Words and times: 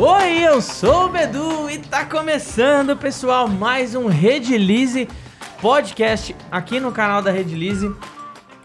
Oi, 0.00 0.44
eu 0.44 0.62
sou 0.62 1.06
o 1.06 1.08
Bedu 1.08 1.68
e 1.68 1.76
tá 1.78 2.04
começando, 2.04 2.96
pessoal, 2.96 3.48
mais 3.48 3.96
um 3.96 4.06
Redilize 4.06 5.08
podcast 5.60 6.36
aqui 6.52 6.78
no 6.78 6.92
canal 6.92 7.20
da 7.20 7.32
Redilize. 7.32 7.92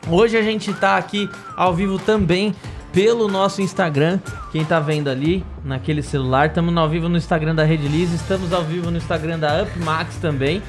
Hoje 0.07 0.37
a 0.37 0.43
gente 0.43 0.71
tá 0.75 0.95
aqui 0.95 1.27
ao 1.57 1.73
vivo 1.73 1.97
também 1.97 2.53
pelo 2.91 3.27
nosso 3.27 3.63
Instagram. 3.63 4.19
Quem 4.51 4.63
tá 4.63 4.79
vendo 4.79 5.09
ali 5.09 5.43
naquele 5.65 6.03
celular, 6.03 6.49
estamos 6.49 6.77
ao 6.77 6.87
vivo 6.87 7.09
no 7.09 7.17
Instagram 7.17 7.55
da 7.55 7.63
Redilize, 7.63 8.15
estamos 8.15 8.53
ao 8.53 8.63
vivo 8.63 8.91
no 8.91 8.97
Instagram 8.97 9.39
da 9.39 9.63
UpMax 9.63 10.17
também. 10.17 10.61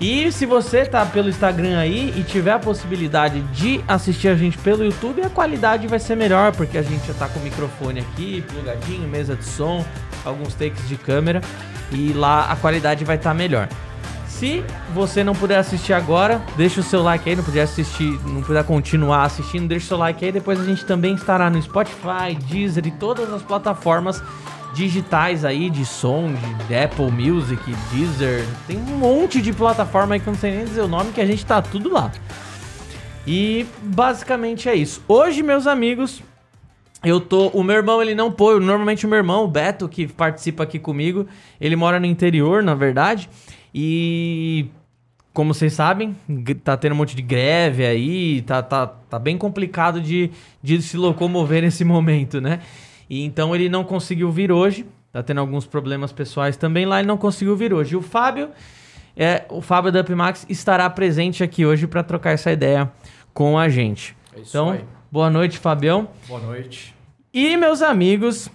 E 0.00 0.32
se 0.32 0.46
você 0.46 0.86
tá 0.86 1.04
pelo 1.04 1.28
Instagram 1.28 1.78
aí 1.78 2.14
e 2.16 2.22
tiver 2.22 2.52
a 2.52 2.58
possibilidade 2.58 3.42
de 3.52 3.84
assistir 3.86 4.28
a 4.28 4.34
gente 4.34 4.56
pelo 4.56 4.82
YouTube, 4.82 5.20
a 5.20 5.28
qualidade 5.28 5.86
vai 5.86 5.98
ser 5.98 6.16
melhor, 6.16 6.52
porque 6.52 6.78
a 6.78 6.82
gente 6.82 7.06
já 7.06 7.12
tá 7.12 7.28
com 7.28 7.38
o 7.38 7.42
microfone 7.42 8.00
aqui, 8.00 8.42
plugadinho, 8.48 9.06
mesa 9.06 9.36
de 9.36 9.44
som, 9.44 9.84
alguns 10.24 10.54
takes 10.54 10.88
de 10.88 10.96
câmera, 10.96 11.42
e 11.92 12.14
lá 12.14 12.50
a 12.50 12.56
qualidade 12.56 13.04
vai 13.04 13.16
estar 13.16 13.30
tá 13.30 13.34
melhor. 13.34 13.68
Se 14.26 14.64
você 14.94 15.22
não 15.22 15.34
puder 15.34 15.58
assistir 15.58 15.92
agora, 15.92 16.40
deixa 16.56 16.80
o 16.80 16.82
seu 16.82 17.02
like 17.02 17.28
aí, 17.28 17.36
não 17.36 17.44
puder 17.44 17.60
assistir, 17.60 18.18
não 18.24 18.40
puder 18.40 18.64
continuar 18.64 19.24
assistindo, 19.24 19.68
deixa 19.68 19.84
o 19.84 19.88
seu 19.88 19.98
like 19.98 20.24
aí, 20.24 20.32
depois 20.32 20.58
a 20.58 20.64
gente 20.64 20.82
também 20.86 21.14
estará 21.14 21.50
no 21.50 21.60
Spotify, 21.60 22.34
Deezer 22.48 22.86
e 22.86 22.90
todas 22.90 23.30
as 23.30 23.42
plataformas 23.42 24.22
digitais 24.74 25.44
aí 25.44 25.68
de 25.70 25.84
som, 25.84 26.32
de 26.68 26.74
Apple 26.74 27.10
Music, 27.10 27.62
Deezer, 27.92 28.44
tem 28.66 28.78
um 28.78 28.98
monte 28.98 29.42
de 29.42 29.52
plataforma 29.52 30.14
aí 30.14 30.20
que 30.20 30.28
eu 30.28 30.32
não 30.32 30.40
sei 30.40 30.56
nem 30.56 30.64
dizer 30.64 30.82
o 30.82 30.88
nome, 30.88 31.12
que 31.12 31.20
a 31.20 31.26
gente 31.26 31.44
tá 31.44 31.60
tudo 31.60 31.92
lá. 31.92 32.10
E 33.26 33.66
basicamente 33.82 34.68
é 34.68 34.74
isso. 34.74 35.02
Hoje, 35.06 35.42
meus 35.42 35.66
amigos, 35.66 36.22
eu 37.04 37.20
tô. 37.20 37.48
O 37.48 37.62
meu 37.62 37.76
irmão, 37.76 38.00
ele 38.02 38.14
não 38.14 38.30
pôs. 38.30 38.62
Normalmente 38.62 39.06
o 39.06 39.08
meu 39.08 39.18
irmão, 39.18 39.44
o 39.44 39.48
Beto, 39.48 39.88
que 39.88 40.06
participa 40.06 40.62
aqui 40.62 40.78
comigo, 40.78 41.26
ele 41.60 41.76
mora 41.76 42.00
no 42.00 42.06
interior, 42.06 42.62
na 42.62 42.74
verdade. 42.74 43.28
E. 43.74 44.66
Como 45.32 45.54
vocês 45.54 45.72
sabem, 45.72 46.16
tá 46.64 46.76
tendo 46.76 46.92
um 46.92 46.96
monte 46.96 47.14
de 47.14 47.22
greve 47.22 47.86
aí, 47.86 48.42
tá, 48.42 48.60
tá, 48.64 48.84
tá 48.84 49.16
bem 49.16 49.38
complicado 49.38 50.00
de, 50.00 50.28
de 50.60 50.82
se 50.82 50.96
locomover 50.96 51.62
nesse 51.62 51.84
momento, 51.84 52.40
né? 52.40 52.58
E 53.10 53.24
então 53.24 53.54
ele 53.54 53.68
não 53.68 53.82
conseguiu 53.82 54.30
vir 54.30 54.52
hoje. 54.52 54.86
Tá 55.12 55.20
tendo 55.20 55.40
alguns 55.40 55.66
problemas 55.66 56.12
pessoais 56.12 56.56
também 56.56 56.86
lá, 56.86 57.00
ele 57.00 57.08
não 57.08 57.18
conseguiu 57.18 57.56
vir 57.56 57.74
hoje. 57.74 57.94
E 57.94 57.96
o 57.96 58.00
Fábio, 58.00 58.50
é, 59.16 59.44
o 59.48 59.60
Fábio 59.60 59.90
da 59.90 60.02
Upmax 60.02 60.46
estará 60.48 60.88
presente 60.88 61.42
aqui 61.42 61.66
hoje 61.66 61.88
para 61.88 62.04
trocar 62.04 62.30
essa 62.30 62.52
ideia 62.52 62.90
com 63.34 63.58
a 63.58 63.68
gente. 63.68 64.16
É 64.32 64.40
isso 64.40 64.50
então, 64.50 64.70
aí. 64.70 64.84
boa 65.10 65.28
noite, 65.28 65.58
Fabião. 65.58 66.08
Boa 66.28 66.40
noite. 66.40 66.94
E 67.34 67.56
meus 67.56 67.82
amigos, 67.82 68.48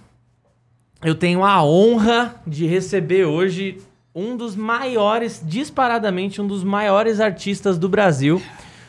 eu 1.04 1.14
tenho 1.14 1.44
a 1.44 1.62
honra 1.62 2.36
de 2.46 2.66
receber 2.66 3.26
hoje 3.26 3.78
um 4.14 4.34
dos 4.34 4.56
maiores, 4.56 5.42
disparadamente 5.44 6.40
um 6.40 6.46
dos 6.46 6.64
maiores 6.64 7.20
artistas 7.20 7.76
do 7.76 7.86
Brasil 7.86 8.40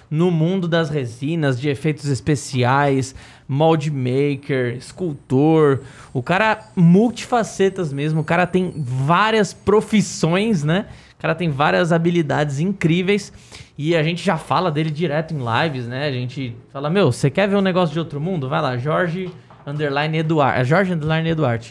no 0.10 0.32
mundo 0.32 0.68
das 0.68 0.90
resinas, 0.90 1.60
de 1.60 1.70
efeitos 1.70 2.06
especiais, 2.06 3.14
mold 3.48 3.92
maker, 3.92 4.76
escultor. 4.76 5.82
O 6.14 6.24
cara 6.24 6.70
multifacetas 6.76 7.92
mesmo, 7.92 8.22
o 8.22 8.24
cara 8.24 8.48
tem 8.48 8.74
várias 8.78 9.54
profissões, 9.54 10.64
né? 10.64 10.86
O 11.18 11.22
cara 11.22 11.34
tem 11.34 11.50
várias 11.50 11.92
habilidades 11.92 12.60
incríveis 12.60 13.34
e 13.78 13.96
a 13.96 14.04
gente 14.04 14.24
já 14.24 14.38
fala 14.38 14.72
dele 14.72 14.92
direto 14.92 15.34
em 15.34 15.40
lives, 15.40 15.88
né? 15.88 16.08
A 16.08 16.12
gente 16.12 16.56
fala: 16.72 16.90
"Meu, 16.90 17.12
você 17.12 17.30
quer 17.30 17.48
ver 17.48 17.56
um 17.56 17.62
negócio 17.62 17.94
de 17.94 18.00
outro 18.00 18.22
mundo? 18.22 18.48
Vai 18.48 18.62
lá, 18.62 18.78
Jorge 18.78 19.32
underline 19.66 20.18
Eduardo, 20.18 20.60
é 20.60 20.64
Jorge 20.64 20.94
underline 20.94 21.30
Eduardo. 21.30 21.66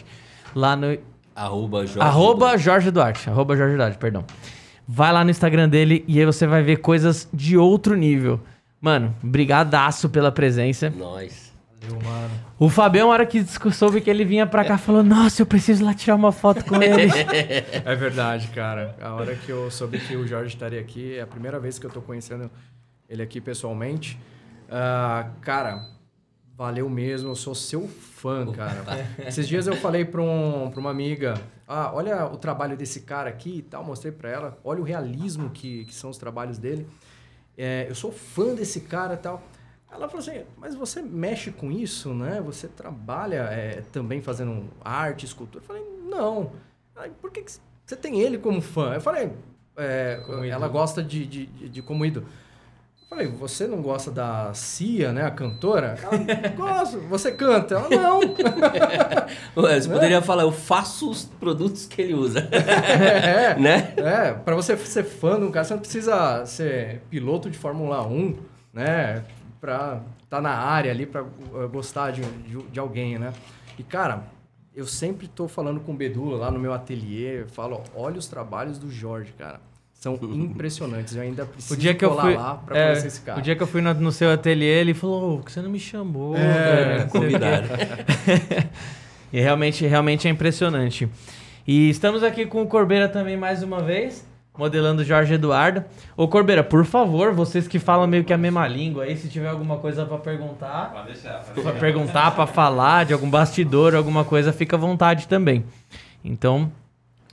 Lá 0.53 0.75
no 0.75 0.97
arroba 1.35 1.85
Jorge, 1.85 1.99
arroba 1.99 2.57
Jorge 2.57 2.91
Duarte, 2.91 3.29
arroba 3.29 3.55
Jorge 3.55 3.75
Duarte, 3.75 3.97
perdão. 3.97 4.25
Vai 4.87 5.11
lá 5.11 5.23
no 5.23 5.29
Instagram 5.29 5.67
dele 5.67 6.05
e 6.07 6.19
aí 6.19 6.25
você 6.25 6.47
vai 6.47 6.63
ver 6.63 6.77
coisas 6.77 7.27
de 7.33 7.57
outro 7.57 7.95
nível. 7.95 8.39
Mano, 8.79 9.13
brigadaço 9.21 10.09
pela 10.09 10.31
presença. 10.31 10.89
Nós. 10.89 11.47
Valeu, 11.81 12.01
mano. 12.03 12.33
O 12.59 12.69
Fabião, 12.69 13.07
na 13.07 13.13
hora 13.13 13.25
que 13.25 13.43
soube 13.71 14.01
que 14.01 14.09
ele 14.09 14.25
vinha 14.25 14.45
pra 14.45 14.65
cá, 14.65 14.77
falou: 14.77 15.03
Nossa, 15.03 15.41
eu 15.41 15.45
preciso 15.45 15.85
lá 15.85 15.93
tirar 15.93 16.15
uma 16.15 16.31
foto 16.31 16.65
com 16.65 16.81
ele. 16.81 17.11
é 17.85 17.95
verdade, 17.95 18.47
cara. 18.49 18.95
A 19.01 19.13
hora 19.13 19.35
que 19.35 19.49
eu 19.49 19.69
soube 19.71 19.99
que 19.99 20.15
o 20.15 20.27
Jorge 20.27 20.53
estaria 20.53 20.79
aqui, 20.79 21.15
é 21.15 21.21
a 21.21 21.27
primeira 21.27 21.59
vez 21.59 21.77
que 21.79 21.85
eu 21.85 21.89
tô 21.89 22.01
conhecendo 22.01 22.49
ele 23.09 23.21
aqui 23.21 23.39
pessoalmente. 23.39 24.19
Uh, 24.67 25.29
cara, 25.41 25.85
valeu 26.57 26.89
mesmo. 26.89 27.29
Eu 27.29 27.35
sou 27.35 27.53
seu 27.53 27.87
fã, 27.87 28.51
cara. 28.51 28.83
Esses 29.25 29.47
dias 29.47 29.67
eu 29.67 29.75
falei 29.75 30.03
pra, 30.03 30.21
um, 30.21 30.71
pra 30.71 30.79
uma 30.79 30.89
amiga: 30.89 31.39
ah, 31.67 31.91
olha 31.93 32.25
o 32.25 32.37
trabalho 32.37 32.75
desse 32.75 33.01
cara 33.01 33.29
aqui 33.29 33.59
e 33.59 33.61
tal, 33.61 33.83
mostrei 33.83 34.11
para 34.11 34.29
ela, 34.29 34.57
olha 34.63 34.81
o 34.81 34.83
realismo 34.83 35.51
que, 35.51 35.85
que 35.85 35.93
são 35.93 36.09
os 36.09 36.17
trabalhos 36.17 36.57
dele. 36.57 36.87
É, 37.55 37.85
eu 37.87 37.95
sou 37.95 38.11
fã 38.11 38.55
desse 38.55 38.81
cara 38.81 39.13
e 39.13 39.17
tal. 39.17 39.41
Ela 39.89 40.09
falou 40.09 40.19
assim, 40.19 40.43
mas 40.57 40.75
você 40.75 41.01
mexe 41.01 41.49
com 41.49 41.71
isso, 41.71 42.13
né? 42.13 42.41
Você 42.41 42.67
trabalha 42.67 43.47
é, 43.49 43.81
também 43.93 44.21
fazendo 44.21 44.65
arte, 44.83 45.25
escultura? 45.25 45.63
Eu 45.63 45.67
falei, 45.67 45.83
não. 46.09 46.51
Por 47.21 47.31
que, 47.31 47.41
que 47.41 47.51
você 47.85 47.95
tem 47.95 48.19
ele 48.19 48.37
como 48.37 48.59
fã? 48.61 48.95
Eu 48.95 49.01
falei, 49.01 49.31
é, 49.77 50.21
ela 50.51 50.67
gosta 50.67 51.01
de, 51.01 51.25
de, 51.25 51.45
de, 51.45 51.69
de 51.69 51.81
como 51.81 52.05
ídolo. 52.05 52.27
Falei, 53.09 53.25
você 53.25 53.65
não 53.65 53.81
gosta 53.81 54.11
da 54.11 54.53
Cia, 54.53 55.13
né, 55.13 55.23
a 55.23 55.31
cantora? 55.31 55.97
Ela, 56.03 56.49
gosto, 56.49 56.99
você 57.01 57.31
canta. 57.31 57.75
Ela, 57.75 57.89
não. 57.89 58.19
Ué, 59.63 59.79
você 59.79 59.87
né? 59.87 59.93
poderia 59.93 60.21
falar, 60.21 60.43
eu 60.43 60.51
faço 60.51 61.09
os 61.09 61.23
produtos 61.23 61.85
que 61.85 62.01
ele 62.01 62.13
usa. 62.13 62.39
É, 62.51 63.55
né? 63.59 63.93
É, 63.95 64.33
pra 64.33 64.55
você 64.55 64.75
ser 64.75 65.05
fã 65.05 65.39
do 65.39 65.49
cara, 65.49 65.63
você 65.63 65.73
não 65.73 65.79
precisa 65.79 66.45
ser 66.45 66.99
piloto 67.09 67.49
de 67.49 67.57
Fórmula 67.57 68.05
1, 68.05 68.35
né? 68.73 69.23
Pra 69.61 70.01
estar 70.21 70.37
tá 70.37 70.41
na 70.41 70.53
área 70.53 70.91
ali, 70.91 71.05
pra 71.05 71.21
eh, 71.21 71.67
gostar 71.71 72.11
de, 72.11 72.21
de, 72.21 72.61
de, 72.61 72.79
alguém, 72.79 73.17
né? 73.17 73.31
E, 73.79 73.83
cara, 73.83 74.23
eu 74.75 74.85
sempre 74.85 75.29
tô 75.29 75.47
falando 75.47 75.79
com 75.79 75.93
o 75.93 75.95
Bedu 75.95 76.25
lá 76.31 76.51
no 76.51 76.59
meu 76.59 76.73
ateliê, 76.73 77.45
falo, 77.47 77.81
olha 77.95 78.19
os 78.19 78.27
trabalhos 78.27 78.77
do 78.77 78.91
Jorge, 78.91 79.31
cara 79.37 79.61
são 79.97 80.15
impressionantes. 80.21 81.15
Eu 81.15 81.23
ainda 81.23 81.45
preciso 81.45 81.73
o 81.73 81.77
dia 81.77 81.93
que 81.93 82.05
eu 82.05 82.19
fui, 82.19 82.35
lá 82.35 82.55
pra 82.55 82.77
é, 82.77 82.85
conhecer 82.87 83.07
esse 83.07 83.21
cara. 83.21 83.39
O 83.39 83.41
dia 83.41 83.55
que 83.55 83.63
eu 83.63 83.67
fui 83.67 83.81
no, 83.81 83.93
no 83.95 84.11
seu 84.11 84.31
ateliê, 84.31 84.79
ele 84.79 84.93
falou, 84.93 85.41
que 85.41 85.51
você 85.51 85.61
não 85.61 85.69
me 85.69 85.79
chamou. 85.79 86.35
É, 86.37 87.07
convidado. 87.11 87.67
e 89.33 89.41
realmente, 89.41 89.85
realmente 89.85 90.27
é 90.27 90.31
impressionante. 90.31 91.09
E 91.67 91.89
estamos 91.89 92.23
aqui 92.23 92.45
com 92.45 92.61
o 92.61 92.67
Corbeira 92.67 93.09
também 93.09 93.35
mais 93.35 93.63
uma 93.63 93.81
vez, 93.81 94.25
modelando 94.55 95.03
Jorge 95.03 95.33
Eduardo. 95.33 95.83
Ô 96.15 96.27
Corbeira, 96.27 96.63
por 96.63 96.85
favor, 96.85 97.33
vocês 97.33 97.67
que 97.67 97.79
falam 97.79 98.07
meio 98.07 98.23
que 98.23 98.31
a 98.31 98.37
mesma 98.37 98.67
língua 98.67 99.03
aí, 99.03 99.17
se 99.17 99.27
tiver 99.27 99.49
alguma 99.49 99.77
coisa 99.77 100.05
para 100.05 100.17
perguntar, 100.19 100.91
pode 100.93 101.07
deixar, 101.07 101.43
pode 101.43 101.61
pra 101.61 101.73
perguntar, 101.73 102.31
para 102.35 102.45
falar 102.45 103.03
de 103.03 103.13
algum 103.13 103.29
bastidor, 103.29 103.95
alguma 103.95 104.23
coisa, 104.23 104.53
fica 104.53 104.75
à 104.75 104.79
vontade 104.79 105.27
também. 105.27 105.65
Então, 106.23 106.71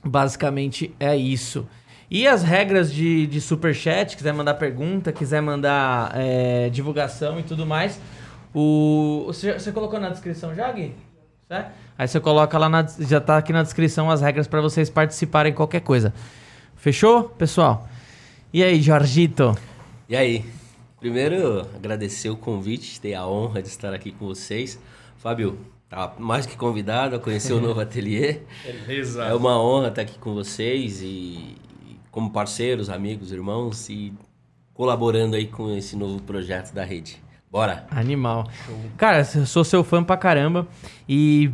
basicamente 0.03 0.93
é 0.99 1.15
isso. 1.15 1.67
E 2.09 2.27
as 2.27 2.43
regras 2.43 2.93
de, 2.93 3.25
de 3.27 3.41
superchat, 3.41 4.15
quiser 4.15 4.33
mandar 4.33 4.55
pergunta, 4.55 5.11
quiser 5.11 5.41
mandar 5.41 6.11
é, 6.15 6.69
divulgação 6.69 7.39
e 7.39 7.43
tudo 7.43 7.65
mais. 7.65 7.99
O, 8.53 9.23
você, 9.27 9.53
você 9.53 9.71
colocou 9.71 9.99
na 9.99 10.09
descrição 10.09 10.53
já, 10.53 10.71
Gui? 10.71 10.93
Certo? 11.47 11.71
Aí 11.97 12.07
você 12.07 12.19
coloca 12.19 12.57
lá, 12.57 12.69
na, 12.69 12.85
já 12.99 13.19
tá 13.19 13.37
aqui 13.37 13.51
na 13.51 13.63
descrição 13.63 14.09
as 14.09 14.21
regras 14.21 14.47
para 14.47 14.61
vocês 14.61 14.89
participarem 14.89 15.53
qualquer 15.53 15.81
coisa. 15.81 16.13
Fechou, 16.75 17.23
pessoal? 17.23 17.87
E 18.53 18.63
aí, 18.63 18.81
Jorgito? 18.81 19.57
E 20.07 20.15
aí? 20.15 20.45
Primeiro, 20.99 21.67
agradecer 21.75 22.29
o 22.29 22.37
convite, 22.37 22.99
ter 22.99 23.13
a 23.13 23.27
honra 23.27 23.61
de 23.61 23.67
estar 23.67 23.93
aqui 23.93 24.11
com 24.11 24.25
vocês. 24.25 24.79
Fábio, 25.17 25.57
tá 25.89 26.13
mais 26.17 26.45
que 26.45 26.55
convidado 26.55 27.15
a 27.15 27.19
conhecer 27.19 27.53
o 27.53 27.59
novo 27.61 27.79
ateliê. 27.79 28.39
Beleza. 28.63 29.23
É 29.25 29.33
uma 29.33 29.61
honra 29.61 29.89
estar 29.89 30.01
aqui 30.01 30.17
com 30.17 30.33
vocês 30.33 31.01
e, 31.01 31.55
como 32.15 32.29
parceiros, 32.29 32.89
amigos, 32.89 33.33
irmãos 33.33 33.89
e 33.89 34.13
colaborando 34.73 35.35
aí 35.35 35.47
com 35.47 35.75
esse 35.75 35.97
novo 35.97 36.21
projeto 36.21 36.73
da 36.73 36.85
rede. 36.85 37.21
Bora! 37.51 37.85
Animal. 37.91 38.47
Cara, 38.95 39.27
eu 39.35 39.45
sou 39.45 39.65
seu 39.65 39.83
fã 39.83 40.01
pra 40.01 40.15
caramba 40.15 40.65
e 41.09 41.51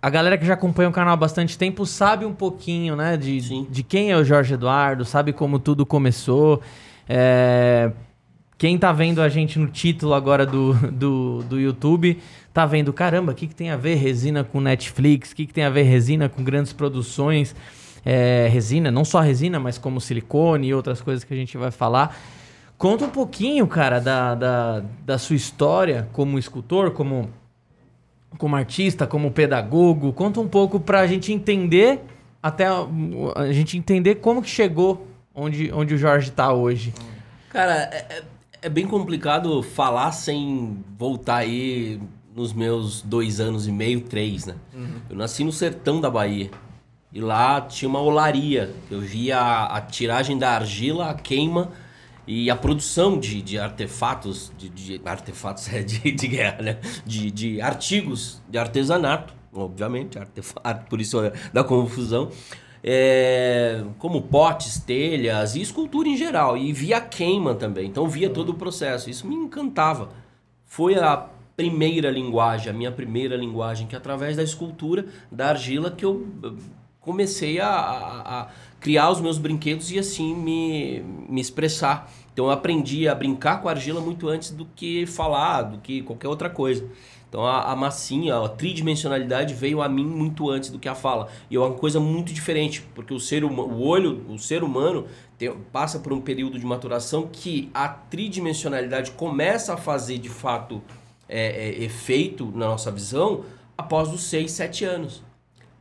a 0.00 0.08
galera 0.08 0.38
que 0.38 0.46
já 0.46 0.54
acompanha 0.54 0.88
o 0.88 0.92
canal 0.92 1.12
há 1.12 1.16
bastante 1.16 1.58
tempo 1.58 1.84
sabe 1.84 2.24
um 2.24 2.32
pouquinho, 2.32 2.96
né, 2.96 3.18
de, 3.18 3.66
de 3.66 3.82
quem 3.82 4.10
é 4.10 4.16
o 4.16 4.24
Jorge 4.24 4.54
Eduardo, 4.54 5.04
sabe 5.04 5.34
como 5.34 5.58
tudo 5.58 5.84
começou. 5.84 6.62
É... 7.06 7.92
Quem 8.56 8.78
tá 8.78 8.92
vendo 8.92 9.20
a 9.20 9.28
gente 9.28 9.58
no 9.58 9.66
título 9.66 10.14
agora 10.14 10.46
do, 10.46 10.72
do, 10.90 11.42
do 11.42 11.60
YouTube, 11.60 12.18
tá 12.50 12.64
vendo, 12.64 12.94
caramba, 12.94 13.32
o 13.32 13.34
que, 13.34 13.46
que 13.46 13.54
tem 13.54 13.68
a 13.68 13.76
ver 13.76 13.96
resina 13.96 14.42
com 14.42 14.58
Netflix? 14.58 15.32
O 15.32 15.36
que, 15.36 15.44
que 15.44 15.52
tem 15.52 15.64
a 15.64 15.70
ver 15.70 15.82
resina 15.82 16.30
com 16.30 16.42
grandes 16.42 16.72
produções? 16.72 17.54
É, 18.08 18.46
resina, 18.48 18.88
não 18.88 19.04
só 19.04 19.18
resina, 19.18 19.58
mas 19.58 19.78
como 19.78 20.00
silicone 20.00 20.68
e 20.68 20.74
outras 20.74 21.00
coisas 21.00 21.24
que 21.24 21.34
a 21.34 21.36
gente 21.36 21.58
vai 21.58 21.72
falar. 21.72 22.16
Conta 22.78 23.04
um 23.04 23.10
pouquinho, 23.10 23.66
cara, 23.66 23.98
da, 23.98 24.36
da, 24.36 24.84
da 25.04 25.18
sua 25.18 25.34
história 25.34 26.08
como 26.12 26.38
escultor, 26.38 26.92
como 26.92 27.28
como 28.38 28.54
artista, 28.54 29.06
como 29.06 29.30
pedagogo? 29.30 30.12
Conta 30.12 30.40
um 30.40 30.46
pouco 30.46 30.78
para 30.78 31.00
a 31.00 31.06
gente 31.06 31.32
entender, 31.32 32.00
até 32.42 32.66
a, 32.66 32.86
a, 33.34 33.50
gente 33.50 33.78
entender 33.78 34.16
como 34.16 34.42
que 34.42 34.50
chegou 34.50 35.06
onde, 35.34 35.72
onde 35.72 35.94
o 35.94 35.98
Jorge 35.98 36.28
está 36.28 36.52
hoje. 36.52 36.92
Cara, 37.48 37.74
é, 37.74 38.06
é, 38.10 38.24
é 38.62 38.68
bem 38.68 38.86
complicado 38.86 39.62
falar 39.62 40.12
sem 40.12 40.84
voltar 40.98 41.36
aí 41.36 41.98
nos 42.34 42.52
meus 42.52 43.00
dois 43.00 43.40
anos 43.40 43.66
e 43.66 43.72
meio, 43.72 44.02
três, 44.02 44.44
né? 44.44 44.54
Uhum. 44.74 45.00
Eu 45.08 45.16
nasci 45.16 45.42
no 45.42 45.50
sertão 45.50 45.98
da 45.98 46.10
Bahia. 46.10 46.50
E 47.16 47.20
lá 47.20 47.62
tinha 47.62 47.88
uma 47.88 48.02
olaria. 48.02 48.74
Eu 48.90 49.00
via 49.00 49.38
a, 49.38 49.78
a 49.78 49.80
tiragem 49.80 50.36
da 50.36 50.50
argila, 50.50 51.08
a 51.08 51.14
queima 51.14 51.72
e 52.26 52.50
a 52.50 52.54
produção 52.54 53.18
de, 53.18 53.40
de 53.40 53.58
artefatos, 53.58 54.52
de, 54.58 54.68
de 54.68 55.00
artefatos 55.02 55.66
é 55.72 55.82
de, 55.82 56.12
de 56.12 56.28
guerra, 56.28 56.60
né? 56.60 56.78
De, 57.06 57.30
de 57.30 57.58
artigos 57.58 58.42
de 58.50 58.58
artesanato, 58.58 59.32
obviamente, 59.54 60.18
artefato, 60.18 60.90
por 60.90 61.00
isso 61.00 61.16
da 61.54 61.64
confusão. 61.64 62.30
É, 62.84 63.82
como 63.98 64.20
potes, 64.20 64.78
telhas 64.78 65.56
e 65.56 65.62
escultura 65.62 66.06
em 66.06 66.18
geral. 66.18 66.54
E 66.54 66.70
via 66.70 67.00
queima 67.00 67.54
também. 67.54 67.86
Então 67.86 68.06
via 68.06 68.28
todo 68.28 68.50
o 68.50 68.54
processo. 68.54 69.08
Isso 69.08 69.26
me 69.26 69.34
encantava. 69.34 70.10
Foi 70.66 70.96
a 70.96 71.30
primeira 71.56 72.10
linguagem, 72.10 72.68
a 72.68 72.74
minha 72.74 72.92
primeira 72.92 73.38
linguagem, 73.38 73.86
que 73.86 73.94
é 73.94 73.98
através 73.98 74.36
da 74.36 74.42
escultura, 74.42 75.06
da 75.32 75.48
argila, 75.48 75.90
que 75.90 76.04
eu 76.04 76.26
comecei 77.06 77.60
a, 77.60 77.68
a, 77.68 78.40
a 78.40 78.48
criar 78.80 79.10
os 79.10 79.20
meus 79.20 79.38
brinquedos 79.38 79.92
e 79.92 79.98
assim 79.98 80.34
me, 80.34 81.00
me 81.28 81.40
expressar. 81.40 82.12
Então 82.32 82.46
eu 82.46 82.50
aprendi 82.50 83.08
a 83.08 83.14
brincar 83.14 83.62
com 83.62 83.68
a 83.68 83.70
argila 83.70 84.00
muito 84.00 84.28
antes 84.28 84.50
do 84.50 84.66
que 84.66 85.06
falar, 85.06 85.62
do 85.62 85.78
que 85.78 86.02
qualquer 86.02 86.26
outra 86.26 86.50
coisa. 86.50 86.84
Então 87.28 87.46
a, 87.46 87.70
a 87.70 87.76
massinha, 87.76 88.36
a 88.36 88.48
tridimensionalidade 88.48 89.54
veio 89.54 89.80
a 89.80 89.88
mim 89.88 90.04
muito 90.04 90.50
antes 90.50 90.68
do 90.68 90.80
que 90.80 90.88
a 90.88 90.96
fala. 90.96 91.28
E 91.48 91.54
é 91.54 91.60
uma 91.60 91.72
coisa 91.72 92.00
muito 92.00 92.32
diferente, 92.32 92.82
porque 92.92 93.14
o 93.14 93.20
ser 93.20 93.44
o 93.44 93.80
olho, 93.80 94.26
o 94.28 94.36
ser 94.36 94.64
humano 94.64 95.06
tem, 95.38 95.52
passa 95.72 96.00
por 96.00 96.12
um 96.12 96.20
período 96.20 96.58
de 96.58 96.66
maturação 96.66 97.28
que 97.30 97.70
a 97.72 97.88
tridimensionalidade 97.88 99.12
começa 99.12 99.74
a 99.74 99.76
fazer 99.76 100.18
de 100.18 100.28
fato 100.28 100.82
é, 101.28 101.68
é, 101.68 101.84
efeito 101.84 102.50
na 102.52 102.66
nossa 102.66 102.90
visão 102.90 103.44
após 103.78 104.12
os 104.12 104.24
6, 104.24 104.50
7 104.50 104.84
anos. 104.84 105.25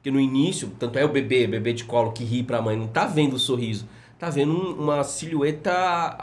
Porque 0.06 0.12
no 0.12 0.22
início, 0.22 0.72
tanto 0.78 1.00
é 1.00 1.04
o 1.04 1.10
bebê, 1.10 1.48
bebê 1.48 1.74
de 1.74 1.84
colo 1.84 2.12
que 2.12 2.24
ri 2.24 2.44
para 2.44 2.60
a 2.60 2.62
mãe, 2.62 2.78
não 2.78 2.86
tá 2.86 3.08
vendo 3.08 3.38
o 3.38 3.40
sorriso, 3.40 3.88
tá 4.20 4.30
vendo 4.30 4.54
uma 4.54 5.04
silhueta 5.04 5.72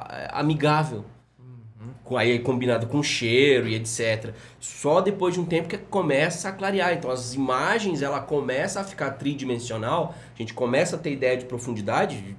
eh, 0.08 0.28
amigável. 0.30 1.04
Uhum. 1.36 2.16
Aí 2.16 2.38
combinado 2.38 2.86
com 2.86 3.02
cheiro 3.02 3.66
e 3.66 3.74
etc. 3.74 4.34
Só 4.60 5.00
depois 5.00 5.34
de 5.34 5.40
um 5.40 5.44
tempo 5.44 5.68
que 5.68 5.76
começa 5.76 6.48
a 6.48 6.52
clarear. 6.52 6.92
Então 6.92 7.10
as 7.10 7.34
imagens 7.34 8.02
ela 8.02 8.20
começa 8.20 8.80
a 8.80 8.84
ficar 8.84 9.10
tridimensional, 9.14 10.14
a 10.32 10.38
gente 10.38 10.54
começa 10.54 10.94
a 10.94 10.98
ter 11.00 11.10
ideia 11.10 11.36
de 11.36 11.46
profundidade 11.46 12.36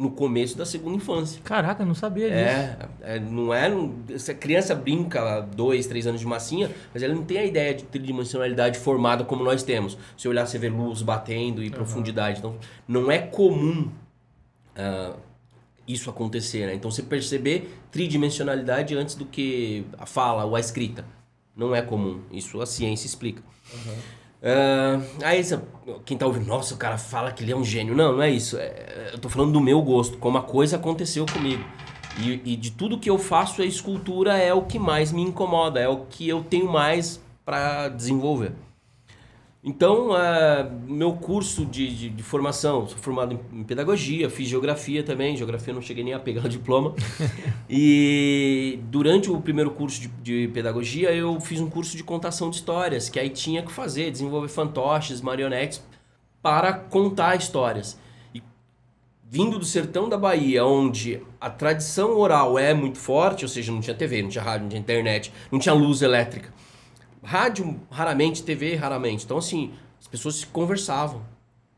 no 0.00 0.10
começo 0.10 0.56
da 0.56 0.64
segunda 0.64 0.96
infância. 0.96 1.42
Caraca, 1.44 1.84
não 1.84 1.94
sabia 1.94 2.30
disso. 2.30 2.38
É, 3.02 3.16
é 3.16 3.20
não 3.20 3.52
é. 3.52 3.70
Se 4.18 4.30
a 4.30 4.34
criança 4.34 4.74
brinca 4.74 5.42
dois, 5.42 5.86
três 5.86 6.06
anos 6.06 6.22
de 6.22 6.26
massinha, 6.26 6.70
mas 6.94 7.02
ela 7.02 7.14
não 7.14 7.22
tem 7.22 7.36
a 7.36 7.44
ideia 7.44 7.74
de 7.74 7.84
tridimensionalidade 7.84 8.78
formada 8.78 9.24
como 9.24 9.44
nós 9.44 9.62
temos. 9.62 9.98
Se 10.16 10.26
olhar, 10.26 10.46
você 10.46 10.58
vê 10.58 10.70
luz 10.70 11.02
batendo 11.02 11.62
e 11.62 11.66
uhum. 11.66 11.72
profundidade. 11.72 12.38
Então, 12.38 12.56
não 12.88 13.10
é 13.10 13.18
comum 13.18 13.90
uh, 14.74 15.16
isso 15.86 16.08
acontecer. 16.08 16.66
Né? 16.66 16.74
Então, 16.74 16.90
você 16.90 17.02
perceber 17.02 17.70
tridimensionalidade 17.92 18.96
antes 18.96 19.14
do 19.14 19.26
que 19.26 19.84
a 19.98 20.06
fala 20.06 20.46
ou 20.46 20.56
a 20.56 20.60
escrita. 20.60 21.04
Não 21.54 21.74
é 21.74 21.82
comum. 21.82 22.22
Isso 22.32 22.58
a 22.62 22.64
ciência 22.64 23.06
explica. 23.06 23.42
Uhum. 23.74 24.19
Uh, 24.42 25.04
aí 25.22 25.42
quem 26.04 26.16
tá 26.16 26.26
ouvindo, 26.26 26.46
nossa, 26.46 26.74
o 26.74 26.78
cara 26.78 26.96
fala 26.96 27.30
que 27.30 27.44
ele 27.44 27.52
é 27.52 27.56
um 27.56 27.64
gênio. 27.64 27.94
Não, 27.94 28.14
não 28.14 28.22
é 28.22 28.30
isso. 28.30 28.56
É, 28.56 29.10
eu 29.12 29.18
tô 29.18 29.28
falando 29.28 29.52
do 29.52 29.60
meu 29.60 29.82
gosto, 29.82 30.18
como 30.18 30.38
a 30.38 30.42
coisa 30.42 30.76
aconteceu 30.76 31.26
comigo. 31.26 31.62
E, 32.18 32.40
e, 32.44 32.56
de 32.56 32.72
tudo 32.72 32.98
que 32.98 33.08
eu 33.08 33.18
faço, 33.18 33.62
a 33.62 33.64
escultura 33.64 34.36
é 34.36 34.52
o 34.52 34.62
que 34.62 34.78
mais 34.78 35.12
me 35.12 35.22
incomoda, 35.22 35.78
é 35.80 35.88
o 35.88 36.06
que 36.06 36.28
eu 36.28 36.42
tenho 36.42 36.70
mais 36.70 37.20
para 37.44 37.88
desenvolver. 37.88 38.52
Então, 39.62 40.08
uh, 40.12 40.70
meu 40.86 41.12
curso 41.12 41.66
de, 41.66 41.94
de, 41.94 42.08
de, 42.08 42.22
formação, 42.22 42.88
sou 42.88 42.96
formado 42.96 43.34
em, 43.34 43.60
em, 43.60 43.62
pedagogia, 43.62 44.30
fiz 44.30 44.48
geografia 44.48 45.02
também, 45.02 45.36
geografia 45.36 45.74
não 45.74 45.82
cheguei 45.82 46.02
nem 46.02 46.14
a 46.14 46.18
pegar 46.18 46.46
o 46.46 46.48
diploma. 46.48 46.94
e 47.68 48.78
durante 48.84 49.30
o 49.30 49.38
primeiro 49.38 49.70
curso 49.72 50.00
de, 50.00 50.08
de, 50.08 50.48
pedagogia, 50.48 51.12
eu 51.12 51.38
fiz 51.40 51.60
um 51.60 51.68
curso 51.68 51.94
de 51.94 52.02
contação 52.02 52.48
de 52.48 52.56
histórias, 52.56 53.10
que 53.10 53.20
aí 53.20 53.28
tinha 53.28 53.62
que 53.62 53.70
fazer, 53.70 54.10
desenvolver 54.10 54.48
fantoches, 54.48 55.20
marionetes, 55.20 55.84
para 56.40 56.72
contar 56.72 57.36
histórias. 57.36 58.00
E 58.34 58.42
vindo 59.28 59.58
do 59.58 59.64
sertão 59.66 60.08
da 60.08 60.16
Bahia, 60.16 60.64
onde 60.64 61.20
a 61.38 61.50
tradição 61.50 62.16
oral 62.18 62.58
é 62.58 62.72
muito 62.72 62.96
forte, 62.96 63.44
ou 63.44 63.48
seja, 63.48 63.70
não 63.70 63.82
tinha 63.82 63.94
TV, 63.94 64.22
não 64.22 64.30
tinha 64.30 64.42
rádio, 64.42 64.62
não 64.62 64.68
tinha 64.70 64.80
internet, 64.80 65.30
não 65.52 65.58
tinha 65.58 65.74
luz 65.74 66.00
elétrica 66.00 66.50
Rádio, 67.22 67.78
raramente, 67.90 68.42
TV, 68.42 68.74
raramente. 68.76 69.24
Então, 69.24 69.38
assim, 69.38 69.72
as 70.00 70.06
pessoas 70.06 70.36
se 70.36 70.46
conversavam. 70.46 71.22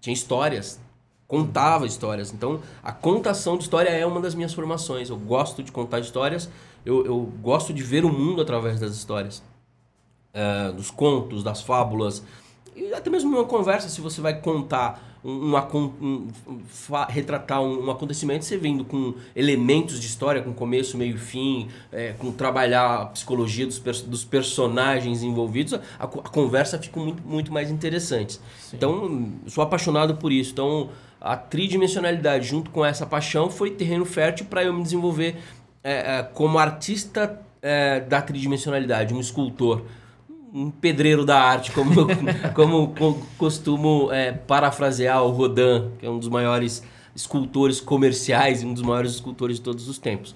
Tinha 0.01 0.15
histórias. 0.15 0.81
Contava 1.27 1.87
histórias. 1.87 2.33
Então, 2.33 2.61
a 2.83 2.93
contação 2.93 3.57
de 3.57 3.65
história 3.65 3.89
é 3.89 4.07
uma 4.07 4.21
das 4.21 4.35
minhas 4.35 4.53
formações. 4.53 5.11
Eu 5.11 5.17
gosto 5.17 5.63
de 5.63 5.73
contar 5.73 6.01
histórias. 6.01 6.49
Eu, 6.85 7.05
eu 7.05 7.21
gosto 7.41 7.73
de 7.73 7.83
ver 7.83 8.05
o 8.05 8.13
mundo 8.13 8.43
através 8.43 8.79
das 8.79 8.93
histórias. 8.93 9.43
Uh, 10.35 10.73
dos 10.73 10.91
contos, 10.91 11.43
das 11.43 11.63
fábulas. 11.63 12.23
E 12.75 12.93
até 12.95 13.11
mesmo 13.11 13.31
uma 13.31 13.45
conversa, 13.45 13.89
se 13.89 14.01
você 14.01 14.21
vai 14.21 14.41
contar 14.41 15.12
um, 15.25 15.55
um, 15.57 16.29
um, 16.49 16.63
retratar 17.09 17.63
um, 17.63 17.91
acontecimento, 17.91 18.45
você 18.45 18.57
vindo 18.57 18.85
com 18.85 19.15
elementos 19.37 20.01
de 20.01 20.07
história, 20.07 20.43
com 20.43 20.53
começo, 20.53 20.97
meio 20.97 21.15
e 21.15 21.19
fim, 21.19 21.69
é, 21.93 22.13
com 22.13 22.33
trabalhar 22.33 23.03
a 23.03 23.07
psicologia 23.07 23.67
dos, 23.67 23.79
dos 23.79 24.25
personagens 24.25 25.23
envolvidos, 25.23 25.75
a, 25.75 26.05
a, 26.05 26.07
conversa 26.07 26.79
fica 26.79 26.99
muito, 26.99 27.23
muito 27.23 27.53
mais 27.53 27.71
interessante. 27.71 28.41
Sim. 28.59 28.77
Então, 28.77 29.33
sou 29.47 29.63
apaixonado 29.63 30.17
por 30.17 30.33
isso. 30.33 30.53
Então, 30.53 30.91
a 31.21 31.37
tridimensionalidade 31.37 32.49
junto 32.49 32.71
com 32.71 32.85
essa 32.85 33.07
paixão 33.07 33.49
foi 33.49 33.71
terreno 33.71 34.05
fértil 34.05 34.47
para 34.47 34.65
eu 34.65 34.73
me 34.73 34.83
desenvolver 34.83 35.37
é, 35.85 36.19
é, 36.19 36.23
como 36.23 36.59
artista 36.59 37.41
é, 37.61 38.01
da 38.01 38.21
tridimensionalidade, 38.21 39.15
um 39.15 39.21
escultor 39.21 39.83
um 40.53 40.71
pedreiro 40.71 41.25
da 41.25 41.41
arte, 41.41 41.73
como, 41.73 42.07
como, 42.55 43.27
costumo 43.39 44.13
é, 44.13 44.33
parafrasear 44.33 45.23
o 45.23 45.31
Rodin, 45.31 45.91
que 45.99 46.07
é 46.07 46.11
um 46.11 46.19
dos 46.19 46.29
maiores 46.29 46.83
escultores 47.15 47.81
comerciais 47.81 48.63
e 48.63 48.67
um 48.67 48.75
dos 48.75 48.83
maiores 48.83 49.13
escultores 49.13 49.57
de 49.57 49.63
todos 49.63 49.89
os 49.89 49.99
tempos. 49.99 50.35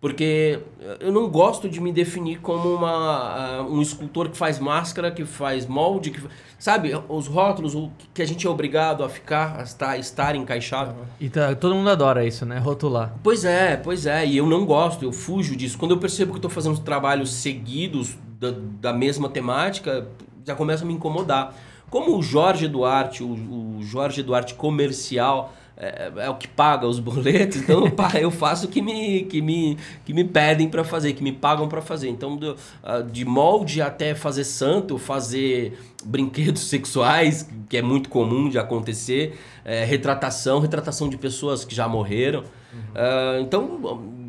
Porque 0.00 0.58
eu 0.98 1.12
não 1.12 1.28
gosto 1.28 1.68
de 1.68 1.78
me 1.78 1.92
definir 1.92 2.40
como 2.40 2.74
uma, 2.74 3.60
um 3.62 3.82
escultor 3.82 4.30
que 4.30 4.36
faz 4.36 4.58
máscara, 4.58 5.10
que 5.10 5.26
faz 5.26 5.66
molde, 5.66 6.10
que, 6.10 6.22
sabe? 6.58 6.92
Os 7.06 7.26
rótulos 7.26 7.76
que 8.14 8.22
a 8.22 8.24
gente 8.24 8.46
é 8.46 8.50
obrigado 8.50 9.04
a 9.04 9.10
ficar, 9.10 9.60
a 9.60 9.62
estar, 9.62 9.98
estar 9.98 10.34
encaixado. 10.34 10.94
E 11.20 11.28
tá, 11.28 11.54
todo 11.54 11.74
mundo 11.74 11.90
adora 11.90 12.24
isso, 12.24 12.46
né? 12.46 12.58
Rotular. 12.58 13.14
Pois 13.22 13.44
é, 13.44 13.76
pois 13.76 14.06
é. 14.06 14.26
E 14.26 14.38
eu 14.38 14.46
não 14.46 14.64
gosto, 14.64 15.04
eu 15.04 15.12
fujo 15.12 15.54
disso. 15.54 15.76
Quando 15.76 15.90
eu 15.90 15.98
percebo 15.98 16.32
que 16.32 16.38
estou 16.38 16.50
fazendo 16.50 16.78
trabalhos 16.78 17.30
seguidos 17.34 18.16
da, 18.40 18.54
da, 18.80 18.92
mesma 18.92 19.28
temática, 19.28 20.08
já 20.46 20.54
começa 20.54 20.82
a 20.82 20.86
me 20.86 20.94
incomodar. 20.94 21.54
Como 21.90 22.16
o 22.16 22.22
Jorge 22.22 22.66
Duarte, 22.66 23.22
o, 23.22 23.76
o 23.76 23.82
Jorge 23.82 24.22
Duarte 24.22 24.54
comercial, 24.54 25.52
é, 25.76 26.12
é, 26.16 26.30
o 26.30 26.34
que 26.34 26.48
paga 26.48 26.86
os 26.86 26.98
boletos, 27.00 27.56
então 27.56 27.84
eu 28.20 28.30
faço 28.30 28.66
o 28.66 28.68
que 28.68 28.80
me, 28.80 29.24
que 29.24 29.42
me, 29.42 29.76
que 30.04 30.14
me 30.14 30.24
pedem 30.24 30.68
para 30.68 30.84
fazer, 30.84 31.12
que 31.12 31.22
me 31.22 31.32
pagam 31.32 31.68
para 31.68 31.82
fazer. 31.82 32.08
Então, 32.08 32.36
do, 32.36 32.56
ah, 32.82 33.00
de 33.00 33.24
molde 33.24 33.82
até 33.82 34.14
fazer 34.14 34.44
santo, 34.44 34.96
fazer 34.96 35.78
brinquedos 36.04 36.62
sexuais, 36.68 37.48
que 37.68 37.76
é 37.76 37.82
muito 37.82 38.08
comum 38.08 38.48
de 38.48 38.58
acontecer, 38.58 39.38
é, 39.64 39.84
retratação, 39.84 40.60
retratação 40.60 41.08
de 41.08 41.18
pessoas 41.18 41.64
que 41.64 41.74
já 41.74 41.86
morreram. 41.88 42.40
Uhum. 42.72 42.80
Uh, 42.94 43.40
então, 43.40 44.19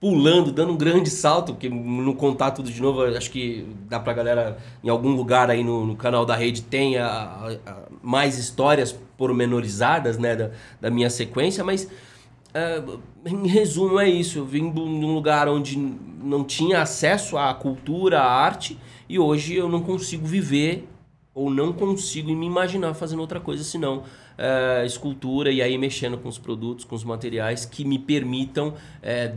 pulando, 0.00 0.50
dando 0.50 0.72
um 0.72 0.76
grande 0.76 1.10
salto, 1.10 1.52
porque 1.52 1.68
no 1.68 2.14
contar 2.14 2.52
tudo 2.52 2.70
de 2.70 2.80
novo, 2.80 3.04
acho 3.04 3.30
que 3.30 3.66
dá 3.86 4.00
pra 4.00 4.14
galera, 4.14 4.56
em 4.82 4.88
algum 4.88 5.14
lugar 5.14 5.50
aí 5.50 5.62
no, 5.62 5.86
no 5.86 5.94
canal 5.94 6.24
da 6.24 6.34
rede, 6.34 6.62
tem 6.62 6.96
a, 6.96 7.06
a, 7.06 7.70
a 7.70 7.76
mais 8.02 8.38
histórias 8.38 8.98
pormenorizadas, 9.18 10.16
né, 10.16 10.34
da, 10.34 10.50
da 10.80 10.90
minha 10.90 11.10
sequência, 11.10 11.62
mas 11.62 11.84
uh, 11.84 12.98
em 13.26 13.46
resumo 13.46 14.00
é 14.00 14.08
isso, 14.08 14.38
eu 14.38 14.46
vim 14.46 14.72
de 14.72 14.80
um 14.80 15.14
lugar 15.14 15.46
onde 15.48 15.76
não 15.76 16.44
tinha 16.44 16.80
acesso 16.80 17.36
à 17.36 17.52
cultura, 17.52 18.20
à 18.20 18.26
arte, 18.26 18.78
e 19.06 19.18
hoje 19.18 19.54
eu 19.54 19.68
não 19.68 19.82
consigo 19.82 20.26
viver 20.26 20.88
ou 21.34 21.50
não 21.50 21.74
consigo 21.74 22.34
me 22.34 22.46
imaginar 22.46 22.94
fazendo 22.94 23.20
outra 23.20 23.38
coisa 23.38 23.62
senão 23.62 24.02
uh, 24.40 24.84
escultura 24.84 25.52
e 25.52 25.60
aí 25.60 25.76
mexendo 25.76 26.16
com 26.18 26.28
os 26.28 26.38
produtos, 26.38 26.84
com 26.84 26.94
os 26.94 27.04
materiais 27.04 27.64
que 27.64 27.84
me 27.84 27.98
permitam 27.98 28.68
uh, 28.68 28.74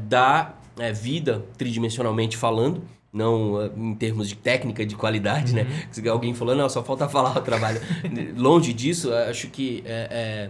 dar 0.08 0.62
uh, 0.78 0.94
vida 0.94 1.44
tridimensionalmente 1.58 2.38
falando 2.38 2.82
não 3.14 3.72
em 3.78 3.94
termos 3.94 4.28
de 4.28 4.36
técnica, 4.36 4.84
de 4.84 4.96
qualidade, 4.96 5.54
né? 5.54 5.62
uhum. 5.62 6.04
né? 6.04 6.10
Alguém 6.10 6.34
falou, 6.34 6.56
não, 6.56 6.68
só 6.68 6.84
falta 6.84 7.08
falar 7.08 7.38
o 7.38 7.42
trabalho. 7.42 7.80
Longe 8.36 8.74
disso, 8.74 9.14
acho 9.14 9.50
que 9.50 9.84
é, 9.86 10.08
é, 10.10 10.50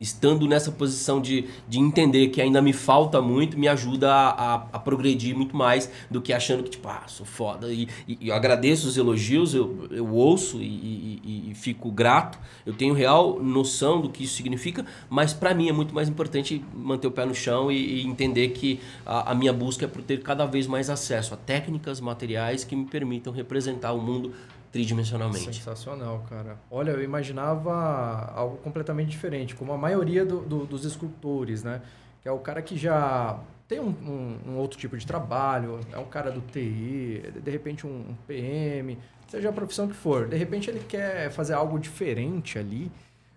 estando 0.00 0.46
nessa 0.46 0.72
posição 0.72 1.20
de, 1.20 1.46
de 1.68 1.78
entender 1.78 2.28
que 2.28 2.40
ainda 2.42 2.60
me 2.60 2.72
falta 2.72 3.22
muito, 3.22 3.58
me 3.58 3.68
ajuda 3.68 4.12
a, 4.12 4.28
a, 4.28 4.54
a 4.72 4.78
progredir 4.78 5.36
muito 5.36 5.56
mais 5.56 5.90
do 6.10 6.20
que 6.20 6.32
achando 6.32 6.62
que, 6.62 6.70
tipo, 6.70 6.88
ah, 6.88 7.04
sou 7.06 7.24
foda. 7.24 7.72
E, 7.72 7.88
e, 8.06 8.28
eu 8.28 8.34
agradeço 8.34 8.88
os 8.88 8.96
elogios, 8.96 9.54
eu, 9.54 9.86
eu 9.90 10.12
ouço 10.12 10.58
e, 10.60 11.20
e, 11.24 11.50
e, 11.50 11.54
fico 11.54 11.90
grato. 11.90 12.38
Eu 12.66 12.74
tenho 12.74 12.92
real 12.92 13.40
noção 13.40 14.00
do 14.00 14.10
que 14.10 14.24
isso 14.24 14.34
significa, 14.34 14.84
mas 15.08 15.32
para 15.32 15.54
mim 15.54 15.68
é 15.68 15.72
muito 15.72 15.94
mais 15.94 16.08
importante 16.08 16.62
manter 16.74 17.06
o 17.06 17.10
pé 17.10 17.24
no 17.24 17.34
chão 17.34 17.70
e, 17.70 18.04
entender 18.04 18.48
que 18.48 18.80
a, 19.06 19.30
a 19.30 19.34
minha 19.34 19.52
busca 19.52 19.84
é 19.84 19.88
por 19.88 20.02
ter 20.02 20.22
cada 20.22 20.44
vez 20.44 20.66
mais 20.66 20.90
acesso 20.90 21.34
a 21.34 21.36
técnicas, 21.36 22.00
materiais 22.00 22.64
que 22.64 22.74
me 22.74 22.84
permitam 22.84 23.32
representar 23.32 23.92
o 23.92 24.00
mundo 24.00 24.32
tridimensionalmente. 24.74 25.54
Sensacional, 25.54 26.26
cara. 26.28 26.58
Olha, 26.68 26.90
eu 26.90 27.02
imaginava 27.02 28.32
algo 28.34 28.56
completamente 28.56 29.08
diferente, 29.08 29.54
como 29.54 29.72
a 29.72 29.78
maioria 29.78 30.26
do, 30.26 30.40
do, 30.40 30.66
dos 30.66 30.84
escultores, 30.84 31.62
né? 31.62 31.80
Que 32.20 32.28
é 32.28 32.32
o 32.32 32.40
cara 32.40 32.60
que 32.60 32.76
já 32.76 33.38
tem 33.68 33.78
um, 33.78 33.90
um, 33.90 34.50
um, 34.50 34.56
outro 34.56 34.76
tipo 34.76 34.98
de 34.98 35.06
trabalho, 35.06 35.78
é 35.92 35.98
um 35.98 36.06
cara 36.06 36.32
do 36.32 36.40
TI, 36.40 37.22
de 37.40 37.50
repente 37.52 37.86
um, 37.86 37.90
um, 37.90 38.16
PM, 38.26 38.98
seja 39.28 39.50
a 39.50 39.52
profissão 39.52 39.86
que 39.86 39.94
for. 39.94 40.26
De 40.26 40.36
repente 40.36 40.68
ele 40.68 40.80
quer 40.80 41.30
fazer 41.30 41.54
algo 41.54 41.78
diferente 41.78 42.58
ali 42.58 42.90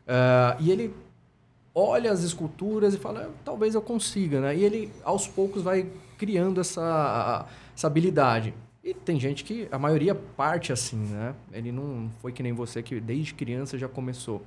uh, 0.08 0.60
e 0.60 0.72
ele 0.72 0.92
olha 1.76 2.12
as 2.12 2.24
esculturas 2.24 2.96
e 2.96 2.98
fala, 2.98 3.30
talvez 3.46 3.76
eu 3.76 3.82
consiga, 3.82 4.42
né? 4.42 4.56
E 4.56 4.64
ele 4.64 4.92
aos 5.04 5.28
poucos 5.28 5.62
vai 5.62 5.88
criando 6.18 6.60
essa, 6.60 7.46
essa 7.76 7.86
habilidade. 7.86 8.56
E 8.88 8.94
tem 8.94 9.20
gente 9.20 9.44
que, 9.44 9.68
a 9.70 9.78
maioria 9.78 10.16
parte 10.16 10.72
assim, 10.72 10.96
né? 10.96 11.36
Ele 11.52 11.74
não 11.74 12.10
foi 12.22 12.32
que 12.32 12.42
nem 12.42 12.54
você 12.54 12.82
que 12.82 13.02
desde 13.02 13.34
criança 13.34 13.78
já 13.78 13.90
começou. 13.90 14.38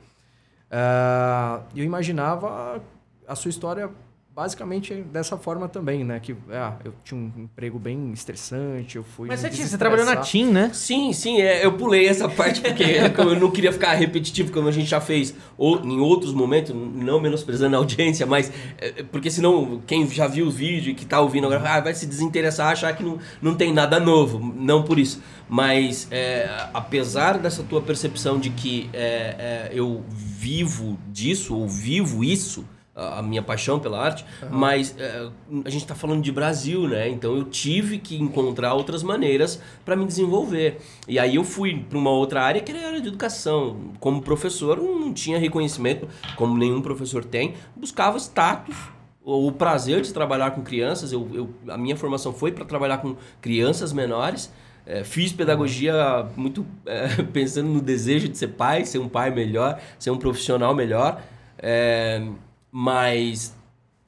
Uh, 0.71 1.63
eu 1.77 1.85
imaginava 1.85 2.83
a 3.29 3.35
sua 3.35 3.51
história 3.51 3.91
basicamente 4.35 4.95
dessa 4.95 5.37
forma 5.37 5.69
também, 5.69 6.05
né? 6.05 6.21
Que 6.21 6.37
ah, 6.51 6.77
eu 6.85 6.95
tinha 7.03 7.21
um 7.21 7.33
emprego 7.37 7.79
bem 7.79 8.13
estressante, 8.13 8.97
eu 8.97 9.03
fui. 9.03 9.29
Mas 9.29 9.41
você, 9.41 9.51
tinha, 9.51 9.67
você 9.67 9.77
trabalhou 9.77 10.07
na 10.07 10.17
TIM, 10.17 10.47
né? 10.47 10.71
Sim, 10.73 11.13
sim, 11.13 11.41
é, 11.41 11.65
eu 11.65 11.73
pulei 11.73 12.07
essa 12.07 12.29
parte 12.29 12.61
porque 12.61 12.85
eu 13.19 13.39
não 13.39 13.51
queria 13.51 13.73
ficar 13.73 13.93
repetitivo, 13.95 14.53
como 14.53 14.69
a 14.69 14.73
gente 14.73 14.89
já 14.89 15.01
fez 15.01 15.35
ou, 15.59 15.81
em 15.85 15.99
outros 16.01 16.33
momentos, 16.33 16.75
não 16.75 17.21
menosprezando 17.21 17.75
a 17.75 17.79
audiência, 17.79 18.25
mas 18.25 18.53
é, 18.79 19.03
porque 19.03 19.31
senão 19.31 19.83
quem 19.87 20.09
já 20.09 20.27
viu 20.27 20.47
o 20.47 20.51
vídeo 20.51 20.93
e 20.93 20.95
que 20.95 21.05
tá 21.05 21.21
ouvindo 21.21 21.47
agora 21.47 21.69
ah, 21.69 21.81
vai 21.81 21.95
se 21.95 22.07
desinteressar, 22.07 22.73
achar 22.73 22.97
que 22.97 23.03
não, 23.03 23.19
não 23.43 23.55
tem 23.55 23.73
nada 23.73 23.99
novo. 23.99 24.39
Não 24.39 24.85
por 24.85 24.99
isso. 24.99 25.21
Mas 25.49 26.07
é, 26.11 26.49
apesar 26.73 27.39
dessa 27.39 27.63
tua 27.65 27.83
percepção 27.83 28.39
de 28.39 28.51
que 28.51 28.89
é, 28.93 29.69
é 29.69 29.71
eu 29.73 30.05
vivo 30.09 30.99
disso, 31.11 31.57
ou 31.57 31.69
vivo 31.69 32.23
isso 32.23 32.65
a 33.01 33.23
minha 33.23 33.43
paixão 33.43 33.79
pela 33.79 33.99
arte, 33.99 34.25
uhum. 34.43 34.49
mas 34.51 34.95
é, 34.99 35.29
a 35.65 35.71
gente 35.71 35.83
está 35.83 35.95
falando 35.95 36.23
de 36.23 36.31
Brasil, 36.31 36.87
né? 36.87 37.09
Então 37.09 37.37
eu 37.37 37.45
tive 37.45 37.99
que 37.99 38.21
encontrar 38.21 38.75
outras 38.75 39.03
maneiras 39.03 39.61
para 39.85 39.97
me 39.97 40.05
desenvolver. 40.05 40.79
E 41.09 41.19
aí 41.19 41.37
eu 41.37 41.45
fui 41.45 41.85
para 41.89 41.97
uma 41.97 42.11
outra 42.11 42.43
área 42.43 42.61
que 42.61 42.71
era 42.71 42.83
a 42.83 42.87
área 42.89 43.01
de 43.01 43.09
educação. 43.09 43.77
Como 43.99 44.21
professor, 44.21 44.77
não 44.77 45.13
tinha 45.13 45.39
reconhecimento, 45.39 46.09
como 46.37 46.57
nenhum 46.57 46.83
professor 46.83 47.25
tem, 47.25 47.55
buscava 47.77 48.19
status 48.19 48.77
o 49.23 49.53
prazer 49.53 50.01
de 50.01 50.13
trabalhar 50.13 50.51
com 50.53 50.63
crianças. 50.63 51.13
Eu, 51.13 51.29
eu 51.33 51.51
a 51.69 51.79
minha 51.79 51.97
formação 51.97 52.33
foi 52.33 52.53
para 52.53 52.65
trabalhar 52.65 52.99
com 52.99 53.17
crianças 53.41 53.93
menores. 53.93 54.53
É, 54.87 55.05
fiz 55.05 55.33
pedagogia 55.33 56.27
muito 56.37 56.67
é, 56.87 57.23
pensando 57.33 57.69
no 57.69 57.81
desejo 57.81 58.29
de 58.29 58.37
ser 58.37 58.49
pai, 58.49 58.85
ser 58.85 58.99
um 58.99 59.09
pai 59.09 59.31
melhor, 59.31 59.81
ser 59.99 60.11
um 60.11 60.19
profissional 60.19 60.75
melhor. 60.75 61.23
É, 61.59 62.27
mas 62.71 63.55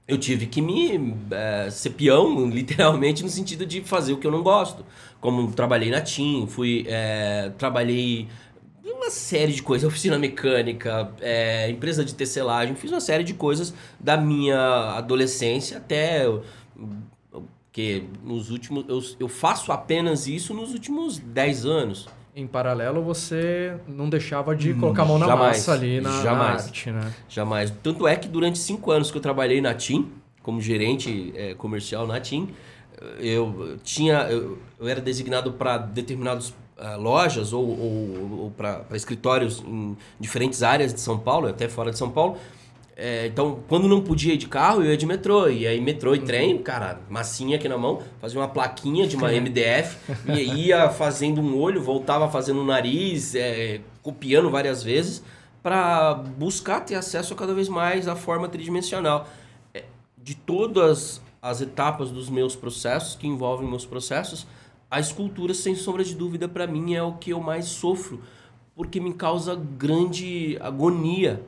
eu 0.06 0.18
tive 0.18 0.46
que 0.46 0.60
me 0.60 1.16
é, 1.30 1.70
ser 1.70 1.90
peão, 1.90 2.48
literalmente, 2.50 3.22
no 3.22 3.28
sentido 3.28 3.64
de 3.64 3.82
fazer 3.82 4.12
o 4.12 4.18
que 4.18 4.26
eu 4.26 4.30
não 4.30 4.42
gosto. 4.42 4.84
Como 5.20 5.52
trabalhei 5.52 5.90
na 5.90 6.00
TIM, 6.00 6.46
fui, 6.46 6.84
é, 6.88 7.50
trabalhei 7.58 8.28
uma 8.84 9.10
série 9.10 9.52
de 9.52 9.62
coisas, 9.62 9.86
oficina 9.88 10.18
mecânica, 10.18 11.12
é, 11.20 11.70
empresa 11.70 12.04
de 12.04 12.14
tecelagem, 12.14 12.74
fiz 12.74 12.90
uma 12.90 13.00
série 13.00 13.24
de 13.24 13.34
coisas 13.34 13.74
da 13.98 14.16
minha 14.16 14.96
adolescência 14.96 15.78
até 15.78 16.26
que 17.72 18.04
nos 18.22 18.50
últimos 18.50 18.84
eu, 18.86 19.00
eu 19.18 19.28
faço 19.28 19.72
apenas 19.72 20.26
isso 20.26 20.52
nos 20.52 20.72
últimos 20.74 21.18
10 21.18 21.64
anos 21.64 22.08
em 22.34 22.46
paralelo 22.46 23.02
você 23.02 23.74
não 23.86 24.08
deixava 24.08 24.56
de 24.56 24.72
colocar 24.74 25.02
a 25.02 25.04
mão 25.04 25.18
na 25.18 25.26
jamais, 25.26 25.56
massa 25.58 25.72
ali 25.72 26.00
na, 26.00 26.22
jamais, 26.22 26.62
na 26.62 26.68
arte, 26.68 26.90
né? 26.90 27.14
Jamais. 27.28 27.72
Tanto 27.82 28.08
é 28.08 28.16
que 28.16 28.26
durante 28.26 28.58
cinco 28.58 28.90
anos 28.90 29.10
que 29.10 29.16
eu 29.18 29.22
trabalhei 29.22 29.60
na 29.60 29.74
TIM, 29.74 30.10
como 30.42 30.60
gerente 30.60 31.32
é, 31.36 31.54
comercial 31.54 32.06
na 32.06 32.18
TIM, 32.20 32.48
eu 33.18 33.78
tinha 33.82 34.22
eu, 34.30 34.58
eu 34.78 34.88
era 34.88 35.00
designado 35.00 35.52
para 35.52 35.78
determinadas 35.78 36.50
uh, 36.50 37.00
lojas 37.00 37.52
ou, 37.52 37.64
ou, 37.64 38.40
ou 38.42 38.50
para 38.50 38.84
escritórios 38.92 39.62
em 39.66 39.96
diferentes 40.18 40.62
áreas 40.62 40.92
de 40.92 41.00
São 41.00 41.18
Paulo, 41.18 41.48
até 41.48 41.68
fora 41.68 41.90
de 41.90 41.98
São 41.98 42.10
Paulo, 42.10 42.38
é, 42.94 43.26
então, 43.26 43.60
quando 43.68 43.88
não 43.88 44.02
podia 44.02 44.34
ir 44.34 44.36
de 44.36 44.46
carro, 44.46 44.82
eu 44.82 44.90
ia 44.90 44.96
de 44.96 45.06
metrô. 45.06 45.48
E 45.48 45.66
aí, 45.66 45.80
metrô 45.80 46.14
e 46.14 46.18
uhum. 46.18 46.24
trem, 46.24 46.58
cara, 46.58 47.00
massinha 47.08 47.56
aqui 47.56 47.68
na 47.68 47.78
mão, 47.78 48.02
fazia 48.20 48.38
uma 48.38 48.48
plaquinha 48.48 49.06
de 49.06 49.16
uma 49.16 49.28
MDF, 49.32 49.96
e 50.26 50.66
ia 50.66 50.90
fazendo 50.90 51.40
um 51.40 51.58
olho, 51.58 51.82
voltava 51.82 52.30
fazendo 52.30 52.60
um 52.60 52.64
nariz, 52.64 53.34
é, 53.34 53.80
copiando 54.02 54.50
várias 54.50 54.82
vezes, 54.82 55.22
para 55.62 56.14
buscar 56.14 56.80
ter 56.80 56.94
acesso 56.94 57.34
cada 57.34 57.54
vez 57.54 57.68
mais 57.68 58.08
à 58.08 58.14
forma 58.14 58.48
tridimensional. 58.48 59.26
É, 59.72 59.84
de 60.18 60.34
todas 60.34 61.22
as 61.40 61.60
etapas 61.60 62.10
dos 62.10 62.28
meus 62.28 62.54
processos, 62.54 63.16
que 63.16 63.26
envolvem 63.26 63.68
meus 63.68 63.86
processos, 63.86 64.46
a 64.90 65.00
escultura, 65.00 65.54
sem 65.54 65.74
sombra 65.74 66.04
de 66.04 66.14
dúvida, 66.14 66.46
para 66.46 66.66
mim 66.66 66.94
é 66.94 67.02
o 67.02 67.14
que 67.14 67.30
eu 67.30 67.40
mais 67.40 67.64
sofro, 67.64 68.20
porque 68.76 69.00
me 69.00 69.14
causa 69.14 69.54
grande 69.54 70.58
agonia 70.60 71.42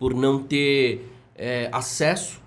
por 0.00 0.14
não 0.14 0.42
ter 0.42 1.06
é, 1.36 1.68
acesso 1.70 2.40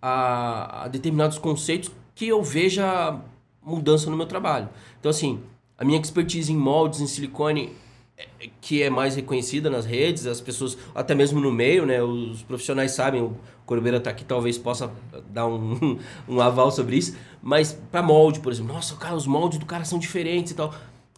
a, 0.00 0.84
a, 0.84 0.88
determinados 0.88 1.36
conceitos 1.36 1.90
que 2.14 2.26
eu 2.26 2.42
veja 2.42 3.20
mudança 3.62 4.08
no 4.10 4.16
meu 4.16 4.24
trabalho. 4.24 4.70
Então, 4.98 5.10
assim, 5.10 5.38
a 5.76 5.84
minha 5.84 6.00
expertise 6.00 6.50
em 6.50 6.56
moldes, 6.56 7.02
em 7.02 7.06
silicone, 7.06 7.74
é, 8.16 8.48
que 8.62 8.82
é 8.82 8.88
mais 8.88 9.14
reconhecida 9.14 9.68
nas 9.68 9.84
redes, 9.84 10.26
as 10.26 10.40
pessoas, 10.40 10.78
até 10.94 11.14
mesmo 11.14 11.38
no 11.40 11.52
meio, 11.52 11.84
né? 11.84 12.02
Os 12.02 12.42
profissionais 12.42 12.92
sabem, 12.92 13.20
o 13.20 13.36
Corbeira 13.66 13.98
está 13.98 14.08
aqui, 14.08 14.24
talvez 14.24 14.56
possa 14.56 14.90
dar 15.28 15.46
um, 15.46 15.98
um 16.26 16.40
aval 16.40 16.70
sobre 16.70 16.96
isso. 16.96 17.14
Mas 17.42 17.78
para 17.92 18.02
molde, 18.02 18.40
por 18.40 18.50
exemplo, 18.50 18.72
nossa, 18.72 18.96
cara, 18.96 19.14
os 19.14 19.26
moldes 19.26 19.58
do 19.58 19.66
cara 19.66 19.84
são 19.84 19.98
diferentes 19.98 20.52
e 20.52 20.54
tal. 20.54 20.72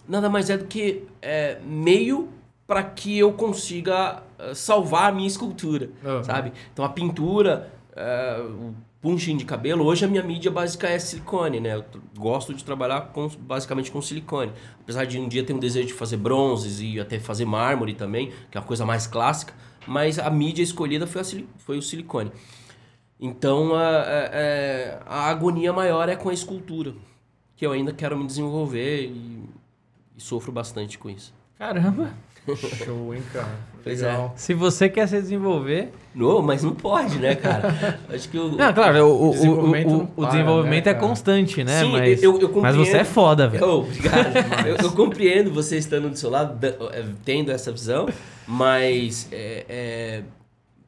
Nada 0.09 0.29
mais 0.29 0.51
é 0.51 0.59
do 0.59 0.65
que 0.65 1.05
é, 1.23 1.61
meio 1.65 2.29
para 2.71 2.85
que 2.85 3.19
eu 3.19 3.33
consiga 3.33 4.23
uh, 4.39 4.55
salvar 4.55 5.09
a 5.09 5.13
minha 5.13 5.27
escultura, 5.27 5.91
uhum. 6.05 6.23
sabe? 6.23 6.53
Então 6.73 6.85
a 6.85 6.89
pintura, 6.89 7.69
uh, 7.97 8.49
o 8.49 8.75
punching 9.01 9.37
de 9.37 9.45
cabelo, 9.45 9.85
hoje 9.85 10.05
a 10.05 10.09
minha 10.09 10.23
mídia 10.23 10.53
básica 10.53 10.87
é 10.89 10.97
silicone, 10.97 11.59
né? 11.59 11.75
Eu 11.75 11.85
gosto 12.17 12.55
de 12.55 12.63
trabalhar 12.63 13.09
com, 13.13 13.27
basicamente 13.41 13.91
com 13.91 14.01
silicone. 14.01 14.53
Apesar 14.83 15.05
de 15.05 15.19
um 15.19 15.27
dia 15.27 15.43
ter 15.43 15.53
um 15.53 15.59
desejo 15.59 15.89
de 15.89 15.95
fazer 15.95 16.17
bronzes 16.17 16.79
e 16.81 17.01
até 17.01 17.19
fazer 17.19 17.45
mármore 17.45 17.93
também, 17.93 18.31
que 18.49 18.57
é 18.57 18.61
uma 18.61 18.67
coisa 18.69 18.87
mais 18.87 19.05
clássica, 19.05 19.53
mas 19.85 20.21
a 20.21 20.31
mídia 20.31 20.63
escolhida 20.63 21.09
foi, 21.09 21.23
a, 21.23 21.25
foi 21.59 21.77
o 21.77 21.83
silicone. 21.83 22.31
Então 23.19 23.75
a, 23.75 25.01
a, 25.09 25.25
a, 25.25 25.29
agonia 25.29 25.73
maior 25.73 26.09
é 26.09 26.15
com 26.15 26.29
a 26.29 26.33
escultura, 26.33 26.95
que 27.57 27.67
eu 27.67 27.73
ainda 27.73 27.93
quero 27.93 28.17
me 28.17 28.29
desenvolver 28.29 29.07
e, 29.07 29.43
e 30.17 30.21
sofro 30.23 30.53
bastante 30.53 30.97
com 31.01 31.11
isso. 31.11 31.35
Caramba! 31.59 32.15
Show, 32.85 33.15
hein, 33.15 33.23
cara? 33.33 33.71
Pois 33.83 34.03
é. 34.03 34.31
Se 34.37 34.55
você 34.55 34.89
quer 34.89 35.07
se 35.09 35.21
desenvolver. 35.21 35.93
Não, 36.15 36.43
mas 36.43 36.63
não 36.63 36.75
pode, 36.75 37.19
né, 37.19 37.35
cara? 37.35 37.99
Acho 38.13 38.29
que 38.29 38.39
o. 38.39 38.53
Não, 38.53 38.73
claro, 38.73 39.07
o, 39.07 39.31
o 39.31 39.33
desenvolvimento, 39.33 39.91
o, 39.91 40.03
o, 40.03 40.07
para, 40.07 40.31
desenvolvimento 40.31 40.87
né, 40.87 40.91
é 40.91 40.95
constante, 40.95 41.65
né? 41.65 41.81
Sim, 41.81 41.93
mas, 41.93 42.23
eu, 42.23 42.41
eu 42.41 42.61
mas 42.61 42.77
você 42.77 42.99
é 42.99 43.05
foda, 43.05 43.49
velho. 43.49 43.65
Oh, 43.65 43.79
obrigado. 43.81 44.37
eu, 44.67 44.77
eu, 44.77 44.93
compreendo 44.93 45.51
você 45.51 45.79
estando 45.79 46.11
do 46.11 46.17
seu 46.17 46.29
lado, 46.29 46.59
é, 46.93 47.05
tendo 47.25 47.51
essa 47.51 47.71
visão, 47.71 48.09
mas 48.47 49.29
é, 49.31 49.65
é, 49.69 50.23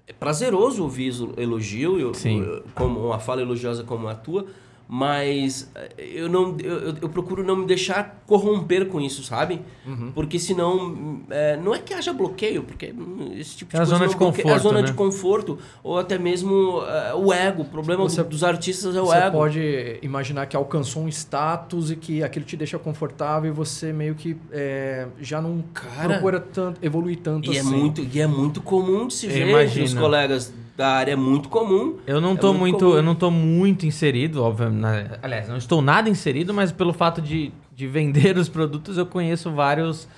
é 0.06 0.12
prazeroso 0.12 0.82
ouvir 0.82 1.12
elogio, 1.36 2.00
eu, 2.00 2.12
Sim. 2.14 2.62
como 2.74 3.06
uma 3.06 3.18
fala 3.18 3.42
elogiosa 3.42 3.84
como 3.84 4.08
a 4.08 4.14
tua, 4.14 4.46
mas 4.94 5.70
eh, 5.74 5.90
eu 6.16 6.28
não 6.28 6.54
eu, 6.62 6.94
eu 7.00 7.08
procuro 7.08 7.42
não 7.42 7.56
me 7.56 7.66
deixar 7.66 8.22
corromper 8.26 8.88
com 8.88 9.00
isso, 9.00 9.22
sabe? 9.22 9.62
Uhum. 9.86 10.12
Porque 10.14 10.38
senão 10.38 11.22
é, 11.30 11.56
não 11.56 11.74
é 11.74 11.78
que 11.78 11.94
haja 11.94 12.12
bloqueio, 12.12 12.62
porque 12.62 12.94
esse 13.34 13.56
tipo 13.56 13.70
de 13.70 13.76
é 13.76 13.78
coisa 13.78 13.94
a 13.94 13.98
zona 13.98 14.06
de 14.06 14.16
conforto, 14.16 14.48
é 14.50 14.52
a 14.52 14.58
zona 14.58 14.80
né? 14.82 14.86
de 14.86 14.92
conforto 14.92 15.58
ou 15.82 15.98
até 15.98 16.18
mesmo 16.18 16.80
uh, 16.80 17.16
o 17.16 17.32
ego. 17.32 17.62
O 17.62 17.64
problema 17.64 18.02
você, 18.02 18.22
dos 18.22 18.44
artistas 18.44 18.94
é 18.94 19.00
o 19.00 19.06
você 19.06 19.16
ego. 19.16 19.30
Você 19.30 19.36
pode 19.38 19.98
imaginar 20.02 20.44
que 20.44 20.54
alcançou 20.54 21.04
um 21.04 21.08
status 21.08 21.90
e 21.90 21.96
que 21.96 22.22
aquilo 22.22 22.44
te 22.44 22.58
deixa 22.58 22.78
confortável 22.78 23.50
e 23.50 23.54
você 23.54 23.94
meio 23.94 24.14
que 24.14 24.36
é, 24.50 25.06
já 25.18 25.40
não 25.40 25.64
Cara, 25.72 26.10
procura 26.10 26.38
tanto, 26.38 26.84
evoluir 26.84 27.16
tanto 27.16 27.50
e 27.50 27.56
é 27.56 27.60
assim. 27.60 27.74
É 27.74 27.78
muito, 27.78 28.06
e 28.12 28.20
é 28.20 28.26
muito 28.26 28.60
comum 28.60 29.06
de 29.06 29.14
se 29.14 29.26
ver 29.26 29.48
entre 29.48 29.84
os 29.84 29.94
colegas 29.94 30.52
da 30.82 30.88
área 30.88 31.12
é 31.12 31.16
muito 31.16 31.48
comum. 31.48 31.96
Eu 32.08 32.20
não 32.20 32.34
tô 32.34 32.52
é 32.52 32.58
muito, 32.58 32.84
muito 32.84 32.96
eu 32.96 33.02
não 33.04 33.14
tô 33.14 33.30
muito 33.30 33.86
inserido, 33.86 34.42
obviamente. 34.42 35.10
Aliás, 35.22 35.48
não 35.48 35.56
estou 35.56 35.80
nada 35.80 36.10
inserido, 36.10 36.52
mas 36.52 36.72
pelo 36.72 36.92
fato 36.92 37.22
de, 37.22 37.52
de 37.72 37.86
vender 37.86 38.36
os 38.36 38.48
produtos, 38.48 38.98
eu 38.98 39.06
conheço 39.06 39.52
vários 39.52 40.08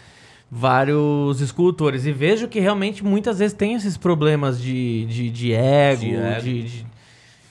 vários 0.51 1.41
escultores 1.41 2.07
e 2.07 2.13
vejo 2.13 2.47
que 2.47 2.61
realmente 2.61 3.05
muitas 3.05 3.41
vezes 3.41 3.55
tem 3.55 3.75
esses 3.75 3.97
problemas 3.97 4.61
de, 4.61 5.05
de, 5.07 5.29
de 5.29 5.53
ego, 5.53 6.01
de, 6.01 6.15
ego. 6.15 6.43
de, 6.43 6.63
de 6.63 6.87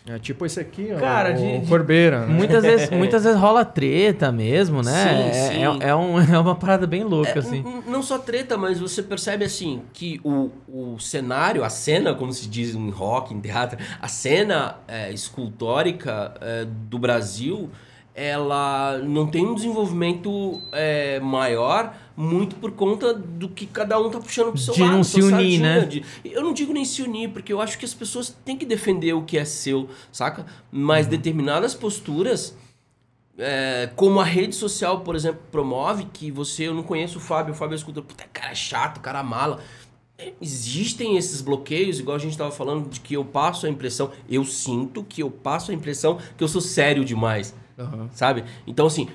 é 0.05 0.19
tipo 0.19 0.45
esse 0.45 0.59
aqui, 0.59 0.89
ó, 0.93 0.99
Cara, 0.99 1.31
o, 1.31 1.37
de, 1.37 1.65
o 1.65 1.67
Corbeira. 1.67 2.25
Né? 2.25 2.33
Muitas 2.33 2.61
vezes, 2.61 2.89
muitas 2.91 3.23
vezes 3.23 3.39
rola 3.39 3.63
treta 3.63 4.33
mesmo, 4.33 4.81
né? 4.81 4.91
Sim, 4.91 5.29
é, 5.29 5.33
sim. 5.33 5.81
É, 5.81 5.89
é, 5.89 5.95
um, 5.95 6.19
é 6.19 6.37
uma 6.37 6.55
parada 6.55 6.85
bem 6.85 7.03
louca, 7.05 7.31
É, 7.35 7.39
assim. 7.39 7.63
Não 7.87 8.03
só 8.03 8.17
treta, 8.17 8.57
mas 8.57 8.79
você 8.79 9.01
percebe 9.01 9.45
assim 9.45 9.81
que 9.93 10.19
o, 10.21 10.51
o 10.67 10.99
cenário, 10.99 11.63
a 11.63 11.69
cena, 11.69 12.13
como 12.13 12.33
se 12.33 12.49
diz 12.49 12.75
em 12.75 12.89
rock, 12.89 13.33
em 13.33 13.39
teatro, 13.39 13.77
a 14.01 14.07
cena 14.09 14.77
é, 14.89 15.09
escultórica 15.11 16.33
é, 16.41 16.65
do 16.65 16.99
Brasil, 16.99 17.69
ela 18.13 18.99
não 18.99 19.25
tem 19.25 19.45
um 19.45 19.55
desenvolvimento 19.55 20.61
é, 20.73 21.19
maior 21.21 21.93
muito 22.15 22.55
por 22.57 22.71
conta 22.71 23.13
do 23.13 23.49
que 23.49 23.65
cada 23.65 23.99
um 23.99 24.09
tá 24.09 24.19
puxando 24.19 24.49
pro 24.51 24.57
seu 24.59 24.73
De 24.73 24.81
lado. 24.81 24.91
não 24.93 25.03
sua 25.03 25.21
se 25.21 25.27
unir, 25.33 25.59
né? 25.59 25.79
de- 25.85 26.03
eu 26.23 26.41
não 26.43 26.53
digo 26.53 26.71
nem 26.73 26.85
se 26.85 27.01
unir, 27.01 27.29
porque 27.29 27.51
eu 27.51 27.59
acho 27.59 27.77
que 27.77 27.85
as 27.85 27.93
pessoas 27.93 28.29
têm 28.45 28.55
que 28.57 28.65
defender 28.65 29.13
o 29.13 29.23
que 29.23 29.37
é 29.37 29.45
seu, 29.45 29.89
saca? 30.11 30.45
Mas 30.71 31.07
determinadas 31.07 31.73
posturas 31.73 32.55
é, 33.37 33.89
como 33.95 34.19
a 34.19 34.23
rede 34.23 34.53
social, 34.55 35.01
por 35.01 35.15
exemplo, 35.15 35.41
promove, 35.51 36.05
que 36.13 36.29
você, 36.29 36.67
eu 36.67 36.73
não 36.75 36.83
conheço 36.83 37.17
o 37.17 37.21
Fábio, 37.21 37.53
o 37.53 37.57
Fábio 37.57 37.75
escuta, 37.75 38.01
puta, 38.01 38.25
cara 38.31 38.51
é 38.51 38.55
chato, 38.55 38.99
cara 39.01 39.19
é 39.19 39.23
mala. 39.23 39.59
É, 40.19 40.33
Existem 40.39 41.17
esses 41.17 41.41
bloqueios, 41.41 41.99
igual 41.99 42.15
a 42.15 42.19
gente 42.19 42.33
estava 42.33 42.51
falando, 42.51 42.87
de 42.87 42.99
que 42.99 43.15
eu 43.15 43.25
passo 43.25 43.65
a 43.65 43.69
impressão, 43.69 44.11
eu 44.29 44.45
sinto 44.45 45.03
que 45.03 45.23
eu 45.23 45.31
passo 45.31 45.71
a 45.71 45.73
impressão 45.73 46.19
que 46.37 46.43
eu 46.43 46.47
sou 46.47 46.61
sério 46.61 47.03
demais, 47.03 47.55
Aham. 47.79 48.07
sabe? 48.13 48.43
Então, 48.67 48.85
assim, 48.85 49.09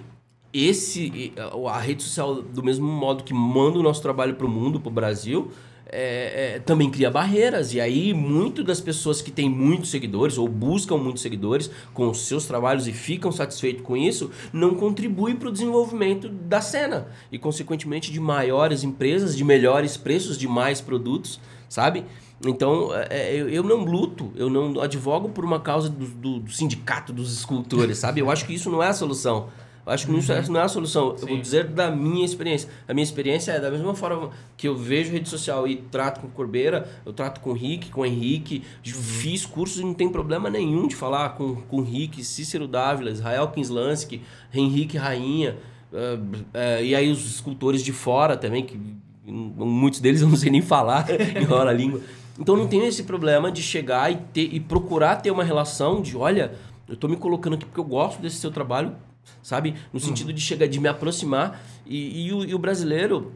esse, 0.52 1.32
a 1.70 1.78
rede 1.78 2.02
social, 2.02 2.36
do 2.42 2.62
mesmo 2.62 2.86
modo 2.86 3.22
que 3.24 3.34
manda 3.34 3.78
o 3.78 3.82
nosso 3.82 4.00
trabalho 4.02 4.34
para 4.34 4.46
o 4.46 4.48
mundo, 4.50 4.80
para 4.80 4.88
o 4.88 4.92
Brasil, 4.92 5.50
é, 5.90 6.54
é, 6.56 6.58
também 6.58 6.90
cria 6.90 7.10
barreiras. 7.10 7.72
E 7.74 7.80
aí, 7.80 8.12
muito 8.14 8.62
das 8.64 8.80
pessoas 8.80 9.20
que 9.22 9.30
têm 9.30 9.48
muitos 9.48 9.90
seguidores 9.90 10.36
ou 10.38 10.46
buscam 10.48 10.96
muitos 10.96 11.22
seguidores 11.22 11.70
com 11.94 12.08
os 12.10 12.26
seus 12.26 12.46
trabalhos 12.46 12.86
e 12.86 12.92
ficam 12.92 13.30
satisfeitos 13.32 13.82
com 13.82 13.96
isso, 13.96 14.30
não 14.52 14.74
contribui 14.74 15.34
para 15.34 15.48
o 15.48 15.52
desenvolvimento 15.52 16.28
da 16.28 16.60
cena 16.60 17.08
e, 17.32 17.38
consequentemente, 17.38 18.10
de 18.12 18.20
maiores 18.20 18.82
empresas, 18.84 19.36
de 19.36 19.44
melhores 19.44 19.96
preços, 19.96 20.36
de 20.38 20.46
mais 20.48 20.80
produtos, 20.80 21.40
sabe? 21.68 22.04
Então, 22.46 22.90
é, 23.10 23.34
eu, 23.34 23.48
eu 23.48 23.62
não 23.64 23.84
luto, 23.84 24.30
eu 24.36 24.48
não 24.48 24.80
advogo 24.80 25.28
por 25.30 25.44
uma 25.44 25.58
causa 25.58 25.88
do, 25.88 26.06
do- 26.06 26.38
do 26.40 26.52
sindicato 26.52 27.12
dos 27.12 27.32
escultores, 27.36 27.98
sabe? 27.98 28.20
Eu 28.20 28.30
acho 28.30 28.46
que 28.46 28.54
isso 28.54 28.70
não 28.70 28.82
é 28.82 28.88
a 28.88 28.92
solução. 28.94 29.48
Acho 29.88 30.06
que 30.06 30.16
isso 30.16 30.32
essa 30.32 30.52
não 30.52 30.60
é 30.60 30.64
a 30.64 30.68
solução. 30.68 31.16
Eu 31.20 31.26
vou 31.26 31.38
dizer 31.38 31.64
da 31.64 31.90
minha 31.90 32.24
experiência. 32.24 32.68
A 32.86 32.92
minha 32.92 33.02
experiência 33.02 33.52
é 33.52 33.60
da 33.60 33.70
mesma 33.70 33.94
forma 33.94 34.30
que 34.56 34.68
eu 34.68 34.76
vejo 34.76 35.10
rede 35.10 35.28
social 35.28 35.66
e 35.66 35.76
trato 35.76 36.20
com 36.20 36.28
Corbeira, 36.28 36.88
eu 37.06 37.12
trato 37.12 37.40
com 37.40 37.50
o 37.50 37.52
Rick, 37.54 37.90
com 37.90 38.02
o 38.02 38.06
Henrique. 38.06 38.62
Fiz 38.82 39.46
cursos 39.46 39.80
e 39.80 39.84
não 39.84 39.94
tem 39.94 40.08
problema 40.08 40.50
nenhum 40.50 40.86
de 40.86 40.94
falar 40.94 41.30
com, 41.30 41.56
com 41.56 41.78
o 41.78 41.82
Rick, 41.82 42.22
Cícero 42.22 42.68
Dávila, 42.68 43.10
Israel 43.10 43.48
Kinslansky, 43.48 44.22
Henrique 44.52 44.96
Rainha. 44.96 45.56
eh, 45.92 46.18
eh, 46.52 46.84
e 46.84 46.94
aí 46.94 47.10
os 47.10 47.24
escultores 47.24 47.82
de 47.82 47.92
fora 47.92 48.36
também, 48.36 48.64
que 48.64 48.78
muitos 49.24 50.00
deles 50.00 50.20
eu 50.20 50.28
não 50.28 50.36
sei 50.36 50.50
nem 50.50 50.62
falar, 50.62 51.06
enrola 51.40 51.70
a 51.70 51.74
língua. 51.74 52.00
Então 52.38 52.56
não 52.56 52.68
tenho 52.68 52.84
esse 52.84 53.02
problema 53.02 53.50
de 53.50 53.62
chegar 53.62 54.12
e, 54.12 54.16
ter, 54.16 54.54
e 54.54 54.60
procurar 54.60 55.16
ter 55.16 55.30
uma 55.30 55.42
relação 55.42 56.00
de, 56.00 56.16
olha, 56.16 56.52
eu 56.88 56.96
tô 56.96 57.08
me 57.08 57.16
colocando 57.16 57.54
aqui 57.54 57.64
porque 57.64 57.80
eu 57.80 57.84
gosto 57.84 58.22
desse 58.22 58.36
seu 58.36 58.50
trabalho, 58.50 58.94
sabe? 59.42 59.74
No 59.92 60.00
sentido 60.00 60.32
de 60.32 60.40
chegar, 60.40 60.66
de 60.66 60.78
me 60.80 60.88
aproximar. 60.88 61.60
E, 61.86 62.26
e 62.26 62.32
o, 62.32 62.44
e 62.44 62.54
o 62.54 62.58
brasileiro 62.58 63.32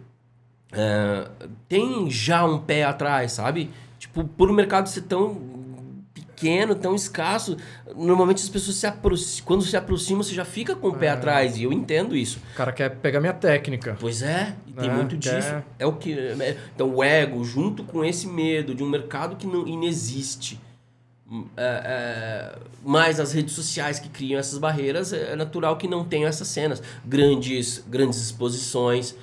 é, 0.73 1.29
tem 1.69 2.11
já 2.11 2.45
um 2.45 2.59
pé 2.59 2.85
atrás, 2.85 3.33
sabe? 3.33 3.71
Tipo, 3.99 4.25
por 4.25 4.51
o 4.51 4.53
mercado 4.55 4.89
ser 4.89 5.03
tão 5.03 5.53
pequeno, 6.13 6.75
tão 6.75 6.93
escasso, 6.95 7.57
normalmente 7.95 8.43
as 8.43 8.49
pessoas 8.49 8.77
se 8.77 8.85
aproximam, 8.87 9.47
quando 9.47 9.63
se 9.63 9.77
aproximam, 9.77 10.25
você 10.25 10.35
já 10.35 10.45
fica 10.45 10.75
com 10.75 10.89
o 10.89 10.93
pé 10.95 11.11
atrás, 11.11 11.57
e 11.57 11.63
eu 11.63 11.73
entendo 11.73 12.17
isso. 12.17 12.41
O 12.53 12.57
cara 12.57 12.73
quer 12.73 12.89
pegar 12.97 13.21
minha 13.21 13.33
técnica. 13.33 13.97
Pois 14.01 14.23
é, 14.23 14.57
e 14.67 14.73
tem 14.73 14.91
É, 14.91 14.93
muito 14.93 15.17
quer- 15.19 15.37
disso. 15.39 15.55
É 15.79 15.87
o 15.87 15.93
que. 15.93 16.13
é- 16.19 16.57
então, 16.75 16.93
o 16.97 17.05
ego, 17.05 17.45
junto 17.45 17.85
com 17.85 18.05
esse 18.05 18.27
medo 18.27 18.75
de 18.75 18.83
um 18.83 18.89
mercado 18.89 19.37
que 19.37 19.47
não 19.47 19.69
inexiste, 19.69 20.59
é, 21.57 21.83
é, 21.85 22.59
mais 22.85 23.19
as 23.19 23.33
redes 23.33 23.55
sociais 23.55 23.99
que 23.99 24.09
criam 24.09 24.39
essas 24.39 24.59
barreiras, 24.59 25.13
é 25.13 25.35
natural 25.35 25.77
que 25.77 25.89
não 25.89 26.05
tenham 26.05 26.29
essas 26.29 26.49
cenas. 26.49 26.83
Grandes, 27.05 27.83
grandes 27.89 28.21
exposições 28.21 29.15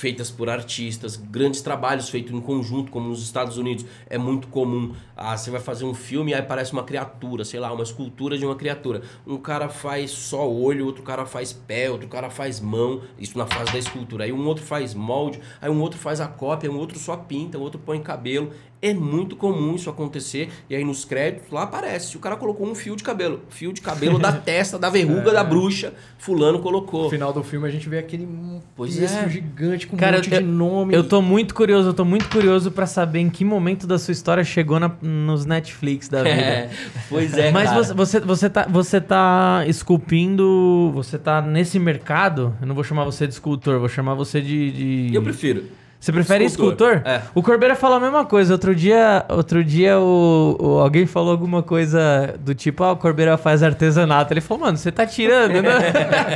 feitas 0.00 0.30
por 0.30 0.48
artistas, 0.48 1.16
grandes 1.16 1.60
trabalhos 1.60 2.08
feitos 2.08 2.32
em 2.32 2.40
conjunto, 2.40 2.90
como 2.90 3.08
nos 3.08 3.22
Estados 3.22 3.58
Unidos. 3.58 3.84
É 4.08 4.16
muito 4.16 4.48
comum. 4.48 4.94
Ah, 5.16 5.36
você 5.36 5.50
vai 5.50 5.60
fazer 5.60 5.84
um 5.84 5.94
filme 5.94 6.30
e 6.30 6.34
aí 6.34 6.40
aparece 6.40 6.72
uma 6.72 6.82
criatura, 6.82 7.44
sei 7.44 7.60
lá, 7.60 7.72
uma 7.72 7.82
escultura 7.82 8.38
de 8.38 8.44
uma 8.46 8.56
criatura. 8.56 9.02
Um 9.26 9.36
cara 9.36 9.68
faz 9.68 10.10
só 10.10 10.50
olho, 10.50 10.86
outro 10.86 11.02
cara 11.02 11.26
faz 11.26 11.52
pé, 11.52 11.90
outro 11.90 12.08
cara 12.08 12.30
faz 12.30 12.60
mão, 12.60 13.02
isso 13.18 13.36
na 13.36 13.46
fase 13.46 13.72
da 13.72 13.78
escultura. 13.78 14.24
Aí 14.24 14.32
um 14.32 14.46
outro 14.46 14.64
faz 14.64 14.94
molde, 14.94 15.40
aí 15.60 15.70
um 15.70 15.80
outro 15.80 15.98
faz 15.98 16.20
a 16.20 16.26
cópia, 16.26 16.70
um 16.70 16.78
outro 16.78 16.98
só 16.98 17.16
pinta, 17.16 17.58
um 17.58 17.62
outro 17.62 17.78
põe 17.78 18.00
cabelo. 18.00 18.52
É 18.82 18.94
muito 18.94 19.36
comum 19.36 19.74
isso 19.74 19.90
acontecer. 19.90 20.48
E 20.68 20.74
aí 20.74 20.82
nos 20.84 21.04
créditos 21.04 21.50
lá 21.50 21.64
aparece. 21.64 22.16
O 22.16 22.20
cara 22.20 22.34
colocou 22.36 22.66
um 22.66 22.74
fio 22.74 22.96
de 22.96 23.02
cabelo. 23.02 23.40
Fio 23.50 23.72
de 23.74 23.80
cabelo 23.82 24.18
da 24.18 24.32
testa, 24.40 24.78
da 24.78 24.88
verruga 24.88 25.32
da 25.32 25.44
bruxa. 25.44 25.92
Fulano 26.18 26.60
colocou. 26.60 27.04
No 27.04 27.10
final 27.10 27.32
do 27.32 27.42
filme 27.42 27.68
a 27.68 27.70
gente 27.70 27.88
vê 27.88 27.98
aquele 27.98 28.26
Pois 28.74 28.96
texto 28.96 29.16
é. 29.16 29.28
gigante 29.28 29.86
com 29.86 29.96
Cara, 29.98 30.14
um 30.14 30.16
monte 30.20 30.32
eu- 30.32 30.38
de 30.40 30.46
nome. 30.46 30.94
Eu 30.94 31.04
tô 31.06 31.20
muito 31.20 31.54
curioso, 31.54 31.88
eu 31.90 31.94
tô 31.94 32.04
muito 32.06 32.28
curioso 32.30 32.70
pra 32.70 32.86
saber 32.86 33.18
em 33.20 33.28
que 33.28 33.44
momento 33.44 33.86
da 33.86 33.98
sua 33.98 34.12
história 34.12 34.42
chegou 34.44 34.80
na- 34.80 34.92
nos 35.02 35.44
Netflix 35.44 36.08
da 36.08 36.22
vida. 36.24 36.34
É, 36.34 36.70
pois 37.08 37.36
é, 37.36 37.50
Mas 37.50 37.68
cara. 37.70 37.82
você, 37.82 37.94
você, 37.94 38.20
você, 38.20 38.48
tá, 38.50 38.66
você 38.66 39.00
tá 39.00 39.62
esculpindo. 39.66 40.90
Você 40.94 41.18
tá 41.18 41.40
nesse 41.42 41.78
mercado. 41.78 42.54
Eu 42.60 42.66
não 42.66 42.74
vou 42.74 42.84
chamar 42.84 43.04
você 43.04 43.26
de 43.26 43.32
escultor, 43.34 43.78
vou 43.78 43.88
chamar 43.88 44.14
você 44.14 44.40
de. 44.40 44.70
de- 45.08 45.14
Eu 45.14 45.22
prefiro. 45.22 45.64
Você 46.00 46.12
prefere 46.12 46.44
Escultor. 46.46 46.94
escultor? 46.96 47.12
É. 47.12 47.20
O 47.34 47.42
Corbeira 47.42 47.76
falou 47.76 47.98
a 47.98 48.00
mesma 48.00 48.24
coisa. 48.24 48.54
Outro 48.54 48.74
dia, 48.74 49.22
outro 49.28 49.62
dia 49.62 49.98
o, 50.00 50.56
o- 50.58 50.78
alguém 50.80 51.04
falou 51.04 51.30
alguma 51.30 51.62
coisa 51.62 52.34
do 52.40 52.54
tipo, 52.54 52.82
ah, 52.82 52.92
o 52.92 52.96
Corbeira 52.96 53.36
faz 53.36 53.62
artesanato. 53.62 54.32
Ele 54.32 54.40
falou, 54.40 54.64
mano, 54.64 54.78
você 54.78 54.90
tá 54.90 55.04
tirando, 55.06 55.60
né? 55.60 55.70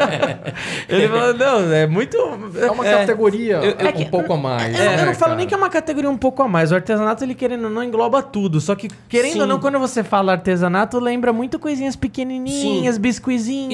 Ele 0.89 1.09
falou, 1.09 1.35
não, 1.35 1.73
é 1.73 1.87
muito. 1.87 2.17
É 2.61 2.71
uma 2.71 2.85
categoria 2.85 3.55
eu- 3.57 3.71
eu- 3.71 4.01
um 4.07 4.11
pouco 4.11 4.33
a 4.35 4.37
mais. 4.37 4.79
É, 4.79 4.87
eu 4.87 4.97
né, 4.99 5.05
não 5.07 5.15
falo 5.15 5.31
cara? 5.31 5.37
nem 5.37 5.47
que 5.47 5.55
é 5.55 5.57
uma 5.57 5.71
categoria 5.71 6.11
um 6.11 6.17
pouco 6.19 6.43
a 6.43 6.49
mais. 6.49 6.71
O 6.71 6.75
artesanato, 6.75 7.25
ele 7.25 7.35
querendo 7.35 7.65
ou 7.65 7.71
não, 7.71 7.83
engloba 7.83 8.23
tudo. 8.23 8.61
Só 8.61 8.75
que, 8.75 8.89
querendo 9.09 9.33
Sim. 9.33 9.41
ou 9.41 9.47
não, 9.47 9.59
quando 9.61 9.79
você 9.79 10.05
fala 10.05 10.33
artesanato, 10.33 10.99
lembra 10.99 11.33
muito 11.33 11.59
coisinhas 11.59 11.97
pequenininhas, 11.97 12.99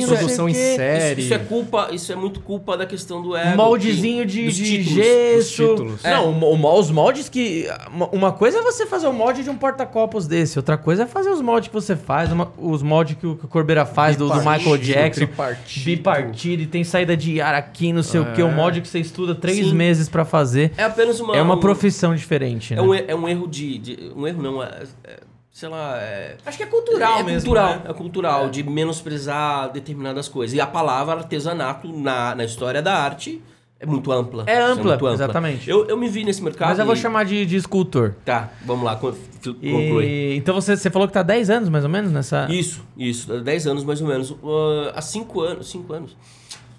é 0.04 0.06
sei 0.06 0.16
produção 0.16 0.48
em 0.48 0.54
série. 0.54 1.10
Isso, 1.12 1.20
isso 1.22 1.34
é 1.34 1.38
culpa, 1.38 1.88
isso 1.90 2.12
é 2.12 2.16
muito 2.16 2.38
culpa 2.40 2.76
da 2.76 2.86
questão 2.86 3.20
do 3.20 3.36
ego. 3.36 3.56
moldezinho 3.56 4.24
que- 4.24 4.48
de, 4.48 4.50
de 4.52 4.82
gesso. 4.82 5.79
Títulos. 5.80 6.02
Não, 6.02 6.30
o 6.30 6.56
mo- 6.58 6.78
os 6.78 6.90
moldes 6.90 7.28
que. 7.28 7.66
Uma 8.12 8.32
coisa 8.32 8.58
é 8.58 8.62
você 8.62 8.86
fazer 8.86 9.06
o 9.06 9.12
molde 9.12 9.42
de 9.42 9.50
um 9.50 9.56
porta-copos 9.56 10.26
desse, 10.26 10.58
outra 10.58 10.76
coisa 10.76 11.04
é 11.04 11.06
fazer 11.06 11.30
os 11.30 11.40
moldes 11.40 11.68
que 11.68 11.74
você 11.74 11.96
faz, 11.96 12.30
uma- 12.32 12.52
os 12.58 12.82
moldes 12.82 13.16
que 13.18 13.26
o, 13.26 13.36
que 13.36 13.44
o 13.44 13.48
Corbeira 13.48 13.84
faz 13.86 14.16
do, 14.16 14.28
do 14.28 14.34
Michael 14.36 14.58
Bipartido, 14.58 14.84
Jackson. 14.86 15.20
tripartido. 15.26 15.84
Bipartido, 15.84 16.62
e 16.62 16.66
tem 16.66 16.84
saída 16.84 17.16
de 17.16 17.40
ar 17.40 17.54
aqui, 17.54 17.92
não 17.92 18.02
sei 18.02 18.20
o 18.20 18.32
que, 18.32 18.42
o 18.42 18.50
molde 18.50 18.80
que 18.80 18.88
você 18.88 18.98
estuda 19.00 19.34
três 19.34 19.66
Sim. 19.66 19.74
meses 19.74 20.08
pra 20.08 20.24
fazer. 20.24 20.72
É 20.76 20.84
apenas 20.84 21.18
uma. 21.20 21.36
é 21.36 21.42
uma 21.42 21.54
um- 21.56 21.60
profissão 21.60 22.14
diferente, 22.14 22.74
né? 22.74 22.80
É 22.80 22.82
um, 22.82 22.94
er- 22.94 23.04
é 23.08 23.14
um 23.14 23.28
erro 23.28 23.46
de, 23.48 23.78
de- 23.78 24.12
Um 24.16 24.26
erro 24.26 24.42
não, 24.42 24.62
é. 24.62 24.82
é- 25.04 25.20
sei 25.52 25.68
lá. 25.68 25.96
É, 25.98 26.36
Acho 26.46 26.56
que 26.56 26.62
é 26.62 26.66
cultural 26.66 27.18
é 27.18 27.22
mesmo. 27.22 27.40
cultural, 27.48 27.74
né? 27.76 27.82
é 27.88 27.92
cultural, 27.92 28.48
de 28.50 28.62
menosprezar 28.62 29.70
determinadas 29.72 30.28
coisas. 30.28 30.56
E 30.56 30.60
a 30.60 30.66
palavra 30.66 31.16
artesanato 31.16 31.88
na, 31.92 32.34
na 32.34 32.44
história 32.44 32.80
da 32.80 32.94
arte 32.94 33.42
é 33.80 33.86
muito 33.86 34.12
ampla. 34.12 34.44
É 34.46 34.60
ampla, 34.60 34.90
muito 34.98 35.08
exatamente. 35.08 35.68
Eu, 35.68 35.86
eu 35.86 35.96
me 35.96 36.06
vi 36.08 36.22
nesse 36.22 36.42
mercado. 36.42 36.68
Mas 36.68 36.78
eu 36.78 36.84
vou 36.84 36.94
e- 36.94 36.98
chamar 36.98 37.24
de, 37.24 37.46
de 37.46 37.56
escultor. 37.56 38.14
Tá, 38.24 38.52
vamos 38.64 38.84
lá, 38.84 38.94
con- 38.96 39.12
fi- 39.12 39.56
E- 39.62 39.72
conclui. 39.72 40.36
então 40.36 40.54
você, 40.54 40.76
você 40.76 40.90
falou 40.90 41.08
que 41.08 41.14
tá 41.14 41.20
há 41.20 41.22
10 41.22 41.48
anos, 41.48 41.68
mais 41.70 41.82
ou 41.82 41.90
menos, 41.90 42.12
nessa... 42.12 42.46
Isso, 42.52 42.84
isso, 42.96 43.32
há 43.32 43.38
10 43.38 43.66
anos 43.66 43.82
mais 43.84 44.00
ou 44.02 44.06
menos. 44.06 44.30
Uh, 44.30 44.92
há 44.94 45.00
5 45.00 45.40
anos, 45.40 45.70
5 45.70 45.92
anos. 45.94 46.16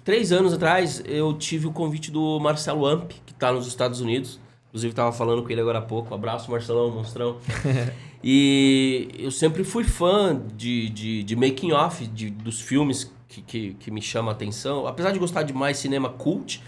Três 0.04 0.30
anos 0.32 0.52
atrás, 0.52 1.02
eu 1.06 1.32
tive 1.34 1.66
o 1.66 1.72
convite 1.72 2.10
do 2.10 2.38
Marcelo 2.40 2.86
Amp, 2.86 3.10
que 3.26 3.34
tá 3.34 3.52
nos 3.52 3.66
Estados 3.66 4.00
Unidos. 4.00 4.38
Inclusive, 4.68 4.94
tava 4.94 5.12
falando 5.12 5.42
com 5.42 5.50
ele 5.50 5.60
agora 5.60 5.78
há 5.78 5.82
pouco. 5.82 6.14
Abraço, 6.14 6.50
Marcelão, 6.50 6.90
monstrão. 6.90 7.36
e 8.22 9.08
eu 9.18 9.30
sempre 9.30 9.64
fui 9.64 9.84
fã 9.84 10.40
de, 10.56 10.88
de, 10.88 11.22
de 11.22 11.36
making 11.36 11.72
off 11.72 12.06
de, 12.06 12.30
dos 12.30 12.60
filmes 12.60 13.12
que, 13.28 13.42
que, 13.42 13.74
que 13.74 13.90
me 13.90 14.00
chamam 14.00 14.30
a 14.30 14.32
atenção. 14.32 14.86
Apesar 14.86 15.10
de 15.10 15.18
gostar 15.18 15.42
de 15.42 15.52
mais 15.52 15.78
cinema 15.78 16.08
cult, 16.08 16.62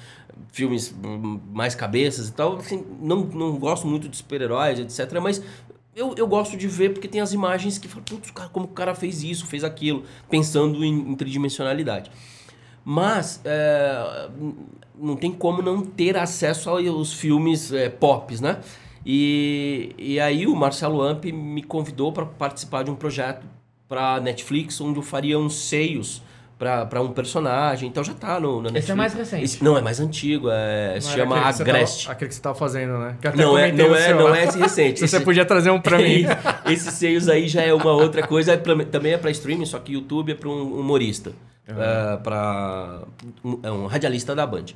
filmes 0.52 0.94
hum, 1.04 1.40
mais 1.52 1.74
cabeças 1.74 2.28
e 2.28 2.32
tal, 2.32 2.56
assim, 2.56 2.84
não, 3.00 3.24
não 3.24 3.58
gosto 3.58 3.86
muito 3.86 4.08
de 4.08 4.16
super-heróis, 4.16 4.78
etc. 4.78 5.20
Mas 5.20 5.42
eu, 5.94 6.14
eu 6.16 6.26
gosto 6.26 6.56
de 6.56 6.66
ver 6.66 6.92
porque 6.92 7.08
tem 7.08 7.20
as 7.20 7.32
imagens 7.32 7.78
que 7.78 7.88
falam, 7.88 8.04
putz, 8.04 8.30
cara, 8.30 8.48
como 8.48 8.66
o 8.66 8.68
cara 8.68 8.94
fez 8.94 9.22
isso, 9.22 9.46
fez 9.46 9.64
aquilo, 9.64 10.04
pensando 10.28 10.84
em, 10.84 10.92
em 10.92 11.14
tridimensionalidade. 11.14 12.10
Mas 12.84 13.40
é, 13.44 14.28
não 14.98 15.16
tem 15.16 15.32
como 15.32 15.62
não 15.62 15.82
ter 15.82 16.16
acesso 16.16 16.68
aos 16.68 17.12
filmes 17.12 17.72
é, 17.72 17.88
pops, 17.88 18.40
né? 18.40 18.60
E, 19.06 19.94
e 19.98 20.20
aí 20.20 20.46
o 20.46 20.54
Marcelo 20.54 21.02
Amp 21.02 21.24
me 21.26 21.62
convidou 21.62 22.12
para 22.12 22.24
participar 22.26 22.84
de 22.84 22.90
um 22.90 22.94
projeto 22.94 23.46
para 23.88 24.20
Netflix, 24.20 24.80
onde 24.80 24.98
eu 24.98 25.02
faria 25.02 25.38
uns 25.38 25.54
seios 25.54 26.22
para 26.58 27.02
um 27.02 27.12
personagem. 27.12 27.88
Então 27.88 28.02
já 28.04 28.14
tá 28.14 28.38
no, 28.40 28.62
Netflix. 28.62 28.84
Esse 28.84 28.92
é 28.92 28.94
mais 28.94 29.12
recente. 29.14 29.44
Esse- 29.44 29.64
não, 29.64 29.76
é 29.76 29.82
mais 29.82 30.00
antigo. 30.00 30.48
É, 30.50 30.98
se 31.00 31.10
chama 31.10 31.52
você 31.52 31.62
Agreste. 31.62 32.10
Aquele 32.10 32.28
que 32.28 32.34
você 32.34 32.40
tava 32.40 32.54
fazendo, 32.54 32.98
né? 32.98 33.16
Não 33.36 33.58
é, 33.58 33.70
comentei 33.70 33.84
não, 33.86 33.90
no 33.92 33.96
é, 33.96 34.14
não 34.14 34.34
é 34.34 34.44
esse 34.44 34.58
recente. 34.58 35.00
Se 35.00 35.08
você 35.08 35.16
Esse- 35.16 35.24
podia 35.24 35.44
trazer 35.44 35.70
um 35.70 35.80
pra 35.80 35.98
mim. 35.98 36.24
Esses 36.66 36.94
seios 36.94 37.28
aí 37.28 37.48
já 37.48 37.62
é 37.62 37.74
uma 37.74 37.92
outra 37.92 38.26
coisa, 38.26 38.52
é 38.52 38.56
pra- 38.56 38.84
também 38.84 39.12
é 39.12 39.18
para 39.18 39.30
streaming, 39.30 39.66
só 39.66 39.78
que 39.78 39.92
YouTube 39.94 40.32
é 40.32 40.34
para 40.34 40.48
um 40.48 40.78
humorista, 40.80 41.32
é, 41.66 42.16
para 42.18 43.02
um, 43.44 43.58
é 43.62 43.70
um 43.70 43.86
radialista 43.86 44.34
da 44.34 44.46
Band. 44.46 44.66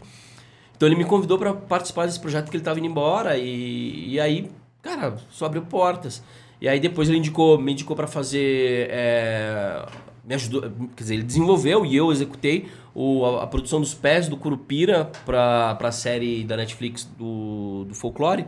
Então 0.77 0.89
ele 0.89 0.97
me 0.97 1.05
convidou 1.05 1.39
para 1.39 1.53
participar 1.55 2.07
desse 2.07 2.21
projeto 2.21 2.47
que 2.51 2.57
ele 2.57 2.61
estava 2.61 2.79
indo 2.79 2.87
embora 2.87 3.37
e, 3.37 4.11
e 4.15 4.21
aí, 4.21 4.51
cara, 4.83 5.17
só 5.31 5.47
abriu 5.47 5.63
portas. 5.63 6.23
E 6.61 6.69
aí 6.69 6.79
depois 6.81 7.09
ele 7.09 7.19
indicou, 7.19 7.57
me 7.59 7.73
indicou 7.73 7.95
para 7.97 8.07
fazer, 8.09 8.89
é, 8.91 9.81
me 10.29 10.35
ajudou, 10.35 10.61
quer 10.95 11.03
dizer, 11.03 11.15
ele 11.15 11.23
desenvolveu 11.23 11.87
e 11.87 11.97
eu 11.97 12.13
executei 12.13 12.69
o, 12.95 13.25
a, 13.25 13.45
a 13.45 13.47
produção 13.47 13.81
dos 13.81 13.95
pés 13.95 14.29
do 14.29 14.37
Curupira 14.37 15.11
para 15.25 15.79
a 15.81 15.93
série 15.93 16.45
da 16.45 16.57
Netflix 16.57 17.05
do, 17.19 17.87
do 17.89 17.95
Folclore. 17.95 18.45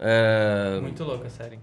É, 0.00 0.80
Muito 0.82 1.04
louca 1.04 1.26
a 1.28 1.30
série. 1.30 1.58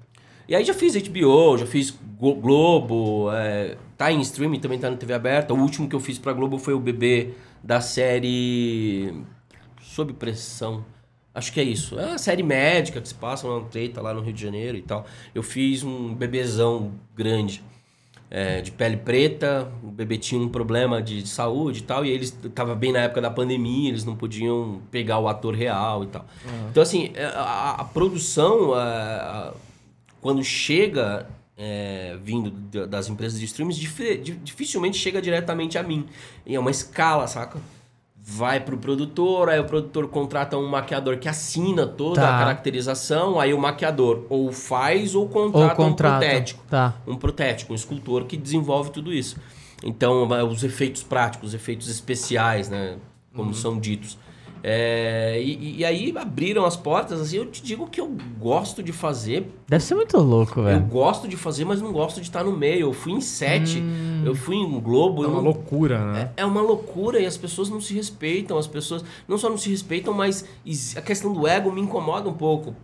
e 0.47 0.55
aí 0.55 0.63
já 0.63 0.73
fiz 0.73 0.95
HBO, 0.95 1.57
já 1.57 1.65
fiz 1.65 1.91
Glo- 2.17 2.35
Globo, 2.35 3.29
é, 3.33 3.75
tá 3.97 4.11
em 4.11 4.21
streaming, 4.21 4.59
também 4.59 4.79
tá 4.79 4.89
na 4.89 4.95
TV 4.97 5.13
aberta. 5.13 5.53
O 5.53 5.59
último 5.59 5.89
que 5.89 5.95
eu 5.95 5.99
fiz 5.99 6.17
pra 6.17 6.31
Globo 6.33 6.57
foi 6.57 6.73
o 6.73 6.79
bebê 6.79 7.33
da 7.63 7.81
série 7.81 9.13
Sob 9.81 10.13
Pressão. 10.13 10.85
Acho 11.33 11.51
que 11.53 11.59
é 11.59 11.63
isso. 11.63 11.97
É 11.99 12.07
uma 12.07 12.17
série 12.17 12.43
médica 12.43 12.99
que 12.99 13.07
se 13.07 13.15
passa 13.15 13.47
uma 13.47 13.61
treta 13.65 14.01
lá 14.01 14.13
no 14.13 14.21
Rio 14.21 14.33
de 14.33 14.41
Janeiro 14.41 14.77
e 14.77 14.81
tal. 14.81 15.05
Eu 15.35 15.43
fiz 15.43 15.83
um 15.83 16.13
bebezão 16.13 16.91
grande. 17.15 17.63
É, 18.33 18.61
de 18.61 18.71
pele 18.71 18.95
preta, 18.95 19.69
o 19.83 19.87
bebê 19.91 20.17
tinha 20.17 20.39
um 20.41 20.47
problema 20.47 21.01
de, 21.01 21.21
de 21.21 21.27
saúde 21.27 21.79
e 21.79 21.83
tal, 21.83 22.05
e 22.05 22.09
eles 22.09 22.31
tava 22.55 22.73
bem 22.73 22.93
na 22.93 22.99
época 22.99 23.19
da 23.19 23.29
pandemia, 23.29 23.89
eles 23.89 24.05
não 24.05 24.15
podiam 24.15 24.81
pegar 24.89 25.19
o 25.19 25.27
ator 25.27 25.53
real 25.53 26.05
e 26.05 26.07
tal. 26.07 26.25
Então, 26.71 26.81
assim, 26.81 27.11
é, 27.13 27.25
a, 27.25 27.75
a 27.79 27.83
produção, 27.83 28.73
a- 28.73 28.79
a- 29.49 29.53
quando 30.21 30.41
chega 30.43 31.27
é, 31.63 32.17
vindo 32.23 32.49
da- 32.49 32.85
das 32.87 33.07
empresas 33.09 33.37
de 33.39 33.45
streams, 33.45 33.77
dificilmente 34.43 34.97
chega 34.97 35.21
diretamente 35.21 35.77
a 35.77 35.83
mim. 35.83 36.07
E 36.45 36.55
é 36.55 36.59
uma 36.59 36.71
escala, 36.71 37.27
saca? 37.27 37.59
Vai 38.33 38.61
pro 38.61 38.77
produtor, 38.77 39.49
aí 39.49 39.59
o 39.59 39.65
produtor 39.65 40.07
contrata 40.07 40.57
um 40.57 40.65
maquiador 40.65 41.17
que 41.17 41.27
assina 41.27 41.85
toda 41.85 42.21
Tá. 42.21 42.35
a 42.35 42.39
caracterização, 42.39 43.37
aí 43.37 43.53
o 43.53 43.59
maquiador 43.59 44.25
ou 44.29 44.53
faz 44.53 45.15
ou 45.15 45.23
Ou 45.23 45.29
contrata 45.29 45.81
um 45.81 45.93
protético 45.93 46.63
Tá. 46.69 46.93
um 47.05 47.17
protético, 47.17 47.73
um 47.73 47.75
escultor 47.75 48.23
que 48.23 48.37
desenvolve 48.37 48.89
tudo 48.91 49.13
isso. 49.13 49.35
Então, 49.83 50.33
eh, 50.33 50.43
os 50.43 50.63
efeitos 50.63 51.03
práticos, 51.03 51.49
os 51.49 51.53
efeitos 51.53 51.89
especiais, 51.89 52.69
né? 52.69 52.95
Como 53.35 53.53
são 53.53 53.77
ditos. 53.77 54.17
É, 54.63 55.41
e, 55.41 55.77
e 55.79 55.85
aí 55.85 56.13
abriram 56.17 56.65
as 56.65 56.75
portas, 56.77 57.19
assim, 57.19 57.37
eu 57.37 57.45
te 57.47 57.63
digo 57.63 57.87
que 57.87 57.99
eu 57.99 58.15
gosto 58.39 58.83
de 58.83 58.91
fazer. 58.91 59.47
Deve 59.67 59.83
ser 59.83 59.95
muito 59.95 60.17
louco, 60.17 60.59
Eu 60.59 60.63
velho. 60.65 60.81
gosto 60.85 61.27
de 61.27 61.35
fazer, 61.35 61.65
mas 61.65 61.81
não 61.81 61.91
gosto 61.91 62.17
de 62.21 62.27
estar 62.27 62.43
no 62.43 62.55
meio. 62.55 62.81
Eu 62.87 62.93
fui 62.93 63.11
em 63.13 63.21
sete, 63.21 63.81
eu 64.25 64.35
fui 64.35 64.55
em 64.55 64.79
Globo. 64.79 65.23
É 65.23 65.25
eu 65.25 65.29
uma 65.29 65.37
não- 65.37 65.45
loucura, 65.45 66.11
né? 66.13 66.31
é 66.37 66.45
uma 66.45 66.61
loucura 66.61 67.19
e 67.19 67.25
as 67.25 67.37
pessoas 67.37 67.69
não 67.69 67.81
se 67.81 67.93
respeitam. 67.93 68.57
As 68.57 68.67
pessoas 68.67 69.03
não 69.27 69.37
só 69.37 69.49
não 69.49 69.57
se 69.57 69.69
respeitam, 69.69 70.13
mas 70.13 70.45
a 70.95 71.01
questão 71.01 71.33
do 71.33 71.47
ego 71.47 71.71
me 71.71 71.81
incomoda 71.81 72.29
um 72.29 72.33
pouco. 72.33 72.75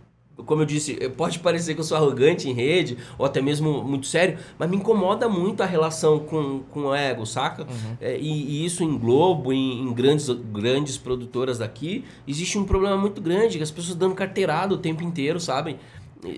Como 0.46 0.62
eu 0.62 0.66
disse, 0.66 0.96
eh, 1.00 1.08
pode 1.08 1.38
parecer 1.40 1.74
que 1.74 1.80
eu 1.80 1.84
sou 1.84 1.96
arrogante 1.96 2.48
em 2.48 2.52
rede, 2.52 2.96
ou 3.18 3.26
até 3.26 3.40
mesmo 3.42 3.82
muito 3.82 4.06
sério, 4.06 4.38
mas 4.58 4.70
me 4.70 4.76
incomoda 4.76 5.28
muito 5.28 5.62
a 5.62 5.66
relação 5.66 6.20
com, 6.20 6.60
com 6.70 6.86
o 6.86 6.94
ego, 6.94 7.26
saca? 7.26 7.66
É, 8.00 8.16
e, 8.16 8.28
e 8.28 8.64
isso 8.64 8.84
em 8.84 8.96
Globo, 8.96 9.52
em, 9.52 9.82
em 9.82 9.92
grandes, 9.92 10.28
grandes 10.28 10.96
produtoras 10.96 11.58
daqui, 11.58 12.04
existe 12.26 12.56
um 12.56 12.64
problema 12.64 12.96
muito 12.96 13.20
grande, 13.20 13.56
que 13.56 13.62
as 13.62 13.70
pessoas 13.70 13.96
dando 13.96 14.14
carteirada 14.14 14.74
o 14.74 14.78
tempo 14.78 15.02
inteiro, 15.02 15.40
sabem? 15.40 15.76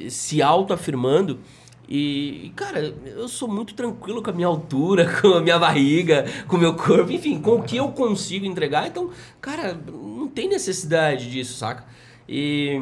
Se 0.09 0.41
autoafirmando. 0.41 1.39
E, 1.93 2.53
cara, 2.55 2.95
eu 3.05 3.27
sou 3.27 3.49
muito 3.49 3.75
tranquilo 3.75 4.23
com 4.23 4.31
a 4.31 4.33
minha 4.33 4.47
altura, 4.47 5.11
com 5.21 5.35
a 5.35 5.41
minha 5.41 5.59
barriga, 5.59 6.25
com 6.47 6.57
o 6.57 6.61
meu 6.61 6.75
corpo, 6.75 7.11
enfim, 7.11 7.41
com 7.41 7.57
o 7.57 7.63
que 7.65 7.79
eu 7.79 7.89
consigo 7.89 8.47
entregar. 8.47 8.87
Então, 8.87 9.11
cara, 9.41 9.75
não 9.75 10.29
tem 10.29 10.49
necessidade 10.49 11.29
disso, 11.29 11.59
saca? 11.59 11.85
E, 12.29 12.81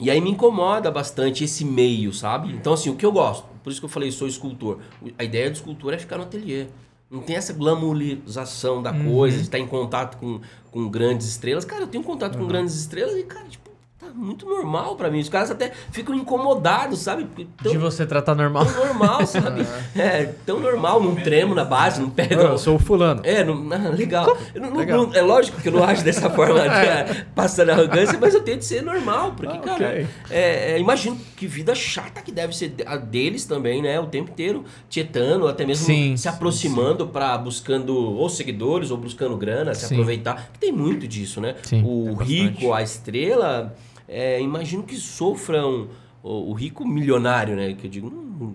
e 0.00 0.10
aí 0.10 0.20
me 0.20 0.30
incomoda 0.30 0.90
bastante 0.90 1.44
esse 1.44 1.64
meio, 1.64 2.12
sabe? 2.12 2.52
Então, 2.52 2.72
assim, 2.72 2.88
o 2.88 2.96
que 2.96 3.04
eu 3.04 3.12
gosto, 3.12 3.46
por 3.62 3.70
isso 3.70 3.80
que 3.80 3.84
eu 3.84 3.90
falei, 3.90 4.10
sou 4.10 4.26
escultor. 4.26 4.78
A 5.18 5.24
ideia 5.24 5.50
do 5.50 5.54
escultor 5.54 5.92
é 5.92 5.98
ficar 5.98 6.16
no 6.16 6.22
ateliê. 6.22 6.66
Não 7.10 7.20
tem 7.20 7.36
essa 7.36 7.52
glamorização 7.52 8.82
da 8.82 8.92
coisa, 8.92 9.36
de 9.36 9.42
estar 9.42 9.58
em 9.58 9.66
contato 9.66 10.16
com, 10.16 10.40
com 10.70 10.88
grandes 10.88 11.26
estrelas. 11.26 11.64
Cara, 11.64 11.82
eu 11.82 11.88
tenho 11.88 12.04
contato 12.04 12.38
com 12.38 12.46
grandes 12.46 12.74
estrelas 12.76 13.16
e, 13.16 13.24
cara, 13.24 13.48
tipo, 13.48 13.68
tá 13.68 13.69
muito 14.14 14.46
normal 14.46 14.96
pra 14.96 15.10
mim. 15.10 15.20
Os 15.20 15.28
caras 15.28 15.50
até 15.50 15.70
ficam 15.90 16.14
incomodados, 16.14 17.00
sabe? 17.00 17.26
Tão- 17.62 17.72
De 17.72 17.78
você 17.78 18.04
tratar 18.06 18.34
normal. 18.34 18.66
tão 18.66 18.86
normal, 18.86 19.26
sabe? 19.26 19.66
É, 19.96 20.24
tão 20.46 20.60
normal, 20.60 21.02
não 21.02 21.14
tremo 21.16 21.54
na 21.54 21.64
base, 21.64 22.00
não 22.00 22.10
pego. 22.10 22.40
Eu 22.40 22.58
sou 22.58 22.76
o 22.76 22.78
fulano. 22.78 23.20
É, 23.24 23.42
não, 23.44 23.68
ah, 23.72 23.88
legal. 23.90 24.36
Não- 24.54 24.76
Legal. 24.76 25.06
não- 25.06 25.14
é 25.14 25.20
lógico 25.20 25.60
que 25.60 25.68
eu 25.68 25.72
não 25.72 25.82
acho 25.84 26.02
dessa 26.04 26.30
forma, 26.30 26.60
é, 26.64 27.24
passando 27.34 27.70
arrogância, 27.70 28.16
mas 28.20 28.34
eu 28.34 28.42
tento 28.42 28.62
ser 28.62 28.82
normal, 28.82 29.32
porque, 29.36 29.56
Ah, 29.56 29.60
cara, 29.60 29.86
ok. 29.88 30.06
é, 30.30 30.72
é, 30.72 30.78
imagino 30.78 31.16
que 31.36 31.46
vida 31.46 31.74
chata 31.74 32.22
que 32.22 32.30
deve 32.32 32.56
ser 32.56 32.74
a 32.86 32.96
deles 32.96 33.44
também, 33.44 33.82
né? 33.82 33.98
O 34.00 34.06
tempo 34.06 34.30
inteiro 34.30 34.64
tietando, 34.88 35.48
até 35.48 35.66
mesmo 35.66 35.86
Sim, 35.86 36.16
se 36.16 36.28
aproximando 36.28 37.06
para 37.08 37.36
buscando 37.38 37.96
ou 37.96 38.28
seguidores 38.28 38.90
ou 38.90 38.96
buscando 38.96 39.36
grana, 39.36 39.74
se 39.74 39.86
Sim. 39.86 39.94
aproveitar. 39.94 40.50
Tem 40.60 40.70
muito 40.72 41.06
disso, 41.08 41.40
né? 41.40 41.56
Sim, 41.62 41.82
o 41.84 42.14
rico, 42.14 42.72
a 42.72 42.82
estrela, 42.82 43.74
é, 44.10 44.40
imagino 44.40 44.82
que 44.82 44.96
sofram 44.96 45.88
o, 46.22 46.50
o 46.50 46.52
rico 46.52 46.86
milionário, 46.86 47.56
né? 47.56 47.74
Que 47.74 47.86
eu 47.86 47.90
digo, 47.90 48.10
não 48.10 48.54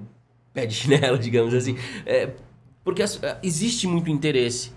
pé 0.54 0.66
de 0.66 0.76
chinelo, 0.76 1.18
digamos 1.20 1.54
assim. 1.54 1.78
É, 2.06 2.32
porque 2.84 3.02
as- 3.04 3.20
existe 3.44 3.88
muito 3.88 4.10
interesse. 4.10 4.72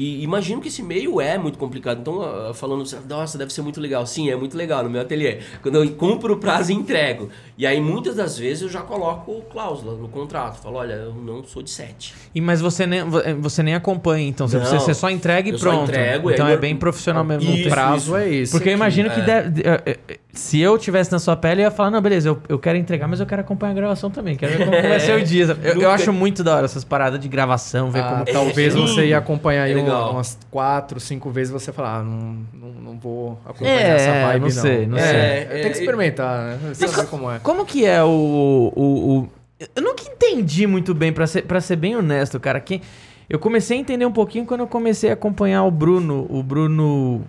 E 0.00 0.22
imagino 0.22 0.60
que 0.60 0.68
esse 0.68 0.80
meio 0.82 1.20
é 1.20 1.36
muito 1.36 1.58
complicado. 1.58 1.98
Então, 2.00 2.22
ah, 2.22 2.52
falando, 2.54 2.82
assim, 2.82 2.96
nossa, 3.08 3.36
deve 3.36 3.52
ser 3.52 3.62
muito 3.62 3.80
legal. 3.80 4.06
Sim, 4.06 4.30
é 4.30 4.36
muito 4.36 4.56
legal 4.56 4.84
no 4.84 4.90
meu 4.90 5.00
ateliê. 5.00 5.38
Quando 5.60 5.82
eu 5.82 5.90
cumpro 5.94 6.34
o 6.34 6.36
prazo 6.36 6.70
e 6.70 6.74
entrego. 6.74 7.28
E 7.56 7.66
aí, 7.66 7.80
muitas 7.80 8.14
das 8.14 8.38
vezes, 8.38 8.62
eu 8.62 8.68
já 8.68 8.80
coloco 8.82 9.42
cláusula 9.52 9.96
no 9.96 10.08
contrato. 10.08 10.60
Falo, 10.62 10.76
olha, 10.76 10.92
eu 10.92 11.12
não 11.14 11.42
sou 11.42 11.62
de 11.64 11.70
sete. 11.70 12.14
E, 12.32 12.40
mas 12.40 12.60
você 12.60 12.86
nem, 12.86 13.00
eh, 13.00 13.34
você 13.40 13.60
nem 13.62 13.74
acompanha, 13.74 14.28
então. 14.28 14.46
Você, 14.46 14.58
Não. 14.58 14.66
você 14.66 14.94
só 14.94 15.10
entrega 15.10 15.48
e 15.48 15.52
Eu 15.52 15.58
só 15.58 15.70
pronto. 15.70 15.90
entrego, 15.90 16.30
então 16.30 16.46
é 16.46 16.54
eu- 16.54 16.58
bem 16.60 16.76
profissional 16.76 17.24
mesmo. 17.24 17.50
Isso, 17.52 17.66
o 17.66 17.70
prazo 17.70 18.14
é 18.16 18.32
esse. 18.32 18.52
Porque 18.52 18.68
eu 18.68 18.74
imagino 18.74 19.10
que 19.10 19.18
é. 19.20 19.24
deve- 19.24 19.62
eh, 19.64 19.98
eh, 20.08 20.18
se 20.32 20.60
eu 20.60 20.78
tivesse 20.78 21.10
na 21.10 21.18
sua 21.18 21.34
pele, 21.34 21.62
eu 21.62 21.64
ia 21.64 21.70
falar, 21.72 21.90
não, 21.90 22.00
beleza, 22.00 22.28
eu, 22.28 22.40
eu 22.48 22.58
quero 22.60 22.78
entregar, 22.78 23.08
mas 23.08 23.18
eu 23.18 23.26
quero 23.26 23.40
acompanhar 23.40 23.72
a 23.72 23.74
gravação 23.74 24.08
também. 24.08 24.36
Quero 24.36 24.56
ver 24.56 24.64
como 24.66 24.80
vai 24.82 25.00
ser 25.00 25.20
o 25.20 25.24
dia. 25.24 25.56
Eu, 25.64 25.80
eu 25.82 25.90
acho 25.90 26.12
muito 26.12 26.44
da 26.44 26.54
hora 26.54 26.64
essas 26.66 26.84
paradas 26.84 27.18
de 27.18 27.26
gravação, 27.26 27.90
ver 27.90 28.00
Ah, 28.04 28.10
como 28.10 28.24
talvez 28.26 28.76
é. 28.76 28.78
você 28.78 29.06
ia 29.06 29.18
acompanhar 29.18 29.64
aí 29.64 29.72
É 29.72 29.74
legal. 29.94 30.12
umas 30.12 30.38
quatro, 30.50 30.98
cinco 31.00 31.30
vezes 31.30 31.52
você 31.52 31.72
falar, 31.72 31.98
ah, 31.98 32.02
não, 32.02 32.38
não, 32.52 32.68
não 32.82 32.98
vou 32.98 33.38
acompanhar 33.44 33.80
É, 33.80 33.96
essa 33.96 34.26
vibe, 34.28 34.42
não 34.42 34.50
sei, 34.50 34.86
não 34.86 34.98
é, 34.98 35.02
sei. 35.02 35.16
é, 35.16 35.38
É, 35.42 35.44
tem 35.44 35.60
que 35.72 35.78
é, 35.78 35.80
experimentar, 35.80 36.58
né? 36.58 36.74
Saber 36.74 37.06
como 37.08 37.30
é. 37.30 37.38
Como 37.40 37.64
que 37.66 37.84
é 37.84 38.02
o. 38.02 38.72
o, 38.74 39.18
o- 39.20 39.28
eu 39.74 39.82
nunca 39.82 40.04
entendi 40.04 40.66
muito 40.66 40.94
bem, 40.94 41.12
pra 41.12 41.26
ser, 41.26 41.42
pra 41.42 41.60
ser 41.60 41.76
bem 41.76 41.96
honesto, 41.96 42.38
cara. 42.38 42.60
Que 42.60 42.80
eu 43.28 43.38
comecei 43.38 43.76
a 43.76 43.80
entender 43.80 44.06
um 44.06 44.12
pouquinho 44.12 44.46
quando 44.46 44.60
eu 44.60 44.66
comecei 44.68 45.10
a 45.10 45.14
acompanhar 45.14 45.64
o 45.64 45.70
Bruno. 45.70 46.26
O 46.30 46.42
Bruno. 46.42 47.22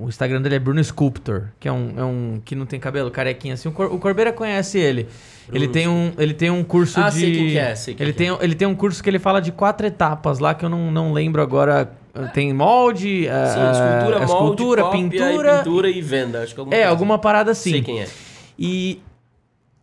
o 0.00 0.08
Instagram 0.08 0.40
dele 0.40 0.54
é 0.54 0.58
Bruno 0.60 0.82
Sculptor, 0.82 1.48
que 1.58 1.66
é 1.68 1.72
um, 1.72 1.92
é 1.96 2.04
um 2.04 2.40
que 2.44 2.54
não 2.54 2.64
tem 2.66 2.78
cabelo, 2.78 3.10
carequinha 3.10 3.54
assim. 3.54 3.68
O, 3.68 3.72
Cor, 3.72 3.92
o 3.92 3.98
Corbeira 3.98 4.32
conhece 4.32 4.78
ele. 4.78 5.08
Ele 5.52 5.66
tem 5.66 5.88
um, 5.88 6.12
ele 6.16 6.32
tem 6.34 6.50
um 6.50 6.62
curso 6.62 7.00
Ah, 7.00 7.10
de. 7.10 7.18
sei 7.18 7.32
quem 7.32 7.48
que 7.48 7.58
é, 7.58 7.74
sei 7.74 7.94
quem 7.94 8.04
ele, 8.04 8.12
que 8.12 8.18
tem, 8.18 8.38
ele 8.40 8.54
tem 8.54 8.68
um 8.68 8.76
curso 8.76 9.02
que 9.02 9.10
ele 9.10 9.18
fala 9.18 9.40
de 9.42 9.50
quatro 9.50 9.84
etapas 9.84 10.38
lá, 10.38 10.54
que 10.54 10.64
eu 10.64 10.68
não, 10.68 10.90
não 10.92 11.12
lembro 11.12 11.42
agora. 11.42 11.90
Tem 12.34 12.52
molde, 12.52 13.24
Sim, 13.24 13.28
ah, 13.28 13.72
escultura, 13.72 14.18
molde, 14.18 14.24
escultura, 14.32 14.82
cópia 14.82 15.00
pintura. 15.00 15.54
e 15.54 15.58
pintura 15.58 15.88
e 15.90 16.00
venda. 16.02 16.42
Acho 16.42 16.54
que 16.54 16.60
alguma 16.60 16.76
É, 16.76 16.80
coisa 16.80 16.90
alguma 16.90 17.18
parada 17.18 17.50
assim. 17.52 17.70
Sei 17.70 17.82
quem 17.82 18.00
é. 18.02 18.08
E 18.58 19.00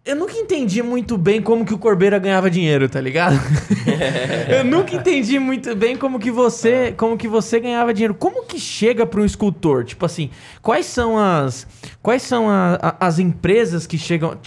eu 0.06 0.16
nunca 0.16 0.34
entendi 0.38 0.82
muito 0.84 1.18
bem 1.18 1.42
como 1.42 1.66
que 1.66 1.74
o 1.74 1.78
Corbeira 1.78 2.20
ganhava 2.20 2.50
dinheiro, 2.50 2.88
tá 2.88 3.02
ligado? 3.02 3.34
eu 4.48 4.64
nunca 4.64 4.96
entendi 4.96 5.40
muito 5.40 5.76
bem 5.76 5.96
como 5.98 6.20
que 6.20 6.30
você, 6.32 6.94
como 6.96 7.18
que 7.18 7.28
você 7.28 7.60
ganhava 7.60 7.94
dinheiro. 7.94 8.14
Como 8.14 8.46
que 8.46 8.60
chega 8.60 9.06
para 9.06 9.22
um 9.22 9.26
escultor? 9.26 9.84
Tipo 9.84 10.06
assim, 10.06 10.30
quais 10.62 10.86
são 10.86 11.18
as 11.18 11.66
quais 12.02 12.22
são 12.22 12.48
a- 12.50 12.78
a- 12.82 13.08
as 13.08 13.18
empresas 13.20 13.88
que 13.88 13.98
chegam 13.98 14.38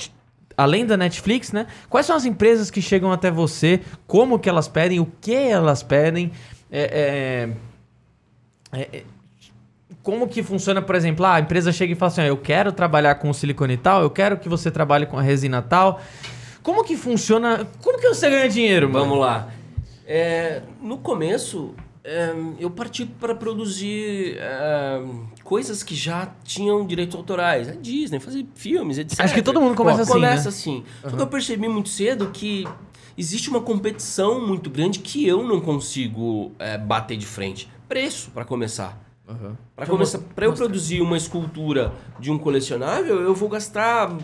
além 0.57 0.87
da 0.87 0.97
Netflix, 0.97 1.51
né? 1.53 1.67
Quais 1.91 2.07
são 2.07 2.15
as 2.15 2.25
empresas 2.25 2.71
que 2.71 2.81
chegam 2.81 3.11
até 3.11 3.31
você? 3.31 3.81
Como 4.07 4.39
que 4.39 4.49
elas 4.49 4.69
pedem? 4.69 5.01
O 5.01 5.07
que 5.21 5.35
elas 5.35 5.83
pedem? 5.83 6.31
É, 6.71 6.83
é, 6.83 7.49
é, 8.73 8.89
é, 8.93 9.05
como 10.03 10.27
que 10.27 10.43
funciona, 10.43 10.83
por 10.83 10.95
exemplo, 10.95 11.25
ah, 11.25 11.35
a 11.35 11.41
empresa 11.41 11.71
chega 11.71 11.93
e 11.93 11.97
fala 11.97 12.11
assim, 12.11 12.23
ó, 12.23 12.25
eu 12.25 12.37
quero 12.37 12.73
trabalhar 12.73 13.15
com 13.17 13.33
silicone 13.33 13.77
tal, 13.77 14.03
eu 14.03 14.11
quero 14.11 14.37
que 14.39 14.49
você 14.49 14.71
trabalhe 14.71 15.07
com 15.07 15.19
a 15.19 15.23
resina 15.23 15.63
tal. 15.63 16.01
Como 16.63 16.85
que 16.85 16.97
funciona? 16.97 17.67
Como 17.83 17.99
que 17.99 18.09
você 18.09 18.31
ganha 18.31 18.49
dinheiro, 18.49 18.89
mano? 18.89 19.05
Vamos 19.05 19.21
lá. 19.21 19.49
É, 20.07 20.63
no 20.81 20.99
começo, 20.99 21.75
é, 22.05 22.35
eu 22.59 22.71
parti 22.71 23.05
para 23.05 23.35
produzir 23.35 24.37
é, 24.39 25.03
coisas 25.45 25.83
que 25.83 25.95
já 25.95 26.33
tinham 26.45 26.87
direitos 26.87 27.17
autorais. 27.17 27.69
A 27.69 27.73
Disney, 27.73 28.21
fazer 28.21 28.47
filmes, 28.55 28.99
etc. 28.99 29.21
Acho 29.21 29.35
que 29.35 29.43
todo 29.43 29.61
mundo 29.61 29.75
começa 29.75 29.99
Pô, 29.99 30.03
assim, 30.03 30.13
Começa 30.13 30.43
né? 30.45 30.49
assim. 30.49 30.85
Só 31.03 31.11
que 31.11 31.23
eu 31.23 31.27
percebi 31.27 31.69
muito 31.69 31.89
cedo 31.89 32.31
que 32.33 32.67
existe 33.17 33.51
uma 33.51 33.61
competição 33.61 34.45
muito 34.45 34.71
grande 34.71 35.01
que 35.01 35.27
eu 35.27 35.43
não 35.43 35.61
consigo 35.61 36.53
é, 36.59 36.79
bater 36.79 37.17
de 37.17 37.27
frente. 37.27 37.69
Preço, 37.93 38.31
para 38.31 38.45
começar. 38.47 38.99
Para 39.77 39.87
começar, 39.87 40.19
para 40.35 40.47
eu 40.47 40.55
produzir 40.55 41.03
uma 41.03 41.15
escultura 41.17 41.93
de 42.19 42.31
um 42.31 42.39
colecionável, 42.39 43.21
eu 43.21 43.35
vou 43.35 43.51
gastar 43.51 44.17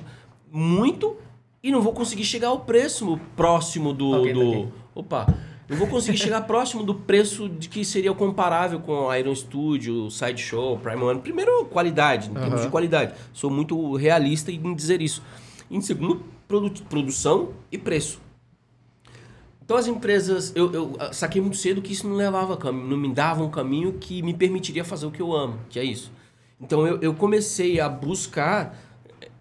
muito 0.51 1.17
e 1.63 1.71
não 1.71 1.83
vou 1.83 1.93
conseguir 1.93 2.25
chegar 2.25 2.49
ao 2.49 2.61
preço 2.61 3.21
próximo 3.37 3.93
do, 3.93 4.11
Ok, 4.11 4.33
tá 4.33 4.39
do 4.41 4.51
aqui. 4.51 4.69
opa, 4.95 5.35
não 5.69 5.77
vou 5.77 5.87
conseguir 5.87 6.17
chegar 6.17 6.41
próximo 6.47 6.83
do 6.83 6.95
preço 6.95 7.47
de 7.47 7.69
que 7.69 7.85
seria 7.85 8.15
comparável 8.15 8.81
com 8.81 9.15
Iron 9.15 9.35
Studio, 9.35 10.11
Sideshow, 10.11 10.79
Prime 10.79 11.03
One. 11.03 11.21
Primeiro, 11.21 11.67
qualidade, 11.67 12.31
em 12.31 12.35
termos 12.35 12.63
de 12.63 12.69
qualidade. 12.69 13.13
Sou 13.35 13.51
muito 13.51 13.97
realista 13.97 14.51
em 14.51 14.75
dizer 14.75 15.03
isso. 15.03 15.23
Em 15.71 15.83
segundo, 15.83 16.23
produ- 16.49 16.83
produção 16.89 17.51
e 17.71 17.77
preço. 17.77 18.19
Então 19.69 19.77
as 19.77 19.87
empresas, 19.87 20.51
eu, 20.57 20.73
eu 20.73 20.97
ah, 20.99 21.13
saquei 21.13 21.43
muito 21.43 21.59
cedo 21.59 21.83
que 21.83 21.93
isso 21.93 22.09
não 22.09 22.17
levava 22.17 22.57
caminho, 22.57 22.87
não 22.87 22.97
me 22.97 23.13
dava 23.13 23.45
um 23.45 23.51
caminho 23.51 23.93
que 23.93 24.23
me 24.23 24.33
permitiria 24.33 24.83
fazer 24.83 25.05
o 25.05 25.11
que 25.11 25.21
eu 25.21 25.37
amo, 25.37 25.61
que 25.69 25.79
é 25.79 25.85
isso. 25.85 26.11
Então 26.59 26.87
eu, 26.87 26.99
eu 27.03 27.13
comecei 27.13 27.79
a 27.79 27.87
buscar 27.87 28.75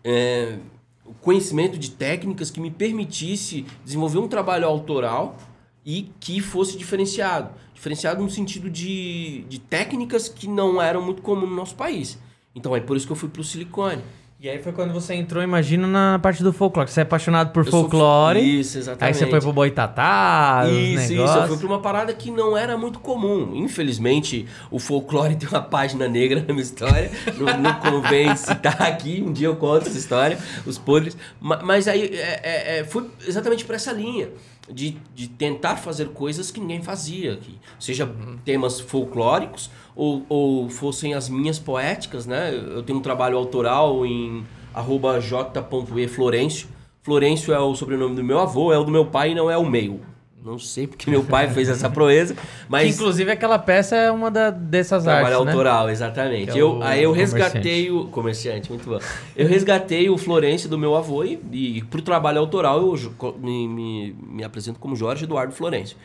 é, 0.04 0.58
o 1.06 1.14
conhecimento 1.14 1.78
de 1.78 1.92
técnicas 1.92 2.52
que 2.52 2.60
me 2.60 2.70
permitisse 2.70 3.66
desenvolver 3.86 4.18
um 4.20 4.28
trabalho 4.28 4.66
autoral 4.66 5.38
e 5.86 6.12
que 6.20 6.42
fosse 6.42 6.78
diferenciado. 6.78 7.52
Diferenciado 7.74 8.22
no 8.22 8.30
sentido 8.30 8.70
de, 8.70 9.46
de 9.48 9.60
técnicas 9.60 10.28
que 10.28 10.46
não 10.46 10.82
eram 10.82 11.02
muito 11.02 11.22
comuns 11.22 11.50
no 11.50 11.56
nosso 11.56 11.76
país. 11.76 12.20
Então 12.54 12.76
é 12.76 12.82
por 12.82 12.98
isso 12.98 13.06
que 13.06 13.14
eu 13.14 13.18
fui 13.18 13.30
pro 13.30 13.46
silicone. 13.46 14.04
E 14.40 14.48
aí 14.48 14.62
foi 14.62 14.72
quando 14.72 14.94
você 14.94 15.16
entrou, 15.16 15.42
imagino, 15.44 15.88
na 15.88 16.20
parte 16.20 16.44
do 16.44 16.54
folclore. 16.54 16.88
Você 16.92 17.00
é 17.00 17.04
apaixonado 17.04 17.52
por 17.52 17.66
Eu 17.66 17.72
sou- 17.72 17.82
folclore. 17.82 18.40
Isso, 18.60 18.78
Aí 18.78 18.82
exatamente. 18.84 19.18
você 19.18 19.26
foi 19.26 19.42
pro 19.42 19.52
boitatá, 19.52 20.66
Isso, 20.70 21.14
isso. 21.14 21.22
Eu 21.24 21.48
fui 21.48 21.58
pra 21.58 21.66
uma 21.68 21.82
parada 21.82 22.14
que 22.14 22.30
não 22.30 22.56
era 22.56 22.78
muito 22.78 23.00
comum. 23.00 23.56
Infelizmente, 23.56 24.46
o 24.70 24.78
folclore 24.78 25.34
tem 25.38 25.50
uma 25.50 25.62
página 25.64 26.08
negra 26.08 26.40
na 26.48 26.54
minha 26.54 26.62
história. 26.62 27.10
não, 27.36 27.58
não 27.58 27.74
convém 27.80 28.36
citar 28.36 28.80
aqui. 28.84 29.24
Um 29.26 29.34
dia 29.34 29.48
eu 29.48 29.56
conto 29.56 29.88
essa 29.88 29.98
história, 29.98 30.38
os 30.68 30.78
podres. 30.78 31.18
Ma- 31.42 31.62
Mas 31.64 31.88
aí 31.88 32.04
é, 32.14 32.40
é, 32.44 32.80
é, 32.80 32.84
fui 32.84 33.06
exatamente 33.28 33.66
por 33.66 33.74
essa 33.74 33.92
linha. 33.92 34.30
De, 34.70 34.98
de 35.16 35.30
tentar 35.30 35.78
fazer 35.78 36.10
coisas 36.10 36.52
que 36.52 36.60
ninguém 36.60 36.82
fazia 36.82 37.34
aqui. 37.34 37.58
Seja 37.80 38.10
temas 38.44 38.80
folclóricos 38.82 39.70
ou, 39.96 40.26
ou 40.28 40.70
fossem 40.70 41.14
as 41.14 41.30
minhas 41.30 41.58
poéticas, 41.58 42.26
né? 42.26 42.54
Eu 42.54 42.84
tenho 42.84 43.00
um 43.00 43.02
trabalho 43.02 43.38
autoral 43.38 44.06
em 44.06 44.46
arroba 44.74 45.20
j.eflorencio. 45.22 46.68
Florencio 47.02 47.54
é 47.54 47.60
o 47.60 47.74
sobrenome 47.74 48.16
do 48.16 48.24
meu 48.24 48.40
avô, 48.40 48.74
é 48.74 48.78
o 48.78 48.84
do 48.84 48.92
meu 48.92 49.06
pai 49.06 49.32
e 49.32 49.36
não 49.36 49.50
é 49.50 49.58
o 49.58 49.66
meu. 49.66 50.02
Não 50.44 50.58
sei 50.58 50.88
porque 50.88 51.10
meu 51.10 51.24
pai 51.24 51.50
fez 51.50 51.68
essa 51.68 51.90
proeza, 51.90 52.34
Que, 52.34 52.42
mas 52.70 52.96
inclusive 52.96 53.30
aquela 53.32 53.60
peça 53.60 53.96
é 53.96 54.12
uma 54.12 54.32
da, 54.32 54.50
dessas 54.50 55.04
trabalho 55.04 55.26
artes, 55.26 55.46
né? 55.46 55.52
autoral, 55.52 55.90
exatamente. 55.90 56.52
Que 56.52 56.58
é 56.58 56.62
eu, 56.62 56.78
o 56.78 56.84
aí 56.84 57.04
eu 57.04 57.12
resgatei 57.12 57.92
o 57.92 58.06
comerciante, 58.06 58.70
muito 58.70 58.88
bom. 58.88 59.00
Eu 59.36 59.48
resgatei 59.48 60.10
o 60.10 60.18
Florencio 60.18 60.70
do 60.70 60.78
meu 60.78 60.96
avô 60.96 61.24
e, 61.24 61.40
e 61.52 61.84
pro 61.84 62.02
trabalho 62.02 62.40
autoral 62.40 62.80
eu 62.80 63.36
me, 63.40 63.68
me, 63.68 64.16
me 64.28 64.44
apresento 64.44 64.80
como 64.80 64.96
Jorge 64.96 65.26
Eduardo 65.26 65.54
Florencio. 65.54 65.98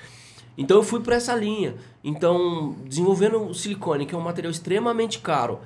Então 0.56 0.76
eu 0.76 0.82
fui 0.82 1.00
por 1.00 1.12
essa 1.12 1.34
linha. 1.34 1.74
Então, 2.02 2.74
desenvolvendo 2.84 3.42
o 3.42 3.54
silicone, 3.54 4.06
que 4.06 4.14
é 4.14 4.18
um 4.18 4.22
material 4.22 4.50
extremamente 4.50 5.18
caro, 5.18 5.60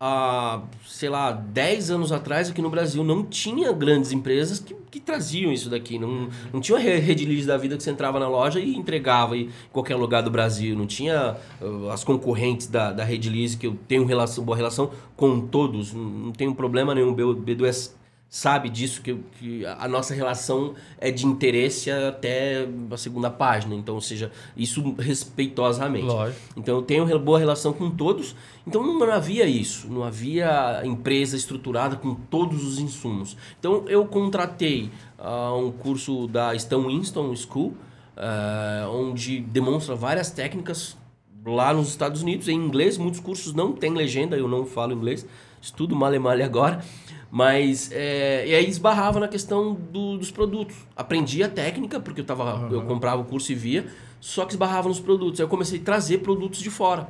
há, 0.00 0.62
sei 0.86 1.08
lá, 1.08 1.32
10 1.32 1.90
anos 1.90 2.12
atrás 2.12 2.48
aqui 2.50 2.62
no 2.62 2.70
Brasil 2.70 3.02
não 3.02 3.24
tinha 3.24 3.72
grandes 3.72 4.12
empresas 4.12 4.60
que, 4.60 4.74
que 4.90 5.00
traziam 5.00 5.52
isso 5.52 5.68
daqui. 5.68 5.98
Não, 5.98 6.28
não 6.52 6.60
tinha 6.60 6.76
uma 6.76 6.82
re- 6.82 6.98
rede 6.98 7.24
lease 7.24 7.46
da 7.46 7.56
vida 7.56 7.76
que 7.76 7.82
você 7.82 7.90
entrava 7.90 8.18
na 8.18 8.28
loja 8.28 8.60
e 8.60 8.76
entregava 8.76 9.36
em 9.36 9.48
qualquer 9.72 9.96
lugar 9.96 10.22
do 10.22 10.30
Brasil. 10.30 10.76
Não 10.76 10.86
tinha 10.86 11.36
uh, 11.60 11.90
as 11.90 12.04
concorrentes 12.04 12.66
da, 12.68 12.92
da 12.92 13.04
rede 13.04 13.28
lease, 13.28 13.56
que 13.56 13.66
eu 13.66 13.76
tenho 13.88 14.04
relação, 14.04 14.44
boa 14.44 14.56
relação 14.56 14.90
com 15.16 15.40
todos. 15.40 15.92
Não, 15.92 16.04
não 16.04 16.32
tenho 16.32 16.54
problema 16.54 16.94
nenhum. 16.94 17.10
O 17.12 17.36
B2 17.36 17.92
sabe 18.30 18.68
disso, 18.68 19.00
que, 19.00 19.14
que 19.40 19.64
a 19.64 19.88
nossa 19.88 20.12
relação 20.14 20.74
é 20.98 21.10
de 21.10 21.24
interesse 21.24 21.90
até 21.90 22.68
a 22.90 22.96
segunda 22.96 23.30
página. 23.30 23.74
Então, 23.74 23.94
ou 23.94 24.00
seja, 24.02 24.30
isso 24.56 24.94
respeitosamente. 24.98 26.04
Lógico. 26.04 26.40
Então 26.56 26.76
eu 26.76 26.82
tenho 26.82 27.18
boa 27.18 27.38
relação 27.38 27.72
com 27.72 27.90
todos. 27.90 28.36
Então 28.68 28.82
não 28.82 29.10
havia 29.10 29.46
isso, 29.46 29.88
não 29.90 30.04
havia 30.04 30.82
empresa 30.84 31.34
estruturada 31.34 31.96
com 31.96 32.14
todos 32.14 32.62
os 32.66 32.78
insumos. 32.78 33.34
Então 33.58 33.84
eu 33.88 34.04
contratei 34.04 34.90
ah, 35.18 35.54
um 35.54 35.72
curso 35.72 36.26
da 36.28 36.54
Stan 36.54 36.86
Winston 36.86 37.34
School, 37.34 37.72
ah, 38.14 38.86
onde 38.92 39.40
demonstra 39.40 39.94
várias 39.94 40.30
técnicas 40.30 40.98
lá 41.46 41.72
nos 41.72 41.88
Estados 41.88 42.20
Unidos 42.22 42.46
em 42.46 42.54
inglês. 42.56 42.98
Muitos 42.98 43.20
cursos 43.20 43.54
não 43.54 43.72
têm 43.72 43.94
legenda, 43.94 44.36
eu 44.36 44.46
não 44.46 44.66
falo 44.66 44.92
inglês, 44.92 45.26
estudo 45.62 45.96
male 45.96 46.18
male 46.18 46.42
agora. 46.42 46.84
Mas 47.30 47.90
é, 47.92 48.46
e 48.48 48.54
aí 48.54 48.68
esbarrava 48.68 49.18
na 49.18 49.28
questão 49.28 49.74
do- 49.74 50.18
dos 50.18 50.30
produtos. 50.30 50.76
Aprendi 50.94 51.42
a 51.42 51.48
técnica, 51.48 51.98
porque 52.00 52.20
eu, 52.20 52.24
tava, 52.24 52.68
eu 52.70 52.82
comprava 52.82 53.22
o 53.22 53.24
curso 53.24 53.50
e 53.50 53.54
via, 53.54 53.86
só 54.20 54.44
que 54.44 54.52
esbarrava 54.52 54.88
nos 54.88 55.00
produtos. 55.00 55.40
Aí 55.40 55.44
eu 55.44 55.48
comecei 55.48 55.78
a 55.78 55.82
trazer 55.82 56.18
produtos 56.18 56.60
de 56.60 56.70
fora. 56.70 57.08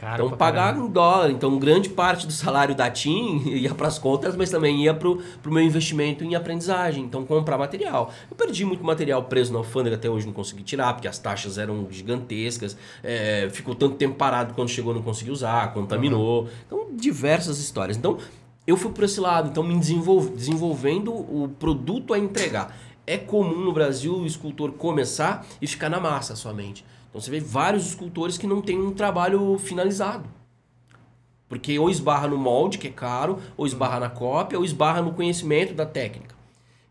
Caro 0.00 0.26
Então 0.26 0.38
pagar 0.38 0.74
em 0.76 0.88
dólar. 0.88 1.30
Então 1.30 1.58
grande 1.58 1.90
parte 1.90 2.26
do 2.26 2.32
salário 2.32 2.74
da 2.74 2.90
TIM 2.90 3.42
ia 3.52 3.74
para 3.74 3.86
as 3.86 3.98
contas, 3.98 4.34
mas 4.34 4.48
também 4.48 4.82
ia 4.82 4.94
para 4.94 5.08
o 5.08 5.20
meu 5.46 5.62
investimento 5.62 6.24
em 6.24 6.34
aprendizagem. 6.34 7.04
Então 7.04 7.26
comprar 7.26 7.58
material. 7.58 8.10
Eu 8.30 8.34
perdi 8.34 8.64
muito 8.64 8.82
material 8.82 9.24
preso 9.24 9.52
na 9.52 9.58
alfândega, 9.58 9.96
até 9.96 10.08
hoje 10.08 10.26
não 10.26 10.32
consegui 10.32 10.62
tirar, 10.62 10.94
porque 10.94 11.06
as 11.06 11.18
taxas 11.18 11.58
eram 11.58 11.86
gigantescas. 11.90 12.76
É, 13.02 13.48
ficou 13.52 13.74
tanto 13.74 13.96
tempo 13.96 14.14
parado 14.14 14.54
quando 14.54 14.70
chegou 14.70 14.94
não 14.94 15.02
consegui 15.02 15.30
usar, 15.30 15.74
contaminou. 15.74 16.48
Então 16.66 16.86
diversas 16.94 17.58
histórias. 17.58 17.98
Então 17.98 18.16
eu 18.66 18.76
fui 18.76 18.92
por 18.92 19.04
esse 19.04 19.20
lado, 19.20 19.50
então 19.50 19.62
me 19.62 19.78
desenvolve, 19.78 20.30
desenvolvendo 20.30 21.12
o 21.12 21.50
produto 21.58 22.14
a 22.14 22.18
entregar. 22.18 22.74
É 23.06 23.18
comum 23.18 23.64
no 23.64 23.72
Brasil 23.72 24.14
o 24.14 24.24
escultor 24.24 24.72
começar 24.72 25.44
e 25.60 25.66
ficar 25.66 25.90
na 25.90 26.00
massa 26.00 26.36
somente. 26.36 26.84
Então 27.10 27.20
você 27.20 27.30
vê 27.30 27.40
vários 27.40 27.86
escultores 27.86 28.38
que 28.38 28.46
não 28.46 28.62
têm 28.62 28.80
um 28.80 28.92
trabalho 28.92 29.58
finalizado. 29.58 30.28
Porque 31.48 31.78
ou 31.78 31.90
esbarra 31.90 32.28
no 32.28 32.38
molde, 32.38 32.78
que 32.78 32.88
é 32.88 32.90
caro, 32.90 33.38
ou 33.56 33.66
esbarra 33.66 34.00
na 34.00 34.08
cópia, 34.08 34.56
ou 34.56 34.64
esbarra 34.64 35.02
no 35.02 35.12
conhecimento 35.12 35.74
da 35.74 35.84
técnica. 35.84 36.34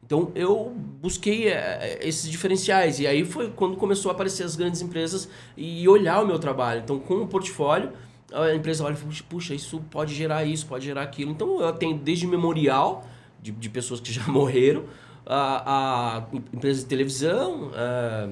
Então 0.05 0.31
eu 0.35 0.73
busquei 1.01 1.47
eh, 1.47 1.99
esses 2.01 2.29
diferenciais. 2.29 2.99
E 2.99 3.07
aí 3.07 3.23
foi 3.23 3.49
quando 3.51 3.77
começou 3.77 4.11
a 4.11 4.13
aparecer 4.13 4.43
as 4.43 4.55
grandes 4.55 4.81
empresas 4.81 5.29
e 5.55 5.87
olhar 5.87 6.21
o 6.21 6.27
meu 6.27 6.37
trabalho. 6.37 6.81
Então, 6.83 6.99
com 6.99 7.21
o 7.21 7.27
portfólio, 7.27 7.91
a 8.33 8.53
empresa 8.53 8.83
olha 8.83 8.93
e 8.93 8.97
fala, 8.97 9.11
puxa, 9.27 9.53
isso 9.53 9.81
pode 9.89 10.13
gerar 10.13 10.43
isso, 10.45 10.65
pode 10.65 10.85
gerar 10.85 11.03
aquilo. 11.03 11.31
Então 11.31 11.61
eu 11.61 11.71
tenho 11.73 11.97
desde 11.97 12.27
memorial 12.27 13.05
de, 13.41 13.51
de 13.51 13.69
pessoas 13.69 13.99
que 13.99 14.11
já 14.11 14.25
morreram, 14.27 14.83
a, 15.25 16.17
a 16.17 16.27
empresas 16.53 16.83
de 16.83 16.89
televisão, 16.89 17.71
a, 17.73 18.27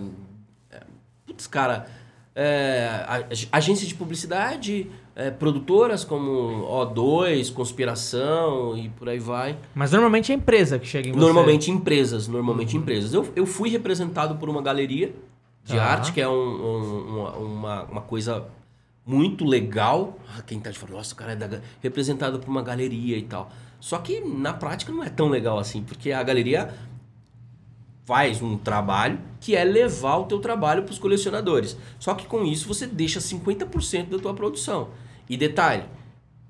Putz, 1.27 1.45
cara, 1.45 1.85
é, 2.33 3.03
a- 3.07 3.25
agência 3.51 3.85
de 3.85 3.93
publicidade, 3.93 4.89
é, 5.15 5.29
produtoras 5.29 6.03
como 6.03 6.65
O2, 6.65 7.51
Conspiração 7.53 8.77
e 8.77 8.89
por 8.89 9.09
aí 9.09 9.19
vai. 9.19 9.57
Mas 9.75 9.91
normalmente 9.91 10.31
é 10.31 10.35
empresa 10.35 10.79
que 10.79 10.87
chega 10.87 11.09
em 11.09 11.11
você. 11.11 11.19
Normalmente 11.19 11.69
empresas, 11.69 12.27
normalmente 12.27 12.75
uhum. 12.75 12.81
empresas. 12.81 13.13
Eu, 13.13 13.27
eu 13.35 13.45
fui 13.45 13.69
representado 13.69 14.35
por 14.35 14.49
uma 14.49 14.61
galeria 14.61 15.13
de 15.63 15.77
arte, 15.77 16.13
que 16.13 16.21
é 16.21 16.29
um, 16.29 16.33
um, 16.33 17.43
uma, 17.43 17.83
uma 17.83 18.01
coisa 18.01 18.45
muito 19.05 19.43
legal. 19.43 20.17
Ah, 20.37 20.41
quem 20.41 20.59
tá 20.59 20.69
de 20.69 20.79
fora, 20.79 20.93
nossa, 20.93 21.13
o 21.13 21.17
cara 21.17 21.33
é 21.33 21.35
da, 21.35 21.59
representado 21.81 22.39
por 22.39 22.49
uma 22.49 22.61
galeria 22.61 23.17
e 23.17 23.23
tal. 23.23 23.51
Só 23.79 23.97
que 23.97 24.21
na 24.21 24.53
prática 24.53 24.91
não 24.91 25.03
é 25.03 25.09
tão 25.09 25.27
legal 25.29 25.59
assim, 25.59 25.83
porque 25.83 26.11
a 26.11 26.23
galeria 26.23 26.73
faz 28.07 28.41
um 28.41 28.57
trabalho 28.57 29.19
que 29.41 29.53
é 29.53 29.65
levar 29.65 30.15
o 30.15 30.23
teu 30.23 30.39
trabalho 30.39 30.83
para 30.83 30.93
os 30.93 30.97
colecionadores. 30.97 31.75
Só 31.99 32.15
que 32.15 32.25
com 32.25 32.45
isso 32.45 32.65
você 32.65 32.87
deixa 32.87 33.19
50% 33.19 34.07
da 34.07 34.17
tua 34.17 34.33
produção. 34.33 34.91
E 35.29 35.35
detalhe, 35.35 35.83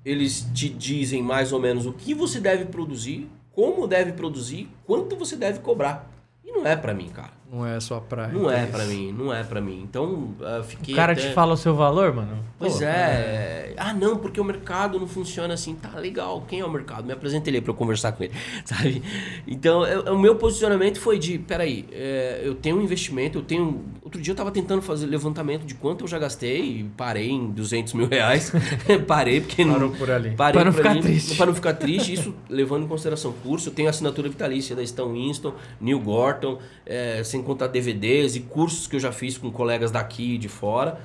eles 0.04 0.48
te 0.54 0.68
dizem 0.68 1.20
mais 1.20 1.52
ou 1.52 1.58
menos 1.58 1.84
o 1.84 1.92
que 1.92 2.14
você 2.14 2.38
deve 2.38 2.66
produzir, 2.66 3.28
como 3.50 3.88
deve 3.88 4.12
produzir, 4.12 4.68
quanto 4.86 5.16
você 5.16 5.34
deve 5.34 5.58
cobrar. 5.58 6.08
E 6.44 6.52
não 6.52 6.64
é 6.64 6.76
para 6.76 6.94
mim, 6.94 7.08
cara. 7.08 7.32
Não 7.50 7.64
é 7.64 7.80
só 7.80 7.98
praia. 7.98 8.30
Não 8.30 8.50
é 8.50 8.66
para 8.66 8.84
mim, 8.84 9.10
não 9.10 9.32
é 9.32 9.42
para 9.42 9.58
mim. 9.58 9.80
Então, 9.82 10.34
uh, 10.38 10.62
fiquei. 10.62 10.92
O 10.92 10.96
cara 10.96 11.12
até... 11.12 11.22
te 11.22 11.32
fala 11.32 11.54
o 11.54 11.56
seu 11.56 11.74
valor, 11.74 12.12
mano? 12.12 12.44
Pois 12.58 12.76
Pô, 12.76 12.84
é. 12.84 12.86
é. 12.86 13.74
Ah, 13.78 13.94
não, 13.94 14.18
porque 14.18 14.38
o 14.38 14.44
mercado 14.44 15.00
não 15.00 15.06
funciona 15.06 15.54
assim. 15.54 15.74
Tá 15.74 15.98
legal. 15.98 16.44
Quem 16.46 16.60
é 16.60 16.64
o 16.64 16.70
mercado? 16.70 17.06
Me 17.06 17.12
apresenta 17.12 17.48
ele 17.48 17.62
para 17.62 17.70
eu 17.70 17.74
conversar 17.74 18.12
com 18.12 18.22
ele, 18.22 18.34
sabe? 18.66 19.02
Então, 19.46 19.86
eu, 19.86 20.14
o 20.14 20.18
meu 20.18 20.36
posicionamento 20.36 21.00
foi 21.00 21.18
de: 21.18 21.38
peraí, 21.38 21.86
é, 21.90 22.42
eu 22.44 22.54
tenho 22.54 22.76
um 22.76 22.82
investimento, 22.82 23.38
eu 23.38 23.42
tenho. 23.42 23.82
Outro 24.02 24.20
dia 24.20 24.32
eu 24.32 24.36
tava 24.36 24.50
tentando 24.50 24.82
fazer 24.82 25.06
levantamento 25.06 25.64
de 25.64 25.74
quanto 25.74 26.04
eu 26.04 26.08
já 26.08 26.18
gastei 26.18 26.80
e 26.80 26.84
parei 26.98 27.30
em 27.30 27.50
200 27.50 27.94
mil 27.94 28.08
reais. 28.08 28.52
parei 29.08 29.40
porque 29.40 29.64
Parou 29.64 29.88
não. 29.88 29.90
por 29.92 30.10
ali. 30.10 30.30
Parei 30.32 30.52
para 30.52 30.64
não 30.66 30.72
ficar 30.72 30.90
ali, 30.90 31.00
triste. 31.00 31.34
Para 31.34 31.46
não 31.46 31.54
ficar 31.54 31.72
triste. 31.74 32.12
Isso 32.12 32.34
levando 32.50 32.84
em 32.84 32.88
consideração 32.88 33.32
curso. 33.32 33.70
Eu 33.70 33.72
tenho 33.72 33.88
assinatura 33.88 34.28
vitalícia 34.28 34.76
da 34.76 34.84
Stone 34.84 35.18
Winston, 35.18 35.54
Neil 35.80 36.00
Gorton, 36.00 36.58
é, 36.84 37.22
sem 37.24 37.37
contar 37.42 37.66
DVD 37.68 38.26
e 38.26 38.40
cursos 38.40 38.86
que 38.86 38.96
eu 38.96 39.00
já 39.00 39.12
fiz 39.12 39.38
com 39.38 39.50
colegas 39.50 39.90
daqui 39.90 40.34
e 40.34 40.38
de 40.38 40.48
fora. 40.48 41.00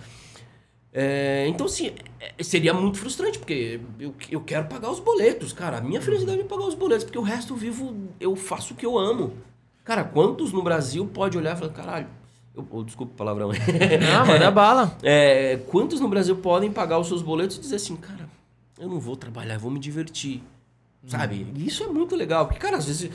É, 0.91 1.47
então, 1.47 1.65
assim, 1.65 1.91
é, 2.19 2.43
seria 2.43 2.73
muito 2.73 2.99
frustrante, 2.99 3.39
porque 3.39 3.79
eu, 3.99 4.13
eu 4.29 4.41
quero 4.41 4.67
pagar 4.67 4.91
os 4.91 4.99
boletos, 4.99 5.51
cara. 5.51 5.77
A 5.77 5.81
minha 5.81 6.01
felicidade 6.01 6.41
é 6.41 6.43
pagar 6.43 6.65
os 6.65 6.75
boletos, 6.75 7.03
porque 7.03 7.17
o 7.17 7.23
resto 7.23 7.53
eu 7.53 7.57
vivo, 7.57 7.95
eu 8.19 8.35
faço 8.35 8.73
o 8.73 8.77
que 8.77 8.85
eu 8.85 8.97
amo. 8.97 9.33
Cara, 9.83 10.03
quantos 10.03 10.53
no 10.53 10.61
Brasil 10.61 11.05
pode 11.07 11.37
olhar 11.37 11.55
e 11.55 11.59
falar, 11.59 11.71
caralho, 11.73 12.07
eu, 12.55 12.65
oh, 12.69 12.83
desculpa 12.83 13.11
o 13.11 13.15
palavrão. 13.15 13.49
Não, 13.49 14.25
manda 14.27 14.51
bala. 14.51 14.95
É, 15.01 15.57
quantos 15.67 15.99
no 15.99 16.07
Brasil 16.07 16.35
podem 16.37 16.71
pagar 16.71 16.99
os 16.99 17.07
seus 17.07 17.23
boletos 17.23 17.57
e 17.57 17.61
dizer 17.61 17.77
assim, 17.77 17.95
cara, 17.95 18.29
eu 18.79 18.87
não 18.87 18.99
vou 18.99 19.15
trabalhar, 19.15 19.55
eu 19.55 19.59
vou 19.59 19.71
me 19.71 19.79
divertir. 19.79 20.43
Sabe? 21.07 21.45
Hum. 21.49 21.53
Isso 21.57 21.83
é 21.83 21.87
muito 21.87 22.15
legal, 22.15 22.45
porque, 22.45 22.59
cara, 22.59 22.77
às 22.77 22.85
vezes 22.85 23.11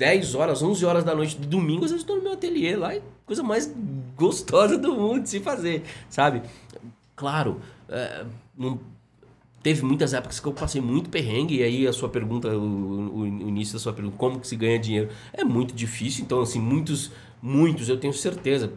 10 0.00 0.34
horas, 0.34 0.62
11 0.62 0.82
horas 0.86 1.04
da 1.04 1.14
noite 1.14 1.36
de 1.36 1.46
domingo, 1.46 1.84
às 1.84 1.90
vezes 1.90 2.02
estou 2.02 2.16
no 2.16 2.22
meu 2.22 2.32
ateliê 2.32 2.74
lá 2.74 2.96
e 2.96 3.02
coisa 3.26 3.42
mais 3.42 3.70
gostosa 4.16 4.78
do 4.78 4.94
mundo 4.94 5.24
de 5.24 5.28
se 5.28 5.40
fazer, 5.40 5.82
sabe? 6.08 6.40
Claro, 7.14 7.60
é, 7.86 8.24
não, 8.56 8.80
teve 9.62 9.84
muitas 9.84 10.14
épocas 10.14 10.40
que 10.40 10.48
eu 10.48 10.54
passei 10.54 10.80
muito 10.80 11.10
perrengue 11.10 11.58
e 11.58 11.62
aí 11.62 11.86
a 11.86 11.92
sua 11.92 12.08
pergunta, 12.08 12.48
o, 12.48 13.18
o, 13.18 13.26
início 13.26 13.74
da 13.74 13.78
sua 13.78 13.92
pergunta, 13.92 14.16
como 14.16 14.40
que 14.40 14.48
se 14.48 14.56
ganha 14.56 14.78
dinheiro? 14.78 15.10
É 15.34 15.44
muito 15.44 15.74
difícil, 15.74 16.24
então 16.24 16.40
assim, 16.40 16.60
muitos, 16.60 17.12
muitos, 17.42 17.90
eu 17.90 17.98
tenho 17.98 18.14
certeza, 18.14 18.72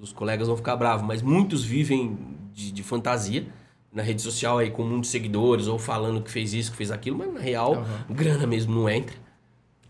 os 0.00 0.12
colegas 0.12 0.48
vão 0.48 0.56
ficar 0.56 0.74
bravos, 0.74 1.06
mas 1.06 1.22
muitos 1.22 1.62
vivem 1.62 2.18
de, 2.52 2.72
de 2.72 2.82
fantasia, 2.82 3.46
na 3.92 4.02
rede 4.02 4.20
social 4.20 4.58
aí 4.58 4.72
com 4.72 4.82
muitos 4.82 5.08
seguidores 5.08 5.68
ou 5.68 5.78
falando 5.78 6.20
que 6.20 6.32
fez 6.32 6.52
isso, 6.52 6.72
que 6.72 6.76
fez 6.76 6.90
aquilo, 6.90 7.16
mas 7.16 7.32
na 7.32 7.38
real, 7.38 7.76
uhum. 7.76 8.16
grana 8.16 8.44
mesmo 8.44 8.74
não 8.74 8.88
entra. 8.88 9.22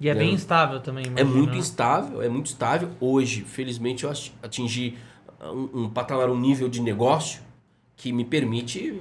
E 0.00 0.08
é, 0.08 0.14
bem 0.14 0.34
instável 0.34 0.80
também, 0.80 1.06
imagina. 1.06 1.20
É 1.20 1.24
muito 1.24 1.56
instável, 1.56 2.22
é 2.22 2.28
muito 2.28 2.46
estável. 2.46 2.90
Hoje, 3.00 3.42
felizmente, 3.42 4.04
eu 4.04 4.12
atingi 4.42 4.96
um, 5.40 5.82
um 5.82 5.88
patamar, 5.88 6.28
um 6.30 6.38
nível 6.38 6.68
de 6.68 6.80
negócio 6.80 7.42
que 7.96 8.12
me 8.12 8.24
permite 8.24 8.92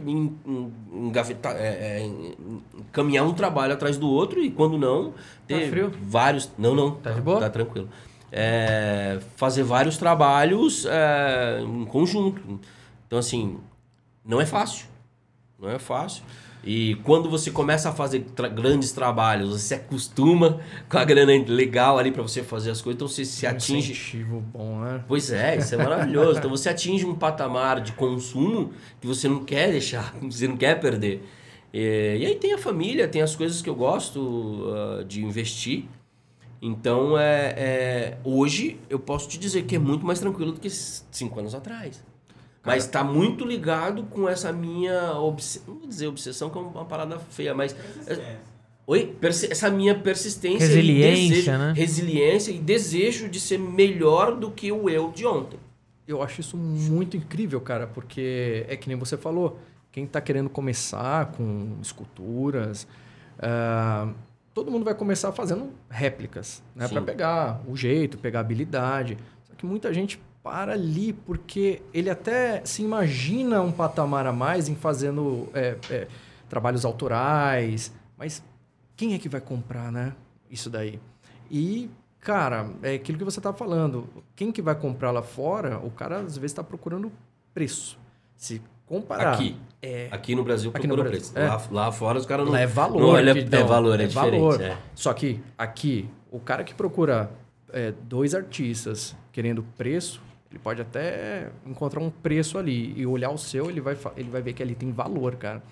engavetar, 0.94 1.56
é, 1.56 2.04
é, 2.04 2.12
caminhar 2.92 3.26
um 3.26 3.34
trabalho 3.34 3.74
atrás 3.74 3.98
do 3.98 4.08
outro 4.08 4.42
e 4.42 4.52
quando 4.52 4.78
não, 4.78 5.14
ter 5.48 5.62
tá 5.62 5.70
frio? 5.70 5.92
vários... 6.02 6.52
Não, 6.58 6.76
não. 6.76 6.92
Tá 6.92 7.12
de 7.12 7.22
boa? 7.22 7.40
Tá 7.40 7.50
tranquilo. 7.50 7.90
É, 8.32 9.20
fazer 9.36 9.64
vários 9.64 9.98
trabalhos 9.98 10.86
é, 10.86 11.60
em 11.62 11.86
conjunto. 11.86 12.60
Então, 13.08 13.18
assim, 13.18 13.58
não 14.24 14.40
é 14.40 14.46
fácil. 14.46 14.88
Não 15.60 15.70
é 15.70 15.80
fácil. 15.80 16.24
E 16.64 16.96
quando 17.04 17.30
você 17.30 17.52
começa 17.52 17.90
a 17.90 17.92
fazer 17.92 18.22
tra 18.22 18.48
grandes 18.48 18.94
trabalhos, 18.94 19.50
você 19.50 19.60
se 19.60 19.74
acostuma 19.74 20.62
com 20.88 20.98
a 20.98 21.04
grana 21.04 21.34
legal 21.46 22.00
ali 22.00 22.10
para 22.10 22.22
você 22.22 22.42
fazer 22.42 22.72
as 22.72 22.82
coisas, 22.82 22.96
então 22.96 23.08
você 23.08 23.26
se 23.26 23.46
atinge. 23.46 23.92
incentivo 23.92 24.40
bom, 24.40 24.80
né? 24.80 25.04
Pois 25.06 25.30
é, 25.30 25.58
isso 25.58 25.76
é 25.76 25.78
maravilhoso. 25.78 26.40
então 26.40 26.50
você 26.50 26.70
atinge 26.70 27.06
um 27.06 27.16
patamar 27.16 27.82
de 27.82 27.92
consumo 27.92 28.72
que 29.02 29.06
você 29.06 29.28
não 29.28 29.44
quer 29.44 29.72
deixar, 29.72 30.16
você 30.24 30.48
não 30.48 30.56
quer 30.56 30.80
perder. 30.80 31.22
E, 31.74 32.18
e 32.22 32.26
aí 32.26 32.36
tem 32.36 32.54
a 32.54 32.58
família, 32.58 33.10
tem 33.10 33.22
as 33.22 33.36
coisas 33.36 33.62
que 33.62 33.70
eu 33.70 33.76
gosto 33.76 34.20
uh, 34.20 35.04
de 35.04 35.22
investir. 35.22 35.86
Então, 36.62 37.20
é, 37.20 37.54
é, 37.58 38.18
hoje 38.24 38.80
eu 38.90 38.98
posso 38.98 39.28
te 39.28 39.38
dizer 39.38 39.64
que 39.64 39.76
é 39.76 39.80
muito 39.80 40.06
mais 40.06 40.22
tranquilo 40.22 40.54
do 40.54 40.62
que 40.62 40.70
cinco 40.70 41.38
anos 41.42 41.54
atrás. 41.54 42.02
Mas 42.66 42.86
está 42.86 43.04
muito 43.04 43.46
ligado 43.46 44.04
com 44.04 44.28
essa 44.28 44.52
minha 44.54 45.14
obsessão. 45.18 45.74
Não 45.74 45.80
vou 45.80 45.88
dizer 45.88 46.08
obsessão, 46.08 46.50
que 46.50 46.58
é 46.58 46.62
uma 46.62 46.86
parada 46.86 47.20
feia, 47.20 47.54
mas. 47.54 47.76
Oi? 48.88 49.16
Persi 49.20 49.52
essa 49.52 49.70
minha 49.70 49.96
persistência 49.96 50.68
resiliência, 50.68 51.26
e 51.26 51.30
desejo, 51.30 51.52
né? 51.52 51.74
resiliência 51.76 52.52
e 52.52 52.58
desejo 52.60 53.30
de 53.30 53.40
ser 53.40 53.58
melhor 53.58 54.36
do 54.36 54.52
que 54.52 54.72
o 54.72 54.90
eu 54.90 55.12
de 55.12 55.26
ontem. 55.26 55.60
Eu 56.06 56.22
acho 56.22 56.42
isso 56.42 56.58
muito 56.58 57.16
incrível, 57.16 57.62
cara, 57.62 57.88
porque 57.88 58.66
é 58.68 58.76
que 58.76 58.90
nem 58.90 58.98
você 58.98 59.16
falou, 59.16 59.58
quem 59.90 60.04
está 60.04 60.20
querendo 60.20 60.50
começar 60.50 61.28
com 61.28 61.78
esculturas, 61.82 62.86
uh, 63.38 64.14
todo 64.54 64.70
mundo 64.70 64.84
vai 64.84 64.94
começar 64.94 65.32
fazendo 65.32 65.70
réplicas, 65.90 66.62
né, 66.76 66.88
para 66.90 67.02
pegar 67.02 67.62
o 67.66 67.78
jeito, 67.78 68.18
pegar 68.18 68.40
a 68.40 68.42
habilidade. 68.42 69.18
Só 69.44 69.54
que 69.56 69.66
muita 69.66 69.94
gente 69.94 70.20
para 70.44 70.74
ali, 70.74 71.14
porque 71.14 71.82
ele 71.94 72.10
até 72.10 72.64
se 72.66 72.84
imagina 72.84 73.62
um 73.62 73.72
patamar 73.72 74.28
a 74.28 74.34
mais 74.34 74.68
em 74.68 74.76
fazendo 74.76 75.50
é, 75.54 75.78
é, 75.90 76.08
trabalhos 76.50 76.84
autorais, 76.84 77.94
mas 78.18 78.44
quem 78.96 79.14
é 79.14 79.18
que 79.18 79.30
vai 79.30 79.40
comprar, 79.40 79.90
né? 79.90 80.14
Isso 80.52 80.70
daí. 80.70 81.00
E, 81.50 81.90
cara, 82.20 82.70
é 82.84 82.96
aquilo 82.96 83.18
que 83.18 83.24
você 83.24 83.40
está 83.40 83.54
falando. 83.54 84.08
Quem 84.36 84.52
que 84.52 84.62
vai 84.62 84.76
comprar 84.76 85.12
lá 85.12 85.24
fora, 85.24 85.80
o 85.80 85.90
cara 85.90 86.18
às 86.18 86.38
vezes 86.38 86.52
está 86.52 86.64
procurando 86.64 87.12
preço. 87.54 87.98
Se 88.36 88.62
comparar. 88.86 89.36
Aqui. 89.36 89.56
É, 89.82 90.10
aqui 90.12 90.36
no 90.36 90.44
Brasil 90.44 90.72
procura 90.72 90.96
no 90.96 91.04
Brasil, 91.04 91.20
preço. 91.20 91.40
É. 91.40 91.48
Lá, 91.48 91.62
lá 91.72 91.92
fora 91.92 92.20
os 92.20 92.26
caras 92.26 92.46
não. 92.46 92.54
Lá 92.54 92.60
é 92.60 92.68
valor. 92.68 93.02
Não, 93.02 93.18
é, 93.18 93.40
então, 93.40 93.60
é 93.60 93.64
valor, 93.64 94.00
é, 94.00 94.04
é 94.04 94.08
diferente. 94.08 94.40
Valor. 94.40 94.62
É. 94.62 94.78
Só 94.94 95.14
que 95.14 95.42
aqui, 95.58 96.10
o 96.30 96.40
cara 96.40 96.64
que 96.64 96.74
procura 96.74 97.32
é, 97.72 97.94
dois 98.04 98.36
artistas 98.36 99.16
querendo 99.32 99.64
preço, 99.78 100.22
ele 100.54 100.60
pode 100.60 100.80
até 100.84 101.50
encontrar 101.66 102.00
um 102.00 102.12
preço 102.12 102.60
ali 102.60 102.94
e 102.96 103.08
olhar 103.08 103.32
o 103.32 103.40
seu, 103.40 103.72
ele 103.72 103.82
vai, 103.82 103.98
ele 104.16 104.30
vai 104.30 104.40
ver 104.40 104.54
que 104.54 104.62
ali 104.62 104.76
tem 104.76 104.92
valor, 104.92 105.36
cara. 105.36 105.64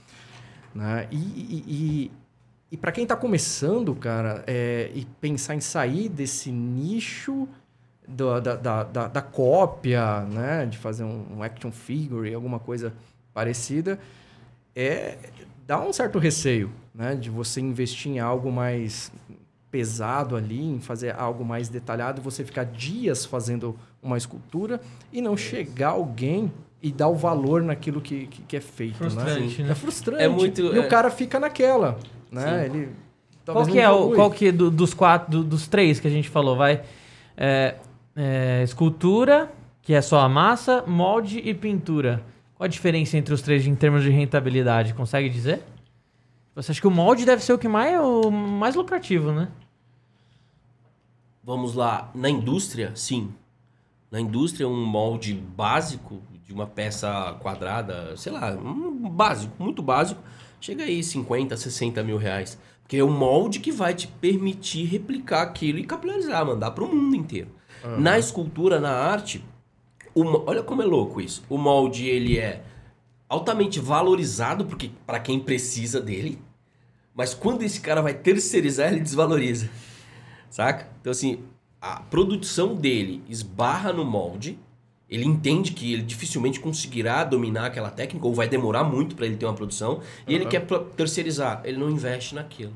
Né? 0.73 1.07
E, 1.11 1.17
e, 1.17 1.63
e, 1.67 2.11
e 2.71 2.77
para 2.77 2.91
quem 2.91 3.03
está 3.03 3.15
começando, 3.15 3.93
cara, 3.93 4.43
é, 4.47 4.89
e 4.95 5.05
pensar 5.05 5.53
em 5.53 5.59
sair 5.59 6.09
desse 6.09 6.51
nicho 6.51 7.47
da, 8.07 8.39
da, 8.39 8.83
da, 8.83 9.07
da, 9.07 9.21
cópia, 9.21 10.21
né? 10.21 10.65
de 10.65 10.79
fazer 10.79 11.03
um, 11.03 11.37
um, 11.37 11.43
action 11.43 11.71
figure, 11.71 12.33
alguma 12.33 12.57
coisa 12.57 12.91
parecida, 13.35 13.99
é 14.75 15.15
dá 15.67 15.79
um 15.79 15.93
certo 15.93 16.17
receio 16.17 16.71
né? 16.93 17.13
de 17.13 17.29
você 17.29 17.61
investir 17.61 18.13
em 18.13 18.19
algo 18.19 18.51
mais 18.51 19.11
pesado 19.71 20.35
ali, 20.35 20.61
em 20.61 20.79
fazer 20.79 21.15
algo 21.17 21.45
mais 21.45 21.69
detalhado, 21.69 22.21
você 22.21 22.43
ficar 22.43 22.65
dias 22.65 23.25
fazendo 23.25 23.75
uma 24.03 24.17
escultura 24.17 24.81
e 25.13 25.21
não 25.21 25.37
chegar 25.37 25.89
alguém 25.89 26.51
e 26.83 26.91
dar 26.91 27.07
o 27.07 27.15
valor 27.15 27.61
naquilo 27.61 28.01
que, 28.01 28.27
que, 28.27 28.41
que 28.41 28.57
é 28.57 28.61
feito, 28.61 29.01
né? 29.03 29.09
frustrante, 29.09 29.61
né? 29.61 29.67
né? 29.67 29.71
É 29.71 29.75
frustrante. 29.75 30.23
É 30.23 30.27
muito, 30.27 30.61
e 30.61 30.77
é... 30.77 30.79
o 30.79 30.89
cara 30.89 31.09
fica 31.09 31.39
naquela, 31.39 31.97
né? 32.31 32.65
Ele 32.65 32.89
qual 33.45 33.65
que 33.65 33.79
é 33.79 33.89
o 33.89 34.11
qual 34.11 34.29
que 34.29 34.51
do, 34.51 34.69
dos 34.69 34.93
quatro 34.93 35.31
do, 35.31 35.43
dos 35.43 35.67
três 35.67 35.99
que 35.99 36.07
a 36.07 36.11
gente 36.11 36.29
falou, 36.29 36.55
vai? 36.55 36.81
É, 37.35 37.75
é, 38.15 38.61
escultura, 38.63 39.51
que 39.81 39.93
é 39.93 40.01
só 40.01 40.19
a 40.19 40.29
massa, 40.29 40.83
molde 40.85 41.39
e 41.39 41.53
pintura. 41.53 42.21
Qual 42.55 42.65
a 42.65 42.69
diferença 42.69 43.17
entre 43.17 43.33
os 43.33 43.41
três 43.41 43.65
em 43.65 43.73
termos 43.73 44.03
de 44.03 44.09
rentabilidade? 44.09 44.93
Consegue 44.93 45.29
dizer? 45.29 45.63
Você 46.55 46.71
acha 46.71 46.81
que 46.81 46.87
o 46.87 46.91
molde 46.91 47.25
deve 47.25 47.43
ser 47.43 47.53
o 47.53 47.57
que 47.57 47.67
mais 47.67 47.99
o 47.99 48.29
mais 48.29 48.75
lucrativo, 48.75 49.31
né? 49.31 49.49
Vamos 51.43 51.73
lá, 51.73 52.11
na 52.13 52.29
indústria, 52.29 52.91
sim. 52.95 53.33
Na 54.11 54.19
indústria, 54.19 54.67
um 54.67 54.85
molde 54.85 55.33
básico 55.33 56.21
de 56.43 56.53
uma 56.53 56.67
peça 56.67 57.37
quadrada, 57.41 58.15
sei 58.17 58.31
lá, 58.31 58.51
um 58.51 59.09
básico, 59.09 59.53
muito 59.57 59.81
básico, 59.81 60.21
chega 60.59 60.83
aí 60.83 61.01
50, 61.01 61.55
60 61.55 62.03
mil 62.03 62.17
reais. 62.17 62.59
Porque 62.81 62.97
é 62.97 63.03
um 63.03 63.17
molde 63.17 63.59
que 63.59 63.71
vai 63.71 63.93
te 63.93 64.07
permitir 64.07 64.85
replicar 64.85 65.41
aquilo 65.41 65.79
e 65.79 65.85
capilarizar, 65.85 66.45
mandar 66.45 66.71
para 66.71 66.83
o 66.83 66.93
mundo 66.93 67.15
inteiro. 67.15 67.49
Uhum. 67.83 68.01
Na 68.01 68.19
escultura, 68.19 68.79
na 68.79 68.91
arte, 68.91 69.43
o, 70.13 70.23
olha 70.45 70.61
como 70.61 70.81
é 70.81 70.85
louco 70.85 71.21
isso. 71.21 71.43
O 71.49 71.57
molde 71.57 72.05
ele 72.05 72.37
é 72.37 72.61
altamente 73.31 73.79
valorizado 73.79 74.65
porque 74.65 74.91
para 75.07 75.17
quem 75.17 75.39
precisa 75.39 76.01
dele, 76.01 76.37
mas 77.15 77.33
quando 77.33 77.63
esse 77.63 77.79
cara 77.79 78.01
vai 78.01 78.13
terceirizar, 78.13 78.91
ele 78.91 78.99
desvaloriza. 78.99 79.69
Saca? 80.49 80.89
Então 80.99 81.11
assim, 81.11 81.39
a 81.79 82.01
produção 82.01 82.75
dele 82.75 83.23
esbarra 83.29 83.93
no 83.93 84.03
molde, 84.03 84.59
ele 85.09 85.25
entende 85.25 85.71
que 85.71 85.93
ele 85.93 86.01
dificilmente 86.01 86.59
conseguirá 86.59 87.23
dominar 87.23 87.67
aquela 87.67 87.89
técnica 87.89 88.27
ou 88.27 88.33
vai 88.33 88.49
demorar 88.49 88.83
muito 88.83 89.15
para 89.15 89.25
ele 89.25 89.37
ter 89.37 89.45
uma 89.45 89.53
produção 89.53 90.01
e 90.27 90.35
ele 90.35 90.45
quer 90.45 90.65
terceirizar, 90.97 91.61
ele 91.63 91.77
não 91.77 91.89
investe 91.89 92.35
naquilo. 92.35 92.75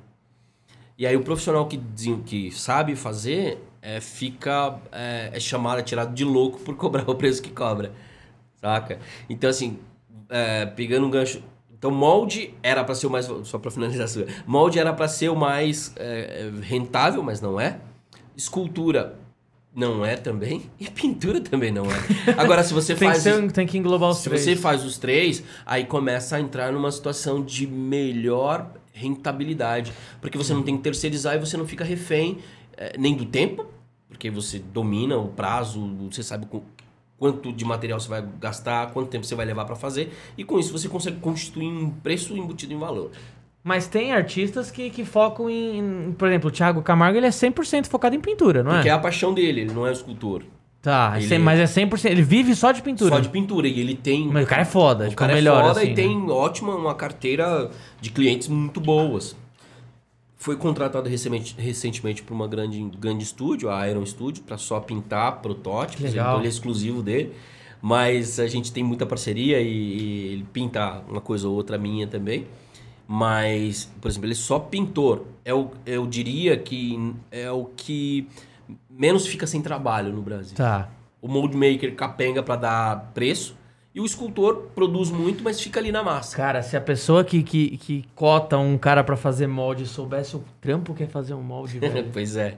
E 0.97 1.05
aí 1.05 1.17
o 1.17 1.23
profissional 1.23 1.67
que, 1.67 1.77
que 2.25 2.49
sabe 2.51 2.95
fazer 2.95 3.61
é, 3.81 3.99
fica 3.99 4.79
é, 4.89 5.31
é 5.33 5.39
chamado, 5.41 5.79
é 5.79 5.83
tirado 5.83 6.13
de 6.13 6.23
louco 6.23 6.59
por 6.59 6.77
cobrar 6.77 7.09
o 7.09 7.15
preço 7.15 7.41
que 7.41 7.49
cobra, 7.49 7.91
saca? 8.61 8.99
Então 9.29 9.49
assim, 9.49 9.77
é, 10.29 10.65
pegando 10.65 11.07
um 11.07 11.09
gancho. 11.09 11.41
Então, 11.77 11.91
molde 11.91 12.53
era 12.63 12.83
para 12.83 12.95
ser 12.95 13.07
o 13.07 13.09
mais. 13.09 13.29
Só 13.43 13.59
para 13.59 13.69
finalizar, 13.69 14.07
molde 14.45 14.79
era 14.79 14.93
para 14.93 15.07
ser 15.07 15.29
o 15.29 15.35
mais 15.35 15.93
é, 15.97 16.51
rentável, 16.61 17.21
mas 17.21 17.41
não 17.41 17.59
é. 17.59 17.79
Escultura 18.35 19.19
não 19.75 20.05
é 20.05 20.15
também. 20.15 20.63
E 20.79 20.89
pintura 20.89 21.41
também 21.41 21.71
não 21.71 21.85
é. 21.85 21.99
Agora, 22.37 22.63
se 22.63 22.73
você 22.73 22.95
faz. 22.97 23.19
Ser, 23.19 23.51
tem 23.51 23.67
que 23.67 23.77
englobar 23.77 24.09
os 24.09 24.19
se 24.19 24.29
três. 24.29 24.41
Se 24.41 24.55
você 24.55 24.55
faz 24.55 24.85
os 24.85 24.97
três, 24.97 25.43
aí 25.65 25.85
começa 25.85 26.37
a 26.37 26.39
entrar 26.39 26.71
numa 26.71 26.91
situação 26.91 27.43
de 27.43 27.67
melhor 27.67 28.71
rentabilidade. 28.93 29.91
Porque 30.21 30.37
você 30.37 30.53
não 30.53 30.63
tem 30.63 30.77
que 30.77 30.83
terceirizar 30.83 31.35
e 31.35 31.39
você 31.39 31.57
não 31.57 31.67
fica 31.67 31.83
refém 31.83 32.39
é, 32.77 32.95
nem 32.97 33.15
do 33.15 33.25
tempo, 33.25 33.65
porque 34.07 34.29
você 34.29 34.59
domina 34.59 35.17
o 35.17 35.27
prazo, 35.27 35.85
você 36.09 36.23
sabe 36.23 36.47
quanto 37.25 37.51
de 37.51 37.65
material 37.65 37.99
você 37.99 38.07
vai 38.07 38.23
gastar, 38.39 38.91
quanto 38.91 39.09
tempo 39.09 39.25
você 39.25 39.33
vai 39.33 39.45
levar 39.45 39.65
para 39.65 39.75
fazer, 39.75 40.13
e 40.37 40.43
com 40.43 40.59
isso 40.59 40.71
você 40.71 40.87
consegue 40.87 41.17
constituir 41.17 41.67
um 41.67 41.89
preço 41.89 42.35
embutido 42.37 42.73
em 42.73 42.77
valor. 42.77 43.11
Mas 43.63 43.87
tem 43.87 44.13
artistas 44.13 44.69
que, 44.69 44.91
que 44.91 45.03
focam 45.03 45.49
em, 45.49 46.13
por 46.17 46.27
exemplo, 46.27 46.49
o 46.49 46.51
Thiago 46.51 46.83
Camargo, 46.83 47.17
ele 47.17 47.25
é 47.25 47.31
100% 47.31 47.87
focado 47.87 48.15
em 48.15 48.21
pintura, 48.21 48.61
não 48.61 48.71
é? 48.71 48.75
Porque 48.75 48.89
é 48.89 48.91
a 48.91 48.99
paixão 48.99 49.33
dele, 49.33 49.61
ele 49.61 49.73
não 49.73 49.87
é 49.87 49.91
escultor. 49.91 50.43
Tá, 50.83 51.15
ele... 51.19 51.39
mas 51.39 51.59
é 51.59 51.63
100%, 51.63 52.05
ele 52.11 52.21
vive 52.21 52.53
só 52.53 52.71
de 52.71 52.83
pintura. 52.83 53.15
Só 53.15 53.19
de 53.19 53.29
pintura, 53.29 53.67
e 53.67 53.79
ele 53.79 53.95
tem... 53.95 54.27
Mas 54.27 54.45
o 54.45 54.47
cara 54.47 54.61
é 54.61 54.65
foda, 54.65 55.05
o 55.05 55.09
tipo, 55.09 55.17
cara 55.17 55.31
é 55.31 55.35
melhor, 55.35 55.63
foda 55.63 55.79
assim, 55.79 55.87
e 55.87 55.89
né? 55.89 55.95
tem 55.95 56.29
ótima, 56.29 56.75
uma 56.75 56.93
carteira 56.93 57.71
de 57.99 58.11
clientes 58.11 58.47
muito 58.47 58.79
boas. 58.79 59.35
Foi 60.37 60.57
contratado 60.57 61.09
recentemente, 61.09 61.55
recentemente 61.57 62.23
por 62.23 62.33
uma 62.33 62.47
grande, 62.47 62.81
grande 62.99 63.23
estúdio, 63.23 63.69
a 63.69 63.89
Iron 63.89 64.05
Studio, 64.05 64.43
para 64.43 64.57
só 64.57 64.79
pintar 64.79 65.41
protótipos. 65.41 66.03
Legal. 66.03 66.25
Então 66.25 66.39
ele 66.39 66.47
é 66.47 66.49
exclusivo 66.49 67.01
dele. 67.01 67.33
Mas 67.81 68.39
a 68.39 68.47
gente 68.47 68.71
tem 68.71 68.83
muita 68.83 69.05
parceria 69.05 69.61
e, 69.61 69.67
e 69.67 70.33
ele 70.33 70.45
pinta 70.51 71.03
uma 71.07 71.21
coisa 71.21 71.47
ou 71.47 71.55
outra 71.55 71.77
minha 71.77 72.07
também. 72.07 72.47
Mas, 73.07 73.91
por 74.01 74.09
exemplo, 74.09 74.25
ele 74.25 74.33
é 74.33 74.37
só 74.37 74.59
pintor. 74.59 75.25
Eu, 75.43 75.71
eu 75.85 76.07
diria 76.07 76.57
que 76.57 77.13
é 77.31 77.51
o 77.51 77.65
que 77.65 78.27
menos 78.89 79.27
fica 79.27 79.45
sem 79.45 79.61
trabalho 79.61 80.11
no 80.11 80.21
Brasil. 80.21 80.55
Tá. 80.55 80.89
O 81.21 81.27
mold 81.27 81.55
maker 81.55 81.95
capenga 81.95 82.41
para 82.41 82.55
dar 82.55 83.11
preço 83.13 83.55
e 83.95 84.01
o 84.01 84.05
escultor 84.05 84.71
produz 84.75 85.09
muito, 85.09 85.41
mas 85.41 85.61
fica 85.61 85.79
ali 85.79 85.89
na 85.89 86.03
massa. 86.03 86.35
Cara, 86.35 86.61
se 86.61 86.75
a 86.75 86.81
pessoa 86.81 87.23
que, 87.23 87.41
que, 87.41 87.77
que 87.77 88.05
cota 88.13 88.57
um 88.57 88.77
cara 88.77 89.01
para 89.05 89.15
fazer 89.15 89.47
molde 89.47 89.85
soubesse 89.85 90.35
o 90.35 90.43
trampo 90.59 90.93
que 90.93 91.03
é 91.03 91.07
fazer 91.07 91.33
um 91.33 91.41
molde, 91.41 91.79
velho. 91.79 92.07
pois 92.11 92.35
é 92.35 92.57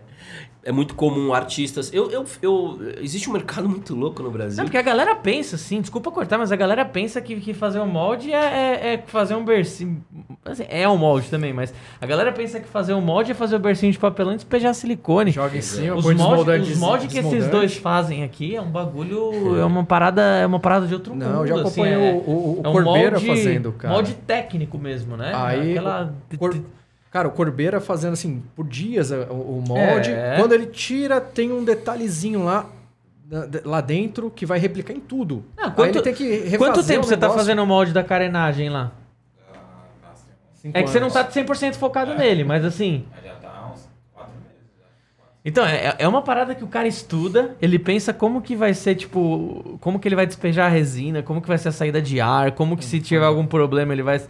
é 0.67 0.71
muito 0.73 0.95
comum 0.95 1.33
artistas. 1.33 1.89
Eu, 1.93 2.11
eu, 2.11 2.25
eu, 2.41 2.79
existe 2.99 3.29
um 3.29 3.33
mercado 3.33 3.69
muito 3.69 3.95
louco 3.95 4.21
no 4.21 4.29
Brasil. 4.29 4.57
Não, 4.57 4.65
porque 4.65 4.77
a 4.77 4.81
galera 4.81 5.15
pensa, 5.15 5.55
assim, 5.55 5.79
desculpa 5.79 6.11
cortar, 6.11 6.37
mas 6.37 6.51
a 6.51 6.57
galera 6.57 6.83
pensa 6.83 7.21
que, 7.21 7.39
que 7.39 7.53
fazer 7.53 7.79
um 7.79 7.87
molde 7.87 8.33
é, 8.33 8.35
é, 8.35 8.93
é 8.93 9.03
fazer 9.07 9.33
um 9.35 9.45
bercinho. 9.45 10.03
Assim, 10.43 10.65
é 10.67 10.85
um 10.89 10.97
molde 10.97 11.29
também, 11.29 11.53
mas 11.53 11.73
a 12.01 12.05
galera 12.05 12.33
pensa 12.33 12.59
que 12.59 12.67
fazer 12.67 12.93
um 12.93 12.99
molde 12.99 13.31
é 13.31 13.33
fazer 13.33 13.55
o 13.55 13.59
um 13.59 13.61
bercinho 13.61 13.93
de 13.93 13.97
papelão 13.97 14.33
e 14.33 14.35
despejar 14.35 14.73
silicone. 14.73 15.31
Joga 15.31 15.57
em 15.57 15.61
cima, 15.61 15.95
os 15.95 16.13
moldes 16.13 16.71
os 16.71 16.77
molde 16.77 17.07
que 17.07 17.19
esses 17.19 17.47
dois 17.47 17.77
fazem 17.77 18.25
aqui 18.25 18.53
é 18.53 18.61
um 18.61 18.69
bagulho, 18.69 19.55
é, 19.55 19.61
é 19.61 19.65
uma 19.65 19.85
parada, 19.85 20.21
é 20.21 20.45
uma 20.45 20.59
parada 20.59 20.85
de 20.85 20.93
outro 20.93 21.15
Não, 21.15 21.27
mundo. 21.27 21.37
Não, 21.37 21.47
já 21.47 21.55
acompanhei 21.55 22.09
assim, 22.09 22.17
o, 22.27 22.29
o, 22.29 22.61
o 22.61 22.61
é 22.65 22.67
um 22.67 22.71
Corbeira 22.73 23.11
molde, 23.11 23.25
fazendo, 23.25 23.71
cara. 23.71 23.93
Molde 23.93 24.13
técnico 24.27 24.77
mesmo, 24.77 25.15
né? 25.15 25.31
Aí, 25.33 25.71
Aquela... 25.71 26.13
Cor... 26.37 26.57
Cara, 27.11 27.27
o 27.27 27.31
Corbeira 27.31 27.79
fazendo 27.79 28.13
assim, 28.13 28.43
por 28.55 28.67
dias 28.67 29.11
o, 29.11 29.63
molde. 29.65 30.11
É. 30.11 30.35
Quando 30.37 30.53
ele 30.53 30.65
tira, 30.67 31.21
tem 31.21 31.51
um 31.51 31.63
detalhezinho 31.63 32.43
lá 32.43 32.69
lá 33.65 33.81
dentro 33.81 34.31
que 34.31 34.45
vai 34.45 34.57
replicar 34.57 34.93
em 34.93 34.99
tudo. 34.99 35.43
Ah, 35.57 35.69
quanto, 35.69 36.01
tem 36.01 36.13
que 36.13 36.23
refazer 36.23 36.57
Quanto 36.57 36.85
tempo 36.85 37.05
você 37.05 37.17
tá 37.17 37.29
fazendo 37.29 37.61
o 37.61 37.65
molde 37.65 37.91
da 37.91 38.03
carenagem 38.03 38.69
lá? 38.69 38.91
é 40.73 40.83
que 40.83 40.89
você 40.89 40.99
não 40.99 41.09
tá 41.09 41.25
100% 41.25 41.75
focado 41.75 42.11
é. 42.11 42.17
nele, 42.17 42.43
mas 42.43 42.65
assim... 42.65 43.05
Já 43.23 43.33
tá 43.35 43.71
uns 43.73 43.89
4 44.13 44.33
meses. 44.41 44.57
Então, 45.45 45.65
é, 45.65 45.95
é 45.99 46.07
uma 46.07 46.21
parada 46.21 46.53
que 46.55 46.63
o 46.63 46.67
cara 46.67 46.87
estuda, 46.87 47.55
ele 47.61 47.79
pensa 47.79 48.13
como 48.13 48.41
que 48.41 48.55
vai 48.55 48.73
ser, 48.73 48.95
tipo... 48.95 49.77
Como 49.79 49.99
que 49.99 50.07
ele 50.07 50.15
vai 50.15 50.25
despejar 50.25 50.65
a 50.65 50.69
resina, 50.69 51.23
como 51.23 51.41
que 51.41 51.47
vai 51.47 51.57
ser 51.57 51.69
a 51.69 51.71
saída 51.71 52.01
de 52.01 52.19
ar, 52.19 52.51
como 52.51 52.75
que 52.75 52.83
se 52.83 52.99
tiver 52.99 53.25
algum 53.25 53.45
problema 53.45 53.93
ele 53.93 54.03
vai... 54.03 54.21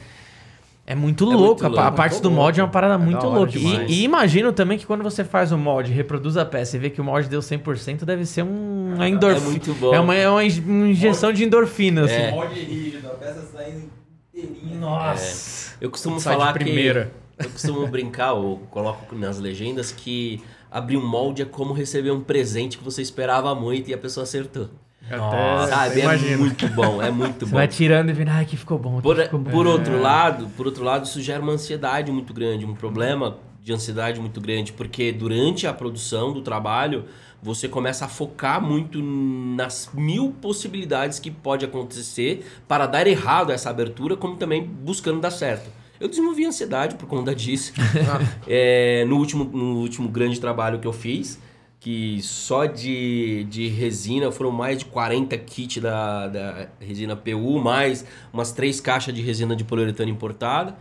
É 0.89 0.95
muito 0.95 1.29
é 1.29 1.35
louco. 1.35 1.63
Muito 1.63 1.77
a, 1.77 1.87
a 1.87 1.91
parte 1.91 2.21
do 2.21 2.31
molde 2.31 2.61
é 2.61 2.63
uma 2.63 2.69
parada 2.69 2.93
é 2.93 2.97
muito 2.97 3.27
louca. 3.27 3.57
E, 3.57 3.91
e, 3.91 4.03
imagino 4.05 4.53
também 4.53 4.77
que 4.77 4.85
quando 4.85 5.03
você 5.03 5.21
faz 5.21 5.51
o 5.51 5.57
molde, 5.57 5.91
reproduz 5.91 6.37
a 6.37 6.45
peça 6.45 6.77
e 6.77 6.79
vê 6.79 6.89
que 6.89 7.01
o 7.01 7.03
molde 7.03 7.27
deu 7.27 7.41
100%, 7.41 8.05
deve 8.05 8.25
ser 8.25 8.43
um, 8.43 8.93
uma 8.95 9.09
endorfina. 9.09 9.45
É 9.45 9.49
muito 9.49 9.73
bom. 9.73 9.93
É 9.93 9.99
uma, 9.99 10.15
é 10.15 10.29
uma 10.29 10.45
injeção 10.45 11.33
de 11.33 11.43
endorfina. 11.43 12.05
Assim. 12.05 12.13
É. 12.13 12.31
O 12.31 12.35
molde 12.35 12.61
rígido, 12.61 13.05
a 13.05 13.15
peça 13.15 13.41
saindo 13.41 13.89
inteirinha. 14.33 14.79
Nossa. 14.79 15.73
É. 15.73 15.85
Eu 15.85 15.91
costumo 15.91 16.21
Sai 16.21 16.37
falar 16.37 16.53
primeira. 16.53 17.11
que... 17.37 17.45
Eu 17.45 17.49
costumo 17.49 17.85
brincar, 17.87 18.31
ou 18.31 18.59
coloco 18.71 19.13
nas 19.13 19.37
legendas, 19.37 19.91
que 19.91 20.41
abrir 20.71 20.95
um 20.95 21.05
molde 21.05 21.41
é 21.41 21.45
como 21.45 21.73
receber 21.73 22.11
um 22.11 22.21
presente 22.21 22.77
que 22.77 22.83
você 22.83 23.01
esperava 23.01 23.53
muito 23.53 23.89
e 23.89 23.93
a 23.93 23.97
pessoa 23.97 24.23
acertou. 24.23 24.69
Nossa, 25.09 25.69
sabe? 25.69 26.01
É 26.01 26.37
muito 26.37 26.67
bom, 26.69 27.01
é 27.01 27.11
muito 27.11 27.45
bom. 27.45 27.55
vai 27.55 27.67
tirando 27.67 28.09
e 28.09 28.13
vendo, 28.13 28.29
ai, 28.29 28.45
que 28.45 28.57
ficou 28.57 28.77
bom. 28.77 28.99
Por, 29.01 29.15
ficou 29.15 29.39
por 29.39 29.65
bom. 29.65 29.71
outro 29.71 29.95
é. 29.95 29.99
lado, 29.99 30.47
por 30.57 30.65
outro 30.65 30.83
lado, 30.83 31.05
isso 31.05 31.21
gera 31.21 31.41
uma 31.41 31.53
ansiedade 31.53 32.11
muito 32.11 32.33
grande, 32.33 32.65
um 32.65 32.75
problema 32.75 33.37
de 33.63 33.73
ansiedade 33.73 34.19
muito 34.19 34.39
grande, 34.39 34.71
porque 34.73 35.11
durante 35.11 35.67
a 35.67 35.73
produção 35.73 36.31
do 36.31 36.41
trabalho, 36.41 37.05
você 37.41 37.67
começa 37.67 38.05
a 38.05 38.07
focar 38.07 38.61
muito 38.61 39.01
nas 39.01 39.89
mil 39.93 40.33
possibilidades 40.41 41.19
que 41.19 41.29
pode 41.29 41.65
acontecer 41.65 42.45
para 42.67 42.85
dar 42.85 43.07
errado 43.07 43.51
essa 43.51 43.69
abertura, 43.69 44.15
como 44.15 44.35
também 44.37 44.63
buscando 44.63 45.19
dar 45.19 45.31
certo. 45.31 45.69
Eu 45.99 46.07
desenvolvi 46.07 46.45
ansiedade 46.45 46.95
por 46.95 47.07
conta 47.07 47.33
disso. 47.33 47.73
é, 48.47 49.03
no, 49.05 49.17
último, 49.17 49.43
no 49.45 49.79
último 49.79 50.07
grande 50.07 50.39
trabalho 50.39 50.79
que 50.79 50.87
eu 50.87 50.93
fiz, 50.93 51.39
que 51.87 52.21
só 52.21 52.65
de, 52.65 53.45
de 53.45 53.69
resina 53.69 54.29
foram 54.29 54.51
mais 54.51 54.79
de 54.79 54.83
40 54.83 55.37
kits 55.37 55.77
da, 55.77 56.27
da 56.27 56.67
resina 56.81 57.15
PU, 57.15 57.61
mais 57.61 58.05
umas 58.33 58.51
três 58.51 58.81
caixas 58.81 59.15
de 59.15 59.21
resina 59.21 59.55
de 59.55 59.63
poliuretano 59.63 60.11
importada. 60.11 60.75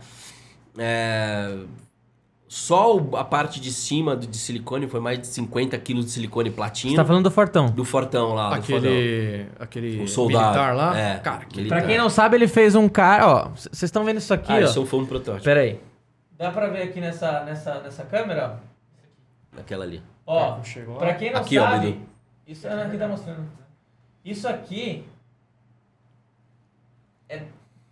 É, 0.77 1.59
só 2.45 2.97
a 3.13 3.23
parte 3.23 3.61
de 3.61 3.71
cima 3.71 4.17
de 4.17 4.37
silicone 4.37 4.85
foi 4.89 4.99
mais 4.99 5.17
de 5.17 5.27
50 5.27 5.77
quilos 5.77 6.03
de 6.03 6.11
silicone 6.11 6.51
platino. 6.51 6.91
Você 6.91 6.97
tá 6.97 7.05
falando 7.05 7.23
do 7.23 7.31
Fortão? 7.31 7.67
Do 7.67 7.85
Fortão 7.85 8.33
lá. 8.33 8.55
Aquele, 8.55 9.45
fortão. 9.45 9.63
aquele 9.63 10.03
o 10.03 10.07
soldado. 10.09 10.43
militar 10.43 10.75
lá? 10.75 10.99
É, 10.99 11.19
cara, 11.19 11.45
que 11.45 11.55
militar. 11.55 11.77
Pra 11.77 11.87
quem 11.87 11.97
não 11.97 12.09
sabe, 12.09 12.35
ele 12.35 12.49
fez 12.49 12.75
um 12.75 12.89
cara... 12.89 13.25
Ó, 13.25 13.49
vocês 13.55 13.83
estão 13.83 14.03
vendo 14.03 14.17
isso 14.17 14.33
aqui, 14.33 14.51
ah, 14.51 14.57
ó? 14.57 14.59
isso 14.59 14.85
foi 14.85 14.99
um 14.99 15.05
protótipo. 15.05 15.45
Pera 15.45 15.61
aí. 15.61 15.79
Dá 16.37 16.51
pra 16.51 16.67
ver 16.67 16.81
aqui 16.81 16.99
nessa, 16.99 17.45
nessa, 17.45 17.79
nessa 17.79 18.03
câmera? 18.03 18.59
Naquela 19.55 19.85
ali. 19.85 20.03
Ó, 20.27 20.59
pra 20.99 21.13
quem 21.15 21.31
não 21.31 21.39
aqui, 21.39 21.55
sabe, 21.55 22.01
ó, 22.03 22.51
isso 22.51 22.67
é 22.67 22.83
aqui 22.83 22.97
tá 22.97 23.07
mostrando. 23.07 23.47
Isso 24.25 24.47
aqui 24.47 25.05
é 27.29 27.43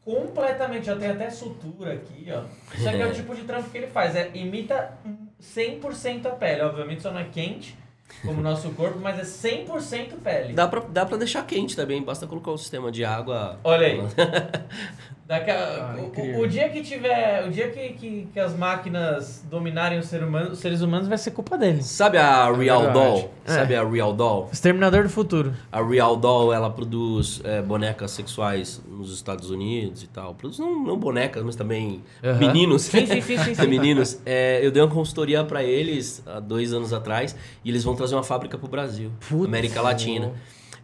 completamente, 0.03 0.85
já 0.85 0.97
tem 0.97 1.09
até 1.09 1.29
sutura 1.29 1.93
aqui, 1.93 2.27
ó. 2.29 2.43
Isso 2.75 2.89
aqui 2.89 3.01
é 3.01 3.07
o 3.07 3.13
tipo 3.13 3.33
de 3.33 3.43
trampo 3.43 3.69
que 3.69 3.77
ele 3.77 3.87
faz, 3.87 4.17
é 4.17 4.29
imita 4.33 4.97
100% 5.41 6.25
a 6.25 6.31
pele, 6.31 6.61
obviamente 6.61 7.01
só 7.01 7.11
não 7.11 7.21
é 7.21 7.23
quente, 7.23 7.77
como 8.21 8.39
o 8.39 8.43
nosso 8.43 8.69
corpo, 8.71 8.99
mas 8.99 9.17
é 9.17 9.23
100% 9.23 10.17
pele. 10.21 10.53
Dá 10.53 10.67
pra, 10.67 10.81
dá 10.81 11.05
pra 11.05 11.15
deixar 11.15 11.45
quente 11.45 11.73
também, 11.73 12.03
basta 12.03 12.27
colocar 12.27 12.51
o 12.51 12.57
sistema 12.57 12.91
de 12.91 13.05
água. 13.05 13.59
Olha 13.63 13.87
aí. 13.87 13.99
Daqui 15.27 15.49
a- 15.49 15.95
Ah, 15.95 15.95
o- 15.99 16.41
o, 16.41 16.47
dia 16.47 16.69
que 16.69 16.83
tiver. 16.83 17.47
O 17.47 17.51
dia 17.51 17.69
que, 17.71 17.89
que, 17.93 18.27
que 18.31 18.39
as 18.39 18.55
máquinas 18.55 19.43
dominarem 19.49 19.97
os, 19.97 20.05
ser 20.05 20.21
humano- 20.21 20.51
os 20.51 20.59
seres 20.59 20.81
humanos 20.81 21.07
vai 21.07 21.17
ser 21.17 21.31
culpa 21.31 21.57
deles. 21.57 21.87
Sabe 21.87 22.19
a 22.19 22.51
Real 22.51 22.81
verdade. 22.83 22.93
Doll? 22.93 23.31
É. 23.43 23.51
Sabe 23.51 23.75
a 23.75 23.83
Real 23.83 24.13
Doll? 24.13 24.49
Exterminador 24.53 25.01
do 25.01 25.09
futuro. 25.09 25.51
A 25.71 25.81
Real 25.81 26.15
Doll, 26.15 26.53
ela 26.53 26.69
produz 26.69 27.41
é, 27.43 27.59
bonecas 27.59 28.11
sexuais 28.11 28.79
nos 28.87 29.11
Estados 29.11 29.49
Unidos 29.49 30.03
e 30.03 30.07
tal. 30.07 30.35
Produz 30.35 30.59
não, 30.59 30.83
não 30.83 30.95
bonecas, 30.97 31.41
mas 31.43 31.55
também 31.55 32.03
meninos. 32.39 32.83
Sim, 32.83 33.07
sim, 33.07 33.19
sim, 33.21 33.37
sim, 33.39 33.55
sim. 33.55 33.67
meninos. 33.67 34.19
É, 34.27 34.59
eu 34.63 34.69
dei 34.69 34.83
uma 34.83 34.93
consultoria 34.93 35.43
pra 35.43 35.63
eles 35.63 36.21
há 36.27 36.39
dois 36.39 36.71
anos 36.71 36.93
atrás 36.93 37.35
e 37.63 37.69
eles 37.71 37.83
vão 37.83 37.95
trazer 37.95 38.13
uma 38.13 38.23
fábrica 38.23 38.59
pro 38.59 38.67
Brasil, 38.67 39.09
Putz. 39.27 39.45
América 39.45 39.81
Latina. 39.81 40.33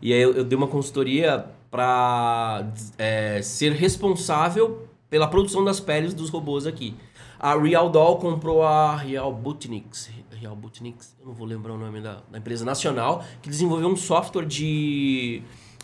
E 0.02 0.12
aí 0.12 0.20
eu, 0.20 0.34
eu 0.34 0.44
dei 0.44 0.58
uma 0.58 0.66
consultoria 0.68 1.46
pra 1.72 2.68
é, 2.98 3.42
ser 3.42 3.72
responsável 3.72 4.88
pela 5.10 5.28
produção 5.28 5.64
das 5.64 5.80
peles 5.80 6.14
dos 6.14 6.30
robôs 6.30 6.68
aqui. 6.68 6.94
A 7.40 7.58
Real 7.58 7.90
Doll 7.90 8.18
comprou 8.18 8.62
a 8.62 8.96
Real 8.98 9.34
Butnix. 9.34 10.12
Real 10.32 10.56
Butnix, 10.56 11.16
eu 11.20 11.28
não 11.28 11.34
vou 11.34 11.48
lembrar 11.48 11.74
o 11.74 11.78
nome 11.78 12.02
da, 12.02 12.20
da 12.30 12.38
empresa 12.38 12.66
nacional, 12.66 13.24
que 13.42 13.50
desenvolveu 13.50 13.88
um 13.88 13.96
software 13.96 14.46
de. 14.46 15.42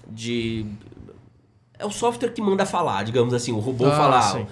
de 0.07 0.65
é 1.79 1.85
o 1.85 1.91
software 1.91 2.29
que 2.29 2.41
manda 2.41 2.65
falar, 2.65 3.03
digamos 3.03 3.33
assim, 3.33 3.51
o 3.51 3.59
robô 3.59 3.85
Ah, 3.85 3.91
falar. 3.91 4.21
sim. 4.21 4.47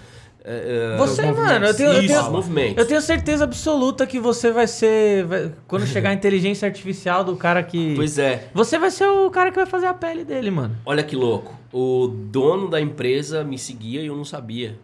É, 0.47 0.93
é, 0.93 0.97
Você, 0.97 1.23
movimentos. 1.23 1.51
mano, 1.53 1.65
eu 1.65 1.73
tenho, 1.73 1.89
eu 1.91 2.07
tenho, 2.07 2.73
eu 2.77 2.85
tenho 2.85 3.01
certeza 3.01 3.43
absoluta 3.45 4.05
que 4.05 4.19
você 4.19 4.51
vai 4.51 4.67
ser. 4.67 5.25
vai- 5.25 5.51
quando 5.67 5.87
chegar 5.87 6.11
a 6.11 6.13
inteligência 6.13 6.67
artificial 6.67 7.23
do 7.23 7.35
cara 7.35 7.63
que. 7.63 7.95
Pois 7.95 8.19
é. 8.19 8.47
Você 8.53 8.77
vai 8.77 8.91
ser 8.91 9.07
o 9.07 9.31
cara 9.31 9.49
que 9.49 9.55
vai 9.55 9.65
fazer 9.65 9.87
a 9.87 9.93
pele 9.95 10.23
dele, 10.23 10.51
mano. 10.51 10.77
Olha 10.85 11.01
que 11.01 11.15
louco. 11.15 11.59
O 11.73 12.07
dono 12.07 12.69
da 12.69 12.79
empresa 12.79 13.43
me 13.43 13.57
seguia 13.57 14.01
e 14.01 14.05
eu 14.05 14.15
não 14.15 14.23
sabia. 14.23 14.77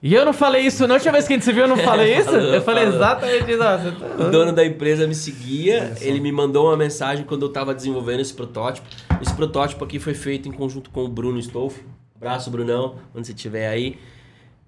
E 0.00 0.14
eu 0.14 0.24
não 0.24 0.32
falei 0.32 0.62
isso, 0.62 0.86
não. 0.86 0.94
A 0.94 0.98
última 0.98 1.12
vez 1.12 1.26
que 1.26 1.32
a 1.32 1.36
gente 1.36 1.44
se 1.44 1.52
viu, 1.52 1.62
eu 1.62 1.68
não 1.68 1.76
falei 1.84 2.16
isso? 2.16 2.26
Falou, 2.30 2.40
eu 2.54 2.62
falei 2.62 2.84
falou. 2.84 2.96
exatamente 2.98 3.50
isso. 3.50 3.58
tá- 3.58 4.24
O 4.24 4.30
dono 4.30 4.52
da 4.52 4.64
empresa 4.64 5.06
me 5.06 5.14
seguia, 5.16 5.94
ele 6.00 6.20
me 6.20 6.30
mandou 6.30 6.66
uma 6.68 6.76
mensagem 6.76 7.24
quando 7.24 7.42
eu 7.42 7.48
estava 7.48 7.74
desenvolvendo 7.74 8.20
esse 8.20 8.34
protótipo. 8.34 8.86
Esse 9.20 9.34
protótipo 9.34 9.84
aqui 9.84 9.98
foi 9.98 10.14
feito 10.14 10.48
em 10.48 10.52
conjunto 10.52 10.90
com 10.90 11.04
o 11.04 11.08
Bruno 11.08 11.40
Stolf. 11.40 11.76
Abraço, 12.16 12.50
Brunão, 12.52 12.96
onde 13.14 13.26
você 13.26 13.32
estiver 13.32 13.68
aí. 13.68 13.96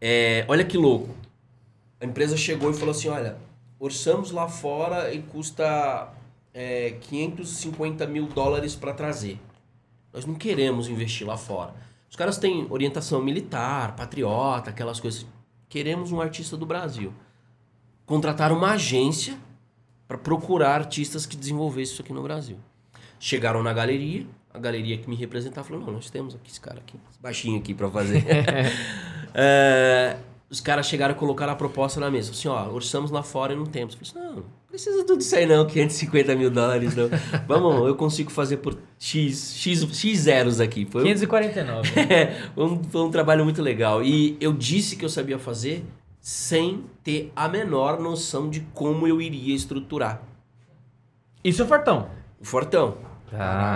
É, 0.00 0.44
olha 0.48 0.64
que 0.64 0.76
louco. 0.76 1.14
A 2.00 2.04
empresa 2.04 2.36
chegou 2.36 2.70
e 2.70 2.74
falou 2.74 2.90
assim: 2.90 3.08
olha, 3.08 3.36
orçamos 3.78 4.30
lá 4.30 4.48
fora 4.48 5.12
e 5.12 5.22
custa 5.22 6.12
é, 6.52 6.96
550 7.00 8.06
mil 8.06 8.26
dólares 8.26 8.74
para 8.74 8.92
trazer. 8.92 9.40
Nós 10.12 10.24
não 10.24 10.34
queremos 10.34 10.88
investir 10.88 11.26
lá 11.26 11.36
fora. 11.36 11.74
Os 12.08 12.16
caras 12.16 12.38
têm 12.38 12.66
orientação 12.70 13.20
militar, 13.20 13.96
patriota, 13.96 14.70
aquelas 14.70 15.00
coisas. 15.00 15.26
Queremos 15.68 16.12
um 16.12 16.20
artista 16.20 16.56
do 16.56 16.64
Brasil. 16.64 17.12
Contrataram 18.06 18.56
uma 18.56 18.72
agência 18.72 19.36
para 20.06 20.16
procurar 20.16 20.74
artistas 20.74 21.26
que 21.26 21.36
desenvolvessem 21.36 21.94
isso 21.94 22.02
aqui 22.02 22.12
no 22.12 22.22
Brasil. 22.22 22.58
Chegaram 23.18 23.62
na 23.62 23.72
galeria, 23.72 24.26
a 24.54 24.58
galeria 24.58 24.96
que 24.96 25.10
me 25.10 25.16
representava 25.16 25.66
falou: 25.66 25.84
não, 25.84 25.92
nós 25.92 26.08
temos 26.08 26.34
aqui 26.34 26.48
esse 26.50 26.60
cara 26.60 26.78
aqui, 26.78 26.96
esse 27.10 27.20
baixinho 27.20 27.58
aqui 27.58 27.74
para 27.74 27.90
fazer. 27.90 28.24
É, 29.34 30.16
os 30.48 30.60
caras 30.60 30.86
chegaram 30.86 31.14
e 31.14 31.18
colocaram 31.18 31.52
a 31.52 31.56
proposta 31.56 31.98
na 31.98 32.08
mesa. 32.10 32.30
Assim, 32.30 32.46
ó, 32.46 32.68
orçamos 32.70 33.10
lá 33.10 33.22
fora 33.22 33.52
e 33.52 33.56
não 33.56 33.66
temos. 33.66 33.94
Eu 33.94 34.06
falei 34.06 34.24
assim, 34.24 34.34
não, 34.36 34.42
não 34.42 34.44
precisa 34.68 35.04
tudo 35.04 35.20
isso 35.20 35.34
aí 35.34 35.46
não, 35.46 35.66
550 35.66 36.36
mil 36.36 36.50
dólares 36.50 36.94
não. 36.94 37.08
Vamos, 37.48 37.88
eu 37.88 37.96
consigo 37.96 38.30
fazer 38.30 38.58
por 38.58 38.78
X, 38.98 39.54
X, 39.56 39.82
X 39.92 40.18
zeros 40.20 40.60
aqui. 40.60 40.86
Foi 40.88 41.02
um- 41.02 41.06
549. 41.06 42.00
é, 42.00 42.48
foi 42.54 42.64
um, 42.64 42.84
foi 42.84 43.02
um 43.02 43.10
trabalho 43.10 43.44
muito 43.44 43.60
legal. 43.60 44.02
E 44.04 44.36
eu 44.40 44.52
disse 44.52 44.94
que 44.94 45.04
eu 45.04 45.08
sabia 45.08 45.38
fazer 45.38 45.84
sem 46.20 46.84
ter 47.02 47.32
a 47.34 47.48
menor 47.48 48.00
noção 48.00 48.48
de 48.48 48.60
como 48.72 49.06
eu 49.06 49.20
iria 49.20 49.54
estruturar. 49.54 50.22
Isso 51.42 51.62
é 51.62 51.66
fortão. 51.66 52.08
O 52.40 52.44
fortão. 52.44 52.96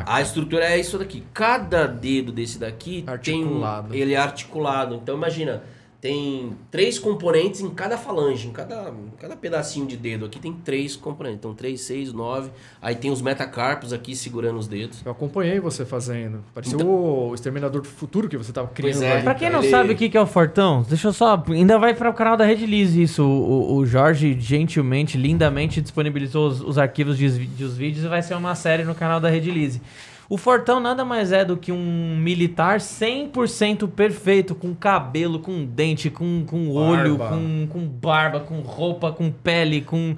A 0.07 0.21
estrutura 0.21 0.65
é 0.65 0.79
isso 0.79 0.99
daqui. 0.99 1.25
Cada 1.33 1.87
dedo 1.87 2.33
desse 2.33 2.59
daqui 2.59 3.05
Articulado. 3.07 3.89
tem 3.89 4.01
um, 4.01 4.03
ele 4.03 4.15
é 4.15 4.19
articulado. 4.19 4.95
Então 4.97 5.17
imagina, 5.17 5.63
tem 6.01 6.53
três 6.71 6.97
componentes 6.97 7.61
em 7.61 7.71
cada 7.71 7.99
falange, 7.99 8.47
em 8.47 8.53
cada, 8.53 8.89
em 8.91 9.17
cada 9.19 9.35
pedacinho 9.37 9.85
de 9.85 9.97
dedo 9.97 10.27
aqui 10.27 10.39
tem 10.39 10.53
três 10.53 10.95
componentes. 10.95 11.39
Então 11.41 11.53
três, 11.55 11.81
seis, 11.81 12.13
nove. 12.13 12.51
Aí 12.81 12.95
tem 12.95 13.11
os 13.11 13.21
metacarpos 13.21 13.93
aqui 13.93 14.15
segurando 14.15 14.59
os 14.59 14.69
dedos. 14.69 15.03
Eu 15.05 15.11
acompanhei 15.11 15.59
você 15.59 15.85
fazendo. 15.85 16.45
Parecia 16.55 16.77
Então- 16.77 16.89
o 16.89 17.35
Exterminador 17.35 17.83
do 17.83 17.89
Futuro 17.89 18.29
que 18.29 18.37
você 18.37 18.53
tava 18.53 18.69
criando 18.69 19.03
é. 19.03 19.13
ali. 19.15 19.23
Pra 19.25 19.35
quem 19.35 19.51
não 19.51 19.59
Ele- 19.61 19.71
sabe 19.71 19.93
o 19.93 19.97
que 19.97 20.09
que 20.09 20.17
é 20.17 20.21
o 20.21 20.27
Fortão, 20.27 20.85
deixa 20.89 21.09
eu 21.09 21.13
só. 21.13 21.43
Ainda 21.49 21.77
vai 21.79 21.93
para 21.95 22.09
o 22.09 22.15
canal 22.15 22.37
da 22.37 22.45
Red 22.45 22.65
Liz 22.65 22.95
isso. 22.95 23.25
O, 23.25 23.77
o- 23.79 23.85
Jorge 23.87 24.37
gentilmente, 24.39 25.19
lindamente 25.19 25.81
disponibilizou 25.81 26.47
os, 26.49 26.61
os 26.61 26.79
arquivos 26.79 27.19
de, 27.19 27.29
dos 27.29 27.77
vídeos 27.77 28.05
e 28.05 28.09
vai 28.09 28.23
ser 28.23 28.35
uma 28.37 28.55
série 28.55 28.85
no 28.85 28.95
canal 28.95 29.19
da 29.21 29.29
Red 29.29 29.41
Liz. 29.51 29.81
O 30.29 30.37
Fortão 30.37 30.79
nada 30.79 31.05
mais 31.07 31.33
é 31.33 31.43
do 31.45 31.57
que 31.57 31.73
um 31.73 32.17
militar 32.19 32.81
100% 32.81 33.89
perfeito, 33.89 34.55
com 34.55 34.75
cabelo, 34.75 35.39
com 35.39 35.65
dente, 35.65 36.11
com, 36.11 36.45
com 36.47 36.69
olho, 36.71 37.17
Barba. 37.17 37.37
com, 37.37 37.67
com 37.71 37.81
barba, 37.89 38.41
com 38.41 38.61
roupa, 38.61 39.11
com 39.11 39.31
pele, 39.31 39.81
com. 39.81 40.17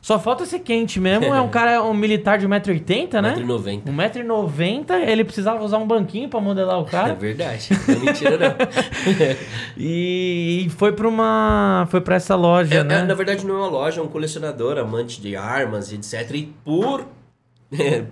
Só 0.00 0.18
falta 0.18 0.44
ser 0.46 0.60
quente 0.60 0.98
mesmo. 0.98 1.26
É 1.32 1.40
um 1.40 1.46
cara, 1.52 1.80
um 1.84 1.92
militar 1.94 2.36
de 2.38 2.48
1,80m, 2.48 3.20
né? 3.20 3.34
1,90m. 3.36 3.82
1,90m, 3.84 5.06
ele 5.06 5.22
precisava 5.22 5.62
usar 5.62 5.78
um 5.78 5.86
banquinho 5.86 6.28
pra 6.28 6.40
modelar 6.40 6.80
o 6.80 6.86
É 6.86 6.90
cara. 6.90 7.14
verdade. 7.14 7.68
Não 7.86 7.94
é 7.94 7.98
mentira, 7.98 8.38
não. 8.38 8.54
E, 9.76 10.66
foi 10.76 10.92
pra 10.92 11.06
uma. 11.06 11.86
Foi 11.90 12.00
pra 12.00 12.16
essa 12.16 12.34
loja, 12.34 12.74
É, 12.74 12.82
né? 12.84 13.00
é, 13.00 13.02
na 13.04 13.14
verdade, 13.14 13.46
não 13.46 13.54
é 13.56 13.58
uma 13.58 13.68
loja, 13.68 14.00
é 14.00 14.02
um 14.02 14.08
colecionador, 14.08 14.78
amante 14.78 15.20
de 15.20 15.36
armas 15.36 15.92
e 15.92 15.96
etc. 15.96 16.30
E 16.34 16.52
por, 16.64 17.06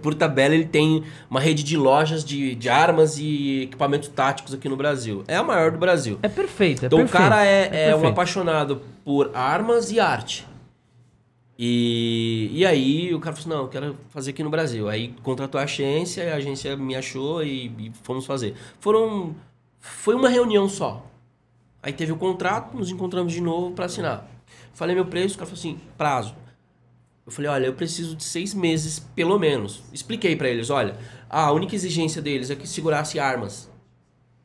por 0.02 0.14
tabela, 0.14 0.54
ele 0.54 0.64
tem 0.64 1.02
uma 1.28 1.40
rede 1.40 1.62
de 1.62 1.76
lojas 1.76 2.24
de, 2.24 2.54
de 2.54 2.68
armas 2.68 3.18
e 3.18 3.62
equipamentos 3.62 4.08
táticos 4.08 4.54
aqui 4.54 4.68
no 4.68 4.76
Brasil. 4.76 5.24
É 5.28 5.36
a 5.36 5.42
maior 5.42 5.70
do 5.70 5.78
Brasil. 5.78 6.18
É 6.22 6.28
perfeito, 6.28 6.84
é 6.84 6.86
então 6.86 6.98
perfeito. 6.98 7.22
o 7.22 7.28
cara 7.28 7.44
é, 7.44 7.64
é 7.64 7.88
um 7.88 8.00
perfeito. 8.00 8.12
apaixonado 8.12 8.82
por 9.04 9.30
armas 9.34 9.90
e 9.90 10.00
arte. 10.00 10.46
E, 11.58 12.50
e 12.54 12.64
aí 12.64 13.14
o 13.14 13.20
cara 13.20 13.36
falou 13.36 13.48
assim, 13.48 13.58
não, 13.58 13.64
eu 13.66 13.68
quero 13.68 13.96
fazer 14.08 14.30
aqui 14.30 14.42
no 14.42 14.48
Brasil. 14.48 14.88
Aí 14.88 15.14
contratou 15.22 15.61
a 15.61 15.64
agência, 15.64 16.32
a 16.32 16.36
agência 16.36 16.74
me 16.74 16.96
achou 16.96 17.44
e, 17.44 17.66
e 17.66 17.92
fomos 18.02 18.24
fazer. 18.24 18.54
Foram... 18.80 19.34
Foi 19.78 20.14
uma 20.14 20.28
reunião 20.28 20.68
só. 20.68 21.04
Aí 21.82 21.92
teve 21.92 22.12
o 22.12 22.16
contrato, 22.16 22.74
nos 22.76 22.90
encontramos 22.90 23.32
de 23.32 23.40
novo 23.40 23.72
para 23.72 23.86
assinar. 23.86 24.26
Falei 24.72 24.94
meu 24.94 25.04
preço, 25.04 25.34
o 25.34 25.38
cara 25.38 25.50
falou 25.50 25.58
assim, 25.58 25.78
prazo. 25.98 26.34
Eu 27.26 27.32
falei, 27.32 27.50
olha, 27.50 27.66
eu 27.66 27.74
preciso 27.74 28.16
de 28.16 28.24
seis 28.24 28.54
meses, 28.54 28.98
pelo 29.14 29.38
menos. 29.38 29.82
Expliquei 29.92 30.34
para 30.34 30.48
eles, 30.48 30.70
olha, 30.70 30.96
a 31.28 31.52
única 31.52 31.74
exigência 31.74 32.20
deles 32.20 32.50
é 32.50 32.56
que 32.56 32.66
segurasse 32.66 33.18
armas. 33.18 33.70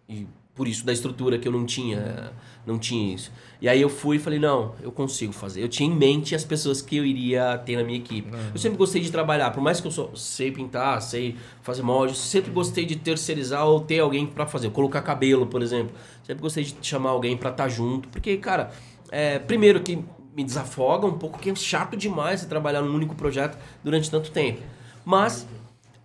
E 0.08 0.28
por 0.56 0.68
isso 0.68 0.86
da 0.86 0.94
estrutura 0.94 1.38
que 1.38 1.48
eu 1.48 1.52
não 1.52 1.66
tinha, 1.66 2.32
não 2.66 2.80
tinha 2.80 3.14
isso. 3.14 3.32
E 3.62 3.68
aí 3.68 3.82
eu 3.82 3.90
fui 3.90 4.16
e 4.16 4.20
falei, 4.20 4.40
não, 4.40 4.74
eu 4.82 4.92
consigo 4.92 5.34
fazer. 5.34 5.62
Eu 5.62 5.68
tinha 5.68 5.90
em 5.90 5.94
mente 5.94 6.34
as 6.34 6.46
pessoas 6.46 6.82
que 6.82 6.96
eu 6.96 7.06
iria 7.06 7.58
ter 7.58 7.76
na 7.76 7.84
minha 7.84 7.98
equipe. 7.98 8.32
Eu 8.54 8.60
sempre 8.60 8.78
gostei 8.78 9.02
de 9.02 9.12
trabalhar, 9.12 9.52
por 9.52 9.62
mais 9.62 9.82
que 9.82 9.88
eu 9.88 9.92
só 9.92 10.16
sei 10.16 10.52
pintar, 10.52 11.02
sei 11.02 11.36
fazer 11.62 11.82
molde, 11.82 12.16
sempre 12.16 12.52
gostei 12.52 12.86
de 12.86 12.96
terceirizar 12.96 13.66
ou 13.66 13.82
ter 13.82 14.00
alguém 14.00 14.26
para 14.26 14.46
fazer, 14.46 14.70
colocar 14.70 15.02
cabelo, 15.02 15.46
por 15.46 15.62
exemplo. 15.62 15.94
Sempre 16.24 16.42
gostei 16.42 16.64
de 16.64 16.76
chamar 16.82 17.10
alguém 17.10 17.36
para 17.36 17.50
estar 17.50 17.68
junto, 17.68 18.08
porque, 18.10 18.38
cara, 18.38 18.72
é, 19.12 19.40
primeiro 19.40 19.82
que 19.82 20.00
me 20.36 20.44
desafoga 20.44 21.08
um 21.08 21.18
pouco, 21.18 21.40
que 21.40 21.50
é 21.50 21.56
chato 21.56 21.96
demais 21.96 22.42
você 22.42 22.48
trabalhar 22.48 22.82
num 22.82 22.94
único 22.94 23.16
projeto 23.16 23.58
durante 23.84 24.12
tanto 24.12 24.32
tempo. 24.32 24.62
Mas 25.06 25.48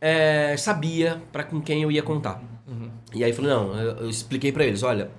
é, 0.00 0.56
sabia 0.56 1.20
para 1.32 1.44
com 1.44 1.60
quem 1.60 1.82
eu 1.82 1.90
ia 1.90 2.02
contar. 2.02 2.40
E 3.12 3.24
aí 3.24 3.32
falei, 3.32 3.50
não, 3.50 3.74
eu, 3.76 3.96
eu 3.96 4.08
expliquei 4.08 4.52
para 4.52 4.64
eles, 4.64 4.82
olha, 4.84 5.10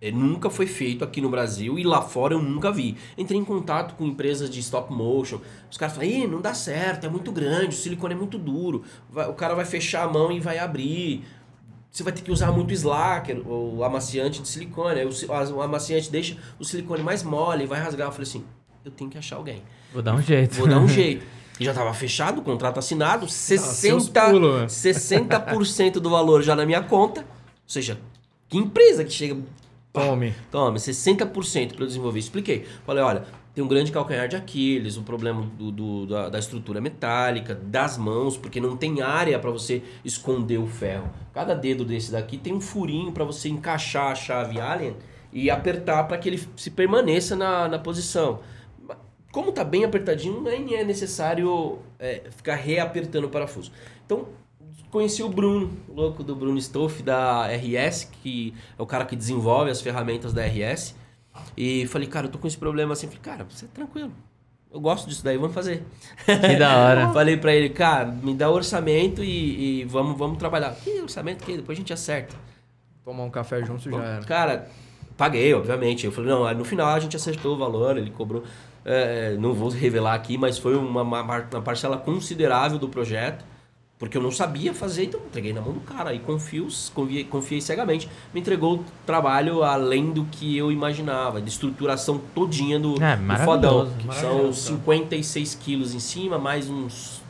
é, 0.00 0.10
nunca 0.12 0.48
foi 0.48 0.66
feito 0.66 1.02
aqui 1.04 1.20
no 1.20 1.28
Brasil 1.28 1.78
e 1.78 1.82
lá 1.82 2.00
fora 2.00 2.34
eu 2.34 2.40
nunca 2.40 2.70
vi. 2.70 2.96
Entrei 3.18 3.38
em 3.38 3.44
contato 3.44 3.94
com 3.96 4.06
empresas 4.06 4.48
de 4.48 4.60
stop 4.60 4.92
motion. 4.92 5.40
Os 5.70 5.76
caras 5.76 5.94
falaram, 5.96 6.14
Ih, 6.14 6.26
não 6.28 6.40
dá 6.40 6.54
certo, 6.54 7.04
é 7.06 7.08
muito 7.10 7.32
grande, 7.32 7.74
o 7.74 7.78
silicone 7.78 8.14
é 8.14 8.16
muito 8.16 8.38
duro. 8.38 8.84
Vai- 9.10 9.28
o 9.28 9.34
cara 9.34 9.54
vai 9.54 9.64
fechar 9.64 10.04
a 10.04 10.08
mão 10.08 10.30
e 10.30 10.38
vai 10.38 10.58
abrir. 10.58 11.24
Você 11.90 12.04
vai 12.04 12.12
ter 12.12 12.22
que 12.22 12.30
usar 12.30 12.52
muito 12.52 12.72
slacker, 12.72 13.42
o 13.46 13.82
amaciante 13.82 14.40
de 14.40 14.46
silicone. 14.48 15.00
Aí 15.00 15.06
o, 15.06 15.54
o 15.56 15.60
amaciante 15.60 16.08
deixa 16.08 16.36
o 16.58 16.64
silicone 16.64 17.02
mais 17.02 17.24
mole 17.24 17.64
e 17.64 17.66
vai 17.66 17.80
rasgar. 17.80 18.06
Eu 18.06 18.12
falei 18.12 18.28
assim, 18.28 18.44
eu 18.84 18.90
tenho 18.90 19.10
que 19.10 19.18
achar 19.18 19.36
alguém. 19.36 19.62
Vou 19.92 20.02
dar 20.02 20.14
um 20.14 20.22
jeito. 20.22 20.54
Vou 20.56 20.66
dar 20.68 20.78
um 20.78 20.88
jeito. 20.88 21.24
E 21.60 21.64
já 21.64 21.72
estava 21.72 21.92
fechado, 21.92 22.38
o 22.40 22.42
contrato 22.42 22.78
assinado, 22.78 23.28
seus 23.28 23.60
60, 23.60 24.30
pulos, 24.30 24.60
né? 24.62 24.66
60% 24.66 25.92
do 26.00 26.08
valor 26.08 26.42
já 26.42 26.56
na 26.56 26.64
minha 26.64 26.80
conta. 26.82 27.20
Ou 27.20 27.26
seja, 27.66 27.98
que 28.48 28.56
empresa 28.56 29.04
que 29.04 29.10
chega. 29.12 29.36
Tome. 29.92 30.34
Toma, 30.50 30.78
60% 30.78 31.74
para 31.74 31.82
eu 31.82 31.86
desenvolver. 31.86 32.18
Expliquei. 32.18 32.66
Falei, 32.86 33.02
olha, 33.04 33.24
tem 33.54 33.62
um 33.62 33.68
grande 33.68 33.92
calcanhar 33.92 34.26
de 34.26 34.36
Aquiles, 34.36 34.96
o 34.96 35.02
problema 35.02 35.42
do, 35.58 35.70
do- 35.70 36.06
da, 36.06 36.30
da 36.30 36.38
estrutura 36.38 36.80
metálica, 36.80 37.54
das 37.54 37.98
mãos, 37.98 38.38
porque 38.38 38.58
não 38.58 38.74
tem 38.74 39.02
área 39.02 39.38
para 39.38 39.50
você 39.50 39.82
esconder 40.02 40.56
o 40.56 40.66
ferro. 40.66 41.10
Cada 41.34 41.52
dedo 41.54 41.84
desse 41.84 42.10
daqui 42.10 42.38
tem 42.38 42.54
um 42.54 42.60
furinho 42.62 43.12
para 43.12 43.24
você 43.24 43.50
encaixar 43.50 44.12
a 44.12 44.14
chave 44.14 44.58
Allen 44.58 44.96
e 45.30 45.50
apertar 45.50 46.04
para 46.04 46.16
que 46.16 46.26
ele 46.26 46.42
se 46.56 46.70
permaneça 46.70 47.36
na, 47.36 47.68
na 47.68 47.78
posição. 47.78 48.38
Como 49.32 49.52
tá 49.52 49.62
bem 49.62 49.84
apertadinho, 49.84 50.40
nem 50.40 50.74
é 50.74 50.84
necessário 50.84 51.78
é, 51.98 52.22
ficar 52.36 52.56
reapertando 52.56 53.26
o 53.26 53.30
parafuso. 53.30 53.70
Então, 54.04 54.26
conheci 54.90 55.22
o 55.22 55.28
Bruno, 55.28 55.70
o 55.88 55.94
louco 55.94 56.24
do 56.24 56.34
Bruno 56.34 56.58
Stoff 56.58 57.02
da 57.02 57.46
RS, 57.46 58.10
que 58.22 58.52
é 58.78 58.82
o 58.82 58.86
cara 58.86 59.04
que 59.04 59.14
desenvolve 59.14 59.70
as 59.70 59.80
ferramentas 59.80 60.32
da 60.32 60.42
RS. 60.44 60.96
E 61.56 61.86
falei, 61.86 62.08
cara, 62.08 62.26
eu 62.26 62.30
tô 62.30 62.38
com 62.38 62.46
esse 62.46 62.58
problema 62.58 62.92
assim. 62.92 63.06
Falei, 63.06 63.22
cara, 63.22 63.46
você 63.48 63.66
é 63.66 63.68
tranquilo. 63.68 64.12
Eu 64.72 64.80
gosto 64.80 65.08
disso 65.08 65.24
daí, 65.24 65.36
vamos 65.36 65.54
fazer. 65.54 65.84
Que 66.24 66.56
da 66.56 66.76
hora. 66.76 67.10
falei 67.14 67.36
pra 67.36 67.52
ele, 67.52 67.70
cara, 67.70 68.06
me 68.06 68.34
dá 68.34 68.48
orçamento 68.50 69.22
e, 69.22 69.80
e 69.80 69.84
vamos, 69.84 70.16
vamos 70.16 70.38
trabalhar. 70.38 70.74
Que 70.74 71.00
orçamento 71.00 71.44
que 71.44 71.56
depois 71.56 71.76
a 71.76 71.80
gente 71.80 71.92
acerta. 71.92 72.36
Tomar 73.04 73.24
um 73.24 73.30
café 73.30 73.64
junto 73.64 73.90
já 73.90 73.96
era. 73.96 74.24
Cara, 74.24 74.70
paguei, 75.16 75.52
obviamente. 75.54 76.06
Eu 76.06 76.12
falei, 76.12 76.30
não, 76.30 76.52
no 76.54 76.64
final 76.64 76.88
a 76.88 77.00
gente 77.00 77.16
acertou 77.16 77.54
o 77.56 77.58
valor, 77.58 77.96
ele 77.96 78.10
cobrou. 78.10 78.44
É, 78.84 79.36
não 79.38 79.52
vou 79.52 79.68
revelar 79.68 80.14
aqui, 80.14 80.38
mas 80.38 80.58
foi 80.58 80.76
uma, 80.76 81.02
uma, 81.02 81.22
uma 81.22 81.62
parcela 81.62 81.96
considerável 81.96 82.78
do 82.78 82.88
projeto. 82.88 83.44
Porque 83.98 84.16
eu 84.16 84.22
não 84.22 84.30
sabia 84.32 84.72
fazer, 84.72 85.04
então 85.04 85.20
entreguei 85.20 85.52
na 85.52 85.60
mão 85.60 85.74
do 85.74 85.80
cara. 85.80 86.14
E 86.14 86.18
confio, 86.18 86.66
confiei, 86.94 87.22
confiei 87.22 87.60
cegamente. 87.60 88.08
Me 88.32 88.40
entregou 88.40 88.76
o 88.76 88.84
trabalho 89.04 89.62
além 89.62 90.10
do 90.10 90.24
que 90.24 90.56
eu 90.56 90.72
imaginava. 90.72 91.38
De 91.38 91.50
estruturação 91.50 92.18
todinha 92.34 92.80
do, 92.80 92.94
É, 93.02 93.14
do 93.14 93.44
fodão. 93.44 93.86
São 93.86 94.06
maravilhoso, 94.06 94.62
56 94.68 95.54
quilos 95.56 95.94
em 95.94 96.00
cima, 96.00 96.38
mais 96.38 96.70
uns, 96.70 97.20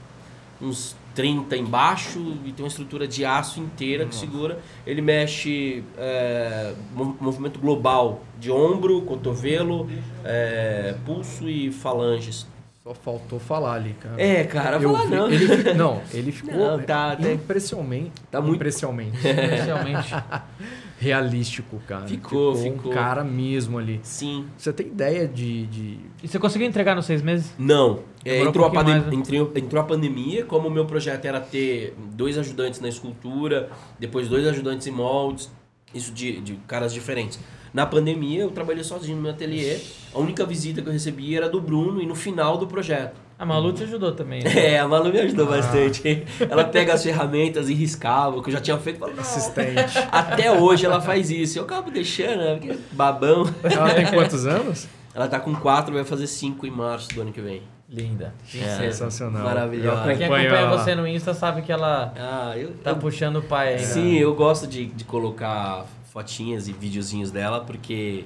uns 0.62 0.94
30 1.14 1.56
embaixo. 1.56 2.18
E 2.44 2.52
tem 2.52 2.64
uma 2.64 2.68
estrutura 2.68 3.06
de 3.06 3.24
aço 3.24 3.60
inteira 3.60 4.06
que 4.06 4.14
segura. 4.14 4.58
Ele 4.86 5.00
mexe 5.02 5.82
é, 5.98 6.72
mo- 6.94 7.16
movimento 7.20 7.58
global 7.60 8.22
de 8.38 8.50
ombro, 8.50 9.02
cotovelo, 9.02 9.88
é, 10.24 10.94
pulso 11.04 11.48
e 11.48 11.70
falanges. 11.72 12.46
Só 12.82 12.94
faltou 12.94 13.38
falar 13.38 13.74
ali, 13.74 13.94
cara. 14.00 14.14
É, 14.20 14.42
cara, 14.44 14.76
Eu 14.78 14.92
falar 14.94 15.04
vi- 15.04 15.14
não. 15.14 15.30
Ele, 15.30 15.74
não, 15.74 16.00
ele 16.14 16.32
ficou 16.32 16.54
Não, 16.56 16.78
tá- 16.80 17.14
tá- 17.14 17.30
impressionante. 17.32 18.10
tá 18.30 18.40
muito- 18.40 18.56
impressionante. 18.56 19.16
Especialmente. 19.16 20.14
realístico, 20.98 21.78
cara. 21.86 22.06
Ficou, 22.06 22.54
ficou. 22.56 22.90
um 22.90 22.94
cara 22.94 23.24
mesmo 23.24 23.78
ali. 23.78 24.00
Sim. 24.02 24.46
Você 24.56 24.72
tem 24.72 24.86
ideia 24.86 25.26
de, 25.26 25.66
de 25.66 25.98
E 26.22 26.28
você 26.28 26.38
conseguiu 26.38 26.68
entregar 26.68 26.94
nos 26.94 27.06
seis 27.06 27.22
meses? 27.22 27.52
Não. 27.58 28.00
É, 28.24 28.38
Demorou 28.38 28.46
um 28.46 28.48
entrou, 28.50 28.66
a 28.66 28.84
mais, 28.84 29.06
né? 29.06 29.14
entrou, 29.14 29.52
entrou 29.56 29.82
a 29.82 29.84
pandemia, 29.86 30.44
como 30.44 30.68
o 30.68 30.70
meu 30.70 30.84
projeto 30.84 31.24
era 31.24 31.40
ter 31.40 31.94
dois 32.14 32.36
ajudantes 32.36 32.78
na 32.80 32.88
escultura, 32.88 33.70
depois 33.98 34.28
dois 34.28 34.46
ajudantes 34.46 34.86
em 34.86 34.90
moldes, 34.90 35.50
isso 35.94 36.12
de, 36.12 36.40
de 36.40 36.54
caras 36.68 36.92
diferentes. 36.92 37.38
Na 37.72 37.86
pandemia, 37.86 38.40
eu 38.42 38.50
trabalhei 38.50 38.82
sozinho 38.82 39.16
no 39.16 39.22
meu 39.22 39.30
ateliê. 39.30 39.78
A 40.12 40.18
única 40.18 40.44
visita 40.44 40.82
que 40.82 40.88
eu 40.88 40.92
recebi 40.92 41.36
era 41.36 41.48
do 41.48 41.60
Bruno 41.60 42.02
e 42.02 42.06
no 42.06 42.16
final 42.16 42.58
do 42.58 42.66
projeto. 42.66 43.14
A 43.38 43.46
Malu 43.46 43.72
te 43.72 43.84
ajudou 43.84 44.12
também. 44.12 44.42
né? 44.42 44.50
É, 44.74 44.78
a 44.80 44.88
Malu 44.88 45.10
me 45.12 45.20
ajudou 45.20 45.46
Ah. 45.46 45.50
bastante. 45.52 46.24
Ela 46.40 46.64
pega 46.64 46.92
as 46.94 47.02
ferramentas 47.02 47.68
e 47.70 47.74
riscava, 47.74 48.36
o 48.36 48.42
que 48.42 48.50
eu 48.50 48.52
já 48.54 48.60
tinha 48.60 48.76
feito. 48.76 48.98
Fala, 48.98 49.12
assistente. 49.18 49.96
Até 50.12 50.50
hoje 50.52 50.84
ela 50.84 51.00
faz 51.00 51.30
isso. 51.30 51.58
Eu 51.58 51.62
acabo 51.62 51.90
deixando, 51.92 52.38
né? 52.38 52.56
Porque 52.56 52.76
babão. 52.92 53.44
Ela 53.62 53.94
tem 53.94 54.06
quantos 54.06 54.44
anos? 54.46 54.88
Ela 55.14 55.26
tá 55.28 55.38
com 55.40 55.54
quatro, 55.54 55.94
vai 55.94 56.04
fazer 56.04 56.26
cinco 56.26 56.66
em 56.66 56.70
março 56.70 57.08
do 57.14 57.20
ano 57.22 57.32
que 57.32 57.40
vem. 57.40 57.62
Linda. 57.90 58.32
É. 58.54 58.76
Sensacional. 58.78 59.42
Maravilhosa. 59.42 60.02
Quem 60.14 60.24
acompanha 60.26 60.48
ela. 60.50 60.78
você 60.78 60.94
no 60.94 61.06
Insta 61.06 61.34
sabe 61.34 61.62
que 61.62 61.72
ela 61.72 62.14
Ah, 62.16 62.56
eu, 62.56 62.72
tá 62.74 62.90
eu- 62.90 62.96
puxando 62.96 63.36
o 63.36 63.42
pai 63.42 63.70
ainda. 63.74 63.82
Sim, 63.82 64.16
eu 64.16 64.32
gosto 64.34 64.66
de, 64.66 64.86
de 64.86 65.02
colocar 65.04 65.86
fotinhas 66.12 66.68
e 66.68 66.72
videozinhos 66.72 67.30
dela, 67.32 67.60
porque 67.64 68.24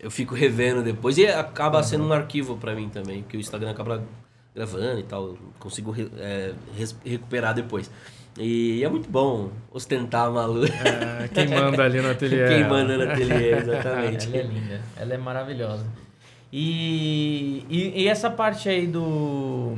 eu 0.00 0.10
fico 0.10 0.34
revendo 0.34 0.82
depois 0.82 1.18
e 1.18 1.26
acaba 1.26 1.82
sendo 1.82 2.04
um 2.04 2.12
arquivo 2.12 2.56
pra 2.56 2.74
mim 2.74 2.88
também, 2.88 3.22
que 3.28 3.36
o 3.36 3.40
Instagram 3.40 3.70
acaba 3.72 4.02
gravando 4.54 4.98
e 5.00 5.02
tal, 5.02 5.34
consigo 5.58 5.90
re- 5.90 6.10
é, 6.18 6.52
recuperar 7.04 7.54
depois. 7.54 7.90
E 8.38 8.82
é 8.82 8.88
muito 8.88 9.10
bom 9.10 9.50
ostentar 9.70 10.26
a 10.26 10.30
Malu. 10.30 10.64
É, 10.64 11.28
quem 11.28 11.48
manda 11.48 11.84
ali 11.84 12.00
no 12.00 12.08
ateliê. 12.12 12.48
Quem 12.48 12.64
manda 12.66 12.96
no 12.96 13.10
ateliê, 13.12 13.52
exatamente. 13.60 14.26
Ela 14.28 14.36
é 14.38 14.42
linda, 14.42 14.80
ela 14.96 15.14
é 15.14 15.18
maravilhosa. 15.18 15.84
E, 16.52 17.64
e, 17.70 18.02
e 18.02 18.08
essa 18.08 18.30
parte 18.30 18.68
aí 18.68 18.86
do, 18.86 19.74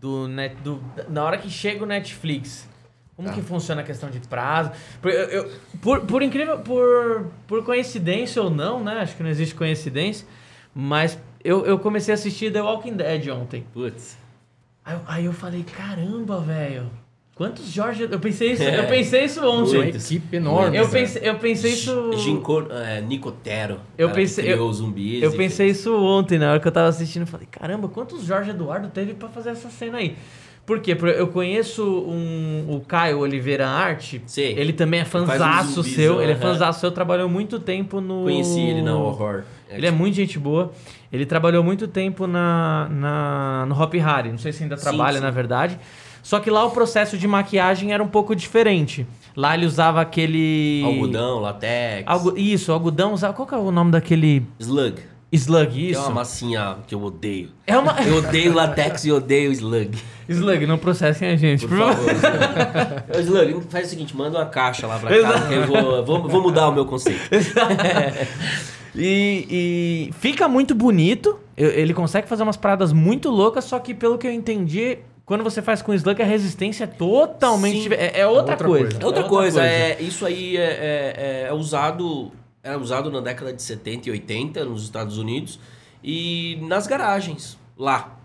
do, 0.00 0.26
net, 0.26 0.54
do. 0.62 0.82
Na 1.10 1.22
hora 1.22 1.36
que 1.36 1.50
chega 1.50 1.84
o 1.84 1.86
Netflix, 1.86 2.66
como 3.14 3.28
Tá. 3.28 3.34
que 3.34 3.42
funciona 3.42 3.82
a 3.82 3.84
questão 3.84 4.08
de 4.10 4.18
prazo? 4.20 4.72
Por, 5.02 5.10
eu- 5.10 5.50
por, 5.82 6.00
por 6.06 6.22
incrível, 6.22 6.58
por, 6.60 7.26
por 7.46 7.62
coincidência 7.64 8.42
ou 8.42 8.48
não, 8.48 8.82
né? 8.82 9.00
Acho 9.00 9.14
que 9.16 9.22
não 9.22 9.30
existe 9.30 9.54
coincidência, 9.54 10.26
mas 10.74 11.18
eu, 11.44 11.66
eu 11.66 11.78
comecei 11.78 12.12
a 12.12 12.16
assistir 12.16 12.50
The 12.50 12.62
Walking 12.62 12.94
Dead 12.96 13.28
ontem. 13.28 13.66
Putz. 13.74 14.16
Aí, 14.84 14.98
aí 15.06 15.24
eu 15.26 15.32
falei, 15.32 15.62
caramba, 15.62 16.40
velho. 16.40 16.90
Quantos 17.34 17.66
Jorge. 17.72 18.06
Eu 18.08 18.20
pensei 18.20 18.52
isso, 18.52 18.62
eu 18.62 18.86
pensei 18.86 19.24
isso 19.24 19.44
ontem. 19.44 19.76
Uma 19.78 19.86
equipe 19.88 20.36
enorme. 20.36 20.76
Eu 20.76 20.84
né? 20.84 20.90
pensei, 20.90 21.22
eu 21.28 21.34
pensei 21.36 21.72
isso. 21.72 22.10
É, 22.70 23.00
Nicotero. 23.00 23.80
Eu 23.98 24.08
cara 24.08 24.20
que 24.20 24.26
pensei- 24.26 24.44
criou 24.44 24.68
eu- 24.68 24.72
zumbis. 24.72 25.22
Eu 25.22 25.30
pensei 25.32 25.66
fez- 25.66 25.78
isso 25.80 25.96
ontem, 25.96 26.38
na 26.38 26.52
hora 26.52 26.60
que 26.60 26.68
eu 26.68 26.72
tava 26.72 26.88
assistindo. 26.88 27.22
Eu 27.22 27.26
falei, 27.26 27.48
caramba, 27.50 27.88
quantos 27.88 28.24
Jorge 28.24 28.50
Eduardo 28.50 28.88
teve 28.88 29.14
pra 29.14 29.28
fazer 29.28 29.50
essa 29.50 29.68
cena 29.68 29.98
aí? 29.98 30.14
Por 30.64 30.78
quê? 30.80 30.94
Porque 30.94 31.18
eu 31.20 31.26
conheço 31.26 31.82
um, 31.84 32.66
o 32.70 32.80
Caio 32.80 33.18
Oliveira 33.18 33.68
Arte. 33.68 34.22
Sei. 34.26 34.56
Ele 34.56 34.72
também 34.72 35.00
é 35.00 35.02
um 35.02 35.06
fanzaço 35.06 35.72
zumbizão, 35.82 35.94
seu. 35.96 36.22
Ele 36.22 36.32
é 36.32 36.36
fanzaço 36.36 36.80
seu, 36.80 36.90
trabalhou 36.92 37.28
muito 37.28 37.58
tempo 37.58 38.00
no. 38.00 38.22
Conheci 38.22 38.60
ele 38.60 38.80
na 38.80 38.96
Horror. 38.96 39.42
Ele 39.68 39.86
é 39.86 39.90
muito 39.90 40.14
gente 40.14 40.38
boa. 40.38 40.72
Ele 41.12 41.26
trabalhou 41.26 41.62
muito 41.64 41.86
tempo 41.88 42.26
na, 42.26 42.88
na, 42.90 43.66
no 43.68 43.78
Hop 43.78 43.92
Harry. 43.94 44.30
Não 44.30 44.38
sei 44.38 44.52
se 44.52 44.62
ainda 44.62 44.76
Sim, 44.76 44.84
trabalha, 44.84 45.16
sim. 45.18 45.22
na 45.22 45.30
verdade. 45.30 45.78
Só 46.24 46.40
que 46.40 46.50
lá 46.50 46.64
o 46.64 46.70
processo 46.70 47.18
de 47.18 47.28
maquiagem 47.28 47.92
era 47.92 48.02
um 48.02 48.08
pouco 48.08 48.34
diferente. 48.34 49.06
Lá 49.36 49.54
ele 49.54 49.66
usava 49.66 50.00
aquele. 50.00 50.82
Algodão, 50.84 51.38
latex. 51.40 52.02
Algo, 52.06 52.36
isso, 52.38 52.72
algodão 52.72 53.12
usava. 53.12 53.34
Qual 53.34 53.46
que 53.46 53.54
é 53.54 53.58
o 53.58 53.70
nome 53.70 53.90
daquele. 53.92 54.42
Slug. 54.58 55.00
Slug, 55.30 55.72
Que 55.72 55.88
é 55.88 55.90
isso. 55.90 56.00
uma 56.00 56.10
massinha 56.10 56.76
que 56.86 56.94
eu 56.94 57.02
odeio. 57.02 57.50
É 57.66 57.76
uma. 57.76 57.92
Eu 58.00 58.16
odeio 58.18 58.54
latex 58.54 59.04
e 59.04 59.12
odeio 59.12 59.52
slug. 59.52 59.98
Slug, 60.28 60.66
não 60.66 60.78
processem 60.78 61.28
a 61.28 61.36
gente, 61.36 61.66
Por 61.66 61.76
por 61.76 61.88
favor. 61.92 63.20
slug, 63.20 63.60
faz 63.68 63.88
o 63.88 63.90
seguinte, 63.90 64.16
manda 64.16 64.38
uma 64.38 64.46
caixa 64.46 64.86
lá 64.86 64.98
pra 64.98 65.10
casa 65.20 65.46
que 65.48 65.52
eu 65.54 65.66
vou, 65.66 66.04
vou, 66.04 66.28
vou 66.28 66.40
mudar 66.42 66.68
o 66.68 66.72
meu 66.72 66.86
conceito. 66.86 67.20
E, 68.96 69.46
e 69.50 70.12
fica 70.20 70.46
muito 70.48 70.72
bonito. 70.74 71.38
Ele 71.56 71.92
consegue 71.92 72.28
fazer 72.28 72.42
umas 72.44 72.56
paradas 72.56 72.92
muito 72.92 73.28
loucas, 73.30 73.64
só 73.64 73.78
que 73.80 73.92
pelo 73.92 74.16
que 74.16 74.26
eu 74.26 74.32
entendi, 74.32 74.98
quando 75.26 75.42
você 75.44 75.62
faz 75.62 75.80
com 75.82 75.92
Slug, 75.94 76.20
a 76.20 76.24
resistência 76.24 76.84
é 76.84 76.86
totalmente. 76.86 77.82
Dife- 77.82 77.94
É, 77.94 78.20
é 78.20 78.26
outra, 78.26 78.52
Outra 78.52 78.66
coisa. 78.68 78.84
coisa. 78.84 79.02
É 79.02 79.06
outra 79.06 79.24
coisa, 79.24 79.64
é, 79.64 80.02
isso 80.02 80.26
aí 80.26 80.56
é, 80.56 80.60
é- 80.60 81.14
é- 81.16 81.46
é 81.48 81.52
usado, 81.54 82.30
era 82.62 82.78
usado 82.78 83.10
na 83.10 83.20
década 83.20 83.52
de 83.52 83.62
70 83.62 84.08
e 84.08 84.12
80 84.12 84.64
nos 84.64 84.82
Estados 84.84 85.16
Unidos 85.18 85.58
e 86.02 86.58
nas 86.62 86.86
garagens, 86.86 87.58
lá. 87.78 88.18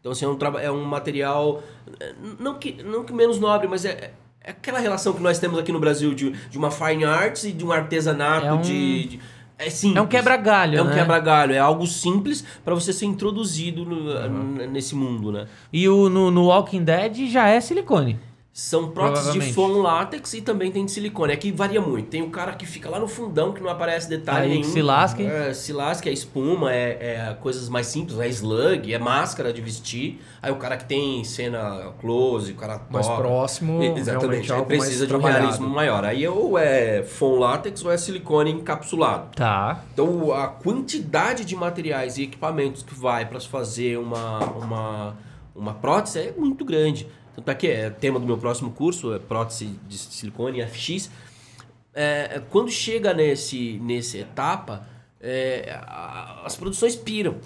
Então, 0.00 0.10
assim, 0.12 0.24
é 0.24 0.28
um, 0.28 0.38
é 0.58 0.70
um 0.70 0.84
material, 0.84 1.62
é, 2.00 2.12
não 2.40 2.54
que, 2.54 2.82
não 2.82 3.04
que 3.04 3.12
menos 3.12 3.38
nobre, 3.38 3.68
mas 3.68 3.84
é, 3.84 4.10
é 4.42 4.50
aquela 4.50 4.80
relação 4.80 5.12
que 5.12 5.22
nós 5.22 5.38
temos 5.38 5.56
aqui 5.60 5.70
no 5.70 5.78
Brasil 5.78 6.12
de, 6.12 6.30
de 6.32 6.58
uma 6.58 6.72
fine 6.72 7.04
arts 7.04 7.44
e 7.44 7.52
de 7.52 7.64
um 7.64 7.70
artesanato 7.70 8.46
É 8.46 8.52
um- 8.52 8.60
de, 8.60 9.04
de- 9.04 9.20
É 9.64 9.70
simples. 9.70 9.96
É 9.98 10.00
um 10.02 10.06
quebra-galho, 10.06 10.78
É 10.78 10.82
um 10.82 10.86
né? 10.86 10.94
quebra-galho, 10.94 11.54
é 11.54 11.58
algo 11.58 11.86
simples 11.86 12.44
para 12.64 12.74
você 12.74 12.92
ser 12.92 13.06
introduzido 13.06 13.84
no- 13.84 14.10
n- 14.58 14.66
nesse 14.66 14.94
mundo, 14.94 15.30
né? 15.30 15.46
E 15.72 15.88
o, 15.88 16.08
no, 16.08 16.30
no 16.30 16.46
Walking 16.46 16.82
Dead 16.84 17.28
já 17.30 17.48
é 17.48 17.60
silicone. 17.60 18.18
São 18.54 18.90
próteses 18.90 19.32
de 19.32 19.52
foam 19.54 19.80
látex 19.80 20.34
e 20.34 20.42
também 20.42 20.70
tem 20.70 20.84
de 20.84 20.90
silicone. 20.90 21.32
Aqui 21.32 21.50
varia 21.50 21.80
muito. 21.80 22.10
Tem 22.10 22.20
o 22.20 22.28
cara 22.28 22.52
que 22.52 22.66
fica 22.66 22.90
lá 22.90 23.00
no 23.00 23.08
fundão 23.08 23.54
que 23.54 23.62
não 23.62 23.70
aparece 23.70 24.10
detalhe 24.10 24.44
Aí 24.44 24.50
nenhum. 24.58 24.64
se 24.64 24.82
lasque. 24.82 25.24
É, 25.24 25.54
se 25.54 25.72
lasca, 25.72 26.10
é 26.10 26.12
espuma, 26.12 26.70
é, 26.70 27.30
é 27.30 27.36
coisas 27.40 27.70
mais 27.70 27.86
simples, 27.86 28.18
é 28.20 28.28
slug, 28.28 28.92
é 28.92 28.98
máscara 28.98 29.54
de 29.54 29.62
vestir. 29.62 30.20
Aí 30.42 30.52
o 30.52 30.56
cara 30.56 30.76
que 30.76 30.84
tem 30.84 31.24
cena 31.24 31.94
close, 31.98 32.52
o 32.52 32.54
cara 32.54 32.82
Mais 32.90 33.06
toca. 33.06 33.22
próximo, 33.22 33.82
Exatamente. 33.82 34.52
Aí 34.52 34.58
algo 34.58 34.68
precisa 34.68 35.06
de 35.06 35.14
um 35.14 35.18
trabalhado. 35.18 35.44
realismo 35.44 35.68
maior. 35.70 36.04
Aí 36.04 36.28
ou 36.28 36.58
é 36.58 37.02
foam 37.02 37.38
látex 37.38 37.82
ou 37.82 37.90
é 37.90 37.96
silicone 37.96 38.50
encapsulado. 38.52 39.34
Tá. 39.34 39.82
Então 39.94 40.30
a 40.30 40.46
quantidade 40.48 41.46
de 41.46 41.56
materiais 41.56 42.18
e 42.18 42.24
equipamentos 42.24 42.82
que 42.82 42.94
vai 42.94 43.24
para 43.24 43.40
fazer 43.40 43.98
uma, 43.98 44.40
uma, 44.40 45.16
uma 45.56 45.72
prótese 45.72 46.18
é 46.18 46.34
muito 46.36 46.66
grande. 46.66 47.08
Tanto 47.34 47.50
é 47.50 47.54
que 47.54 47.66
é 47.66 47.90
tema 47.90 48.18
do 48.20 48.26
meu 48.26 48.36
próximo 48.36 48.70
curso, 48.72 49.14
é 49.14 49.18
prótese 49.18 49.78
de 49.88 49.96
silicone 49.96 50.64
FX. 50.66 51.10
É, 51.94 52.36
é, 52.36 52.42
quando 52.50 52.70
chega 52.70 53.12
nesse, 53.14 53.78
nesse 53.78 54.18
etapa, 54.18 54.86
é, 55.20 55.78
as 56.44 56.56
produções 56.56 56.96
piram. 56.96 57.36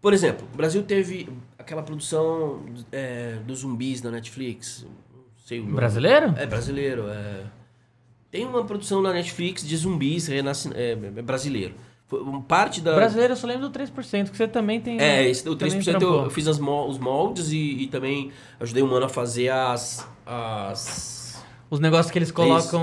Por 0.00 0.12
exemplo, 0.12 0.46
o 0.52 0.56
Brasil 0.56 0.82
teve 0.82 1.28
aquela 1.58 1.82
produção 1.82 2.64
é, 2.92 3.36
dos 3.46 3.60
zumbis 3.60 4.00
da 4.00 4.10
Netflix. 4.10 4.86
Não 5.12 5.22
sei 5.36 5.60
o 5.60 5.64
nome. 5.64 5.76
Brasileiro? 5.76 6.34
É 6.36 6.46
brasileiro. 6.46 7.08
É... 7.08 7.44
Tem 8.30 8.44
uma 8.46 8.64
produção 8.64 9.02
na 9.02 9.12
Netflix 9.12 9.66
de 9.66 9.76
zumbis 9.76 10.28
renasci... 10.28 10.70
é, 10.74 10.92
é 10.92 11.22
brasileiro. 11.22 11.74
Parte 12.48 12.80
da. 12.80 12.94
Brasileiro 12.94 13.34
eu 13.34 13.36
só 13.36 13.46
lembro 13.46 13.68
do 13.68 13.78
3%, 13.78 14.30
que 14.30 14.36
você 14.36 14.48
também 14.48 14.80
tem. 14.80 14.98
É, 14.98 15.28
esse, 15.28 15.46
o 15.48 15.54
também 15.54 15.78
3% 15.78 16.00
eu, 16.00 16.24
eu 16.24 16.30
fiz 16.30 16.48
as 16.48 16.58
os 16.58 16.98
moldes 16.98 17.52
e, 17.52 17.82
e 17.82 17.86
também 17.86 18.30
ajudei 18.58 18.82
o 18.82 18.86
mano 18.86 19.04
a 19.06 19.08
fazer 19.08 19.50
as. 19.50 20.08
as... 20.26 21.44
Os 21.70 21.80
negócios 21.80 22.10
que 22.10 22.18
eles 22.18 22.30
colocam. 22.30 22.82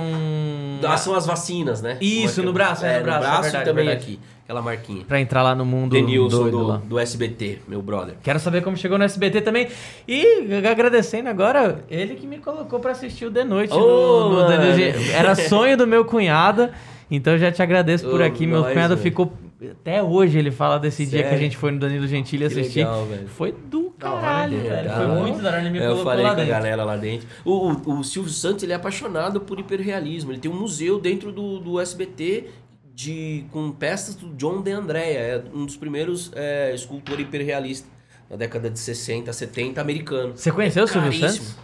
Ah, 0.88 0.96
são 0.96 1.16
as 1.16 1.26
vacinas, 1.26 1.82
né? 1.82 1.98
Isso, 2.00 2.36
Como 2.36 2.44
é 2.44 2.46
no 2.46 2.54
braço, 2.54 2.86
é, 2.86 3.00
no 3.00 3.04
braço, 3.04 3.26
é 3.26 3.30
e 3.40 3.42
verdade, 3.42 3.66
também 3.66 3.86
verdade. 3.86 4.04
aqui, 4.06 4.20
aquela 4.44 4.62
marquinha. 4.62 5.04
Pra 5.06 5.20
entrar 5.20 5.42
lá 5.42 5.56
no 5.56 5.66
mundo 5.66 5.94
Denilson 5.94 6.52
do, 6.52 6.68
lá. 6.68 6.78
do 6.86 7.00
SBT, 7.00 7.62
meu 7.68 7.82
brother. 7.82 8.14
Quero 8.22 8.40
saber 8.40 8.64
como 8.64 8.78
chegou 8.78 9.00
no 9.00 9.04
SBT 9.04 9.42
também. 9.42 9.70
E 10.08 10.48
agradecendo 10.70 11.30
agora, 11.30 11.84
ele 11.90 12.14
que 12.14 12.28
me 12.28 12.38
colocou 12.38 12.80
pra 12.80 12.92
assistir 12.92 13.26
o 13.26 13.32
The 13.32 13.44
Noite. 13.44 13.74
Ô, 13.74 14.30
no, 14.30 14.34
no. 14.44 14.48
Danilo 14.48 14.76
G- 14.76 15.12
Era 15.12 15.34
sonho 15.34 15.76
do 15.76 15.88
meu 15.88 16.06
cunhado. 16.06 16.70
Então 17.10 17.34
eu 17.34 17.40
já 17.40 17.52
te 17.52 17.62
agradeço 17.62 18.10
por 18.10 18.22
Ô, 18.22 18.24
aqui. 18.24 18.48
Meu 18.48 18.62
nós, 18.62 18.74
cunhado 18.74 18.96
velho. 18.96 19.04
ficou. 19.04 19.32
Até 19.72 20.04
hoje 20.04 20.38
ele 20.38 20.52
fala 20.52 20.78
desse 20.78 21.06
dia 21.06 21.20
que 21.20 21.26
a 21.28 21.30
Sério? 21.30 21.44
gente 21.46 21.58
foi 21.58 21.72
no 21.72 21.80
Danilo 21.80 22.06
Gentili 22.08 22.48
Que 22.50 22.60
assistir. 22.60 22.80
legal. 22.80 23.08
Foi 23.28 23.52
do 23.52 23.90
caralho, 23.98 24.58
né? 24.58 24.70
velho. 24.70 24.90
Da 24.90 24.96
Foi 24.96 25.08
muito 25.08 25.42
da 25.42 25.50
hora. 25.50 25.60
Ele 25.62 25.70
me 25.70 25.80
É, 25.80 25.84
eu 25.84 25.88
colocou 25.92 26.06
falei 26.06 26.24
lá 26.24 26.30
com 26.30 26.34
a 26.34 26.38
dentro. 26.44 26.52
galera 26.52 26.84
lá 26.84 26.98
dentro. 26.98 27.28
O, 27.46 27.72
o, 27.72 28.00
o 28.00 28.04
Silvio 28.04 28.32
Santos 28.32 28.64
ele 28.64 28.74
é 28.74 28.76
apaixonado 28.76 29.40
por 29.42 29.60
hiperrealismo. 29.60 30.32
Ele 30.32 30.40
tem 30.40 30.52
um 30.52 30.60
museu 30.60 31.00
dentro 31.00 31.32
do, 31.32 31.60
do 31.60 31.80
SBT 31.80 32.50
de, 32.94 33.46
com 33.52 33.72
peças 33.72 34.16
do 34.16 34.28
John 34.36 34.62
De 34.62 34.72
Andrea. 34.72 35.20
É 35.20 35.44
um 35.54 35.66
dos 35.66 35.78
primeiros 35.78 36.32
é, 36.36 36.74
escultor 36.76 37.20
hiperrealista 37.20 37.88
na 38.30 38.36
década 38.36 38.70
de 38.70 38.78
60, 38.80 39.32
70, 39.32 39.80
americano. 39.80 40.34
Você 40.36 40.52
conheceu 40.52 40.84
o 40.84 40.88
Silvio. 40.88 41.14
Santos? 41.14 41.56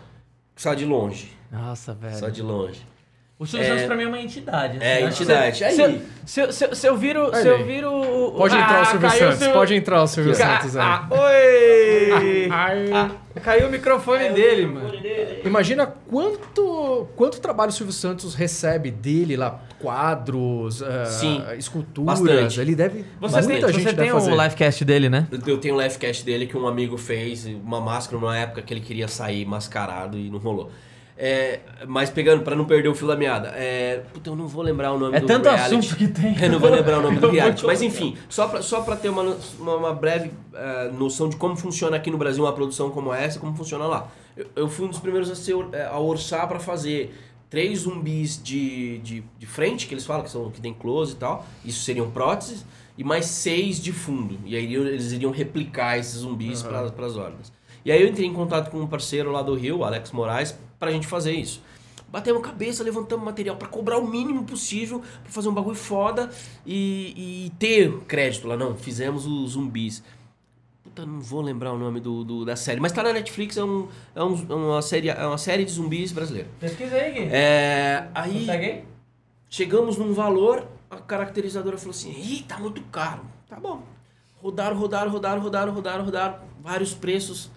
Só 0.55 0.73
de 0.73 0.85
longe. 0.85 1.31
Nossa, 1.51 1.93
velho. 1.93 2.15
Só 2.15 2.29
de 2.29 2.41
longe. 2.41 2.81
O 3.41 3.45
Silvio 3.47 3.65
É. 3.65 3.69
Santos 3.69 3.85
pra 3.87 3.95
mim 3.95 4.03
é 4.03 4.07
uma 4.07 4.19
entidade. 4.21 4.77
É, 4.79 4.97
assim. 4.97 5.05
entidade. 5.23 5.57
Se, 5.57 5.63
Aí. 5.63 5.73
se, 5.73 6.01
se, 6.27 6.51
se, 6.53 6.75
se 6.75 6.87
eu 6.87 6.95
viro. 6.95 7.35
Se 7.35 7.47
eu 7.47 7.65
viro. 7.65 7.91
o- 7.91 8.33
Pode 8.33 8.55
entrar 8.55 8.83
o 8.83 8.85
Silvio 8.85 9.09
caiu 9.09 9.19
Santos, 9.19 9.37
Silvio- 9.39 9.53
pode 9.55 9.73
entrar 9.73 10.03
o 10.03 10.07
Silvio 10.07 10.37
Ca- 10.37 10.59
Santos 10.59 10.77
ah, 10.77 11.07
aí. 11.09 12.11
oi! 12.13 12.49
Ai. 12.51 12.85
Ah, 12.93 13.09
caiu 13.41 13.67
o 13.67 13.71
microfone 13.71 14.29
dele, 14.29 14.67
mano. 14.67 14.91
Imagina 15.43 15.87
quanto, 15.87 17.07
quanto 17.15 17.41
trabalho 17.41 17.69
o 17.71 17.73
Silvio 17.73 17.91
Santos 17.93 18.35
recebe 18.35 18.91
dele 18.91 19.35
lá, 19.35 19.59
quadros, 19.79 20.83
Sim, 21.07 21.41
esculturas. 21.57 22.19
bastante. 22.19 22.61
Ele 22.61 22.75
deve. 22.75 23.05
Você 23.19 23.39
tem, 23.39 23.49
muita 23.49 23.67
gente 23.73 23.77
você 23.83 23.85
deve 23.93 24.01
tem 24.03 24.11
o 24.11 24.13
fazer. 24.21 24.31
livecast 24.35 24.85
dele, 24.85 25.09
né? 25.09 25.27
Eu 25.47 25.57
tenho 25.57 25.73
um 25.75 25.81
livecast 25.81 26.23
dele 26.23 26.45
que 26.45 26.55
um 26.55 26.67
amigo 26.67 26.95
fez, 26.95 27.45
uma 27.47 27.81
máscara 27.81 28.19
numa 28.21 28.37
época 28.37 28.61
que 28.61 28.71
ele 28.71 28.81
queria 28.81 29.07
sair 29.07 29.45
mascarado 29.47 30.15
e 30.15 30.29
não 30.29 30.37
rolou. 30.37 30.69
É, 31.23 31.59
mas 31.87 32.09
pegando, 32.09 32.41
pra 32.41 32.55
não 32.55 32.65
perder 32.65 32.89
o 32.89 32.95
fio 32.95 33.07
da 33.07 33.15
meada, 33.15 33.49
é, 33.49 34.01
puta, 34.11 34.31
eu 34.31 34.35
não 34.35 34.47
vou 34.47 34.63
lembrar 34.63 34.91
o 34.91 34.97
nome 34.97 35.15
É 35.15 35.19
do 35.19 35.27
tanto 35.27 35.47
reality. 35.47 35.75
assunto 35.75 35.95
que 35.95 36.07
tem. 36.07 36.35
Eu 36.41 36.49
não 36.49 36.59
vou 36.59 36.71
lembrar 36.71 36.97
o 36.97 37.01
nome 37.03 37.17
do 37.21 37.29
reality. 37.29 37.63
Mas 37.63 37.79
enfim, 37.83 38.17
só 38.27 38.47
pra, 38.47 38.63
só 38.63 38.81
pra 38.81 38.95
ter 38.95 39.09
uma, 39.09 39.37
uma, 39.59 39.75
uma 39.75 39.93
breve 39.93 40.31
eh, 40.51 40.89
noção 40.97 41.29
de 41.29 41.35
como 41.35 41.55
funciona 41.55 41.95
aqui 41.95 42.09
no 42.09 42.17
Brasil 42.17 42.43
uma 42.43 42.51
produção 42.53 42.89
como 42.89 43.13
essa 43.13 43.39
como 43.39 43.55
funciona 43.55 43.85
lá. 43.85 44.07
Eu, 44.35 44.47
eu 44.55 44.67
fui 44.67 44.85
um 44.87 44.89
dos 44.89 44.97
primeiros 44.97 45.29
a, 45.29 45.35
ser, 45.35 45.55
eh, 45.73 45.85
a 45.85 45.99
orçar 45.99 46.47
pra 46.47 46.59
fazer 46.59 47.15
três 47.51 47.81
zumbis 47.81 48.41
de, 48.41 48.97
de, 48.97 49.23
de 49.37 49.45
frente, 49.45 49.85
que 49.85 49.93
eles 49.93 50.05
falam, 50.07 50.23
que, 50.23 50.29
são, 50.31 50.49
que 50.49 50.59
tem 50.59 50.73
close 50.73 51.13
e 51.13 51.17
tal. 51.17 51.45
Isso 51.63 51.83
seriam 51.83 52.09
próteses. 52.09 52.65
E 52.97 53.03
mais 53.03 53.25
seis 53.25 53.79
de 53.79 53.93
fundo. 53.93 54.39
E 54.43 54.55
aí 54.55 54.73
eles 54.73 55.11
iriam 55.11 55.31
replicar 55.31 55.99
esses 55.99 56.15
zumbis 56.21 56.63
para 56.63 56.81
as 56.81 57.15
hordas. 57.15 57.51
E 57.85 57.91
aí 57.91 58.01
eu 58.01 58.07
entrei 58.07 58.25
em 58.27 58.33
contato 58.33 58.71
com 58.71 58.79
um 58.79 58.87
parceiro 58.87 59.31
lá 59.31 59.41
do 59.43 59.53
Rio, 59.53 59.77
o 59.79 59.83
Alex 59.83 60.11
Moraes, 60.11 60.57
pra 60.81 60.91
gente 60.91 61.05
fazer 61.05 61.33
isso. 61.33 61.61
Batemos 62.09 62.41
cabeça, 62.41 62.83
levantamos 62.83 63.23
material 63.23 63.55
pra 63.55 63.67
cobrar 63.67 63.99
o 63.99 64.07
mínimo 64.07 64.43
possível, 64.43 64.99
pra 65.23 65.31
fazer 65.31 65.47
um 65.47 65.53
bagulho 65.53 65.75
foda 65.77 66.29
e, 66.65 67.45
e 67.45 67.49
ter 67.59 67.95
crédito 67.99 68.47
lá. 68.47 68.57
Não, 68.57 68.75
fizemos 68.75 69.25
os 69.27 69.51
zumbis. 69.51 70.03
Puta, 70.83 71.05
não 71.05 71.21
vou 71.21 71.39
lembrar 71.41 71.71
o 71.71 71.77
nome 71.77 71.99
do, 72.01 72.23
do- 72.23 72.43
da 72.43 72.55
série, 72.55 72.81
mas 72.81 72.91
tá 72.91 73.03
na 73.03 73.13
Netflix, 73.13 73.55
é, 73.55 73.63
um, 73.63 73.87
é, 74.15 74.23
um- 74.23 74.45
é 74.49 74.53
uma, 74.55 74.81
série, 74.81 75.07
é 75.09 75.25
uma 75.25 75.37
série 75.37 75.63
de 75.63 75.71
zumbis 75.71 76.11
brasileira. 76.11 76.49
Pesquisa 76.59 76.95
aí, 76.95 77.11
Gui. 77.13 77.29
É, 77.31 78.09
aí 78.15 78.39
Consegue 78.39 78.83
chegamos 79.49 79.97
num 79.97 80.11
valor, 80.13 80.67
a 80.89 80.97
caracterizadora 80.97 81.77
falou 81.77 81.91
assim: 81.91 82.11
Ih, 82.11 82.43
tá 82.47 82.57
muito 82.57 82.81
caro. 82.91 83.21
Tá 83.47 83.57
bom. 83.59 83.83
Rodaram, 84.41 84.75
rodaram, 84.75 85.11
rodaram, 85.11 85.41
rodaram, 85.41 85.71
rodaram, 85.73 86.03
rodaram. 86.05 86.39
Vários 86.61 86.93
preços. 86.95 87.49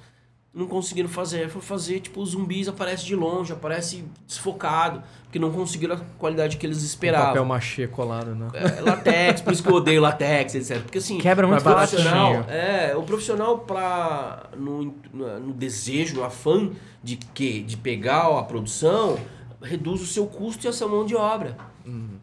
Não 0.55 0.67
conseguiram 0.67 1.09
fazer. 1.09 1.49
Foi 1.49 1.61
fazer, 1.61 2.01
tipo, 2.01 2.21
os 2.21 2.31
zumbis 2.31 2.69
aparece 2.69 3.05
de 3.05 3.17
longe, 3.17 3.53
aparece 3.53 4.05
desfocado. 4.27 5.03
Porque 5.25 5.39
não 5.39 5.51
conseguiram 5.51 5.97
a 5.97 6.01
qualidade 6.17 6.57
que 6.57 6.65
eles 6.65 6.77
Papel 6.77 6.87
esperavam. 6.87 7.45
machê 7.45 7.89
colado, 7.89 8.37
né? 8.37 8.49
É, 8.55 8.81
latex, 8.81 9.41
por 9.41 9.53
isso 9.53 9.63
que 9.63 9.69
eu 9.69 9.75
odeio 9.75 10.01
latex, 10.01 10.55
etc. 10.55 10.81
Porque 10.83 10.99
assim, 10.99 11.19
Quebra 11.19 11.45
muito 11.47 11.61
o 11.61 11.65
profissional, 11.65 12.45
é, 12.49 12.95
o 12.97 13.03
profissional 13.03 13.59
pra, 13.59 14.45
no, 14.57 14.95
no, 15.13 15.41
no 15.41 15.53
desejo, 15.53 16.15
no 16.15 16.23
afã 16.23 16.71
de 17.03 17.17
que 17.17 17.61
de 17.63 17.77
pegar 17.77 18.39
a 18.39 18.43
produção, 18.45 19.19
reduz 19.61 20.01
o 20.03 20.07
seu 20.07 20.27
custo 20.27 20.67
e 20.67 20.69
a 20.69 20.73
sua 20.73 20.87
mão 20.87 21.05
de 21.05 21.17
obra. 21.17 21.57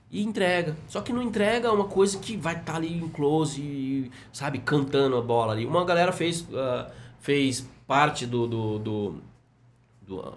E 0.09 0.23
entrega. 0.23 0.75
Só 0.88 1.01
que 1.01 1.13
não 1.13 1.21
entrega 1.21 1.71
uma 1.71 1.86
coisa 1.86 2.17
que 2.17 2.36
vai 2.36 2.55
estar 2.55 2.77
ali 2.77 2.97
em 2.97 3.07
close, 3.07 3.61
e, 3.61 4.11
sabe, 4.34 4.57
cantando 4.59 5.15
a 5.17 5.21
bola 5.21 5.53
ali. 5.53 5.65
Uma 5.65 5.86
galera 5.86 6.11
fez, 6.11 6.47
ah, 6.53 6.88
fez 7.22 7.65
parte 7.88 8.26
do. 8.26 8.45
do, 8.47 8.80
do- 8.80 9.22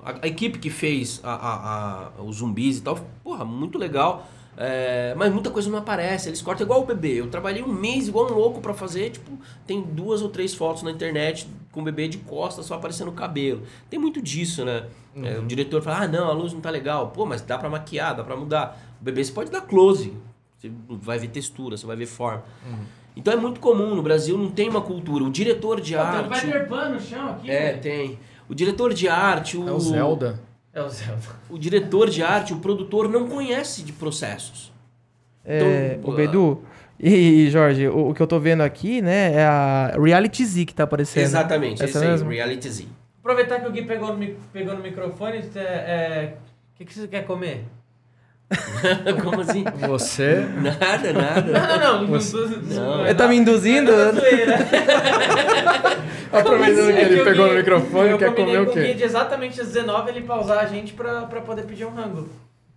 a, 0.04 0.26
equipe 0.28 0.58
que 0.60 0.70
fez 0.70 1.20
a, 1.24 1.32
a- 1.34 2.12
a- 2.18 2.22
os 2.22 2.36
zumbis 2.36 2.78
e 2.78 2.82
tal, 2.82 2.96
porra, 3.24 3.44
muito 3.44 3.76
legal. 3.76 4.24
É, 4.56 5.12
mas 5.16 5.32
muita 5.32 5.50
coisa 5.50 5.68
não 5.68 5.78
aparece, 5.80 6.28
eles 6.28 6.40
cortam 6.40 6.64
igual 6.64 6.80
o 6.82 6.86
bebê. 6.86 7.14
Eu 7.18 7.28
trabalhei 7.28 7.60
um 7.60 7.72
mês 7.72 8.06
igual 8.06 8.30
um 8.30 8.34
louco 8.34 8.60
pra 8.60 8.72
fazer, 8.72 9.10
tipo, 9.10 9.32
tem 9.66 9.82
duas 9.82 10.22
ou 10.22 10.28
três 10.28 10.54
fotos 10.54 10.84
na 10.84 10.92
internet 10.92 11.48
com 11.72 11.80
o 11.80 11.82
bebê 11.82 12.06
de 12.06 12.18
costas 12.18 12.66
só 12.66 12.74
aparecendo 12.76 13.08
o 13.08 13.12
cabelo. 13.14 13.62
Tem 13.90 13.98
muito 13.98 14.22
disso, 14.22 14.64
né? 14.64 14.86
É, 15.16 15.38
o 15.40 15.44
diretor 15.46 15.82
fala: 15.82 16.02
"Ah, 16.04 16.08
não, 16.08 16.28
a 16.28 16.32
luz 16.32 16.52
não 16.52 16.60
tá 16.60 16.70
legal". 16.70 17.08
Pô, 17.10 17.26
mas 17.26 17.40
dá 17.42 17.58
pra 17.58 17.68
maquiar, 17.68 18.14
dá 18.14 18.22
pra 18.22 18.36
mudar. 18.36 18.80
O 19.00 19.04
bebê 19.04 19.24
você 19.24 19.32
pode 19.32 19.50
dar 19.50 19.62
close. 19.62 20.12
Você 20.56 20.70
vai 20.88 21.18
ver 21.18 21.28
textura, 21.28 21.76
você 21.76 21.84
vai 21.86 21.96
ver 21.96 22.06
forma. 22.06 22.44
Então 23.16 23.32
é 23.32 23.36
muito 23.36 23.60
comum 23.60 23.94
no 23.94 24.02
Brasil, 24.02 24.36
não 24.36 24.50
tem 24.50 24.68
uma 24.68 24.80
cultura. 24.80 25.24
O 25.24 25.30
diretor 25.30 25.80
de 25.80 25.92
Tem 25.92 26.00
um 26.00 26.04
arte, 26.04 26.46
Peter 26.46 26.68
Pan 26.68 26.88
no 26.90 27.00
chão 27.00 27.30
aqui. 27.30 27.50
é, 27.50 27.66
velho. 27.66 27.80
tem. 27.80 28.18
O 28.48 28.54
diretor 28.54 28.92
de 28.92 29.08
arte, 29.08 29.56
o, 29.56 29.68
É 29.68 29.72
o 29.72 29.80
Zelda. 29.80 30.40
É 30.72 30.82
o 30.82 30.88
Zelda. 30.88 31.22
o 31.48 31.58
diretor 31.58 32.10
de 32.10 32.22
arte, 32.22 32.52
o 32.52 32.58
produtor 32.58 33.08
não 33.08 33.28
conhece 33.28 33.82
de 33.82 33.92
processos. 33.92 34.72
É, 35.44 35.96
Então, 35.98 36.10
o 36.12 36.16
Bedu 36.16 36.62
e 36.98 37.48
Jorge, 37.50 37.86
o, 37.88 38.10
o 38.10 38.14
que 38.14 38.20
eu 38.20 38.26
tô 38.26 38.40
vendo 38.40 38.62
aqui, 38.62 39.00
né, 39.00 39.34
é 39.34 39.44
a 39.44 39.96
Reality 39.98 40.44
Z 40.44 40.64
que 40.64 40.74
tá 40.74 40.84
aparecendo. 40.84 41.22
Exatamente, 41.22 41.82
Essa 41.82 41.98
esse 41.98 42.04
aí, 42.04 42.10
mesmo? 42.10 42.30
Reality 42.30 42.70
Z. 42.70 42.86
Aproveitar 43.20 43.60
que 43.60 43.68
o 43.68 43.72
Gui 43.72 43.82
pegou 43.82 44.16
no, 44.16 44.26
pegou 44.52 44.74
no 44.74 44.82
microfone, 44.82 45.38
é, 45.54 45.58
é, 45.58 46.34
o 46.74 46.76
que, 46.76 46.84
que 46.84 46.94
você 46.94 47.08
quer 47.08 47.24
comer? 47.24 47.64
Como 49.24 49.40
assim? 49.40 49.64
Você. 49.88 50.46
Nada, 50.60 51.12
nada. 51.12 51.52
Não, 51.52 51.78
não, 51.78 52.00
não. 52.02 52.06
Você- 52.08 52.36
não, 52.74 53.04
Ele 53.04 53.14
tá 53.14 53.26
me 53.26 53.36
induzindo? 53.36 53.90
é. 53.92 54.12
Aproveitando 56.38 56.92
que 56.92 56.98
É 56.98 57.02
ele 57.04 57.20
o 57.20 57.24
pegou 57.24 57.44
Gui- 57.46 57.52
no 57.52 57.58
microfone, 57.58 58.10
eu 58.10 58.18
quer 58.18 58.30
combinei 58.30 58.56
comer 58.56 58.68
o 58.68 58.72
quê? 58.72 58.94
de 58.94 59.02
exatamente 59.04 59.60
às 59.60 59.68
19 59.68 60.10
ele 60.10 60.20
pausar 60.22 60.58
a 60.58 60.66
gente 60.66 60.92
pra, 60.92 61.22
pra 61.22 61.40
poder 61.40 61.62
pedir 61.62 61.84
um 61.86 61.90
rango. 61.94 62.28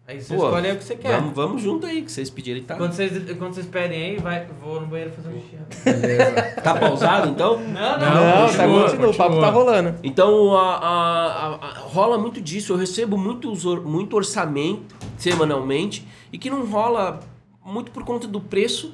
Aí 0.08 0.22
você 0.22 0.34
Pô, 0.36 0.45
escolhe 0.45 0.72
o 0.72 0.78
que 0.78 0.84
você 0.86 0.95
quer. 0.95 1.18
Vamos, 1.20 1.34
vamos 1.36 1.62
junto 1.62 1.86
aí, 1.86 2.01
que 2.01 2.10
vocês 2.10 2.30
pedirem. 2.30 2.64
Tá, 2.64 2.76
Quando 2.76 2.93
vocês, 2.93 3.12
quando 3.38 3.53
vocês 3.53 3.66
pedem 3.68 4.01
aí, 4.01 4.18
vai, 4.18 4.47
vou 4.64 4.80
no 4.80 4.88
banheiro 4.88 5.12
fazer 5.12 5.28
um 5.28 5.41
xixi. 5.41 5.58
Beleza. 5.84 6.62
tá 6.64 6.76
pausado, 6.76 7.30
então? 7.30 7.58
Não, 7.60 7.66
não. 7.66 7.99
Não, 7.99 7.99
Não, 7.99 8.47
tá 8.47 8.64
continua, 8.64 8.84
continua, 8.84 9.10
o 9.10 9.14
papo 9.14 9.30
continua. 9.32 9.41
tá 9.45 9.49
rolando. 9.51 9.95
Então, 10.01 10.55
a, 10.55 10.76
a- 10.78 10.88
a- 10.88 11.55
a- 11.55 11.80
rola 11.80 12.18
muito 12.18 12.39
disso. 12.39 12.72
Eu 12.72 12.78
recebo 12.78 13.18
muitos 13.18 13.66
or- 13.66 13.84
muito 13.84 14.16
orçamento 14.16 14.95
semanalmente 15.18 16.08
e 16.32 16.38
que 16.38 16.49
não 16.49 16.66
rola 16.66 17.20
muito 17.66 17.91
por 17.91 18.03
conta 18.05 18.28
do 18.30 18.39
preço, 18.39 18.93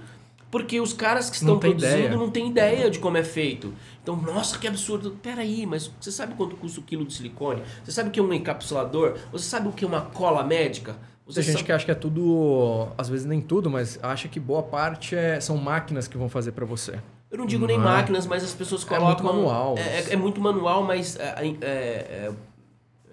porque 0.49 0.81
os 0.81 0.93
caras 0.93 1.29
que 1.29 1.35
estão 1.35 1.53
Não 1.53 1.59
produzindo 1.59 1.95
ideia. 1.95 2.15
não 2.17 2.29
têm 2.31 2.47
ideia 2.49 2.89
de 2.89 2.97
como 2.97 3.17
é 3.17 3.23
feito. 3.23 3.71
Então, 4.03 4.17
nossa, 4.17 4.59
que 4.59 4.67
absurdo. 4.67 5.17
Peraí, 5.23 5.65
mas 5.65 5.89
você 5.99 6.11
sabe 6.11 6.35
quanto 6.35 6.57
custa 6.57 6.79
o 6.81 6.83
quilo 6.83 7.05
de 7.05 7.13
silicone? 7.13 7.63
Você 7.83 7.91
sabe 7.93 8.09
o 8.09 8.11
que 8.11 8.19
é 8.19 8.23
um 8.23 8.33
encapsulador? 8.33 9.17
Você 9.31 9.45
sabe 9.45 9.69
o 9.69 9.71
que 9.71 9.85
é 9.85 9.87
uma 9.87 10.01
cola 10.01 10.43
médica? 10.43 10.97
Você 11.25 11.35
Tem 11.35 11.43
gente 11.43 11.53
sabe- 11.53 11.65
que 11.67 11.71
acha 11.71 11.85
que 11.85 11.91
é 11.91 11.95
tudo, 11.95 12.89
às 12.97 13.07
vezes 13.07 13.25
nem 13.25 13.39
tudo, 13.39 13.69
mas 13.69 13.97
acha 14.03 14.27
que 14.27 14.41
boa 14.41 14.61
parte 14.61 15.15
é- 15.15 15.39
são 15.39 15.55
máquinas 15.55 16.05
que 16.05 16.17
vão 16.17 16.27
fazer 16.27 16.51
pra 16.51 16.65
você. 16.65 16.99
Eu 17.31 17.37
não 17.37 17.45
digo 17.45 17.65
nem 17.65 17.77
Não 17.77 17.85
é. 17.87 17.91
máquinas, 17.93 18.27
mas 18.27 18.43
as 18.43 18.53
pessoas 18.53 18.83
É 18.83 18.87
colocam. 18.87 19.07
muito 19.07 19.23
manual. 19.23 19.77
É, 19.77 19.81
é- 20.01 20.13
é 20.13 20.15
muito 20.17 20.41
manual, 20.41 20.83
mas. 20.83 21.15
é, 21.15 21.23
é, 21.39 21.57
é, 21.61 22.31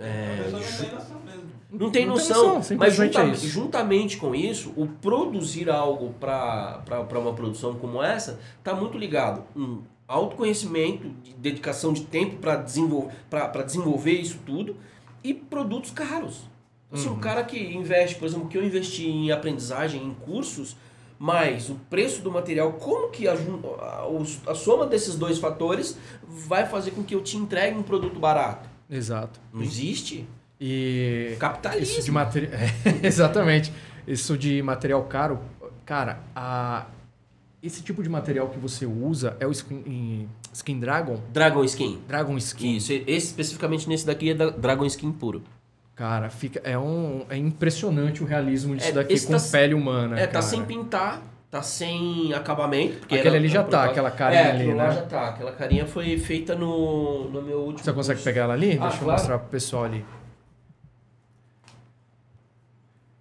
é, 0.01 0.51
não 1.71 1.91
tem 1.91 2.05
não 2.05 2.15
noção. 2.15 2.57
noção, 2.57 2.77
mas 2.77 2.95
junta- 2.95 3.21
é 3.23 3.35
juntamente 3.35 4.17
com 4.17 4.35
isso, 4.35 4.73
o 4.77 4.87
produzir 4.89 5.71
algo 5.71 6.13
para 6.19 6.83
uma 7.19 7.33
produção 7.33 7.75
como 7.75 8.03
essa 8.03 8.41
tá 8.65 8.75
muito 8.75 8.99
ligado. 8.99 9.45
Um 9.55 9.83
autoconhecimento, 10.11 11.09
de 11.23 11.33
dedicação 11.35 11.93
de 11.93 12.03
tempo 12.05 12.37
para 12.37 12.57
desenvolver, 12.57 13.15
pra 13.29 13.63
desenvolver 13.63 14.13
isso 14.13 14.39
tudo 14.45 14.77
e 15.23 15.33
produtos 15.33 15.91
caros. 15.91 16.49
Assim, 16.93 17.09
Uhum. 17.09 17.15
um 17.15 17.19
cara 17.21 17.45
que 17.45 17.59
investe, 17.59 18.17
por 18.17 18.27
exemplo, 18.27 18.49
que 18.49 18.59
eu 18.59 18.65
investi 18.65 19.07
em 19.09 19.31
aprendizagem, 19.31 20.03
em 20.05 20.13
cursos, 20.13 20.77
mais 21.19 21.69
o 21.71 21.75
preço 21.89 22.23
do 22.23 22.31
material, 22.33 22.73
como 22.73 23.11
que 23.11 23.29
a, 23.29 23.33
a, 23.35 24.51
a 24.51 24.55
soma 24.55 24.87
desses 24.87 25.15
dois 25.15 25.39
fatores 25.39 25.97
vai 26.27 26.67
fazer 26.67 26.91
com 26.93 27.05
que 27.05 27.15
eu 27.15 27.23
te 27.23 27.37
entregue 27.37 27.79
um 27.79 27.83
produto 27.83 28.19
barato? 28.19 28.69
Exato. 28.89 29.39
Não 29.53 29.63
existe. 29.63 30.27
E 30.61 31.37
Capitalismo. 31.39 31.85
isso 31.99 32.03
de 32.03 32.11
material, 32.11 32.53
exatamente. 33.03 33.73
Isso 34.07 34.37
de 34.37 34.61
material 34.63 35.05
caro, 35.05 35.39
cara, 35.87 36.21
a 36.35 36.87
esse 37.63 37.83
tipo 37.83 38.03
de 38.03 38.09
material 38.09 38.49
que 38.49 38.59
você 38.59 38.87
usa 38.87 39.37
é 39.39 39.47
o 39.47 39.51
skin, 39.51 40.29
skin 40.53 40.81
dragon, 40.81 41.19
Dragon 41.33 41.63
Skin. 41.65 41.99
dragon 42.09 42.37
skin. 42.39 42.77
Isso, 42.77 42.93
esse 42.93 43.27
especificamente 43.29 43.89
nesse 43.89 44.07
daqui 44.07 44.31
é 44.31 44.35
da 44.35 44.51
Dragon 44.51 44.85
Skin 44.87 45.13
puro. 45.13 45.43
Cara, 45.95 46.31
fica 46.31 46.61
é 46.65 46.79
um 46.79 47.27
é 47.29 47.37
impressionante 47.37 48.23
o 48.23 48.27
realismo 48.27 48.75
disso 48.75 48.89
É, 48.89 48.93
daqui 48.93 49.21
com 49.21 49.33
tá- 49.33 49.39
pele 49.53 49.75
humana, 49.75 50.19
é, 50.19 50.27
tá 50.27 50.33
cara. 50.35 50.43
sem 50.43 50.65
pintar, 50.65 51.23
tá 51.51 51.61
sem 51.61 52.33
acabamento. 52.33 53.01
Porque 53.01 53.17
Aquele 53.17 53.29
era- 53.29 53.37
ali 53.39 53.49
já 53.49 53.63
tá, 53.63 53.85
aquela 53.85 54.11
carinha 54.11 54.41
é, 54.41 54.51
ali, 54.53 54.73
lá 54.73 54.89
né? 54.89 54.95
já 54.95 55.03
tá. 55.03 55.29
Aquela 55.29 55.53
carinha 55.53 55.85
foi 55.87 56.17
feita 56.17 56.55
no, 56.55 57.29
no 57.29 57.43
meu 57.43 57.59
último 57.59 57.85
Você 57.85 57.93
consegue 57.93 58.23
pegar 58.23 58.45
ela 58.45 58.55
ali? 58.55 58.79
Ah, 58.81 58.85
Deixa 58.89 58.97
eu 58.97 59.05
claro. 59.05 59.19
mostrar 59.21 59.39
pro 59.41 59.49
pessoal 59.51 59.85
ali. 59.85 60.03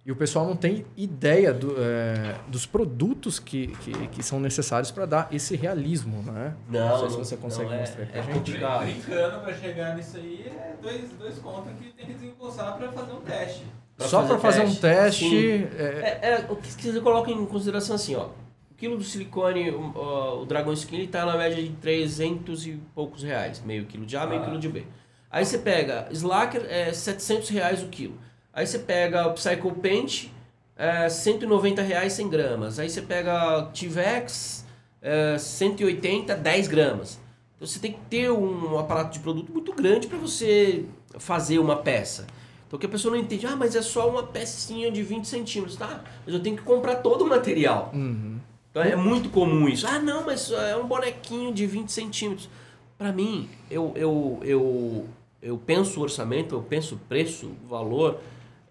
E 0.04 0.10
o 0.10 0.16
pessoal 0.16 0.46
não 0.46 0.56
tem 0.56 0.86
ideia 0.96 1.52
do, 1.52 1.74
é, 1.78 2.34
dos 2.48 2.64
produtos 2.64 3.38
que, 3.38 3.66
que, 3.68 3.92
que 4.08 4.22
são 4.22 4.40
necessários 4.40 4.90
para 4.90 5.04
dar 5.04 5.28
esse 5.30 5.54
realismo, 5.54 6.22
né? 6.22 6.54
Não, 6.70 6.98
sei 7.00 7.10
se 7.10 7.16
não- 7.16 7.24
você 7.24 7.36
consegue 7.36 7.68
não, 7.68 7.74
é- 7.76 7.80
mostrar 7.80 8.06
pra 8.06 8.18
é 8.18 8.22
gente. 8.22 8.34
complicado. 8.34 8.84
Brincando 8.86 9.40
pra 9.40 9.54
chegar 9.54 9.96
nisso 9.96 10.16
aí 10.16 10.46
é 10.46 10.74
dois, 10.80 11.10
dois 11.18 11.38
contas 11.38 11.72
que 11.78 11.90
tem 11.92 12.06
que 12.06 12.14
desembolsar 12.14 12.76
pra 12.78 12.90
fazer 12.90 13.12
um 13.12 13.20
teste. 13.20 13.62
Pra 13.96 14.08
Só 14.08 14.22
para 14.26 14.38
fazer 14.38 14.62
um 14.62 14.74
teste. 14.74 15.68
é, 15.78 16.18
É, 16.22 16.28
é, 16.30 16.46
o 16.48 16.56
que 16.56 16.72
você 16.72 17.00
coloca 17.00 17.30
em 17.30 17.44
consideração 17.44 17.94
assim, 17.96 18.16
ó. 18.16 18.28
O 18.70 18.74
quilo 18.74 18.96
do 18.96 19.04
silicone, 19.04 19.70
o, 19.70 20.40
o 20.40 20.46
Dragon 20.46 20.72
Skin, 20.72 20.96
ele 20.96 21.08
tá 21.08 21.26
na 21.26 21.36
média 21.36 21.62
de 21.62 21.68
300 21.72 22.66
e 22.66 22.80
poucos 22.94 23.22
reais. 23.22 23.60
Meio 23.66 23.84
quilo 23.84 24.06
de 24.06 24.16
A, 24.16 24.26
meio 24.26 24.40
Ah. 24.40 24.44
quilo 24.46 24.58
de 24.58 24.68
B. 24.70 24.86
Aí 25.30 25.44
você 25.44 25.58
pega 25.58 26.08
Slacker, 26.10 26.64
é 26.70 26.90
700 26.90 27.50
reais 27.50 27.82
o 27.82 27.88
quilo. 27.88 28.14
Aí 28.52 28.66
você 28.66 28.78
pega 28.78 29.28
o 29.28 29.32
Psycho 29.34 29.72
Paint, 29.72 30.28
é 30.76 31.08
190 31.08 31.82
reais 31.82 32.12
100 32.14 32.28
gramas. 32.28 32.78
Aí 32.78 32.88
você 32.88 33.02
pega 33.02 33.68
Tivex, 33.72 34.66
é 35.00 35.38
180, 35.38 36.34
10 36.34 36.68
gramas. 36.68 37.20
Então 37.56 37.66
você 37.66 37.78
tem 37.78 37.92
que 37.92 38.00
ter 38.08 38.30
um 38.30 38.78
aparato 38.78 39.12
de 39.12 39.20
produto 39.20 39.52
muito 39.52 39.72
grande 39.72 40.06
para 40.06 40.18
você 40.18 40.84
fazer 41.18 41.58
uma 41.58 41.76
peça. 41.76 42.26
Então 42.66 42.78
que 42.78 42.86
a 42.86 42.88
pessoa 42.88 43.14
não 43.14 43.20
entende, 43.20 43.46
ah, 43.46 43.56
mas 43.56 43.76
é 43.76 43.82
só 43.82 44.08
uma 44.08 44.22
pecinha 44.22 44.90
de 44.90 45.02
20 45.02 45.26
centímetros. 45.26 45.76
Tá, 45.76 46.02
mas 46.24 46.34
eu 46.34 46.40
tenho 46.40 46.56
que 46.56 46.62
comprar 46.62 46.96
todo 46.96 47.22
o 47.22 47.28
material. 47.28 47.90
uhum. 47.94 48.38
Então 48.70 48.82
é 48.82 48.94
muito 48.94 49.28
comum 49.30 49.68
isso. 49.68 49.86
Ah, 49.86 49.98
não, 49.98 50.24
mas 50.24 50.50
é 50.52 50.76
um 50.76 50.86
bonequinho 50.86 51.52
de 51.52 51.66
20 51.66 51.90
centímetros. 51.90 52.48
Para 52.96 53.12
mim, 53.12 53.50
eu, 53.68 53.92
eu, 53.96 54.38
eu, 54.42 55.08
eu 55.42 55.58
penso 55.58 55.98
o 55.98 56.02
orçamento, 56.04 56.54
eu 56.54 56.62
penso 56.62 56.94
o 56.94 56.98
preço, 56.98 57.50
o 57.64 57.68
valor, 57.68 58.20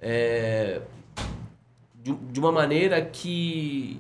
é, 0.02 0.82
de, 1.96 2.14
de 2.14 2.40
uma 2.40 2.52
maneira 2.52 3.02
que, 3.02 4.00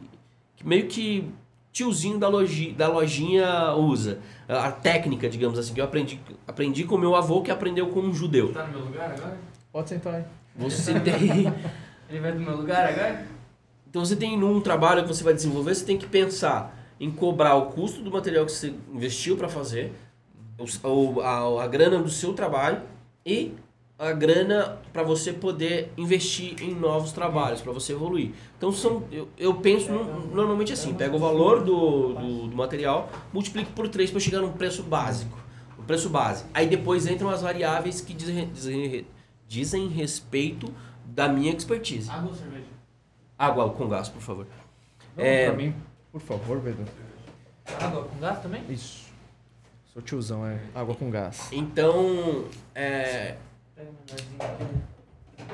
que 0.56 0.66
meio 0.68 0.88
que 0.88 1.30
tiozinho 1.72 2.18
da, 2.18 2.28
loji, 2.28 2.72
da 2.72 2.88
lojinha 2.88 3.74
usa. 3.74 4.20
A 4.48 4.72
técnica, 4.72 5.30
digamos 5.30 5.58
assim, 5.60 5.74
que 5.74 5.80
eu 5.82 5.86
aprendi, 5.86 6.20
aprendi 6.48 6.84
com 6.84 6.98
meu 6.98 7.16
avô 7.16 7.42
que 7.42 7.52
aprendeu 7.52 7.88
com 7.90 8.00
um 8.02 8.14
judeu. 8.14 8.52
Tá 8.54 8.66
no 8.66 8.72
meu 8.78 8.86
lugar 8.86 9.12
agora? 9.12 9.38
Pode 9.72 9.90
sentar 9.90 10.16
aí. 10.16 10.24
Você 10.56 11.00
tem... 11.00 11.14
Ele 12.10 12.20
vai 12.20 12.32
do 12.32 12.40
meu 12.40 12.58
lugar 12.58 12.88
agora? 12.88 13.26
Então 13.88 14.04
você 14.04 14.16
tem 14.16 14.38
num 14.38 14.60
trabalho 14.60 15.04
que 15.04 15.08
você 15.08 15.24
vai 15.24 15.34
desenvolver, 15.34 15.76
você 15.76 15.86
tem 15.86 15.98
que 15.98 16.08
pensar 16.08 16.76
em 17.00 17.10
cobrar 17.12 17.56
o 17.56 17.68
custo 17.68 18.02
do 18.02 18.12
material 18.12 18.46
que 18.46 18.52
você 18.52 18.74
investiu 18.92 19.38
para 19.38 19.48
fazer, 19.48 19.94
o- 20.84 20.88
o- 20.90 21.22
a, 21.22 21.64
a 21.64 21.68
grana 21.68 22.00
do 22.00 22.10
seu 22.10 22.34
trabalho 22.34 22.82
e 23.26 23.54
a 24.00 24.14
grana 24.14 24.80
para 24.94 25.04
você 25.04 25.34
poder 25.34 25.92
investir 25.98 26.64
em 26.64 26.74
novos 26.74 27.12
trabalhos, 27.12 27.62
para 27.62 27.74
você 27.74 27.92
evoluir. 27.92 28.32
Então 28.58 28.72
são, 28.72 29.04
eu, 29.12 29.28
eu 29.38 29.56
penso 29.56 29.92
no- 29.92 30.28
normalmente 30.34 30.72
assim, 30.72 30.94
pego 30.94 31.18
o 31.18 31.20
valor 31.20 31.62
do, 31.62 32.14
do, 32.14 32.48
do 32.48 32.56
material, 32.56 33.10
multiplico 33.34 33.72
por 33.74 33.90
3 33.90 34.10
para 34.10 34.20
chegar 34.22 34.40
num 34.40 34.54
preço 34.54 34.84
básico. 34.84 35.38
O 35.78 35.84
preço 35.84 36.10
base. 36.10 36.46
Aí 36.54 36.66
depois 36.66 37.06
entram 37.08 37.30
as 37.30 37.42
variáveis 37.42 38.00
que 38.00 38.14
dizem, 38.14 38.48
dizem, 38.54 39.06
dizem 39.48 39.88
respeito 39.90 40.74
da 41.06 41.28
minha 41.28 41.52
expertise. 41.52 42.10
Água 42.10 42.30
ou 42.30 42.36
cerveja? 42.36 42.66
Água 43.38 43.70
com 43.70 43.88
gás, 43.90 44.08
por 44.08 44.22
favor. 44.22 44.48
Não, 45.18 45.26
É- 45.26 45.48
Pra 45.48 45.56
mim, 45.58 45.76
por 46.12 46.22
favor, 46.22 46.62
Pedro. 46.62 46.86
Água 47.82 48.04
com 48.06 48.18
gás 48.20 48.40
também? 48.42 48.64
Isso. 48.70 49.10
Sou 49.92 50.02
tiozão, 50.02 50.46
é 50.46 50.60
água 50.74 50.96
com 50.96 51.10
gás. 51.10 51.50
Então, 51.52 52.46
é, 52.76 53.36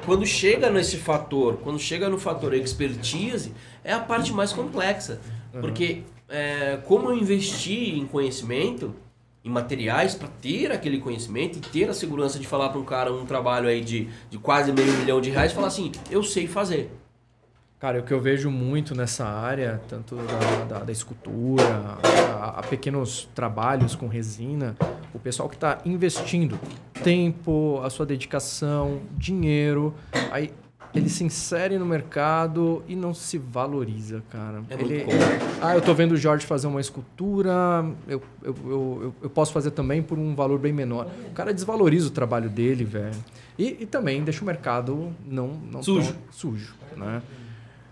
Quando 0.05 0.25
chega 0.25 0.69
nesse 0.69 0.97
fator, 0.97 1.57
quando 1.63 1.79
chega 1.79 2.09
no 2.09 2.17
fator 2.19 2.53
expertise, 2.53 3.53
é 3.83 3.91
a 3.91 3.99
parte 3.99 4.31
mais 4.31 4.53
complexa. 4.53 5.19
Porque 5.59 6.03
é, 6.29 6.77
como 6.85 7.09
eu 7.09 7.17
investi 7.17 7.97
em 7.97 8.05
conhecimento, 8.05 8.93
em 9.43 9.49
materiais, 9.49 10.15
para 10.15 10.27
ter 10.27 10.71
aquele 10.71 10.99
conhecimento 10.99 11.57
e 11.57 11.61
ter 11.61 11.89
a 11.89 11.93
segurança 11.93 12.39
de 12.39 12.47
falar 12.47 12.69
para 12.69 12.79
um 12.79 12.83
cara 12.83 13.13
um 13.13 13.25
trabalho 13.25 13.67
aí 13.67 13.81
de, 13.81 14.09
de 14.29 14.37
quase 14.37 14.71
meio 14.71 14.91
milhão 14.93 15.21
de 15.21 15.29
reais, 15.29 15.53
falar 15.53 15.67
assim, 15.67 15.91
eu 16.09 16.23
sei 16.23 16.47
fazer. 16.47 16.91
Cara, 17.79 17.99
o 17.99 18.03
que 18.03 18.13
eu 18.13 18.21
vejo 18.21 18.49
muito 18.49 18.95
nessa 18.95 19.25
área, 19.25 19.81
tanto 19.87 20.15
da, 20.15 20.65
da, 20.65 20.83
da 20.85 20.91
escultura, 20.91 21.97
a, 22.39 22.59
a 22.59 22.63
pequenos 22.63 23.29
trabalhos 23.35 23.95
com 23.95 24.07
resina, 24.07 24.75
o 25.13 25.19
pessoal 25.19 25.49
que 25.49 25.55
está 25.55 25.79
investindo 25.85 26.57
tempo, 27.03 27.81
a 27.83 27.89
sua 27.89 28.05
dedicação, 28.05 29.01
dinheiro, 29.17 29.93
aí 30.31 30.51
ele 30.93 31.09
se 31.09 31.25
insere 31.25 31.77
no 31.77 31.85
mercado 31.85 32.81
e 32.87 32.95
não 32.95 33.13
se 33.13 33.37
valoriza, 33.37 34.23
cara. 34.31 34.63
É 34.69 34.77
muito 34.77 34.93
ele, 34.93 35.03
comum. 35.03 35.17
ah, 35.61 35.75
eu 35.75 35.81
tô 35.81 35.93
vendo 35.93 36.13
o 36.13 36.17
Jorge 36.17 36.45
fazer 36.45 36.67
uma 36.67 36.79
escultura, 36.79 37.51
eu, 38.07 38.21
eu, 38.41 38.55
eu, 38.65 39.15
eu, 39.23 39.29
posso 39.29 39.51
fazer 39.51 39.71
também 39.71 40.01
por 40.01 40.17
um 40.17 40.33
valor 40.33 40.57
bem 40.57 40.71
menor. 40.71 41.07
O 41.29 41.33
cara 41.33 41.53
desvaloriza 41.53 42.07
o 42.07 42.11
trabalho 42.11 42.49
dele, 42.49 42.85
velho. 42.85 43.15
E, 43.59 43.77
e 43.81 43.85
também 43.85 44.23
deixa 44.23 44.41
o 44.41 44.45
mercado 44.45 45.13
não, 45.25 45.49
não 45.69 45.83
Sujo. 45.83 46.15
sujo, 46.31 46.75
né? 46.95 47.21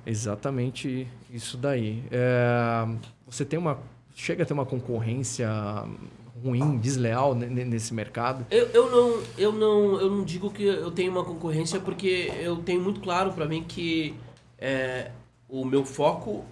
Exatamente 0.06 1.08
isso 1.32 1.58
daí. 1.58 2.04
É, 2.12 2.86
você 3.26 3.44
tem 3.46 3.58
uma. 3.60 3.78
Chega 4.16 4.44
a 4.44 4.46
ter 4.46 4.54
uma 4.54 4.66
concorrência 4.66 5.50
ruim, 6.44 6.78
desleal 6.78 7.34
ne- 7.34 7.48
ne- 7.48 7.66
nesse 7.66 7.94
mercado. 7.94 8.46
Eu, 8.52 8.68
eu, 8.68 8.92
não, 8.92 9.22
eu, 9.38 9.52
não, 9.52 10.00
eu 10.02 10.10
não 10.12 10.24
digo 10.24 10.52
que 10.52 10.64
eu 10.64 10.92
tenho 10.92 11.12
uma 11.12 11.24
concorrência 11.24 11.80
porque 11.80 12.32
eu 12.42 12.58
tenho 12.58 12.82
muito 12.82 13.00
claro 13.00 13.32
para 13.34 13.46
mim 13.46 13.64
que 13.64 14.14
é, 14.60 15.10
o 15.50 15.64
meu 15.66 15.84
foco 15.86 16.44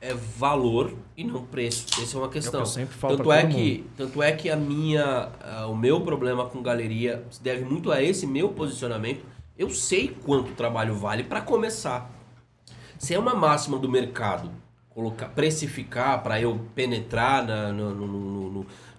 é 0.00 0.12
valor 0.14 0.92
e 1.16 1.22
não 1.24 1.44
preço. 1.44 1.86
Essa 2.02 2.16
é 2.16 2.20
uma 2.20 2.28
questão. 2.28 2.60
eu 2.60 2.66
sempre 2.66 2.94
falo 2.94 3.16
tanto, 3.18 3.32
é 3.32 3.46
que, 3.46 3.84
tanto 3.96 4.22
é 4.22 4.32
que 4.32 4.50
a 4.50 4.56
minha, 4.56 5.30
a- 5.42 5.66
o 5.68 5.76
meu 5.76 6.00
problema 6.00 6.46
com 6.46 6.60
galeria 6.62 7.24
se 7.30 7.42
deve 7.42 7.64
muito 7.64 7.90
a 7.92 8.02
esse 8.02 8.26
meu 8.26 8.48
posicionamento. 8.50 9.24
Eu 9.56 9.70
sei 9.70 10.08
quanto 10.24 10.52
trabalho 10.52 10.94
vale 10.94 11.22
para 11.22 11.40
começar. 11.40 12.10
Se 13.00 13.14
é 13.14 13.18
uma 13.18 13.34
máxima 13.34 13.78
do 13.78 13.88
mercado, 13.88 14.50
colocar, 14.90 15.28
precificar 15.30 16.22
para 16.22 16.38
eu 16.38 16.60
penetrar 16.74 17.46
na- 17.46 17.72
no, 17.72 17.94
no, 17.94 18.50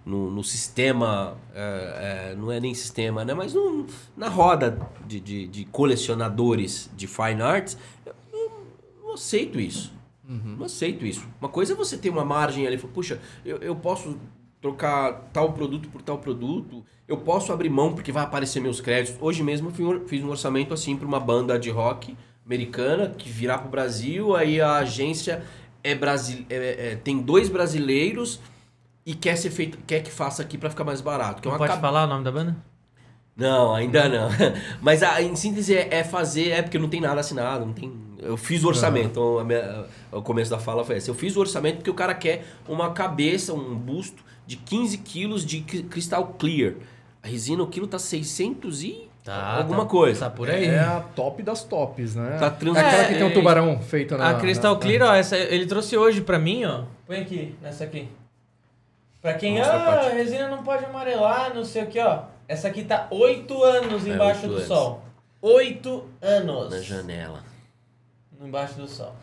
no- 0.03 0.31
no- 0.31 0.43
sistema, 0.43 1.37
é, 1.53 2.31
é, 2.31 2.35
não 2.35 2.51
é 2.51 2.59
nem 2.59 2.73
sistema, 2.73 3.23
né? 3.23 3.35
mas 3.35 3.53
no- 3.53 3.85
na 4.17 4.27
roda 4.27 4.79
de, 5.05 5.19
de- 5.19 5.47
de 5.47 5.65
colecionadores 5.65 6.89
de 6.97 7.05
fine 7.05 7.43
arts, 7.43 7.77
eu 8.03 8.15
não, 8.33 9.03
não 9.09 9.13
aceito 9.13 9.59
isso. 9.59 9.93
Não 10.57 10.65
aceito 10.65 11.05
isso. 11.05 11.27
Uma 11.39 11.49
coisa 11.49 11.73
é 11.73 11.75
você 11.75 11.95
ter 11.95 12.09
uma 12.09 12.25
margem 12.25 12.65
ali, 12.65 12.79
falar, 12.79 12.93
puxa, 12.93 13.19
eu, 13.45 13.57
eu 13.57 13.75
posso 13.75 14.17
trocar 14.59 15.29
tal 15.31 15.53
produto 15.53 15.89
por 15.89 16.01
tal 16.01 16.17
produto, 16.17 16.83
eu 17.07 17.17
posso 17.17 17.53
abrir 17.53 17.69
mão 17.69 17.93
porque 17.93 18.11
vai 18.11 18.23
aparecer 18.23 18.61
meus 18.61 18.81
créditos. 18.81 19.21
Hoje 19.21 19.43
mesmo 19.43 19.71
eu 19.77 20.07
fiz 20.07 20.23
um 20.23 20.29
orçamento 20.29 20.73
assim 20.73 20.97
para 20.97 21.05
uma 21.07 21.19
banda 21.19 21.59
de 21.59 21.69
rock 21.69 22.17
americana 22.45 23.09
que 23.17 23.29
virá 23.29 23.57
para 23.57 23.67
o 23.67 23.71
Brasil, 23.71 24.35
aí 24.35 24.59
a 24.61 24.75
agência 24.77 25.43
é, 25.83 25.95
brasi 25.95 26.45
é- 26.49 26.91
é- 26.91 26.95
tem 26.95 27.19
dois 27.19 27.49
brasileiros 27.49 28.39
e 29.05 29.13
quer 29.15 29.35
ser 29.35 29.49
feito, 29.51 29.77
quer 29.87 30.01
que 30.01 30.11
faça 30.11 30.41
aqui 30.41 30.57
para 30.57 30.69
ficar 30.69 30.83
mais 30.83 31.01
barato. 31.01 31.41
Que 31.41 31.47
é 31.47 31.51
pode 31.57 31.71
cab- 31.71 31.81
falar 31.81 32.03
o 32.05 32.07
nome 32.07 32.23
da 32.23 32.31
banda? 32.31 32.55
não, 33.35 33.73
ainda 33.73 34.07
não. 34.07 34.29
Mas 34.81 35.01
a, 35.01 35.21
em 35.21 35.35
síntese 35.35 35.75
é, 35.75 35.87
é 35.95 36.03
fazer, 36.03 36.49
é 36.49 36.61
porque 36.61 36.77
não 36.77 36.89
tem 36.89 37.01
nada 37.01 37.19
assinado, 37.21 37.65
não 37.65 37.73
tem. 37.73 37.91
Eu 38.19 38.37
fiz 38.37 38.63
o 38.63 38.67
orçamento, 38.67 39.07
então 39.07 39.43
minha- 39.43 39.85
o 40.11 40.21
começo 40.21 40.51
da 40.51 40.59
fala 40.59 40.83
foi 40.85 40.97
esse. 40.97 41.09
Eu 41.09 41.15
fiz 41.15 41.35
o 41.35 41.39
orçamento 41.39 41.77
porque 41.77 41.89
o 41.89 41.93
cara 41.95 42.13
quer 42.13 42.45
uma 42.67 42.91
cabeça, 42.91 43.51
um 43.53 43.73
busto 43.75 44.23
de 44.45 44.57
15 44.57 44.97
quilos 44.99 45.43
de 45.43 45.61
cri- 45.61 45.83
cristal 45.83 46.35
clear. 46.37 46.75
A 47.23 47.27
resina, 47.27 47.63
o 47.63 47.67
quilo 47.67 47.87
tá 47.87 47.97
Tá, 49.23 49.57
alguma 49.57 49.83
tá- 49.83 49.89
coisa. 49.89 50.19
Tá 50.25 50.29
por 50.31 50.49
aí. 50.49 50.65
É 50.65 50.79
a 50.79 50.99
top 51.15 51.43
das 51.43 51.63
tops, 51.63 52.15
né? 52.15 52.37
Tá 52.39 52.49
trans- 52.49 52.75
É 52.77 52.79
aquela 52.79 53.03
É, 53.03 53.07
que 53.07 53.13
tem 53.15 53.23
um 53.23 53.29
é, 53.29 53.33
tubarão 53.33 53.79
feito 53.79 54.17
na... 54.17 54.29
A 54.31 54.33
Crystal 54.35 54.73
na- 54.73 54.79
Clear, 54.79 55.07
ó, 55.09 55.13
essa, 55.13 55.37
ele 55.37 55.65
trouxe 55.67 55.95
hoje 55.95 56.21
pra 56.21 56.39
mim, 56.39 56.65
ó. 56.65 56.83
Põe 57.05 57.19
aqui, 57.19 57.55
nessa 57.61 57.83
aqui. 57.83 58.09
Pra 59.21 59.35
quem, 59.35 59.57
Mostra, 59.59 59.77
ah, 59.77 60.07
a 60.07 60.09
resina 60.09 60.47
não 60.49 60.63
pode 60.63 60.83
amarelar, 60.85 61.53
não 61.53 61.63
sei 61.63 61.83
o 61.83 61.87
que, 61.87 61.99
ó. 61.99 62.23
Essa 62.47 62.67
aqui 62.69 62.83
tá 62.83 63.07
8 63.11 63.63
anos 63.63 64.07
É, 64.07 64.09
embaixo 64.09 64.41
oito 64.41 64.49
do 64.49 64.55
anos. 64.55 64.67
sol. 64.67 65.03
8 65.39 66.03
anos. 66.21 66.71
Na 66.71 66.79
janela. 66.79 67.43
Embaixo 68.41 68.73
do 68.75 68.87
sol. 68.87 69.15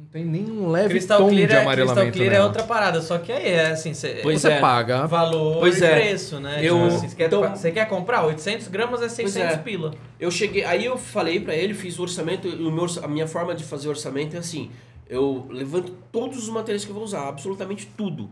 Não 0.00 0.06
tem 0.06 0.24
nenhum 0.24 0.70
leve 0.70 0.88
Crystal 0.88 1.18
tom 1.18 1.28
Clear, 1.28 1.48
de 1.48 1.54
é, 1.54 1.60
amarelamento 1.60 1.94
Crystal 2.00 2.12
Clear 2.12 2.28
é 2.32 2.36
nela. 2.36 2.46
outra 2.46 2.62
parada, 2.62 3.02
só 3.02 3.18
que 3.18 3.30
aí 3.30 3.48
é 3.50 3.66
assim, 3.72 3.92
cê, 3.92 4.20
Pois 4.22 4.40
Você 4.40 4.48
é. 4.52 4.58
paga. 4.60 5.06
valor 5.06 5.58
Pois 5.60 5.78
e 5.80 5.84
é. 5.84 5.90
preço, 5.90 6.40
né? 6.40 6.58
Eu- 6.64 6.74
Tipo 6.84 6.86
assim, 6.96 7.08
você, 7.08 7.16
quer, 7.16 7.26
então- 7.26 7.50
você 7.56 7.70
quer 7.70 7.86
comprar 7.86 8.24
800 8.24 8.68
gramas 8.68 9.02
é 9.02 9.08
600 9.10 9.52
é. 9.52 9.56
pila. 9.58 9.92
Eu 10.18 10.30
cheguei, 10.30 10.64
aí 10.64 10.86
eu 10.86 10.96
falei 10.96 11.38
pra 11.40 11.54
ele, 11.54 11.74
fiz 11.74 11.98
o 11.98 12.02
orçamento, 12.02 12.48
e 12.48 12.62
o 12.66 12.72
meu, 12.72 12.86
a 13.02 13.06
minha 13.08 13.26
forma 13.28 13.54
de 13.54 13.62
fazer 13.62 13.88
orçamento 13.90 14.34
é 14.34 14.38
assim, 14.38 14.70
eu 15.08 15.46
levanto 15.50 15.92
todos 16.10 16.38
os 16.38 16.48
materiais 16.48 16.82
que 16.84 16.90
eu 16.90 16.94
vou 16.94 17.04
usar, 17.04 17.28
absolutamente 17.28 17.86
tudo. 17.94 18.30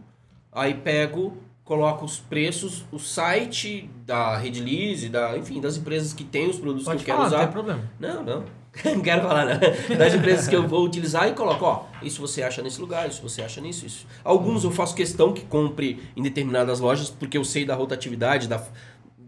Aí 0.51 0.73
pego, 0.73 1.37
coloco 1.65 2.03
os 2.07 2.19
preços, 2.19 2.85
o 2.91 2.99
site 2.99 3.91
da 4.07 4.39
Redlease, 4.39 5.11
da, 5.11 5.37
enfim, 5.37 5.61
das 5.61 5.77
empresas 5.77 6.15
que 6.15 6.25
tem 6.25 6.49
os 6.49 6.59
produtos 6.59 6.87
Pode 6.87 7.05
que 7.05 7.11
eu 7.11 7.15
falar, 7.15 7.29
quero 7.29 7.37
não 7.37 7.45
usar. 7.45 7.47
tem 7.47 7.53
problema. 7.53 7.91
Não, 8.01 8.25
não. 8.25 8.45
Não 8.85 9.01
quero 9.01 9.23
falar, 9.23 9.45
não. 9.45 9.97
Das 9.97 10.15
empresas 10.15 10.47
que 10.47 10.55
eu 10.55 10.67
vou 10.67 10.85
utilizar 10.85 11.29
e 11.29 11.33
coloco, 11.33 11.65
ó, 11.65 11.85
isso 12.03 12.21
você 12.21 12.43
acha 12.43 12.63
nesse 12.63 12.81
lugar, 12.81 13.09
isso 13.09 13.23
você 13.23 13.43
acha 13.43 13.61
nisso, 13.61 13.87
isso. 13.87 14.07
Alguns 14.23 14.65
eu 14.65 14.71
faço 14.71 14.95
questão 14.95 15.33
que 15.33 15.45
compre 15.45 16.01
em 16.17 16.23
determinadas 16.23 16.81
lojas, 16.81 17.11
porque 17.11 17.37
eu 17.37 17.45
sei 17.45 17.65
da 17.65 17.75
rotatividade, 17.75 18.49
da, 18.49 18.63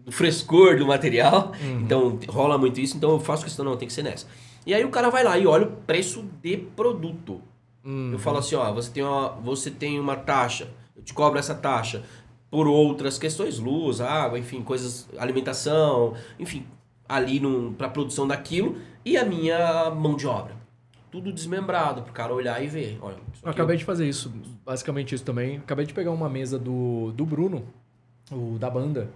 do 0.05 0.11
frescor 0.11 0.77
do 0.77 0.85
material. 0.85 1.51
Então 1.81 2.19
rola 2.29 2.57
muito 2.57 2.79
isso, 2.79 2.95
então 2.95 3.11
eu 3.11 3.19
faço 3.19 3.43
questão, 3.43 3.65
não, 3.65 3.77
tem 3.77 3.87
que 3.87 3.93
ser 3.93 4.03
nessa. 4.03 4.27
E 4.65 4.73
aí 4.73 4.85
o 4.85 4.89
cara 4.89 5.09
vai 5.09 5.23
lá 5.23 5.37
e 5.37 5.47
olha 5.47 5.65
o 5.65 5.71
preço 5.71 6.23
de 6.41 6.57
produto. 6.57 7.41
Hum. 7.83 8.11
Eu 8.13 8.19
falo 8.19 8.37
assim, 8.37 8.55
ó, 8.55 8.71
você 8.73 8.91
tem, 8.91 9.03
uma, 9.03 9.29
você 9.29 9.71
tem 9.71 9.99
uma 9.99 10.15
taxa, 10.15 10.69
eu 10.95 11.01
te 11.03 11.13
cobro 11.13 11.39
essa 11.39 11.55
taxa 11.55 12.03
por 12.49 12.67
outras 12.67 13.17
questões, 13.17 13.57
luz, 13.57 14.01
água, 14.01 14.37
enfim, 14.37 14.61
coisas, 14.61 15.07
alimentação, 15.17 16.13
enfim, 16.37 16.65
ali 17.07 17.41
para 17.77 17.89
produção 17.89 18.27
daquilo 18.27 18.77
e 19.03 19.17
a 19.17 19.25
minha 19.25 19.89
mão 19.91 20.15
de 20.15 20.27
obra. 20.27 20.55
Tudo 21.09 21.31
desmembrado 21.31 22.03
pro 22.03 22.13
cara 22.13 22.33
olhar 22.33 22.63
e 22.63 22.67
ver. 22.67 22.97
Olha, 23.01 23.15
Eu 23.15 23.49
aqui 23.49 23.49
acabei 23.49 23.75
de 23.75 23.83
fazer 23.83 24.07
isso, 24.07 24.31
basicamente 24.65 25.13
isso 25.13 25.25
também. 25.25 25.57
Acabei 25.57 25.85
de 25.85 25.93
pegar 25.93 26.11
uma 26.11 26.29
mesa 26.29 26.57
do, 26.57 27.11
do 27.11 27.25
Bruno, 27.25 27.65
o 28.31 28.57
da 28.57 28.69
banda. 28.69 29.09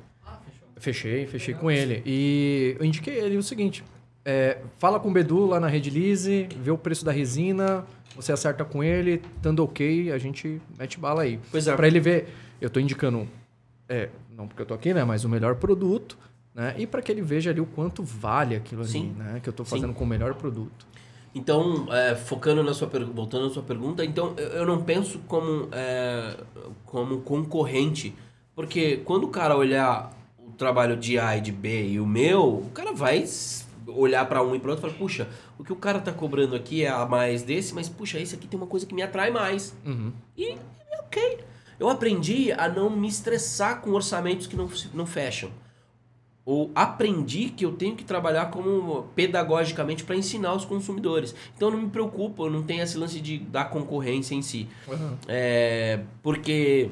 Fechei, 0.77 1.25
fechei 1.25 1.53
com 1.53 1.71
ele. 1.71 2.03
E 2.05 2.75
eu 2.77 2.85
indiquei 2.85 3.15
ele 3.15 3.37
o 3.37 3.43
seguinte: 3.43 3.81
é, 4.25 4.57
fala 4.77 4.99
com 4.99 5.09
o 5.09 5.13
Bedu 5.13 5.45
lá 5.45 5.59
na 5.59 5.67
Rede 5.67 5.89
Lise, 5.89 6.49
vê 6.59 6.69
o 6.69 6.77
preço 6.77 7.05
da 7.05 7.13
resina, 7.13 7.85
você 8.15 8.33
acerta 8.33 8.65
com 8.65 8.83
ele, 8.83 9.21
estando 9.37 9.63
ok, 9.63 10.11
a 10.11 10.17
gente 10.17 10.61
mete 10.77 10.99
bala 10.99 11.21
aí. 11.21 11.39
Pois 11.51 11.67
é. 11.67 11.75
Pra 11.75 11.87
ele 11.87 11.99
ver, 11.99 12.27
eu 12.59 12.69
tô 12.69 12.79
indicando, 12.79 13.27
é, 13.87 14.09
não 14.35 14.47
porque 14.47 14.61
eu 14.61 14.65
tô 14.65 14.73
aqui, 14.73 14.93
né, 14.93 15.03
mas 15.03 15.23
o 15.23 15.29
melhor 15.29 15.55
produto, 15.55 16.17
né? 16.55 16.73
E 16.77 16.87
para 16.87 17.01
que 17.01 17.11
ele 17.11 17.21
veja 17.21 17.49
ali 17.51 17.59
o 17.59 17.65
quanto 17.65 18.01
vale 18.01 18.55
aquilo 18.55 18.81
ali, 18.81 18.91
Sim. 18.91 19.13
né? 19.17 19.41
Que 19.43 19.49
eu 19.49 19.53
tô 19.53 19.65
Sim. 19.65 19.71
fazendo 19.71 19.93
com 19.93 20.05
o 20.05 20.07
melhor 20.07 20.33
produto. 20.35 20.87
Então, 21.35 21.85
é, 21.93 22.15
focando 22.15 22.63
na 22.63 22.73
sua 22.73 22.87
pergunta, 22.87 23.13
voltando 23.13 23.47
na 23.47 23.53
sua 23.53 23.61
pergunta, 23.61 24.05
então 24.05 24.33
eu, 24.37 24.65
não 24.65 24.81
penso 24.81 25.19
como, 25.27 25.67
é, 25.73 26.37
como 26.85 27.19
concorrente, 27.21 28.15
porque 28.55 29.01
quando 29.03 29.25
o 29.25 29.27
cara 29.27 29.57
olhar 29.57 30.13
o 30.39 30.51
trabalho 30.51 30.95
de 30.95 31.19
A 31.19 31.35
e 31.35 31.41
de 31.41 31.51
B 31.51 31.89
e 31.89 31.99
o 31.99 32.07
meu, 32.07 32.59
o 32.59 32.69
cara 32.73 32.93
vai 32.93 33.25
olhar 33.85 34.25
para 34.29 34.41
um 34.41 34.55
e 34.55 34.59
para 34.59 34.71
outro 34.71 34.87
e 34.87 34.89
falar, 34.89 34.97
puxa, 34.97 35.27
o 35.59 35.63
que 35.63 35.73
o 35.73 35.75
cara 35.75 35.99
tá 35.99 36.13
cobrando 36.13 36.55
aqui 36.55 36.85
é 36.85 36.89
a 36.89 37.05
mais 37.05 37.43
desse, 37.43 37.75
mas 37.75 37.89
puxa, 37.89 38.17
esse 38.17 38.33
aqui 38.33 38.47
tem 38.47 38.57
uma 38.57 38.67
coisa 38.67 38.85
que 38.85 38.95
me 38.95 39.01
atrai 39.01 39.29
mais. 39.29 39.75
Uhum. 39.85 40.13
E 40.37 40.57
ok. 40.99 41.39
Eu 41.77 41.89
aprendi 41.89 42.53
a 42.53 42.69
não 42.69 42.89
me 42.89 43.09
estressar 43.09 43.81
com 43.81 43.91
orçamentos 43.91 44.47
que 44.47 44.55
não, 44.55 44.69
não 44.93 45.05
fecham. 45.05 45.51
Ou 46.45 46.69
aprendi 46.75 47.49
que 47.49 47.65
eu 47.65 47.71
tenho 47.71 47.95
que 47.95 48.03
trabalhar 48.03 48.51
como 48.51 49.07
pedagogicamente 49.15 50.03
para 50.03 50.15
ensinar 50.15 50.53
os 50.53 50.63
consumidores. 50.63 51.33
Então 51.55 51.71
não 51.71 51.81
me 51.81 51.89
preocupo, 51.89 52.45
eu 52.45 52.51
não 52.51 52.61
tenho 52.61 52.83
esse 52.83 52.97
lance 52.97 53.19
de, 53.19 53.39
da 53.39 53.65
concorrência 53.65 54.35
em 54.35 54.43
si. 54.43 54.67
É, 55.27 56.01
porque 56.21 56.91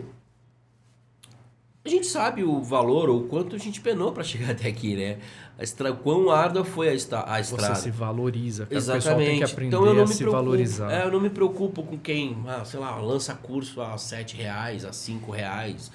a 1.85 1.89
gente 1.89 2.07
sabe 2.07 2.43
o 2.43 2.61
valor 2.61 3.09
ou 3.09 3.19
o 3.19 3.23
quanto 3.27 3.57
a 3.57 3.59
gente 3.59 3.81
penou 3.81 4.13
para 4.13 4.23
chegar 4.23 4.51
até 4.51 4.69
aqui, 4.69 4.95
né? 4.95 5.17
A 5.59 5.63
estra... 5.63 5.91
Quão 5.91 6.31
árdua 6.31 6.63
foi 6.63 6.87
a, 6.87 6.93
esta... 6.93 7.29
a 7.29 7.41
estrada. 7.41 7.75
Você 7.75 7.83
se 7.83 7.91
valoriza, 7.91 8.65
cara. 8.65 8.73
O 8.73 8.79
pessoal 8.79 8.97
Exatamente. 8.97 9.29
tem 9.29 9.37
que 9.39 9.43
aprender 9.43 9.67
então 9.67 9.85
eu 9.85 9.93
não 9.93 10.03
a 10.03 10.07
me 10.07 10.13
se 10.13 10.17
preocupo, 10.19 10.43
valorizar. 10.43 10.91
É, 10.91 11.05
eu 11.05 11.11
não 11.11 11.19
me 11.19 11.29
preocupo 11.29 11.83
com 11.83 11.97
quem, 11.97 12.37
ah, 12.47 12.63
sei 12.63 12.79
lá, 12.79 12.95
lança 12.95 13.35
curso 13.35 13.81
a 13.81 13.97
sete 13.97 14.37
reais, 14.37 14.85
a 14.85 14.93
cinco 14.93 15.31
reais. 15.31 15.91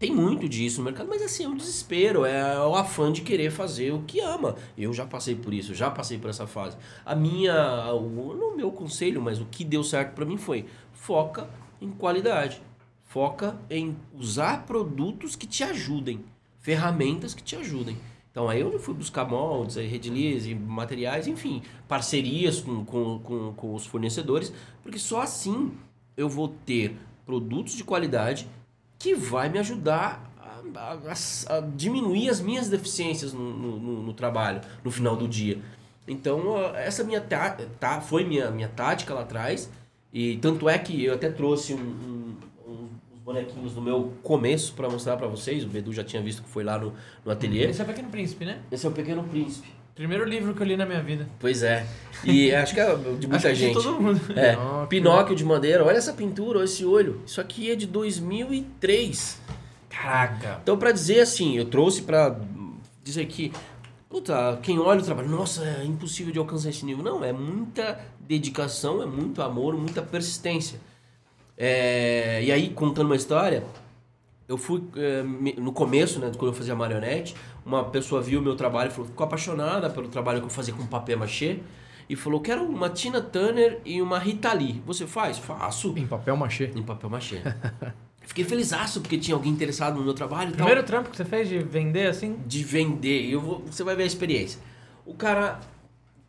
Tem 0.00 0.10
muito 0.10 0.48
disso 0.48 0.78
no 0.78 0.86
mercado, 0.86 1.10
mas 1.10 1.20
assim, 1.20 1.44
é 1.44 1.48
um 1.48 1.54
desespero, 1.54 2.24
é 2.24 2.58
o 2.58 2.74
afã 2.74 3.12
de 3.12 3.20
querer 3.20 3.50
fazer 3.50 3.92
o 3.92 4.02
que 4.04 4.18
ama. 4.18 4.56
Eu 4.76 4.94
já 4.94 5.04
passei 5.04 5.34
por 5.34 5.52
isso, 5.52 5.74
já 5.74 5.90
passei 5.90 6.16
por 6.16 6.30
essa 6.30 6.46
fase. 6.46 6.74
A 7.04 7.14
minha, 7.14 7.92
o, 7.92 8.34
não 8.34 8.54
o 8.54 8.56
meu 8.56 8.72
conselho, 8.72 9.20
mas 9.20 9.42
o 9.42 9.44
que 9.44 9.62
deu 9.62 9.84
certo 9.84 10.14
pra 10.14 10.24
mim 10.24 10.38
foi 10.38 10.64
foca 10.94 11.50
em 11.82 11.90
qualidade. 11.90 12.62
Foca 13.04 13.58
em 13.68 13.94
usar 14.14 14.64
produtos 14.64 15.36
que 15.36 15.46
te 15.46 15.62
ajudem, 15.64 16.24
ferramentas 16.60 17.34
que 17.34 17.42
te 17.42 17.54
ajudem. 17.56 17.98
Então 18.30 18.48
aí 18.48 18.62
eu 18.62 18.78
fui 18.78 18.94
buscar 18.94 19.26
moldes, 19.26 19.76
aí, 19.76 19.86
redilize, 19.86 20.54
materiais, 20.54 21.26
enfim, 21.26 21.60
parcerias 21.86 22.58
com, 22.62 22.86
com, 22.86 23.18
com, 23.18 23.52
com 23.52 23.74
os 23.74 23.84
fornecedores, 23.84 24.50
porque 24.82 24.98
só 24.98 25.20
assim 25.20 25.72
eu 26.16 26.26
vou 26.26 26.48
ter 26.48 26.96
produtos 27.26 27.74
de 27.74 27.84
qualidade 27.84 28.48
que 29.00 29.14
vai 29.14 29.48
me 29.48 29.58
ajudar 29.58 30.30
a, 30.38 30.92
a- 30.92 31.56
a 31.56 31.60
diminuir 31.74 32.28
as 32.28 32.40
minhas 32.40 32.68
deficiências 32.68 33.32
no, 33.32 33.40
no, 33.52 34.02
no- 34.02 34.12
trabalho, 34.14 34.60
no 34.84 34.90
final 34.90 35.16
do 35.16 35.26
dia. 35.26 35.58
Então, 36.06 36.58
essa 36.74 37.02
minha 37.02 37.20
tá, 37.20 37.56
tá, 37.80 38.00
foi 38.00 38.24
minha, 38.24 38.50
minha 38.50 38.68
tática 38.68 39.14
lá 39.14 39.22
atrás, 39.22 39.70
e 40.12 40.36
tanto 40.36 40.68
é 40.68 40.78
que 40.78 41.04
eu 41.04 41.14
até 41.14 41.30
trouxe 41.30 41.72
um, 41.72 41.78
um- 41.78 42.36
um- 42.68 42.88
uns 43.14 43.20
bonequinhos 43.24 43.72
do 43.72 43.80
meu 43.80 44.12
começo 44.22 44.74
para 44.74 44.88
mostrar 44.90 45.16
para 45.16 45.26
vocês, 45.28 45.64
o 45.64 45.68
Bedu 45.68 45.92
já 45.92 46.04
tinha 46.04 46.20
visto 46.22 46.42
que 46.42 46.48
foi 46.48 46.62
lá 46.62 46.78
no, 46.78 46.92
no 47.24 47.32
ateliê. 47.32 47.66
Esse 47.70 47.80
é 47.80 47.84
o 47.84 47.86
Pequeno 47.86 48.08
Príncipe, 48.10 48.44
né? 48.44 48.60
Esse 48.70 48.84
é 48.86 48.88
o 48.88 48.92
Pequeno 48.92 49.24
Príncipe. 49.24 49.68
Primeiro 50.00 50.24
livro 50.24 50.54
que 50.54 50.62
eu 50.62 50.66
li 50.66 50.78
na 50.78 50.86
minha 50.86 51.02
vida. 51.02 51.28
Pois 51.38 51.62
é. 51.62 51.86
E 52.24 52.50
acho 52.56 52.72
que 52.72 52.80
é 52.80 52.86
de 52.96 53.28
muita 53.28 53.36
Acho 53.36 53.46
que 53.48 53.52
de 53.52 53.60
gente. 53.60 53.74
todo 53.74 54.00
mundo. 54.00 54.18
É, 54.34 54.52
Pinóquio. 54.56 54.88
Pinóquio 54.88 55.36
de 55.36 55.44
madeira. 55.44 55.84
Olha 55.84 55.98
essa 55.98 56.14
pintura, 56.14 56.60
olha 56.60 56.64
esse 56.64 56.86
olho. 56.86 57.20
Isso 57.26 57.38
aqui 57.38 57.70
é 57.70 57.76
de 57.76 57.86
2003. 57.86 59.38
Caraca. 59.90 60.58
Então, 60.62 60.78
pra 60.78 60.90
dizer 60.90 61.20
assim, 61.20 61.58
eu 61.58 61.66
trouxe 61.66 62.00
pra 62.00 62.34
dizer 63.04 63.26
que, 63.26 63.52
puta, 64.08 64.58
quem 64.62 64.78
olha 64.78 65.00
o 65.00 65.04
trabalho, 65.04 65.28
nossa, 65.28 65.66
é 65.66 65.84
impossível 65.84 66.32
de 66.32 66.38
alcançar 66.38 66.70
esse 66.70 66.82
nível. 66.86 67.04
Não, 67.04 67.22
é 67.22 67.34
muita 67.34 68.00
dedicação, 68.20 69.02
é 69.02 69.06
muito 69.06 69.42
amor, 69.42 69.76
muita 69.76 70.00
persistência. 70.00 70.80
É, 71.58 72.42
e 72.42 72.50
aí, 72.50 72.70
contando 72.70 73.04
uma 73.04 73.16
história, 73.16 73.64
eu 74.50 74.58
fui 74.58 74.82
me- 75.24 75.54
no 75.54 75.72
começo, 75.72 76.18
né, 76.18 76.32
quando 76.36 76.48
eu 76.52 76.52
fazia 76.52 76.74
marionete, 76.74 77.34
uma 77.64 77.84
pessoa 77.84 78.20
viu 78.20 78.40
o 78.40 78.42
meu 78.42 78.56
trabalho 78.56 78.88
e 78.90 78.92
falou, 78.92 79.06
ficou 79.06 79.24
apaixonada 79.24 79.88
pelo 79.88 80.08
trabalho 80.08 80.40
que 80.40 80.46
eu 80.46 80.50
fazia 80.50 80.74
com 80.74 80.84
papel 80.86 81.16
machê 81.18 81.58
e 82.08 82.16
falou, 82.16 82.40
quero 82.40 82.64
uma 82.64 82.90
Tina 82.90 83.20
Turner 83.20 83.78
e 83.84 84.02
uma 84.02 84.18
Rita 84.18 84.52
Lee. 84.52 84.82
Você 84.84 85.06
faz? 85.06 85.38
Faço. 85.38 85.94
Em 85.96 86.06
papel 86.06 86.36
machê. 86.36 86.68
Em 86.74 86.82
papel 86.82 87.08
machê. 87.08 87.40
Fiquei 88.26 88.44
felizaço 88.44 89.00
porque 89.00 89.16
tinha 89.18 89.34
alguém 89.36 89.52
interessado 89.52 89.96
no 89.96 90.04
meu 90.04 90.14
trabalho 90.14 90.48
e 90.50 90.52
tal 90.52 90.66
Primeiro 90.66 90.82
trampo 90.84 91.10
que 91.10 91.16
você 91.16 91.24
fez 91.24 91.48
de 91.48 91.58
vender 91.58 92.06
assim? 92.08 92.36
de 92.46 92.62
vender. 92.64 93.30
Eu 93.30 93.40
vou, 93.40 93.60
você 93.64 93.82
vai 93.84 93.94
ver 93.96 94.02
a 94.02 94.06
experiência. 94.06 94.60
O 95.06 95.14
cara, 95.14 95.60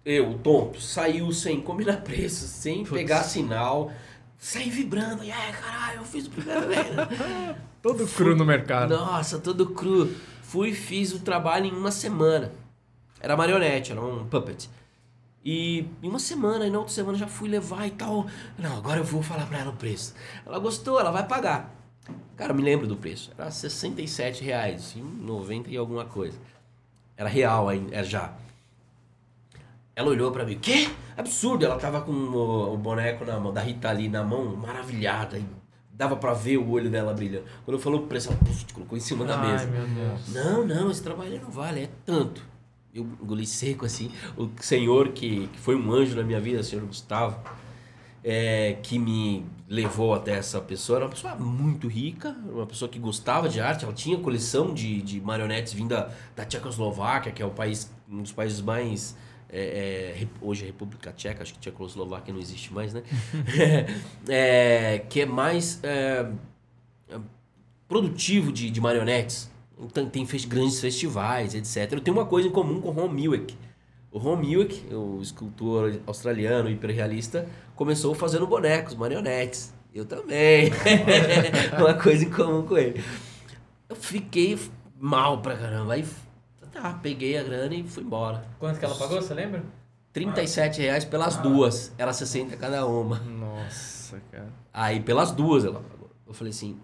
eu, 0.06 0.36
tonto, 0.44 0.80
saiu 0.82 1.32
sem 1.32 1.60
combinar 1.62 1.98
preço, 2.02 2.48
sem 2.48 2.84
pegar 2.84 3.24
sinal, 3.24 3.92
saí 4.42 4.70
vibrando. 4.70 5.24
E 5.24 5.32
aí, 5.32 5.54
caralho, 5.54 6.00
eu 6.00 6.04
fiz 6.04 6.26
o 6.26 6.32
primeiro 6.32 6.68
venda. 6.68 7.08
Todo 7.82 8.06
cru 8.08 8.36
no 8.36 8.44
mercado. 8.44 8.96
Nossa, 8.96 9.40
todo 9.40 9.72
cru. 9.72 10.14
Fui 10.44 10.70
e 10.70 10.76
fiz 10.76 11.14
o 11.14 11.20
trabalho 11.20 11.66
em 11.66 11.72
uma 11.72 11.92
semana. 11.92 12.52
Era 13.20 13.36
marionete, 13.36 13.92
era 13.92 14.02
um 14.02 14.28
puppet. 14.28 14.70
E 15.44 15.88
em 16.04 16.08
uma 16.08 16.20
semana, 16.20 16.68
e 16.68 16.70
na 16.70 16.78
outra 16.78 16.94
semana 16.94 17.18
já 17.18 17.26
fui 17.26 17.50
levar 17.50 17.88
e 17.88 17.92
tal. 17.92 18.28
Não, 18.60 18.78
agora 18.78 19.00
eu 19.00 19.04
vou 19.04 19.24
falar 19.24 19.48
pra 19.48 19.60
ela 19.60 19.72
o 19.72 19.76
preço. 19.76 20.14
Ela 20.46 20.60
gostou, 20.60 21.00
ela 21.00 21.10
vai 21.10 21.26
pagar. 21.28 21.74
Cara, 22.36 22.52
eu 22.52 22.56
me 22.56 22.62
lembro 22.62 22.86
do 22.86 22.96
preço. 22.96 23.32
Era 23.36 23.50
67 23.50 24.44
reais, 24.44 24.96
em 24.96 25.02
90 25.02 25.72
e 25.72 25.78
alguma 25.78 26.06
coisa. 26.06 26.38
Era 27.18 27.30
real 27.30 27.68
ainda, 27.68 28.04
já. 28.04 28.34
Ela 29.96 30.10
olhou 30.10 30.32
pra 30.32 30.46
mim, 30.46 30.58
quê? 30.60 30.90
Absurdo! 31.18 31.66
Ela 31.66 31.78
tava 31.78 32.02
com 32.02 32.12
o, 32.12 32.74
o 32.74 32.78
boneco 32.78 33.26
na 33.26 33.40
mão, 33.40 33.52
da 33.54 33.62
Rita 33.62 33.90
ali 33.90 34.08
na 34.08 34.24
mão, 34.24 34.56
maravilhada. 34.56 35.38
E 35.38 35.46
dava 35.92 36.16
pra 36.16 36.34
ver 36.34 36.58
o 36.58 36.70
olho 36.72 36.90
dela 36.90 37.14
brilhando. 37.14 37.46
Quando 37.66 37.76
eu 37.78 37.82
falou 37.82 38.00
o 38.02 38.08
preço, 38.08 38.30
ela 38.30 38.38
puf, 38.38 38.74
colocou 38.74 38.98
em 38.98 39.02
cima 39.02 39.26
da 39.26 39.38
Ai, 39.40 39.52
mesa. 39.52 39.68
meu 39.68 39.86
Deus. 39.86 40.30
Não, 40.34 40.66
não, 40.66 40.90
esse 40.90 41.04
trabalho 41.04 41.40
não 41.42 41.52
vale, 41.52 41.82
é 41.82 41.90
tanto. 42.06 42.42
eu 42.94 43.04
engoli 43.22 43.46
seco, 43.46 43.86
assim. 43.86 44.12
O 44.38 44.50
senhor 44.60 45.10
que, 45.10 45.48
que 45.48 45.60
foi 45.60 45.76
um 45.76 45.92
anjo 45.92 46.16
na 46.16 46.24
minha 46.24 46.40
vida, 46.40 46.62
o 46.62 46.64
senhor 46.64 46.86
Gustavo, 46.86 47.38
é, 48.24 48.78
que 48.82 48.98
me 48.98 49.46
levou 49.68 50.14
até 50.14 50.34
essa 50.38 50.60
pessoa, 50.62 50.98
era 50.98 51.06
uma 51.06 51.12
pessoa 51.12 51.36
muito 51.36 51.88
rica, 51.88 52.36
uma 52.50 52.66
pessoa 52.66 52.88
que 52.90 52.98
gostava 52.98 53.48
de 53.50 53.60
arte, 53.60 53.84
ela 53.84 53.94
tinha 53.94 54.18
coleção 54.18 54.74
de, 54.74 55.02
de 55.02 55.20
marionetes 55.22 55.74
vinda 55.74 56.12
da 56.36 56.46
Tchecoslováquia, 56.46 57.32
que 57.32 57.42
é 57.42 57.46
o 57.46 57.52
país, 57.52 57.92
um 58.10 58.22
dos 58.22 58.32
países 58.32 58.62
mais... 58.62 59.18
É, 59.54 60.22
é, 60.22 60.28
hoje 60.42 60.64
é 60.64 60.68
República 60.68 61.12
Tcheca, 61.12 61.44
acho 61.44 61.54
que 61.54 61.60
Tchecoslováquia 61.60 62.34
não 62.34 62.40
existe 62.40 62.74
mais, 62.74 62.94
né? 62.94 63.04
é, 64.30 65.00
que 65.10 65.22
é 65.22 65.26
mais 65.26 65.80
é, 65.84 66.26
produtivo 67.88 68.52
de, 68.52 68.72
de 68.72 68.80
marionetes. 68.80 69.52
Então, 69.78 70.08
tem 70.08 70.26
fez 70.26 70.46
grandes 70.46 70.80
festivais, 70.80 71.54
etc. 71.54 71.92
Eu 71.92 72.00
tenho 72.00 72.16
uma 72.16 72.26
coisa 72.26 72.48
em 72.48 72.52
comum 72.52 72.80
com 72.80 72.90
o 72.90 72.92
Ron 72.92 73.10
Milwick. 73.10 73.58
O 74.12 74.20
Ron 74.20 74.38
Milwick, 74.38 74.94
o 74.94 75.20
escultor 75.22 76.00
australiano 76.06 76.70
hiperrealista, 76.70 77.48
começou 77.76 78.14
fazendo 78.14 78.46
bonecos, 78.46 78.96
marionetes. 78.96 79.74
Eu 79.94 80.06
também. 80.06 80.72
uma 81.78 81.94
coisa 81.96 82.24
em 82.24 82.30
comum 82.30 82.62
com 82.64 82.78
ele. 82.78 83.04
Eu 83.90 83.96
fiquei 83.96 84.58
mal 84.98 85.42
pra 85.42 85.58
caramba. 85.58 85.94
Aí 85.94 86.06
tá, 86.72 87.00
peguei 87.02 87.38
a 87.38 87.44
grana 87.44 87.74
e 87.76 87.84
fui 87.84 88.04
embora. 88.04 88.46
Quanto 88.60 88.80
que 88.80 88.86
ela 88.86 88.96
pagou, 88.96 89.22
você 89.22 89.34
lembra? 89.34 89.64
37 90.14 90.82
reais 90.82 91.06
pelas 91.06 91.38
duas. 91.38 91.94
Era 91.98 92.12
60 92.12 92.56
cada 92.58 92.86
uma. 92.86 93.20
Nossa, 93.20 94.22
cara. 94.32 94.50
Aí 94.74 95.00
pelas 95.00 95.32
duas 95.32 95.64
ela 95.64 95.80
pagou. 95.82 96.10
Eu 96.28 96.34
falei 96.34 96.52
assim, 96.52 96.78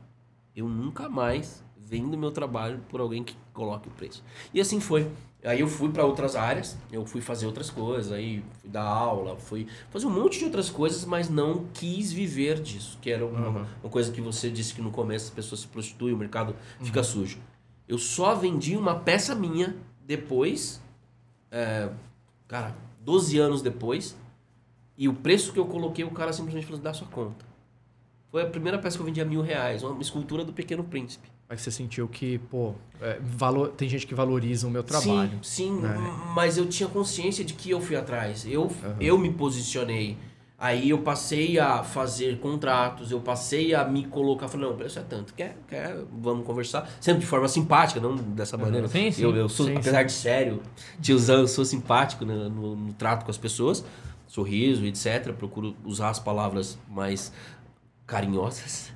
eu 0.55 0.67
nunca 0.67 1.09
mais 1.09 1.63
vendo 1.77 2.17
meu 2.17 2.31
trabalho 2.31 2.79
por 2.89 2.99
alguém 2.99 3.23
que 3.23 3.35
coloque 3.53 3.87
o 3.87 3.91
preço. 3.91 4.23
E 4.53 4.59
assim 4.61 4.79
foi. 4.79 5.09
Aí 5.45 5.59
eu 5.61 5.67
fui 5.67 5.89
para 5.89 6.03
outras 6.03 6.35
áreas, 6.35 6.75
eu 6.91 7.05
fui 7.05 7.21
fazer 7.21 7.45
outras 7.45 7.69
coisas, 7.69 8.11
aí 8.11 8.43
fui 8.59 8.69
dar 8.69 8.83
aula, 8.83 9.37
fui 9.37 9.67
fazer 9.89 10.05
um 10.07 10.09
monte 10.09 10.39
de 10.39 10.45
outras 10.45 10.69
coisas, 10.69 11.05
mas 11.05 11.29
não 11.29 11.65
quis 11.73 12.11
viver 12.11 12.59
disso, 12.59 12.97
que 13.01 13.09
era 13.09 13.25
uma, 13.25 13.47
Uhum. 13.47 13.65
uma 13.83 13.89
coisa 13.89 14.11
que 14.11 14.19
você 14.19 14.49
disse 14.49 14.73
que 14.73 14.81
no 14.81 14.91
começo 14.91 15.25
as 15.25 15.31
pessoas 15.31 15.61
se 15.61 15.67
prostituem, 15.67 16.13
o 16.13 16.17
mercado 16.17 16.55
fica 16.81 17.03
sujo. 17.03 17.37
Eu 17.87 17.97
só 17.97 18.35
vendi 18.35 18.75
uma 18.75 18.95
peça 18.95 19.33
minha 19.33 19.75
depois, 20.05 20.81
é, 21.51 21.89
cara, 22.47 22.75
12 23.01 23.37
anos 23.37 23.61
depois, 23.61 24.17
e 24.97 25.07
o 25.07 25.13
preço 25.13 25.53
que 25.53 25.59
eu 25.59 25.65
coloquei, 25.65 26.03
o 26.03 26.11
cara 26.11 26.33
simplesmente 26.33 26.65
falou: 26.65 26.81
dá 26.81 26.93
sua 26.93 27.07
conta. 27.07 27.45
Foi 28.29 28.41
a 28.41 28.45
primeira 28.45 28.77
peça 28.77 28.97
que 28.97 29.01
eu 29.01 29.05
vendi 29.05 29.21
a 29.21 29.25
mil 29.25 29.41
reais, 29.41 29.83
uma 29.83 30.01
escultura 30.01 30.43
do 30.43 30.51
Pequeno 30.51 30.83
Príncipe. 30.83 31.29
Aí 31.49 31.57
você 31.57 31.71
sentiu 31.71 32.09
que, 32.09 32.39
pô, 32.39 32.73
é, 33.01 33.19
valor, 33.21 33.69
tem 33.69 33.87
gente 33.87 34.05
que 34.05 34.13
valoriza 34.13 34.67
o 34.67 34.71
meu 34.71 34.83
trabalho. 34.83 35.39
Sim, 35.41 35.77
sim, 35.77 35.79
né? 35.79 35.95
mas 36.35 36.57
eu 36.57 36.65
tinha 36.67 36.89
consciência 36.89 37.45
de 37.45 37.53
que 37.53 37.69
eu 37.69 37.79
fui 37.79 37.95
atrás. 37.95 38.45
Eu, 38.45 38.69
eu 38.99 39.17
me 39.17 39.31
posicionei. 39.31 40.17
Aí 40.59 40.89
eu 40.89 40.97
passei 41.03 41.59
a 41.59 41.83
fazer 41.83 42.39
contratos, 42.39 43.11
eu 43.11 43.19
passei 43.19 43.75
a 43.75 43.85
me 43.85 44.05
colocar, 44.07 44.47
falei, 44.47 44.65
não, 44.65 44.73
o 44.73 44.77
preço 44.77 44.97
é 44.97 45.03
tanto, 45.03 45.33
quer, 45.35 45.55
quer, 45.67 45.95
vamos 46.11 46.47
conversar. 46.47 46.89
Sempre 46.99 47.19
de 47.21 47.27
forma 47.27 47.47
simpática, 47.47 47.99
não 47.99 48.15
dessa 48.15 48.57
maneira. 48.57 48.87
Sim, 48.87 49.11
sim. 49.11 49.21
Eu, 49.21 49.35
eu 49.35 49.47
sou, 49.47 49.67
Sim, 49.67 49.75
apesar 49.75 50.01
de 50.01 50.11
sério, 50.11 50.63
tiozão, 50.99 51.41
eu 51.41 51.47
sou 51.47 51.63
simpático 51.63 52.25
no, 52.25 52.49
no- 52.49 52.75
no 52.75 52.93
trato 52.93 53.23
com 53.23 53.29
as 53.29 53.37
pessoas, 53.37 53.85
sorriso, 54.25 54.83
etc. 54.83 55.31
Procuro 55.33 55.75
usar 55.85 56.09
as 56.09 56.19
palavras 56.19 56.75
mais 56.89 57.31
carinhosas. 58.07 58.91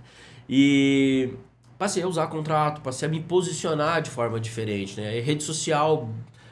E 0.49 1.33
passei 1.77 2.03
a 2.03 2.07
usar 2.07 2.27
contrato, 2.27 2.81
passei 2.81 3.07
a 3.07 3.11
me 3.11 3.21
posicionar 3.21 4.01
de 4.01 4.09
forma 4.09 4.39
diferente, 4.39 4.99
né? 4.99 5.17
E 5.17 5.21
rede 5.21 5.43
social 5.43 6.09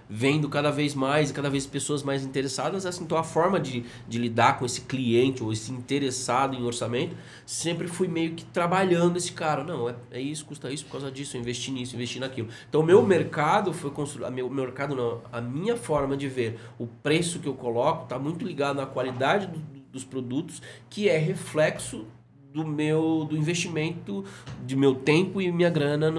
vendo 0.09 0.49
cada 0.49 0.71
vez 0.71 0.95
mais 0.95 1.29
e 1.29 1.33
cada 1.33 1.49
vez 1.49 1.67
pessoas 1.67 2.01
mais 2.01 2.25
interessadas, 2.25 2.85
assim, 2.85 3.03
então 3.03 3.17
a 3.17 3.23
forma 3.23 3.59
de, 3.59 3.85
de 4.07 4.17
lidar 4.17 4.57
com 4.57 4.65
esse 4.65 4.81
cliente 4.81 5.43
ou 5.43 5.53
esse 5.53 5.71
interessado 5.71 6.55
em 6.55 6.63
orçamento, 6.63 7.15
sempre 7.45 7.87
fui 7.87 8.07
meio 8.07 8.33
que 8.33 8.43
trabalhando 8.45 9.17
esse 9.17 9.31
cara, 9.31 9.63
não, 9.63 9.87
é, 9.87 9.95
é 10.11 10.19
isso, 10.19 10.45
custa 10.45 10.71
isso 10.71 10.85
por 10.85 10.93
causa 10.93 11.11
disso, 11.11 11.37
eu 11.37 11.41
investi 11.41 11.69
nisso, 11.71 11.93
eu 11.93 11.97
investi 11.97 12.19
naquilo. 12.19 12.49
Então 12.67 12.81
o 12.81 12.83
meu 12.83 13.05
mercado 13.05 13.71
foi 13.71 13.91
construído, 13.91 14.31
meu 14.31 14.49
mercado 14.49 14.95
não, 14.95 15.21
a 15.31 15.39
minha 15.39 15.77
forma 15.77 16.17
de 16.17 16.27
ver 16.27 16.59
o 16.79 16.87
preço 16.87 17.39
que 17.39 17.47
eu 17.47 17.53
coloco 17.53 18.03
está 18.03 18.17
muito 18.17 18.43
ligado 18.45 18.77
na 18.77 18.85
qualidade 18.87 19.45
do- 19.47 19.79
dos 19.91 20.03
produtos, 20.03 20.61
que 20.89 21.09
é 21.09 21.17
reflexo 21.17 22.05
do 22.51 22.65
meu 22.65 23.27
do 23.29 23.37
investimento 23.37 24.25
de 24.65 24.75
meu 24.75 24.95
tempo 24.95 25.39
e 25.39 25.51
minha 25.51 25.69
grana 25.69 26.11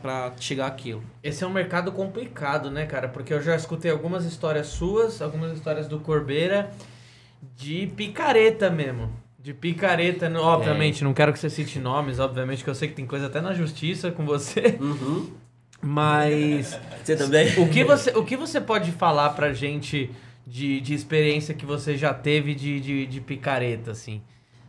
pra 0.00 0.32
chegar 0.40 0.66
àquilo. 0.66 1.02
Esse 1.22 1.44
é 1.44 1.46
um 1.46 1.52
mercado 1.52 1.92
complicado, 1.92 2.70
né, 2.70 2.86
cara? 2.86 3.08
Porque 3.08 3.32
eu 3.32 3.40
já 3.40 3.54
escutei 3.54 3.90
algumas 3.90 4.24
histórias 4.24 4.66
suas, 4.66 5.22
algumas 5.22 5.52
histórias 5.56 5.86
do 5.86 6.00
Corbeira 6.00 6.70
de 7.54 7.86
picareta 7.96 8.68
mesmo. 8.68 9.10
De 9.38 9.54
picareta, 9.54 10.28
obviamente, 10.40 11.04
não 11.04 11.14
quero 11.14 11.32
que 11.32 11.38
você 11.38 11.48
cite 11.48 11.78
nomes, 11.78 12.18
obviamente, 12.18 12.64
que 12.64 12.70
eu 12.70 12.74
sei 12.74 12.88
que 12.88 12.94
tem 12.94 13.06
coisa 13.06 13.26
até 13.26 13.40
na 13.40 13.54
justiça 13.54 14.10
com 14.10 14.26
você, 14.26 14.76
Uhum. 14.80 15.30
mas 15.80 16.76
Você 17.04 17.14
também? 17.16 17.48
o 17.60 17.68
que 17.68 17.84
você, 17.84 18.10
o 18.10 18.24
que 18.24 18.36
você 18.36 18.60
pode 18.60 18.90
falar 18.90 19.30
pra 19.30 19.52
gente 19.52 20.10
de, 20.44 20.80
de 20.80 20.94
experiência 20.94 21.54
que 21.54 21.64
você 21.64 21.96
já 21.96 22.12
teve 22.12 22.56
de, 22.56 22.80
de, 22.80 23.06
de 23.06 23.20
picareta, 23.20 23.92
assim? 23.92 24.20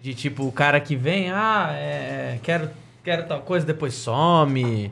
De 0.08 0.14
tipo, 0.14 0.48
o 0.48 0.54
cara 0.54 0.80
que 0.80 0.96
vem, 0.96 1.30
ah, 1.32 1.70
é, 1.74 2.40
quero, 2.42 2.70
quero 3.04 3.28
tal 3.28 3.42
coisa, 3.42 3.66
depois 3.66 3.94
some. 3.94 4.90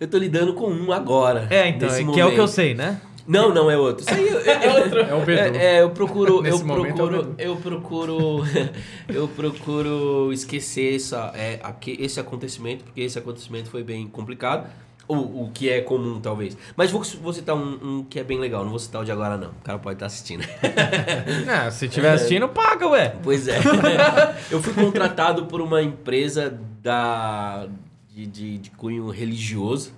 Eu 0.00 0.08
tô 0.08 0.18
lidando 0.18 0.54
com 0.54 0.68
um 0.72 0.92
agora. 0.92 1.46
É, 1.50 1.68
então, 1.68 1.88
nesse 1.88 2.02
é, 2.02 2.12
que 2.12 2.20
é 2.20 2.26
o 2.26 2.32
que 2.34 2.40
eu 2.40 2.48
sei, 2.48 2.74
né? 2.74 3.00
Não, 3.24 3.54
não, 3.54 3.70
é 3.70 3.78
outro. 3.78 4.04
Isso 4.04 4.12
aí 4.12 4.26
eu, 4.26 4.40
eu- 4.40 5.06
É 5.06 5.14
o 5.14 5.24
Bedu. 5.24 5.56
É, 5.56 5.76
é, 5.76 5.82
eu 5.82 5.90
procuro, 5.90 6.38
eu 6.44 6.52
é 6.52 6.52
o 6.56 6.64
procuro, 6.64 7.22
Bedu. 7.22 7.34
eu 7.38 7.56
procuro, 7.58 8.42
eu 9.08 9.28
procuro 9.28 10.32
esquecer 10.32 10.96
essa, 10.96 11.30
é, 11.36 11.60
aque- 11.62 11.96
esse 12.00 12.18
acontecimento, 12.18 12.82
porque 12.82 13.02
esse 13.02 13.16
acontecimento 13.20 13.70
foi 13.70 13.84
bem 13.84 14.08
complicado. 14.08 14.68
Ou 15.08 15.44
o 15.44 15.50
que 15.54 15.70
é 15.70 15.80
comum, 15.80 16.20
talvez. 16.20 16.54
Mas 16.76 16.90
vou, 16.90 17.02
vou 17.22 17.32
citar 17.32 17.56
um, 17.56 17.78
um 17.82 18.04
que 18.04 18.20
é 18.20 18.22
bem 18.22 18.38
legal. 18.38 18.62
Não 18.62 18.68
vou 18.70 18.78
citar 18.78 19.00
o 19.00 19.04
de 19.06 19.10
agora, 19.10 19.38
não. 19.38 19.48
O 19.48 19.62
cara 19.64 19.78
pode 19.78 19.94
estar 19.96 20.04
assistindo. 20.06 20.44
Não, 21.46 21.70
se 21.70 21.88
tiver 21.88 22.10
assistindo, 22.12 22.46
paga, 22.48 22.86
ué. 22.88 23.16
Pois 23.22 23.48
é. 23.48 23.56
eu 24.50 24.62
fui 24.62 24.74
contratado 24.74 25.46
por 25.46 25.62
uma 25.62 25.80
empresa 25.82 26.58
da, 26.82 27.66
de, 28.10 28.26
de, 28.26 28.58
de 28.58 28.70
cunho 28.72 29.08
religioso 29.08 29.92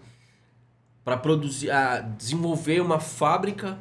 para 1.05 1.17
produzir, 1.17 1.71
a 1.73 1.99
desenvolver 2.01 2.81
uma 2.81 3.01
fábrica, 3.01 3.77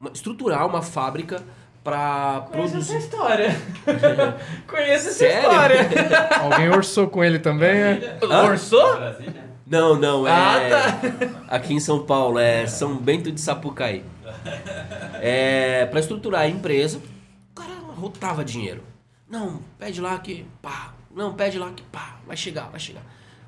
uma- 0.00 0.10
estruturar 0.14 0.66
uma 0.66 0.80
fábrica 0.80 1.42
para 1.84 2.46
Conheço 2.50 2.76
essa 2.78 2.92
produzir. 2.92 2.96
história. 2.98 3.56
Conheço 4.66 5.08
essa 5.08 5.12
Sério? 5.18 5.50
história. 5.50 6.28
Alguém 6.42 6.70
orçou 6.70 7.08
com 7.08 7.22
ele 7.22 7.38
também, 7.38 7.74
né? 7.74 8.18
Orçou? 8.22 8.96
Brasília? 8.96 9.49
Não, 9.70 9.94
não, 9.94 10.26
é. 10.26 10.32
Ah, 10.32 10.68
tá. 10.68 11.44
Aqui 11.46 11.72
em 11.72 11.78
São 11.78 12.04
Paulo, 12.04 12.40
é 12.40 12.66
São 12.66 12.96
Bento 12.96 13.30
de 13.30 13.40
Sapucaí. 13.40 14.04
É, 15.22 15.86
para 15.86 16.00
estruturar 16.00 16.40
a 16.40 16.48
empresa, 16.48 17.00
o 17.52 17.54
cara 17.54 17.74
rotava 17.94 18.44
dinheiro. 18.44 18.82
Não, 19.28 19.62
pede 19.78 20.00
lá 20.00 20.18
que 20.18 20.44
pá. 20.60 20.92
Não, 21.14 21.34
pede 21.34 21.56
lá 21.56 21.70
que 21.70 21.84
pá. 21.84 22.18
Vai 22.26 22.36
chegar, 22.36 22.68
vai 22.68 22.80
chegar. 22.80 23.04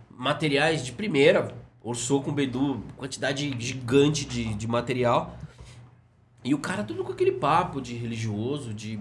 Materiais 0.08 0.86
de 0.86 0.92
primeira, 0.92 1.52
orçou 1.82 2.22
com 2.22 2.32
Bedu, 2.32 2.84
quantidade 2.96 3.52
gigante 3.58 4.24
de, 4.24 4.54
de 4.54 4.68
material. 4.68 5.36
E 6.44 6.54
o 6.54 6.58
cara 6.58 6.84
tudo 6.84 7.02
com 7.02 7.10
aquele 7.10 7.32
papo 7.32 7.80
de 7.80 7.96
religioso, 7.96 8.72
de, 8.72 8.96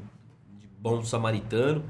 de 0.57 0.67
bom 0.79 1.03
samaritano. 1.03 1.85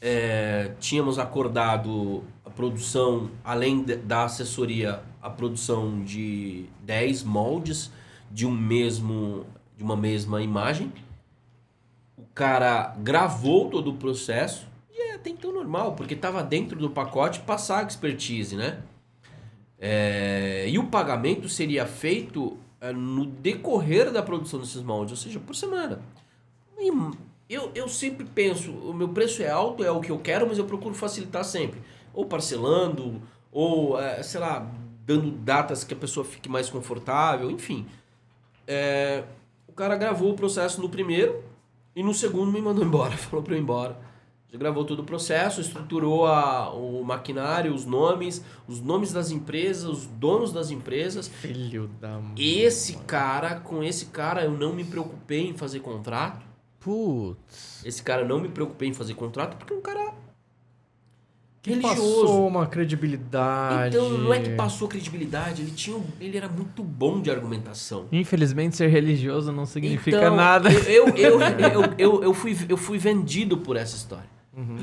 É, 0.00 0.72
tínhamos 0.80 1.18
acordado 1.18 2.24
produção, 2.54 3.30
além 3.44 3.82
da 3.82 4.24
assessoria, 4.24 5.02
a 5.20 5.30
produção 5.30 6.02
de 6.02 6.66
10 6.82 7.22
moldes 7.22 7.90
de 8.30 8.46
um 8.46 8.50
mesmo 8.50 9.46
de 9.76 9.84
uma 9.84 9.96
mesma 9.96 10.42
imagem. 10.42 10.92
O 12.16 12.24
cara 12.34 12.94
gravou 12.98 13.68
todo 13.68 13.90
o 13.90 13.94
processo 13.94 14.66
e 14.92 15.10
é 15.10 15.14
até 15.14 15.30
então 15.30 15.52
normal, 15.52 15.94
porque 15.94 16.14
estava 16.14 16.42
dentro 16.42 16.78
do 16.78 16.90
pacote 16.90 17.40
passar 17.40 17.84
a 17.84 17.86
expertise, 17.86 18.54
né? 18.54 18.80
É, 19.78 20.66
e 20.68 20.78
o 20.78 20.86
pagamento 20.86 21.48
seria 21.48 21.86
feito 21.86 22.56
é, 22.80 22.92
no 22.92 23.26
decorrer 23.26 24.12
da 24.12 24.22
produção 24.22 24.60
desses 24.60 24.80
moldes, 24.80 25.12
ou 25.12 25.16
seja, 25.16 25.40
por 25.40 25.56
semana. 25.56 26.00
E 26.78 26.92
eu, 27.48 27.70
eu 27.74 27.88
sempre 27.88 28.24
penso, 28.24 28.70
o 28.70 28.94
meu 28.94 29.08
preço 29.08 29.42
é 29.42 29.50
alto, 29.50 29.84
é 29.84 29.90
o 29.90 30.00
que 30.00 30.10
eu 30.10 30.18
quero, 30.18 30.46
mas 30.46 30.58
eu 30.58 30.64
procuro 30.64 30.94
facilitar 30.94 31.44
sempre. 31.44 31.80
Ou 32.12 32.26
parcelando, 32.26 33.20
ou, 33.50 34.00
é, 34.00 34.22
sei 34.22 34.40
lá, 34.40 34.70
dando 35.04 35.30
datas 35.30 35.84
que 35.84 35.94
a 35.94 35.96
pessoa 35.96 36.24
fique 36.24 36.48
mais 36.48 36.70
confortável, 36.70 37.50
enfim. 37.50 37.86
É, 38.66 39.24
o 39.66 39.72
cara 39.72 39.96
gravou 39.96 40.32
o 40.32 40.34
processo 40.34 40.80
no 40.80 40.88
primeiro 40.88 41.42
e 41.94 42.02
no 42.02 42.14
segundo 42.14 42.52
me 42.52 42.60
mandou 42.60 42.84
embora, 42.84 43.16
falou 43.16 43.42
pra 43.42 43.54
eu 43.54 43.58
ir 43.58 43.62
embora. 43.62 44.12
Você 44.52 44.58
gravou 44.58 44.84
todo 44.84 45.00
o 45.00 45.04
processo, 45.04 45.62
estruturou 45.62 46.26
a, 46.26 46.70
o 46.74 47.02
maquinário, 47.02 47.74
os 47.74 47.86
nomes, 47.86 48.44
os 48.68 48.82
nomes 48.82 49.10
das 49.10 49.30
empresas, 49.30 49.84
os 49.84 50.06
donos 50.06 50.52
das 50.52 50.70
empresas. 50.70 51.26
Filho 51.26 51.88
da 51.98 52.18
mãe. 52.18 52.34
Esse 52.36 52.98
cara, 52.98 53.60
com 53.60 53.82
esse 53.82 54.06
cara, 54.06 54.44
eu 54.44 54.50
não 54.50 54.74
me 54.74 54.84
preocupei 54.84 55.48
em 55.48 55.56
fazer 55.56 55.80
contrato. 55.80 56.44
Putz. 56.78 57.82
Esse 57.82 58.02
cara 58.02 58.22
eu 58.22 58.28
não 58.28 58.40
me 58.40 58.50
preocupei 58.50 58.90
em 58.90 58.92
fazer 58.92 59.14
contrato 59.14 59.56
porque 59.56 59.72
é 59.72 59.76
um 59.76 59.80
cara 59.80 60.12
Que 61.62 61.70
religioso. 61.70 62.22
passou 62.22 62.48
uma 62.48 62.66
credibilidade. 62.66 63.96
Então, 63.96 64.10
não 64.18 64.34
é 64.34 64.40
que 64.40 64.50
passou 64.50 64.88
credibilidade, 64.88 65.62
ele 65.62 65.70
tinha, 65.70 65.96
ele 66.20 66.36
era 66.36 66.48
muito 66.48 66.82
bom 66.82 67.20
de 67.22 67.30
argumentação. 67.30 68.08
Infelizmente, 68.10 68.76
ser 68.76 68.88
religioso 68.88 69.52
não 69.52 69.64
significa 69.64 70.16
Então, 70.16 70.34
nada. 70.34 70.68
Eu, 70.72 71.08
eu, 71.10 71.40
eu, 71.40 71.82
eu, 71.96 72.22
eu, 72.24 72.34
fui, 72.34 72.56
eu 72.68 72.76
fui 72.76 72.98
vendido 72.98 73.56
por 73.58 73.76
essa 73.76 73.96
história. 73.96 74.32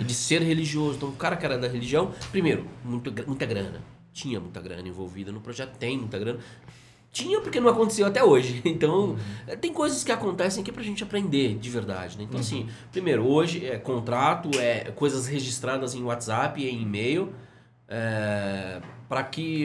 De 0.05 0.13
ser 0.13 0.41
religioso. 0.41 0.95
Então, 0.95 1.09
o 1.09 1.15
cara 1.15 1.35
que 1.35 1.45
era 1.45 1.57
da 1.57 1.67
religião, 1.67 2.11
primeiro, 2.31 2.65
muito, 2.83 3.13
muita 3.27 3.45
grana. 3.45 3.81
Tinha 4.11 4.39
muita 4.39 4.59
grana 4.61 4.87
envolvida 4.87 5.31
no 5.31 5.41
projeto, 5.41 5.77
tem 5.77 5.97
muita 5.97 6.17
grana. 6.17 6.39
Tinha 7.11 7.41
porque 7.41 7.59
não 7.59 7.69
aconteceu 7.69 8.05
até 8.05 8.23
hoje. 8.23 8.61
Então, 8.69 9.17
eh, 9.47 9.55
tem 9.55 9.73
coisas 9.73 10.03
que 10.03 10.11
acontecem 10.11 10.63
que 10.63 10.69
é 10.69 10.73
pra 10.73 10.83
gente 10.83 11.03
aprender 11.03 11.55
de 11.57 11.69
verdade. 11.69 12.17
Né? 12.17 12.23
Então, 12.23 12.39
assim, 12.39 12.69
primeiro, 12.91 13.27
hoje 13.27 13.65
é 13.65 13.77
contrato, 13.77 14.49
é 14.59 14.91
coisas 14.91 15.27
registradas 15.27 15.95
em 15.95 16.03
WhatsApp 16.03 16.61
e 16.61 16.69
em 16.69 16.81
e-mail 16.81 17.33
é, 17.89 18.81
para 19.09 19.23
que 19.23 19.63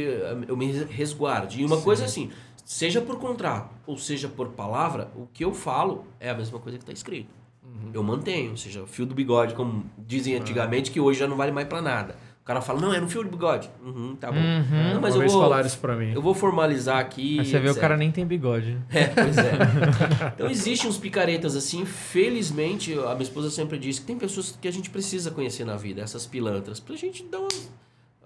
eu 0.49 0.57
me 0.57 0.73
resguarde. 0.73 1.61
E 1.61 1.65
uma 1.65 1.81
coisa 1.81 2.07
assim, 2.07 2.31
seja 2.65 3.01
por 3.01 3.19
contrato 3.19 3.75
ou 3.87 3.99
seja 3.99 4.29
por 4.29 4.49
palavra, 4.49 5.11
o 5.15 5.27
que 5.27 5.45
eu 5.45 5.53
falo 5.53 6.07
é 6.19 6.31
a 6.31 6.35
mesma 6.35 6.59
coisa 6.59 6.79
que 6.79 6.83
está 6.83 6.93
escrito. 6.93 7.29
Eu 7.93 8.03
mantenho, 8.03 8.53
ou 8.53 8.57
seja, 8.57 8.87
fio 8.87 9.05
do 9.05 9.15
bigode, 9.15 9.55
como 9.55 9.85
dizem 9.99 10.37
antigamente, 10.37 10.91
que 10.91 11.01
hoje 11.01 11.21
já 11.21 11.29
não 11.29 11.37
vale 11.37 11.53
mais 11.53 11.67
para 11.67 11.83
nada. 11.83 12.17
O 12.45 12.47
cara 12.47 12.61
fala, 12.61 12.79
não, 12.79 12.93
é 12.93 13.01
no 13.01 13.09
fio 13.09 13.25
do 13.25 13.31
bigode. 13.31 13.71
Uhum, 13.83 14.15
tá 14.17 14.31
bom. 14.31 14.39
Não, 14.39 15.01
mas 15.01 15.15
Uma 15.15 15.17
eu 15.17 15.21
vez 15.21 15.33
vou, 15.33 15.41
falaram 15.41 15.67
isso 15.67 15.79
pra 15.79 15.97
mim. 15.97 16.13
eu 16.13 16.21
vou 16.21 16.35
formalizar 16.35 16.99
aqui. 16.99 17.41
Aí 17.41 17.47
você 17.47 17.59
vê 17.59 17.69
o 17.69 17.71
etc. 17.71 17.81
cara 17.81 17.97
nem 17.97 18.11
tem 18.11 18.27
bigode. 18.27 18.77
É, 18.91 19.07
pois 19.07 19.39
é. 19.39 19.53
Então 20.35 20.51
existem 20.51 20.91
uns 20.91 20.99
picaretas 20.99 21.57
assim. 21.57 21.87
Felizmente, 21.87 22.93
a 22.93 23.13
minha 23.15 23.23
esposa 23.23 23.49
sempre 23.49 23.79
diz 23.79 23.99
que 23.99 24.05
tem 24.05 24.19
pessoas 24.19 24.59
que 24.61 24.69
a 24.69 24.71
gente 24.71 24.91
precisa 24.91 25.31
conhecer 25.31 25.65
na 25.65 25.77
vida, 25.77 26.03
essas 26.03 26.27
pilantras, 26.27 26.79
pra 26.79 26.95
gente 26.97 27.25
dar 27.25 27.39
uma, 27.39 27.49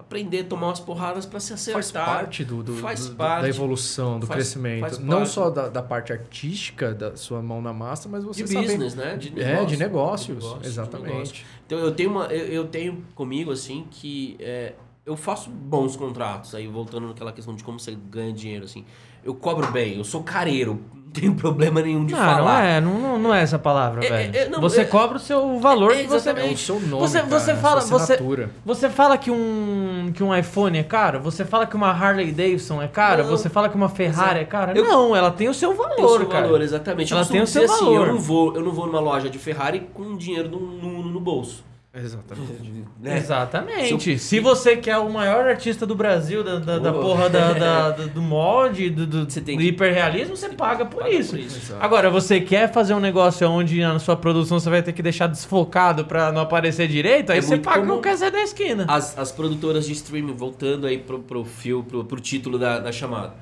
aprender 0.08 0.40
a 0.40 0.44
tomar 0.44 0.68
umas 0.68 0.80
porradas 0.80 1.26
pra 1.26 1.38
se 1.38 1.52
acertar. 1.52 1.82
Faz 1.82 1.92
parte 1.92 2.42
do, 2.42 2.62
do- 2.62 2.74
Faz 2.76 3.08
do- 3.08 3.14
parte. 3.14 3.42
da 3.42 3.48
evolução, 3.50 4.18
do 4.18 4.26
Faz- 4.26 4.36
crescimento. 4.38 4.80
faz 4.80 4.98
Não 4.98 5.26
só 5.26 5.50
da, 5.50 5.68
da 5.68 5.82
parte 5.82 6.12
artística, 6.12 6.94
da 6.94 7.14
sua 7.14 7.42
mão 7.42 7.60
na 7.60 7.72
massa, 7.74 8.08
mas 8.08 8.24
você 8.24 8.42
de 8.42 8.48
saber- 8.52 8.66
business, 8.66 8.94
né? 8.94 9.16
De 9.16 9.28
É, 9.38 9.64
de 9.66 9.76
negócio, 9.76 9.78
negócios. 9.78 10.26
de 10.38 10.44
negócio, 10.44 10.60
de 10.62 10.66
exatamente. 10.66 11.12
negócio. 11.12 11.44
Então 11.66 11.78
eu 11.78 11.92
tenho 11.94 12.10
uma, 12.10 12.24
eu, 12.26 12.46
eu 12.46 12.64
tenho 12.66 13.04
comigo 13.14 13.52
assim 13.52 13.86
que 13.90 14.36
é, 14.40 14.72
eu 15.04 15.14
faço 15.16 15.50
bons 15.50 15.94
contratos. 15.94 16.54
Aí 16.54 16.66
voltando 16.66 17.06
naquela 17.08 17.30
questão 17.32 17.54
de 17.54 17.62
como 17.62 17.78
você 17.78 17.94
ganha 18.10 18.32
dinheiro 18.32 18.64
assim, 18.64 18.86
eu 19.22 19.34
cobro 19.34 19.70
bem, 19.70 19.98
eu 19.98 20.04
sou 20.04 20.22
careiro, 20.22 20.80
tenho 21.12 21.34
problema 21.34 21.80
nenhum 21.82 22.04
de 22.06 22.12
não, 22.12 22.20
falar. 22.20 22.42
não 22.42 22.60
é, 22.60 22.80
não, 22.80 22.98
não, 22.98 23.18
não 23.18 23.34
é 23.34 23.42
essa 23.42 23.58
palavra, 23.58 24.04
É, 24.04 24.08
velho. 24.08 24.36
é, 24.36 24.38
é, 24.42 24.48
não, 24.48 24.60
você 24.60 24.82
é- 24.82 24.84
cobra 24.84 25.16
o 25.16 25.20
seu 25.20 25.58
valor 25.58 25.92
É, 25.92 26.02
que 26.02 26.06
você 26.08 26.30
exatamente. 26.30 26.50
É 26.50 26.54
o 26.54 26.58
seu 26.58 26.80
nome, 26.80 27.00
Você- 27.02 27.18
cara, 27.18 27.28
você 27.30 27.50
a 27.50 27.54
sua 27.54 27.62
fala- 27.62 27.80
você- 27.80 27.94
assinatura. 28.14 28.50
Você 28.64 28.88
fala 28.90 29.18
que 29.18 29.30
um, 29.30 30.10
que 30.14 30.22
um 30.22 30.34
iPhone 30.36 30.78
é 30.78 30.82
caro? 30.82 31.20
Você 31.20 31.44
fala 31.44 31.66
que 31.66 31.74
uma 31.76 31.90
Harley 31.90 32.30
Davidson 32.32 32.80
é 32.82 32.88
cara? 32.88 33.22
Não. 33.22 33.30
Você 33.30 33.48
fala 33.48 33.68
que 33.68 33.76
uma 33.76 33.88
Ferrari 33.88 34.40
é 34.40 34.44
cara? 34.44 34.76
Eu- 34.76 34.84
não, 34.84 35.14
ela 35.16 35.30
tem 35.30 35.48
o 35.48 35.54
seu 35.54 35.74
valor, 35.74 35.96
Tem 35.96 36.04
o 36.04 36.08
seu 36.16 36.26
cara. 36.26 36.44
valor, 36.46 36.60
exatamente. 36.62 37.12
Ela 37.12 37.22
eu 37.22 37.26
tem 37.26 37.40
o 37.40 37.46
seu 37.46 37.66
valor. 37.66 37.82
Assim, 37.82 37.94
eu, 37.94 38.06
não 38.06 38.18
vou, 38.18 38.54
eu 38.54 38.62
não 38.62 38.72
vou 38.72 38.86
numa 38.86 39.00
loja 39.00 39.28
de 39.30 39.38
Ferrari 39.38 39.88
com 39.94 40.16
dinheiro 40.16 40.48
no, 40.48 40.60
no, 40.60 41.02
no 41.04 41.20
bolso. 41.20 41.67
Exatamente. 42.04 42.84
né? 43.00 43.16
Exatamente. 43.18 44.18
Se 44.18 44.40
você 44.40 44.76
quer 44.76 44.98
o 44.98 45.10
maior 45.10 45.46
artista 45.46 45.86
do 45.86 45.94
Brasil, 45.94 46.42
da, 46.44 46.58
da, 46.58 46.78
da 46.78 46.92
porra 46.92 47.28
da, 47.28 47.52
da- 47.52 47.90
da- 47.92 48.06
do 48.06 48.22
mod, 48.22 48.90
do, 48.90 49.06
do, 49.06 49.30
Você 49.30 49.40
tem 49.40 49.56
do 49.56 49.62
que- 49.62 49.68
hiperrealismo, 49.68 50.36
você 50.36 50.48
paga 50.50 50.84
por 50.84 51.02
Paga 51.02 51.10
isso. 51.14 51.30
por 51.30 51.38
isso. 51.40 51.76
Agora, 51.80 52.10
você 52.10 52.40
quer 52.40 52.72
fazer 52.72 52.94
um 52.94 53.00
negócio 53.00 53.48
onde 53.48 53.80
na 53.80 53.98
sua 53.98 54.16
produção 54.16 54.58
você 54.58 54.70
vai 54.70 54.82
ter 54.82 54.92
que 54.92 55.02
deixar 55.02 55.26
desfocado 55.26 56.04
pra 56.04 56.30
não 56.32 56.42
aparecer 56.42 56.88
direito, 56.88 57.32
aí 57.32 57.38
É 57.38 57.40
você 57.42 57.58
paga 57.58 57.84
qualquer 57.86 58.16
Zé 58.16 58.30
da 58.30 58.40
esquina. 58.42 58.84
As, 58.88 59.16
as 59.18 59.30
produtoras 59.32 59.86
de 59.86 59.92
streaming, 59.92 60.34
voltando 60.34 60.86
aí 60.86 60.98
pro, 60.98 61.18
pro 61.20 61.44
fio, 61.44 61.82
pro, 61.82 62.04
pro 62.04 62.20
título 62.20 62.58
da, 62.58 62.78
da 62.78 62.92
chamada. 62.92 63.34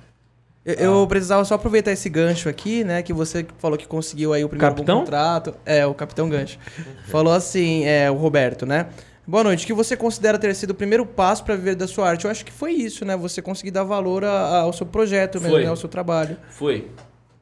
Eu, 0.66 0.74
eu 1.00 1.06
precisava 1.06 1.44
só 1.44 1.54
aproveitar 1.54 1.92
esse 1.92 2.08
gancho 2.08 2.48
aqui, 2.48 2.82
né? 2.82 3.00
Que 3.00 3.12
você 3.12 3.46
falou 3.58 3.78
que 3.78 3.86
conseguiu 3.86 4.32
aí 4.32 4.44
o 4.44 4.48
primeiro 4.48 4.74
bom 4.74 4.78
Capitão? 4.82 4.98
contrato. 5.00 5.54
É, 5.64 5.86
o 5.86 5.94
Capitão 5.94 6.28
Gancho. 6.28 6.58
falou 7.06 7.32
assim, 7.32 7.84
é, 7.84 8.10
o 8.10 8.14
Roberto, 8.14 8.66
né? 8.66 8.88
Boa 9.24 9.44
noite. 9.44 9.62
O 9.64 9.66
que 9.66 9.72
você 9.72 9.96
considera 9.96 10.38
ter 10.38 10.52
sido 10.54 10.70
o 10.70 10.74
primeiro 10.74 11.06
passo 11.06 11.44
para 11.44 11.54
viver 11.54 11.76
da 11.76 11.86
sua 11.86 12.08
arte? 12.08 12.24
Eu 12.24 12.30
acho 12.30 12.44
que 12.44 12.50
foi 12.52 12.72
isso, 12.72 13.04
né? 13.04 13.16
Você 13.16 13.40
conseguir 13.40 13.70
dar 13.70 13.84
valor 13.84 14.24
a- 14.24 14.28
a- 14.30 14.60
ao 14.62 14.72
seu 14.72 14.86
projeto 14.86 15.40
mesmo, 15.40 15.58
né? 15.58 15.66
Ao 15.66 15.76
seu 15.76 15.88
trabalho. 15.88 16.36
Foi. 16.50 16.88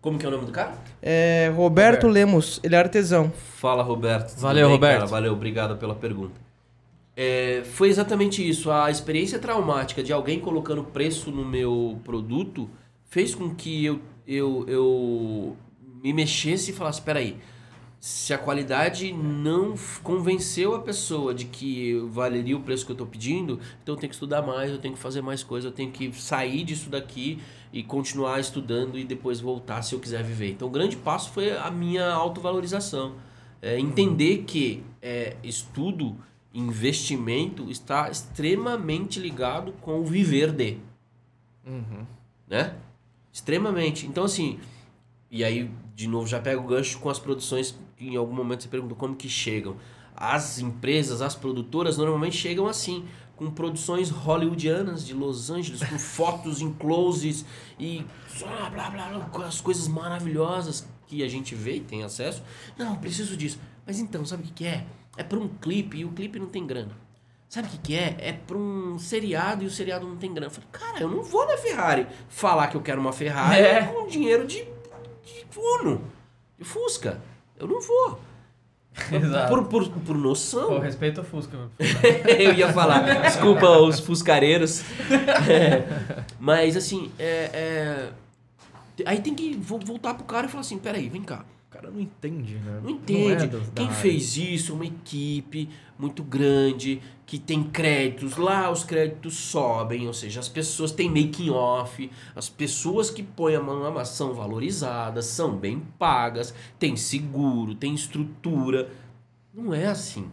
Como 0.03 0.19
que 0.19 0.27
é 0.27 0.29
o 0.29 0.33
nome 0.33 0.45
do 0.45 0.53
cara? 0.53 0.75
É, 1.03 1.47
Roberto, 1.57 2.03
Roberto. 2.03 2.09
Lemos, 2.09 2.61
ele 2.63 2.75
é 2.75 2.79
artesão. 2.79 3.33
Fala, 3.57 3.83
Roberto. 3.83 4.31
Tudo 4.35 4.41
Valeu, 4.43 4.67
bem, 4.67 4.75
Roberto. 4.75 4.95
cara? 4.99 5.07
Valeu, 5.07 5.33
obrigado 5.33 5.77
pela 5.79 5.95
pergunta. 5.95 6.35
É, 7.17 7.63
foi 7.65 7.89
exatamente 7.89 8.47
isso. 8.47 8.71
A 8.71 8.91
experiência 8.91 9.39
traumática 9.39 10.03
de 10.03 10.13
alguém 10.13 10.41
colocando 10.41 10.83
preço 10.85 11.31
no 11.31 11.45
meu 11.45 11.99
produto 12.05 12.69
fez 13.15 13.33
com 13.33 13.55
que 13.55 13.85
eu, 13.85 14.01
eu, 14.27 14.65
eu 14.67 15.57
me 16.03 16.13
mexesse 16.13 16.73
e 16.73 16.75
falasse: 16.75 17.01
peraí, 17.01 17.39
se 18.01 18.35
a 18.35 18.39
qualidade 18.39 19.13
não 19.13 19.77
convenceu 20.03 20.75
a 20.75 20.81
pessoa 20.81 21.33
de 21.33 21.45
que 21.45 21.95
valeria 22.09 22.57
o 22.57 22.61
preço 22.61 22.85
que 22.85 22.91
eu 22.91 22.95
estou 22.95 23.07
pedindo, 23.07 23.61
então 23.81 23.95
eu 23.95 24.01
tenho 24.01 24.11
que 24.11 24.17
estudar 24.17 24.43
mais, 24.43 24.73
eu 24.73 24.79
tenho 24.79 24.95
que 24.95 25.01
fazer 25.01 25.23
mais 25.23 25.45
coisas, 25.45 25.71
eu 25.71 25.73
tenho 25.73 25.93
que 25.93 26.13
sair 26.13 26.65
disso 26.65 26.91
daqui 26.91 27.39
e 27.73 27.85
continuar 27.85 28.41
estudando 28.41 28.99
e 28.99 29.05
depois 29.05 29.39
voltar 29.39 29.83
se 29.83 29.95
eu 29.95 30.01
quiser 30.01 30.25
viver. 30.25 30.51
Então 30.51 30.67
o 30.67 30.71
grande 30.71 30.97
passo 30.97 31.31
foi 31.31 31.57
a 31.57 31.71
minha 31.71 32.13
autovalorização. 32.13 33.15
É, 33.63 33.79
entender 33.79 34.39
que 34.39 34.83
é, 35.01 35.37
estudo, 35.45 36.17
investimento 36.53 37.71
está 37.71 38.11
extremamente 38.11 39.21
ligado 39.21 39.73
com 39.81 40.01
o 40.01 40.05
viver 40.05 40.51
de 40.51 40.79
Uhum. 41.67 42.05
né? 42.47 42.75
Extremamente. 43.35 44.07
Então, 44.07 44.23
assim, 44.23 44.61
e 45.29 45.43
aí, 45.43 45.69
de 45.93 46.07
novo, 46.07 46.25
já 46.25 46.41
pego 46.41 46.63
o 46.63 46.67
gancho 46.69 47.01
com 47.01 47.11
as 47.11 47.19
produções 47.19 47.77
que 47.97 48.07
em 48.07 48.15
algum 48.17 48.33
momento 48.33 48.63
você 48.63 48.69
perguntou 48.69 48.97
como 48.97 49.17
que 49.17 49.29
chegam. 49.29 49.77
As 50.15 50.61
empresas, 50.61 51.21
as 51.21 51.35
produtoras 51.35 51.99
normalmente 51.99 52.37
chegam 52.37 52.69
assim, 52.69 53.05
com 53.35 53.51
produções 53.51 54.09
hollywoodianas 54.09 55.05
de 55.05 55.13
Los 55.13 55.51
Angeles, 55.51 55.83
com 55.83 55.99
fotos 55.99 56.61
em 56.61 56.73
closes 56.73 57.45
e 57.77 58.07
blá, 58.39 58.71
blá, 58.71 58.91
blá, 58.91 59.09
blá, 59.09 59.25
com 59.25 59.43
as 59.43 59.61
coisas 59.61 59.89
maravilhosas 59.89 60.89
que 61.09 61.25
a 61.25 61.29
gente 61.29 61.57
vê 61.57 61.79
e 61.79 61.81
tem 61.81 62.05
acesso. 62.05 62.41
Não, 62.79 62.95
preciso 62.95 63.37
disso. 63.37 63.59
Mas 63.85 63.99
então, 63.99 64.25
sabe 64.25 64.45
o 64.45 64.47
que 64.47 64.53
que 64.53 64.67
é? 64.67 64.87
É 65.17 65.25
para 65.25 65.41
um 65.41 65.49
clipe 65.49 65.99
e 65.99 66.05
o 66.05 66.13
clipe 66.13 66.39
não 66.39 66.47
tem 66.47 66.65
grana. 66.65 66.97
Sabe 67.55 67.69
o 67.69 67.71
que, 67.71 67.79
que 67.79 67.95
é? 67.95 68.17
É 68.19 68.33
pra 68.33 68.57
um 68.57 68.99
seriado 68.99 69.63
e 69.63 69.67
o 69.69 69.71
seriado 69.71 70.05
não 70.05 70.17
tem 70.17 70.33
grana. 70.35 70.49
Eu 70.49 70.51
falei, 70.51 70.69
cara, 70.73 71.01
eu 71.01 71.09
não 71.09 71.23
vou 71.23 71.47
na 71.47 71.57
Ferrari 71.57 72.05
falar 72.29 72.67
que 72.67 72.77
eu 72.77 72.81
quero 72.81 73.01
uma 73.01 73.13
Ferrari 73.13 73.63
É. 73.63 73.83
com 73.85 74.09
dinheiro 74.09 74.45
de, 74.45 74.65
de 75.25 75.47
Uno, 75.57 76.03
de 76.59 76.65
Fusca. 76.65 77.21
Eu 77.57 77.69
não 77.69 77.81
vou. 77.81 78.21
Exato. 79.13 79.49
Por, 79.51 79.65
por, 79.69 79.89
por 79.89 80.01
Pô, 80.05 80.15
noção. 80.15 80.81
respeito 80.81 81.21
ao 81.21 81.25
Fusca. 81.25 81.57
eu 82.41 82.55
ia 82.55 82.73
falar, 82.73 83.23
desculpa 83.23 83.69
os 83.79 84.01
fuscareiros. 84.01 84.83
É, 85.49 86.25
mas 86.41 86.77
assim, 86.77 87.13
é, 87.21 88.11
é, 88.99 89.03
aí 89.07 89.21
tem 89.21 89.33
que 89.33 89.55
vo- 89.57 89.79
voltar 89.79 90.15
pro 90.15 90.25
cara 90.25 90.49
e 90.49 90.51
falar 90.51 90.63
assim, 90.63 90.79
peraí, 90.79 91.09
vem 91.09 91.23
cá. 91.23 91.45
Cara 91.75 91.91
não 91.91 92.01
entende, 92.01 92.55
né? 92.55 92.81
Não 92.85 92.89
entende. 92.91 93.33
é 93.45 93.47
da- 93.49 93.59
da 93.59 93.65
Quem 93.75 93.91
fez 93.91 94.37
isso 94.37 94.71
é 94.71 94.75
uma 94.77 94.87
equipe 94.87 95.69
muito 95.99 96.23
grande, 96.23 97.03
que 97.27 97.37
tem 97.37 97.65
créditos. 97.65 98.37
Lá 98.37 98.71
os 98.71 98.85
créditos 98.85 99.35
sobem, 99.35 100.07
ou 100.07 100.15
seja, 100.15 100.39
as 100.39 100.49
pessoas 100.49 100.93
têm 100.93 101.09
making 101.11 101.51
off, 101.51 102.09
as 102.37 102.49
pessoas 102.49 103.11
que 103.11 103.25
põem 103.25 103.57
a 103.57 103.61
mão 103.61 103.81
na 103.83 103.91
massa 103.91 104.15
são 104.15 104.33
valorizadas, 104.33 105.27
são 105.27 105.57
bem 105.57 105.81
pagas, 105.99 106.55
tem 106.79 106.95
seguro, 106.97 107.75
tem 107.75 107.93
estrutura. 107.93 108.89
Não 109.53 109.75
é 109.75 109.87
assim. 109.87 110.31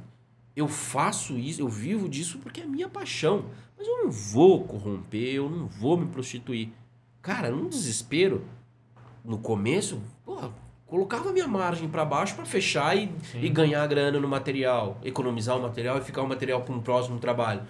Eu 0.56 0.68
faço 0.68 1.40
isso, 1.40 1.60
eu 1.62 1.70
vivo 1.70 2.08
disso 2.08 2.38
porque 2.38 2.62
é 2.62 2.66
minha 2.68 2.88
paixão. 2.88 3.46
Mas 3.76 3.88
eu 3.88 4.04
não 4.04 4.12
vou 4.12 4.64
corromper, 4.64 5.34
eu 5.34 5.50
não 5.50 5.66
vou 5.66 5.98
me 5.98 6.06
prostituir. 6.06 6.70
Cara, 7.20 7.50
num 7.50 7.68
desespero, 7.68 8.46
no 9.26 9.40
começo, 9.40 10.00
porra, 10.24 10.52
colocava 10.92 11.32
minha 11.32 11.48
margem 11.48 11.88
para 11.88 12.04
baixo 12.04 12.36
para 12.36 12.44
fechar 12.46 12.98
e, 12.98 13.10
e 13.36 13.48
ganhar 13.48 13.88
grana 13.88 14.20
no 14.20 14.28
material, 14.28 14.98
economizar 15.06 15.58
o 15.58 15.62
material 15.62 15.98
e 15.98 16.02
ficar 16.02 16.22
o 16.22 16.28
material 16.28 16.62
para 16.64 16.76
um 16.76 16.82
próximo 16.82 17.18
trabalho. 17.18 17.62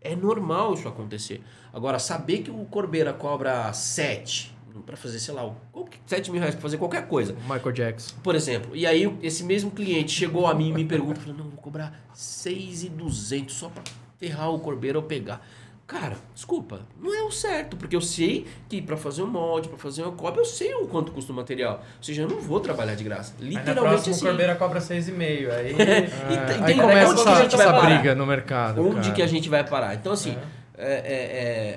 É 0.00 0.16
normal 0.16 0.72
isso 0.72 0.88
acontecer. 0.88 1.42
Agora, 1.70 1.98
saber 1.98 2.38
que 2.38 2.50
o 2.50 2.64
Corbeira 2.64 3.12
cobra 3.12 3.70
7 3.74 4.56
Pra 4.84 4.94
fazer, 4.94 5.18
sei 5.18 5.32
lá, 5.32 5.42
o- 5.46 5.56
qualquer- 5.72 5.98
7 6.06 6.30
mil 6.30 6.38
reais 6.38 6.54
pra 6.54 6.60
fazer 6.62 6.76
qualquer 6.76 7.08
coisa. 7.08 7.32
Michael 7.48 7.72
Jackson. 7.72 8.14
Por 8.22 8.34
exemplo, 8.34 8.76
e 8.76 8.86
aí 8.86 9.10
esse 9.22 9.42
mesmo 9.42 9.70
cliente 9.70 10.12
chegou 10.12 10.46
a 10.46 10.54
mim 10.54 10.68
e 10.68 10.72
me 10.74 10.84
pergunta, 10.84 11.18
falou, 11.18 11.34
não, 11.38 11.44
vou 11.48 11.58
cobrar 11.62 12.04
6,200 12.12 13.54
só 13.54 13.68
pra 13.70 13.82
ferrar 14.18 14.50
o 14.50 14.58
corbeiro 14.60 14.98
ou 15.00 15.04
pegar. 15.06 15.40
Cara, 15.86 16.16
desculpa, 16.34 16.80
não 17.00 17.14
é 17.14 17.22
o 17.22 17.30
certo, 17.30 17.76
porque 17.76 17.94
eu 17.94 18.00
sei 18.00 18.44
que 18.68 18.82
pra 18.82 18.96
fazer 18.96 19.22
um 19.22 19.28
molde, 19.28 19.68
pra 19.68 19.78
fazer 19.78 20.02
uma 20.02 20.10
cópia, 20.10 20.40
eu 20.40 20.44
sei 20.44 20.74
o 20.74 20.88
quanto 20.88 21.12
custa 21.12 21.32
o 21.32 21.36
material. 21.36 21.74
Ou 21.98 22.02
seja, 22.02 22.22
eu 22.22 22.28
não 22.28 22.40
vou 22.40 22.58
trabalhar 22.58 22.96
de 22.96 23.04
graça. 23.04 23.34
Literalmente 23.38 24.10
assim. 24.10 24.24
o 24.24 24.28
Corbeira 24.28 24.56
cobra 24.56 24.80
6,5. 24.80 25.48
Aí. 25.48 25.76
E 25.78 26.46
tem- 26.54 26.64
aí 26.64 26.74
começa 26.74 27.14
essa, 27.14 27.30
a 27.30 27.42
gente 27.42 27.56
vai 27.56 27.66
essa 27.68 27.80
briga 27.86 28.14
no 28.16 28.26
mercado. 28.26 28.84
Onde 28.84 28.94
cara. 29.00 29.12
que 29.12 29.22
a 29.22 29.26
gente 29.28 29.48
vai 29.48 29.62
parar? 29.62 29.94
Então, 29.94 30.12
assim, 30.12 30.36
é, 30.76 30.92
é, 30.92 31.14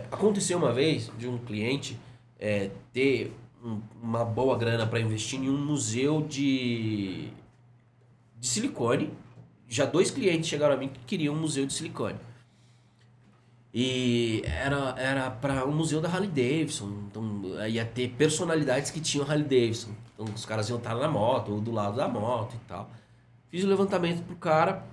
é, 0.01 0.05
aconteceu 0.11 0.57
uma 0.57 0.73
vez 0.73 1.11
de 1.15 1.27
um 1.27 1.37
cliente 1.37 1.95
é, 2.39 2.71
ter 2.91 3.31
um- 3.63 3.79
uma 4.01 4.25
boa 4.25 4.57
grana 4.57 4.87
para 4.87 4.99
investir 4.99 5.39
em 5.39 5.49
um 5.51 5.57
museu 5.57 6.25
de, 6.27 7.27
de 8.39 8.47
silicone. 8.47 9.11
Já 9.67 9.85
dois 9.85 10.09
clientes 10.09 10.49
chegaram 10.49 10.73
a 10.73 10.77
mim 10.77 10.87
que 10.89 10.99
queriam 11.05 11.35
um 11.35 11.39
museu 11.39 11.67
de 11.67 11.73
silicone. 11.73 12.15
E 13.81 14.43
era, 14.45 14.93
era 14.97 15.31
para 15.31 15.65
um 15.65 15.71
museu 15.71 16.01
da 16.01 16.09
Harley 16.09 16.27
Davidson. 16.27 16.89
Então 17.07 17.65
ia 17.65 17.85
ter 17.85 18.09
personalidades 18.09 18.91
que 18.91 18.99
tinham 18.99 19.25
Harley 19.25 19.45
Davidson. 19.45 19.91
Então 20.13 20.25
os 20.35 20.45
caras 20.45 20.67
iam 20.67 20.77
estar 20.77 20.95
na 20.95 21.07
moto 21.07 21.53
ou 21.53 21.61
do 21.61 21.71
lado 21.71 21.95
da 21.95 22.05
moto 22.05 22.55
e 22.55 22.67
tal. 22.67 22.91
Fiz 23.47 23.63
o 23.63 23.67
levantamento 23.67 24.21
pro 24.25 24.35
cara. 24.35 24.83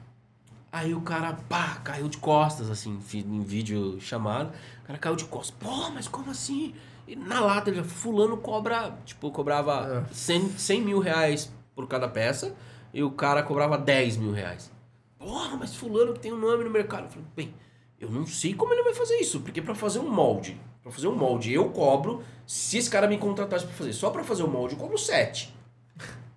Aí 0.70 0.94
o 0.94 1.00
cara, 1.00 1.36
pá, 1.48 1.80
caiu 1.82 2.08
de 2.08 2.18
costas, 2.18 2.70
assim, 2.70 3.00
em 3.12 3.40
vídeo 3.40 4.00
chamado. 4.00 4.52
O 4.84 4.86
cara 4.86 5.00
caiu 5.00 5.16
de 5.16 5.24
costas. 5.24 5.56
Pô, 5.58 5.90
mas 5.90 6.06
como 6.06 6.30
assim? 6.30 6.72
E 7.08 7.16
na 7.16 7.40
lata, 7.40 7.70
ele, 7.70 7.82
fulano 7.82 8.36
cobra, 8.36 8.96
tipo, 9.04 9.32
cobrava 9.32 10.06
100, 10.12 10.50
100 10.50 10.80
mil 10.82 11.00
reais 11.00 11.52
por 11.74 11.88
cada 11.88 12.06
peça. 12.06 12.54
E 12.94 13.02
o 13.02 13.10
cara 13.10 13.42
cobrava 13.42 13.76
10 13.76 14.18
mil 14.18 14.30
reais. 14.30 14.70
Porra, 15.18 15.56
mas 15.56 15.74
fulano 15.74 16.12
que 16.12 16.20
tem 16.20 16.32
um 16.32 16.38
nome 16.38 16.62
no 16.62 16.70
mercado. 16.70 17.06
Eu 17.06 17.10
falei, 17.10 17.26
bem, 17.34 17.54
eu 18.00 18.10
não 18.10 18.26
sei 18.26 18.54
como 18.54 18.72
ele 18.72 18.82
vai 18.82 18.94
fazer 18.94 19.16
isso. 19.16 19.40
Porque 19.40 19.60
pra 19.62 19.74
fazer 19.74 19.98
um 19.98 20.08
molde, 20.10 20.60
pra 20.82 20.90
fazer 20.92 21.08
um 21.08 21.14
molde, 21.16 21.52
eu 21.52 21.68
cobro. 21.70 22.22
Se 22.46 22.78
esse 22.78 22.90
cara 22.90 23.06
me 23.08 23.18
contratasse 23.18 23.64
pra 23.66 23.74
fazer 23.74 23.92
só 23.92 24.10
pra 24.10 24.22
fazer 24.24 24.42
o 24.42 24.48
molde, 24.48 24.74
eu 24.74 24.80
cobro 24.80 24.96
7. 24.98 25.54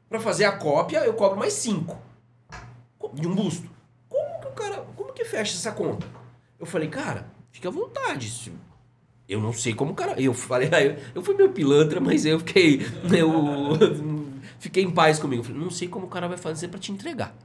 Pra 0.07 0.19
fazer 0.19 0.45
a 0.45 0.52
cópia, 0.52 0.99
eu 1.06 1.14
cobro 1.14 1.38
mais 1.38 1.53
5. 1.53 1.98
De 3.14 3.27
um 3.27 3.36
busto. 3.36 3.69
Como 4.07 4.41
que 4.41 4.48
o 4.48 4.52
cara. 4.52 4.86
Como 4.95 5.14
que 5.14 5.23
fecha 5.26 5.53
essa 5.56 5.72
conta? 5.72 6.07
Eu 6.60 6.65
falei, 6.65 6.88
cara, 6.90 7.27
fica 7.52 7.69
à 7.69 7.72
vontade. 7.72 8.30
se- 8.30 8.52
Eu 9.27 9.40
não 9.40 9.53
sei 9.53 9.73
como 9.73 9.91
o 9.91 9.95
cara. 9.95 10.19
Eu 10.19 10.34
falei, 10.34 10.69
ah, 10.73 10.81
eu, 10.84 10.98
eu 11.15 11.22
fui 11.22 11.36
meio 11.36 11.52
pilantra, 11.52 11.99
mas 11.99 12.26
eu 12.26 12.40
fiquei. 12.40 12.81
Eu 13.18 14.27
fiquei 14.60 14.84
em 14.84 14.91
paz 14.91 15.19
comigo. 15.19 15.41
Eu 15.41 15.45
falei, 15.45 15.61
não 15.61 15.69
sei 15.69 15.88
como 15.88 16.07
o 16.07 16.10
cara 16.10 16.27
vai 16.27 16.38
fazer 16.38 16.68
pra 16.69 16.80
te 16.80 16.91
entregar. 16.91 17.36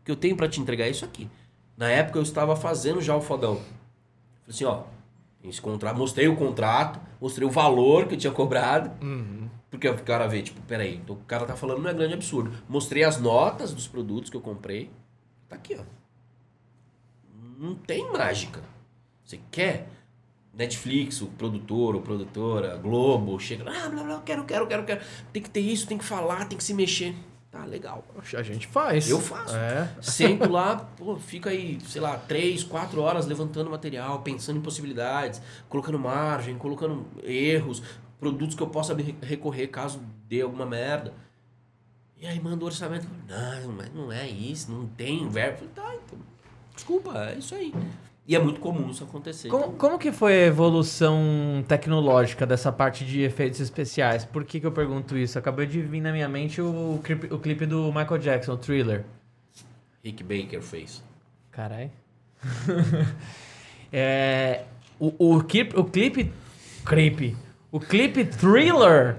O 0.00 0.04
que 0.04 0.10
eu 0.10 0.16
tenho 0.16 0.36
pra 0.36 0.48
te 0.48 0.60
entregar 0.60 0.86
é 0.86 0.90
isso 0.90 1.04
aqui. 1.04 1.28
Na 1.76 1.88
época 1.88 2.18
eu 2.18 2.22
estava 2.22 2.54
fazendo 2.56 3.00
já 3.00 3.16
o 3.16 3.20
fodão. 3.20 3.56
Falei 3.56 4.48
assim, 4.48 4.64
ó. 4.64 4.84
Esse 5.42 5.60
contrato, 5.60 5.98
mostrei 5.98 6.26
o 6.26 6.36
contrato, 6.36 6.98
mostrei 7.20 7.46
o 7.46 7.50
valor 7.50 8.06
que 8.06 8.14
eu 8.14 8.18
tinha 8.18 8.32
cobrado. 8.32 8.90
Porque 9.70 9.86
o 9.86 10.02
cara 10.02 10.26
vê, 10.26 10.40
tipo, 10.40 10.60
peraí, 10.62 10.94
então 10.96 11.16
o 11.16 11.18
cara 11.26 11.44
tá 11.44 11.54
falando 11.54 11.82
não 11.82 11.90
é 11.90 11.92
grande 11.92 12.14
absurdo. 12.14 12.50
Mostrei 12.66 13.04
as 13.04 13.20
notas 13.20 13.74
dos 13.74 13.86
produtos 13.86 14.30
que 14.30 14.36
eu 14.36 14.40
comprei. 14.40 14.90
Tá 15.48 15.56
aqui, 15.56 15.76
ó. 15.78 15.82
Não 17.58 17.74
tem 17.74 18.10
mágica. 18.10 18.62
Você 19.22 19.38
quer? 19.50 19.88
Netflix, 20.54 21.20
o 21.20 21.26
produtor 21.26 21.96
ou 21.96 22.00
produtora, 22.00 22.76
Globo, 22.76 23.38
chega, 23.40 23.64
ah, 23.68 23.88
blá, 23.88 24.04
blá, 24.04 24.22
quero, 24.24 24.44
quero, 24.44 24.66
quero, 24.66 24.84
quero. 24.84 25.04
Tem 25.32 25.42
que 25.42 25.50
ter 25.50 25.60
isso, 25.60 25.86
tem 25.86 25.98
que 25.98 26.04
falar, 26.04 26.46
tem 26.46 26.56
que 26.56 26.62
se 26.64 26.72
mexer. 26.72 27.14
Tá, 27.54 27.64
legal. 27.64 28.04
A 28.36 28.42
gente 28.42 28.66
faz. 28.66 29.08
Eu 29.08 29.20
faço. 29.20 29.54
É. 29.54 29.88
Sento 30.02 30.50
lá, 30.50 30.74
pô, 30.98 31.14
fica 31.14 31.50
aí, 31.50 31.78
sei 31.86 32.00
lá, 32.00 32.16
três, 32.16 32.64
quatro 32.64 33.00
horas 33.00 33.26
levantando 33.26 33.70
material, 33.70 34.22
pensando 34.22 34.58
em 34.58 34.60
possibilidades, 34.60 35.40
colocando 35.68 35.96
margem, 35.96 36.58
colocando 36.58 37.06
erros, 37.22 37.80
produtos 38.18 38.56
que 38.56 38.62
eu 38.62 38.66
possa 38.66 38.92
recorrer 39.22 39.68
caso 39.68 40.02
dê 40.28 40.40
alguma 40.40 40.66
merda. 40.66 41.14
E 42.20 42.26
aí 42.26 42.40
manda 42.40 42.64
o 42.64 42.66
orçamento. 42.66 43.06
Não, 43.28 43.72
mas 43.72 43.94
não 43.94 44.10
é 44.10 44.28
isso, 44.28 44.72
não 44.72 44.88
tem 44.88 45.28
verbo. 45.28 45.62
Eu 45.62 45.68
Falei, 45.68 45.74
tá, 45.74 46.02
então, 46.04 46.18
desculpa, 46.74 47.16
é 47.26 47.38
isso 47.38 47.54
aí. 47.54 47.72
E 48.26 48.34
é 48.34 48.38
muito 48.38 48.58
comum 48.58 48.90
isso 48.90 49.04
acontecer. 49.04 49.48
Como, 49.48 49.72
como 49.72 49.98
que 49.98 50.10
foi 50.10 50.32
a 50.32 50.46
evolução 50.46 51.62
tecnológica 51.68 52.46
dessa 52.46 52.72
parte 52.72 53.04
de 53.04 53.20
efeitos 53.20 53.60
especiais? 53.60 54.24
Por 54.24 54.44
que, 54.44 54.60
que 54.60 54.66
eu 54.66 54.72
pergunto 54.72 55.16
isso? 55.16 55.38
Acabou 55.38 55.66
de 55.66 55.82
vir 55.82 56.00
na 56.00 56.10
minha 56.10 56.28
mente 56.28 56.60
o 56.62 57.00
clipe, 57.04 57.32
o 57.32 57.38
clipe 57.38 57.66
do 57.66 57.88
Michael 57.88 58.18
Jackson, 58.18 58.52
o 58.52 58.56
Thriller. 58.56 59.04
Rick 60.02 60.22
Baker 60.22 60.62
fez. 60.62 61.02
Caralho. 61.50 61.90
é, 63.92 64.64
o, 64.98 65.34
o, 65.34 65.42
clipe, 65.42 65.78
o 65.78 65.84
clipe. 65.84 66.32
Clipe. 66.86 67.36
O 67.70 67.78
clipe 67.78 68.24
Thriller. 68.24 69.16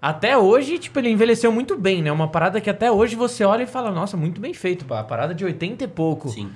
Até 0.00 0.36
hoje, 0.36 0.78
tipo, 0.78 0.98
ele 0.98 1.08
envelheceu 1.08 1.50
muito 1.50 1.76
bem, 1.76 2.02
né? 2.02 2.12
Uma 2.12 2.28
parada 2.28 2.60
que 2.60 2.70
até 2.70 2.90
hoje 2.90 3.16
você 3.16 3.42
olha 3.42 3.64
e 3.64 3.66
fala, 3.66 3.90
nossa, 3.90 4.16
muito 4.16 4.40
bem 4.40 4.54
feito, 4.54 4.84
pá. 4.84 5.02
Parada 5.02 5.34
de 5.34 5.44
80 5.44 5.84
e 5.84 5.88
pouco. 5.88 6.28
Sim. 6.28 6.52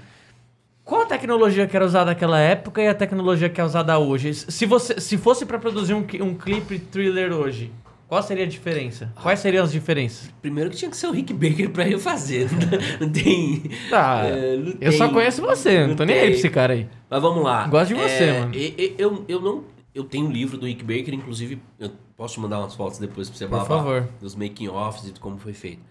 Qual 0.89 1.03
a 1.03 1.05
tecnologia 1.05 1.67
que 1.67 1.77
era 1.77 1.85
usada 1.85 2.07
naquela 2.07 2.39
época 2.41 2.81
e 2.81 2.89
a 2.89 2.95
tecnologia 2.95 3.51
que 3.51 3.61
é 3.61 3.65
usada 3.65 3.99
hoje? 3.99 4.33
Se, 4.33 4.65
você, 4.65 4.99
se 4.99 5.19
fosse 5.19 5.45
pra 5.45 5.59
produzir 5.59 5.93
um, 5.93 5.99
um 6.23 6.35
clipe 6.35 6.79
thriller 6.79 7.31
hoje, 7.31 7.71
qual 8.09 8.23
seria 8.23 8.45
a 8.45 8.49
diferença? 8.49 9.13
Quais 9.23 9.39
seriam 9.41 9.63
as 9.63 9.71
diferenças? 9.71 10.31
Primeiro 10.41 10.71
que 10.71 10.77
tinha 10.79 10.91
que 10.91 10.97
ser 10.97 11.09
o 11.09 11.11
Rick 11.11 11.35
Baker 11.35 11.69
pra 11.69 11.87
eu 11.87 11.99
fazer. 12.01 12.49
Não 12.99 13.11
tem. 13.13 13.65
Tá, 13.91 14.23
é, 14.25 14.57
não 14.57 14.73
eu 14.81 14.93
só 14.93 15.05
tem- 15.05 15.13
conheço 15.13 15.43
você, 15.43 15.87
não 15.87 15.95
tô 15.95 16.05
nem 16.05 16.15
aí 16.17 16.21
tem. 16.23 16.31
pra 16.31 16.39
esse 16.39 16.49
cara 16.49 16.73
aí. 16.73 16.89
Mas 17.11 17.21
vamos 17.21 17.45
lá. 17.45 17.67
Gosto 17.67 17.89
de 17.89 18.01
você, 18.01 18.25
É, 18.25 18.41
mano. 18.41 18.53
Eu, 18.97 19.25
eu 19.29 19.41
não. 19.43 19.65
Eu 19.95 20.05
tenho 20.05 20.27
um 20.27 20.33
livro 20.33 20.57
do 20.57 20.65
Rick 20.65 20.83
Baker, 20.85 21.13
inclusive, 21.13 21.61
eu 21.79 21.91
posso 22.17 22.35
te 22.35 22.41
mandar 22.41 22.61
umas 22.61 22.75
fotos 22.75 22.99
depois 22.99 23.29
pra 23.29 23.37
você 23.37 23.45
Por 23.47 23.59
babar 23.59 23.67
favor. 23.67 24.09
Dos 24.23 24.35
making 24.35 24.69
offs 24.69 25.07
e 25.07 25.13
de 25.13 25.21
como 25.21 25.37
foi 25.37 25.53
feito. 25.53 25.83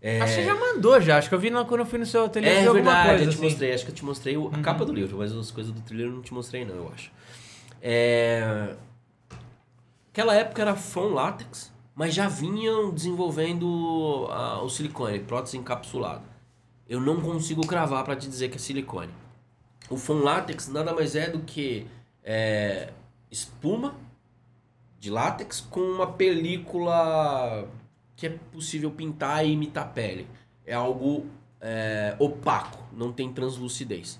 É, 0.00 0.20
Acho 0.20 0.34
que 0.34 0.40
você 0.40 0.46
já 0.46 0.54
mandou 0.54 1.00
já, 1.00 1.18
acho 1.18 1.28
que 1.28 1.34
eu 1.34 1.38
vi 1.38 1.50
quando 1.50 1.80
eu 1.80 1.86
fui 1.86 1.98
no 1.98 2.06
seu 2.06 2.24
ateliê 2.26 2.50
é 2.50 2.72
verdade, 2.72 3.08
coisa 3.08 3.24
eu 3.24 3.28
te 3.28 3.28
assim. 3.28 3.38
Uhum. 3.38 3.44
mostrei. 3.44 3.72
Acho 3.72 3.84
que 3.84 3.90
eu 3.90 3.94
te 3.94 4.04
mostrei 4.04 4.36
a 4.36 4.58
capa 4.62 4.84
do 4.84 4.92
livro, 4.92 5.18
mas 5.18 5.32
as 5.32 5.50
coisas 5.50 5.72
do 5.72 5.80
thriller 5.80 6.06
eu 6.06 6.12
não 6.12 6.22
te 6.22 6.32
mostrei, 6.34 6.64
não, 6.64 6.74
eu 6.74 6.92
acho. 6.94 7.10
É... 7.82 8.76
Aquela 10.12 10.34
época 10.34 10.62
era 10.62 10.74
foam 10.74 11.12
látex, 11.12 11.72
mas 11.94 12.14
já 12.14 12.28
vinham 12.28 12.92
desenvolvendo 12.92 14.26
ah, 14.30 14.62
o 14.62 14.68
silicone, 14.68 15.18
prótese 15.20 15.56
encapsulada. 15.56 16.24
Eu 16.88 17.00
não 17.00 17.20
consigo 17.20 17.66
cravar 17.66 18.04
para 18.04 18.16
te 18.16 18.28
dizer 18.28 18.48
que 18.48 18.56
é 18.56 18.58
silicone. 18.58 19.12
O 19.90 19.96
foam 19.96 20.22
látex 20.22 20.68
nada 20.68 20.94
mais 20.94 21.14
é 21.16 21.28
do 21.28 21.40
que 21.40 21.86
é, 22.22 22.92
espuma 23.30 23.94
de 24.98 25.10
látex 25.10 25.60
com 25.60 25.80
uma 25.80 26.12
película 26.12 27.68
que 28.16 28.26
é 28.26 28.30
possível 28.30 28.90
pintar 28.90 29.44
e 29.44 29.52
imitar 29.52 29.92
pele. 29.92 30.26
É 30.64 30.74
algo 30.74 31.26
é, 31.60 32.16
opaco, 32.18 32.82
não 32.92 33.12
tem 33.12 33.32
translucidez. 33.32 34.18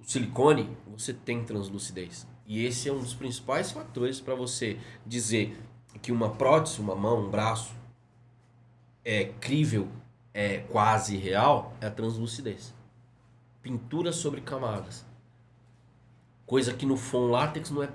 O 0.00 0.04
silicone, 0.04 0.76
você 0.86 1.14
tem 1.14 1.44
translucidez. 1.44 2.26
E 2.46 2.64
esse 2.64 2.88
é 2.88 2.92
um 2.92 2.98
dos 2.98 3.14
principais 3.14 3.70
fatores 3.70 4.20
para 4.20 4.34
você 4.34 4.78
dizer 5.06 5.56
que 6.02 6.10
uma 6.10 6.30
prótese, 6.30 6.80
uma 6.80 6.94
mão, 6.94 7.26
um 7.26 7.30
braço 7.30 7.74
é 9.04 9.26
crível, 9.40 9.88
é 10.34 10.58
quase 10.58 11.16
real, 11.16 11.74
é 11.80 11.86
a 11.86 11.90
translucidez. 11.90 12.74
Pintura 13.62 14.12
sobre 14.12 14.40
camadas. 14.40 15.04
Coisa 16.46 16.72
que 16.72 16.86
no 16.86 16.96
foam 16.96 17.30
látex 17.30 17.70
não 17.70 17.82
é, 17.82 17.90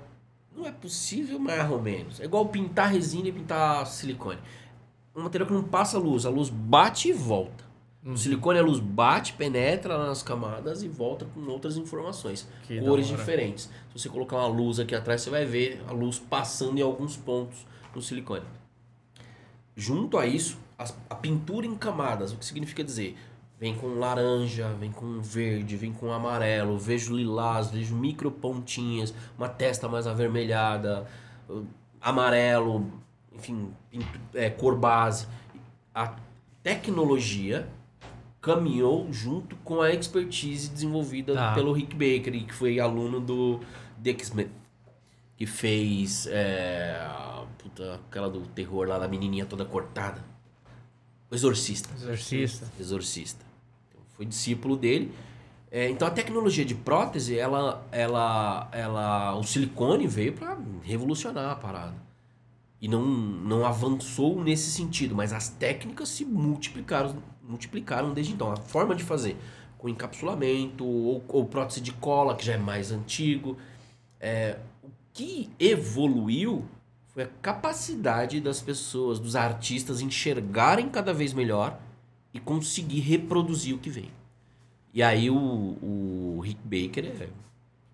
não 0.56 0.66
é 0.66 0.72
possível 0.72 1.38
mais 1.38 1.68
ou 1.70 1.82
menos. 1.82 2.20
É 2.20 2.24
igual 2.24 2.46
pintar 2.46 2.90
resina 2.92 3.28
e 3.28 3.32
pintar 3.32 3.86
silicone. 3.86 4.40
Um 5.14 5.22
material 5.22 5.46
que 5.46 5.54
não 5.54 5.62
passa 5.62 5.98
luz, 5.98 6.26
a 6.26 6.30
luz 6.30 6.48
bate 6.48 7.08
e 7.08 7.12
volta. 7.12 7.64
O 8.04 8.18
silicone, 8.18 8.58
a 8.58 8.62
luz 8.62 8.80
bate, 8.80 9.32
penetra 9.32 9.96
nas 9.96 10.22
camadas 10.22 10.82
e 10.82 10.88
volta 10.88 11.24
com 11.24 11.40
outras 11.48 11.78
informações. 11.78 12.46
Que 12.64 12.78
cores 12.80 13.06
diferentes. 13.06 13.64
Se 13.64 13.98
você 13.98 14.08
colocar 14.10 14.36
uma 14.36 14.46
luz 14.46 14.78
aqui 14.78 14.94
atrás, 14.94 15.22
você 15.22 15.30
vai 15.30 15.46
ver 15.46 15.82
a 15.88 15.92
luz 15.92 16.18
passando 16.18 16.78
em 16.78 16.82
alguns 16.82 17.16
pontos 17.16 17.64
no 17.94 18.02
silicone. 18.02 18.44
Junto 19.74 20.18
a 20.18 20.26
isso, 20.26 20.58
a 21.08 21.14
pintura 21.14 21.66
em 21.66 21.74
camadas, 21.74 22.32
o 22.32 22.36
que 22.36 22.44
significa 22.44 22.84
dizer? 22.84 23.16
Vem 23.58 23.74
com 23.74 23.98
laranja, 23.98 24.68
vem 24.78 24.92
com 24.92 25.20
verde, 25.20 25.76
vem 25.76 25.92
com 25.92 26.12
amarelo, 26.12 26.78
vejo 26.78 27.16
lilás, 27.16 27.70
vejo 27.70 27.94
micro 27.94 28.30
pontinhas, 28.30 29.14
uma 29.38 29.48
testa 29.48 29.88
mais 29.88 30.06
avermelhada, 30.06 31.06
uh, 31.48 31.64
amarelo, 32.00 32.90
enfim, 33.34 33.72
é, 34.34 34.50
cor 34.50 34.76
base. 34.76 35.26
A 35.94 36.14
tecnologia 36.62 37.68
caminhou 38.40 39.10
junto 39.12 39.56
com 39.56 39.80
a 39.80 39.90
expertise 39.90 40.68
desenvolvida 40.70 41.34
Tá. 41.34 41.54
pelo 41.54 41.72
Rick 41.72 41.94
Baker, 41.94 42.32
que 42.46 42.52
foi 42.52 42.78
aluno 42.78 43.20
do 43.20 43.60
Dick 43.98 44.22
Smith, 44.22 44.50
que 45.36 45.46
fez 45.46 46.26
é, 46.30 47.00
puta, 47.58 48.00
aquela 48.06 48.28
do 48.28 48.40
terror 48.48 48.86
lá, 48.88 48.98
da 48.98 49.08
menininha 49.08 49.46
toda 49.46 49.64
cortada. 49.64 50.22
O 51.30 51.34
Exorcista. 51.34 51.92
Exorcista. 51.94 52.70
Exorcista. 52.78 53.44
Então, 53.88 54.02
foi 54.12 54.26
discípulo 54.26 54.76
dele. 54.76 55.12
É, 55.70 55.88
então 55.88 56.06
a 56.06 56.10
tecnologia 56.10 56.64
de 56.64 56.74
prótese, 56.74 57.36
ela, 57.36 57.84
ela, 57.90 58.68
ela, 58.70 59.34
o 59.36 59.42
silicone 59.42 60.06
veio 60.06 60.32
para 60.32 60.56
revolucionar 60.82 61.50
a 61.50 61.56
parada. 61.56 61.94
E 62.84 62.88
não, 62.88 63.02
não 63.02 63.64
avançou 63.64 64.44
nesse 64.44 64.70
sentido, 64.70 65.14
mas 65.14 65.32
as 65.32 65.48
técnicas 65.48 66.06
se 66.10 66.22
multiplicaram, 66.22 67.16
multiplicaram 67.42 68.12
desde 68.12 68.34
então. 68.34 68.52
A 68.52 68.56
forma 68.56 68.94
de 68.94 69.02
fazer, 69.02 69.38
com 69.78 69.88
encapsulamento, 69.88 70.84
ou, 70.84 71.24
ou 71.26 71.46
prótese 71.46 71.80
de 71.80 71.94
cola, 71.94 72.36
que 72.36 72.44
já 72.44 72.52
é 72.52 72.58
mais 72.58 72.92
antigo. 72.92 73.56
É, 74.20 74.58
o 74.82 74.90
que 75.14 75.48
evoluiu 75.58 76.62
foi 77.06 77.22
a 77.22 77.28
capacidade 77.40 78.38
das 78.38 78.60
pessoas, 78.60 79.18
dos 79.18 79.34
artistas, 79.34 80.02
enxergarem 80.02 80.90
cada 80.90 81.14
vez 81.14 81.32
melhor 81.32 81.80
e 82.34 82.38
conseguir 82.38 83.00
reproduzir 83.00 83.74
o 83.74 83.78
que 83.78 83.88
vem. 83.88 84.10
E 84.92 85.02
aí 85.02 85.30
o, 85.30 85.34
o 85.38 86.40
Rick 86.44 86.60
Baker 86.62 87.06
é 87.18 87.28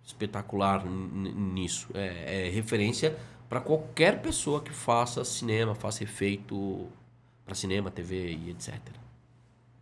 espetacular 0.03 0.85
nisso. 0.85 1.87
É, 1.95 2.49
é 2.49 2.51
referência 2.51 3.17
para 3.51 3.61
qualquer 3.61 4.23
pessoa 4.23 4.61
que 4.61 4.71
faça 4.71 5.25
cinema, 5.25 5.75
faça 5.75 6.05
efeito 6.05 6.87
para 7.45 7.57
cinema, 7.57 7.91
TV 7.91 8.31
e 8.33 8.51
etc. 8.51 8.79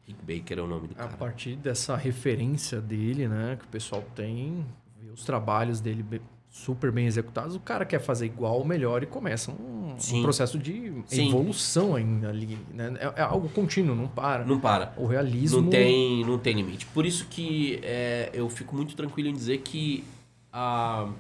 Rick 0.07 0.23
Baker 0.23 0.59
é 0.59 0.63
o 0.63 0.67
nome 0.67 0.89
do 0.89 0.93
A 0.93 1.05
cara. 1.05 1.17
partir 1.19 1.55
dessa 1.55 1.95
referência 1.95 2.81
dele, 2.81 3.29
né, 3.29 3.57
que 3.59 3.67
o 3.67 3.69
pessoal 3.69 4.03
tem, 4.15 4.65
vê 4.99 5.11
os 5.11 5.23
trabalhos 5.23 5.83
dele 5.83 6.03
super 6.49 6.91
bem 6.91 7.07
executados, 7.07 7.55
o 7.55 7.61
cara 7.61 7.85
quer 7.85 8.01
fazer 8.01 8.25
igual 8.25 8.59
ou 8.59 8.65
melhor 8.65 9.03
e 9.03 9.07
começa 9.07 9.53
um, 9.53 9.95
um 10.13 10.23
processo 10.23 10.59
de 10.59 11.05
Sim. 11.05 11.29
evolução 11.29 11.95
ainda 11.95 12.31
ali. 12.31 12.59
Né? 12.73 12.95
É, 12.99 13.21
é 13.21 13.23
algo 13.23 13.51
contínuo, 13.51 13.95
não 13.95 14.09
para. 14.09 14.47
Não 14.47 14.59
para. 14.59 14.95
O 14.97 15.05
realismo. 15.05 15.61
Não 15.61 15.69
tem, 15.69 16.25
não 16.25 16.39
tem 16.39 16.57
limite. 16.57 16.87
Por 16.87 17.05
isso 17.05 17.27
que 17.27 17.81
é, 17.83 18.31
eu 18.33 18.49
fico 18.49 18.75
muito 18.75 18.97
tranquilo 18.97 19.29
em 19.29 19.35
dizer 19.35 19.59
que 19.59 20.05
a, 20.51 21.11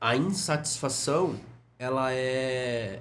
a 0.00 0.16
insatisfação 0.16 1.34
ela 1.80 2.12
é, 2.12 3.00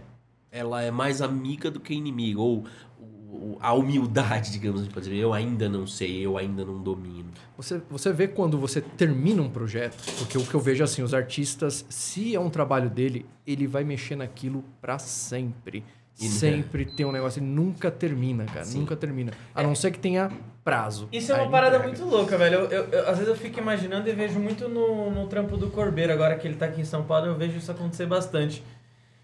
ela 0.49 0.81
é 0.81 0.89
mais 0.89 1.21
amiga 1.21 1.69
do 1.69 1.81
que 1.81 1.93
inimiga. 1.93 2.39
Ou 2.39 2.63
o- 2.97 3.57
a 3.59 3.73
humildade, 3.73 4.51
digamos 4.51 4.81
assim, 4.81 4.89
dizer, 4.89 5.15
eu 5.17 5.33
ainda 5.33 5.67
não 5.67 5.85
sei, 5.85 6.25
eu 6.25 6.37
ainda 6.37 6.63
não 6.63 6.81
domino. 6.81 7.29
Você, 7.57 7.81
você 7.89 8.11
vê 8.13 8.27
quando 8.27 8.57
você 8.57 8.79
termina 8.81 9.41
um 9.41 9.49
projeto, 9.49 9.97
porque 10.17 10.37
o 10.37 10.45
que 10.45 10.53
eu 10.55 10.59
vejo 10.61 10.81
assim, 10.83 11.03
os 11.03 11.13
artistas, 11.13 11.85
se 11.89 12.33
é 12.33 12.39
um 12.39 12.49
trabalho 12.49 12.89
dele, 12.89 13.25
ele 13.45 13.67
vai 13.67 13.83
mexer 13.83 14.15
naquilo 14.15 14.63
pra 14.81 14.97
sempre. 14.97 15.83
E- 16.19 16.27
sempre 16.29 16.85
tem 16.85 17.05
um 17.05 17.11
negócio, 17.11 17.39
ele 17.39 17.47
nunca 17.47 17.89
termina, 17.89 18.45
cara, 18.45 18.65
Sim. 18.65 18.79
nunca 18.79 18.95
termina. 18.95 19.31
A 19.55 19.63
não 19.63 19.73
ser 19.73 19.91
que 19.91 19.99
tenha 19.99 20.29
prazo. 20.63 21.07
Isso 21.11 21.31
é 21.31 21.35
uma 21.35 21.49
parada 21.49 21.77
entrega. 21.77 21.95
muito 21.97 22.05
louca, 22.15 22.37
velho. 22.37 22.55
Eu, 22.59 22.65
eu- 22.69 22.83
eu- 22.91 23.01
às 23.09 23.17
vezes 23.17 23.27
eu 23.27 23.35
fico 23.35 23.59
imaginando 23.59 24.09
e 24.09 24.11
vejo 24.13 24.37
muito 24.39 24.67
no, 24.67 25.09
no 25.11 25.27
trampo 25.27 25.55
do 25.57 25.67
Corbeiro, 25.69 26.11
agora 26.13 26.35
que 26.35 26.47
ele 26.47 26.55
tá 26.55 26.65
aqui 26.65 26.81
em 26.81 26.85
São 26.85 27.03
Paulo, 27.03 27.27
eu 27.27 27.35
vejo 27.35 27.57
isso 27.57 27.71
acontecer 27.71 28.05
bastante. 28.05 28.63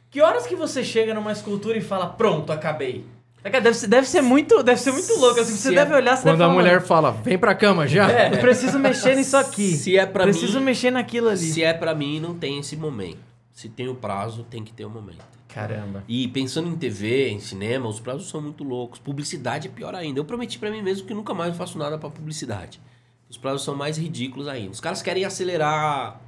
Que 0.10 0.22
horas 0.22 0.48
que 0.48 0.56
você 0.56 0.84
chega 0.84 1.14
numa 1.14 1.32
escultura 1.34 1.78
e 1.78 1.82
fala, 1.82 2.08
pronto, 2.08 2.52
acabei? 2.54 3.06
É, 3.44 3.50
cara, 3.50 3.64
Deve 3.64 3.76
ser, 3.78 3.88
deve 3.88 4.08
ser 4.08 4.22
muito, 4.22 4.64
deve 4.64 4.80
ser 4.80 4.92
muito 4.92 5.14
louco. 5.20 5.40
Assim, 5.40 5.52
você 5.52 5.70
Se 5.70 5.76
deve 5.76 5.94
é- 5.94 5.98
olhar, 5.98 6.16
você 6.16 6.24
Quando 6.24 6.32
deve 6.38 6.44
a 6.44 6.48
falar, 6.48 6.54
mulher 6.62 6.82
fala, 6.82 7.12
vem 7.12 7.38
pra 7.38 7.54
cama 7.54 7.86
já. 7.88 8.10
É, 8.10 8.34
eu 8.34 8.40
preciso 8.40 8.80
mexer 8.80 9.14
nisso 9.18 9.36
aqui. 9.38 9.74
Se 9.76 9.96
é 9.98 10.06
pra 10.06 10.24
preciso 10.24 10.58
mim, 10.60 10.66
mexer 10.66 10.90
naquilo 10.90 11.28
ali. 11.28 11.38
se 11.38 11.62
é 11.62 11.74
para 11.74 11.94
mim, 11.94 12.20
não 12.20 12.34
tem 12.34 12.58
esse 12.60 12.76
momento. 12.78 13.20
Se 13.54 13.70
tem 13.70 13.88
o 13.88 13.94
prazo, 13.96 14.44
tem 14.50 14.64
que 14.64 14.74
ter 14.74 14.84
o 14.86 14.90
momento. 14.90 15.20
Caramba. 15.56 16.04
E 16.06 16.28
pensando 16.28 16.68
em 16.68 16.76
TV, 16.76 17.30
em 17.30 17.40
cinema, 17.40 17.88
os 17.88 18.02
prazos 18.02 18.28
são 18.28 18.42
muito 18.42 18.62
loucos. 18.62 19.00
Publicidade 19.00 19.70
é 19.70 19.72
pior 19.72 19.96
ainda. 19.96 20.20
Eu 20.20 20.26
prometi 20.26 20.60
pra 20.60 20.70
mim 20.70 20.82
mesmo 20.82 21.08
que 21.08 21.14
nunca 21.14 21.34
mais 21.34 21.56
faço 21.56 21.78
nada 21.78 21.98
pra 21.98 22.10
publicidade. 22.10 22.82
Os 23.30 23.38
prazos 23.38 23.64
são 23.64 23.74
mais 23.74 23.98
ridículos 23.98 24.50
ainda. 24.50 24.72
Os 24.72 24.82
caras 24.82 25.02
querem 25.02 25.24
acelerar, 25.24 26.20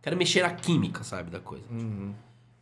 querem 0.00 0.18
mexer 0.18 0.42
na 0.42 0.48
química, 0.48 1.04
sabe, 1.04 1.30
da 1.30 1.38
coisa. 1.38 1.62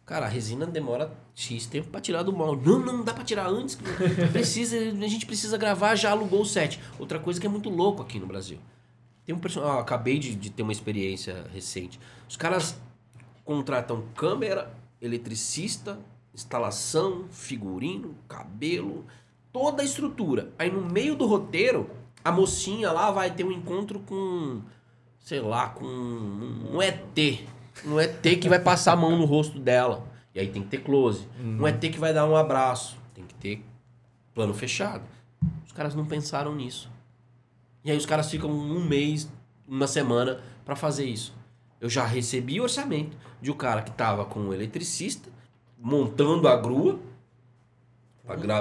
Cara, 0.05 0.27
a 0.27 0.29
resina 0.29 0.67
demora 0.67 1.13
X 1.37 1.67
tempo 1.67 1.89
pra 1.89 2.01
tirar 2.01 2.25
do 2.25 2.33
mal. 2.33 2.57
Não, 2.57 2.81
não 2.81 3.05
dá 3.05 3.15
pra 3.15 3.23
tirar 3.23 3.47
antes. 3.47 3.79
Precisa, 4.33 4.77
a 4.77 5.09
gente 5.09 5.25
precisa 5.25 5.57
gravar, 5.57 5.95
já 5.95 6.11
alugou 6.11 6.41
o 6.41 6.47
set. 6.47 6.81
Outra 6.99 7.21
coisa 7.21 7.41
que 7.41 7.47
é 7.47 7.51
muito 7.51 7.71
louco 7.71 8.03
aqui 8.03 8.19
no 8.19 8.27
Brasil. 8.27 8.59
Tem 9.25 9.33
um 9.33 9.39
personagem, 9.39 9.77
ah, 9.77 9.81
acabei 9.81 10.19
de, 10.19 10.35
de 10.35 10.51
ter 10.51 10.65
uma 10.65 10.73
experiência 10.73 11.45
recente. 11.55 12.01
Os 12.29 12.37
caras 12.37 12.77
contratam 13.45 14.03
câmera, 14.17 14.77
eletricista, 15.01 15.99
instalação, 16.35 17.27
figurino, 17.31 18.15
cabelo, 18.29 19.05
toda 19.53 19.83
a 19.83 19.85
estrutura. 19.85 20.53
Aí 20.59 20.71
no 20.71 20.83
meio 20.83 21.15
do 21.17 21.27
roteiro, 21.27 21.91
a 22.25 22.31
mocinha 22.31 22.93
lá 22.93 23.11
vai 23.11 23.31
ter 23.31 23.45
um 23.45 23.53
encontro 23.53 24.01
com, 24.01 24.63
sei 25.21 25.41
lá, 25.41 25.69
com 25.71 25.85
um 25.85 26.83
ET. 26.83 27.19
Um 27.85 27.99
ET 27.99 28.23
que 28.41 28.49
vai 28.49 28.59
passar 28.59 28.93
a 28.93 28.97
mão 28.97 29.17
no 29.17 29.25
rosto 29.25 29.59
dela. 29.59 30.07
E 30.35 30.41
aí 30.41 30.49
tem 30.49 30.63
que 30.63 30.69
ter 30.69 30.83
close. 30.83 31.27
Um 31.43 31.67
ET 31.67 31.81
que 31.81 31.99
vai 31.99 32.13
dar 32.13 32.27
um 32.27 32.37
abraço. 32.37 32.97
Tem 33.15 33.25
que 33.25 33.35
ter 33.35 33.65
plano 34.35 34.55
fechado. 34.55 35.05
Os 35.67 35.73
caras 35.73 35.95
não 35.95 36.05
pensaram 36.05 36.55
nisso. 36.55 36.91
E 37.85 37.91
aí 37.91 37.97
os 37.97 38.07
caras 38.07 38.31
ficam 38.31 38.51
um 38.51 38.85
mês, 38.85 39.31
uma 39.67 39.87
semana 39.87 40.41
pra 40.65 40.77
fazer 40.77 41.07
isso. 41.07 41.35
Eu 41.81 41.89
já 41.89 42.05
recebi 42.05 42.61
orçamento 42.61 43.17
de 43.41 43.51
um 43.51 43.57
cara 43.57 43.83
que 43.83 43.91
tava 43.91 44.25
com 44.25 44.41
um 44.41 44.53
eletricista 44.53 45.31
montando 45.79 46.49
a 46.49 46.57
grua 46.57 46.99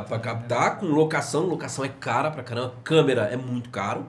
pra 0.07 0.19
captar, 0.19 0.79
com 0.79 0.85
locação. 0.87 1.45
Locação 1.45 1.83
é 1.83 1.89
cara 1.89 2.31
pra 2.31 2.43
caramba. 2.43 2.75
Câmera 2.83 3.23
é 3.23 3.35
muito 3.35 3.69
caro. 3.69 4.05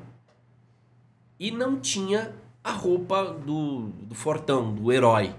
E 1.38 1.50
não 1.50 1.78
tinha 1.78 2.34
a 2.62 2.72
roupa 2.72 3.24
do, 3.24 3.88
do 4.02 4.14
fortão, 4.14 4.74
do 4.74 4.92
herói. 4.92 5.34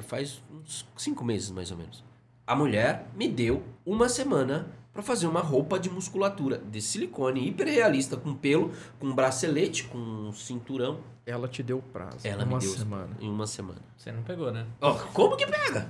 Faz 0.00 0.40
uns 0.52 0.86
cinco 0.96 1.24
meses 1.24 1.50
mais 1.50 1.70
ou 1.70 1.76
menos. 1.76 2.04
A 2.46 2.54
mulher 2.54 3.08
me 3.16 3.28
deu 3.28 3.62
uma 3.84 4.08
semana 4.08 4.68
pra 4.92 5.02
fazer 5.02 5.26
uma 5.26 5.40
roupa 5.40 5.78
de 5.78 5.88
musculatura 5.90 6.58
de 6.58 6.80
silicone 6.82 7.48
hiperrealista, 7.48 8.16
com 8.16 8.34
pelo, 8.34 8.72
com 8.98 9.12
bracelete, 9.14 9.84
com 9.84 10.32
cinturão. 10.32 10.98
Ela 11.26 11.46
te 11.48 11.62
deu 11.62 11.80
prazo. 11.92 12.18
Ela 12.24 12.44
uma 12.44 12.56
me 12.58 12.62
deu 12.64 12.72
semana. 12.72 13.16
em 13.20 13.28
uma 13.28 13.46
semana. 13.46 13.78
Você 13.96 14.10
não 14.10 14.22
pegou, 14.22 14.50
né? 14.50 14.66
Ó, 14.80 14.92
como 15.12 15.36
que 15.36 15.46
pega? 15.46 15.88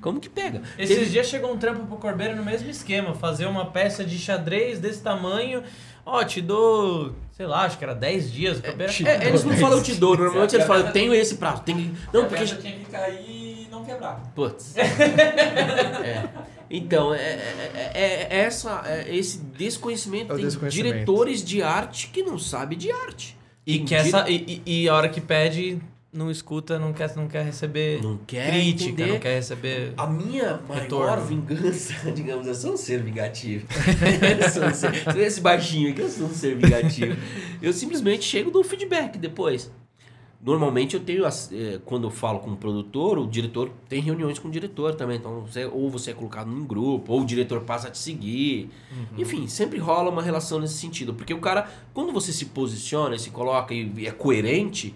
Como 0.00 0.20
que 0.20 0.28
pega? 0.28 0.60
Esses 0.76 0.98
Teve- 0.98 1.10
dias 1.10 1.26
chegou 1.28 1.50
um 1.50 1.56
trampo 1.56 1.86
pro 1.86 1.96
Corbeiro 1.96 2.36
no 2.36 2.44
mesmo 2.44 2.68
esquema, 2.68 3.14
fazer 3.14 3.46
uma 3.46 3.70
peça 3.70 4.04
de 4.04 4.18
xadrez 4.18 4.78
desse 4.78 5.00
tamanho. 5.02 5.62
Ó, 6.04 6.22
te 6.22 6.42
dou, 6.42 7.14
sei 7.32 7.46
lá, 7.46 7.62
acho 7.64 7.78
que 7.78 7.84
era 7.84 7.94
10 7.94 8.30
dias. 8.30 8.58
O 8.58 8.62
Corbeiro 8.62 8.92
te 8.92 9.08
É, 9.08 9.26
eles 9.28 9.42
não 9.44 9.56
falam 9.56 9.78
eu 9.78 9.82
te 9.82 9.94
dou, 9.94 10.14
normalmente 10.14 10.54
eles 10.54 10.66
falam, 10.66 10.86
eu 10.88 10.92
tenho 10.92 11.14
esse 11.14 11.36
prazo. 11.36 11.62
Tem... 11.62 11.94
Não, 12.12 12.24
a 12.24 12.26
porque. 12.26 12.44
tinha 12.44 12.78
que 12.78 12.84
cair 12.84 13.64
e 13.64 13.68
não 13.70 13.82
quebrar. 13.82 14.20
Putz. 14.34 14.74
É. 16.04 16.28
Então, 16.70 17.14
é, 17.14 17.18
é- 17.18 17.90
é- 17.94 18.28
é 18.30 18.38
essa, 18.40 18.82
é 18.86 19.14
esse 19.16 19.38
desconhecimento. 19.38 20.32
É 20.32 20.36
desconhecimento. 20.36 20.92
diretores 20.92 21.44
de 21.44 21.62
arte 21.62 22.08
que 22.08 22.22
não 22.22 22.38
sabem 22.38 22.76
de 22.78 22.90
arte. 22.90 23.36
E, 23.66 23.78
que 23.80 23.94
essa, 23.94 24.28
e, 24.28 24.60
e- 24.66 24.88
a 24.88 24.94
hora 24.94 25.08
que 25.08 25.20
pede, 25.20 25.78
não 26.12 26.30
escuta, 26.30 26.78
não 26.78 26.92
quer, 26.92 27.16
não 27.16 27.26
quer 27.26 27.44
receber 27.44 28.00
Não 28.02 28.18
quer 28.26 28.50
crítica, 28.50 28.90
entender. 28.90 29.12
não 29.12 29.18
quer 29.18 29.34
receber. 29.36 29.94
A 29.96 30.06
minha 30.06 30.60
maior 30.68 30.82
Retorno. 30.82 31.24
vingança, 31.26 31.94
digamos, 32.12 32.46
eu 32.46 32.54
sou 32.54 32.74
um 32.74 32.76
ser 32.76 33.02
vingativo. 33.02 33.66
eu 34.40 34.50
sou 34.50 34.64
um 34.64 34.74
ser, 34.74 35.16
esse 35.18 35.40
baixinho 35.40 35.90
aqui, 35.90 36.02
eu 36.02 36.08
sou 36.10 36.26
um 36.26 36.34
ser 36.34 36.56
vingativo. 36.56 37.16
Eu 37.62 37.72
simplesmente 37.72 38.24
chego 38.24 38.50
e 38.50 38.52
dou 38.52 38.62
feedback 38.62 39.16
depois. 39.18 39.70
Normalmente 40.44 40.94
eu 40.94 41.00
tenho, 41.02 41.24
as- 41.24 41.50
eh, 41.50 41.80
quando 41.86 42.04
eu 42.06 42.10
falo 42.10 42.38
com 42.40 42.50
o 42.52 42.56
produtor, 42.56 43.18
o 43.18 43.26
diretor 43.26 43.70
tem 43.88 44.00
reuniões 44.02 44.38
com 44.38 44.48
o 44.48 44.50
diretor 44.50 44.94
também. 44.94 45.16
Então, 45.16 45.40
você- 45.40 45.64
ou 45.64 45.88
você 45.88 46.10
é 46.10 46.14
colocado 46.14 46.48
num 46.48 46.66
grupo, 46.66 47.14
ou 47.14 47.22
o 47.22 47.24
diretor 47.24 47.62
passa 47.62 47.88
a 47.88 47.90
te 47.90 47.96
seguir. 47.96 48.68
Enfim, 49.16 49.46
sempre 49.48 49.78
rola 49.78 50.10
uma 50.10 50.20
relação 50.22 50.60
nesse 50.60 50.74
sentido. 50.74 51.14
Porque 51.14 51.32
o 51.32 51.40
cara, 51.40 51.70
quando 51.94 52.12
você 52.12 52.30
se 52.30 52.44
posiciona 52.46 53.14
e 53.16 53.18
se 53.18 53.30
coloca 53.30 53.72
e 53.72 54.06
é 54.06 54.10
coerente, 54.10 54.94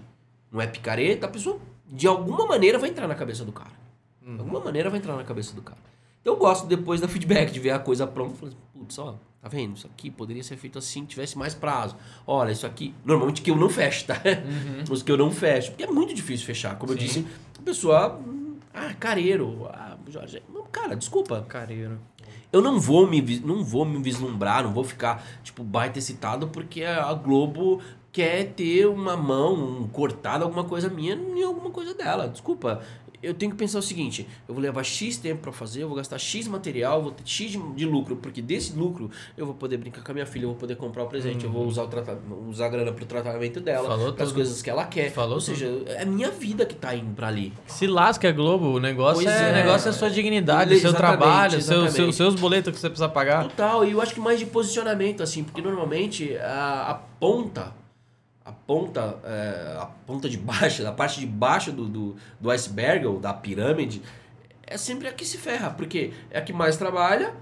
não 0.53 0.61
é 0.61 0.67
picareta, 0.67 1.25
a 1.27 1.31
pessoa 1.31 1.59
de 1.91 2.07
alguma 2.07 2.47
maneira 2.47 2.79
vai 2.79 2.91
entrar 2.91 3.09
na 3.09 3.15
cabeça 3.15 3.43
do 3.43 3.53
cara. 3.53 3.73
De 4.23 4.41
alguma 4.41 4.61
maneira 4.61 4.91
vai 4.91 4.99
entrar 4.99 5.17
na 5.17 5.25
cabeça 5.25 5.55
do 5.55 5.63
cara. 5.63 5.79
Então 6.21 6.35
eu 6.35 6.39
gosto 6.39 6.67
depois 6.67 7.01
da 7.01 7.09
feedback, 7.09 7.51
de 7.51 7.59
ver 7.59 7.71
a 7.71 7.79
coisa 7.79 8.07
pronta. 8.07 8.35
Falar, 8.37 8.49
assim, 8.53 8.59
putz, 8.79 8.99
ó, 8.99 9.15
tá 9.49 9.57
vendo? 9.57 9.77
Isso 9.77 9.87
aqui 9.87 10.11
poderia 10.11 10.43
ser 10.43 10.57
feito 10.57 10.79
assim, 10.79 11.05
tivesse 11.05 11.37
mais 11.39 11.55
prazo. 11.55 11.97
Olha, 12.27 12.53
isso 12.53 12.67
aqui. 12.67 12.95
Normalmente 13.05 13.41
que 13.41 13.51
eu 13.51 13.57
não 13.57 13.69
fecho, 13.69 14.07
tá? 14.07 14.21
Os 14.91 15.03
que 15.03 15.11
eu 15.11 15.17
não 15.17 15.31
fecho. 15.31 15.71
Porque 15.71 15.85
é 15.85 15.87
muito 15.87 16.15
difícil 16.15 16.47
fechar. 16.47 16.77
Como 16.77 16.93
eu 16.93 16.99
Sim. 16.99 17.05
disse, 17.05 17.27
a 17.59 17.63
pessoa. 17.63 18.21
Ah, 18.73 18.95
careiro. 18.95 19.69
Ah, 19.73 19.97
Jorge. 20.09 20.43
Cara, 20.71 20.95
desculpa. 20.95 21.45
Careiro. 21.49 21.99
Eu 22.53 22.63
não 22.63 22.79
vou 22.79 23.07
me 23.07 23.21
não 23.41 23.63
vou 23.63 23.85
me 23.85 24.01
vislumbrar, 24.03 24.63
não 24.63 24.73
vou 24.73 24.85
ficar 24.85 25.23
tipo 25.43 25.63
baita 25.63 25.99
excitado 25.99 26.49
porque 26.49 26.83
a 26.83 27.13
Globo 27.13 27.81
quer 28.11 28.53
ter 28.55 28.87
uma 28.87 29.17
mão 29.17 29.83
um 29.83 29.89
cortada 29.89 30.45
alguma 30.45 30.65
coisa 30.65 30.89
minha 30.89 31.15
em 31.15 31.43
alguma 31.43 31.71
coisa 31.71 31.93
dela. 31.93 32.29
Desculpa. 32.29 32.81
Eu 33.23 33.35
tenho 33.35 33.53
que 33.53 33.59
pensar 33.59 33.79
o 33.79 33.83
seguinte: 33.83 34.27
eu 34.47 34.55
vou 34.55 34.63
levar 34.63 34.83
X 34.83 35.17
tempo 35.17 35.43
para 35.43 35.53
fazer, 35.53 35.83
eu 35.83 35.89
vou 35.89 35.97
gastar 35.97 36.19
X 36.19 36.47
material, 36.47 37.03
vou 37.03 37.13
ter 37.13 37.23
X 37.25 37.53
de, 37.53 37.59
de, 37.59 37.85
lucro, 37.85 38.17
porque 38.17 38.41
desse 38.41 38.73
lucro 38.73 39.11
eu 39.37 39.47
vou 39.47 39.55
poder 39.55 39.77
brincar 39.77 40.03
com 40.03 40.11
a 40.11 40.15
minha 40.15 40.27
filha, 40.27 40.45
eu 40.45 40.51
vou 40.51 40.59
poder 40.59 40.77
comprar 40.77 41.05
o 41.05 41.07
presente, 41.07 41.47
uhum. 41.47 41.53
eu 41.53 41.59
vou 41.59 41.67
usar, 41.67 41.85
o 41.85 42.49
usar 42.49 42.67
a 42.67 42.69
grana 42.69 42.93
pro 42.93 43.05
tratamento 43.07 43.61
dela, 43.61 44.15
as 44.19 44.33
coisas 44.33 44.63
que 44.63 44.71
ela 44.71 44.85
quer. 44.85 45.11
Falou 45.11 45.35
Ou 45.35 45.41
seja, 45.41 45.67
tudo. 45.67 45.91
é 45.91 46.03
a 46.03 46.07
minha 46.07 46.31
vida 46.31 46.65
que 46.65 46.75
tá 46.75 46.95
indo 46.95 47.15
para 47.15 47.29
ali. 47.29 47.53
Se 47.67 47.87
lasca, 47.87 48.31
Globo, 48.31 48.67
o 48.67 48.79
negócio, 48.79 49.29
é, 49.29 49.51
é, 49.51 49.53
negócio 49.53 49.89
é 49.89 49.91
a 49.91 49.95
sua 49.95 50.11
dignidade, 50.11 50.75
o 50.75 50.81
seu 50.81 50.93
trabalho, 50.93 51.61
seu, 51.61 51.89
seu, 51.91 52.13
seus 52.13 52.35
boletos 52.35 52.73
que 52.73 52.79
você 52.79 52.89
precisa 52.89 53.09
pagar. 53.09 53.45
Total, 53.45 53.85
e 53.85 53.93
eu 53.93 54.01
acho 54.01 54.15
que 54.15 54.21
mais 54.21 54.39
de 54.39 54.47
posicionamento, 54.47 55.23
assim, 55.23 55.43
porque 55.43 55.61
normalmente 55.61 56.37
a, 56.37 56.91
a 56.91 56.95
ponta 56.95 57.73
a 58.49 58.53
ponta, 58.53 59.19
é, 59.25 59.77
a 59.79 59.87
ponta 60.07 60.27
de 60.29 60.39
baixo, 60.39 60.85
a 60.89 60.93
parte 60.93 61.21
de 61.21 61.27
baixo 61.27 61.71
do, 61.71 61.87
do, 61.87 62.17
do 62.41 62.51
iceberg 62.51 63.05
ou 63.05 63.21
da 63.21 63.35
pirâmide, 63.35 64.01
é 64.67 64.79
sempre 64.79 65.07
a 65.07 65.13
que 65.13 65.25
se 65.25 65.37
ferra, 65.37 65.71
porque 65.71 66.13
é 66.31 66.39
a 66.39 66.43
que 66.43 66.53
mais 66.53 66.79
trabalha, 66.79 67.35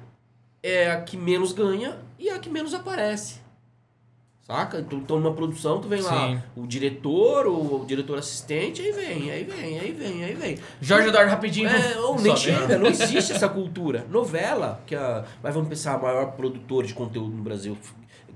é 0.62 0.91
a 0.91 1.01
que 1.01 1.16
menos 1.16 1.53
ganha 1.53 1.99
e 2.19 2.28
é 2.28 2.35
a 2.35 2.39
que 2.41 2.51
menos 2.51 2.74
aparece. 2.74 3.47
Saca? 4.43 4.78
Então, 4.78 4.99
então 4.99 5.19
numa 5.19 5.35
produção, 5.35 5.81
tu 5.81 5.89
vem 5.89 6.01
Sim. 6.01 6.09
lá 6.09 6.45
o 6.57 6.66
diretor, 6.66 7.47
o, 7.47 7.83
o, 7.83 7.85
diretor 7.85 8.19
assistente, 8.19 8.81
aí 8.81 8.93
vem, 8.93 9.31
aí 9.31 9.43
vem, 9.45 9.78
aí 9.81 9.93
vem, 9.93 10.24
aí 10.24 10.35
vem. 10.35 10.59
Jorge 10.81 11.09
Eduardo 11.09 11.31
rapidinho. 11.31 11.69
É, 11.69 11.99
ou 11.99 12.20
nem 12.20 12.37
chega, 12.37 12.78
não 12.78 12.87
existe 12.87 13.33
essa 13.33 13.49
cultura. 13.49 14.07
Novela, 14.09 14.81
que 14.87 14.95
a, 14.95 15.24
mas 15.43 15.53
vamos 15.53 15.69
pensar, 15.69 15.95
a 15.95 15.99
maior 15.99 16.33
produtor 16.33 16.85
de 16.85 16.95
conteúdo 16.95 17.35
no 17.35 17.43
Brasil, 17.43 17.77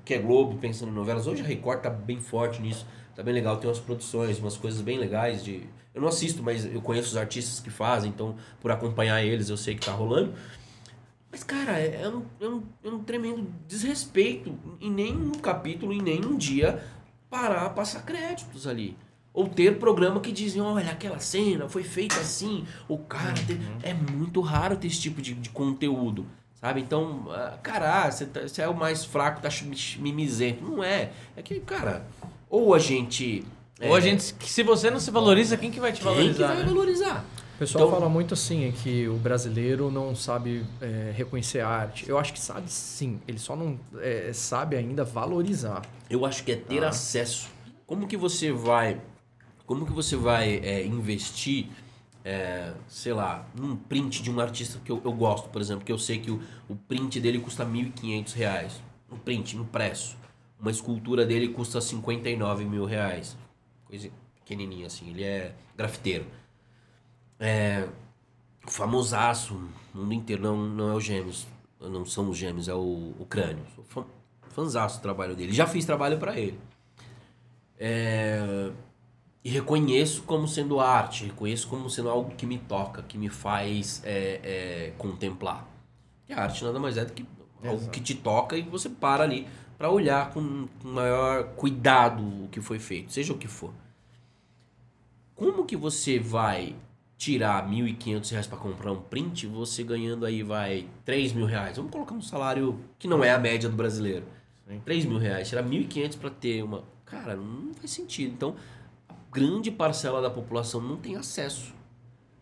que 0.05 0.15
é 0.15 0.19
Globo, 0.19 0.59
pensando 0.59 0.91
em 0.91 0.95
novelas. 0.95 1.27
Hoje 1.27 1.43
a 1.43 1.45
Record 1.45 1.83
tá 1.83 1.91
bem 1.91 2.21
forte 2.21 2.61
nisso. 2.61 2.87
Tá 3.15 3.23
bem 3.23 3.35
legal, 3.35 3.57
tem 3.57 3.69
umas 3.69 3.79
produções, 3.79 4.39
umas 4.39 4.57
coisas 4.57 4.81
bem 4.81 4.99
legais 4.99 5.45
de... 5.45 5.63
Eu 5.93 6.01
não 6.01 6.09
assisto, 6.09 6.43
mas 6.43 6.65
eu 6.65 6.81
conheço 6.81 7.09
os 7.09 7.17
artistas 7.17 7.59
que 7.59 7.69
fazem, 7.69 8.11
então 8.11 8.37
por 8.61 8.71
acompanhar 8.71 9.23
eles 9.25 9.49
eu 9.49 9.57
sei 9.57 9.75
que 9.75 9.85
tá 9.85 9.93
rolando. 9.93 10.33
Mas, 11.31 11.45
cara, 11.45 11.79
é, 11.79 12.09
um, 12.09 12.23
é, 12.41 12.49
um, 12.49 12.63
é 12.85 12.89
um 12.89 12.99
tremendo 13.01 13.47
desrespeito 13.69 14.57
em 14.81 14.91
nenhum 14.91 15.33
capítulo, 15.33 15.93
em 15.93 16.03
nenhum 16.03 16.37
dia, 16.37 16.83
parar 17.29 17.67
a 17.67 17.71
passar 17.71 18.03
créditos 18.05 18.67
ali. 18.67 18.97
Ou 19.33 19.49
ter 19.49 19.79
programa 19.79 20.21
que 20.21 20.33
dizem, 20.33 20.61
olha, 20.61 20.91
aquela 20.91 21.21
cena 21.21 21.69
foi 21.69 21.85
feita 21.85 22.19
assim. 22.19 22.67
O 22.89 22.99
cara. 22.99 23.39
Uhum. 23.39 23.47
Tem... 23.47 23.61
É 23.83 23.95
muito 23.95 24.41
raro 24.41 24.77
ter 24.77 24.89
esse 24.89 25.01
tipo 25.01 25.23
de, 25.23 25.35
de 25.35 25.51
conteúdo. 25.51 26.27
Sabe? 26.61 26.81
Então, 26.81 27.27
ah, 27.31 27.59
cara, 27.63 28.11
você, 28.11 28.27
tá, 28.27 28.43
você 28.43 28.63
é 28.63 28.69
o 28.69 28.75
mais 28.75 29.05
fraco, 29.05 29.41
tá 29.41 29.49
mimizento. 29.99 30.63
Não 30.63 30.85
é. 30.85 31.11
É 31.35 31.43
que, 31.43 31.59
cara, 31.61 32.05
ou 32.51 32.75
a 32.75 32.79
gente. 32.79 33.45
Ou 33.81 33.95
é, 33.95 33.99
a 33.99 34.01
gente. 34.01 34.35
Se 34.45 34.63
você 34.63 34.91
não 34.91 35.01
se 35.01 35.11
valoriza, 35.11 35.57
quem 35.57 35.71
que 35.71 35.81
vai 35.81 35.93
te 35.93 36.03
valorizar? 36.03 36.27
Quem 36.27 36.35
que 36.35 36.55
vai 36.55 36.57
né? 36.57 36.65
valorizar? 36.65 37.25
O 37.55 37.59
pessoal 37.61 37.87
então, 37.87 37.99
fala 37.99 38.11
muito 38.11 38.35
assim, 38.35 38.67
é 38.69 38.73
que 38.73 39.07
o 39.09 39.17
brasileiro 39.17 39.91
não 39.91 40.15
sabe 40.15 40.65
é, 40.81 41.13
reconhecer 41.15 41.61
a 41.61 41.69
arte. 41.69 42.09
Eu 42.09 42.19
acho 42.19 42.33
que 42.33 42.41
sabe 42.41 42.71
sim, 42.71 43.21
ele 43.29 43.39
só 43.39 43.55
não 43.55 43.79
é, 43.99 44.31
sabe 44.33 44.77
ainda 44.77 45.05
valorizar. 45.05 45.83
Eu 46.09 46.25
acho 46.25 46.43
que 46.43 46.53
é 46.53 46.57
ter 46.57 46.83
ah. 46.83 46.89
acesso. 46.89 47.49
Como 47.87 48.07
que 48.07 48.17
você 48.17 48.51
vai. 48.53 49.01
Como 49.67 49.87
que 49.87 49.93
você 49.93 50.17
vai 50.17 50.57
é, 50.65 50.85
investir 50.85 51.69
é, 52.25 52.73
sei 52.87 53.13
lá, 53.13 53.47
num 53.55 53.77
print 53.77 54.23
de 54.23 54.31
um 54.31 54.39
artista 54.41 54.79
que 54.85 54.93
eu, 54.93 55.01
eu 55.05 55.13
gosto, 55.13 55.49
por 55.49 55.61
exemplo, 55.61 55.85
que 55.85 55.93
eu 55.93 55.99
sei 55.99 56.19
que 56.21 56.31
o, 56.31 56.41
o 56.69 56.77
print 56.77 57.21
dele 57.21 57.41
custa 57.41 57.65
1.500 57.65 58.35
reais. 58.35 58.83
Um 59.11 59.19
print 59.19 59.57
impresso. 59.57 60.17
Uma 60.61 60.71
escultura 60.71 61.25
dele 61.25 61.49
custa 61.49 61.81
59 61.81 62.65
mil 62.65 62.85
reais. 62.85 63.37
Coisa 63.87 64.11
pequenininha 64.37 64.87
assim. 64.87 65.11
Ele 65.11 65.25
é 65.25 65.55
grafiteiro. 65.77 66.27
É, 67.39 67.89
famosaço, 68.67 69.61
mundo 69.95 70.13
inteiro. 70.13 70.43
Não, 70.43 70.57
não 70.57 70.91
é 70.91 70.95
o 70.95 71.01
Gêmeos. 71.01 71.47
Não 71.81 72.05
são 72.05 72.29
os 72.29 72.37
Gêmeos, 72.37 72.69
é 72.69 72.75
o, 72.75 73.15
o 73.19 73.27
Crânio. 73.27 73.65
Sou 73.75 73.85
fã, 73.85 74.05
fãzaço 74.51 74.99
do 74.99 75.03
trabalho 75.03 75.35
dele. 75.35 75.53
Já 75.53 75.67
fiz 75.67 75.87
trabalho 75.87 76.19
para 76.19 76.39
ele. 76.39 76.61
É, 77.79 78.71
e 79.43 79.49
reconheço 79.49 80.23
como 80.23 80.47
sendo 80.47 80.81
arte, 80.81 81.25
reconheço 81.25 81.67
como 81.69 81.89
sendo 81.89 82.11
algo 82.11 82.35
que 82.35 82.45
me 82.45 82.59
toca, 82.59 83.03
que 83.03 83.17
me 83.17 83.29
faz 83.29 84.03
é, 84.05 84.41
é, 84.43 84.93
contemplar. 84.99 85.67
E 86.29 86.33
a 86.33 86.43
arte 86.43 86.63
nada 86.65 86.79
mais 86.79 86.97
é 86.97 87.05
do 87.05 87.13
que 87.13 87.25
algo 87.63 87.77
Exato. 87.77 87.91
que 87.91 88.01
te 88.01 88.15
toca 88.15 88.57
e 88.57 88.63
você 88.63 88.89
para 88.89 89.25
ali 89.25 89.47
para 89.81 89.91
olhar 89.91 90.31
com, 90.31 90.69
com 90.83 90.89
maior 90.89 91.45
cuidado 91.55 92.23
o 92.23 92.49
que 92.49 92.61
foi 92.61 92.79
feito, 92.79 93.11
seja 93.11 93.33
o 93.33 93.39
que 93.39 93.49
for. 93.49 93.73
Como 95.35 95.65
que 95.65 95.75
você 95.75 96.19
vai 96.19 96.77
tirar 97.17 97.67
R$ 97.67 97.75
1.500 97.95 98.47
para 98.47 98.59
comprar 98.59 98.93
um 98.93 99.01
print, 99.01 99.47
você 99.47 99.83
ganhando 99.83 100.27
aí 100.27 100.43
vai 100.43 100.87
R$ 101.07 101.35
mil 101.35 101.47
reais? 101.47 101.79
Vamos 101.79 101.91
colocar 101.91 102.15
um 102.15 102.21
salário 102.21 102.79
que 102.99 103.09
não 103.09 103.25
é 103.25 103.31
a 103.31 103.39
média 103.39 103.71
do 103.71 103.75
brasileiro. 103.75 104.27
R$ 104.69 105.05
mil 105.07 105.17
reais, 105.17 105.49
tirar 105.49 105.65
1.500 105.65 106.19
para 106.19 106.29
ter 106.29 106.63
uma... 106.63 106.85
Cara, 107.07 107.35
não 107.35 107.73
faz 107.73 107.91
sentido. 107.91 108.35
Então, 108.35 108.55
grande 109.31 109.71
parcela 109.71 110.21
da 110.21 110.31
população 110.31 110.81
não 110.81 110.97
tem 110.97 111.17
acesso. 111.17 111.75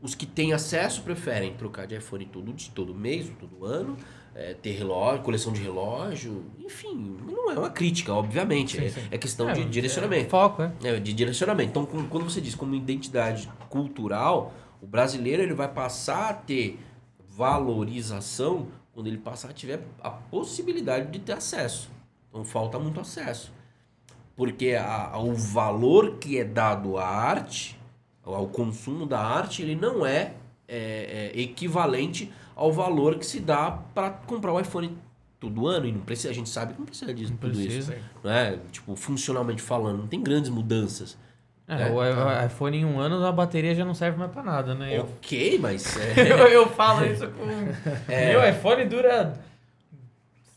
Os 0.00 0.14
que 0.14 0.26
têm 0.26 0.52
acesso 0.52 1.02
preferem 1.02 1.54
trocar 1.54 1.86
de 1.86 1.96
iPhone 1.96 2.24
todo, 2.26 2.52
de 2.52 2.70
todo 2.70 2.94
mês, 2.94 3.30
todo 3.38 3.64
ano, 3.64 3.96
é, 4.34 4.54
ter 4.54 4.72
relógio, 4.72 5.24
coleção 5.24 5.52
de 5.52 5.60
relógio, 5.60 6.44
enfim, 6.58 7.16
não 7.26 7.50
é 7.50 7.58
uma 7.58 7.70
crítica, 7.70 8.14
obviamente. 8.14 8.76
Sim, 8.76 8.84
é, 8.84 8.90
sim. 8.90 9.08
é, 9.10 9.18
questão 9.18 9.50
é, 9.50 9.54
de 9.54 9.64
direcionamento. 9.64 10.26
É 10.26 10.28
foco, 10.28 10.62
é. 10.62 10.72
é. 10.84 11.00
De 11.00 11.12
direcionamento. 11.12 11.70
Então, 11.70 11.86
quando 12.06 12.24
você 12.24 12.40
diz 12.40 12.54
como 12.54 12.74
identidade 12.76 13.50
cultural, 13.68 14.54
o 14.80 14.86
brasileiro 14.86 15.42
ele 15.42 15.54
vai 15.54 15.68
passar 15.68 16.30
a 16.30 16.34
ter 16.34 16.78
valorização 17.28 18.68
quando 18.92 19.06
ele 19.06 19.18
passar 19.18 19.50
a 19.50 19.52
tiver 19.52 19.80
a 20.00 20.10
possibilidade 20.10 21.10
de 21.10 21.20
ter 21.20 21.32
acesso. 21.32 21.90
Então 22.28 22.44
falta 22.44 22.78
muito 22.78 23.00
acesso. 23.00 23.52
Porque 24.38 24.76
a, 24.80 25.18
o 25.18 25.34
valor 25.34 26.18
que 26.20 26.38
é 26.38 26.44
dado 26.44 26.96
à 26.96 27.04
arte, 27.04 27.76
ao 28.24 28.46
consumo 28.46 29.04
da 29.04 29.18
arte, 29.18 29.62
ele 29.62 29.74
não 29.74 30.06
é, 30.06 30.34
é, 30.68 31.32
é 31.34 31.40
equivalente 31.40 32.30
ao 32.54 32.72
valor 32.72 33.18
que 33.18 33.26
se 33.26 33.40
dá 33.40 33.68
para 33.68 34.10
comprar 34.10 34.52
o 34.52 34.60
iPhone 34.60 34.96
todo 35.40 35.66
ano. 35.66 35.86
E 35.86 35.92
não 35.92 36.02
precisa, 36.02 36.30
a 36.30 36.32
gente 36.32 36.48
sabe 36.48 36.74
que 36.74 36.78
não 36.78 36.86
precisa 36.86 37.12
disso, 37.12 37.32
não 37.32 37.38
tudo 37.38 37.58
precisa. 37.58 37.96
isso. 37.96 38.04
Não 38.22 38.30
é? 38.30 38.56
Tipo, 38.70 38.94
funcionalmente 38.94 39.60
falando, 39.60 39.98
não 39.98 40.06
tem 40.06 40.22
grandes 40.22 40.50
mudanças. 40.50 41.18
É, 41.66 41.90
o 41.90 42.46
iPhone 42.46 42.78
em 42.78 42.84
um 42.84 43.00
ano 43.00 43.26
a 43.26 43.32
bateria 43.32 43.74
já 43.74 43.84
não 43.84 43.92
serve 43.92 44.16
mais 44.16 44.30
para 44.30 44.44
nada, 44.44 44.72
né? 44.72 45.00
Ok, 45.00 45.58
mas. 45.58 45.96
É... 45.96 46.30
eu, 46.32 46.38
eu 46.46 46.68
falo 46.68 47.04
isso 47.10 47.26
com. 47.26 47.44
É... 48.06 48.28
Meu 48.28 48.48
iPhone 48.48 48.84
dura 48.84 49.34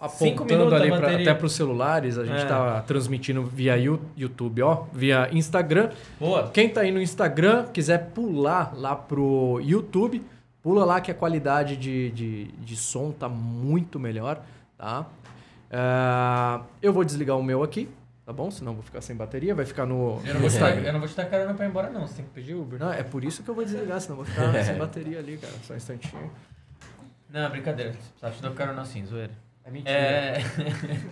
apontando 0.02 0.74
ali 0.74 0.90
pra, 0.90 1.16
até 1.16 1.34
para 1.34 1.46
os 1.46 1.54
celulares, 1.54 2.18
a 2.18 2.26
gente 2.26 2.42
está 2.42 2.78
é. 2.78 2.82
transmitindo 2.82 3.44
via 3.44 3.78
YouTube, 4.18 4.64
ó, 4.64 4.86
via 4.92 5.30
Instagram. 5.32 5.92
Boa. 6.20 6.50
Quem 6.50 6.68
está 6.68 6.82
aí 6.82 6.92
no 6.92 7.00
Instagram, 7.00 7.68
quiser 7.72 8.10
pular 8.10 8.74
lá 8.76 8.96
pro 8.96 9.62
YouTube, 9.64 10.24
pula 10.64 10.84
lá 10.84 11.00
que 11.00 11.12
a 11.12 11.14
qualidade 11.14 11.78
de, 11.78 12.10
de, 12.12 12.46
de 12.46 12.76
som 12.76 13.12
tá 13.12 13.30
muito 13.30 14.00
melhor, 14.00 14.42
tá? 14.76 15.06
Uh, 15.72 16.66
eu 16.82 16.92
vou 16.92 17.04
desligar 17.04 17.38
o 17.38 17.44
meu 17.44 17.62
aqui, 17.62 17.88
tá 18.26 18.34
bom? 18.34 18.50
Senão 18.50 18.74
vou 18.74 18.82
ficar 18.82 19.02
sem 19.02 19.16
bateria, 19.16 19.54
vai 19.54 19.66
ficar 19.66 19.86
no... 19.86 20.20
Eu 20.26 20.34
não 20.34 20.42
vou 20.42 20.50
te 20.50 20.58
dar, 20.58 20.84
eu 20.84 20.94
não 20.94 21.00
vou 21.00 21.08
te 21.08 21.16
dar 21.16 21.26
carona 21.26 21.54
para 21.54 21.66
ir 21.66 21.70
embora 21.70 21.92
não, 21.92 22.08
você 22.08 22.16
tem 22.16 22.26
que 22.26 22.32
pedir 22.32 22.56
Uber. 22.56 22.80
Não, 22.80 22.92
é 22.92 23.04
por 23.04 23.24
isso 23.24 23.44
que 23.44 23.50
eu 23.50 23.54
vou 23.54 23.64
desligar, 23.64 24.02
senão 24.02 24.16
vou 24.16 24.26
ficar 24.26 24.52
sem 24.66 24.76
bateria 24.80 25.20
ali, 25.20 25.38
cara, 25.38 25.54
só 25.64 25.74
um 25.76 25.78
instantinho. 25.78 26.32
Não, 27.30 27.50
brincadeira, 27.52 27.92
precisava 27.92 28.34
te 28.34 28.42
dar 28.42 28.52
carona 28.52 28.82
assim, 28.82 29.06
zoeira. 29.06 29.51
É 29.66 29.72
mentira. 29.72 29.94
É... 29.94 30.42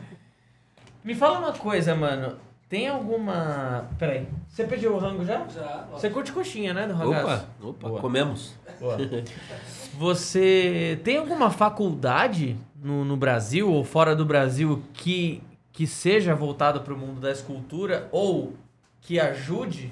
Me 1.03 1.15
fala 1.15 1.39
uma 1.39 1.53
coisa, 1.53 1.95
mano. 1.95 2.37
Tem 2.69 2.87
alguma. 2.87 3.87
Peraí. 3.97 4.27
Você 4.47 4.63
pediu 4.63 4.93
o 4.93 4.99
rango 4.99 5.25
já? 5.25 5.47
Já. 5.47 5.87
Você 5.91 6.09
curte 6.09 6.31
coxinha, 6.31 6.71
né? 6.71 6.87
Do 6.87 6.93
ragaço? 6.93 7.47
Opa, 7.59 7.69
opa, 7.69 7.89
Boa. 7.89 8.01
comemos. 8.01 8.53
Boa. 8.79 8.97
Você 9.97 11.01
tem 11.03 11.17
alguma 11.17 11.49
faculdade 11.49 12.55
no, 12.75 13.03
no 13.03 13.17
Brasil 13.17 13.69
ou 13.69 13.83
fora 13.83 14.15
do 14.15 14.23
Brasil 14.23 14.83
que, 14.93 15.41
que 15.73 15.87
seja 15.87 16.35
voltada 16.35 16.79
para 16.79 16.93
o 16.93 16.97
mundo 16.97 17.19
da 17.19 17.31
escultura 17.31 18.07
ou 18.11 18.53
que 19.01 19.19
ajude 19.19 19.91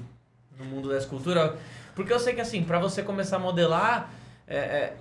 no 0.57 0.63
mundo 0.65 0.87
da 0.89 0.97
escultura? 0.97 1.57
Porque 1.95 2.13
eu 2.13 2.19
sei 2.19 2.35
que 2.35 2.41
assim, 2.41 2.63
para 2.63 2.77
você 2.77 3.01
começar 3.01 3.37
a 3.37 3.39
modelar, 3.39 4.11
é, 4.47 4.57
é, 4.57 4.97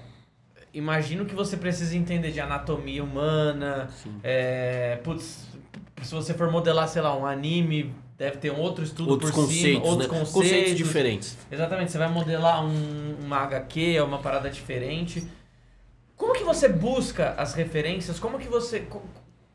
imagino 0.76 1.24
que 1.24 1.34
você 1.34 1.56
precisa 1.56 1.96
entender 1.96 2.30
de 2.30 2.40
anatomia 2.40 3.02
humana. 3.02 3.88
É, 4.22 5.00
putz, 5.02 5.46
se 6.02 6.14
você 6.14 6.34
for 6.34 6.50
modelar, 6.50 6.86
sei 6.86 7.00
lá, 7.00 7.16
um 7.16 7.24
anime, 7.24 7.94
deve 8.18 8.36
ter 8.36 8.52
um 8.52 8.60
outro 8.60 8.84
estudo 8.84 9.10
outros 9.10 9.30
por 9.30 9.42
conceitos, 9.42 9.62
cima, 9.62 9.86
outros 9.86 10.10
né? 10.10 10.18
conceitos. 10.18 10.32
conceitos 10.32 10.74
diferentes. 10.76 11.38
Exatamente, 11.50 11.92
você 11.92 11.98
vai 11.98 12.08
modelar 12.08 12.64
um, 12.64 13.16
uma 13.24 13.38
HQ, 13.38 13.96
é 13.96 14.02
uma 14.02 14.18
parada 14.18 14.50
diferente. 14.50 15.26
Como 16.14 16.34
que 16.34 16.44
você 16.44 16.68
busca 16.68 17.30
as 17.38 17.54
referências? 17.54 18.18
Como 18.18 18.38
que 18.38 18.48
você 18.48 18.86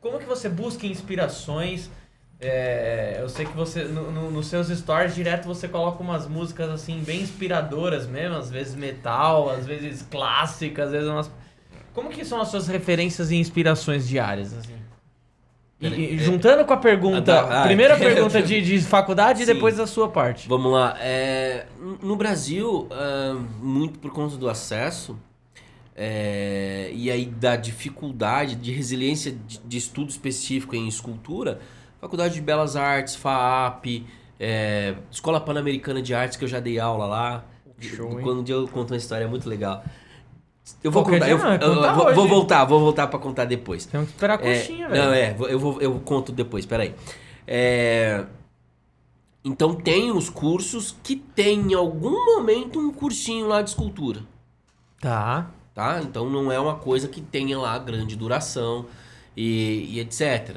como 0.00 0.18
que 0.18 0.26
você 0.26 0.48
busca 0.48 0.84
inspirações? 0.86 1.88
É, 2.44 3.18
eu 3.20 3.28
sei 3.28 3.46
que 3.46 3.56
você, 3.56 3.84
no, 3.84 4.10
no- 4.10 4.30
nos 4.30 4.48
seus 4.48 4.66
stories, 4.68 5.14
direto 5.14 5.46
você 5.46 5.68
coloca 5.68 6.02
umas 6.02 6.26
músicas 6.26 6.68
assim, 6.70 6.98
bem 7.00 7.20
inspiradoras 7.22 8.06
mesmo, 8.06 8.36
às 8.36 8.50
vezes 8.50 8.74
metal, 8.74 9.48
às 9.48 9.64
vezes 9.64 10.02
clássicas, 10.10 10.86
às 10.86 10.92
vezes 10.92 11.08
umas. 11.08 11.30
Como 11.94 12.08
que 12.10 12.24
são 12.24 12.40
as 12.40 12.48
suas 12.48 12.66
referências 12.66 13.30
e 13.30 13.36
inspirações 13.36 14.08
diárias? 14.08 14.52
Assim? 14.54 14.74
E, 15.80 15.86
e 15.86 16.14
é- 16.16 16.18
juntando 16.18 16.64
com 16.64 16.72
a 16.72 16.76
pergunta, 16.76 17.18
Ah, 17.40 17.44
tá. 17.44 17.60
Ah, 17.62 17.66
primeira 17.66 17.94
é. 17.96 17.98
pergunta 17.98 18.42
de, 18.42 18.60
de 18.60 18.80
faculdade 18.80 19.42
e 19.42 19.46
Sim. 19.46 19.54
depois 19.54 19.78
a 19.78 19.86
sua 19.86 20.08
parte. 20.08 20.48
Vamos 20.48 20.72
lá. 20.72 20.96
É, 21.00 21.66
no 22.02 22.16
Brasil, 22.16 22.88
ah, 22.90 23.36
muito 23.60 24.00
por 24.00 24.10
conta 24.12 24.36
do 24.36 24.48
acesso 24.48 25.16
é, 25.94 26.90
e 26.92 27.08
aí 27.10 27.26
da 27.26 27.54
dificuldade, 27.54 28.56
de 28.56 28.72
resiliência 28.72 29.30
de, 29.46 29.58
de 29.60 29.76
estudo 29.78 30.10
específico 30.10 30.74
em 30.74 30.88
escultura, 30.88 31.60
Faculdade 32.02 32.34
de 32.34 32.40
Belas 32.40 32.74
Artes, 32.74 33.14
FAAP, 33.14 34.04
é, 34.40 34.96
Escola 35.08 35.40
Pan-Americana 35.40 36.02
de 36.02 36.12
Artes, 36.12 36.36
que 36.36 36.42
eu 36.42 36.48
já 36.48 36.58
dei 36.58 36.80
aula 36.80 37.06
lá. 37.06 37.44
Show? 37.78 38.18
Quando 38.20 38.40
um 38.40 38.42
dia 38.42 38.56
eu 38.56 38.66
conto 38.66 38.90
uma 38.90 38.96
história 38.96 39.28
muito 39.28 39.48
legal. 39.48 39.84
Eu 40.82 40.90
vou 40.90 41.04
Qualquer 41.04 41.20
contar, 41.20 41.26
dia 41.26 41.34
eu, 41.36 41.46
é 41.46 41.56
eu- 41.64 41.84
eu 41.84 41.94
vou, 41.94 42.14
vou 42.14 42.28
voltar, 42.28 42.64
vou 42.64 42.80
voltar 42.80 43.06
pra 43.06 43.20
contar 43.20 43.44
depois. 43.44 43.86
Temos 43.86 44.08
que 44.08 44.14
esperar 44.14 44.40
a 44.40 44.44
É, 44.44 44.58
coxinha, 44.58 44.88
velho. 44.88 45.04
Não, 45.04 45.12
é, 45.12 45.36
eu, 45.48 45.58
vou, 45.60 45.80
eu 45.80 46.00
conto 46.00 46.32
depois, 46.32 46.66
peraí. 46.66 46.92
É, 47.46 48.24
então 49.44 49.72
tem 49.72 50.10
os 50.10 50.28
cursos 50.28 50.96
que 51.04 51.14
tem 51.14 51.60
em 51.70 51.74
algum 51.74 52.34
momento 52.36 52.80
um 52.80 52.92
cursinho 52.92 53.46
lá 53.46 53.62
de 53.62 53.70
escultura, 53.70 54.22
Tá. 55.00 55.50
tá? 55.72 56.00
Então 56.02 56.28
não 56.28 56.50
é 56.50 56.58
uma 56.58 56.74
coisa 56.74 57.06
que 57.06 57.20
tenha 57.20 57.56
lá 57.58 57.78
grande 57.78 58.16
duração 58.16 58.86
e, 59.36 59.86
e 59.88 60.00
etc. 60.00 60.56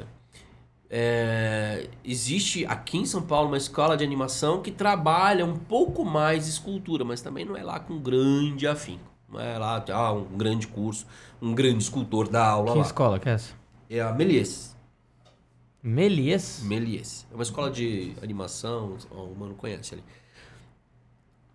É, 0.88 1.88
existe 2.04 2.64
aqui 2.64 2.98
em 2.98 3.06
São 3.06 3.22
Paulo 3.22 3.48
uma 3.48 3.56
escola 3.56 3.96
de 3.96 4.04
animação 4.04 4.62
que 4.62 4.70
trabalha 4.70 5.44
um 5.44 5.56
pouco 5.56 6.04
mais 6.04 6.46
escultura, 6.46 7.04
mas 7.04 7.20
também 7.20 7.44
não 7.44 7.56
é 7.56 7.62
lá 7.62 7.80
com 7.80 7.98
grande 7.98 8.66
afinco. 8.66 9.10
Não 9.28 9.40
é 9.40 9.58
lá 9.58 9.84
ah, 9.92 10.12
um 10.12 10.36
grande 10.36 10.68
curso, 10.68 11.06
um 11.42 11.54
grande 11.54 11.82
escultor 11.82 12.28
da 12.28 12.46
aula 12.46 12.72
Que 12.72 12.78
lá. 12.78 12.84
escola 12.84 13.18
que 13.18 13.28
é 13.28 13.32
essa? 13.32 13.54
É 13.90 14.00
a 14.00 14.12
Melies. 14.12 14.76
Melies? 15.82 16.62
Melies. 16.62 17.26
É 17.30 17.34
uma 17.34 17.42
escola 17.42 17.70
de 17.70 18.14
animação, 18.22 18.96
o 19.10 19.34
mano 19.38 19.54
conhece 19.54 19.94
ali. 19.94 20.04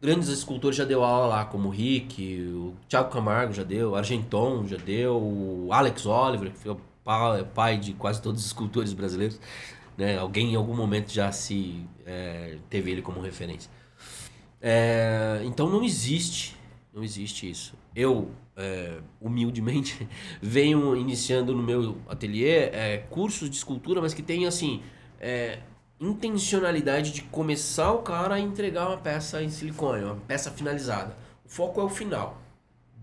Grandes 0.01 0.29
escultores 0.29 0.75
já 0.75 0.83
deu 0.83 1.03
aula 1.03 1.27
lá, 1.27 1.45
como 1.45 1.69
o 1.69 1.71
Rick, 1.71 2.41
o 2.53 2.73
Thiago 2.89 3.11
Camargo 3.11 3.53
já 3.53 3.63
deu, 3.63 3.91
o 3.91 3.95
Argenton 3.95 4.65
já 4.65 4.77
deu, 4.77 5.15
o 5.15 5.69
Alex 5.71 6.05
Oliver, 6.05 6.51
que 6.51 6.57
foi 6.57 6.75
pai, 7.11 7.43
pai 7.53 7.77
de 7.77 7.93
quase 7.93 8.21
todos 8.21 8.41
os 8.41 8.47
escultores 8.47 8.93
brasileiros. 8.93 9.39
Né? 9.97 10.17
Alguém 10.17 10.53
em 10.53 10.55
algum 10.55 10.75
momento 10.75 11.11
já 11.11 11.31
se 11.31 11.85
é, 12.05 12.57
teve 12.69 12.91
ele 12.91 13.01
como 13.01 13.19
referência. 13.19 13.69
É, 14.61 15.41
então 15.43 15.69
não 15.69 15.83
existe, 15.83 16.55
não 16.93 17.03
existe 17.03 17.49
isso. 17.49 17.73
Eu, 17.95 18.31
é, 18.55 18.99
humildemente, 19.19 20.07
venho 20.41 20.95
iniciando 20.95 21.53
no 21.53 21.61
meu 21.61 21.97
ateliê 22.07 22.69
é, 22.71 22.97
cursos 23.09 23.49
de 23.49 23.57
escultura, 23.57 23.99
mas 23.99 24.13
que 24.13 24.21
tem 24.21 24.45
assim 24.45 24.81
é, 25.19 25.59
intencionalidade 25.99 27.11
de 27.11 27.23
começar 27.23 27.91
o 27.91 27.99
cara 27.99 28.35
a 28.35 28.39
entregar 28.39 28.87
uma 28.87 28.97
peça 28.97 29.43
em 29.43 29.49
silicone, 29.49 30.03
uma 30.03 30.15
peça 30.15 30.49
finalizada. 30.51 31.17
O 31.43 31.49
foco 31.49 31.81
é 31.81 31.83
o 31.83 31.89
final, 31.89 32.41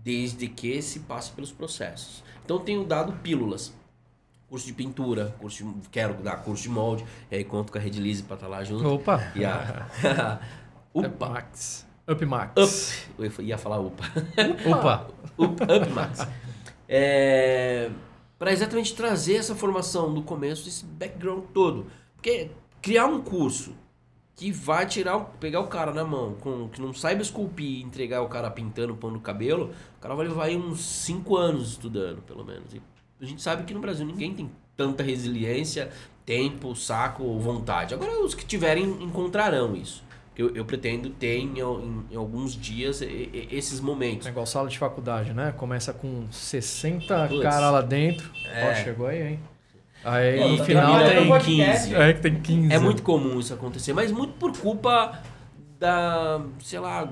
desde 0.03 0.47
que 0.47 0.81
se 0.81 1.01
passe 1.01 1.31
pelos 1.31 1.51
processos. 1.51 2.23
Então 2.43 2.57
tenho 2.57 2.83
dado 2.83 3.13
pílulas. 3.21 3.77
Curso 4.49 4.65
de 4.65 4.73
pintura, 4.73 5.35
curso 5.39 5.63
de, 5.63 5.89
quero 5.89 6.15
dar 6.15 6.37
curso 6.37 6.63
de 6.63 6.69
molde, 6.69 7.05
e 7.29 7.35
aí 7.35 7.43
conto 7.43 7.71
com 7.71 7.77
a 7.77 7.81
Redilize 7.81 8.23
pra 8.23 8.35
estar 8.35 8.47
lá 8.47 8.63
junto. 8.63 8.87
Opa. 8.87 9.31
E 9.35 9.45
a... 9.45 9.87
Up 10.93 11.07
Upa! 11.07 11.29
Max. 11.29 11.87
Up 12.07 12.25
Max. 12.25 12.53
Up! 12.57 13.31
Eu 13.37 13.45
ia 13.45 13.57
falar 13.57 13.79
upa. 13.79 14.03
Opa. 14.65 15.07
Up, 15.37 15.63
up 15.63 15.89
Max. 15.91 16.27
É, 16.87 17.91
para 18.39 18.51
exatamente 18.51 18.95
trazer 18.95 19.35
essa 19.35 19.53
formação 19.53 20.11
do 20.13 20.23
começo, 20.23 20.67
esse 20.67 20.83
background 20.83 21.43
todo. 21.53 21.85
Porque 22.15 22.49
criar 22.81 23.05
um 23.05 23.21
curso 23.21 23.75
que 24.35 24.51
vai 24.51 24.85
tirar, 24.85 25.19
pegar 25.39 25.59
o 25.59 25.67
cara 25.67 25.93
na 25.93 26.03
mão, 26.03 26.33
com, 26.39 26.69
que 26.69 26.81
não 26.81 26.93
saiba 26.93 27.21
esculpir 27.21 27.65
e 27.65 27.83
entregar 27.83 28.21
o 28.21 28.29
cara 28.29 28.49
pintando, 28.49 28.95
pondo 28.95 29.17
o 29.17 29.21
cabelo, 29.21 29.71
o 29.97 29.99
cara 29.99 30.15
vai 30.15 30.27
levar 30.27 30.45
aí 30.45 30.55
uns 30.57 30.81
5 30.81 31.37
anos 31.37 31.71
estudando, 31.71 32.21
pelo 32.21 32.43
menos. 32.43 32.73
E 32.73 32.81
a 33.21 33.25
gente 33.25 33.41
sabe 33.41 33.63
que 33.63 33.73
no 33.73 33.79
Brasil 33.79 34.05
ninguém 34.05 34.33
tem 34.33 34.49
tanta 34.77 35.03
resiliência, 35.03 35.89
tempo, 36.25 36.75
saco 36.75 37.23
ou 37.23 37.39
vontade. 37.39 37.93
Agora 37.93 38.23
os 38.23 38.33
que 38.33 38.45
tiverem 38.45 38.85
encontrarão 39.03 39.75
isso. 39.75 40.03
Eu, 40.37 40.55
eu 40.55 40.63
pretendo 40.63 41.09
ter 41.09 41.37
em, 41.37 41.59
em- 41.59 42.05
em 42.11 42.15
alguns 42.15 42.55
dias 42.55 43.01
e- 43.01 43.05
e- 43.05 43.47
esses 43.51 43.81
momentos. 43.81 44.25
É 44.25 44.29
igual 44.29 44.45
sala 44.45 44.69
de 44.69 44.77
faculdade, 44.77 45.33
né? 45.33 45.53
Começa 45.57 45.91
com 45.91 46.27
60 46.31 47.27
Putz. 47.27 47.41
cara 47.43 47.69
lá 47.69 47.81
dentro. 47.81 48.31
É. 48.53 48.71
Ó, 48.71 48.75
chegou 48.75 49.07
aí, 49.07 49.21
hein? 49.33 49.39
Aí 50.01 50.39
Pô, 50.39 50.47
no 50.47 50.57
tá 50.59 50.63
final 50.63 50.99
tem 51.09 51.21
no 51.21 51.27
podcast. 51.27 51.87
15. 51.89 51.95
É 51.95 52.13
que 52.13 52.21
tem 52.21 52.39
15. 52.39 52.73
É 52.73 52.79
muito 52.79 53.03
comum 53.03 53.37
isso 53.37 53.53
acontecer, 53.53 53.91
mas 53.91 54.13
muito 54.13 54.31
por 54.35 54.57
culpa 54.57 55.21
da, 55.77 56.41
sei 56.61 56.79
lá, 56.79 57.09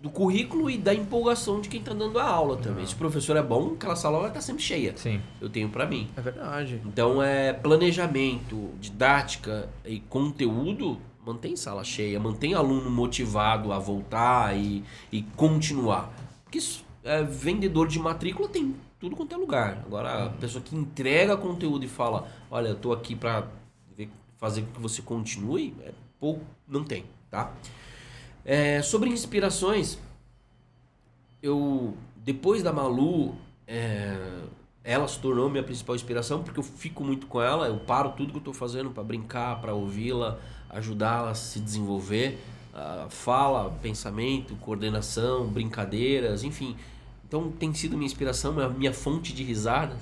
do 0.00 0.08
currículo 0.08 0.70
e 0.70 0.78
da 0.78 0.94
empolgação 0.94 1.60
de 1.60 1.68
quem 1.68 1.82
tá 1.82 1.92
dando 1.92 2.18
a 2.18 2.24
aula 2.24 2.56
também. 2.56 2.86
Se 2.86 2.94
o 2.94 2.96
professor 2.96 3.36
é 3.36 3.42
bom, 3.42 3.74
aquela 3.74 3.94
sala 3.94 4.18
vai 4.18 4.28
estar 4.28 4.40
sempre 4.40 4.62
cheia. 4.62 4.96
Sim. 4.96 5.20
Eu 5.40 5.50
tenho 5.50 5.68
pra 5.68 5.86
mim. 5.86 6.08
É 6.16 6.20
verdade. 6.22 6.80
Então 6.86 7.22
é 7.22 7.52
planejamento, 7.52 8.70
didática 8.80 9.68
e 9.84 10.00
conteúdo, 10.00 10.98
mantém 11.24 11.54
sala 11.54 11.84
cheia, 11.84 12.18
mantém 12.18 12.54
aluno 12.54 12.90
motivado 12.90 13.72
a 13.72 13.78
voltar 13.78 14.56
e, 14.56 14.82
e 15.12 15.22
continuar. 15.36 16.10
Porque 16.44 16.58
isso, 16.58 16.82
é, 17.04 17.22
vendedor 17.22 17.86
de 17.86 17.98
matrícula 17.98 18.48
tem 18.48 18.74
tudo 18.98 19.14
quanto 19.14 19.34
é 19.34 19.38
lugar. 19.38 19.82
Agora, 19.86 20.26
a 20.26 20.30
pessoa 20.30 20.62
que 20.64 20.74
entrega 20.74 21.36
conteúdo 21.36 21.84
e 21.84 21.88
fala, 21.88 22.26
olha, 22.50 22.68
eu 22.68 22.74
tô 22.74 22.92
aqui 22.92 23.14
pra 23.14 23.46
ver- 23.96 24.08
fazer 24.38 24.62
com 24.62 24.72
que 24.72 24.80
você 24.80 25.02
continue, 25.02 25.74
é, 25.82 25.90
pouco, 26.18 26.40
não 26.66 26.84
tem, 26.84 27.04
tá? 27.30 27.52
É, 28.44 28.82
sobre 28.82 29.10
inspirações, 29.10 29.98
eu 31.42 31.96
depois 32.16 32.62
da 32.62 32.72
Malu, 32.72 33.34
é, 33.66 34.16
ela 34.84 35.06
se 35.08 35.18
tornou 35.18 35.48
minha 35.48 35.62
principal 35.62 35.94
inspiração 35.94 36.42
porque 36.42 36.58
eu 36.58 36.64
fico 36.64 37.02
muito 37.02 37.26
com 37.26 37.40
ela, 37.40 37.66
eu 37.66 37.78
paro 37.78 38.12
tudo 38.12 38.32
que 38.32 38.38
eu 38.38 38.42
tô 38.42 38.52
fazendo 38.52 38.90
para 38.90 39.02
brincar, 39.02 39.60
para 39.60 39.74
ouvi-la, 39.74 40.38
ajudá-la 40.68 41.30
a 41.30 41.34
se 41.34 41.60
desenvolver, 41.60 42.38
ah, 42.74 43.06
fala, 43.10 43.70
pensamento, 43.82 44.54
coordenação, 44.56 45.46
brincadeiras, 45.46 46.44
enfim. 46.44 46.76
Então 47.26 47.50
tem 47.50 47.72
sido 47.74 47.96
minha 47.96 48.06
inspiração, 48.06 48.60
é 48.60 48.64
a 48.64 48.68
minha 48.68 48.92
fonte 48.92 49.32
de 49.32 49.42
risadas, 49.42 50.00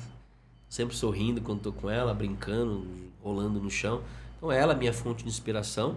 sempre 0.69 0.97
sorrindo 0.97 1.41
quando 1.41 1.61
tô 1.61 1.73
com 1.73 1.91
ela, 1.91 2.13
brincando, 2.15 2.87
rolando 3.23 3.61
no 3.61 3.71
chão. 3.71 4.03
Então 4.37 4.53
ela 4.53 4.73
é 4.73 4.77
minha 4.77 4.93
fonte 4.93 5.23
de 5.25 5.29
inspiração, 5.29 5.97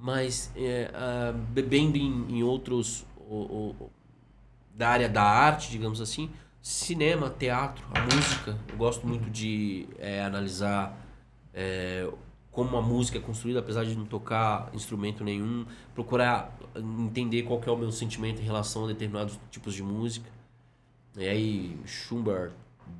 mas 0.00 0.52
é, 0.56 0.90
ah, 0.94 1.32
bebendo 1.50 1.96
em, 1.96 2.38
em 2.38 2.42
outros 2.42 3.06
da 4.74 4.88
área 4.88 5.08
da 5.08 5.22
arte, 5.22 5.70
digamos 5.70 6.00
assim, 6.00 6.30
cinema, 6.62 7.28
teatro, 7.28 7.84
a 7.92 8.00
música. 8.00 8.58
Eu 8.68 8.76
gosto 8.76 9.06
muito 9.06 9.28
de 9.28 9.88
é, 9.98 10.22
analisar 10.22 10.96
é, 11.52 12.08
como 12.50 12.76
a 12.76 12.82
música 12.82 13.18
é 13.18 13.20
construída, 13.20 13.60
apesar 13.60 13.84
de 13.84 13.96
não 13.96 14.06
tocar 14.06 14.70
instrumento 14.72 15.24
nenhum, 15.24 15.66
procurar 15.94 16.56
entender 16.76 17.42
qual 17.42 17.60
é 17.66 17.70
o 17.70 17.76
meu 17.76 17.90
sentimento 17.90 18.40
em 18.40 18.44
relação 18.44 18.84
a 18.84 18.88
determinados 18.88 19.38
tipos 19.50 19.74
de 19.74 19.82
música. 19.82 20.30
E 21.16 21.28
aí, 21.28 21.78
Schubert, 21.84 22.52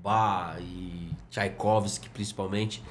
Bach 0.02 0.58
e 0.60 1.10
Tchaikovsky, 1.30 2.08
principalmente, 2.10 2.82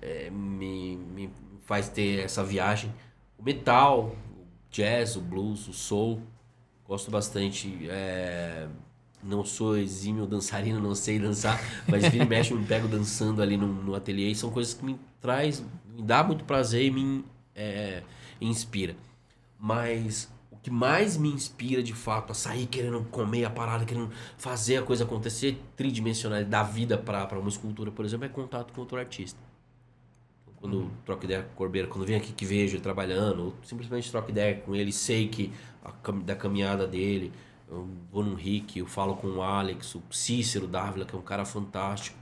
é, 0.00 0.30
me, 0.30 0.96
me 0.96 1.30
faz 1.62 1.88
ter 1.88 2.24
essa 2.24 2.44
viagem. 2.44 2.92
O 3.38 3.42
metal, 3.42 4.16
o 4.36 4.46
jazz, 4.70 5.16
o 5.16 5.20
blues, 5.20 5.68
o 5.68 5.72
soul, 5.72 6.20
gosto 6.86 7.10
bastante. 7.10 7.88
é, 7.88 8.68
não 9.22 9.44
sou 9.44 9.76
exímio 9.76 10.26
dançarino, 10.26 10.80
não 10.80 10.94
sei 10.94 11.18
dançar, 11.18 11.60
mas 11.88 12.06
vira 12.08 12.24
e 12.24 12.28
mexe 12.28 12.52
eu 12.52 12.58
me 12.58 12.66
pego 12.66 12.86
dançando 12.86 13.42
ali 13.42 13.56
no, 13.56 13.66
no 13.66 13.94
ateliê. 13.94 14.30
E 14.30 14.34
são 14.34 14.50
coisas 14.50 14.74
que 14.74 14.84
me 14.84 14.98
traz, 15.20 15.62
me 15.94 16.02
dá 16.02 16.22
muito 16.22 16.44
prazer 16.44 16.84
e 16.84 16.90
me 16.90 17.24
é, 17.54 18.02
inspira. 18.40 18.96
Mas 19.58 20.30
o 20.50 20.56
que 20.56 20.70
mais 20.70 21.16
me 21.16 21.28
inspira 21.28 21.82
de 21.82 21.92
fato 21.92 22.30
a 22.30 22.34
sair 22.34 22.66
querendo 22.66 23.04
comer 23.10 23.44
a 23.44 23.50
parada, 23.50 23.84
querendo 23.84 24.10
fazer 24.36 24.76
a 24.76 24.82
coisa 24.82 25.04
acontecer, 25.04 25.60
tridimensional, 25.76 26.44
dar 26.44 26.62
vida 26.62 26.96
para 26.96 27.38
uma 27.38 27.48
escultura, 27.48 27.90
por 27.90 28.04
exemplo, 28.04 28.26
é 28.26 28.28
contato 28.28 28.72
com 28.72 28.80
outro 28.80 28.98
artista. 28.98 29.47
Quando 30.60 30.90
troco 31.04 31.24
ideia 31.24 31.42
com 31.44 31.52
o 31.52 31.56
Corbeira, 31.56 31.86
quando 31.88 32.04
vem 32.04 32.16
aqui 32.16 32.32
que 32.32 32.44
vejo 32.44 32.74
ele 32.76 32.82
trabalhando, 32.82 33.44
ou 33.46 33.54
simplesmente 33.62 34.10
troco 34.10 34.30
ideia 34.30 34.56
com 34.60 34.74
ele, 34.74 34.92
sei 34.92 35.28
que 35.28 35.52
a 35.84 35.92
da 36.12 36.34
caminhada 36.34 36.86
dele, 36.86 37.32
eu 37.70 37.86
vou 38.10 38.24
num 38.24 38.34
Rick, 38.34 38.78
eu 38.78 38.86
falo 38.86 39.14
com 39.16 39.28
o 39.28 39.42
Alex, 39.42 39.94
o 39.94 40.02
Cícero 40.10 40.66
Dávila, 40.66 41.04
que 41.04 41.14
é 41.14 41.18
um 41.18 41.22
cara 41.22 41.44
fantástico. 41.44 42.16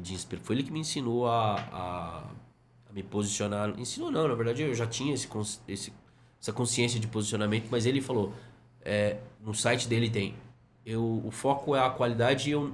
De 0.00 0.14
inspira- 0.14 0.40
Foi 0.44 0.54
ele 0.56 0.62
que 0.62 0.70
me 0.70 0.78
ensinou 0.80 1.26
a, 1.26 1.56
a, 1.56 2.30
a 2.88 2.92
me 2.92 3.02
posicionar. 3.02 3.74
Ensinou 3.78 4.10
não, 4.10 4.28
na 4.28 4.34
verdade 4.34 4.62
eu 4.62 4.74
já 4.74 4.86
tinha 4.86 5.12
esse, 5.14 5.28
esse- 5.66 5.92
essa 6.40 6.52
consciência 6.52 7.00
de 7.00 7.06
posicionamento, 7.08 7.68
mas 7.70 7.84
ele 7.84 8.00
falou, 8.00 8.32
é, 8.82 9.18
no 9.44 9.52
site 9.54 9.88
dele 9.88 10.08
tem, 10.08 10.34
eu, 10.86 11.22
o 11.24 11.30
foco 11.30 11.74
é 11.74 11.80
a 11.84 11.90
qualidade 11.90 12.48
e 12.48 12.52
eu, 12.52 12.72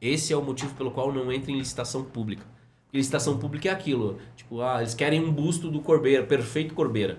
esse 0.00 0.32
é 0.32 0.36
o 0.36 0.42
motivo 0.42 0.74
pelo 0.74 0.90
qual 0.90 1.08
eu 1.08 1.14
não 1.24 1.32
entro 1.32 1.50
em 1.50 1.58
licitação 1.58 2.04
pública. 2.04 2.44
Licitação 2.92 3.36
pública 3.38 3.68
é 3.68 3.72
aquilo, 3.72 4.18
tipo, 4.34 4.62
ah, 4.62 4.78
eles 4.80 4.94
querem 4.94 5.22
um 5.22 5.30
busto 5.30 5.70
do 5.70 5.80
Corbeira, 5.80 6.24
perfeito 6.24 6.74
Corbeira. 6.74 7.18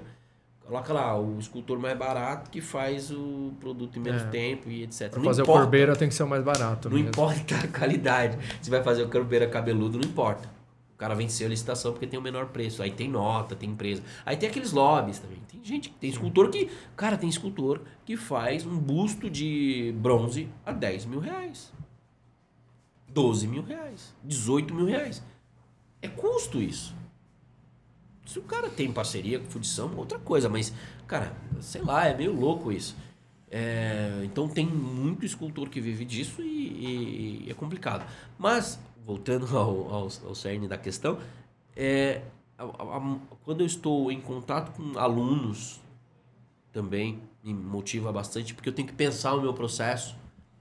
Coloca 0.66 0.94
lá, 0.94 1.20
o 1.20 1.40
escultor 1.40 1.80
mais 1.80 1.98
barato 1.98 2.50
que 2.52 2.62
faz 2.62 3.10
o 3.12 3.54
produto 3.60 3.98
em 3.98 4.02
menos 4.04 4.22
É. 4.22 4.26
tempo 4.26 4.70
e 4.70 4.84
etc. 4.84 5.10
Pra 5.10 5.18
Não 5.20 5.26
fazer 5.26 5.41
importa. 5.41 5.60
o 5.60 5.64
corbeira 5.64 5.96
tem 5.96 6.08
que 6.08 6.14
ser 6.14 6.22
o 6.24 6.28
mais 6.28 6.44
barato. 6.44 6.90
Não 6.90 6.96
mesmo. 6.96 7.10
importa 7.10 7.56
a 7.56 7.68
qualidade. 7.68 8.38
Se 8.62 8.70
vai 8.70 8.84
fazer 8.84 9.02
o 9.04 9.10
corbeira 9.10 9.48
cabeludo, 9.48 9.98
não 9.98 10.08
importa. 10.08 10.48
O 10.94 10.98
cara 11.00 11.16
venceu 11.16 11.48
a 11.48 11.50
licitação 11.50 11.91
porque 11.91 12.06
tem 12.06 12.20
o 12.20 12.22
menor 12.22 12.48
preço. 12.48 12.84
Aí 12.84 12.91
tem 12.91 13.10
nota, 13.10 13.56
tem 13.56 13.70
empresa. 13.72 14.04
Aí 14.26 14.38
tem 14.38 14.48
aqueles 14.50 14.72
lobbies 14.72 15.18
também. 15.18 15.40
Tem 15.52 15.60
gente, 15.64 15.90
tem 15.94 16.08
escultor 16.10 16.50
que. 16.52 16.70
Cara, 16.96 17.18
tem 17.18 17.30
escultor 17.30 17.82
que 18.06 18.16
faz 18.16 18.64
um 18.66 18.78
busto 18.78 19.28
de 19.30 19.91
bronze 19.98 20.50
a 20.66 20.72
10 20.72 21.06
mil 21.06 21.20
reais. 21.20 21.74
12 23.08 23.48
mil 23.48 23.64
reais. 23.64 24.14
18 24.24 24.74
mil 24.74 24.86
reais. 24.86 25.24
É 26.01 26.07
custo 26.07 26.61
isso. 26.61 26.95
Se 28.26 28.38
o 28.38 28.43
cara 28.43 28.69
tem 28.69 28.91
parceria 28.91 29.39
com 29.39 29.45
fundição, 29.49 29.95
outra 29.97 30.19
coisa, 30.19 30.47
mas, 30.47 30.71
cara, 31.07 31.34
sei 31.61 31.81
lá, 31.81 32.05
é 32.07 32.15
meio 32.15 32.31
louco 32.34 32.71
isso. 32.71 32.95
É, 33.51 34.21
então 34.23 34.47
tem 34.47 34.65
muito 34.67 35.26
escultor 35.26 35.67
que 35.69 35.81
vive 35.81 36.05
disso 36.05 36.41
e, 36.41 36.45
e- 36.45 37.43
e 37.47 37.49
é 37.49 37.53
complicado. 37.55 38.05
Mas, 38.38 38.80
voltando 39.05 39.45
ao, 39.57 39.91
ao, 39.93 40.03
ao 40.27 40.35
cerne 40.35 40.67
da 40.67 40.77
questão, 40.77 41.17
é, 41.76 42.21
a- 42.57 42.63
a- 42.65 43.17
quando 43.43 43.61
eu 43.61 43.65
estou 43.65 44.11
em 44.11 44.21
contato 44.21 44.71
com 44.76 44.97
alunos 44.99 45.80
também 46.71 47.19
me 47.43 47.51
motiva 47.53 48.11
bastante, 48.11 48.53
porque 48.53 48.69
eu 48.69 48.73
tenho 48.73 48.88
que 48.88 48.93
pensar 48.93 49.34
o 49.34 49.41
meu 49.41 49.53
processo, 49.55 50.15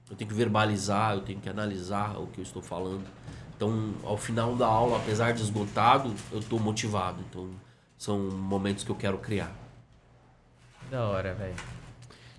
eu 0.09 0.15
tenho 0.15 0.27
que 0.27 0.35
verbalizar, 0.35 1.13
eu 1.13 1.21
tenho 1.21 1.39
que 1.39 1.47
analisar 1.47 2.17
o 2.19 2.25
que 2.27 2.39
eu 2.39 2.43
estou 2.43 2.63
falando. 2.63 3.05
Então, 3.59 3.93
ao 4.05 4.15
final 4.15 4.55
da 4.55 4.65
aula, 4.65 4.95
apesar 4.95 5.33
de 5.33 5.41
esgotado, 5.41 6.15
eu 6.31 6.39
estou 6.39 6.57
motivado. 6.57 7.21
Então, 7.29 7.49
são 7.97 8.17
momentos 8.17 8.85
que 8.85 8.89
eu 8.89 8.95
quero 8.95 9.17
criar. 9.17 9.51
Da 10.89 11.03
hora, 11.03 11.33
velho. 11.33 11.55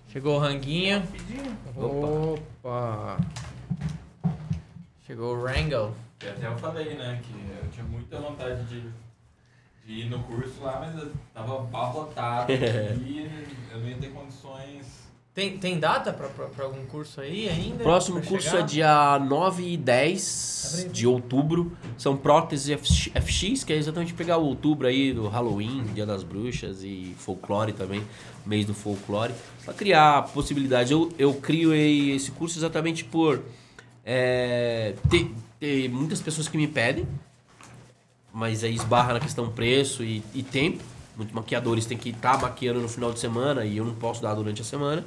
Chegou 0.07 0.37
o 0.37 0.39
ranguinho. 0.39 1.03
Opa! 1.77 3.19
Chegou 5.05 5.35
o 5.35 5.43
Wrangle. 5.43 5.93
E 6.23 6.27
até 6.27 6.47
eu 6.47 6.57
falei, 6.57 6.95
né, 6.95 7.21
que 7.23 7.33
eu 7.33 7.69
tinha 7.69 7.85
muita 7.85 8.19
vontade 8.19 8.63
de, 8.63 8.81
de 9.85 9.93
ir 9.93 10.09
no 10.09 10.23
curso 10.23 10.63
lá, 10.63 10.79
mas 10.79 11.03
eu 11.03 11.11
tava 11.31 11.59
abarrotado 11.59 12.51
e 12.51 13.29
eu 13.71 13.79
não 13.79 13.87
ia 13.87 13.97
ter 13.97 14.09
condições. 14.11 15.00
Tem, 15.33 15.57
tem 15.57 15.79
data 15.79 16.11
pra 16.11 16.65
algum 16.65 16.85
curso 16.87 17.21
aí 17.21 17.47
ainda? 17.47 17.75
O 17.75 17.79
próximo 17.79 18.21
curso 18.21 18.49
chegar? 18.49 18.63
é 18.63 18.63
dia 18.63 19.19
9 19.19 19.63
e 19.63 19.77
10 19.77 20.89
de 20.91 21.07
outubro. 21.07 21.71
São 21.97 22.17
próteses 22.17 22.77
FX, 22.77 23.63
que 23.63 23.71
é 23.71 23.77
exatamente 23.77 24.13
pegar 24.13 24.37
o 24.37 24.43
outubro 24.43 24.87
aí 24.87 25.13
do 25.13 25.29
Halloween, 25.29 25.85
Dia 25.93 26.05
das 26.05 26.23
Bruxas 26.23 26.83
e 26.83 27.15
folclore 27.17 27.71
também, 27.71 28.03
mês 28.45 28.65
do 28.65 28.73
folclore, 28.73 29.33
para 29.63 29.73
criar 29.73 30.23
possibilidades. 30.33 30.91
Eu, 30.91 31.09
eu 31.17 31.33
crio 31.35 31.73
esse 31.73 32.31
curso 32.31 32.59
exatamente 32.59 33.05
por 33.05 33.41
é, 34.05 34.95
muitas 35.89 36.21
pessoas 36.21 36.49
que 36.49 36.57
me 36.57 36.67
pedem, 36.67 37.07
mas 38.33 38.65
aí 38.65 38.75
esbarra 38.75 39.13
na 39.13 39.19
questão 39.21 39.49
preço 39.49 40.03
e, 40.03 40.21
e 40.33 40.43
tempo. 40.43 40.83
Muitos 41.15 41.33
maquiadores 41.35 41.85
têm 41.85 41.97
que 41.97 42.09
estar 42.09 42.39
maquiando 42.41 42.79
no 42.81 42.87
final 42.89 43.11
de 43.11 43.19
semana 43.19 43.65
e 43.65 43.77
eu 43.77 43.85
não 43.85 43.93
posso 43.95 44.21
dar 44.21 44.33
durante 44.33 44.61
a 44.61 44.65
semana. 44.65 45.03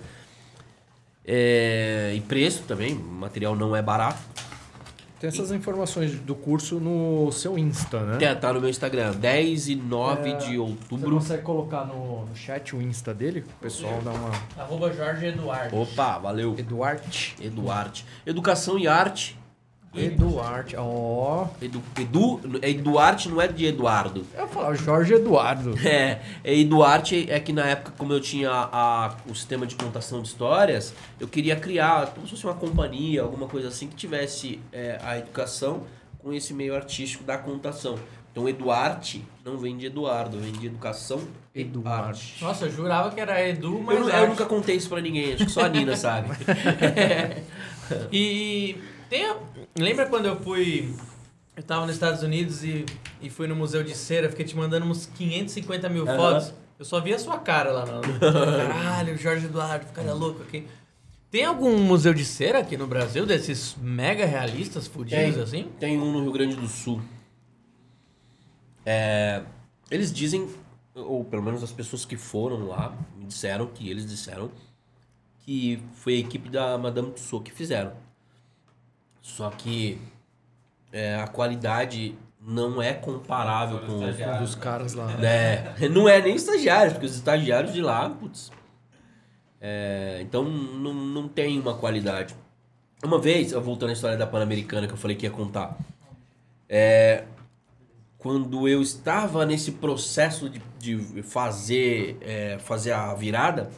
É, 1.27 2.13
e 2.15 2.21
preço 2.21 2.63
também, 2.65 2.95
o 2.95 2.99
material 3.03 3.57
não 3.57 3.75
é 3.75 3.81
barato. 3.83 4.19
Tem 5.19 5.29
essas 5.29 5.51
informações 5.53 6.13
do 6.21 6.35
curso 6.35 6.79
no 6.79 7.33
seu 7.33 7.57
Insta, 7.57 8.01
né? 8.01 8.19
Tá, 8.19 8.35
tá 8.35 8.53
no 8.53 8.61
meu 8.61 8.69
Instagram, 8.69 9.13
10 9.13 9.69
e 9.69 9.77
9 9.77 10.31
É, 10.31 10.35
de 10.35 10.45
Você 10.49 10.59
outubro. 10.59 11.11
consegue 11.13 11.43
colocar 11.43 11.87
no, 11.87 12.27
no 12.27 12.37
chat 12.37 12.77
o 12.77 12.83
Insta 12.83 13.15
dele? 13.15 13.41
O 13.41 13.63
pessoal 13.63 14.03
dá 14.05 14.11
uma. 14.11 14.31
Arroba 14.59 14.93
Jorge 14.93 15.27
Eduardo. 15.27 15.75
Opa, 15.81 16.19
valeu. 16.19 16.55
Eduarte. 16.59 17.35
Eduarte. 17.41 18.05
Educação 18.27 18.79
e 18.79 18.87
arte. 18.87 19.39
Eduarte. 19.97 20.77
Ó. 20.77 21.47
Edu, 21.61 21.83
Edu, 21.99 22.41
é 22.63 22.71
Eduarte, 22.71 23.29
não 23.29 23.41
é 23.41 23.49
de 23.49 23.67
Eduardo. 23.67 24.27
Eu 24.35 24.43
ia 24.43 24.47
falar 24.47 24.75
Jorge 24.75 25.15
Eduardo. 25.15 25.75
É, 25.85 26.21
é 26.43 26.59
Eduarte 26.59 27.27
é 27.31 27.39
que 27.39 27.53
na 27.53 27.67
época, 27.67 27.93
como 27.99 28.13
eu 28.13 28.21
tinha 28.21 28.51
a, 28.51 29.15
o 29.29 29.35
sistema 29.35 29.67
de 29.67 29.75
contação 29.75 30.23
de 30.23 30.29
histórias, 30.29 30.95
eu 31.21 31.29
queria 31.29 31.55
criar 31.57 32.07
como 32.07 32.27
se 32.27 32.33
fosse 32.33 32.45
uma 32.45 32.55
companhia, 32.55 33.23
alguma 33.23 33.47
coisa 33.47 33.69
assim, 33.69 33.87
que 33.87 33.95
tivesse 33.95 34.61
é, 34.73 34.99
a 35.03 35.19
educação 35.19 35.83
com 36.19 36.33
esse 36.33 36.55
meio 36.55 36.75
artístico 36.75 37.23
da 37.23 37.37
contação. 37.37 37.99
Então, 38.33 38.49
Eduarte 38.49 39.25
não 39.45 39.59
vem 39.59 39.77
de 39.77 39.87
Eduardo, 39.87 40.41
vem 40.41 40.51
de 40.53 40.67
educação 40.67 41.21
e 41.55 41.61
Eduarte. 41.61 42.33
arte. 42.33 42.45
Nossa, 42.45 42.65
eu 42.65 42.71
jurava 42.73 43.11
que 43.13 43.21
era 43.21 43.47
Edu, 43.47 43.81
mas. 43.81 43.97
Eu, 43.97 44.09
eu 44.09 44.29
nunca 44.29 44.47
contei 44.47 44.75
isso 44.75 44.89
pra 44.89 45.01
ninguém, 45.01 45.35
acho 45.35 45.45
que 45.45 45.53
só 45.53 45.67
a 45.67 45.69
Nina 45.69 45.97
sabe. 45.97 46.31
E 48.11 48.77
tem 49.15 49.37
lembra 49.79 50.07
quando 50.07 50.27
eu 50.27 50.41
fui. 50.41 50.93
Eu 51.57 51.63
tava 51.63 51.87
nos 51.87 51.95
Estados 51.95 52.23
Unidos 52.25 52.65
e, 52.65 52.85
e 53.23 53.31
fui 53.31 53.47
no 53.47 53.55
Museu 53.55 53.85
de 53.85 53.95
Cera, 53.95 54.29
fiquei 54.29 54.45
te 54.45 54.57
mandando 54.57 54.85
uns 54.87 55.07
550 55.07 55.89
mil 55.89 56.09
Aham. 56.09 56.17
fotos. 56.17 56.55
Eu 56.77 56.85
só 56.85 57.01
vi 57.01 57.15
a 57.15 57.19
sua 57.19 57.39
cara 57.39 57.71
lá. 57.71 57.87
No... 57.87 58.03
Caralho, 58.19 59.17
Jorge 59.17 59.47
Eduardo, 59.47 59.87
cara 59.93 60.13
louco 60.13 60.43
aqui. 60.43 60.67
Tem 61.31 61.45
algum 61.45 61.79
museu 61.79 62.13
de 62.13 62.25
cera 62.25 62.61
aqui 62.61 62.77
no 62.77 62.87
Brasil, 62.87 63.27
desses 63.27 63.77
mega 63.81 64.25
realistas, 64.25 64.87
fudidos 64.87 65.35
Tem. 65.35 65.43
assim? 65.43 65.69
Tem 65.81 65.99
um 66.01 66.13
no 66.13 66.23
Rio 66.23 66.33
Grande 66.33 66.55
do 66.57 66.69
Sul. 66.69 67.01
É, 68.87 69.43
eles 69.91 70.13
dizem, 70.13 70.49
ou 70.95 71.25
pelo 71.25 71.43
menos 71.43 71.63
as 71.63 71.73
pessoas 71.73 72.05
que 72.05 72.17
foram 72.17 72.67
lá, 72.67 72.97
me 73.17 73.27
disseram 73.27 73.67
que 73.67 73.89
eles 73.89 74.07
disseram 74.07 74.51
que 75.41 75.83
foi 75.95 76.15
a 76.15 76.19
equipe 76.19 76.49
da 76.49 76.79
Madame 76.79 77.11
Tussauds 77.13 77.51
que 77.51 77.57
fizeram. 77.57 77.93
Só 79.25 79.49
que 79.49 79.99
é, 80.93 81.17
a 81.17 81.27
qualidade 81.27 82.15
não 82.39 82.81
é 82.81 82.93
comparável 82.93 83.79
com 83.79 83.95
os, 83.95 84.03
estagiários. 84.03 84.41
Dos 84.41 84.55
caras 84.55 84.93
lá. 84.93 85.11
é, 85.25 85.75
não 85.89 86.07
é 86.07 86.21
nem 86.21 86.37
estagiários, 86.37 86.93
porque 86.93 87.07
os 87.07 87.15
estagiários 87.17 87.73
de 87.73 87.81
lá, 87.81 88.11
putz. 88.11 88.53
É, 89.59 90.19
então 90.21 90.45
não, 90.45 90.93
não 90.93 91.27
tem 91.27 91.59
uma 91.59 91.75
qualidade. 91.75 92.37
Uma 93.03 93.19
vez, 93.19 93.53
eu 93.53 93.63
voltando 93.63 93.91
à 93.91 93.93
história 93.95 94.17
da 94.17 94.27
Pan-Americana 94.27 94.87
que 94.87 94.93
eu 94.93 94.99
falei 94.99 95.17
que 95.17 95.25
ia 95.25 95.33
contar. 95.33 95.79
É, 96.69 97.25
quando 98.19 98.69
eu 98.69 98.83
estava 98.83 99.47
nesse 99.47 99.73
processo 99.73 100.51
de, 100.51 100.61
de 100.79 101.23
fazer, 101.23 102.19
é, 102.21 102.59
fazer 102.59 102.93
a 102.93 103.15
virada, 103.15 103.71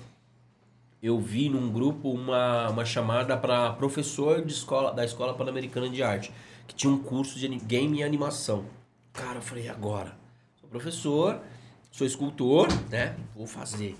eu 1.02 1.20
vi 1.20 1.48
num 1.48 1.70
grupo 1.70 2.10
uma, 2.10 2.68
uma 2.70 2.84
chamada 2.84 3.36
para 3.36 3.72
professor 3.74 4.44
de 4.44 4.52
escola, 4.52 4.92
da 4.92 5.04
Escola 5.04 5.34
Pan-Americana 5.34 5.88
de 5.88 6.02
Arte, 6.02 6.32
que 6.66 6.74
tinha 6.74 6.92
um 6.92 6.98
curso 6.98 7.38
de 7.38 7.48
game 7.48 7.98
e 7.98 8.02
animação. 8.02 8.64
Cara, 9.12 9.38
eu 9.38 9.42
falei, 9.42 9.68
agora, 9.68 10.16
sou 10.60 10.68
professor, 10.68 11.40
sou 11.90 12.06
escultor, 12.06 12.68
né? 12.90 13.16
Vou 13.34 13.46
fazer. 13.46 13.96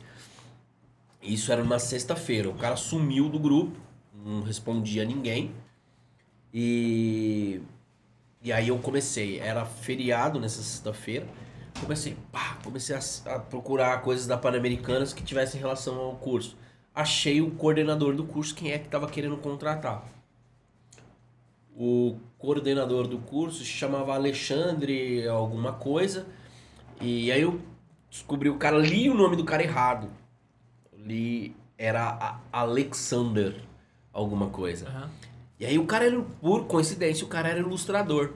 Isso 1.22 1.50
era 1.50 1.62
uma 1.62 1.78
sexta-feira. 1.78 2.48
O 2.48 2.54
cara 2.54 2.76
sumiu 2.76 3.28
do 3.28 3.38
grupo, 3.38 3.76
não 4.14 4.42
respondia 4.42 5.02
a 5.02 5.04
ninguém. 5.04 5.52
E, 6.52 7.60
e 8.42 8.52
aí 8.52 8.68
eu 8.68 8.78
comecei. 8.78 9.38
Era 9.38 9.64
feriado 9.64 10.38
nessa 10.38 10.62
sexta-feira. 10.62 11.26
Comecei, 11.80 12.16
pá, 12.32 12.58
comecei 12.64 12.96
a, 12.96 13.34
a 13.34 13.38
procurar 13.38 14.00
coisas 14.02 14.26
da 14.26 14.36
Pan-Americanas 14.38 15.12
que 15.12 15.22
tivessem 15.22 15.60
relação 15.60 15.98
ao 15.98 16.16
curso. 16.16 16.56
Achei 16.96 17.42
o 17.42 17.50
coordenador 17.50 18.16
do 18.16 18.24
curso, 18.24 18.54
quem 18.54 18.72
é 18.72 18.78
que 18.78 18.86
estava 18.86 19.06
querendo 19.06 19.36
contratar. 19.36 20.02
O 21.76 22.16
coordenador 22.38 23.06
do 23.06 23.18
curso 23.18 23.58
se 23.58 23.66
chamava 23.66 24.14
Alexandre 24.14 25.28
alguma 25.28 25.74
coisa. 25.74 26.26
E 26.98 27.30
aí 27.30 27.42
eu 27.42 27.60
descobri 28.08 28.48
o 28.48 28.56
cara, 28.56 28.78
li 28.78 29.10
o 29.10 29.14
nome 29.14 29.36
do 29.36 29.44
cara 29.44 29.62
errado. 29.62 30.08
Li, 30.96 31.54
era 31.76 32.40
Alexander 32.50 33.54
alguma 34.10 34.48
coisa. 34.48 34.88
Aham. 34.88 35.10
E 35.60 35.66
aí 35.66 35.78
o 35.78 35.84
cara 35.84 36.06
era, 36.06 36.18
por 36.40 36.64
coincidência, 36.64 37.26
o 37.26 37.28
cara 37.28 37.50
era 37.50 37.58
ilustrador. 37.58 38.32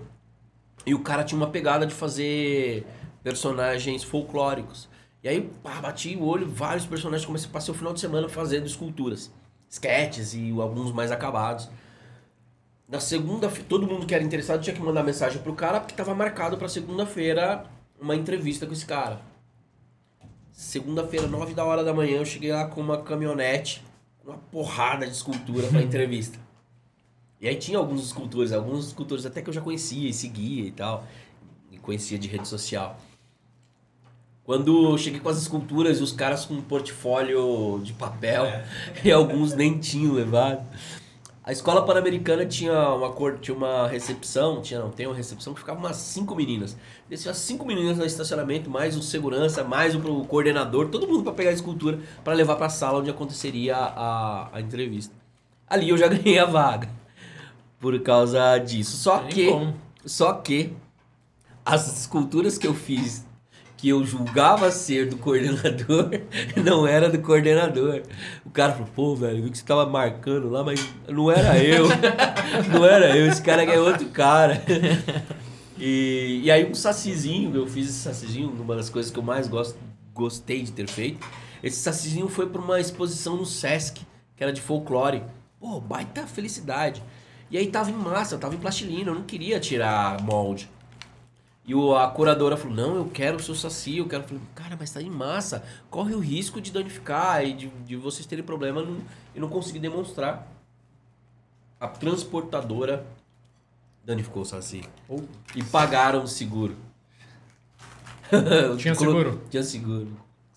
E 0.85 0.95
o 0.95 1.01
cara 1.01 1.25
tinha 1.25 1.39
uma 1.39 1.49
pegada 1.49 1.87
de 1.87 1.95
fazer 1.95 2.87
personagens 3.23 4.03
folclóricos. 4.03 4.87
E 5.23 5.29
aí, 5.29 5.51
pá, 5.63 5.81
bati 5.81 6.17
o 6.17 6.25
olho, 6.25 6.49
vários 6.49 6.87
personagens, 6.87 7.27
comecei, 7.27 7.51
passei 7.51 7.75
o 7.75 7.77
final 7.77 7.93
de 7.93 8.01
semana 8.01 8.29
fazendo 8.29 8.67
esculturas. 8.67 9.31
Sketches 9.69 10.35
e 10.35 10.51
alguns 10.59 10.93
mais 10.93 11.13
acabados. 11.13 11.69
Na 12.89 12.99
segunda, 12.99 13.49
todo 13.69 13.87
mundo 13.87 14.07
que 14.07 14.15
era 14.15 14.25
interessado 14.25 14.63
tinha 14.63 14.75
que 14.75 14.83
mandar 14.83 15.03
mensagem 15.03 15.41
pro 15.43 15.55
cara, 15.55 15.79
porque 15.79 15.95
tava 15.95 16.15
marcado 16.15 16.57
pra 16.57 16.69
segunda-feira 16.69 17.65
uma 18.01 18.17
entrevista 18.17 18.67
com 18.67 18.73
esse 18.73 18.87
cara. 18.87 19.21
Segunda-feira, 20.51 21.27
nove 21.27 21.55
da 21.55 21.65
hora 21.65 21.85
da 21.85 21.95
manhã, 21.95 22.17
eu 22.19 22.25
cheguei 22.25 22.51
lá 22.51 22.67
com 22.67 22.81
uma 22.81 23.03
caminhonete, 23.03 23.85
uma 24.25 24.39
porrada 24.39 25.07
de 25.07 25.13
escultura 25.13 25.69
pra 25.69 25.81
entrevista. 25.83 26.39
E 27.41 27.49
aí 27.49 27.57
tinha 27.57 27.79
alguns 27.79 28.05
escultores, 28.05 28.53
alguns 28.53 28.89
escultores 28.89 29.25
até 29.25 29.41
que 29.41 29.49
eu 29.49 29.55
já 29.55 29.61
conhecia 29.61 30.09
e 30.09 30.13
seguia 30.13 30.67
e 30.67 30.73
tal. 30.73 31.07
E 31.71 31.79
conhecia 31.79 32.19
de 32.19 32.27
rede 32.29 32.49
social. 32.49 32.99
Quando 34.51 34.91
eu 34.91 34.99
cheguei 34.99 35.21
com 35.21 35.29
as 35.29 35.41
esculturas 35.41 36.01
e 36.01 36.03
os 36.03 36.11
caras 36.11 36.45
com 36.45 36.55
um 36.55 36.61
portfólio 36.61 37.81
de 37.85 37.93
papel 37.93 38.47
e 39.05 39.13
alguns 39.13 39.55
nem 39.55 39.79
tinham 39.79 40.13
levado. 40.13 40.67
A 41.45 41.53
escola 41.53 41.87
pan-americana 41.87 42.45
tinha 42.45 42.91
uma 42.91 43.13
cor, 43.13 43.39
tinha 43.39 43.57
uma 43.57 43.87
recepção, 43.87 44.61
tinha 44.61 44.81
não, 44.81 44.91
tem 44.91 45.07
uma 45.07 45.15
recepção 45.15 45.55
que 45.55 45.61
ficava 45.61 45.79
umas 45.79 45.99
cinco 45.99 46.35
meninas. 46.35 46.77
Descia 47.09 47.33
cinco 47.33 47.65
meninas 47.65 47.97
no 47.97 48.05
estacionamento, 48.05 48.69
mais 48.69 48.97
o 48.97 49.03
segurança, 49.05 49.63
mais 49.63 49.95
o 49.95 50.01
coordenador, 50.25 50.89
todo 50.89 51.07
mundo 51.07 51.23
para 51.23 51.33
pegar 51.33 51.51
a 51.51 51.53
escultura 51.53 52.01
para 52.25 52.33
levar 52.33 52.57
para 52.57 52.67
a 52.67 52.71
sala 52.71 52.99
onde 52.99 53.09
aconteceria 53.09 53.77
a, 53.77 54.49
a 54.53 54.61
entrevista. 54.61 55.15
Ali 55.69 55.91
eu 55.91 55.97
já 55.97 56.09
ganhei 56.11 56.41
a 56.41 56.45
vaga 56.45 56.89
por 57.79 57.97
causa 58.01 58.59
disso. 58.59 58.97
Só 58.97 59.21
que 59.21 59.47
como. 59.47 59.75
só 60.05 60.33
que 60.33 60.73
as 61.65 62.01
esculturas 62.01 62.59
que 62.59 62.67
eu 62.67 62.75
fiz 62.75 63.30
que 63.81 63.89
eu 63.89 64.05
julgava 64.05 64.71
ser 64.71 65.09
do 65.09 65.17
coordenador 65.17 66.11
não 66.63 66.87
era 66.87 67.09
do 67.09 67.19
coordenador. 67.19 68.03
O 68.45 68.51
cara 68.51 68.73
falou, 68.73 68.89
pô, 68.95 69.17
velho, 69.17 69.43
vi 69.43 69.51
que 69.51 69.57
você 69.57 69.65
tava 69.65 69.87
marcando 69.87 70.51
lá, 70.51 70.63
mas 70.63 70.87
não 71.09 71.31
era 71.31 71.59
eu. 71.59 71.87
não 72.71 72.85
era 72.85 73.17
eu, 73.17 73.27
esse 73.27 73.41
cara 73.41 73.63
aqui 73.63 73.73
é 73.73 73.81
outro 73.81 74.07
cara. 74.09 74.63
E, 75.83 76.43
e 76.45 76.51
aí 76.51 76.71
um 76.71 76.75
sacizinho, 76.75 77.57
eu 77.57 77.67
fiz 77.67 77.89
esse 77.89 78.01
sacizinho, 78.01 78.51
uma 78.51 78.77
das 78.77 78.91
coisas 78.91 79.11
que 79.11 79.19
eu 79.19 79.23
mais 79.23 79.49
gosto, 79.49 79.79
gostei 80.13 80.63
de 80.63 80.73
ter 80.73 80.87
feito. 80.87 81.27
Esse 81.63 81.79
sacizinho 81.79 82.29
foi 82.29 82.47
para 82.47 82.61
uma 82.61 82.79
exposição 82.79 83.35
no 83.35 83.47
Sesc, 83.47 84.03
que 84.37 84.45
era 84.45 84.53
de 84.53 84.61
folclore. 84.61 85.23
Pô, 85.59 85.81
baita 85.81 86.27
felicidade. 86.27 87.03
E 87.51 87.57
aí 87.57 87.67
tava 87.69 87.91
em 87.91 87.95
massa, 87.95 88.37
tava 88.37 88.55
em 88.55 88.59
plastilina, 88.59 89.11
eu 89.11 89.15
não 89.15 89.23
queria 89.23 89.59
tirar 89.59 90.23
molde. 90.23 90.69
E 91.67 91.75
o, 91.75 91.95
a 91.95 92.09
curadora 92.09 92.57
falou, 92.57 92.75
não, 92.75 92.97
eu 92.97 93.05
quero 93.13 93.37
o 93.37 93.41
seu 93.43 93.55
saci, 93.55 93.99
eu 93.99 94.07
quero. 94.09 94.23
Eu 94.25 94.29
falei, 94.29 94.43
cara, 94.55 94.77
mas 94.81 94.91
tá 94.91 95.01
em 95.01 95.11
massa, 95.11 95.63
corre 95.91 96.15
o 96.15 96.19
risco 96.19 96.61
de 96.61 96.73
danificar 96.73 97.45
e 97.45 97.53
de, 97.53 97.69
de 97.69 97.97
vocês 97.97 98.27
terem 98.27 98.45
problema 98.45 98.83
no- 98.83 99.05
e 99.35 99.39
não 99.41 99.49
conseguir 99.49 99.79
demonstrar. 99.79 100.49
A 101.79 101.87
transportadora 101.87 103.07
danificou 104.05 104.43
o 104.43 104.45
saci. 104.45 104.83
E 105.55 105.63
pagaram 105.65 106.25
o 106.25 106.27
seguro. 106.29 106.77
Tinha 108.79 108.95
Colo- 108.97 109.11
seguro? 109.13 109.41
Tinha 109.51 109.63
seguro. 109.63 110.09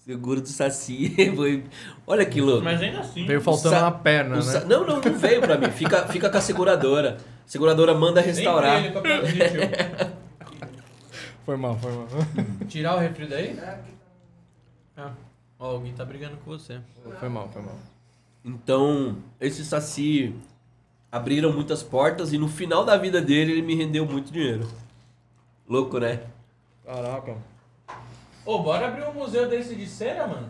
Seguro 0.05 0.41
do 0.41 0.47
saci. 0.49 1.13
Foi... 1.35 1.63
Olha 2.05 2.25
que 2.25 2.41
louco. 2.41 2.63
Mas 2.63 2.81
ainda 2.81 2.99
assim. 2.99 3.25
Veio 3.25 3.39
faltando 3.41 3.75
sa- 3.75 3.81
uma 3.83 3.91
perna, 3.91 4.35
né? 4.37 4.41
sa- 4.41 4.65
Não, 4.65 4.85
não, 4.85 4.99
não 4.99 5.13
veio 5.17 5.41
pra 5.41 5.57
mim. 5.57 5.69
Fica, 5.71 6.07
fica 6.07 6.29
com 6.29 6.37
a 6.37 6.41
seguradora. 6.41 7.17
A 7.45 7.49
seguradora 7.49 7.93
manda 7.93 8.19
restaurar. 8.21 8.81
Sempre 8.81 9.11
ele. 9.11 9.33
Foi 11.45 11.57
mal, 11.57 11.77
foi 11.77 11.91
mal. 11.91 12.07
Tirar 12.67 12.95
o 12.95 12.99
refri 12.99 13.27
daí? 13.27 13.59
Ah. 14.95 15.11
Ó, 15.59 15.71
alguém 15.71 15.93
tá 15.93 16.05
brigando 16.05 16.37
com 16.37 16.51
você. 16.51 16.79
Foi 17.19 17.29
mal, 17.29 17.49
foi 17.49 17.61
mal. 17.61 17.75
Então, 18.45 19.17
esse 19.39 19.63
Saci 19.63 20.35
abriram 21.11 21.51
muitas 21.53 21.83
portas 21.83 22.33
e 22.33 22.37
no 22.37 22.47
final 22.47 22.83
da 22.83 22.97
vida 22.97 23.21
dele 23.21 23.53
ele 23.53 23.61
me 23.61 23.75
rendeu 23.75 24.05
muito 24.05 24.31
dinheiro. 24.31 24.67
Louco, 25.67 25.99
né? 25.99 26.21
Caraca. 26.85 27.37
Ô, 28.45 28.59
bora 28.59 28.87
abrir 28.87 29.07
um 29.07 29.13
museu 29.13 29.47
desse 29.47 29.75
de 29.75 29.87
cera, 29.87 30.27
mano? 30.27 30.49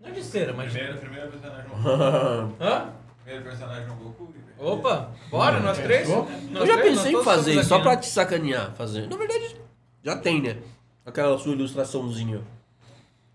Não 0.00 0.08
é 0.08 0.12
de 0.12 0.22
cera, 0.22 0.52
mas. 0.52 0.72
Primeiro, 0.72 0.98
primeiro 0.98 1.30
personagem 1.30 1.70
Hã? 2.60 2.90
Primeiro 3.22 3.44
personagem 3.44 3.86
no 3.86 3.94
Goku. 3.96 4.34
Opa, 4.58 5.10
bora, 5.30 5.58
nós 5.60 5.78
três? 5.78 6.06
Nós 6.06 6.28
Eu 6.54 6.66
já 6.66 6.76
três, 6.78 6.90
pensei 6.90 6.94
nós 6.94 7.06
em 7.06 7.12
todos 7.12 7.24
fazer 7.24 7.64
só 7.64 7.80
pra 7.80 7.92
né? 7.92 7.96
te 7.96 8.06
sacanear. 8.08 8.72
Fazer. 8.72 9.08
Na 9.08 9.16
verdade, 9.16 9.56
já 10.02 10.16
tem, 10.16 10.40
né? 10.42 10.62
Aquela 11.04 11.38
sua 11.38 11.52
ilustraçãozinha. 11.52 12.42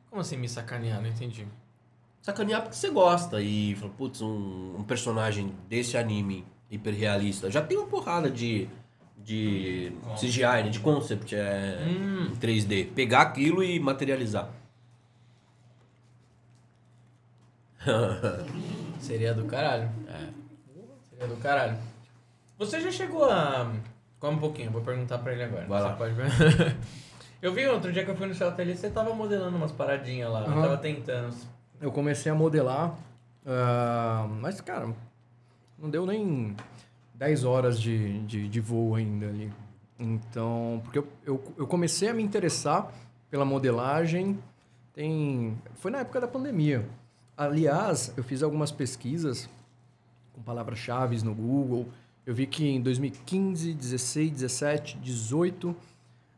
Como 0.09 0.21
assim 0.21 0.37
me 0.37 0.47
sacanear? 0.47 1.01
Não 1.01 1.09
entendi. 1.09 1.45
Sacanear 2.21 2.61
porque 2.61 2.75
você 2.75 2.89
gosta 2.89 3.41
e 3.41 3.75
fala, 3.75 3.91
putz, 3.91 4.21
um, 4.21 4.75
um 4.77 4.83
personagem 4.83 5.53
desse 5.69 5.97
anime 5.97 6.45
hiperrealista. 6.71 7.51
Já 7.51 7.61
tem 7.61 7.77
uma 7.77 7.87
porrada 7.87 8.29
de, 8.31 8.67
de 9.17 9.91
CGI, 10.19 10.41
né? 10.63 10.69
de 10.69 10.79
concept 10.79 11.35
é, 11.35 11.85
Hum. 11.87 12.31
em 12.31 12.35
3D. 12.37 12.91
Pegar 12.93 13.21
aquilo 13.21 13.63
e 13.63 13.79
materializar. 13.79 14.49
Seria 18.99 19.33
do 19.33 19.45
caralho. 19.45 19.89
É. 20.07 20.29
Seria 21.09 21.27
do 21.27 21.37
caralho. 21.37 21.77
Você 22.57 22.81
já 22.81 22.91
chegou 22.91 23.25
a. 23.29 23.71
Calma 24.26 24.39
um 24.39 24.41
pouquinho, 24.41 24.72
vou 24.72 24.81
perguntar 24.81 25.19
pra 25.19 25.34
ele 25.34 25.43
agora. 25.43 25.68
Vai 25.68 25.81
Você 25.81 25.88
lá. 25.88 25.95
pode... 25.95 26.15
eu 27.43 27.53
vi 27.53 27.68
outro 27.68 27.93
dia 27.93 28.03
que 28.03 28.10
eu 28.10 28.15
fui 28.15 28.26
no 28.26 28.34
seu 28.34 28.47
ateliê, 28.47 28.76
você 28.76 28.89
tava 28.89 29.14
modelando 29.14 29.56
umas 29.56 29.72
paradinhas 29.72 30.31
lá. 30.31 30.39
Aham. 30.39 30.64
Tava 30.64 30.77
tentando. 30.77 31.35
Eu 31.80 31.91
comecei 31.91 32.31
a 32.31 32.34
modelar, 32.34 32.95
ah, 33.45 34.27
mas, 34.41 34.60
cara, 34.61 34.91
não 35.77 35.91
deu 35.91 36.07
nem 36.07 36.56
10 37.14 37.43
horas 37.43 37.80
de, 37.80 38.19
de, 38.23 38.47
de 38.47 38.60
voo 38.60 38.95
ainda 38.95 39.27
ali. 39.27 39.53
Então, 39.99 40.81
porque 40.84 40.97
eu, 40.97 41.07
eu, 41.23 41.43
eu 41.60 41.68
comecei 41.68 42.10
a 42.10 42.14
me 42.14 42.23
interessar 42.23 42.91
pela 43.30 43.45
modelagem, 43.45 44.39
tem, 44.91 45.56
foi 45.76 45.91
na 45.91 45.99
época 45.99 46.19
da 46.19 46.27
pandemia. 46.27 46.84
Aliás, 47.38 48.11
eu 48.18 48.23
fiz 48.23 48.41
algumas 48.41 48.72
pesquisas 48.72 49.47
com 50.34 50.41
palavras-chave 50.41 51.23
no 51.23 51.35
Google. 51.35 51.88
Eu 52.26 52.34
vi 52.34 52.47
que 52.47 52.65
em 52.68 52.81
2015, 52.81 53.73
16, 53.73 54.31
17, 54.31 54.97
18, 54.97 55.76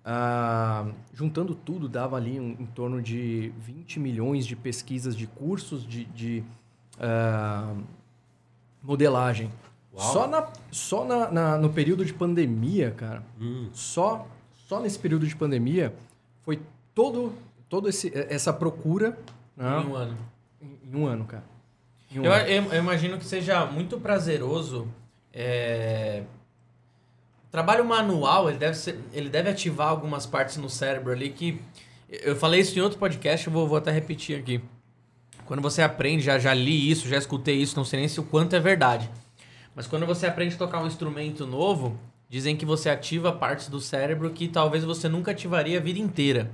ah, 0.03 0.85
juntando 1.13 1.55
tudo, 1.55 1.87
dava 1.87 2.15
ali 2.17 2.39
um- 2.39 2.55
em 2.59 2.65
torno 2.65 3.01
de 3.01 3.51
20 3.59 3.99
milhões 3.99 4.45
de 4.45 4.55
pesquisas 4.55 5.15
de 5.15 5.27
cursos 5.27 5.85
de, 5.87 6.03
de, 6.05 6.43
ah, 6.99 7.73
modelagem. 8.83 9.51
Uau. 9.93 10.13
Só, 10.13 10.27
na, 10.27 10.47
só 10.71 11.05
na, 11.05 11.31
na- 11.31 11.57
no 11.57 11.69
período 11.69 12.05
de 12.05 12.13
pandemia, 12.13 12.91
cara, 12.91 13.23
Hum. 13.39 13.69
só, 13.73 14.27
só 14.67 14.79
nesse 14.79 14.99
período 14.99 15.25
de 15.25 15.35
pandemia 15.35 15.93
foi 16.43 16.61
todo, 16.93 17.33
todo 17.69 17.89
esse, 17.89 18.11
essa 18.29 18.53
procura 18.53 19.17
né, 19.55 19.81
Em 19.83 19.87
um 19.87 19.95
ano. 19.95 20.17
em, 20.61 20.79
em 20.91 20.95
um 20.95 21.05
ano, 21.07 21.25
cara. 21.25 21.43
Um 22.15 22.23
Eu, 22.23 22.31
ano. 22.31 22.73
eu 22.73 22.79
imagino 22.79 23.17
que 23.17 23.25
seja 23.25 23.65
muito 23.65 23.99
prazeroso. 23.99 24.87
É, 25.39 26.23
O 27.47 27.51
trabalho 27.51 27.85
manual, 27.85 28.49
ele 28.49 28.57
deve, 28.57 28.75
ser, 28.75 28.99
ele 29.13 29.29
deve 29.29 29.49
ativar 29.49 29.89
algumas 29.89 30.25
partes 30.25 30.57
no 30.57 30.69
cérebro 30.69 31.13
ali 31.13 31.29
que. 31.29 31.61
Eu 32.09 32.35
falei 32.35 32.61
isso 32.61 32.77
em 32.77 32.81
outro 32.81 32.97
podcast, 32.97 33.45
eu 33.45 33.53
vou, 33.53 33.67
vou 33.67 33.77
até 33.77 33.91
repetir 33.91 34.39
aqui. 34.39 34.61
Quando 35.45 35.61
você 35.61 35.81
aprende, 35.81 36.23
já, 36.23 36.39
já 36.39 36.53
li 36.53 36.89
isso, 36.89 37.07
já 37.07 37.17
escutei 37.17 37.55
isso, 37.55 37.75
não 37.75 37.85
sei 37.85 37.99
nem 37.99 38.07
se 38.07 38.19
o 38.19 38.23
quanto 38.23 38.55
é 38.55 38.59
verdade. 38.59 39.09
Mas 39.75 39.85
quando 39.85 40.05
você 40.05 40.25
aprende 40.25 40.55
a 40.55 40.57
tocar 40.57 40.81
um 40.81 40.87
instrumento 40.87 41.45
novo, 41.45 41.99
dizem 42.29 42.55
que 42.55 42.65
você 42.65 42.89
ativa 42.89 43.31
partes 43.31 43.69
do 43.69 43.79
cérebro 43.79 44.31
que 44.31 44.47
talvez 44.47 44.83
você 44.83 45.07
nunca 45.07 45.31
ativaria 45.31 45.77
a 45.77 45.81
vida 45.81 45.99
inteira. 45.99 46.49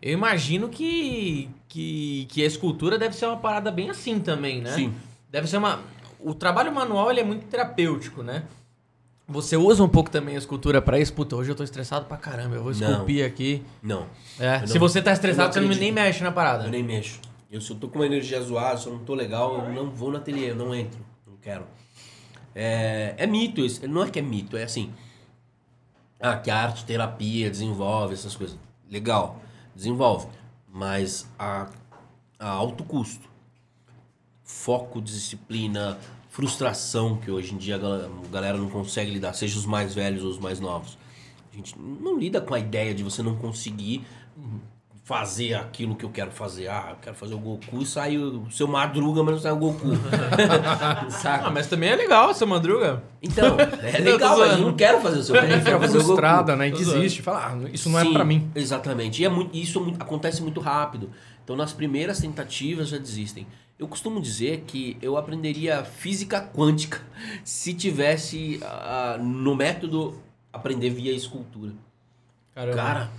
Eu 0.00 0.12
imagino 0.12 0.68
que, 0.68 1.50
que, 1.68 2.26
que 2.30 2.42
a 2.42 2.46
escultura 2.46 2.98
deve 2.98 3.16
ser 3.16 3.26
uma 3.26 3.38
parada 3.38 3.70
bem 3.70 3.90
assim 3.90 4.20
também, 4.20 4.60
né? 4.60 4.72
Sim. 4.72 4.94
Deve 5.30 5.46
ser 5.48 5.56
uma. 5.56 5.80
O 6.22 6.34
trabalho 6.34 6.72
manual 6.72 7.10
ele 7.10 7.20
é 7.20 7.24
muito 7.24 7.46
terapêutico, 7.46 8.22
né? 8.22 8.44
Você 9.28 9.56
usa 9.56 9.82
um 9.82 9.88
pouco 9.88 10.10
também 10.10 10.34
a 10.34 10.38
escultura 10.38 10.82
pra 10.82 10.98
isso? 10.98 11.12
Puta, 11.12 11.36
hoje 11.36 11.50
eu 11.50 11.54
tô 11.54 11.62
estressado 11.62 12.06
pra 12.06 12.16
caramba, 12.16 12.56
eu 12.56 12.62
vou 12.64 12.72
Não. 12.74 12.90
esculpir 12.90 13.24
aqui. 13.24 13.62
Não, 13.82 14.06
É, 14.38 14.66
se 14.66 14.74
não- 14.74 14.80
você 14.80 15.00
tá 15.00 15.12
estressado, 15.12 15.46
não 15.46 15.52
você 15.52 15.60
não 15.74 15.80
nem 15.80 15.92
mexe 15.92 16.22
na 16.22 16.32
parada. 16.32 16.64
eu 16.64 16.70
nem 16.70 16.82
mexo. 16.82 17.20
Eu, 17.50 17.60
se 17.60 17.70
eu 17.70 17.76
tô 17.76 17.88
com 17.88 17.98
uma 18.00 18.06
energia 18.06 18.40
zoada, 18.42 18.76
se 18.78 18.86
eu 18.86 18.92
não 18.92 19.00
tô 19.04 19.14
legal, 19.14 19.66
eu 19.66 19.72
não 19.72 19.90
vou 19.90 20.10
no 20.10 20.16
ateliê, 20.18 20.50
eu 20.50 20.56
não 20.56 20.74
entro. 20.74 21.00
Não 21.26 21.36
quero. 21.40 21.64
É, 22.54 23.14
é 23.16 23.26
mito 23.26 23.60
isso. 23.64 23.86
Não 23.88 24.02
é 24.02 24.10
que 24.10 24.18
é 24.18 24.22
mito, 24.22 24.56
é 24.56 24.64
assim. 24.64 24.92
Ah, 26.20 26.36
que 26.36 26.50
a 26.50 26.56
arte 26.64 26.84
terapia 26.84 27.48
desenvolve 27.50 28.14
essas 28.14 28.34
coisas. 28.36 28.56
Legal, 28.90 29.40
desenvolve. 29.74 30.26
Mas 30.68 31.28
a, 31.38 31.68
a 32.38 32.48
alto 32.50 32.82
custo. 32.84 33.29
Foco, 34.50 35.00
disciplina, 35.00 35.98
frustração 36.28 37.16
que 37.16 37.30
hoje 37.30 37.54
em 37.54 37.56
dia 37.56 37.76
a 37.76 38.28
galera, 38.30 38.58
não 38.58 38.68
consegue 38.68 39.10
lidar, 39.10 39.32
seja 39.32 39.58
os 39.58 39.64
mais 39.64 39.94
velhos 39.94 40.22
ou 40.22 40.30
os 40.30 40.38
mais 40.38 40.60
novos. 40.60 40.98
A 41.52 41.56
gente 41.56 41.74
não 41.78 42.18
lida 42.18 42.40
com 42.40 42.54
a 42.54 42.58
ideia 42.58 42.94
de 42.94 43.02
você 43.02 43.22
não 43.22 43.36
conseguir 43.36 44.04
fazer 45.10 45.54
aquilo 45.54 45.96
que 45.96 46.04
eu 46.04 46.10
quero 46.10 46.30
fazer. 46.30 46.68
Ah, 46.68 46.88
eu 46.90 46.96
quero 47.02 47.16
fazer 47.16 47.34
o 47.34 47.38
Goku 47.38 47.82
e 47.82 47.86
sai 47.86 48.16
o 48.16 48.48
seu 48.48 48.68
Madruga, 48.68 49.24
mas 49.24 49.34
não 49.34 49.40
sai 49.40 49.50
o 49.50 49.56
Goku. 49.56 49.88
Saca? 51.10 51.48
Ah, 51.48 51.50
mas 51.50 51.66
também 51.66 51.88
é 51.88 51.96
legal 51.96 52.30
essa 52.30 52.46
madruga. 52.46 53.02
Então, 53.20 53.56
é 53.82 53.98
legal, 53.98 54.38
mas 54.38 54.52
eu 54.52 54.58
não 54.58 54.74
quero 54.74 55.00
fazer 55.00 55.18
o 55.18 55.22
seu 55.24 55.34
fazer 55.34 55.74
o 55.74 55.80
Goku. 55.80 56.04
frustrada, 56.04 56.54
né? 56.54 56.68
E 56.68 56.70
desiste. 56.70 57.22
Fala, 57.22 57.52
ah, 57.52 57.70
isso 57.72 57.90
não 57.90 57.98
é 57.98 58.04
Sim, 58.04 58.12
pra 58.12 58.24
mim. 58.24 58.48
Exatamente. 58.54 59.20
E 59.20 59.24
é 59.24 59.28
muito, 59.28 59.56
isso 59.56 59.84
é 59.84 60.00
acontece 60.00 60.42
muito 60.42 60.60
rápido. 60.60 61.10
Então, 61.42 61.56
nas 61.56 61.72
primeiras 61.72 62.20
tentativas 62.20 62.88
já 62.88 62.98
desistem. 62.98 63.48
Eu 63.80 63.88
costumo 63.88 64.20
dizer 64.20 64.64
que 64.66 64.98
eu 65.00 65.16
aprenderia 65.16 65.82
física 65.82 66.38
quântica 66.38 67.00
se 67.42 67.72
tivesse 67.72 68.60
ah, 68.62 69.16
no 69.18 69.56
método 69.56 70.20
aprender 70.52 70.90
via 70.90 71.14
escultura. 71.14 71.72
Caramba. 72.54 72.76
Cara, 72.76 73.10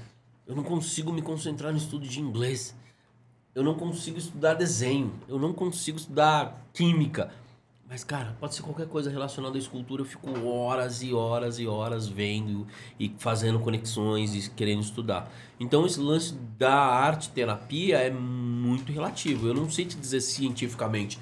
eu 0.46 0.56
não 0.56 0.64
consigo 0.64 1.12
me 1.12 1.24
concentrar 1.24 1.72
no 1.72 1.80
estudo 1.80 2.08
de 2.08 2.20
inglês. 2.20 2.76
Eu 3.56 3.64
não 3.64 3.74
consigo 3.74 4.20
estudar 4.20 4.54
desenho. 4.54 5.12
Eu 5.28 5.40
não 5.40 5.52
consigo 5.52 5.98
estudar 5.98 6.64
química. 6.72 7.34
Mas, 7.92 8.06
cara, 8.06 8.38
pode 8.40 8.56
ser 8.56 8.62
qualquer 8.62 8.88
coisa 8.88 9.10
relacionada 9.12 9.58
à 9.58 9.60
escultura. 9.60 10.02
Eu 10.02 10.06
fico 10.06 10.30
horas 10.48 11.02
e 11.04 11.14
horas 11.14 11.60
e 11.60 11.68
horas 11.68 12.08
vendo 12.08 12.66
e 12.98 13.14
fazendo 13.18 13.60
conexões 13.60 14.34
e 14.34 14.50
querendo 14.50 14.82
estudar. 14.82 15.30
Então, 15.60 15.86
esse 15.86 16.00
lance 16.00 16.34
da 16.58 16.74
arte 16.74 17.32
terapia 17.32 17.98
é 17.98 18.10
muito 18.10 18.94
relativo. 18.94 19.46
Eu 19.46 19.54
não 19.54 19.70
sei 19.70 19.84
te 19.84 19.98
dizer 19.98 20.22
cientificamente 20.22 21.20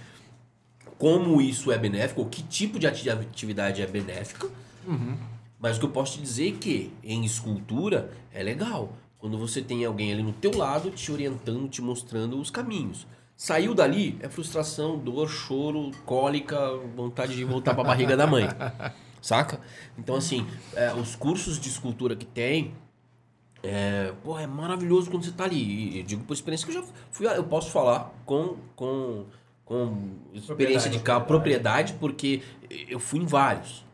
como 0.99 1.41
isso 1.41 1.71
é 1.71 1.77
benéfico, 1.79 2.21
ou 2.21 2.27
que 2.27 2.43
tipo 2.43 2.77
de 2.77 2.85
ati- 2.85 3.09
atividade 3.09 3.81
é 3.81 3.87
benéfica. 3.87 4.47
Mas 5.59 5.77
o 5.77 5.79
que 5.79 5.85
eu 5.87 5.91
posso 5.91 6.17
te 6.17 6.21
dizer 6.21 6.49
é 6.49 6.51
que 6.51 6.93
em 7.03 7.25
escultura 7.25 8.11
é 8.31 8.43
legal. 8.43 8.93
Quando 9.17 9.39
você 9.39 9.59
tem 9.59 9.83
alguém 9.85 10.13
ali 10.13 10.21
no 10.21 10.33
teu 10.33 10.55
lado 10.55 10.91
te 10.91 11.11
orientando, 11.11 11.67
te 11.67 11.81
mostrando 11.81 12.39
os 12.39 12.51
caminhos. 12.51 13.07
Saiu 13.39 13.73
dali, 13.73 14.19
é 14.19 14.27
frustração, 14.27 14.99
dor, 14.99 15.29
choro, 15.29 15.91
cólica, 16.05 16.75
vontade 16.93 17.37
de 17.37 17.45
voltar 17.45 17.73
pra 17.73 17.85
barriga 17.85 18.17
da 18.17 18.27
mãe. 18.27 18.43
Saca? 19.21 19.61
Então, 19.97 20.17
assim, 20.17 20.45
é, 20.75 20.93
os 20.93 21.15
cursos 21.15 21.57
de 21.57 21.69
escultura 21.69 22.17
que 22.17 22.25
tem, 22.25 22.73
é, 23.63 24.13
pô, 24.25 24.37
é 24.37 24.45
maravilhoso 24.45 25.09
quando 25.09 25.23
você 25.23 25.31
tá 25.31 25.45
ali. 25.45 25.55
E 25.55 25.99
eu 25.99 26.03
digo 26.03 26.25
por 26.25 26.33
experiência 26.33 26.67
que 26.67 26.75
eu 26.75 26.81
já 26.83 26.87
fui, 27.11 27.27
eu 27.27 27.45
posso 27.45 27.71
falar 27.71 28.13
com, 28.25 28.57
com, 28.75 29.25
com 29.63 30.09
experiência 30.33 30.91
de 30.91 30.99
carro, 30.99 31.23
propriedade, 31.23 31.93
porque 31.93 32.41
eu 32.69 32.99
fui 32.99 33.21
em 33.21 33.25
vários. 33.25 33.85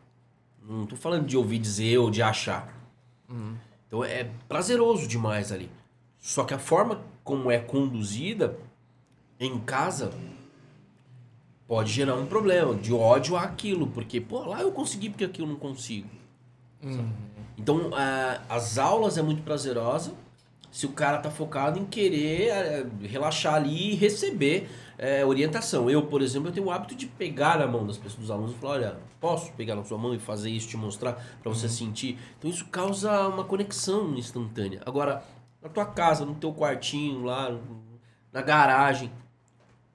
Não 0.60 0.86
tô 0.86 0.96
falando 0.96 1.24
de 1.24 1.36
ouvir 1.36 1.60
dizer 1.60 1.98
ou 1.98 2.10
de 2.10 2.20
achar. 2.20 2.76
Então 3.86 4.02
é 4.02 4.28
prazeroso 4.48 5.06
demais 5.06 5.52
ali. 5.52 5.70
Só 6.18 6.42
que 6.42 6.52
a 6.52 6.58
forma 6.58 7.00
como 7.22 7.48
é 7.48 7.60
conduzida 7.60 8.58
em 9.38 9.58
casa 9.60 10.12
pode 11.66 11.92
gerar 11.92 12.14
um 12.14 12.26
problema 12.26 12.74
de 12.74 12.92
ódio 12.92 13.36
àquilo, 13.36 13.86
porque 13.88 14.20
pô, 14.20 14.40
lá 14.44 14.60
eu 14.62 14.70
consegui 14.72 15.10
porque 15.10 15.24
aqui 15.24 15.40
eu 15.42 15.46
não 15.46 15.56
consigo. 15.56 16.08
Então, 17.58 17.90
a- 17.94 18.40
as 18.48 18.78
aulas 18.78 19.18
é 19.18 19.22
muito 19.22 19.42
prazerosa 19.42 20.12
se 20.70 20.84
o 20.86 20.90
cara 20.90 21.18
tá 21.18 21.30
focado 21.30 21.78
em 21.78 21.86
querer 21.86 22.48
eh, 22.48 22.86
relaxar 23.02 23.54
ali 23.54 23.92
e 23.92 23.94
receber 23.94 24.68
eh, 24.98 25.24
orientação. 25.24 25.88
Eu, 25.90 26.02
por 26.06 26.20
exemplo, 26.22 26.48
eu 26.48 26.52
tenho 26.52 26.66
o 26.66 26.70
hábito 26.70 26.94
de 26.94 27.06
pegar 27.06 27.58
na 27.58 27.66
mão 27.66 27.86
das 27.86 27.96
pessoas, 27.96 28.20
dos 28.20 28.30
alunos 28.30 28.52
e 28.52 28.58
falar, 28.58 28.74
olha, 28.74 28.96
posso 29.20 29.50
pegar 29.52 29.74
na 29.74 29.82
sua 29.84 29.96
mão 29.98 30.14
e 30.14 30.18
fazer 30.18 30.50
isso, 30.50 30.68
te 30.68 30.76
mostrar 30.76 31.14
para 31.42 31.50
você 31.52 31.68
sentir. 31.68 32.18
Então, 32.38 32.50
isso 32.50 32.66
causa 32.66 33.26
uma 33.26 33.42
conexão 33.44 34.14
instantânea. 34.16 34.82
Agora, 34.86 35.24
na 35.62 35.68
tua 35.70 35.86
casa, 35.86 36.24
no 36.26 36.34
teu 36.34 36.52
quartinho 36.52 37.24
lá, 37.24 37.58
na 38.32 38.42
garagem, 38.42 39.10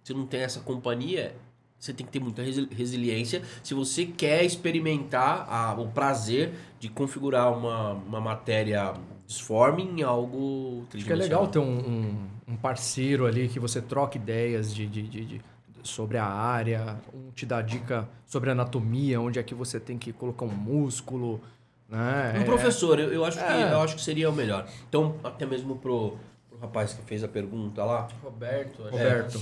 você 0.04 0.14
não 0.14 0.26
tem 0.26 0.42
essa 0.42 0.60
companhia, 0.62 1.36
você 1.80 1.94
tem 1.94 2.06
que 2.06 2.12
ter 2.12 2.20
muita 2.20 2.42
resi- 2.44 2.68
resiliência 2.72 3.42
se 3.64 3.74
você 3.74 4.06
quer 4.06 4.44
experimentar 4.44 5.48
a- 5.50 5.74
o 5.80 5.88
prazer 5.88 6.54
de 6.80 6.90
configurar 6.90 7.52
uma, 7.58 7.94
uma 7.94 8.22
matéria 8.22 8.94
disforme 9.26 9.84
em 9.84 10.04
algo 10.04 10.86
Acho 10.94 11.06
que 11.06 11.12
é 11.12 11.16
legal 11.16 11.48
ter 11.48 11.60
um, 11.60 11.64
um, 11.80 12.28
um 12.50 12.56
parceiro 12.58 13.26
ali 13.26 13.48
que 13.48 13.60
você 13.60 13.82
troca 13.82 14.18
ideias 14.18 14.74
de, 14.74 14.86
de, 14.86 15.02
de- 15.04 15.26
de- 15.26 15.42
sobre 15.84 16.18
a 16.20 16.26
área, 16.26 17.00
um 17.12 17.32
te 17.32 17.44
dá 17.44 17.60
dica 17.62 18.08
sobre 18.28 18.52
anatomia, 18.52 19.20
onde 19.20 19.40
é 19.40 19.44
que 19.44 19.56
você 19.56 19.80
tem 19.80 19.98
que 19.98 20.14
colocar 20.14 20.46
um 20.46 20.50
músculo, 20.54 21.42
né? 21.90 22.34
Um 22.38 22.42
É- 22.42 22.44
professor, 22.44 23.00
eu, 23.00 23.12
eu 23.12 23.26
acho 23.26 23.40
que, 23.40 23.44
É. 23.44 23.74
eu 23.74 23.82
acho 23.82 23.96
que 23.96 24.02
seria 24.02 24.30
o 24.30 24.34
melhor. 24.34 24.68
Então, 24.88 25.16
até 25.24 25.44
mesmo 25.44 25.78
pro, 25.78 26.18
pro 26.50 26.60
rapaz 26.60 26.94
que 26.94 27.02
fez 27.04 27.24
a 27.24 27.28
pergunta 27.28 27.84
lá, 27.84 28.08
Roberto. 28.24 28.84
acho. 28.84 28.92
Roberto. 28.92 29.40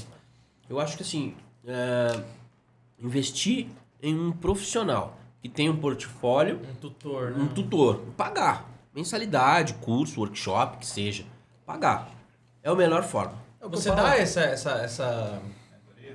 Eu 0.70 0.80
acho 0.80 0.96
que 0.96 1.04
assim, 1.04 1.34
é, 1.68 2.22
investir 3.00 3.68
em 4.02 4.18
um 4.18 4.32
profissional 4.32 5.18
que 5.42 5.50
tem 5.50 5.70
um 5.70 5.76
portfólio 5.78 6.60
Um 6.70 6.76
tutor, 6.76 7.32
né? 7.32 7.38
um 7.44 7.48
tutor, 7.48 8.02
pagar. 8.18 8.70
Mensalidade, 8.94 9.74
curso, 9.76 10.20
workshop, 10.20 10.78
que 10.80 10.86
seja. 10.86 11.24
Pagar. 11.66 12.10
É 12.62 12.70
a 12.70 12.76
melhor 12.76 13.04
forma. 13.04 13.34
Você 13.70 13.90
dá 13.92 14.18
essa, 14.18 14.42
essa, 14.42 14.72
essa. 14.72 15.42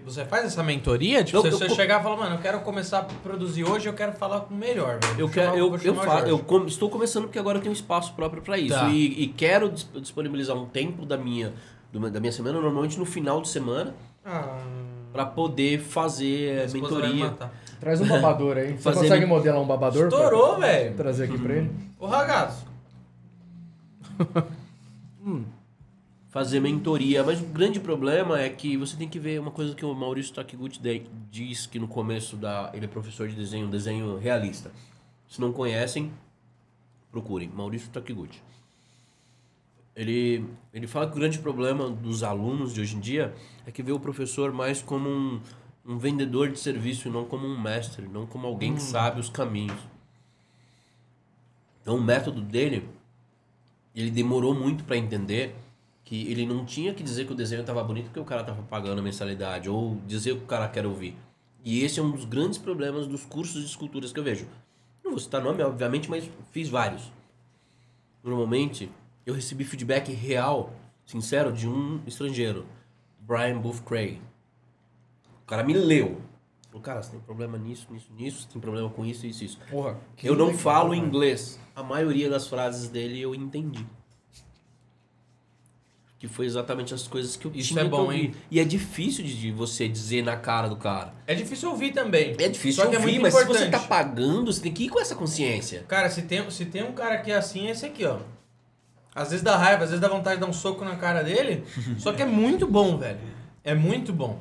Você 0.05 0.25
faz 0.27 0.45
essa 0.47 0.63
mentoria? 0.63 1.25
Tipo, 1.25 1.39
Eu- 1.39 1.43
se 1.43 1.49
eu- 1.49 1.59
você 1.59 1.71
chegar 1.75 2.01
e 2.01 2.03
falar, 2.03 2.17
mano, 2.17 2.35
eu 2.37 2.41
quero 2.43 2.61
começar 2.61 2.99
a 2.99 3.03
produzir 3.05 3.65
hoje, 3.65 3.89
eu 3.89 3.95
quero 3.95 4.13
falar 4.13 4.41
com 4.41 4.53
o 4.53 4.57
melhor, 4.57 4.99
velho. 5.03 5.21
Eu, 5.21 5.31
quero, 5.31 5.57
eu, 5.57 5.73
eu, 5.73 5.79
chamar 5.79 6.03
o 6.03 6.05
fa- 6.05 6.11
Jorge. 6.19 6.31
eu 6.31 6.39
com- 6.41 6.67
estou 6.67 6.91
começando 6.91 7.25
porque 7.25 7.39
agora 7.39 7.57
eu 7.59 7.63
tenho 7.63 7.73
espaço 7.73 8.13
próprio 8.13 8.43
para 8.43 8.59
isso. 8.59 8.75
Tá. 8.75 8.91
E, 8.91 9.23
e 9.23 9.29
quero 9.29 9.71
dis- 9.71 9.89
disponibilizar 9.95 10.55
um 10.57 10.67
tempo 10.67 11.07
da 11.07 11.17
minha, 11.17 11.55
da 12.13 12.21
minha 12.21 12.33
semana, 12.33 12.61
normalmente 12.61 12.99
no 12.99 13.07
final 13.07 13.41
de 13.41 13.49
semana, 13.49 13.95
Ah, 14.25 14.59
para 15.13 15.27
poder 15.27 15.81
fazer 15.81 16.69
mentoria. 16.73 17.37
Traz 17.79 18.01
um 18.01 18.09
babador 18.09 18.57
aí. 18.57 18.73
Você 18.73 18.79
Fazer 18.83 19.01
consegue 19.01 19.27
modelar 19.27 19.61
um 19.61 19.67
babador? 19.67 20.09
pra- 20.09 20.19
Estourou, 20.19 20.59
velho. 20.59 20.97
Trazer 20.97 21.25
aqui 21.25 21.39
pra 21.39 21.55
ele? 21.55 21.71
Ô, 21.99 22.07
ragazzo. 22.07 22.65
fazer 26.29 26.61
mentoria. 26.61 27.23
Mas 27.23 27.41
o 27.41 27.45
grande 27.45 27.79
problema 27.81 28.41
é 28.41 28.49
que 28.49 28.77
você 28.77 28.97
tem 28.97 29.09
que 29.09 29.19
ver 29.19 29.39
uma 29.41 29.51
coisa 29.51 29.75
que 29.75 29.85
o 29.85 29.95
Maurício 29.95 30.35
Takiguchi 30.35 30.81
diz 31.31 31.67
que 31.67 31.79
no 31.79 31.87
começo 31.89 32.37
da. 32.37 32.71
Ele 32.75 32.87
é 32.87 32.89
professor 32.89 33.29
de 33.29 33.35
desenho, 33.37 33.69
desenho 33.69 34.17
realista. 34.19 34.71
Se 35.29 35.41
não 35.41 35.53
conhecem, 35.53 36.11
procurem. 37.13 37.49
Maurício 37.55 37.91
Takiguchi. 37.91 38.43
Ele, 39.97 40.45
ele 40.73 40.87
fala 40.87 41.07
que 41.07 41.13
o 41.13 41.15
grande 41.15 41.39
problema 41.39 41.89
dos 41.89 42.23
alunos 42.23 42.75
de 42.75 42.81
hoje 42.81 42.97
em 42.97 43.01
dia 43.01 43.35
é 43.65 43.71
que 43.71 43.83
vê 43.83 43.93
o 43.93 44.01
professor 44.01 44.53
mais 44.53 44.83
como 44.83 45.09
um, 45.09 45.41
um 45.87 45.99
vendedor 45.99 46.51
de 46.51 46.59
serviço 46.59 47.09
e 47.09 47.11
não 47.11 47.25
como 47.25 47.47
um 47.47 47.61
mestre, 47.61 48.09
não 48.09 48.27
como 48.27 48.47
alguém 48.47 48.75
que 48.75 48.83
sabe 48.83 49.21
os 49.21 49.29
caminhos. 49.29 49.79
Então 51.81 51.97
o 51.97 52.03
método 52.03 52.41
dele, 52.41 52.89
ele 53.95 54.11
demorou 54.11 54.55
muito 54.55 54.83
para 54.85 54.97
entender 54.97 55.55
que 56.03 56.31
ele 56.31 56.45
não 56.45 56.65
tinha 56.65 56.93
que 56.93 57.03
dizer 57.03 57.27
que 57.27 57.33
o 57.33 57.37
desenho 57.37 57.61
estava 57.61 57.83
bonito 57.83 58.07
porque 58.07 58.21
o 58.21 58.25
cara 58.25 58.41
estava 58.41 58.63
pagando 58.63 58.99
a 58.99 59.03
mensalidade 59.03 59.71
ou 59.71 59.97
dizer 60.07 60.33
o 60.33 60.37
que 60.39 60.45
o 60.45 60.47
cara 60.47 60.69
quer 60.69 60.87
ouvir. 60.87 61.17
E 61.65 61.83
esse 61.83 61.99
é 61.99 62.03
um 62.03 62.11
dos 62.11 62.25
grandes 62.25 62.59
problemas 62.59 63.07
dos 63.07 63.25
cursos 63.25 63.63
de 63.63 63.67
esculturas 63.67 64.13
que 64.13 64.21
eu 64.21 64.25
vejo. 64.25 64.47
Não 65.03 65.13
vou 65.13 65.21
citar 65.21 65.43
nome, 65.43 65.63
obviamente, 65.63 66.11
mas 66.11 66.29
fiz 66.51 66.69
vários. 66.69 67.11
Normalmente, 68.23 68.91
eu 69.27 69.35
recebi 69.35 69.65
feedback 69.65 70.13
real, 70.13 70.73
sincero, 71.07 71.53
de 71.53 71.69
um 71.69 72.01
estrangeiro, 72.07 72.67
Brian 73.21 73.59
Booth 73.59 73.83
Craig. 73.83 74.21
O 75.43 75.47
cara 75.47 75.63
me 75.63 75.75
leu. 75.75 76.21
Falou, 76.69 76.83
cara, 76.83 77.03
você 77.03 77.13
tem 77.13 77.21
problema 77.21 77.57
nisso, 77.57 77.87
nisso, 77.91 78.09
nisso, 78.17 78.43
você 78.43 78.49
tem 78.49 78.61
problema 78.61 78.89
com 78.91 79.05
isso, 79.05 79.27
isso, 79.27 79.45
isso. 79.45 79.59
Porra. 79.71 79.97
Eu 80.23 80.35
não 80.35 80.47
legal, 80.47 80.61
falo 80.61 80.91
cara. 80.91 81.07
inglês. 81.07 81.61
A 81.77 81.83
maioria 81.83 82.29
das 82.29 82.47
frases 82.49 82.89
dele 82.89 83.21
eu 83.21 83.35
entendi. 83.35 83.87
Que 86.19 86.27
foi 86.29 86.47
exatamente 86.47 86.95
as 86.95 87.07
coisas 87.07 87.37
que 87.37 87.47
eu 87.47 87.53
Isso 87.55 87.69
tinha 87.69 87.83
é 87.83 87.85
que 87.85 87.91
bom, 87.91 88.05
ouvir. 88.05 88.17
hein? 88.17 88.35
E 88.51 88.59
é 88.59 88.65
difícil 88.65 89.23
de, 89.25 89.53
você 89.53 89.87
dizer 89.87 90.23
na 90.23 90.37
cara 90.37 90.69
do 90.69 90.77
cara. 90.77 91.13
É 91.27 91.35
difícil 91.35 91.69
ouvir 91.71 91.93
também. 91.93 92.35
É 92.39 92.49
difícil 92.49 92.83
Só 92.83 92.89
que 92.89 92.97
é 92.97 92.99
ouvir, 92.99 93.13
muito 93.13 93.23
mas 93.23 93.35
se 93.35 93.43
importante. 93.43 93.65
você 93.67 93.71
tá 93.71 93.81
pagando, 93.81 94.51
você 94.53 94.63
tem 94.63 94.73
que 94.73 94.85
ir 94.85 94.89
com 94.89 94.99
essa 95.01 95.15
consciência. 95.15 95.85
Cara, 95.87 96.09
se 96.09 96.23
tem, 96.23 96.49
se 96.51 96.65
tem 96.65 96.83
um 96.83 96.93
cara 96.93 97.19
que 97.19 97.31
é 97.31 97.35
assim, 97.37 97.67
é 97.67 97.73
esse 97.73 97.85
aqui, 97.85 98.05
ó. 98.07 98.21
Às 99.15 99.31
vezes 99.31 99.43
dá 99.45 99.57
raiva, 99.57 99.85
às 99.85 99.91
vezes 99.91 100.01
dá 100.01 100.09
vontade 100.09 100.37
de 100.37 100.41
dar 100.43 100.49
um 100.49 100.53
soco 100.53 100.85
na 100.85 100.97
cara 100.97 101.23
dele. 101.23 101.65
só 101.99 102.13
que 102.13 102.23
é 102.23 102.27
muito 102.27 102.67
bom, 102.67 102.97
velho. 102.99 103.19
É 103.63 103.75
muito 103.75 104.13
bom. 104.13 104.39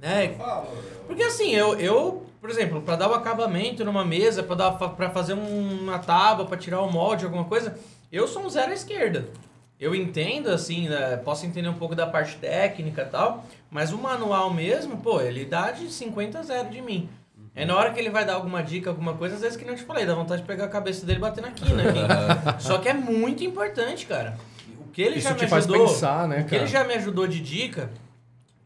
Né? 0.00 0.36
Porque 1.06 1.22
assim, 1.22 1.50
eu, 1.52 1.78
eu 1.80 2.26
por 2.40 2.50
exemplo, 2.50 2.80
pra 2.80 2.94
dar 2.96 3.10
o 3.10 3.14
acabamento 3.14 3.84
numa 3.84 4.04
mesa, 4.04 4.42
pra, 4.42 4.54
dar, 4.54 4.70
pra 4.72 5.10
fazer 5.10 5.34
um- 5.34 5.80
uma 5.82 5.98
tábua, 5.98 6.46
pra 6.46 6.56
tirar 6.56 6.80
o 6.82 6.92
molde, 6.92 7.24
alguma 7.24 7.44
coisa, 7.44 7.76
eu 8.12 8.28
sou 8.28 8.42
um 8.42 8.48
zero 8.48 8.70
à 8.70 8.74
esquerda. 8.74 9.28
Eu 9.80 9.94
entendo, 9.94 10.48
assim, 10.50 10.88
né, 10.88 11.16
posso 11.16 11.44
entender 11.44 11.68
um 11.68 11.74
pouco 11.74 11.94
da 11.96 12.06
parte 12.06 12.36
técnica 12.36 13.02
e 13.02 13.06
tal, 13.06 13.44
mas 13.70 13.92
o 13.92 13.98
manual 13.98 14.52
mesmo, 14.54 14.98
pô, 14.98 15.20
ele 15.20 15.44
dá 15.44 15.70
de 15.72 15.90
50 15.90 16.38
a 16.38 16.42
0 16.42 16.70
de 16.70 16.80
mim. 16.80 17.08
É 17.56 17.64
na 17.64 17.74
hora 17.74 17.90
que 17.90 17.98
ele 17.98 18.10
vai 18.10 18.24
dar 18.26 18.34
alguma 18.34 18.62
dica, 18.62 18.90
alguma 18.90 19.14
coisa, 19.14 19.34
às 19.36 19.40
vezes 19.40 19.56
que 19.56 19.64
não 19.64 19.74
te 19.74 19.82
falei, 19.82 20.04
dá 20.04 20.14
vontade 20.14 20.42
de 20.42 20.46
pegar 20.46 20.66
a 20.66 20.68
cabeça 20.68 21.06
dele 21.06 21.18
e 21.18 21.22
bater 21.22 21.40
na 21.40 21.50
quina 21.50 21.82
aqui. 21.82 22.60
Só 22.62 22.76
que 22.76 22.86
é 22.86 22.92
muito 22.92 23.42
importante, 23.42 24.04
cara. 24.04 24.36
O 24.78 24.90
que 24.90 25.00
ele 25.00 25.16
Isso 25.18 25.28
já 25.28 25.34
te 25.34 25.44
me 25.44 25.48
faz 25.48 25.64
ajudou, 25.64 25.86
pensar, 25.88 26.28
né, 26.28 26.40
o 26.40 26.44
que 26.44 26.54
ele 26.54 26.66
já 26.66 26.84
me 26.84 26.92
ajudou 26.92 27.26
de 27.26 27.40
dica, 27.40 27.90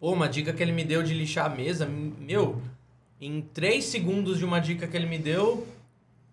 pô, 0.01 0.13
uma 0.13 0.29
dica 0.29 0.53
que 0.53 0.61
ele 0.61 0.73
me 0.73 0.83
deu 0.85 1.05
de 1.05 1.15
lixar 1.15 1.47
a 1.47 1.49
mesa, 1.49 1.87
meu, 1.87 2.61
em 3.21 3.41
três 3.41 3.85
segundos 3.85 4.39
de 4.39 4.45
uma 4.45 4.61
dica 4.61 4.89
que 4.89 4.97
ele 4.97 5.07
me 5.07 5.19
deu, 5.19 5.65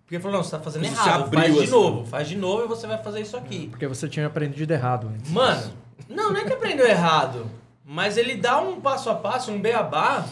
porque 0.04 0.16
ele 0.16 0.24
falou, 0.24 0.38
não, 0.38 0.44
você 0.44 0.52
tá 0.52 0.60
fazendo 0.60 0.86
Você 0.86 0.94
errado, 0.94 1.26
abriu 1.26 1.40
faz 1.42 1.54
de 1.54 1.60
assim. 1.62 1.72
novo, 1.72 2.06
faz 2.08 2.28
de 2.28 2.38
novo 2.38 2.64
e 2.64 2.68
você 2.68 2.88
vai 2.88 2.98
fazer 3.04 3.22
isso 3.22 3.38
aqui. 3.38 3.68
Porque 3.68 3.86
você 3.86 4.08
tinha 4.08 4.26
aprendido 4.26 4.72
errado 4.74 5.12
antes. 5.14 5.30
Mano, 5.30 5.74
não, 6.10 6.32
não 6.34 6.40
é 6.40 6.44
que 6.44 6.54
aprendeu 6.54 6.88
errado, 6.88 7.46
mas 7.86 8.18
ele 8.18 8.36
dá 8.36 8.60
um 8.60 8.82
passo 8.82 9.10
a 9.12 9.16
passo, 9.16 9.52
um 9.52 9.60
beabá, 9.62 10.26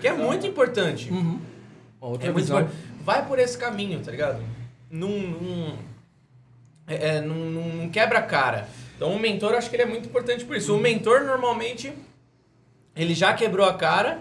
que 0.00 0.08
é 0.08 0.12
muito 0.12 0.46
importante. 0.46 1.10
Uma 1.10 1.40
outra 2.00 2.28
É 2.28 2.32
muito 2.32 2.44
visão. 2.44 2.60
importante. 2.60 2.84
Vai 3.04 3.26
por 3.26 3.38
esse 3.38 3.56
caminho, 3.58 4.00
tá 4.00 4.10
ligado? 4.10 4.42
Não, 4.90 5.08
não, 5.08 5.78
é, 6.86 7.16
é, 7.16 7.20
não, 7.20 7.34
não, 7.34 7.68
não 7.68 7.88
quebra 7.90 8.18
a 8.18 8.22
cara. 8.22 8.68
Então 8.96 9.12
o 9.12 9.18
mentor, 9.18 9.54
acho 9.54 9.68
que 9.68 9.76
ele 9.76 9.82
é 9.82 9.86
muito 9.86 10.08
importante 10.08 10.44
por 10.44 10.56
isso. 10.56 10.74
O 10.74 10.78
mentor, 10.78 11.24
normalmente, 11.24 11.92
ele 12.94 13.14
já 13.14 13.34
quebrou 13.34 13.66
a 13.66 13.74
cara 13.74 14.20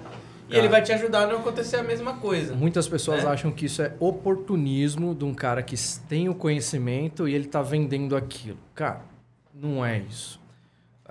e 0.49 0.57
ele 0.57 0.67
vai 0.67 0.81
te 0.81 0.91
ajudar 0.91 1.23
a 1.23 1.27
não 1.27 1.37
acontecer 1.39 1.77
a 1.77 1.83
mesma 1.83 2.17
coisa. 2.17 2.53
Muitas 2.53 2.87
pessoas 2.87 3.23
né? 3.23 3.29
acham 3.29 3.51
que 3.51 3.65
isso 3.65 3.81
é 3.81 3.93
oportunismo 3.99 5.15
de 5.15 5.23
um 5.23 5.33
cara 5.33 5.63
que 5.63 5.75
tem 6.07 6.27
o 6.29 6.35
conhecimento 6.35 7.27
e 7.27 7.33
ele 7.33 7.45
tá 7.45 7.61
vendendo 7.61 8.15
aquilo. 8.15 8.57
Cara, 8.75 9.01
não 9.53 9.85
é 9.85 9.99
isso. 9.99 10.39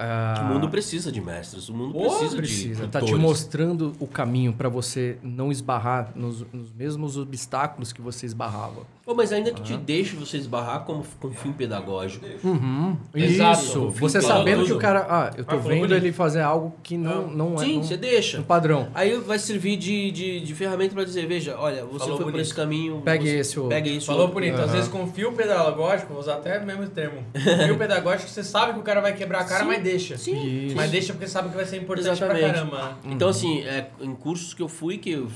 Ah, 0.05 0.43
O 0.43 0.53
mundo 0.55 0.69
precisa 0.69 1.13
de 1.13 1.21
mestres, 1.21 1.69
o 1.69 1.75
mundo 1.75 1.93
Pô, 1.93 2.09
precisa, 2.09 2.37
precisa. 2.37 2.85
de 2.87 2.91
Tá 2.91 3.01
te 3.01 3.15
mostrando 3.15 3.93
o 4.01 4.07
caminho 4.07 4.53
para 4.53 4.69
você 4.69 5.17
não 5.23 5.53
esbarrar 5.53 6.11
nos, 6.17 6.45
nos 6.53 6.73
mesmos 6.73 7.17
obstáculos 7.17 7.93
que 7.93 8.01
você 8.01 8.27
esbarrava. 8.27 8.83
Pô, 9.05 9.15
mas 9.17 9.33
ainda 9.33 9.51
que 9.51 9.61
te 9.63 9.77
deixe 9.77 10.15
você 10.15 10.37
esbarrar 10.37 10.85
como 10.85 11.05
com 11.19 11.33
fim 11.33 11.51
pedagógico. 11.51 12.25
Uhum. 12.45 12.97
Exato. 13.13 13.61
Isso. 13.65 13.91
Fim 13.91 13.99
Você 14.01 14.21
sabendo 14.21 14.65
que 14.65 14.73
o 14.73 14.79
cara. 14.79 15.05
Ah, 15.11 15.31
eu 15.37 15.45
tô 15.45 15.57
Ah, 15.57 15.59
falou 15.59 15.63
vendo 15.75 15.89
bonito. 15.89 15.95
ele 16.05 16.13
fazer 16.13 16.41
algo 16.41 16.73
que 16.85 16.97
não, 16.97 17.27
não 17.27 17.55
é. 17.57 17.59
Sim, 17.59 17.75
não- 17.77 17.83
você 17.83 17.97
deixa. 17.97 18.39
no 18.39 18.45
padrão. 18.45 18.89
Aí 18.95 19.17
vai 19.19 19.41
servir 19.41 19.77
de, 19.77 20.13
de, 20.13 20.41
de 20.41 20.55
ferramenta 20.55 20.95
pra 20.95 21.03
dizer, 21.03 21.27
veja, 21.27 21.57
olha, 21.59 21.85
você 21.85 21.99
Falou 21.99 22.17
foi 22.17 22.25
por 22.27 22.31
bonito. 22.33 22.41
esse 22.43 22.55
caminho. 22.55 23.03
Pegue 23.05 23.25
você- 23.29 23.39
esse 23.39 23.59
outro. 23.59 23.75
Pegue 23.75 23.97
esse 23.97 24.07
Falou 24.07 24.21
outro. 24.23 24.35
bonito. 24.35 24.55
Às 24.55 24.61
Aham. 24.61 24.73
vezes 24.73 24.89
com 24.89 25.07
fio 25.09 25.33
pedagógico, 25.33 26.13
vou 26.13 26.21
usar 26.23 26.35
até 26.35 26.59
o 26.61 26.65
mesmo 26.67 26.87
termo. 26.89 27.25
Fio 27.67 27.77
pedagógico, 27.77 28.29
você 28.31 28.45
sabe 28.45 28.75
que 28.75 28.79
o 28.79 28.83
cara 28.83 29.01
vai 29.01 29.15
quebrar 29.15 29.41
a 29.41 29.45
cara, 29.45 29.63
Sim. 29.63 29.67
mas 29.69 29.83
deixa. 29.83 30.17
Sim. 30.17 30.67
Isso. 30.67 30.77
Mas 30.77 30.91
deixa 30.93 31.13
porque 31.13 31.27
sabe 31.27 31.49
que 31.49 31.57
vai 31.57 31.65
ser 31.65 31.77
importante 31.79 32.09
Exatamente. 32.09 32.45
pra 32.45 32.53
caramba. 32.53 32.83
né? 33.05 33.13
Então, 33.13 33.29
assim, 33.29 33.63
é, 33.63 33.89
em 34.01 34.15
cursos 34.15 34.55
que 34.55 34.63
eu 34.63 34.69
fui, 34.69 34.97
que 34.99 35.11
eu, 35.11 35.27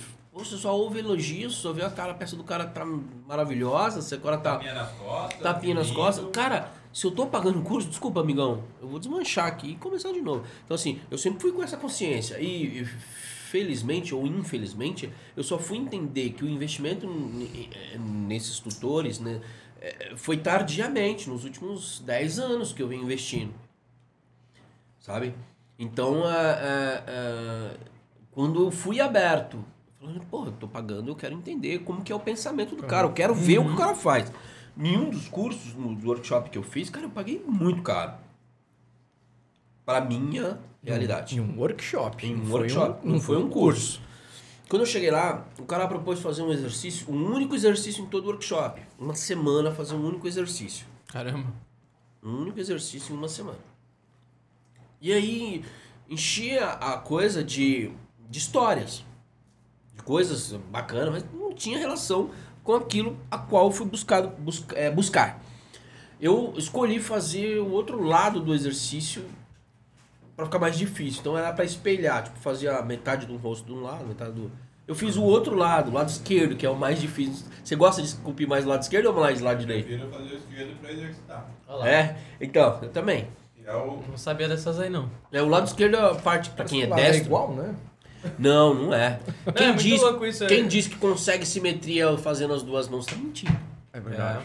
você 0.45 0.57
só 0.57 0.77
ouve 0.77 0.99
elogios, 0.99 1.55
só 1.57 1.73
vê 1.73 1.83
a 1.83 1.91
cara, 1.91 2.13
a 2.13 2.15
peça 2.15 2.37
do 2.37 2.45
cara 2.45 2.67
tá 2.67 2.85
maravilhosa, 3.27 4.03
você 4.03 4.15
agora 4.17 4.37
tá 4.39 4.53
Tapinha 4.57 4.75
nas 4.75 4.91
costas. 4.93 5.41
tapinha 5.41 5.75
nas 5.75 5.91
costas. 5.91 6.27
Cara, 6.33 6.71
se 6.93 7.07
eu 7.07 7.11
tô 7.11 7.27
pagando 7.27 7.61
curso, 7.63 7.89
desculpa, 7.89 8.21
amigão, 8.21 8.63
eu 8.81 8.89
vou 8.89 8.99
desmanchar 8.99 9.47
aqui 9.47 9.73
e 9.73 9.77
começar 9.77 10.13
de 10.13 10.21
novo. 10.21 10.45
Então, 10.65 10.75
assim, 10.75 11.01
eu 11.11 11.17
sempre 11.19 11.41
fui 11.41 11.53
com 11.53 11.63
essa 11.63 11.77
consciência. 11.77 12.39
E, 12.41 12.85
felizmente 12.85 14.15
ou 14.15 14.27
infelizmente, 14.27 15.11
eu 15.37 15.43
só 15.45 15.59
fui 15.59 15.79
entender 15.79 16.31
que 16.31 16.45
o 16.45 16.49
investimento 16.49 17.07
n- 17.07 17.69
nesses 18.27 18.59
tutores, 18.59 19.19
né, 19.21 19.41
é, 19.81 20.13
foi 20.17 20.37
tardiamente, 20.37 21.29
nos 21.31 21.45
últimos 21.45 22.01
10 22.01 22.39
anos 22.39 22.73
que 22.73 22.83
eu 22.83 22.89
venho 22.89 23.03
investindo. 23.05 23.55
Sabe? 25.01 25.35
Então, 25.79 26.25
a, 26.25 26.33
a- 26.33 26.99
a- 27.07 27.75
quando 28.33 28.63
eu 28.65 28.71
fui 28.71 29.01
aberto, 29.01 29.65
pô, 30.31 30.47
eu 30.47 30.53
tô 30.53 30.69
pagando, 30.69 31.09
eu 31.09 31.17
quero 31.17 31.35
entender 31.35 31.81
como 31.81 32.03
que 32.03 32.13
é 32.13 32.15
o 32.15 32.21
pensamento 32.21 32.75
do 32.75 32.83
cara, 32.83 33.07
eu 33.07 33.13
quero 33.13 33.35
ver 33.35 33.59
o 33.59 33.65
que 33.65 33.73
o 33.73 33.77
cara 33.77 33.95
faz. 33.95 34.33
Nenhum 34.77 35.11
dos 35.11 35.29
cursos, 35.29 35.75
no 35.75 35.99
workshop 36.07 36.51
que 36.51 36.59
eu 36.59 36.63
fiz, 36.63 36.91
cara, 36.91 37.07
eu 37.07 37.11
paguei 37.11 37.43
muito 37.47 37.83
caro. 37.83 38.15
Pra 39.85 40.01
minha 40.01 40.59
realidade. 40.83 41.37
Em 41.37 41.41
um 41.41 41.59
workshop. 41.59 42.27
Em 42.27 42.35
um 42.35 42.51
workshop, 42.51 43.07
não 43.07 43.21
foi 43.21 43.37
um 43.37 43.49
curso. 43.49 44.01
Quando 44.69 44.83
eu 44.83 44.87
cheguei 44.87 45.11
lá, 45.11 45.47
o 45.59 45.65
cara 45.65 45.87
propôs 45.87 46.21
fazer 46.21 46.43
um 46.43 46.53
exercício, 46.53 47.09
um 47.09 47.33
único 47.33 47.55
exercício 47.55 48.03
em 48.03 48.07
todo 48.07 48.25
o 48.25 48.29
workshop. 48.29 48.83
Uma 48.99 49.15
semana 49.15 49.71
fazer 49.71 49.95
um 49.95 50.05
único 50.05 50.27
exercício. 50.27 50.85
Caramba. 51.07 51.53
Um 52.23 52.43
único 52.43 52.59
exercício 52.59 53.15
em 53.15 53.17
uma 53.17 53.29
semana. 53.29 53.59
E 55.01 55.13
aí 55.13 55.65
enchia 56.11 56.67
a 56.71 56.99
coisa 56.99 57.45
de, 57.45 57.93
de 58.29 58.39
histórias, 58.39 59.05
coisas 60.07 60.53
bacanas, 60.71 61.11
mas 61.11 61.25
não 61.35 61.53
tinha 61.53 61.79
relação 61.79 62.31
com 62.65 62.75
aquilo 62.75 63.19
a 63.31 63.37
qual 63.37 63.67
eu 63.67 63.71
fui 63.73 63.87
buscado, 63.87 64.29
busca, 64.39 64.75
é, 64.79 64.91
buscar. 64.91 65.43
Eu 66.19 66.55
escolhi 66.57 66.99
fazer 66.99 67.59
o 67.59 67.71
outro 67.71 68.03
lado 68.03 68.41
do 68.41 68.55
exercício 68.55 69.25
para 70.35 70.47
ficar 70.47 70.59
mais 70.59 70.79
difícil. 70.79 71.21
Então 71.21 71.37
era 71.37 71.53
para 71.53 71.65
espelhar, 71.65 72.23
tipo, 72.23 72.39
fazia 72.39 72.81
metade 72.81 73.27
do 73.27 73.37
rosto 73.37 73.67
de 73.67 73.73
um 73.73 73.83
lado, 73.83 74.07
metade 74.07 74.33
do 74.33 74.51
eu 74.87 74.95
fiz 74.95 75.17
o 75.17 75.23
outro 75.25 75.57
lado, 75.57 75.91
o 75.91 75.95
lado 75.95 76.09
esquerdo, 76.09 76.55
que 76.55 76.65
é 76.65 76.71
o 76.71 76.77
mais 76.77 77.01
difícil. 77.01 77.45
Você 77.63 77.75
gosta 77.75 78.01
de 78.01 78.07
esculpir 78.07 78.47
mais 78.47 78.63
do 78.63 78.71
lado 78.71 78.83
esquerdo 78.83 79.07
ou 79.07 79.15
mais 79.15 79.41
do 79.41 79.45
lado 79.45 79.59
direito? 79.59 79.87
Prefiro 79.87 80.09
fazer 80.11 80.35
o 80.35 80.37
esquerdo 80.37 80.81
pra 80.81 80.93
exercitar. 80.93 81.51
Olha 81.67 81.79
lá. 81.79 81.89
É? 81.89 82.17
Então, 82.41 82.79
eu 82.81 82.89
também. 82.91 83.27
É 83.65 83.75
o. 83.75 84.01
Não 84.09 84.17
sabia 84.17 84.47
dessas 84.47 84.79
aí, 84.79 84.89
não. 84.89 85.11
É, 85.33 85.43
o 85.43 85.49
lado 85.49 85.67
esquerdo 85.67 85.97
é 85.97 86.11
a 86.13 86.15
parte 86.15 86.51
pra 86.51 86.65
quem 86.65 86.83
é 86.83 86.87
Lá, 86.87 86.95
destro. 86.95 87.27
igual, 87.27 87.53
né? 87.53 87.75
Não, 88.39 88.75
não 88.75 88.95
é. 88.95 89.19
Quem, 89.55 89.67
é 89.67 89.69
muito 89.71 89.83
diz, 89.83 90.01
louco 90.01 90.27
isso 90.27 90.43
aí. 90.45 90.49
quem 90.49 90.67
diz 90.69 90.87
que 90.87 90.97
consegue 90.97 91.45
simetria 91.47 92.17
fazendo 92.19 92.53
as 92.55 92.63
duas 92.63 92.89
mãos 92.89 93.07
tá 93.07 93.17
mentindo. 93.17 93.57
É 93.93 94.01
verdade. 94.01 94.45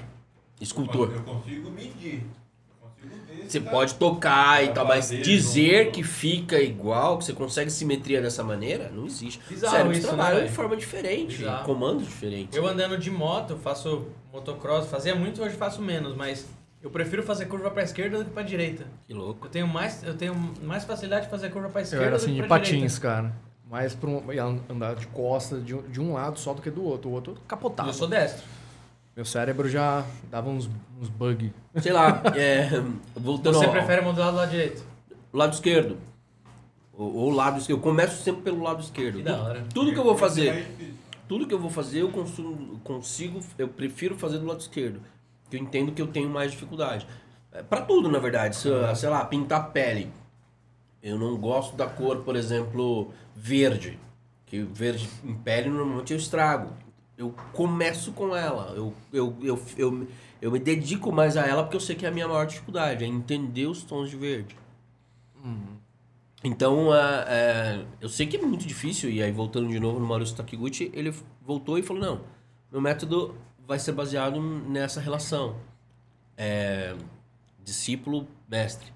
Escultor. 0.59 1.11
Eu 1.13 1.21
consigo 1.23 1.71
medir. 1.71 2.23
Eu 2.23 2.87
consigo 2.87 3.15
ver. 3.27 3.43
Você 3.43 3.49
se 3.49 3.59
tá- 3.61 3.71
pode 3.71 3.95
tocar 3.95 4.63
e 4.63 4.67
Tá 4.67 4.73
tal, 4.75 4.87
mas 4.87 5.09
dizer 5.09 5.91
que 5.91 6.03
fica 6.03 6.59
igual, 6.61 7.17
que 7.17 7.25
você 7.25 7.33
consegue 7.33 7.69
simetria 7.71 8.21
dessa 8.21 8.43
maneira, 8.43 8.89
não 8.93 9.05
existe. 9.05 9.41
Bizarro 9.49 9.71
Cérebros 9.75 9.97
isso, 9.97 10.07
né, 10.07 10.13
trabalham 10.13 10.45
de 10.45 10.51
forma 10.51 10.77
diferente, 10.77 11.37
Bizarro. 11.37 11.65
comandos 11.65 12.05
diferentes. 12.07 12.55
Eu 12.55 12.65
andando 12.67 12.97
de 12.97 13.09
moto, 13.09 13.57
faço 13.57 14.05
motocross, 14.31 14.87
fazia 14.87 15.15
muito, 15.15 15.41
hoje 15.43 15.55
faço 15.55 15.81
menos, 15.81 16.15
mas 16.15 16.47
eu 16.81 16.89
prefiro 16.89 17.21
fazer 17.23 17.47
curva 17.47 17.69
pra 17.71 17.83
esquerda 17.83 18.19
do 18.19 18.25
que 18.25 18.31
pra 18.31 18.43
direita. 18.43 18.85
Que 19.07 19.13
louco. 19.13 19.47
Eu 19.47 19.51
tenho 19.51 19.67
mais, 19.67 20.03
eu 20.03 20.13
tenho 20.15 20.33
mais 20.63 20.83
facilidade 20.85 21.25
de 21.25 21.31
fazer 21.31 21.49
curva 21.49 21.69
pra 21.69 21.81
Eu 21.81 21.83
esquerda 21.83 22.05
era 22.05 22.17
do 22.17 22.23
assim 22.23 22.33
de 22.35 22.43
patins, 22.43 22.69
direita. 22.69 22.99
cara. 23.01 23.35
Mais 23.71 23.95
pra 23.95 24.09
um, 24.09 24.21
andar 24.69 24.95
de 24.95 25.07
costas 25.07 25.65
de, 25.65 25.73
um- 25.73 25.81
de 25.83 26.01
um 26.01 26.11
lado 26.13 26.37
só 26.37 26.53
do 26.53 26.61
que 26.61 26.69
do 26.69 26.83
outro. 26.83 27.09
O 27.09 27.13
outro 27.13 27.37
capotava. 27.47 27.87
Eu 27.89 27.93
sou 27.93 28.07
destro. 28.07 28.43
Meu 29.15 29.23
cérebro 29.25 29.69
já 29.69 30.05
dava 30.29 30.49
uns, 30.49 30.69
uns 30.99 31.07
bug. 31.07 31.53
Sei 31.81 31.93
lá, 31.93 32.21
é, 32.35 32.69
voltando 33.15 33.57
Você 33.57 33.65
ao, 33.65 33.71
prefere 33.71 34.01
modular 34.01 34.31
do 34.31 34.37
lado 34.37 34.51
direito? 34.51 34.83
lado 35.31 35.53
esquerdo. 35.53 35.97
Ou, 36.93 37.13
ou 37.15 37.29
lado 37.31 37.59
esquerdo. 37.59 37.79
Eu 37.79 37.81
começo 37.83 38.21
sempre 38.21 38.41
pelo 38.41 38.61
lado 38.61 38.81
esquerdo. 38.81 39.17
Que 39.17 39.23
da 39.23 39.41
hora. 39.41 39.65
Tudo 39.73 39.93
que 39.93 39.99
eu 39.99 40.03
vou 40.03 40.17
fazer. 40.17 40.67
Tudo 41.29 41.47
que 41.47 41.53
eu 41.53 41.59
vou 41.59 41.69
fazer 41.69 42.01
eu 42.01 42.09
consigo, 42.11 42.77
consigo 42.83 43.39
eu 43.57 43.69
prefiro 43.69 44.17
fazer 44.17 44.37
do 44.39 44.45
lado 44.45 44.59
esquerdo 44.59 44.99
que 45.49 45.55
eu 45.55 45.61
entendo 45.61 45.93
que 45.93 46.01
eu 46.01 46.07
tenho 46.07 46.29
mais 46.29 46.51
dificuldade 46.51 47.07
é, 47.53 47.63
para 47.63 47.81
tudo 47.81 48.09
na 48.09 48.19
verdade 48.19 48.53
se, 48.55 48.67
sei 48.95 49.07
lá 49.07 49.23
pintar 49.23 49.71
pele 49.71 50.09
eu 51.01 51.17
não 51.17 51.37
gosto 51.37 51.75
da 51.75 51.87
cor 51.87 52.17
por 52.17 52.35
exemplo 52.35 53.11
verde 53.35 53.99
que 54.45 54.61
verde 54.61 55.09
em 55.23 55.33
pele 55.33 55.69
normalmente 55.69 56.13
eu 56.13 56.17
estrago 56.17 56.73
eu 57.17 57.33
começo 57.53 58.11
com 58.11 58.35
ela 58.35 58.73
eu, 58.75 58.93
eu, 59.11 59.35
eu, 59.41 59.61
eu, 59.77 60.07
eu 60.41 60.51
me 60.51 60.59
dedico 60.59 61.11
mais 61.11 61.37
a 61.37 61.45
ela 61.45 61.63
porque 61.63 61.75
eu 61.75 61.81
sei 61.81 61.95
que 61.95 62.05
é 62.05 62.09
a 62.09 62.11
minha 62.11 62.27
maior 62.27 62.45
dificuldade 62.45 63.03
é 63.03 63.07
entender 63.07 63.67
os 63.67 63.83
tons 63.83 64.09
de 64.09 64.17
verde 64.17 64.55
então, 66.43 66.93
é, 66.93 67.25
é, 67.27 67.85
eu 67.99 68.09
sei 68.09 68.25
que 68.25 68.35
é 68.35 68.41
muito 68.41 68.65
difícil, 68.65 69.09
e 69.09 69.21
aí 69.21 69.31
voltando 69.31 69.69
de 69.69 69.79
novo 69.79 69.99
no 69.99 70.07
Maurício 70.07 70.35
Takiguchi, 70.35 70.91
ele 70.93 71.13
voltou 71.41 71.77
e 71.77 71.83
falou, 71.83 72.01
não, 72.01 72.21
meu 72.71 72.81
método 72.81 73.35
vai 73.67 73.77
ser 73.77 73.91
baseado 73.91 74.41
nessa 74.41 74.99
relação. 74.99 75.55
É, 76.35 76.95
Discípulo-mestre. 77.63 78.91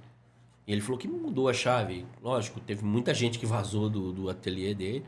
E 0.68 0.72
ele 0.72 0.82
falou 0.82 0.98
que 0.98 1.08
mudou 1.08 1.48
a 1.48 1.54
chave. 1.54 2.06
Lógico, 2.22 2.60
teve 2.60 2.84
muita 2.84 3.14
gente 3.14 3.38
que 3.38 3.46
vazou 3.46 3.90
do, 3.90 4.12
do 4.12 4.30
ateliê 4.30 4.74
dele. 4.74 5.06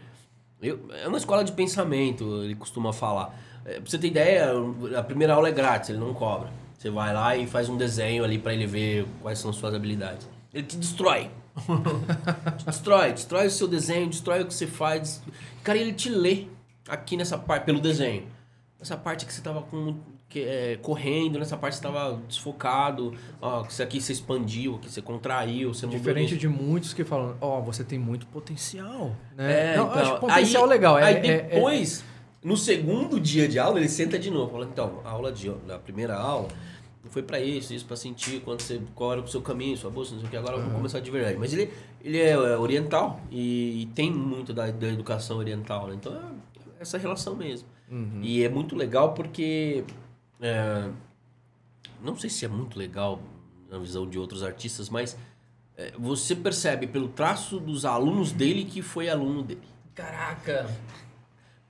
Eu, 0.62 0.80
é 0.92 1.08
uma 1.08 1.18
escola 1.18 1.44
de 1.44 1.52
pensamento, 1.52 2.44
ele 2.44 2.56
costuma 2.56 2.94
falar. 2.94 3.38
É, 3.66 3.80
pra 3.80 3.90
você 3.90 3.98
ter 3.98 4.08
ideia, 4.08 4.52
a 4.98 5.04
primeira 5.04 5.34
aula 5.34 5.50
é 5.50 5.52
grátis, 5.52 5.90
ele 5.90 6.00
não 6.00 6.14
cobra. 6.14 6.52
Você 6.78 6.90
vai 6.90 7.14
lá 7.14 7.36
e 7.36 7.48
faz 7.48 7.70
um 7.70 7.78
desenho 7.78 8.24
ali 8.24 8.38
pra 8.38 8.54
ele 8.54 8.68
ver 8.68 9.08
quais 9.22 9.40
são 9.40 9.50
as 9.50 9.56
suas 9.56 9.74
habilidades. 9.74 10.30
Ele 10.54 10.66
te 10.66 10.78
destrói. 10.78 11.30
te 12.58 12.66
destrói, 12.66 13.14
destrói 13.14 13.48
o 13.48 13.52
seu 13.52 13.68
desenho, 13.68 14.08
destrói 14.08 14.42
o 14.44 14.46
que 14.46 14.54
você 14.54 14.68
faz. 14.68 15.22
Cara, 15.64 15.78
ele 15.78 15.92
te 15.92 16.10
lê 16.10 16.46
aqui 16.88 17.18
nessa 17.18 17.38
parte, 17.38 17.66
pelo 17.66 17.80
desenho. 17.80 18.28
Nessa 18.80 18.96
parte 18.96 19.26
que 19.26 19.34
você 19.34 19.42
tava 19.42 19.64
com, 19.64 19.98
que, 20.30 20.42
é, 20.42 20.78
correndo, 20.82 21.40
nessa 21.40 21.56
parte 21.56 21.78
que 21.80 21.88
você 21.88 21.94
tava 21.94 22.20
desfocado, 22.28 23.14
ó, 23.42 23.64
que 23.64 23.72
isso 23.72 23.82
aqui 23.84 24.02
você 24.02 24.12
expandiu, 24.12 24.76
aqui 24.76 24.92
você 24.92 25.02
contraiu, 25.02 25.74
você 25.74 25.88
Diferente 25.88 26.36
de 26.38 26.48
muitos 26.48 26.94
que 26.94 27.04
falam, 27.04 27.36
ó, 27.40 27.62
você 27.62 27.84
tem 27.84 27.98
muito 27.98 28.28
potencial. 28.28 29.16
Né? 29.36 29.74
É, 29.74 29.78
Não, 29.78 29.88
então, 29.88 30.02
acho 30.02 30.14
que 30.16 30.20
potencial 30.20 30.64
aí, 30.64 30.70
legal. 30.70 31.00
É, 31.00 31.04
aí 31.04 31.16
é- 31.16 31.28
é- 31.28 31.42
depois, 31.44 32.04
no 32.44 32.58
segundo 32.58 33.20
dia 33.20 33.48
de 33.48 33.58
aula, 33.58 33.80
ele 33.80 33.88
senta 33.90 34.20
de 34.20 34.30
novo. 34.30 34.52
Fala, 34.52 34.66
então, 34.66 35.00
a 35.06 35.12
aula 35.12 35.32
de, 35.32 35.50
na 35.66 35.80
primeira 35.80 36.16
aula, 36.18 36.50
foi 37.10 37.24
para 37.24 37.40
isso, 37.40 37.74
isso 37.74 37.86
para 37.86 37.96
sentir 37.96 38.42
quando 38.42 38.62
você, 38.62 38.82
qual 38.94 39.14
era 39.14 39.22
o 39.22 39.28
seu 39.28 39.42
caminho, 39.42 39.78
sua 39.78 39.90
bolsa, 39.90 40.12
não 40.12 40.20
sei 40.20 40.28
o 40.28 40.32
que, 40.32 40.36
agora 40.36 40.58
eu 40.58 40.64
vou 40.64 40.72
começar 40.74 41.00
de 41.00 41.10
verdade. 41.10 41.38
Mas 41.38 41.54
ele, 41.54 41.72
ele 42.04 42.20
é, 42.20 42.32
é 42.32 42.58
oriental 42.58 43.22
e, 43.32 43.84
e 43.84 43.86
tem 43.96 44.12
muito 44.12 44.54
da, 44.54 44.70
da 44.70 44.88
educação 44.90 45.38
oriental, 45.38 45.88
né? 45.88 45.96
Então 45.96 46.14
é 46.14 46.20
essa 46.82 46.98
relação 46.98 47.34
mesmo. 47.34 47.68
E 48.22 48.44
é 48.44 48.50
muito 48.50 48.76
legal 48.76 49.14
porque. 49.14 49.86
É, 50.42 50.90
não 52.02 52.16
sei 52.18 52.30
se 52.30 52.46
é 52.46 52.48
muito 52.48 52.78
legal 52.78 53.20
na 53.70 53.78
visão 53.80 54.08
de 54.10 54.18
outros 54.18 54.44
artistas, 54.44 54.90
mas 54.90 55.18
é, 55.76 55.92
você 55.98 56.36
percebe 56.36 56.88
pelo 56.88 57.08
traço 57.10 57.60
dos 57.60 57.86
alunos 57.86 58.32
dele 58.32 58.66
que 58.66 58.82
foi 58.82 59.10
aluno 59.10 59.44
dele. 59.44 59.62
Caraca! 59.94 60.68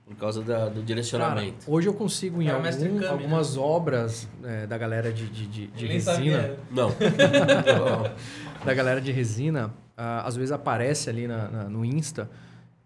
Por 0.06 0.16
causa 0.16 0.40
da- 0.42 0.66
do 0.68 0.70
Cara, 0.76 0.82
direcionamento. 0.86 1.70
hoje 1.70 1.86
eu 1.86 1.92
consigo 1.92 2.40
em 2.40 2.48
É 2.48 2.52
algum- 2.52 2.70
Kami, 2.70 3.06
algumas 3.06 3.58
obras 3.58 4.26
é, 4.42 4.66
da 4.66 4.78
galera 4.78 5.12
de, 5.12 5.26
de, 5.28 5.46
de, 5.46 5.66
de 5.66 5.86
resina. 5.86 6.56
Não. 6.70 6.88
da 8.64 8.74
galera 8.74 9.00
de 9.02 9.12
resina, 9.12 9.72
ah, 9.96 10.26
às 10.26 10.34
vezes 10.36 10.50
aparece 10.52 11.10
ali 11.10 11.26
na, 11.26 11.48
na- 11.48 11.64
no 11.64 11.84
Insta. 11.84 12.30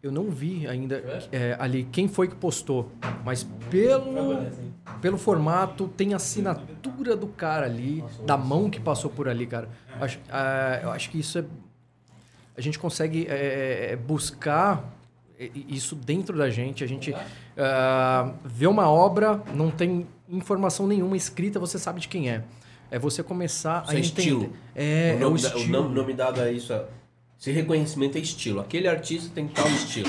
Eu 0.02 0.10
não 0.10 0.30
vi 0.30 0.66
ainda 0.66 0.96
é, 1.30 1.56
ali 1.60 1.84
quem 1.92 2.08
foi 2.08 2.26
que 2.26 2.34
postou, 2.34 2.90
mas 3.24 3.44
pelo, 3.70 4.36
pelo 5.00 5.16
formato 5.16 5.86
tem 5.86 6.12
a 6.12 6.16
assinatura 6.16 7.14
do 7.16 7.28
cara 7.28 7.66
ali, 7.66 8.02
da 8.26 8.36
mão 8.36 8.68
que 8.68 8.80
passou 8.80 9.08
por 9.08 9.28
ali, 9.28 9.46
cara. 9.46 9.68
Acho, 10.00 10.18
ah, 10.28 10.80
eu 10.82 10.90
acho 10.90 11.08
que 11.08 11.20
isso 11.20 11.38
é. 11.38 11.44
A 12.56 12.60
gente 12.60 12.80
consegue 12.80 13.28
é, 13.28 13.90
é, 13.92 13.96
buscar 13.96 14.92
i- 15.38 15.66
isso 15.68 15.94
dentro 15.94 16.36
da 16.36 16.50
gente. 16.50 16.82
A 16.82 16.86
gente 16.88 17.14
ah, 17.56 18.32
vê 18.44 18.66
uma 18.66 18.90
obra, 18.90 19.40
não 19.54 19.70
tem 19.70 20.08
informação 20.28 20.84
nenhuma 20.84 21.16
escrita, 21.16 21.60
você 21.60 21.78
sabe 21.78 22.00
de 22.00 22.08
quem 22.08 22.28
é. 22.28 22.42
É 22.90 22.98
você 22.98 23.22
começar 23.22 23.84
Isso 23.84 23.92
a 23.92 23.94
é 23.94 23.98
entender. 24.00 24.18
estilo. 24.20 24.52
É, 24.74 25.12
o, 25.12 25.14
é 25.14 25.16
o 25.16 25.20
nome 25.30 25.40
da- 25.42 25.54
o 25.54 25.56
estilo. 25.58 25.80
nome, 25.82 25.94
nome 25.94 26.12
dado 26.12 26.40
a 26.40 26.50
isso 26.50 26.72
é. 26.72 26.86
Esse 27.42 27.50
reconhecimento 27.50 28.16
é 28.16 28.20
estilo. 28.20 28.60
Aquele 28.60 28.86
artista 28.86 29.28
tem 29.34 29.48
tal 29.48 29.66
estilo. 29.66 30.08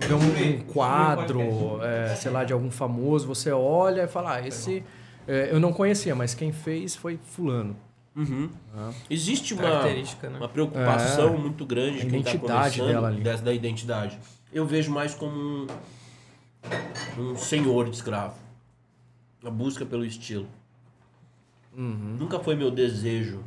vê 0.00 0.14
um, 0.14 0.56
um 0.56 0.60
quadro, 0.62 1.80
é, 1.80 2.12
sei 2.16 2.32
lá, 2.32 2.42
de 2.42 2.52
algum 2.52 2.72
famoso, 2.72 3.24
você 3.24 3.52
olha 3.52 4.02
e 4.02 4.08
fala, 4.08 4.34
ah, 4.34 4.44
esse 4.48 4.82
é, 5.28 5.48
eu 5.52 5.60
não 5.60 5.72
conhecia, 5.72 6.12
mas 6.12 6.34
quem 6.34 6.50
fez 6.50 6.96
foi 6.96 7.20
fulano. 7.22 7.76
Uhum. 8.16 8.50
Existe 9.08 9.54
uma, 9.54 9.84
né? 9.84 10.04
uma 10.36 10.48
preocupação 10.48 11.34
É. 11.34 11.38
muito 11.38 11.64
grande 11.64 12.00
de 12.00 12.06
quem 12.10 12.20
tá 12.20 12.30
identidade 12.30 12.78
começando 12.80 12.86
dela 12.92 13.06
ali. 13.06 13.22
dessa- 13.22 13.42
da 13.44 13.52
identidade. 13.52 14.18
Eu 14.52 14.66
vejo 14.66 14.90
mais 14.90 15.14
como 15.14 15.36
um, 15.38 15.66
um 17.16 17.36
senhor 17.36 17.84
de 17.88 17.94
escravo. 17.94 18.34
A 19.44 19.50
busca 19.50 19.86
pelo 19.86 20.04
estilo. 20.04 20.48
Uhum. 21.76 22.16
Nunca 22.18 22.40
foi 22.40 22.56
meu 22.56 22.72
desejo. 22.72 23.44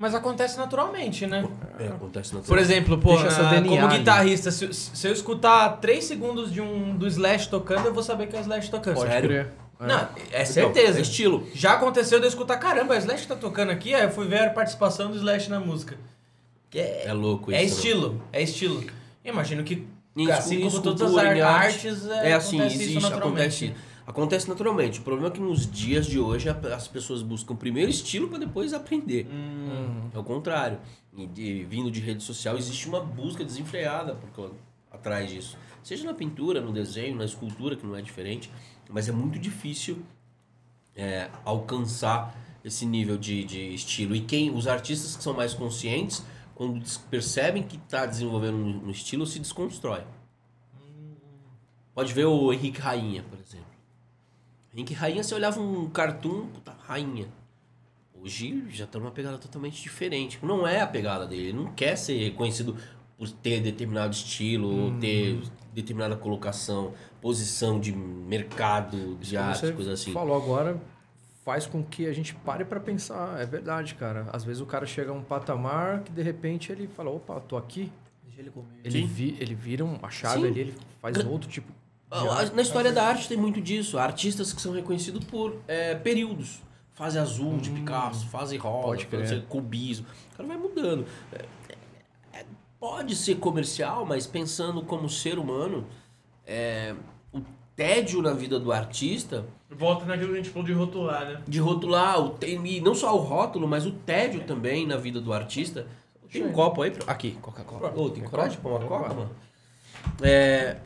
Mas 0.00 0.14
acontece 0.14 0.56
naturalmente, 0.56 1.26
né? 1.26 1.46
É, 1.78 1.88
acontece 1.88 2.34
na 2.34 2.40
Por 2.40 2.56
exemplo, 2.58 2.96
pô, 2.96 3.10
Deixa 3.16 3.30
seu 3.32 3.44
ah, 3.44 3.50
DNA 3.50 3.68
como 3.82 3.88
guitarrista, 3.98 4.50
se, 4.50 4.72
se 4.72 5.06
eu 5.06 5.12
escutar 5.12 5.76
3 5.76 6.02
segundos 6.02 6.50
de 6.50 6.58
um 6.58 6.96
do 6.96 7.06
Slash 7.06 7.50
tocando, 7.50 7.84
eu 7.84 7.92
vou 7.92 8.02
saber 8.02 8.26
que 8.28 8.34
é 8.34 8.38
o 8.38 8.40
Slash 8.40 8.70
tocando. 8.70 8.94
Pode 8.94 9.10
Sério? 9.10 9.28
crer. 9.28 9.48
É. 9.78 9.86
Não, 9.86 10.00
é 10.32 10.42
Então, 10.42 10.46
certeza. 10.46 10.98
é 10.98 11.02
estilo. 11.02 11.46
Já 11.54 11.74
aconteceu 11.74 12.18
de 12.18 12.24
eu 12.24 12.30
escutar, 12.30 12.56
caramba, 12.56 12.94
o 12.94 12.96
Slash 12.96 13.28
tá 13.28 13.36
tocando 13.36 13.70
aqui, 13.72 13.94
aí 13.94 14.04
eu 14.04 14.10
fui 14.10 14.26
ver 14.26 14.40
a 14.46 14.50
participação 14.50 15.10
do 15.10 15.18
Slash 15.18 15.50
na 15.50 15.60
música. 15.60 15.98
Que 16.70 16.78
é, 16.78 17.02
É 17.08 17.12
louco 17.12 17.50
isso. 17.52 17.60
é 17.60 17.62
né? 17.62 17.64
estilo, 17.66 18.22
é 18.32 18.42
estilo. 18.42 18.82
Eu 19.22 19.34
imagino 19.34 19.62
que, 19.62 19.86
Em 20.16 20.30
assim 20.30 20.60
como 20.62 20.80
todas 20.80 21.14
as 21.14 21.16
arte, 21.18 21.40
artes, 21.42 22.08
é, 22.08 22.30
É 22.30 22.32
assim, 22.32 22.56
acontece 22.58 22.76
existe, 22.76 22.96
isso 22.98 23.10
naturalmente. 23.10 23.66
acontece. 23.66 23.89
Acontece 24.10 24.48
naturalmente. 24.48 24.98
O 24.98 25.02
problema 25.02 25.28
é 25.28 25.30
que 25.30 25.38
nos 25.40 25.70
dias 25.70 26.04
de 26.04 26.18
hoje 26.18 26.48
as 26.48 26.88
pessoas 26.88 27.22
buscam 27.22 27.54
primeiro 27.54 27.88
estilo 27.92 28.26
para 28.26 28.40
depois 28.40 28.74
aprender. 28.74 29.28
Hum. 29.30 30.10
É 30.12 30.18
o 30.18 30.24
contrário. 30.24 30.80
E 31.16 31.28
de- 31.28 31.62
vindo 31.64 31.92
de 31.92 32.00
rede 32.00 32.20
social 32.20 32.58
existe 32.58 32.88
uma 32.88 33.00
busca 33.00 33.44
desenfreada 33.44 34.16
por, 34.34 34.50
atrás 34.90 35.30
disso. 35.30 35.56
Seja 35.80 36.04
na 36.04 36.12
pintura, 36.12 36.60
no 36.60 36.72
desenho, 36.72 37.14
na 37.16 37.24
escultura, 37.24 37.76
que 37.76 37.86
não 37.86 37.94
é 37.94 38.02
diferente. 38.02 38.50
Mas 38.88 39.08
é 39.08 39.12
muito 39.12 39.38
difícil 39.38 40.02
é, 40.96 41.30
alcançar 41.44 42.36
esse 42.64 42.84
nível 42.84 43.16
de, 43.16 43.44
de 43.44 43.72
estilo. 43.74 44.16
E 44.16 44.20
quem 44.22 44.50
os 44.52 44.66
artistas 44.66 45.14
que 45.14 45.22
são 45.22 45.34
mais 45.34 45.54
conscientes, 45.54 46.24
quando 46.56 46.82
percebem 47.08 47.62
que 47.62 47.76
está 47.76 48.06
desenvolvendo 48.06 48.56
um, 48.56 48.86
um 48.88 48.90
estilo, 48.90 49.24
se 49.24 49.38
desconstrói. 49.38 50.02
Pode 51.94 52.12
ver 52.12 52.24
o 52.24 52.52
Henrique 52.52 52.80
Rainha, 52.80 53.22
por 53.22 53.38
exemplo. 53.38 53.69
Henrique 54.72 54.94
Rainha, 54.94 55.22
você 55.22 55.34
olhava 55.34 55.60
um 55.60 55.88
cartoon, 55.90 56.46
puta, 56.46 56.72
rainha. 56.86 57.26
Hoje 58.14 58.64
já 58.70 58.86
tá 58.86 58.98
numa 58.98 59.10
pegada 59.10 59.38
totalmente 59.38 59.82
diferente. 59.82 60.38
Não 60.42 60.66
é 60.66 60.80
a 60.80 60.86
pegada 60.86 61.26
dele. 61.26 61.48
Ele 61.48 61.52
não 61.54 61.72
quer 61.72 61.96
ser 61.96 62.18
reconhecido 62.18 62.76
por 63.18 63.28
ter 63.30 63.60
determinado 63.60 64.12
estilo, 64.14 64.68
ou 64.68 64.98
ter 64.98 65.42
determinada 65.74 66.16
colocação, 66.16 66.94
posição 67.20 67.80
de 67.80 67.92
mercado, 67.92 69.16
de 69.16 69.36
Como 69.36 69.48
arte, 69.48 69.72
coisa 69.72 69.92
assim. 69.92 70.12
falou 70.12 70.36
agora, 70.36 70.80
faz 71.44 71.66
com 71.66 71.82
que 71.82 72.06
a 72.06 72.12
gente 72.12 72.34
pare 72.34 72.64
pra 72.64 72.78
pensar. 72.78 73.40
É 73.40 73.46
verdade, 73.46 73.94
cara. 73.94 74.28
Às 74.32 74.44
vezes 74.44 74.62
o 74.62 74.66
cara 74.66 74.86
chega 74.86 75.10
a 75.10 75.14
um 75.14 75.22
patamar 75.22 76.02
que 76.02 76.12
de 76.12 76.22
repente 76.22 76.70
ele 76.70 76.86
fala, 76.86 77.10
opa, 77.10 77.40
tô 77.40 77.56
aqui. 77.56 77.90
Deixa 78.24 78.40
ele 78.40 78.50
comer. 78.50 78.68
Ele, 78.84 79.02
vi, 79.04 79.36
ele 79.40 79.54
vira 79.54 79.84
uma 79.84 80.10
chave 80.10 80.42
Sim. 80.42 80.46
ali, 80.46 80.60
ele 80.60 80.74
faz 81.00 81.16
outro 81.24 81.48
tipo. 81.50 81.79
De 82.10 82.28
Ah, 82.28 82.34
arte. 82.34 82.54
Na 82.54 82.62
história 82.62 82.92
da 82.92 83.04
arte 83.04 83.28
tem 83.28 83.36
muito 83.36 83.60
disso. 83.60 83.98
Há 83.98 84.02
artistas 84.04 84.52
que 84.52 84.60
são 84.60 84.72
reconhecidos 84.72 85.24
por 85.24 85.56
é, 85.68 85.94
períodos. 85.94 86.60
Fase 86.94 87.18
azul 87.18 87.56
de 87.56 87.70
Picasso, 87.70 88.26
fase 88.28 88.56
rosa, 88.58 89.06
fase 89.06 89.40
cubismo. 89.48 90.06
O 90.34 90.36
cara 90.36 90.48
vai 90.48 90.58
mudando. 90.58 91.06
É, 91.32 91.44
é, 92.40 92.44
pode 92.78 93.16
ser 93.16 93.36
comercial, 93.36 94.04
mas 94.04 94.26
pensando 94.26 94.82
como 94.82 95.08
ser 95.08 95.38
humano, 95.38 95.86
é, 96.46 96.94
o 97.32 97.40
tédio 97.74 98.20
na 98.20 98.32
vida 98.34 98.58
do 98.60 98.70
artista 98.70 99.46
Volta 99.70 100.04
naquilo 100.04 100.30
que 100.32 100.34
a 100.34 100.42
gente 100.42 100.50
falou 100.50 100.66
de 100.66 100.72
rotular, 100.74 101.24
né? 101.24 101.42
de 101.46 101.58
rotular, 101.60 102.20
o 102.20 102.36
e 102.44 102.80
não 102.82 102.94
só 102.94 103.14
o 103.16 103.20
rótulo, 103.20 103.66
mas 103.68 103.86
o 103.86 103.92
tédio 103.92 104.42
também 104.44 104.84
na 104.86 104.96
vida 104.96 105.20
do 105.20 105.32
artista. 105.32 105.86
Tem 106.30 106.44
um 106.44 106.52
copo 106.52 106.82
aí? 106.82 106.90
pra- 106.90 107.10
Aqui, 107.12 107.38
Coca-Cola. 107.40 107.92
Ô, 107.96 108.10
tem 108.10 108.22
coragem 108.24 108.58
pra 108.60 108.70
uma 108.70 108.80
Coca, 108.80 109.14
mano? 109.14 109.30
É, 110.22 110.76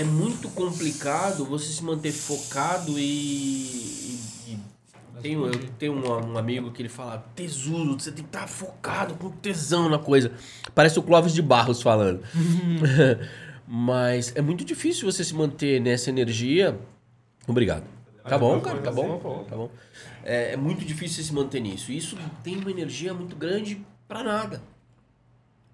é 0.00 0.04
muito 0.04 0.48
complicado 0.50 1.44
você 1.44 1.66
se 1.72 1.82
manter 1.82 2.12
focado 2.12 2.98
e. 2.98 3.02
e- 3.02 4.20
e- 4.52 4.58
tenho, 5.22 5.46
eu 5.46 5.68
tenho 5.78 5.92
um, 5.94 6.32
um 6.34 6.38
amigo 6.38 6.70
que 6.70 6.82
ele 6.82 6.88
fala, 6.88 7.24
tesudo, 7.34 7.98
você 7.98 8.12
tem 8.12 8.22
que 8.22 8.28
estar 8.28 8.46
focado 8.46 9.14
com 9.14 9.30
tesão 9.30 9.88
na 9.88 9.98
coisa. 9.98 10.30
Parece 10.74 10.98
o 10.98 11.02
Clóvis 11.02 11.32
de 11.32 11.40
Barros 11.42 11.80
falando. 11.82 12.20
Mas 13.66 14.32
é 14.36 14.40
muito 14.42 14.64
difícil 14.64 15.10
você 15.10 15.24
se 15.24 15.34
manter 15.34 15.80
nessa 15.80 16.10
energia. 16.10 16.78
Obrigado. 17.48 17.84
Tá 18.28 18.36
bom, 18.38 18.60
cara, 18.60 18.78
tá 18.82 18.90
bom. 18.92 19.44
Tá 19.48 19.56
bom. 19.56 19.70
É, 20.24 20.52
é 20.52 20.56
muito 20.56 20.84
difícil 20.84 21.22
se 21.24 21.32
manter 21.32 21.60
nisso. 21.60 21.90
E 21.90 21.96
isso 21.96 22.16
tem 22.42 22.56
uma 22.56 22.70
energia 22.70 23.14
muito 23.14 23.34
grande 23.36 23.84
pra 24.06 24.22
nada. 24.22 24.60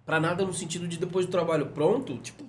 Pra 0.05 0.21
nada 0.21 0.45
no 0.45 0.53
sentido 0.53 0.87
de 0.89 0.99
depois 0.99 1.27
do 1.27 1.33
trabalho 1.33 1.67
pronto, 1.67 2.17
tipo, 2.19 2.45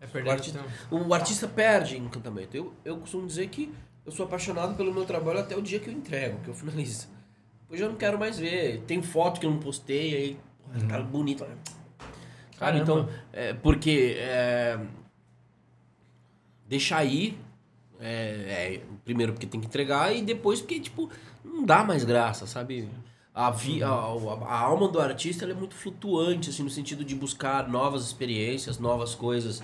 É 0.00 0.04
o 0.04 0.08
perder 0.08 0.30
artista, 0.30 0.64
o 0.90 1.14
artista 1.14 1.48
perde 1.48 1.96
encantamento. 1.96 2.56
Eu, 2.56 2.72
eu 2.84 2.98
costumo 2.98 3.26
dizer 3.26 3.48
que 3.48 3.72
eu 4.04 4.12
sou 4.12 4.26
apaixonado 4.26 4.76
pelo 4.76 4.92
meu 4.92 5.04
trabalho 5.04 5.40
até 5.40 5.56
o 5.56 5.62
dia 5.62 5.80
que 5.80 5.88
eu 5.88 5.94
entrego, 5.94 6.40
que 6.40 6.48
eu 6.48 6.54
finalizo. 6.54 7.08
Depois 7.62 7.80
eu 7.80 7.88
não 7.88 7.96
quero 7.96 8.18
mais 8.18 8.38
ver. 8.38 8.82
Tem 8.86 9.02
foto 9.02 9.40
que 9.40 9.46
eu 9.46 9.50
não 9.50 9.58
postei, 9.58 10.14
aí, 10.14 10.40
cara 10.88 11.02
bonito. 11.02 11.44
Cara, 11.44 11.58
Caramba. 12.58 12.82
então, 12.82 13.08
é, 13.32 13.52
porque 13.54 14.16
é, 14.18 14.78
deixar 16.68 17.04
ir, 17.04 17.38
é, 17.98 18.08
é, 18.08 18.82
primeiro 19.04 19.32
porque 19.32 19.46
tem 19.46 19.60
que 19.60 19.66
entregar, 19.66 20.14
e 20.14 20.22
depois 20.22 20.60
porque, 20.60 20.78
tipo, 20.78 21.10
não 21.44 21.64
dá 21.64 21.82
mais 21.82 22.04
graça, 22.04 22.46
sabe? 22.46 22.88
A, 23.34 23.50
vi, 23.50 23.82
a, 23.82 23.88
a, 23.88 23.92
a 23.92 24.58
alma 24.60 24.88
do 24.88 25.00
artista 25.00 25.44
ela 25.44 25.52
é 25.52 25.56
muito 25.56 25.74
flutuante, 25.74 26.50
assim, 26.50 26.62
no 26.62 26.70
sentido 26.70 27.04
de 27.04 27.14
buscar 27.14 27.68
novas 27.68 28.04
experiências, 28.04 28.78
novas 28.78 29.14
coisas 29.14 29.62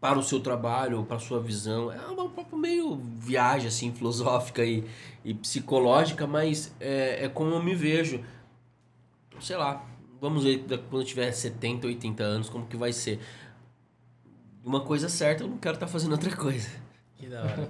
para 0.00 0.18
o 0.18 0.22
seu 0.22 0.40
trabalho, 0.40 1.04
para 1.04 1.16
a 1.16 1.20
sua 1.20 1.40
visão. 1.40 1.92
É 1.92 1.98
uma 2.06 2.28
papo 2.28 2.56
meio 2.56 2.96
viagem, 2.96 3.68
assim, 3.68 3.92
filosófica 3.92 4.64
e, 4.64 4.84
e 5.24 5.34
psicológica, 5.34 6.26
mas 6.26 6.72
é, 6.78 7.24
é 7.24 7.28
como 7.28 7.50
eu 7.50 7.62
me 7.62 7.74
vejo. 7.74 8.24
Sei 9.40 9.56
lá, 9.56 9.84
vamos 10.20 10.44
ver 10.44 10.64
quando 10.88 11.02
eu 11.02 11.04
tiver 11.04 11.30
70, 11.32 11.86
80 11.86 12.22
anos, 12.22 12.48
como 12.48 12.66
que 12.66 12.76
vai 12.76 12.92
ser. 12.92 13.20
Uma 14.64 14.80
coisa 14.80 15.08
certa, 15.08 15.44
eu 15.44 15.48
não 15.48 15.58
quero 15.58 15.74
estar 15.74 15.86
fazendo 15.86 16.12
outra 16.12 16.34
coisa. 16.34 16.68
Que 17.16 17.26
da 17.26 17.42
hora. 17.42 17.68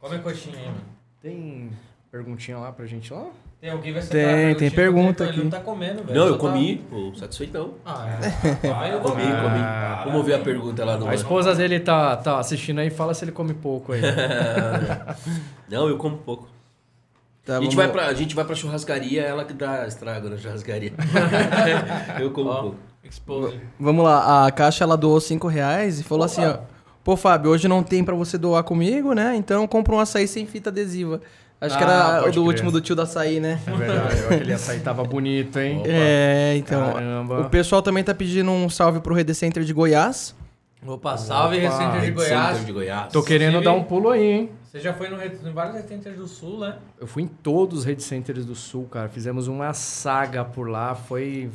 Come 0.00 0.16
a 0.16 0.18
coxinha 0.20 0.58
aí, 0.58 0.66
mano. 0.66 0.84
Tem 1.20 1.70
perguntinha 2.10 2.58
lá 2.58 2.72
pra 2.72 2.86
gente 2.86 3.12
lá? 3.12 3.30
Tem 3.60 3.70
alguém 3.70 3.92
vai 3.92 4.00
Tem, 4.02 4.10
sentar 4.10 4.34
a 4.34 4.34
tem 4.54 4.70
perguntinha, 4.70 4.70
pergunta 4.70 5.24
Ele 5.24 5.32
não 5.36 5.40
aqui. 5.42 5.50
tá 5.50 5.60
comendo, 5.60 6.02
velho. 6.04 6.18
Não, 6.18 6.26
eu 6.28 6.32
Só 6.32 6.38
tá- 6.38 6.52
comi, 6.52 6.76
pô, 6.88 7.12
satisfeitão. 7.14 7.74
Ah, 7.84 8.06
é. 8.08 8.68
Aí 8.72 8.90
eu 8.92 9.00
Comi, 9.00 9.22
comi. 9.22 9.32
comi. 9.42 10.04
Vamos 10.06 10.24
ver 10.26 10.34
a 10.34 10.38
pergunta 10.38 10.82
lá 10.82 10.96
no. 10.96 11.06
A 11.06 11.14
esposa 11.14 11.54
dele 11.54 11.78
tá, 11.78 12.16
tá 12.16 12.38
assistindo 12.38 12.78
aí, 12.78 12.88
fala 12.88 13.12
se 13.12 13.22
ele 13.22 13.32
come 13.32 13.52
pouco 13.52 13.92
aí. 13.92 14.00
Não, 15.68 15.88
eu 15.88 15.98
como 15.98 16.16
pouco. 16.16 16.48
Tá, 17.44 17.58
a, 17.58 17.60
gente 17.60 17.76
vai 17.76 17.88
pra, 17.88 18.06
a 18.06 18.14
gente 18.14 18.34
vai 18.34 18.44
pra 18.46 18.54
churrascaria, 18.54 19.22
ela 19.22 19.44
que 19.44 19.52
dá 19.52 19.86
estrago 19.86 20.28
na 20.30 20.38
churrascaria. 20.38 20.92
eu 22.20 22.30
como 22.30 22.48
Ó, 22.50 22.60
pouco. 22.62 22.76
expose. 23.04 23.60
Vamos 23.78 24.04
lá, 24.04 24.46
a 24.46 24.50
Caixa 24.50 24.84
ela 24.84 24.96
doou 24.96 25.20
5 25.20 25.48
reais 25.48 26.00
e 26.00 26.02
falou 26.04 26.24
assim, 26.24 26.44
ó. 26.44 26.58
Pô, 27.02 27.16
Fábio, 27.16 27.50
hoje 27.50 27.66
não 27.66 27.82
tem 27.82 28.04
pra 28.04 28.14
você 28.14 28.36
doar 28.38 28.62
comigo, 28.62 29.14
né? 29.14 29.34
Então 29.34 29.66
compra 29.66 29.94
um 29.94 30.00
açaí 30.00 30.28
sem 30.28 30.46
fita 30.46 30.68
adesiva. 30.70 31.20
Acho 31.60 31.76
que 31.76 31.84
Ah, 31.84 31.86
era 31.86 32.18
o 32.20 32.22
pode 32.22 32.34
do 32.36 32.40
crer. 32.42 32.46
último 32.54 32.72
do 32.72 32.80
tio 32.80 32.96
da 32.96 33.02
açaí, 33.02 33.38
né? 33.38 33.60
É 33.66 33.70
verdade, 33.70 34.20
aquele 34.34 34.52
açaí 34.54 34.80
tava 34.80 35.04
bonito, 35.04 35.58
hein? 35.58 35.82
É, 35.84 36.54
então. 36.56 36.94
Caramba. 36.94 37.40
O 37.42 37.50
pessoal 37.50 37.82
também 37.82 38.02
tá 38.02 38.14
pedindo 38.14 38.50
um 38.50 38.68
salve 38.70 39.00
pro 39.00 39.14
Rede 39.14 39.34
Center 39.34 39.62
de 39.62 39.72
Goiás. 39.72 40.34
Opa, 40.86 41.18
salve 41.18 41.58
Opa, 41.58 41.68
Recente 41.78 42.06
de 42.06 42.10
Goiás. 42.12 42.64
de 42.64 42.72
Goiás. 42.72 43.12
Tô 43.12 43.22
querendo 43.22 43.58
Inclusive- 43.58 43.64
dar 43.64 43.72
um 43.78 43.84
pulo 43.84 44.08
aí, 44.08 44.22
hein? 44.24 44.50
Você 44.64 44.80
já 44.80 44.94
foi 44.94 45.10
no, 45.10 45.22
em 45.22 45.52
vários 45.52 45.74
Recentes 45.76 46.16
do 46.16 46.26
Sul, 46.26 46.60
né? 46.60 46.76
Eu 46.98 47.06
fui 47.06 47.24
em 47.24 47.26
todos 47.26 47.80
os 47.80 47.84
Rede 47.84 48.02
Centers 48.02 48.46
do 48.46 48.54
Sul, 48.54 48.86
cara. 48.90 49.08
Fizemos 49.10 49.46
uma 49.46 49.74
saga 49.74 50.42
por 50.44 50.66
lá. 50.70 50.94
Foi 50.94 51.50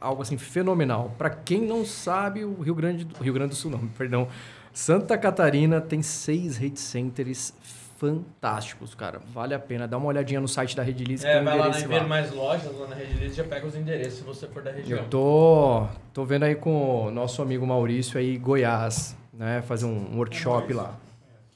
algo 0.00 0.22
assim 0.22 0.38
fenomenal. 0.38 1.12
Pra 1.18 1.28
quem 1.30 1.62
não 1.62 1.84
sabe, 1.84 2.44
o 2.44 2.60
Rio 2.60 2.74
Grande 2.76 3.04
do 3.04 3.20
Rio 3.20 3.32
Grande 3.34 3.50
do 3.50 3.56
Sul, 3.56 3.72
não, 3.72 3.80
perdão. 3.98 4.28
Santa 4.72 5.18
Catarina 5.18 5.80
tem 5.80 6.00
seis 6.00 6.56
Rede 6.56 6.78
Centers 6.78 7.52
fantásticos, 8.00 8.94
cara. 8.94 9.20
Vale 9.32 9.54
a 9.54 9.58
pena. 9.58 9.86
Dá 9.86 9.98
uma 9.98 10.06
olhadinha 10.06 10.40
no 10.40 10.48
site 10.48 10.74
da 10.74 10.82
Rede 10.82 11.04
Liz, 11.04 11.20
que 11.22 11.28
É, 11.28 11.34
tem 11.34 11.44
vai 11.44 11.58
lá 11.58 11.68
na 11.68 11.76
Ver. 11.76 12.06
Mais 12.06 12.32
Lojas, 12.32 12.74
lá 12.78 12.88
na 12.88 12.96
Rede 12.96 13.12
Liz, 13.14 13.34
já 13.36 13.44
pega 13.44 13.66
os 13.66 13.76
endereços 13.76 14.14
se 14.20 14.24
você 14.24 14.46
for 14.46 14.62
da 14.62 14.70
região. 14.72 14.98
Eu 15.00 15.08
tô, 15.08 15.86
tô 16.14 16.24
vendo 16.24 16.44
aí 16.44 16.54
com 16.54 17.06
o 17.06 17.10
nosso 17.10 17.42
amigo 17.42 17.66
Maurício 17.66 18.18
aí, 18.18 18.38
Goiás, 18.38 19.14
né? 19.32 19.60
Fazer 19.62 19.84
um 19.84 20.16
workshop 20.16 20.72
lá. 20.72 20.94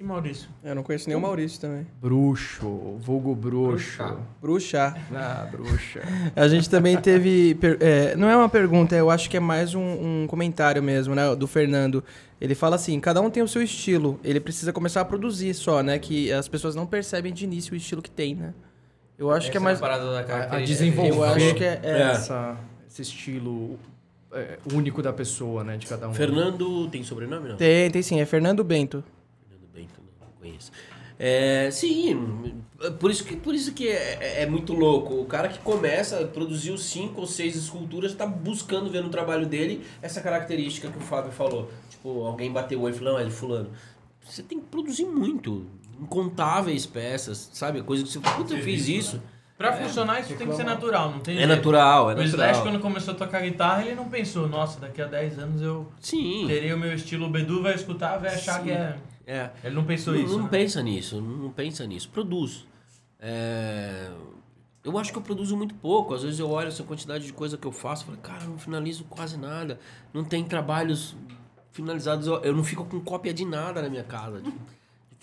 Que 0.04 0.08
Maurício. 0.08 0.50
Eu 0.62 0.74
não 0.74 0.82
conheço 0.82 1.08
nem 1.08 1.16
o 1.16 1.20
Maurício 1.20 1.58
também. 1.58 1.86
Bruxo, 1.98 2.68
vulgo 2.98 3.34
bruxo. 3.34 3.96
Bruxa. 3.96 4.16
Bruxa. 4.42 4.96
Ah, 5.14 5.48
bruxa. 5.50 6.02
A 6.36 6.46
gente 6.46 6.68
também 6.68 7.00
teve. 7.00 7.56
é, 7.80 8.14
não 8.14 8.28
é 8.28 8.36
uma 8.36 8.50
pergunta, 8.50 8.94
eu 8.94 9.10
acho 9.10 9.30
que 9.30 9.38
é 9.38 9.40
mais 9.40 9.74
um, 9.74 9.80
um 9.80 10.26
comentário 10.26 10.82
mesmo, 10.82 11.14
né? 11.14 11.34
Do 11.34 11.46
Fernando. 11.46 12.04
Ele 12.38 12.54
fala 12.54 12.76
assim: 12.76 13.00
cada 13.00 13.18
um 13.22 13.30
tem 13.30 13.42
o 13.42 13.48
seu 13.48 13.62
estilo. 13.62 14.20
Ele 14.22 14.38
precisa 14.40 14.74
começar 14.74 15.00
a 15.00 15.04
produzir 15.06 15.54
só, 15.54 15.82
né? 15.82 15.98
Que 15.98 16.30
as 16.30 16.48
pessoas 16.48 16.74
não 16.74 16.86
percebem 16.86 17.32
de 17.32 17.44
início 17.44 17.72
o 17.72 17.76
estilo 17.76 18.02
que 18.02 18.10
tem, 18.10 18.34
né? 18.34 18.52
Eu 19.16 19.30
acho 19.30 19.50
que 19.50 19.56
é 19.56 19.58
Essa 19.58 19.64
mais. 19.64 19.78
a 19.78 19.80
parada 19.80 20.12
da 20.12 20.20
a 20.20 20.24
característica. 20.24 20.84
desenvolver 20.84 21.16
Eu 21.16 21.24
acho 21.24 21.54
que 21.54 21.64
é. 21.64 21.80
é- 21.82 22.00
essa, 22.12 22.58
esse 22.86 23.00
estilo 23.00 23.78
é, 24.34 24.58
único 24.70 25.00
da 25.00 25.14
pessoa, 25.14 25.64
né? 25.64 25.78
De 25.78 25.86
cada 25.86 26.06
um. 26.10 26.12
Fernando 26.12 26.88
tem 26.88 27.02
sobrenome, 27.02 27.48
não? 27.48 27.56
Tem, 27.56 27.90
tem 27.90 28.02
sim, 28.02 28.20
é 28.20 28.26
Fernando 28.26 28.62
Bento. 28.62 29.02
É, 31.18 31.70
sim, 31.70 32.54
por 32.98 33.08
isso 33.10 33.24
que, 33.24 33.36
por 33.36 33.54
isso 33.54 33.72
que 33.72 33.86
é, 33.88 34.18
é- 34.20 34.42
é 34.42 34.46
muito 34.46 34.72
louco. 34.72 35.14
O 35.14 35.24
cara 35.26 35.48
que 35.48 35.58
começa, 35.60 36.24
produziu 36.26 36.76
cinco 36.76 37.20
ou 37.20 37.26
seis 37.26 37.54
esculturas, 37.54 38.10
está 38.12 38.26
buscando 38.26 38.90
ver 38.90 39.02
no 39.02 39.08
trabalho 39.08 39.46
dele 39.46 39.84
essa 40.02 40.20
característica 40.20 40.88
que 40.90 40.98
o 40.98 41.00
Fábio 41.00 41.30
falou. 41.30 41.70
Tipo, 41.88 42.24
alguém 42.26 42.50
bateu 42.50 42.80
o 42.80 42.82
olho 42.82 42.94
e 42.94 42.98
falou, 42.98 43.14
não, 43.14 43.20
é 43.20 43.24
de 43.24 43.30
fulano. 43.30 43.70
Você 44.28 44.42
tem 44.42 44.58
que 44.58 44.66
produzir 44.66 45.04
muito. 45.04 45.66
Incontáveis 46.00 46.84
peças, 46.86 47.48
sabe? 47.52 47.80
Coisa 47.82 48.02
que 48.02 48.10
você 48.10 48.18
puta, 48.18 48.54
eu 48.54 48.62
fiz 48.62 48.88
isso. 48.88 49.22
Pra 49.56 49.72
funcionar, 49.72 50.20
isso 50.20 50.34
tem 50.34 50.48
que 50.48 50.56
ser 50.56 50.64
natural, 50.64 51.12
não 51.12 51.20
tem 51.20 51.36
É 51.36 51.46
jeito. 51.46 51.48
natural, 51.54 52.10
é 52.10 52.14
O 52.16 52.22
Slash, 52.22 52.36
natural. 52.36 52.62
quando 52.64 52.80
começou 52.82 53.14
a 53.14 53.16
tocar 53.16 53.40
guitarra, 53.40 53.82
ele 53.84 53.94
não 53.94 54.08
pensou, 54.08 54.48
nossa, 54.48 54.80
daqui 54.80 55.00
a 55.00 55.06
10 55.06 55.38
anos 55.38 55.62
eu 55.62 55.86
Sim. 56.00 56.46
terei 56.48 56.72
o 56.72 56.78
meu 56.78 56.92
estilo. 56.92 57.26
O 57.26 57.30
Bedu 57.30 57.62
vai 57.62 57.74
escutar, 57.76 58.18
vai 58.18 58.34
achar 58.34 58.54
Sim. 58.58 58.64
que 58.64 58.70
é. 58.72 58.96
É. 59.26 59.50
Ele 59.62 59.74
não 59.74 59.84
pensou 59.84 60.14
Não, 60.14 60.20
isso. 60.22 60.36
não 60.36 60.44
né? 60.44 60.50
pensa 60.50 60.82
nisso, 60.82 61.20
não 61.20 61.50
pensa 61.50 61.86
nisso. 61.86 62.08
Produz. 62.10 62.66
É, 63.18 64.10
Eu 64.84 64.98
acho 64.98 65.10
que 65.12 65.16
eu 65.18 65.22
produzo 65.22 65.56
muito 65.56 65.74
pouco. 65.76 66.12
Às 66.14 66.22
vezes 66.22 66.38
eu 66.38 66.50
olho 66.50 66.68
essa 66.68 66.82
quantidade 66.82 67.24
de 67.24 67.32
coisa 67.32 67.56
que 67.56 67.66
eu 67.66 67.72
faço 67.72 68.02
e 68.02 68.06
falo, 68.06 68.18
cara, 68.18 68.44
eu 68.44 68.50
não 68.50 68.58
finalizo 68.58 69.04
quase 69.04 69.36
nada. 69.38 69.80
Não 70.12 70.24
tem 70.24 70.44
trabalhos 70.44 71.16
finalizados. 71.72 72.26
Eu, 72.26 72.42
eu 72.42 72.54
não 72.54 72.62
fico 72.62 72.84
com 72.84 73.00
cópia 73.00 73.32
de 73.32 73.44
nada 73.46 73.80
na 73.80 73.88
minha 73.88 74.04
casa. 74.04 74.42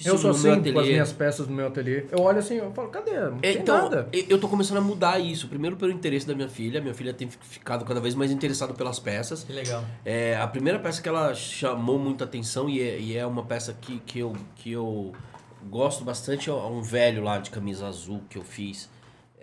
Eu 0.06 0.18
sou 0.18 0.32
assim 0.32 0.72
com 0.74 0.80
as 0.80 0.88
minhas 0.88 1.12
peças 1.14 1.48
no 1.48 1.56
meu 1.56 1.68
ateliê. 1.68 2.06
Eu 2.12 2.20
olho 2.22 2.40
assim, 2.40 2.56
eu 2.56 2.72
falo, 2.72 2.90
cadê? 2.90 3.12
Não 3.20 3.38
tem 3.40 3.58
Então, 3.58 3.84
nada. 3.84 4.10
eu- 4.12 4.40
tô 4.40 4.48
começando 4.48 4.78
a 4.78 4.82
mudar 4.82 5.20
isso. 5.20 5.48
Primeiro 5.48 5.76
pelo 5.76 5.92
interesse 5.92 6.28
da 6.28 6.34
minha 6.36 6.50
filha. 6.50 6.82
Minha 6.82 6.94
filha 6.94 7.14
tem 7.14 7.30
ficado 7.30 7.86
cada 7.86 8.00
vez 8.00 8.16
mais 8.16 8.32
interessada 8.32 8.74
pelas 8.74 9.00
peças. 9.00 9.44
Que 9.44 9.54
legal. 9.54 9.84
É, 10.04 10.36
a 10.38 10.48
primeira 10.48 10.80
peça 10.80 11.02
que 11.02 11.08
ela 11.10 11.34
chamou 11.36 12.00
muita 12.00 12.24
atenção 12.24 12.70
e 12.70 12.82
é, 12.82 13.00
e 13.00 13.18
é 13.18 13.26
uma 13.26 13.44
peça 13.44 13.76
que, 13.80 14.00
que, 14.00 14.20
eu, 14.20 14.36
que 14.56 14.72
eu 14.72 15.14
gosto 15.70 16.04
bastante 16.04 16.50
é 16.50 16.54
um 16.54 16.82
velho 16.82 17.24
lá 17.24 17.38
de 17.38 17.50
camisa 17.52 17.88
azul 17.88 18.22
que 18.30 18.38
eu 18.38 18.44
fiz. 18.44 18.90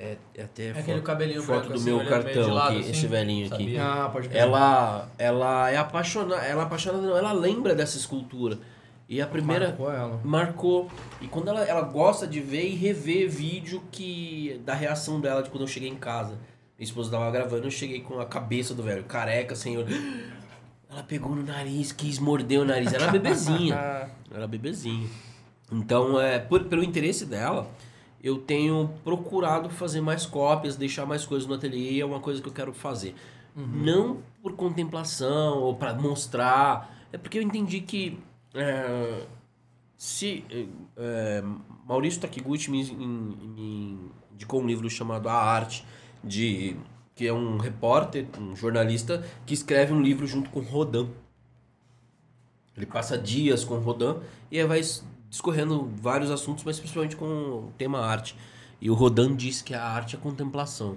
É, 0.01 0.17
é 0.37 0.43
até 0.45 0.67
É 0.69 0.71
aquele 0.79 1.01
cabelinho 1.01 1.43
foto 1.43 1.69
branco, 1.69 1.69
do 1.71 1.75
assim, 1.75 1.85
meu 1.93 2.05
cartão 2.07 2.43
de 2.45 2.51
lado, 2.51 2.71
aqui, 2.71 2.81
assim. 2.83 2.91
esse 2.93 3.07
velhinho 3.09 3.47
aqui. 3.47 3.65
Sabia. 3.65 3.85
Ah, 3.85 4.09
pode. 4.09 4.29
Ela, 4.33 5.09
ela 5.19 5.71
é 5.71 5.77
apaixonada, 5.77 6.41
ela 6.45 6.63
é 6.63 6.65
apaixonada, 6.67 7.05
não, 7.05 7.17
ela 7.17 7.33
lembra 7.33 7.75
dessa 7.75 7.97
escultura. 7.99 8.59
E 9.09 9.23
a 9.23 9.27
primeira 9.27 9.69
Marcou 9.69 9.91
ela. 9.91 10.21
marcou. 10.23 10.91
E 11.21 11.27
quando 11.27 11.49
ela, 11.49 11.63
ela 11.65 11.81
gosta 11.83 12.27
de 12.27 12.41
ver 12.41 12.69
e 12.69 12.75
rever 12.75 13.29
vídeo 13.29 13.83
que 13.91 14.61
da 14.65 14.75
reação 14.75 15.19
dela 15.21 15.43
de 15.43 15.49
quando 15.49 15.63
eu 15.63 15.67
cheguei 15.67 15.89
em 15.89 15.97
casa. 15.97 16.33
Minha 16.79 16.85
esposa 16.87 17.11
tava 17.11 17.31
gravando, 17.31 17.67
eu 17.67 17.71
cheguei 17.71 18.01
com 18.03 18.21
a 18.21 18.27
cabeça 18.27 18.75
do 18.75 18.83
velho, 18.83 19.05
careca, 19.05 19.55
senhor. 19.57 19.87
Ela 20.91 21.03
pegou 21.03 21.35
no 21.35 21.43
nariz, 21.43 21.93
quis 21.93 22.19
morder 22.19 22.61
o 22.61 22.65
nariz. 22.65 22.93
Era 22.93 23.09
bebezinha. 23.11 24.11
Era 24.33 24.47
bebezinha. 24.47 25.07
Então, 25.71 26.19
é, 26.21 26.39
por- 26.39 26.65
pelo 26.65 26.83
interesse 26.83 27.27
dela, 27.27 27.71
eu 28.23 28.39
tenho 28.39 28.91
procurado 29.05 29.69
fazer 29.69 30.01
mais 30.01 30.25
cópias, 30.25 30.77
deixar 30.77 31.05
mais 31.05 31.27
coisas 31.27 31.47
no 31.47 31.55
ateliê, 31.55 32.01
é 32.01 32.07
uma 32.07 32.21
coisa 32.21 32.41
que 32.41 32.49
eu 32.49 32.53
quero 32.53 32.73
fazer. 32.73 33.15
Não 33.55 34.19
por 34.43 34.53
contemplação 34.55 35.59
ou 35.59 35.75
para 35.75 35.93
mostrar, 35.95 36.95
é 37.13 37.19
porque 37.19 37.39
eu 37.39 37.43
entendi 37.43 37.81
que 37.81 38.19
é, 38.55 39.27
se 39.97 40.45
é, 40.51 40.67
é, 40.97 41.45
Maurício 41.87 42.21
Takiguchi 42.21 42.71
me, 42.71 42.85
me 42.85 44.11
indicou 44.33 44.63
um 44.63 44.67
livro 44.67 44.89
chamado 44.89 45.29
A 45.29 45.35
Arte, 45.35 45.85
de, 46.23 46.77
que 47.15 47.27
é 47.27 47.33
um 47.33 47.59
repórter, 47.59 48.27
um 48.39 48.55
jornalista, 48.55 49.27
que 49.45 49.55
escreve 49.55 49.93
um 49.93 50.01
livro 50.01 50.27
junto 50.27 50.51
com 50.51 50.61
Rodin. 50.61 51.11
Ele 52.77 52.87
passa 52.87 53.19
dias 53.19 53.65
com 53.65 53.79
Rodin 53.79 54.21
e 54.51 54.63
vai 54.65 54.81
discorrendo 55.29 55.91
vários 55.97 56.31
assuntos, 56.31 56.65
mas 56.65 56.79
principalmente 56.79 57.17
com 57.17 57.27
o 57.27 57.73
tema 57.77 57.99
arte. 57.99 58.37
E 58.81 58.89
o 58.89 58.95
Rodin 58.95 59.35
diz 59.35 59.61
que 59.61 59.75
a 59.75 59.83
arte 59.83 60.15
é 60.15 60.19
contemplação. 60.19 60.97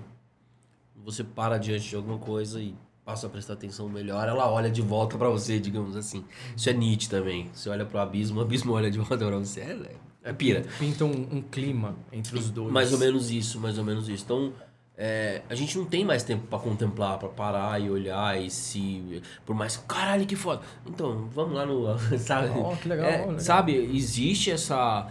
Você 1.04 1.24
para 1.24 1.58
diante 1.58 1.90
de 1.90 1.96
alguma 1.96 2.20
coisa 2.20 2.62
e 2.62 2.76
passa 3.06 3.28
a 3.28 3.30
prestar 3.30 3.54
atenção 3.54 3.90
melhor, 3.90 4.28
ela 4.28 4.50
olha 4.50 4.70
de 4.70 4.82
volta 4.82 5.18
pra 5.18 5.30
você, 5.30 5.60
digamos 5.60 5.96
assim. 5.96 6.24
Isso 6.56 6.70
é 6.70 6.74
Nietzsche 6.74 7.10
também. 7.10 7.50
Você 7.54 7.70
olha 7.70 7.86
pro 7.86 8.00
abismo, 8.00 8.40
o 8.40 8.44
abismo 8.44 8.74
olha 8.74 8.90
de 8.92 9.00
volta 9.00 9.18
pra 9.18 9.38
você. 9.38 9.62
É, 9.62 9.96
é 10.24 10.34
pira. 10.34 10.64
Pinta 10.80 11.06
um, 11.06 11.28
um 11.32 11.42
clima 11.42 11.96
entre 12.12 12.38
os 12.38 12.50
dois. 12.50 12.72
Mais 12.72 12.94
ou 12.94 13.00
menos 13.00 13.32
isso, 13.32 13.60
mais 13.60 13.78
ou 13.78 13.84
menos 13.84 14.08
isso. 14.08 14.24
Então, 14.24 14.54
é, 14.96 15.42
a 15.50 15.56
gente 15.56 15.78
não 15.78 15.86
tem 15.86 16.06
mais 16.06 16.24
tempo 16.24 16.46
pra 16.48 16.60
contemplar, 16.60 17.18
pra 17.18 17.28
parar 17.30 17.82
e 17.82 17.90
olhar 17.90 18.40
e 18.40 18.50
se. 18.50 19.22
Por 19.46 19.56
mais. 19.56 19.78
Caralho, 19.78 20.26
que 20.26 20.36
foda! 20.36 20.62
Então, 20.86 21.28
vamos 21.34 21.56
lá 21.56 21.66
no. 21.66 21.98
Sabe? 22.20 22.50
Oh, 22.56 22.76
que 22.78 22.88
legal, 22.88 23.06
É, 23.08 23.18
legal. 23.18 23.40
Sabe, 23.40 23.76
existe 23.76 24.52
essa 24.52 25.08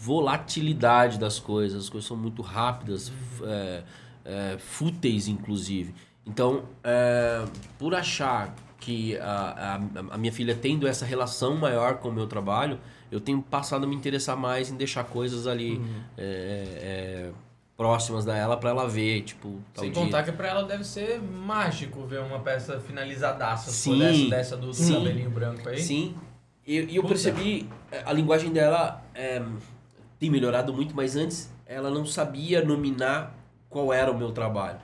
volatilidade 0.00 1.18
das 1.18 1.38
coisas, 1.38 1.84
as 1.84 1.88
coisas 1.88 2.06
são 2.06 2.16
muito 2.16 2.40
rápidas, 2.40 3.12
é, 3.42 3.82
é, 4.24 4.56
fúteis, 4.58 5.28
inclusive. 5.28 5.94
Então, 6.30 6.62
é, 6.84 7.44
por 7.76 7.92
achar 7.94 8.54
que 8.78 9.18
a, 9.18 9.80
a, 10.10 10.14
a 10.14 10.18
minha 10.18 10.32
filha 10.32 10.54
tendo 10.54 10.86
essa 10.86 11.04
relação 11.04 11.56
maior 11.56 11.96
com 11.98 12.08
o 12.08 12.12
meu 12.12 12.26
trabalho, 12.28 12.78
eu 13.10 13.20
tenho 13.20 13.42
passado 13.42 13.84
a 13.84 13.86
me 13.86 13.96
interessar 13.96 14.36
mais 14.36 14.70
em 14.70 14.76
deixar 14.76 15.02
coisas 15.04 15.46
ali 15.48 15.76
Uhum. 15.78 16.00
é, 16.16 16.22
é, 16.22 17.30
próximas 17.76 18.24
da 18.24 18.36
ela 18.36 18.56
para 18.56 18.70
ela 18.70 18.86
ver, 18.86 19.22
tipo, 19.22 19.58
Sem 19.74 19.90
dia. 19.90 20.02
contar 20.02 20.22
que 20.22 20.30
pra 20.30 20.48
ela 20.48 20.62
deve 20.64 20.84
ser 20.84 21.20
mágico 21.20 22.06
ver 22.06 22.20
uma 22.20 22.38
peça 22.38 22.78
finalizadaça. 22.78 23.70
Sim. 23.70 23.98
Dessa, 23.98 24.28
dessa 24.30 24.56
do, 24.56 24.70
do 24.70 24.76
cabelinho 24.92 25.30
branco 25.30 25.68
aí. 25.68 25.78
Sim. 25.80 26.14
E 26.66 26.76
e 26.78 26.96
eu 26.96 27.02
Puta. 27.02 27.08
percebi, 27.14 27.68
é, 27.90 28.02
a 28.06 28.12
linguagem 28.12 28.52
dela 28.52 29.02
é, 29.14 29.42
tem 30.18 30.30
melhorado 30.30 30.72
muito, 30.72 30.94
mas 30.94 31.16
antes 31.16 31.50
ela 31.66 31.90
não 31.90 32.06
sabia 32.06 32.62
nominar 32.64 33.34
qual 33.68 33.92
era 33.92 34.10
o 34.12 34.16
meu 34.16 34.30
trabalho. 34.30 34.78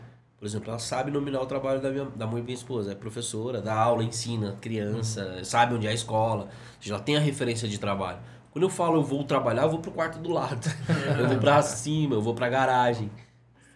Por 0.47 0.51
exemplo, 0.51 0.71
ela 0.71 0.79
sabe 0.79 1.11
nominar 1.11 1.41
o 1.41 1.47
trabalho 1.47 1.81
da, 1.81 1.91
minha, 1.91 2.05
da 2.05 2.25
mãe 2.25 2.41
e 2.41 2.45
minha 2.45 2.55
esposa. 2.55 2.93
É 2.93 2.95
professora, 2.95 3.61
dá 3.61 3.75
aula, 3.75 4.05
ensina 4.05 4.57
criança, 4.61 5.43
sabe 5.43 5.75
onde 5.75 5.89
é 5.89 5.91
a 5.91 5.93
escola. 5.93 6.45
Ou 6.45 6.49
seja, 6.81 6.95
ela 6.95 7.03
tem 7.03 7.17
a 7.17 7.21
referência 7.21 7.67
de 7.67 7.79
trabalho. 7.81 8.19
Quando 8.53 8.63
eu 8.63 8.71
falo 8.71 8.99
eu 8.99 9.03
vou 9.03 9.25
trabalhar, 9.25 9.65
eu 9.65 9.71
vou 9.71 9.81
pro 9.81 9.91
quarto 9.91 10.21
do 10.21 10.31
lado. 10.31 10.71
eu 11.19 11.27
vou 11.27 11.39
pra 11.39 11.61
cima, 11.63 12.15
eu 12.15 12.23
vou 12.23 12.33
pra 12.33 12.49
garagem. 12.49 13.11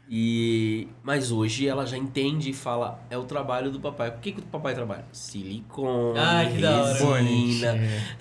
E, 0.09 0.86
mas 1.02 1.32
hoje 1.32 1.66
ela 1.66 1.84
já 1.84 1.97
entende 1.97 2.51
e 2.51 2.52
fala, 2.52 3.01
é 3.10 3.18
o 3.18 3.24
trabalho 3.24 3.72
do 3.72 3.80
papai. 3.80 4.10
O 4.10 4.18
que, 4.18 4.30
que 4.30 4.40
o 4.40 4.44
papai 4.44 4.72
trabalha? 4.72 5.05
Silicone, 5.10 6.18
Ai, 6.20 6.52
resina. 6.52 7.74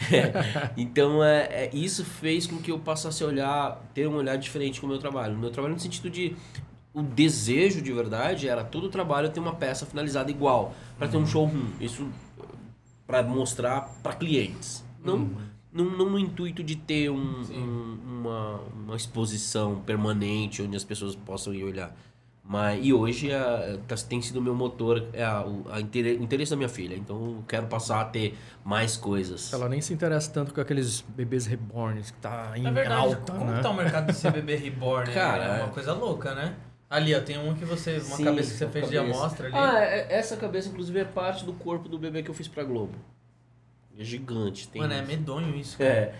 então, 0.75 1.23
é, 1.23 1.41
é, 1.51 1.69
isso 1.71 2.03
fez 2.03 2.47
com 2.47 2.57
que 2.57 2.71
eu 2.71 2.79
passasse 2.79 3.23
a 3.23 3.27
olhar, 3.27 3.83
ter 3.93 4.07
um 4.07 4.15
olhar 4.15 4.37
diferente 4.37 4.81
com 4.81 4.87
o 4.87 4.89
meu 4.89 4.97
trabalho. 4.97 5.35
O 5.35 5.37
meu 5.37 5.51
trabalho 5.51 5.75
no 5.75 5.79
sentido 5.79 6.09
de 6.09 6.35
o 6.93 7.01
desejo 7.01 7.81
de 7.81 7.91
verdade 7.93 8.47
era 8.47 8.63
todo 8.63 8.85
o 8.85 8.89
trabalho 8.89 9.29
ter 9.29 9.39
uma 9.39 9.55
peça 9.55 9.85
finalizada 9.85 10.29
igual, 10.31 10.73
para 10.97 11.07
ter 11.07 11.17
um 11.17 11.25
showroom. 11.25 11.67
Isso 11.79 12.07
para 13.05 13.23
mostrar 13.23 13.81
para 14.03 14.13
clientes. 14.13 14.83
Não, 15.03 15.15
Uhum. 15.15 15.29
não, 15.71 15.85
não 15.85 16.09
no 16.11 16.19
intuito 16.19 16.63
de 16.63 16.75
ter 16.75 17.09
um, 17.09 17.41
um- 17.41 17.99
uma, 18.19 18.59
uma 18.73 18.95
exposição 18.95 19.79
permanente 19.81 20.61
onde 20.61 20.75
as 20.75 20.83
pessoas 20.83 21.15
possam 21.15 21.53
ir 21.53 21.63
olhar. 21.63 21.95
Mas, 22.43 22.83
e 22.83 22.91
hoje 22.91 23.31
a, 23.31 23.77
tá- 23.87 23.95
tem 23.95 24.19
sido 24.23 24.37
o 24.39 24.41
meu 24.41 24.55
motor, 24.55 25.05
é 25.13 25.23
a, 25.23 25.45
o, 25.45 25.65
a 25.69 25.77
o 25.77 26.23
interesse 26.23 26.49
da 26.49 26.57
minha 26.57 26.69
filha. 26.69 26.95
Então 26.95 27.15
eu 27.37 27.43
quero 27.47 27.67
passar 27.67 28.01
a 28.01 28.05
ter 28.05 28.35
mais 28.65 28.97
coisas. 28.97 29.53
Ela 29.53 29.69
nem 29.69 29.79
se 29.81 29.93
interessa 29.93 30.31
tanto 30.31 30.51
com 30.53 30.59
aqueles 30.59 31.01
bebês 31.01 31.45
reborns 31.45 32.09
que 32.09 32.17
tá 32.17 32.53
em 32.55 32.65
É 32.65 32.71
verdade, 32.71 33.01
alta, 33.01 33.33
como 33.33 33.45
né? 33.51 33.61
tá 33.61 33.69
o 33.69 33.75
mercado 33.75 34.11
de 34.11 34.19
CBB 34.19 34.55
Reborn? 34.57 35.11
Cara, 35.13 35.43
é 35.57 35.59
é. 35.59 35.63
uma 35.63 35.69
coisa 35.71 35.93
louca, 35.93 36.33
né? 36.33 36.55
Ali, 36.89 37.13
ó, 37.15 37.19
tem 37.21 37.37
um 37.37 37.53
que 37.53 37.65
você. 37.65 37.97
Uma 37.97 38.15
Sim, 38.17 38.23
cabeça 38.23 38.51
que 38.51 38.57
você 38.57 38.65
uma 38.65 38.71
fez 38.71 38.89
de 38.89 38.95
cabeça. 38.95 39.17
amostra 39.19 39.47
ali. 39.47 39.55
Ah, 39.55 39.79
é- 39.83 40.07
essa 40.09 40.35
cabeça, 40.37 40.69
inclusive, 40.69 40.99
é 40.99 41.05
parte 41.05 41.45
do 41.45 41.53
corpo 41.53 41.87
do 41.87 41.99
bebê 41.99 42.23
que 42.23 42.29
eu 42.29 42.33
fiz 42.33 42.47
pra 42.47 42.63
Globo. 42.63 42.95
É 43.97 44.03
gigante. 44.03 44.67
Tem 44.67 44.81
Mano, 44.81 44.93
é 44.93 45.01
meddonho 45.01 45.55
isso, 45.55 45.77
cara. 45.77 45.89
É. 45.89 46.13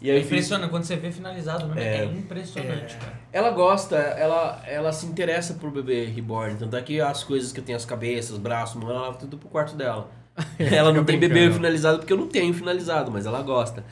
E 0.00 0.08
É, 0.08 0.12
aí 0.12 0.18
eu 0.18 0.22
fiz- 0.22 0.32
impressionante, 0.32 0.70
quando 0.70 0.84
você 0.84 0.96
vê 0.96 1.10
finalizado, 1.12 1.66
mesmo, 1.66 1.80
é, 1.80 1.98
É. 1.98 2.04
impressionante, 2.04 2.96
cara. 2.96 3.12
Ela 3.32 3.50
gosta, 3.50 3.96
ela, 3.96 4.62
ela 4.66 4.92
se 4.92 5.06
interessa 5.06 5.54
por 5.54 5.70
bebê 5.70 6.04
reborn. 6.06 6.56
Tanto 6.56 6.76
é 6.76 6.82
que 6.82 7.00
as 7.00 7.22
coisas 7.24 7.52
que 7.52 7.60
eu 7.60 7.64
tenho, 7.64 7.76
as 7.76 7.84
cabeças, 7.84 8.38
braços, 8.38 8.76
mão, 8.80 8.90
ela 8.90 9.02
leva 9.06 9.18
tudo 9.18 9.36
pro 9.36 9.48
quarto 9.48 9.74
dela. 9.76 10.08
ela 10.58 10.92
não 10.92 11.04
tem 11.04 11.18
bebê 11.18 11.50
finalizado 11.50 11.98
porque 11.98 12.12
eu 12.12 12.16
não 12.16 12.28
tenho 12.28 12.54
finalizado, 12.54 13.10
mas 13.10 13.26
ela 13.26 13.42
gosta. 13.42 13.84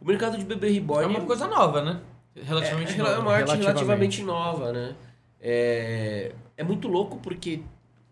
O 0.00 0.04
mercado 0.04 0.36
de 0.36 0.44
bebê 0.44 0.68
reborn 0.70 1.04
É 1.04 1.06
uma 1.06 1.24
coisa 1.26 1.46
nova, 1.46 1.80
né? 1.80 2.00
Relativamente 2.34 2.92
é, 2.92 2.94
é 2.94 2.98
nova. 2.98 3.20
uma 3.20 3.32
arte 3.32 3.46
Relativamente. 3.50 3.64
relativamente 3.66 4.22
nova, 4.24 4.72
né? 4.72 4.94
É, 5.42 6.32
é 6.56 6.62
muito 6.62 6.86
louco 6.86 7.18
porque 7.18 7.60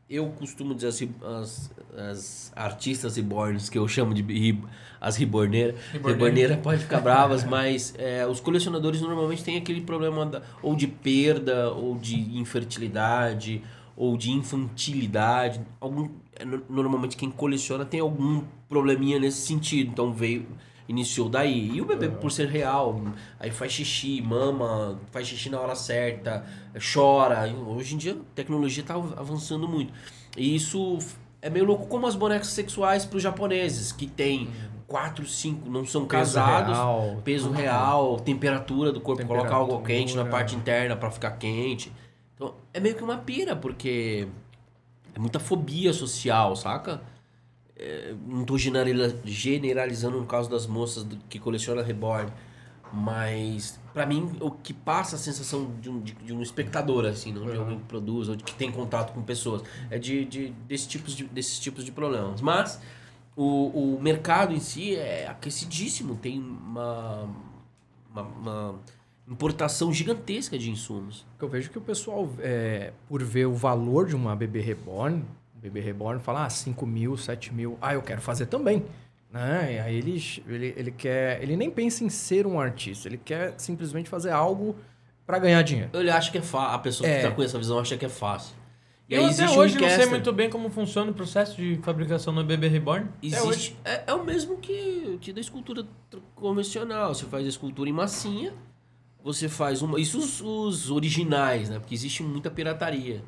eu 0.09 0.27
costumo 0.31 0.75
dizer 0.75 0.89
assim, 0.89 1.15
as, 1.23 1.71
as 1.97 2.53
artistas 2.57 3.15
reborns, 3.15 3.69
que 3.69 3.79
eu 3.79 3.87
chamo 3.87 4.13
de 4.13 4.59
as 5.01 5.17
reborneiras, 5.17 5.77
Reborneira. 5.93 6.13
reborneira 6.25 6.57
pode 6.57 6.83
ficar 6.83 7.01
bravas, 7.01 7.45
mas 7.45 7.95
é, 7.97 8.27
os 8.27 8.41
colecionadores 8.41 9.01
normalmente 9.01 9.45
têm 9.45 9.57
aquele 9.57 9.81
problema 9.83 10.27
da- 10.27 10.43
ou 10.61 10.75
de 10.75 10.89
perda, 10.89 11.71
ou 11.71 11.97
de 11.97 12.17
infertilidade, 12.37 13.63
ou 13.97 14.17
de 14.17 14.33
infantilidade. 14.33 15.61
Algum, 15.81 16.09
é, 16.35 16.45
no- 16.45 16.63
normalmente 16.69 17.17
quem 17.17 17.31
coleciona 17.31 17.85
tem 17.85 18.01
algum 18.01 18.43
probleminha 18.69 19.19
nesse 19.21 19.47
sentido, 19.47 19.91
então 19.93 20.13
veio 20.13 20.45
iniciou 20.91 21.29
daí. 21.29 21.71
E 21.73 21.81
o 21.81 21.85
bebê, 21.85 22.09
por 22.09 22.33
ser 22.33 22.49
real, 22.49 23.01
aí 23.39 23.51
faz 23.51 23.73
xixi, 23.73 24.21
mama, 24.21 24.99
faz 25.13 25.29
xixi 25.29 25.49
na 25.49 25.61
hora 25.61 25.77
certa, 25.77 26.45
chora. 26.93 27.49
Hoje 27.67 27.95
em 27.95 27.99
dia 27.99 28.13
a 28.13 28.35
tecnologia 28.35 28.83
está 28.83 28.95
avançando 28.95 29.69
muito. 29.69 29.93
E 30.37 30.55
isso 30.55 30.99
é 31.41 31.49
meio 31.49 31.65
louco 31.65 31.87
como 31.87 32.07
as 32.09 32.17
bonecas 32.17 32.49
sexuais 32.49 33.05
para 33.05 33.17
os 33.17 33.23
japoneses, 33.23 33.93
que 33.93 34.07
tem 34.07 34.51
quatro, 34.89 35.25
cinco, 35.25 35.71
não 35.71 35.87
são 35.87 36.05
Peso 36.07 36.35
casados, 36.35 36.77
real. 36.77 37.21
peso 37.25 37.51
real, 37.51 38.19
temperatura 38.19 38.91
do 38.91 39.01
corpo, 39.01 39.25
colocar 39.25 39.55
algo 39.55 39.81
quente 39.83 40.17
na 40.17 40.25
parte 40.25 40.57
interna 40.57 40.97
para 40.97 41.11
ficar 41.13 41.31
quente. 41.33 41.93
Então 42.35 42.55
é 42.75 42.81
meio 42.81 42.97
que 42.97 43.05
uma 43.05 43.17
pira, 43.17 43.55
porque 43.55 44.27
é 45.15 45.19
muita 45.21 45.39
fobia 45.39 45.93
social, 45.93 46.57
saca? 46.57 47.01
É, 47.83 48.15
não 48.27 48.59
generaliza- 48.59 49.19
generalizando 49.25 50.21
no 50.21 50.27
caso 50.27 50.51
das 50.51 50.67
moças 50.67 51.07
que 51.31 51.39
colecionam 51.39 51.83
reborn, 51.83 52.31
mas 52.93 53.81
pra 53.95 54.05
mim 54.05 54.37
o 54.39 54.51
que 54.51 54.75
passa 54.75 55.17
a 55.17 55.19
sensação 55.19 55.71
de 55.81 55.89
um, 55.89 55.99
de, 56.01 56.13
de 56.13 56.33
um 56.35 56.43
espectador, 56.43 57.07
assim, 57.07 57.33
não 57.33 57.51
de 57.51 57.57
alguém 57.57 57.79
que 57.79 57.85
produz 57.85 58.29
ou 58.29 58.37
de 58.37 58.45
que 58.45 58.55
tem 58.55 58.71
contato 58.71 59.15
com 59.15 59.23
pessoas, 59.23 59.63
é 59.91 59.99
de, 59.99 60.27
de, 60.27 60.51
desse 60.69 60.89
tipos 60.89 61.17
de, 61.17 61.25
desses 61.25 61.59
tipos 61.59 61.83
de 61.83 61.91
problemas. 61.91 62.43
Mas 62.43 62.79
o, 63.35 63.95
o 63.95 64.03
mercado 64.03 64.53
em 64.53 64.61
si 64.61 64.95
é 64.95 65.27
aquecidíssimo, 65.27 66.17
tem 66.17 66.39
uma, 66.39 67.31
uma, 68.13 68.23
uma 68.23 68.75
importação 69.27 69.91
gigantesca 69.91 70.59
de 70.59 70.71
insumos. 70.71 71.25
Eu 71.41 71.49
vejo 71.49 71.71
que 71.71 71.79
o 71.79 71.81
pessoal, 71.81 72.29
é, 72.41 72.93
por 73.09 73.23
ver 73.23 73.47
o 73.47 73.55
valor 73.55 74.07
de 74.07 74.15
uma 74.15 74.37
bebê 74.37 74.61
reborn, 74.61 75.25
bebê 75.61 75.81
reborn, 75.81 76.21
fala, 76.21 76.47
ah, 76.47 76.51
5 76.51 76.87
mil, 76.87 77.17
7 77.17 77.53
mil, 77.53 77.79
ah, 77.81 77.95
eu 77.95 78.03
quero 78.03 78.21
fazer 78.21 78.47
também. 78.47 78.85
Né? 79.33 79.75
E 79.75 79.79
aí 79.79 79.97
ele, 79.97 80.43
ele, 80.49 80.75
ele 80.77 80.91
quer. 80.91 81.41
Ele 81.43 81.57
nem 81.57 81.71
pensa 81.71 82.03
em 82.03 82.09
ser 82.09 82.47
um 82.47 82.59
artista, 82.59 83.09
ele 83.09 83.19
quer 83.19 83.55
simplesmente 83.59 84.09
fazer 84.09 84.31
algo 84.31 84.75
para 85.25 85.39
ganhar 85.39 85.63
dinheiro. 85.63 85.91
Ele 85.93 86.11
acha 86.11 86.33
que 86.33 86.39
é 86.39 86.43
fácil, 86.43 86.75
a 86.75 86.79
pessoa 86.79 87.09
que 87.09 87.15
É. 87.15 87.23
tá 87.23 87.31
com 87.31 87.43
essa 87.43 87.57
visão 87.57 87.79
acha 87.79 87.97
que 87.97 88.05
é 88.05 88.09
fácil. 88.09 88.57
E 89.09 89.15
Eu 89.15 89.25
até 89.25 89.31
existe 89.31 89.57
um 89.57 89.59
hoje 89.61 89.79
não 89.79 89.89
sei 89.89 90.07
muito 90.07 90.33
bem 90.33 90.49
como 90.49 90.71
funciona 90.71 91.11
o 91.11 91.15
processo 91.15 91.57
de 91.57 91.79
fabricação 91.83 92.33
do 92.35 92.45
bebê 92.45 92.69
reborn. 92.69 93.07
Hoje. 93.23 93.37
Existe, 93.37 93.77
é, 93.85 94.05
é 94.07 94.15
o 94.15 94.25
mesmo 94.25 94.57
que, 94.57 95.19
que 95.21 95.33
da 95.33 95.41
escultura 95.41 95.85
convencional. 96.35 97.15
Você 97.15 97.27
faz 97.27 97.45
a 97.45 97.49
escultura 97.49 97.89
em 97.89 97.93
massinha, 97.93 98.53
você 99.23 99.49
faz 99.49 99.83
uma. 99.83 100.01
Isso 100.01 100.19
os, 100.19 100.41
os 100.41 100.91
originais, 100.91 101.69
né? 101.69 101.79
Porque 101.79 101.95
existe 101.95 102.23
muita 102.23 102.51
pirataria. 102.51 103.23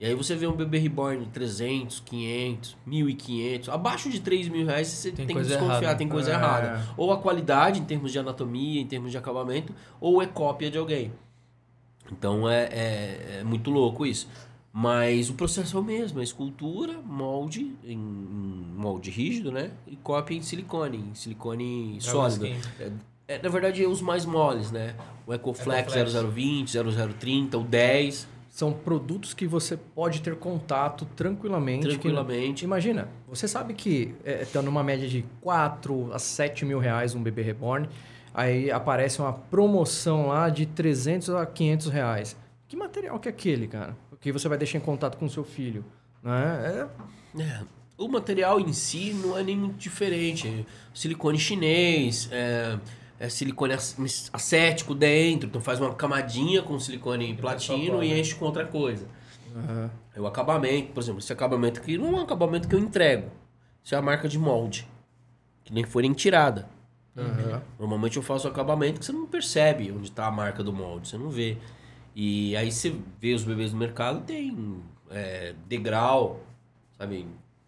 E 0.00 0.06
aí 0.06 0.14
você 0.14 0.34
vê 0.34 0.46
um 0.46 0.52
bebê 0.56 0.78
reborn 0.78 1.24
de 1.24 1.30
300, 1.30 2.00
500, 2.00 2.76
1.500. 2.86 3.68
Abaixo 3.68 4.10
de 4.10 4.20
3 4.20 4.48
mil 4.48 4.66
reais 4.66 4.88
você 4.88 5.12
Tem 5.12 5.24
tem, 5.26 5.36
que 5.36 5.42
desconfiar, 5.42 5.82
errada. 5.82 5.98
tem 5.98 6.08
coisa 6.08 6.30
É. 6.30 6.34
errada. 6.34 6.88
Ou 6.96 7.12
a 7.12 7.18
qualidade 7.18 7.80
em 7.80 7.84
termos 7.84 8.10
de 8.12 8.18
anatomia, 8.18 8.80
em 8.80 8.86
termos 8.86 9.10
de 9.12 9.16
acabamento, 9.18 9.72
ou 10.00 10.20
é 10.20 10.26
cópia 10.26 10.70
de 10.70 10.76
alguém. 10.78 11.12
Então 12.10 12.48
é, 12.48 12.64
é, 12.64 13.36
é 13.40 13.44
muito 13.44 13.70
louco 13.70 14.04
isso. 14.04 14.28
Mas 14.76 15.30
o 15.30 15.34
processo 15.34 15.76
é 15.76 15.80
o 15.80 15.84
mesmo, 15.84 16.18
é 16.18 16.24
escultura, 16.24 16.98
molde, 17.06 17.76
em, 17.84 17.96
molde 17.96 19.08
rígido, 19.08 19.52
né? 19.52 19.70
E 19.86 19.94
cópia 19.94 20.34
em 20.34 20.42
silicone, 20.42 20.98
em 20.98 21.14
silicone 21.14 21.96
sólido. 22.00 22.44
É, 22.80 22.90
é, 23.28 23.40
na 23.40 23.48
verdade, 23.48 23.82
é 23.84 23.86
os 23.86 24.02
mais 24.02 24.26
moles, 24.26 24.72
né? 24.72 24.96
O 25.24 25.32
Ecoflex, 25.32 25.94
Ecoflex. 25.94 26.12
0020, 26.12 26.72
0030, 27.16 27.56
o 27.56 27.62
10, 27.62 28.28
São 28.54 28.72
produtos 28.72 29.34
que 29.34 29.48
você 29.48 29.76
pode 29.76 30.22
ter 30.22 30.36
contato 30.36 31.04
tranquilamente. 31.16 31.88
que- 31.88 31.92
tranquilamente. 31.94 32.64
Imagina, 32.64 33.08
você 33.26 33.48
sabe 33.48 33.74
que 33.74 34.14
é, 34.24 34.44
tá 34.44 34.62
numa 34.62 34.80
média 34.80 35.08
de 35.08 35.24
4 35.40 36.12
a 36.12 36.20
7 36.20 36.64
mil 36.64 36.78
reais 36.78 37.16
um 37.16 37.20
bebê 37.20 37.42
reborn, 37.42 37.88
aí 38.32 38.70
aparece 38.70 39.20
uma 39.20 39.32
promoção 39.32 40.28
lá 40.28 40.48
de 40.48 40.66
300 40.66 41.30
a 41.30 41.44
500 41.44 41.88
reais. 41.88 42.36
Que 42.68 42.76
material 42.76 43.18
que 43.18 43.28
é 43.28 43.32
aquele, 43.32 43.66
cara? 43.66 43.96
Que 44.20 44.30
você 44.30 44.48
vai 44.48 44.56
deixar 44.56 44.78
em 44.78 44.82
contato 44.82 45.18
com 45.18 45.26
o 45.26 45.30
seu 45.30 45.42
filho, 45.42 45.84
né? 46.22 46.88
É, 47.36 47.42
É, 47.42 47.60
o 47.98 48.06
material 48.06 48.60
em 48.60 48.72
si 48.72 49.12
não 49.14 49.36
é 49.36 49.42
nem 49.42 49.56
muito 49.56 49.78
diferente. 49.78 50.64
Silicone 50.94 51.40
chinês, 51.40 52.28
é, 52.30 52.78
é 53.18 53.28
silicone 53.28 53.72
ac- 53.74 53.96
acético 54.32 54.94
dentro, 54.94 55.48
então 55.48 55.60
faz 55.60 55.80
uma 55.80 55.94
camadinha 55.94 56.62
com 56.62 56.78
silicone 56.78 57.34
platino 57.36 58.02
e 58.02 58.18
enche 58.20 58.34
com 58.34 58.44
outra 58.44 58.66
coisa. 58.66 59.06
aham. 59.56 59.90
É 60.14 60.20
o 60.20 60.26
acabamento, 60.26 60.92
por 60.92 61.02
exemplo, 61.02 61.18
esse 61.20 61.32
acabamento 61.32 61.80
aqui 61.80 61.98
não 61.98 62.08
é 62.08 62.20
um 62.20 62.22
acabamento 62.22 62.68
que 62.68 62.74
eu 62.74 62.78
entrego. 62.78 63.28
Isso 63.82 63.94
é 63.94 63.98
a 63.98 64.02
marca 64.02 64.28
de 64.28 64.38
molde, 64.38 64.86
que 65.64 65.72
nem 65.72 65.84
foi 65.84 66.02
nem 66.02 66.12
tirada. 66.12 66.68
aham. 67.16 67.62
Normalmente 67.78 68.16
eu 68.16 68.22
faço 68.22 68.46
o 68.46 68.50
acabamento 68.50 69.00
que 69.00 69.06
você 69.06 69.12
não 69.12 69.26
percebe 69.26 69.90
onde 69.92 70.08
está 70.08 70.26
a 70.26 70.30
marca 70.30 70.62
do 70.62 70.72
molde, 70.72 71.08
você 71.08 71.18
não 71.18 71.30
vê. 71.30 71.56
E 72.14 72.56
aí 72.56 72.70
você 72.70 72.94
vê 73.20 73.34
os 73.34 73.42
bebês 73.44 73.72
no 73.72 73.78
mercado, 73.78 74.20
tem 74.20 74.80
é, 75.10 75.54
degrau, 75.66 76.40
sabe? 76.96 77.26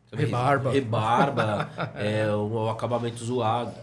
sabe? 0.09 0.25
Rebarba. 0.25 0.71
Rebarba, 0.73 1.71
é, 1.97 2.31
o, 2.33 2.49
o 2.67 2.71
acabamento 2.71 3.25
zoado. 3.25 3.75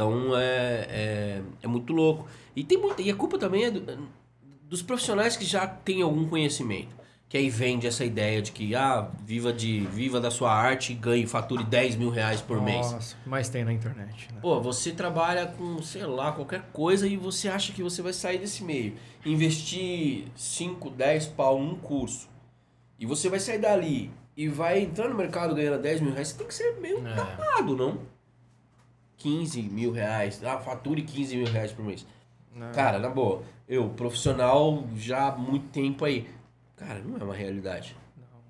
Então 0.00 0.34
é, 0.34 0.86
é, 0.88 1.42
é 1.62 1.66
muito 1.68 1.92
louco. 1.92 2.26
E, 2.56 2.64
tem 2.64 2.78
muita, 2.78 3.02
e 3.02 3.10
a 3.10 3.14
culpa 3.14 3.38
também 3.38 3.64
é 3.64 3.70
do- 3.70 4.08
dos 4.62 4.80
profissionais 4.80 5.36
que 5.36 5.44
já 5.44 5.66
têm 5.66 6.00
algum 6.00 6.26
conhecimento. 6.26 6.98
Que 7.28 7.36
aí 7.36 7.48
vende 7.50 7.86
essa 7.86 8.02
ideia 8.04 8.40
de 8.42 8.50
que, 8.50 8.74
ah, 8.74 9.08
viva, 9.24 9.52
de, 9.52 9.80
viva 9.86 10.18
da 10.18 10.30
sua 10.32 10.52
arte 10.52 10.92
e 10.92 10.94
ganhe, 10.96 11.26
fature 11.26 11.62
10 11.62 11.94
mil 11.96 12.08
reais 12.10 12.40
por 12.40 12.60
mês. 12.62 12.90
Nossa, 12.90 13.16
mas 13.26 13.48
tem 13.50 13.62
na 13.62 13.72
internet, 13.72 14.32
né? 14.32 14.40
Pô, 14.40 14.58
você 14.60 14.90
trabalha 14.90 15.46
com, 15.46 15.80
sei 15.82 16.04
lá, 16.06 16.32
qualquer 16.32 16.62
coisa 16.72 17.06
e 17.06 17.16
você 17.16 17.48
acha 17.48 17.72
que 17.72 17.82
você 17.82 18.00
vai 18.02 18.12
sair 18.14 18.38
desse 18.38 18.64
meio. 18.64 18.94
Investir 19.24 20.24
5, 20.34 20.88
10 20.90 21.26
pau 21.26 21.62
num 21.62 21.76
curso. 21.76 22.26
E 22.98 23.04
você 23.06 23.28
vai 23.28 23.38
sair 23.38 23.58
dali 23.58 24.10
e 24.36 24.48
vai 24.48 24.80
entrar 24.80 25.08
no 25.08 25.14
mercado 25.14 25.54
ganhando 25.54 25.80
10 25.80 26.00
mil 26.00 26.12
reais. 26.12 26.28
Você 26.28 26.38
tem 26.38 26.46
que 26.48 26.54
ser 26.54 26.80
meio 26.80 27.06
É. 27.06 27.14
tapado, 27.14 27.76
não? 27.76 27.98
15 29.24 29.62
mil 29.62 29.92
reais. 29.92 30.42
Ah, 30.44 30.58
fature 30.58 31.02
15 31.02 31.36
mil 31.36 31.46
reais 31.46 31.70
por 31.72 31.84
mês. 31.84 32.06
Não. 32.54 32.72
Cara, 32.72 32.98
na 32.98 33.08
boa, 33.08 33.42
eu, 33.68 33.88
profissional 33.90 34.84
já 34.96 35.28
há 35.28 35.32
muito 35.36 35.68
tempo 35.68 36.04
aí, 36.04 36.28
Cara, 36.76 36.98
não 37.04 37.18
é 37.18 37.22
uma 37.22 37.34
realidade. 37.34 37.94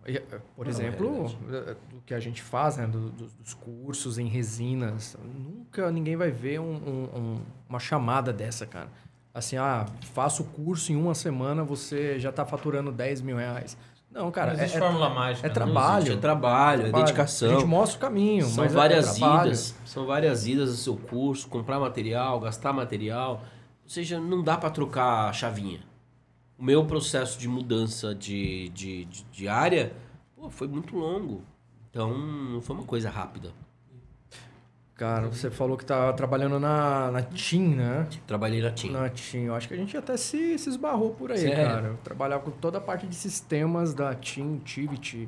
E, 0.06 0.16
eh, 0.16 0.20
Por 0.56 0.64
Não, 0.64 0.70
exemplo, 0.72 1.26
é 1.52 1.74
do 1.92 2.00
que 2.06 2.14
a 2.14 2.20
gente 2.20 2.40
faz, 2.40 2.76
né, 2.76 2.86
do- 2.86 3.10
do- 3.10 3.26
dos 3.26 3.54
cursos 3.54 4.18
em 4.18 4.26
resinas, 4.28 5.16
nunca 5.22 5.90
ninguém 5.90 6.14
vai 6.16 6.30
ver 6.30 6.60
um- 6.60 6.64
um- 6.76 7.18
um- 7.18 7.40
uma 7.68 7.80
chamada 7.80 8.32
dessa, 8.32 8.64
cara. 8.66 8.88
Assim, 9.34 9.56
ah, 9.56 9.84
faça 10.12 10.42
o 10.42 10.46
curso 10.46 10.92
em 10.92 10.96
uma 10.96 11.14
semana, 11.14 11.64
você 11.64 12.18
já 12.20 12.30
está 12.30 12.46
faturando 12.46 12.92
10 12.92 13.20
mil 13.20 13.36
reais. 13.36 13.76
Não, 14.10 14.30
cara, 14.30 14.52
não 14.54 14.60
é, 14.60 14.64
existe 14.64 14.76
é- 14.76 14.80
fórmula 14.80 15.08
mágica. 15.10 15.46
é 15.46 15.50
tra- 15.50 15.64
Não 15.66 15.72
Trabalho. 15.72 15.98
existe, 16.02 16.16
É 16.18 16.20
trabalho, 16.20 16.86
é 16.86 16.92
dedicação. 16.92 17.50
A 17.50 17.54
gente 17.54 17.66
mostra 17.66 17.96
o 17.96 18.00
caminho, 18.00 18.44
São 18.46 18.64
mas 18.64 18.72
é- 18.72 18.76
várias 18.76 19.22
é 19.22 19.24
idas, 19.24 19.74
são 19.84 20.06
várias 20.06 20.46
idas 20.46 20.70
do 20.70 20.76
seu 20.76 20.96
curso, 20.96 21.48
comprar 21.48 21.78
material, 21.78 22.40
gastar 22.40 22.72
material. 22.72 23.42
Ou 23.84 23.88
seja, 23.88 24.18
não 24.20 24.42
dá 24.42 24.56
para 24.56 24.70
trocar 24.70 25.28
a 25.28 25.32
chavinha. 25.32 25.80
O 26.58 26.64
meu 26.64 26.84
processo 26.84 27.38
de 27.38 27.48
mudança 27.48 28.14
de, 28.14 28.68
de, 28.70 29.04
de, 29.06 29.22
de 29.24 29.48
área 29.48 29.92
pô, 30.36 30.50
foi 30.50 30.66
muito 30.68 30.96
longo. 30.96 31.42
Então, 31.90 32.16
não 32.16 32.60
foi 32.60 32.76
uma 32.76 32.84
coisa 32.84 33.08
rápida. 33.10 33.52
Cara, 35.00 35.28
você 35.28 35.50
falou 35.50 35.78
que 35.78 35.86
tá 35.86 36.12
trabalhando 36.12 36.60
na, 36.60 37.10
na 37.10 37.22
TIM, 37.22 37.74
né? 37.74 38.06
Trabalhei 38.26 38.60
na 38.60 38.70
TIM. 38.70 38.90
Na 38.90 39.08
TIM. 39.08 39.44
Eu 39.44 39.54
acho 39.54 39.66
que 39.66 39.72
a 39.72 39.76
gente 39.78 39.96
até 39.96 40.14
se, 40.14 40.58
se 40.58 40.68
esbarrou 40.68 41.14
por 41.14 41.32
aí, 41.32 41.38
Sério? 41.38 41.56
cara. 41.56 41.86
Eu 41.86 41.96
trabalhava 42.04 42.42
com 42.42 42.50
toda 42.50 42.76
a 42.76 42.80
parte 42.82 43.06
de 43.06 43.14
sistemas 43.14 43.94
da 43.94 44.14
TIM, 44.14 44.58
Tivit. 44.58 45.26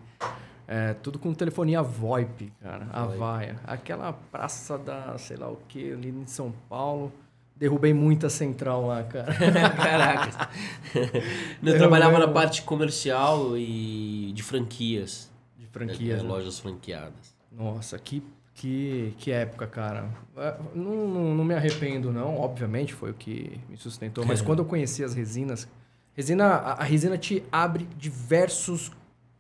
É, 0.69 0.93
tudo 0.93 1.19
com 1.19 1.33
telefonia 1.33 1.81
VoIP, 1.81 2.53
cara. 2.61 2.87
A 2.93 3.07
vaia. 3.07 3.57
Aquela 3.65 4.13
praça 4.13 4.77
da, 4.77 5.17
sei 5.17 5.39
lá 5.39 5.49
o 5.49 5.57
que, 5.67 5.91
ali 5.91 6.11
em 6.11 6.27
São 6.27 6.53
Paulo. 6.69 7.11
Derrubei 7.57 7.95
muita 7.95 8.29
central 8.29 8.89
lá, 8.89 9.03
cara. 9.05 9.33
Caraca. 9.75 10.51
Eu 11.65 11.79
trabalhava 11.79 12.19
na 12.19 12.29
parte 12.29 12.61
comercial 12.61 13.57
e 13.57 14.33
de 14.35 14.43
franquias. 14.43 15.33
De 15.57 15.67
franquias. 15.67 16.19
né, 16.19 16.25
né? 16.25 16.29
Lojas 16.29 16.59
franqueadas. 16.59 17.35
Nossa, 17.51 17.99
que, 17.99 18.23
que, 18.63 19.13
que 19.19 19.33
época, 19.33 19.67
cara. 19.67 20.09
É, 20.37 20.55
Não, 20.73 21.09
não, 21.09 21.35
não 21.35 21.45
me 21.45 21.53
arrependo, 21.53 22.13
não. 22.13 22.39
Obviamente, 22.39 22.95
foi 22.95 23.11
o 23.11 23.15
que 23.15 23.61
me 23.69 23.77
sustentou. 23.77 24.25
Mas 24.25 24.41
quando 24.41 24.61
eu 24.61 24.65
conheci 24.65 25.03
as 25.03 25.15
resinas... 25.15 25.67
Resina, 26.15 26.45
a, 26.45 26.73
a 26.75 26.85
resina 26.85 27.19
te 27.19 27.43
abre 27.51 27.89
diversos 27.99 28.93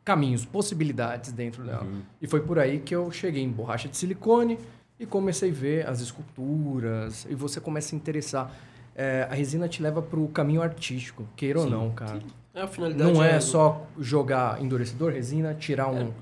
caminhos, 0.05 0.45
possibilidades 0.45 1.31
dentro 1.31 1.63
dela. 1.63 1.87
E 2.21 2.27
foi 2.27 2.41
por 2.41 2.59
aí 2.59 2.81
que 2.81 2.97
eu 2.97 3.13
cheguei 3.13 3.45
em 3.45 3.51
borracha 3.51 3.89
de 3.89 3.97
silicone 3.97 4.59
e 4.99 5.07
comecei 5.07 5.51
a 5.51 5.55
ver 5.55 5.87
as 5.87 6.01
esculturas. 6.01 7.25
E 7.31 7.35
você 7.37 7.61
começa 7.61 7.89
a 7.89 7.91
se 7.91 7.97
interessar. 7.97 8.51
É, 8.97 9.29
a 9.31 9.35
resina 9.35 9.69
te 9.69 9.81
leva 9.83 10.03
para 10.03 10.19
o 10.19 10.27
caminho 10.29 10.63
artístico, 10.63 11.29
queira 11.37 11.61
ou 11.61 11.67
Sim, 11.67 11.71
não, 11.71 11.91
cara. 11.91 12.19
É, 12.55 12.63
a 12.63 12.67
finalidade 12.67 13.13
Não 13.13 13.23
é 13.23 13.39
só 13.39 13.87
jogar 13.99 14.61
endurecedor, 14.61 15.13
resina, 15.13 15.55
tirar 15.55 15.89
um, 15.89 16.13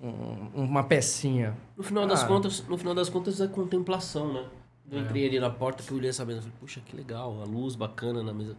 um- 0.00 0.50
uma 0.64 0.82
pecinha. 0.84 1.56
No 1.76 1.82
final 1.82 2.06
das 2.06 2.22
Ah. 2.22 2.26
contas, 2.26 2.64
no 2.66 2.76
final 2.78 2.94
das 2.94 3.08
contas 3.08 3.40
é 3.40 3.46
contemplação, 3.46 4.32
né? 4.32 4.44
Eu 4.90 5.00
entrei 5.00 5.26
ali 5.28 5.38
na 5.38 5.50
porta 5.50 5.82
que 5.84 5.90
eu 5.92 5.96
olhei 5.98 6.10
essa 6.10 6.24
mesa, 6.24 6.40
falei, 6.40 6.54
puxa, 6.58 6.80
que 6.84 6.96
legal, 6.96 7.40
a 7.40 7.44
luz 7.44 7.76
bacana 7.76 8.22
na 8.22 8.32
mesa. 8.32 8.56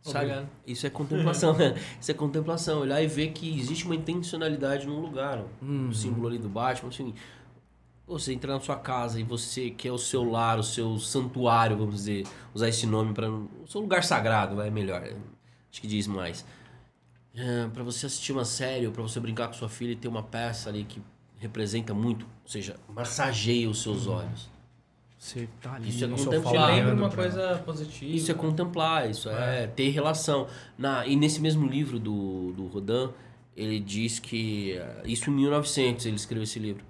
Sabe? 0.00 0.26
Obrigado. 0.26 0.48
Isso 0.66 0.86
é 0.86 0.90
contemplação, 0.90 1.56
né? 1.56 1.74
Isso 2.00 2.10
é 2.10 2.14
contemplação, 2.14 2.80
olhar 2.80 3.02
e 3.02 3.06
ver 3.06 3.32
que 3.32 3.58
existe 3.58 3.84
uma 3.86 3.94
intencionalidade 3.94 4.86
num 4.86 5.00
lugar. 5.00 5.42
Uhum. 5.62 5.88
O 5.88 5.94
símbolo 5.94 6.28
ali 6.28 6.38
do 6.38 6.48
Batman, 6.48 6.88
assim. 6.90 7.14
Você 8.06 8.34
entrar 8.34 8.52
na 8.54 8.60
sua 8.60 8.76
casa 8.76 9.18
e 9.18 9.22
você 9.22 9.70
quer 9.70 9.90
o 9.92 9.96
seu 9.98 10.22
lar, 10.24 10.58
o 10.58 10.62
seu 10.62 10.98
santuário, 10.98 11.76
vamos 11.76 11.94
dizer, 11.94 12.26
usar 12.52 12.68
esse 12.68 12.86
nome 12.86 13.14
para 13.14 13.30
o 13.30 13.48
seu 13.66 13.80
lugar 13.80 14.04
sagrado, 14.04 14.60
é 14.60 14.70
melhor. 14.70 15.02
Acho 15.72 15.80
que 15.80 15.86
diz 15.86 16.06
mais. 16.06 16.44
É, 17.36 17.66
para 17.68 17.82
você 17.82 18.06
assistir 18.06 18.32
uma 18.32 18.44
série, 18.44 18.86
ou 18.86 18.92
para 18.92 19.02
você 19.02 19.18
brincar 19.18 19.48
com 19.48 19.54
sua 19.54 19.68
filha 19.68 19.92
e 19.92 19.96
ter 19.96 20.06
uma 20.08 20.22
peça 20.22 20.68
ali 20.68 20.84
que 20.84 21.02
representa 21.38 21.92
muito, 21.92 22.24
ou 22.44 22.48
seja, 22.50 22.76
massageia 22.88 23.68
os 23.68 23.82
seus 23.82 24.06
olhos. 24.06 24.48
Você 25.18 25.48
tá 25.60 25.74
ali 25.74 25.88
Isso 25.88 26.04
é 26.04 26.08
contemplar. 26.08 26.52
Te 26.52 26.74
lembra 26.76 26.94
uma 26.94 27.08
pra- 27.08 27.22
coisa 27.22 27.62
positiva. 27.64 28.12
Isso 28.14 28.30
é 28.30 28.34
contemplar, 28.34 29.10
isso 29.10 29.28
é, 29.30 29.66
ter 29.66 29.88
relação. 29.90 30.46
Na, 30.76 31.06
e 31.06 31.16
nesse 31.16 31.40
mesmo 31.40 31.66
livro 31.66 31.98
do, 31.98 32.52
do 32.52 32.66
Rodin, 32.66 33.08
ele 33.56 33.80
diz 33.80 34.18
que. 34.18 34.72
eh, 34.72 35.02
Isso 35.06 35.30
em 35.30 35.32
1900 35.34 36.04
ele 36.06 36.16
escreveu 36.16 36.44
esse 36.44 36.58
livro. 36.58 36.84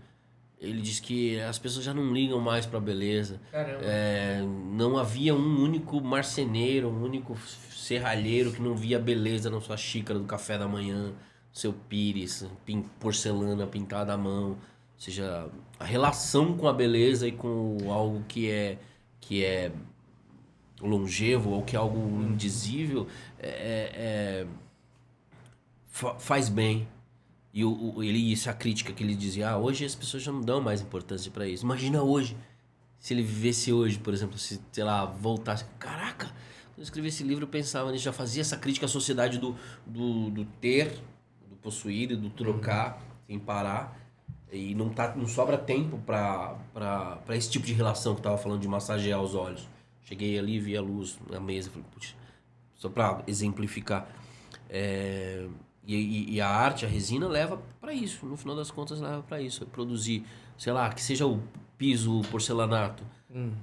Ele 0.60 0.80
diz 0.80 0.98
que 0.98 1.38
as 1.40 1.58
pessoas 1.58 1.84
já 1.84 1.94
não 1.94 2.12
ligam 2.12 2.40
mais 2.40 2.66
pra 2.66 2.80
beleza. 2.80 3.40
Caramba. 3.52 3.80
É, 3.84 4.42
não 4.72 4.96
havia 4.98 5.34
um 5.34 5.62
único 5.62 6.00
marceneiro, 6.00 6.88
um 6.88 7.02
único 7.04 7.36
serralheiro 7.84 8.52
que 8.52 8.62
não 8.62 8.74
via 8.74 8.98
beleza 8.98 9.50
na 9.50 9.60
sua 9.60 9.76
xícara 9.76 10.18
do 10.18 10.24
café 10.24 10.56
da 10.58 10.66
manhã, 10.66 11.12
seu 11.52 11.72
pires, 11.72 12.46
porcelana 12.98 13.66
pintada 13.66 14.12
à 14.12 14.16
mão. 14.16 14.50
Ou 14.52 14.58
seja, 14.96 15.48
a 15.78 15.84
relação 15.84 16.56
com 16.56 16.66
a 16.68 16.72
beleza 16.72 17.26
e 17.28 17.32
com 17.32 17.76
algo 17.90 18.24
que 18.26 18.50
é, 18.50 18.78
que 19.20 19.44
é 19.44 19.72
longevo 20.80 21.50
ou 21.50 21.62
que 21.62 21.76
é 21.76 21.78
algo 21.78 21.98
indizível 22.22 23.06
é, 23.38 23.48
é- 23.94 24.46
fa- 25.88 26.18
faz 26.18 26.48
bem. 26.48 26.88
E 27.52 27.64
o, 27.64 28.02
ele, 28.02 28.32
essa 28.32 28.52
crítica 28.52 28.92
que 28.92 29.04
ele 29.04 29.14
dizia, 29.14 29.50
ah, 29.50 29.58
hoje 29.58 29.84
as 29.84 29.94
pessoas 29.94 30.22
já 30.22 30.32
não 30.32 30.40
dão 30.40 30.60
mais 30.60 30.80
importância 30.80 31.30
pra 31.30 31.46
isso. 31.46 31.64
Imagina 31.64 32.02
hoje. 32.02 32.36
Se 32.98 33.12
ele 33.12 33.22
vivesse 33.22 33.72
hoje, 33.72 33.98
por 33.98 34.14
exemplo, 34.14 34.38
se, 34.38 34.60
sei 34.72 34.82
lá, 34.82 35.04
voltasse. 35.04 35.64
Caraca! 35.78 36.32
Eu 36.76 36.82
escrevi 36.82 37.08
esse 37.08 37.22
livro, 37.22 37.44
eu 37.44 37.48
pensava 37.48 37.90
nisso, 37.92 38.04
já 38.04 38.12
fazia 38.12 38.40
essa 38.40 38.56
crítica 38.56 38.86
à 38.86 38.88
sociedade 38.88 39.38
do, 39.38 39.56
do, 39.86 40.30
do 40.30 40.44
ter, 40.60 40.98
do 41.48 41.56
possuir 41.56 42.10
e 42.12 42.16
do 42.16 42.30
trocar 42.30 43.00
sem 43.26 43.38
parar. 43.38 43.98
E 44.52 44.74
não, 44.74 44.88
tá, 44.88 45.14
não 45.16 45.26
sobra 45.26 45.56
tempo 45.58 45.98
pra 45.98 46.56
esse 47.30 47.50
tipo 47.50 47.66
de 47.66 47.72
relação 47.72 48.14
que 48.14 48.20
eu 48.20 48.24
tava 48.24 48.38
falando 48.38 48.60
de 48.60 48.68
massagear 48.68 49.20
os 49.20 49.34
olhos. 49.34 49.68
Cheguei 50.02 50.38
ali, 50.38 50.60
vi 50.60 50.76
a 50.76 50.82
luz 50.82 51.18
na 51.30 51.40
mesa, 51.40 51.70
falei, 51.70 51.84
puxa, 51.92 52.14
só 52.74 52.88
pra 52.88 53.22
exemplificar. 53.26 54.06
É, 54.68 55.46
e, 55.86 56.34
e- 56.34 56.40
a 56.40 56.48
arte, 56.48 56.84
a 56.84 56.88
resina, 56.88 57.26
leva 57.28 57.60
pra 57.80 57.92
isso. 57.92 58.24
No 58.26 58.36
final 58.36 58.54
das 58.56 58.70
contas, 58.70 59.00
leva 59.00 59.22
pra 59.22 59.40
isso. 59.40 59.64
É 59.64 59.66
produzir, 59.66 60.24
sei 60.58 60.72
lá, 60.72 60.88
que 60.92 61.02
seja 61.02 61.26
o 61.26 61.42
piso 61.78 62.20
porcelanato. 62.30 63.02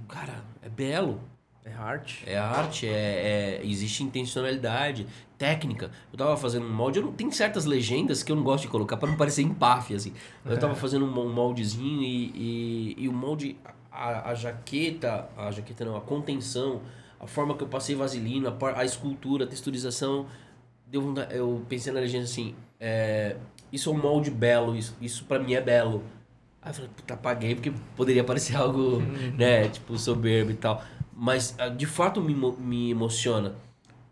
Cara, 0.09 0.43
é 0.61 0.67
belo. 0.69 1.21
É 1.63 1.73
arte. 1.73 2.23
É 2.25 2.38
arte, 2.38 2.88
é, 2.88 3.59
é- 3.61 3.65
existe 3.65 4.03
intencionalidade, 4.03 5.05
técnica. 5.38 5.91
Eu 6.11 6.17
tava 6.17 6.35
fazendo 6.38 6.65
um 6.65 6.73
molde, 6.73 6.99
eu 6.99 7.05
não, 7.05 7.11
tem 7.11 7.29
certas 7.31 7.65
legendas 7.65 8.23
que 8.23 8.31
eu 8.31 8.35
não 8.35 8.43
gosto 8.43 8.63
de 8.63 8.67
colocar 8.69 8.97
pra 8.97 9.07
não 9.09 9.15
parecer 9.17 9.43
empáfia, 9.43 9.95
assim. 9.97 10.13
Eu 10.45 10.57
tava 10.57 10.73
fazendo 10.75 11.05
um, 11.05 11.33
moldezinho 11.33 12.01
e, 12.01 12.31
e, 12.35 12.95
e 13.03 13.07
o 13.07 13.13
molde, 13.13 13.55
a, 13.91 14.31
a 14.31 14.35
jaqueta, 14.35 15.29
a 15.38 15.51
jaqueta 15.51 15.85
não, 15.85 15.95
a 15.95 16.01
contenção, 16.01 16.81
a 17.19 17.27
forma 17.27 17.55
que 17.55 17.63
eu 17.63 17.67
passei 17.67 17.95
vaselina, 17.95 18.55
a, 18.75 18.83
escultura, 18.85 19.45
a 19.45 19.47
texturização, 19.47 20.25
deu 20.88 21.01
vontade- 21.01 21.35
eu 21.35 21.63
pensei 21.69 21.93
na 21.93 21.99
legenda 21.99 22.23
assim, 22.23 22.55
é, 22.79 23.35
isso 23.71 23.89
é 23.89 23.93
um 23.93 23.97
molde 24.01 24.31
belo, 24.31 24.75
isso, 24.75 24.95
isso 24.99 25.25
pra 25.25 25.38
mim 25.39 25.53
é 25.53 25.61
belo. 25.61 26.03
Aí 26.61 26.69
eu 26.71 26.73
falei, 26.75 26.89
puta, 26.95 27.13
apaguei 27.13 27.55
porque 27.55 27.71
poderia 27.95 28.23
parecer 28.23 28.55
algo, 28.55 28.99
né, 29.38 29.67
tipo, 29.69 29.97
soberbo 29.97 30.51
e 30.51 30.55
tal. 30.55 30.83
Mas, 31.23 31.53
ah, 31.60 31.69
de 31.69 31.85
fato, 31.85 32.19
me, 32.19 32.34
me 32.34 32.89
emociona. 32.89 33.53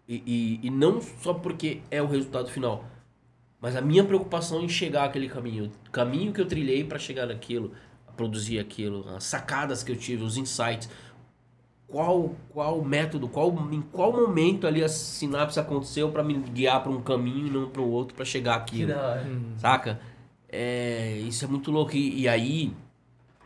E, 0.07 0.21
e, 0.61 0.67
e 0.67 0.69
não 0.69 1.01
só 1.01 1.33
porque 1.33 1.81
é 1.89 1.99
o 1.99 2.05
resultado 2.05 2.51
final, 2.51 2.85
mas 3.59 3.75
a 3.75 3.81
minha 3.81 4.03
preocupação 4.03 4.61
em 4.61 4.69
chegar 4.69 5.05
àquele 5.05 5.27
caminho. 5.27 5.71
O 5.87 5.89
caminho 5.89 6.31
que 6.31 6.39
eu 6.39 6.45
trilhei 6.45 6.83
para 6.83 6.99
chegar 6.99 7.25
naquilo, 7.25 7.71
produzir 8.15 8.59
aquilo, 8.59 9.09
as 9.09 9.23
sacadas 9.23 9.81
que 9.81 9.91
eu 9.91 9.95
tive, 9.95 10.21
os 10.23 10.37
insights. 10.37 10.87
Qual, 11.87 12.35
qual 12.51 12.79
método, 12.85 13.27
qual, 13.27 13.57
em 13.71 13.81
qual 13.81 14.13
momento 14.13 14.67
ali 14.67 14.83
a 14.83 14.87
sinapse 14.87 15.59
aconteceu 15.59 16.11
para 16.11 16.23
me 16.23 16.35
guiar 16.35 16.83
para 16.83 16.91
um 16.91 17.01
caminho 17.01 17.47
e 17.47 17.49
não 17.49 17.67
para 17.69 17.81
o 17.81 17.89
outro 17.89 18.13
para 18.13 18.23
chegar 18.23 18.53
àquilo. 18.53 18.91
Saca? 19.57 19.99
É, 20.47 21.17
isso 21.27 21.43
é 21.43 21.47
muito 21.47 21.71
louco. 21.71 21.95
E, 21.95 22.21
e 22.21 22.27
aí, 22.29 22.71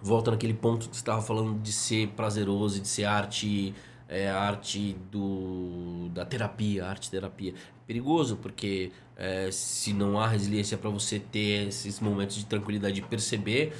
volta 0.03 0.29
naquele 0.31 0.53
ponto 0.53 0.89
que 0.89 0.95
você 0.95 1.01
estava 1.01 1.21
falando 1.21 1.59
de 1.61 1.71
ser 1.71 2.09
prazeroso, 2.09 2.81
de 2.81 2.87
ser 2.87 3.05
arte, 3.05 3.73
é, 4.09 4.29
arte 4.29 4.97
do, 5.09 6.09
da 6.09 6.25
terapia, 6.25 6.85
arte 6.85 7.09
terapia. 7.09 7.53
Perigoso, 7.87 8.35
porque 8.35 8.91
é, 9.15 9.49
se 9.49 9.93
não 9.93 10.19
há 10.19 10.27
resiliência 10.27 10.77
para 10.77 10.89
você 10.89 11.19
ter 11.19 11.69
esses 11.69 12.01
momentos 12.01 12.35
de 12.35 12.45
tranquilidade 12.45 12.99
e 12.99 13.01
perceber, 13.01 13.73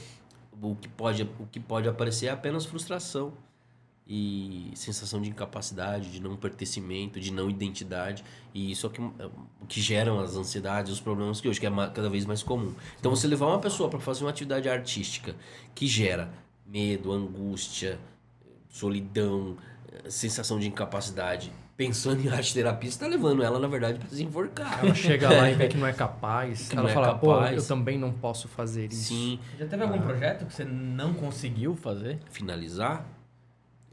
o 0.62 0.76
que, 0.76 0.88
pode, 0.88 1.24
o 1.40 1.45
que 1.52 1.60
pode 1.60 1.90
aparecer 1.90 2.28
é 2.28 2.30
apenas 2.30 2.66
frustração 2.66 3.34
e 4.15 4.72
sensação 4.76 5.19
de 5.19 5.27
incapacidade, 5.31 6.11
de 6.11 6.22
não 6.22 6.35
pertencimento, 6.35 7.19
de 7.19 7.34
não 7.34 7.49
identidade. 7.49 8.23
E 8.53 8.72
isso 8.72 8.85
é 8.85 8.90
o 8.90 8.91
que, 8.91 9.02
é 9.02 9.30
que 9.68 9.81
geram 9.81 10.19
as 10.19 10.35
ansiedades, 10.35 10.91
os 10.91 10.99
problemas 10.99 11.41
que 11.41 11.49
hoje 11.49 11.60
que 11.60 11.65
é 11.65 11.72
cada 11.72 12.10
vez 12.11 12.23
mais 12.23 12.44
comum. 12.44 12.76
Então 12.99 13.10
você 13.10 13.26
levar 13.27 13.48
uma 13.48 13.57
pessoa 13.57 13.90
para 13.90 13.99
fazer 13.99 14.23
uma 14.23 14.30
atividade 14.30 14.69
artística 14.69 15.35
que 15.73 15.88
gera 15.88 16.31
medo, 16.64 17.11
angústia, 17.11 17.99
solidão, 18.69 19.57
eh, 19.91 20.11
sensação 20.11 20.60
de 20.60 20.68
incapacidade 20.68 21.52
pensando 21.76 22.22
em 22.23 22.30
arte 22.30 22.53
terapia, 22.53 22.91
você 22.91 22.99
tá 22.99 23.07
levando 23.07 23.44
ela, 23.44 23.57
na 23.60 23.68
verdade, 23.68 23.98
pra 23.98 24.07
se 24.07 24.23
enforcar. 24.23 24.85
Ela 24.85 24.94
chega 24.94 25.27
lá 25.27 25.49
e 25.49 25.56
vê 25.56 25.68
que 25.68 25.76
não 25.77 25.88
é 25.88 25.94
capaz. 25.94 26.69
Que 26.69 26.76
ela 26.76 26.84
não 26.84 26.90
é 26.90 26.94
fala, 26.94 27.15
pô, 27.18 27.34
capaz. 27.34 27.57
eu 27.57 27.68
também 27.68 27.98
não 27.98 28.14
posso 28.14 28.48
fazer 28.48 28.91
isso. 28.91 29.06
Sim, 29.06 29.40
Já 29.57 29.65
teve 29.65 29.81
algum 29.81 29.99
projeto 29.99 30.45
que 30.45 30.53
você 30.53 30.64
não 30.64 31.15
conseguiu 31.15 31.76
fazer? 31.76 32.19
finalizar. 32.30 33.06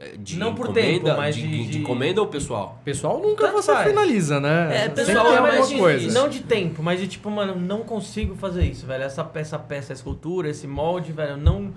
É, 0.01 0.17
De 0.17 0.39
Não 0.39 0.55
por 0.55 0.71
encomenda, 0.71 1.05
tempo, 1.11 1.17
mas 1.19 1.35
de, 1.37 1.43
de- 1.43 1.65
de 1.65 1.71
de- 1.73 1.79
encomenda 1.81 2.21
ou 2.23 2.27
pessoal? 2.27 2.81
Pessoal 2.85 3.21
nunca 3.21 3.45
Tanto 3.49 3.63
você 3.63 3.73
faz. 3.73 3.87
finaliza, 3.89 4.41
né? 4.41 4.85
É, 4.87 4.89
pessoal 4.89 5.33
é 5.37 5.41
mais 5.43 5.69
de, 5.69 5.77
coisa. 5.77 6.19
Não 6.19 6.29
de 6.29 6.41
tempo, 6.41 6.83
mas 6.83 6.99
de 6.99 7.07
tipo, 7.07 7.31
mano, 7.31 7.55
não 7.55 7.83
consigo 7.85 8.35
fazer 8.35 8.65
isso, 8.65 8.87
velho. 8.87 9.05
Essa 9.05 9.23
peça, 9.23 9.59
peça, 9.59 9.93
essa 9.93 10.01
escultura, 10.01 10.49
esse 10.49 10.67
molde, 10.67 11.13
velho, 11.13 11.37
não, 11.37 11.73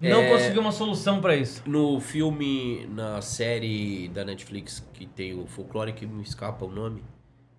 não 0.00 0.20
É. 0.20 0.30
consegui 0.30 0.58
uma 0.58 0.70
solução 0.72 1.20
pra 1.20 1.34
isso. 1.34 1.62
No 1.66 1.98
filme, 1.98 2.86
na 2.94 3.22
série 3.22 4.08
da 4.08 4.22
Netflix 4.24 4.86
que 4.92 5.06
tem 5.06 5.32
o 5.40 5.46
folclore 5.46 5.92
que 5.94 6.04
me 6.04 6.22
escapa 6.22 6.64
o 6.66 6.70
nome. 6.70 7.02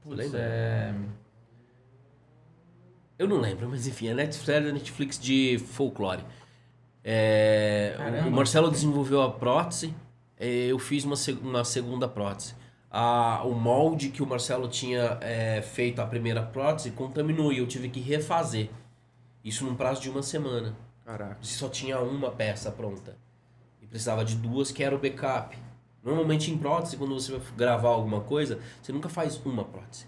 Você 0.04 0.10
Putz, 0.10 0.18
lembra? 0.18 0.40
é... 0.42 0.94
Eu 3.18 3.28
não 3.28 3.40
lembro, 3.40 3.70
mas 3.70 3.88
enfim, 3.88 4.10
a 4.10 4.14
Netflix, 4.16 4.50
a 4.50 4.60
Netflix 4.60 5.20
de 5.20 5.60
folclore. 5.72 6.22
É, 7.04 7.94
Caramba. 7.98 8.28
o 8.28 8.32
Marcelo 8.32 8.72
desenvolveu 8.72 9.22
a 9.22 9.32
prótese, 9.32 9.94
é, 10.40 10.48
eu 10.68 10.80
fiz 10.80 11.04
uma, 11.04 11.16
seg- 11.16 11.42
uma 11.42 11.64
segunda 11.66 12.08
prótese. 12.08 12.56
A, 12.90 13.42
o 13.44 13.54
molde 13.54 14.10
que 14.10 14.22
o 14.22 14.26
Marcelo 14.28 14.68
tinha 14.68 15.18
é, 15.20 15.62
feito 15.62 16.00
a 16.00 16.06
primeira 16.06 16.42
prótese 16.44 16.92
contaminou 16.92 17.52
e 17.52 17.58
eu 17.58 17.68
tive 17.68 17.90
que 17.90 18.00
refazer. 18.00 18.70
Isso 19.44 19.66
num 19.66 19.76
prazo 19.76 20.02
de 20.02 20.10
uma 20.10 20.22
semana. 20.24 20.76
Caraca. 21.04 21.38
Se 21.42 21.54
só 21.56 21.68
tinha 21.68 22.00
uma 22.00 22.32
peça 22.32 22.72
pronta. 22.72 23.18
E 23.82 23.88
precisava 23.88 24.24
de 24.24 24.36
duas, 24.36 24.72
que 24.72 24.84
era 24.84 24.96
o 24.96 25.00
backup. 25.00 25.58
Normalmente 26.04 26.52
em 26.52 26.58
prótese, 26.58 26.96
quando 26.96 27.14
você 27.14 27.32
vai 27.34 27.42
gravar 27.58 27.90
alguma 27.90 28.22
coisa, 28.22 28.60
você 28.82 28.92
nunca 28.94 29.10
faz 29.10 29.42
uma 29.44 29.64
prótese. 29.66 30.06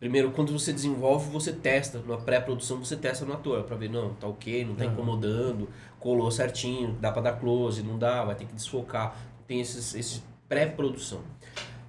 Primeiro, 0.00 0.32
quando 0.32 0.52
você 0.52 0.72
desenvolve, 0.72 1.30
você 1.30 1.52
testa. 1.52 2.00
Na 2.00 2.16
pré-produção, 2.16 2.78
você 2.78 2.96
testa 2.96 3.24
no 3.24 3.32
ator 3.34 3.62
pra 3.62 3.76
ver, 3.76 3.88
não, 3.88 4.12
tá 4.14 4.26
ok, 4.26 4.64
não 4.64 4.74
tá 4.74 4.84
incomodando, 4.84 5.68
colou 6.02 6.30
certinho, 6.30 6.98
dá 7.00 7.12
pra 7.12 7.22
dar 7.22 7.38
close, 7.38 7.82
não 7.82 7.96
dá, 7.96 8.24
vai 8.24 8.34
ter 8.34 8.44
que 8.44 8.52
desfocar. 8.52 9.16
Tem 9.46 9.60
esses, 9.60 9.94
esses 9.94 10.22
pré-produção. 10.48 11.22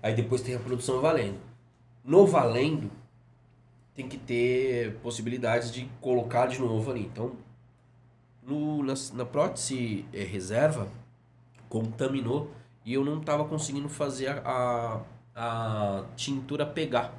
Aí 0.02 0.14
depois 0.14 0.42
tem 0.42 0.56
a 0.56 0.60
produção 0.60 1.02
valendo. 1.02 1.40
No 2.04 2.28
valendo, 2.28 2.92
tem 3.96 4.08
que 4.08 4.18
ter 4.18 4.96
possibilidades 4.98 5.72
de 5.72 5.90
colocar 6.00 6.46
de 6.46 6.60
novo 6.60 6.92
ali. 6.92 7.02
Então, 7.02 7.34
no, 8.42 8.84
na, 8.84 8.94
na 9.14 9.26
prótese 9.26 10.06
eh, 10.14 10.24
reserva, 10.24 10.88
contaminou 11.68 12.52
e 12.86 12.94
eu 12.94 13.04
não 13.04 13.20
estava 13.20 13.46
conseguindo 13.46 13.90
fazer 13.90 14.30
a, 14.30 15.02
a, 15.36 16.00
a 16.00 16.06
tintura 16.16 16.66
pegar. 16.66 17.14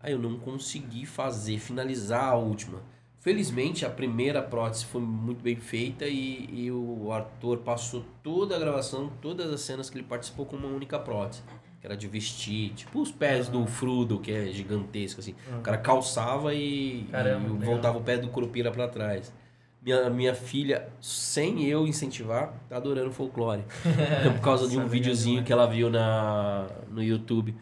Aí 0.00 0.12
eu 0.12 0.18
não 0.18 0.38
consegui 0.38 1.06
fazer, 1.06 1.58
finalizar 1.58 2.24
a 2.24 2.36
última. 2.36 2.80
Felizmente 3.20 3.84
a 3.84 3.90
primeira 3.90 4.40
prótese 4.40 4.84
foi 4.84 5.00
muito 5.00 5.42
bem 5.42 5.56
feita 5.56 6.06
e, 6.06 6.48
e 6.52 6.70
o 6.70 7.12
ator 7.12 7.58
passou 7.58 8.04
toda 8.22 8.54
a 8.54 8.58
gravação, 8.58 9.10
todas 9.20 9.52
as 9.52 9.60
cenas 9.60 9.90
que 9.90 9.98
ele 9.98 10.06
participou 10.06 10.46
com 10.46 10.56
uma 10.56 10.68
única 10.68 10.98
prótese. 10.98 11.42
Que 11.80 11.86
era 11.86 11.96
de 11.96 12.08
vestir, 12.08 12.70
tipo 12.74 13.00
os 13.00 13.10
pés 13.10 13.48
do 13.48 13.66
Frudo, 13.66 14.18
que 14.18 14.32
é 14.32 14.46
gigantesco, 14.46 15.20
assim. 15.20 15.34
O 15.58 15.60
cara 15.60 15.78
calçava 15.78 16.54
e, 16.54 17.06
Caramba, 17.10 17.46
e 17.48 17.66
voltava 17.66 17.98
o 17.98 18.02
pé 18.02 18.16
do 18.18 18.28
Curupira 18.28 18.70
pra 18.70 18.88
trás. 18.88 19.32
Minha, 19.80 20.10
minha 20.10 20.34
filha, 20.34 20.88
sem 21.00 21.64
eu 21.64 21.86
incentivar, 21.86 22.52
tá 22.68 22.76
adorando 22.76 23.12
folclore. 23.12 23.62
Por 24.34 24.40
causa 24.40 24.68
de 24.68 24.76
um 24.76 24.82
Sabe, 24.82 24.90
videozinho 24.90 25.40
né? 25.40 25.46
que 25.46 25.52
ela 25.52 25.66
viu 25.66 25.88
na, 25.88 26.66
no 26.90 27.02
YouTube. 27.02 27.54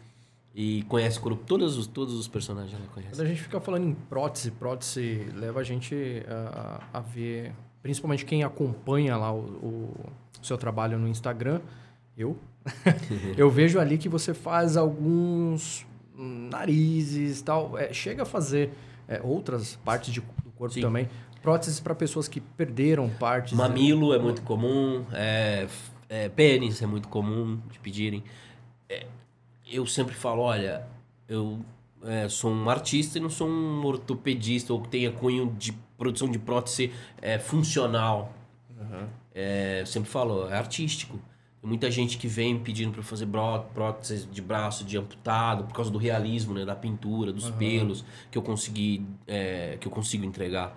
E 0.59 0.81
conhece. 0.89 1.19
Todos 1.45 1.77
os, 1.77 1.85
todos 1.85 2.15
os 2.15 2.27
personagens 2.27 2.73
ela 2.73 2.81
Quando 2.87 3.03
conhece. 3.03 3.21
a 3.21 3.25
gente 3.25 3.43
fica 3.43 3.59
falando 3.59 3.85
em 3.87 3.93
prótese, 3.93 4.49
prótese 4.49 5.27
leva 5.35 5.59
a 5.59 5.63
gente 5.63 5.95
a, 6.27 6.81
a 6.95 6.99
ver, 6.99 7.53
principalmente 7.83 8.25
quem 8.25 8.43
acompanha 8.43 9.15
lá 9.17 9.31
o, 9.31 9.37
o 9.39 9.95
seu 10.41 10.57
trabalho 10.57 10.97
no 10.97 11.07
Instagram, 11.07 11.61
eu, 12.17 12.35
eu 13.37 13.51
vejo 13.51 13.79
ali 13.79 13.99
que 13.99 14.09
você 14.09 14.33
faz 14.33 14.75
alguns 14.75 15.85
narizes 16.15 17.39
tal, 17.43 17.77
é, 17.77 17.93
chega 17.93 18.23
a 18.23 18.25
fazer 18.25 18.71
é, 19.07 19.21
outras 19.23 19.75
partes 19.85 20.11
de- 20.11 20.21
do 20.21 20.51
corpo 20.55 20.73
Sim. 20.73 20.81
também, 20.81 21.07
próteses 21.43 21.79
para 21.79 21.93
pessoas 21.93 22.27
que 22.27 22.41
perderam 22.41 23.07
partes. 23.09 23.53
né? 23.55 23.59
Mamilo 23.59 24.11
é 24.11 24.17
muito 24.17 24.41
comum, 24.41 25.05
é, 25.13 25.67
é, 26.09 26.29
pênis 26.29 26.81
é 26.81 26.87
muito 26.87 27.07
comum 27.07 27.59
de 27.71 27.77
pedirem. 27.77 28.23
Eu 29.69 29.85
sempre 29.85 30.15
falo, 30.15 30.41
olha, 30.41 30.87
eu 31.27 31.59
é, 32.03 32.29
sou 32.29 32.51
um 32.51 32.69
artista 32.69 33.17
e 33.17 33.21
não 33.21 33.29
sou 33.29 33.47
um 33.47 33.85
ortopedista 33.85 34.73
ou 34.73 34.81
que 34.81 34.89
tenha 34.89 35.11
cunho 35.11 35.53
de 35.57 35.73
produção 35.97 36.29
de 36.29 36.39
prótese 36.39 36.91
é, 37.21 37.39
funcional. 37.39 38.33
É, 39.33 39.81
eu 39.81 39.85
sempre 39.85 40.09
falo, 40.09 40.49
é 40.49 40.57
artístico. 40.57 41.19
Tem 41.61 41.67
muita 41.67 41.89
gente 41.89 42.17
que 42.17 42.27
vem 42.27 42.59
pedindo 42.59 42.91
para 42.91 43.03
fazer 43.03 43.27
prótese 43.73 44.25
de 44.27 44.41
braço 44.41 44.85
de 44.85 44.97
amputado 44.97 45.63
por 45.65 45.73
causa 45.73 45.91
do 45.91 45.97
realismo, 45.97 46.53
né, 46.53 46.63
da 46.63 46.75
pintura, 46.75 47.33
dos 47.33 47.49
pelos 47.49 48.05
que 48.31 48.37
eu 48.37 48.41
consegui, 48.41 49.05
é, 49.27 49.77
que 49.79 49.87
eu 49.87 49.91
consigo 49.91 50.23
entregar. 50.23 50.75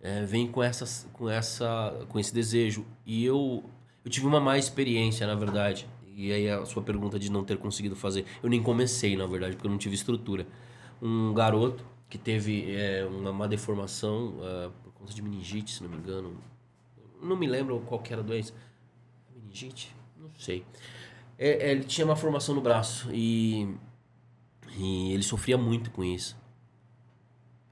É, 0.00 0.24
vem 0.24 0.46
com 0.46 0.62
essas, 0.62 1.08
com 1.12 1.28
essa, 1.28 2.06
com 2.08 2.18
esse 2.18 2.34
desejo. 2.34 2.84
E 3.04 3.24
eu, 3.24 3.64
eu 4.04 4.10
tive 4.10 4.26
uma 4.26 4.40
má 4.40 4.58
experiência, 4.58 5.26
na 5.26 5.34
verdade. 5.34 5.88
E 6.16 6.32
aí 6.32 6.48
a 6.48 6.64
sua 6.64 6.82
pergunta 6.82 7.18
de 7.18 7.30
não 7.30 7.44
ter 7.44 7.58
conseguido 7.58 7.94
fazer, 7.94 8.24
eu 8.42 8.48
nem 8.48 8.62
comecei, 8.62 9.14
na 9.14 9.26
verdade, 9.26 9.54
porque 9.54 9.66
eu 9.66 9.70
não 9.70 9.76
tive 9.76 9.94
estrutura. 9.94 10.46
Um 11.00 11.34
garoto 11.34 11.84
que 12.08 12.16
teve 12.16 12.74
é, 12.74 13.04
uma 13.04 13.34
má 13.34 13.46
deformação 13.46 14.38
é, 14.40 14.70
por 14.82 14.94
conta 14.94 15.12
de 15.12 15.20
meningite, 15.20 15.74
se 15.74 15.82
não 15.82 15.90
me 15.90 15.98
engano. 15.98 16.34
Não 17.22 17.36
me 17.36 17.46
lembro 17.46 17.78
qual 17.80 18.00
que 18.00 18.14
era 18.14 18.22
a 18.22 18.24
doença. 18.24 18.54
Meningite? 19.34 19.94
Não 20.18 20.30
sei. 20.38 20.64
É, 21.38 21.68
é, 21.68 21.72
ele 21.72 21.84
tinha 21.84 22.06
uma 22.06 22.16
formação 22.16 22.54
no 22.54 22.62
braço 22.62 23.10
e, 23.12 23.76
e 24.78 25.12
ele 25.12 25.22
sofria 25.22 25.58
muito 25.58 25.90
com 25.90 26.02
isso. 26.02 26.34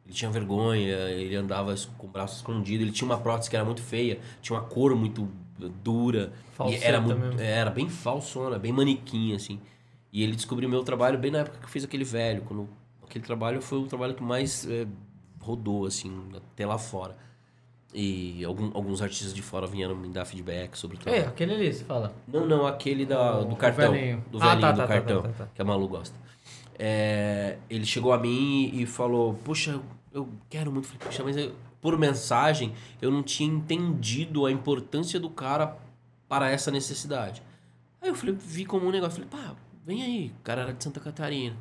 Ele 0.05 0.13
tinha 0.13 0.31
vergonha, 0.31 1.09
ele 1.13 1.35
andava 1.35 1.75
com 1.97 2.07
o 2.07 2.11
braço 2.11 2.37
escondido, 2.37 2.85
ele 2.85 2.93
tinha 2.93 3.07
uma 3.07 3.19
prótese 3.19 3.49
que 3.49 3.57
era 3.57 3.65
muito 3.65 3.81
feia, 3.81 4.21
tinha 4.43 4.59
uma 4.59 4.67
cor 4.67 4.95
muito 4.95 5.33
dura. 5.59 6.33
Falseta 6.53 6.85
era, 6.85 7.01
muito, 7.01 7.19
mesmo. 7.19 7.41
era 7.41 7.71
bem 7.71 7.89
falsona, 7.89 8.59
bem 8.59 8.73
manequim, 8.73 9.35
assim. 9.35 9.61
E 10.13 10.23
ele 10.23 10.35
descobriu 10.37 10.69
meu 10.69 10.83
trabalho 10.85 11.19
bem 11.19 11.31
na 11.31 11.39
época 11.39 11.59
que 11.59 11.65
eu 11.65 11.69
fiz 11.69 11.85
aquele 11.85 12.05
velho. 12.05 12.43
Quando 12.43 12.69
aquele 13.03 13.25
trabalho 13.25 13.61
foi 13.61 13.79
o 13.79 13.87
trabalho 13.87 14.15
que 14.15 14.23
mais 14.23 14.67
eh, 14.69 14.87
rodou, 15.41 15.87
assim, 15.87 16.13
até 16.37 16.65
lá 16.67 16.79
fora. 16.79 17.17
E 17.93 18.45
algum- 18.45 18.71
alguns 18.75 19.01
artistas 19.01 19.33
de 19.33 19.41
fora 19.43 19.67
vieram 19.69 19.95
me 19.95 20.09
dar 20.09 20.25
feedback 20.25 20.77
sobre 20.77 20.97
o 20.97 20.99
É, 21.01 21.03
trabalho. 21.03 21.29
aquele 21.29 21.55
ali, 21.55 21.73
você 21.73 21.85
fala. 21.85 22.13
Não, 22.27 22.45
não, 22.47 22.67
aquele 22.67 23.07
da, 23.07 23.41
do 23.43 23.55
cartão. 23.57 23.93
velhinho. 23.93 24.25
Do 24.31 24.39
Ah, 24.43 24.47
velhinho 24.55 24.61
tá, 24.61 24.73
do 24.73 24.77
tá, 24.79 24.87
tá, 24.87 24.93
cartão, 24.95 25.23
tá, 25.23 25.29
tá, 25.29 25.35
tá. 25.45 25.51
que 25.55 25.63
a 25.63 25.65
Malu 25.65 25.87
gosta. 25.89 26.17
É, 26.79 27.59
ele 27.71 27.85
chegou 27.87 28.13
a 28.13 28.19
mim 28.19 28.71
e 28.73 28.85
falou, 28.87 29.35
puxa, 29.45 29.81
eu 30.13 30.29
quero 30.51 30.73
muito. 30.73 30.87
Falei, 30.89 31.07
puxa, 31.07 31.23
mas 31.23 31.37
eu- 31.37 31.53
por 31.85 31.99
mensagem 31.99 32.73
eu 33.03 33.11
não 33.11 33.23
tinha 33.23 33.47
entendido 33.47 34.47
a 34.47 34.51
importância 34.51 35.21
do 35.21 35.29
cara 35.29 35.77
para 36.27 36.51
essa 36.51 36.71
necessidade. 36.71 37.43
Aí 38.01 38.09
eu 38.09 38.15
falei, 38.15 38.35
vi 38.35 38.65
como 38.65 38.87
um 38.87 38.91
negócio, 38.91 39.23
falei, 39.23 39.29
pá, 39.29 39.55
vem 39.85 40.03
aí. 40.03 40.33
O 40.41 40.43
cara 40.43 40.63
era 40.63 40.73
de 40.73 40.83
Santa 40.83 40.99
Catarina. 40.99 41.55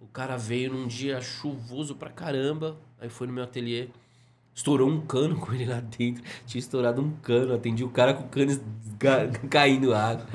O 0.00 0.06
cara 0.06 0.36
veio 0.36 0.72
num 0.72 0.86
dia 0.86 1.20
chuvoso 1.20 1.96
pra 1.96 2.10
caramba, 2.10 2.76
aí 3.00 3.08
foi 3.08 3.26
no 3.26 3.32
meu 3.32 3.42
ateliê. 3.42 3.88
Estourou 4.54 4.88
um 4.88 5.00
cano 5.00 5.34
com 5.44 5.52
ele 5.52 5.66
lá 5.66 5.80
dentro. 5.80 6.22
Tinha 6.46 6.60
estourado 6.60 7.02
um 7.02 7.10
cano. 7.16 7.52
Atendi 7.52 7.82
o 7.82 7.90
cara 7.90 8.14
com 8.14 8.22
o 8.22 8.28
cano 8.28 8.52
caindo 9.50 9.92
água. 9.92 10.28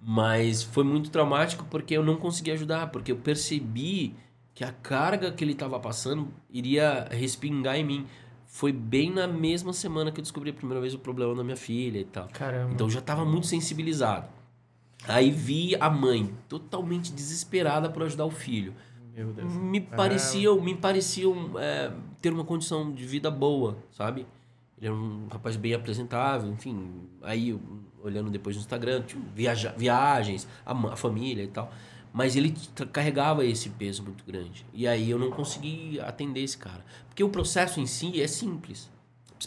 Mas 0.00 0.62
foi 0.62 0.84
muito 0.84 1.10
traumático 1.10 1.64
porque 1.68 1.96
eu 1.96 2.04
não 2.04 2.18
consegui 2.18 2.52
ajudar. 2.52 2.86
Porque 2.92 3.10
eu 3.10 3.16
percebi 3.16 4.14
que 4.54 4.62
a 4.62 4.70
carga 4.70 5.32
que 5.32 5.42
ele 5.42 5.52
estava 5.52 5.80
passando 5.80 6.32
iria 6.48 7.08
respingar 7.10 7.74
em 7.74 7.84
mim. 7.84 8.06
Foi 8.54 8.70
bem 8.70 9.10
na 9.10 9.26
mesma 9.26 9.72
semana 9.72 10.12
que 10.12 10.20
eu 10.20 10.22
descobri 10.22 10.50
a 10.50 10.52
primeira 10.52 10.80
vez 10.80 10.94
o 10.94 10.98
problema 11.00 11.34
da 11.34 11.42
minha 11.42 11.56
filha 11.56 11.98
e 11.98 12.04
tal. 12.04 12.28
Caramba. 12.28 12.72
Então 12.72 12.86
eu 12.86 12.90
já 12.92 13.00
estava 13.00 13.24
muito 13.24 13.48
sensibilizado. 13.48 14.28
Aí 15.08 15.32
vi 15.32 15.74
a 15.80 15.90
mãe 15.90 16.32
totalmente 16.48 17.12
desesperada 17.12 17.90
por 17.90 18.04
ajudar 18.04 18.24
o 18.24 18.30
filho 18.30 18.72
Meu 19.12 19.32
Deus. 19.32 19.52
me 19.52 19.80
pareciam, 19.80 20.60
me 20.60 20.72
pareciam 20.72 21.58
é, 21.58 21.90
ter 22.22 22.32
uma 22.32 22.44
condição 22.44 22.92
de 22.92 23.04
vida 23.04 23.28
boa, 23.28 23.76
sabe? 23.90 24.24
Ele 24.78 24.86
era 24.86 24.94
um 24.94 25.26
rapaz 25.32 25.56
bem 25.56 25.74
apresentável, 25.74 26.48
enfim. 26.52 27.08
Aí, 27.22 27.58
olhando 28.04 28.30
depois 28.30 28.54
no 28.54 28.62
Instagram, 28.62 29.02
tinha 29.02 29.20
viaja, 29.34 29.74
viagens, 29.76 30.46
a, 30.64 30.70
a 30.92 30.96
família 30.96 31.42
e 31.42 31.48
tal. 31.48 31.72
Mas 32.14 32.36
ele 32.36 32.54
carregava 32.92 33.44
esse 33.44 33.68
peso 33.70 34.04
muito 34.04 34.24
grande. 34.24 34.64
E 34.72 34.86
aí 34.86 35.10
eu 35.10 35.18
não 35.18 35.32
consegui 35.32 35.98
atender 35.98 36.44
esse 36.44 36.56
cara. 36.56 36.84
Porque 37.08 37.24
o 37.24 37.28
processo 37.28 37.80
em 37.80 37.86
si 37.86 38.22
é 38.22 38.28
simples. 38.28 38.88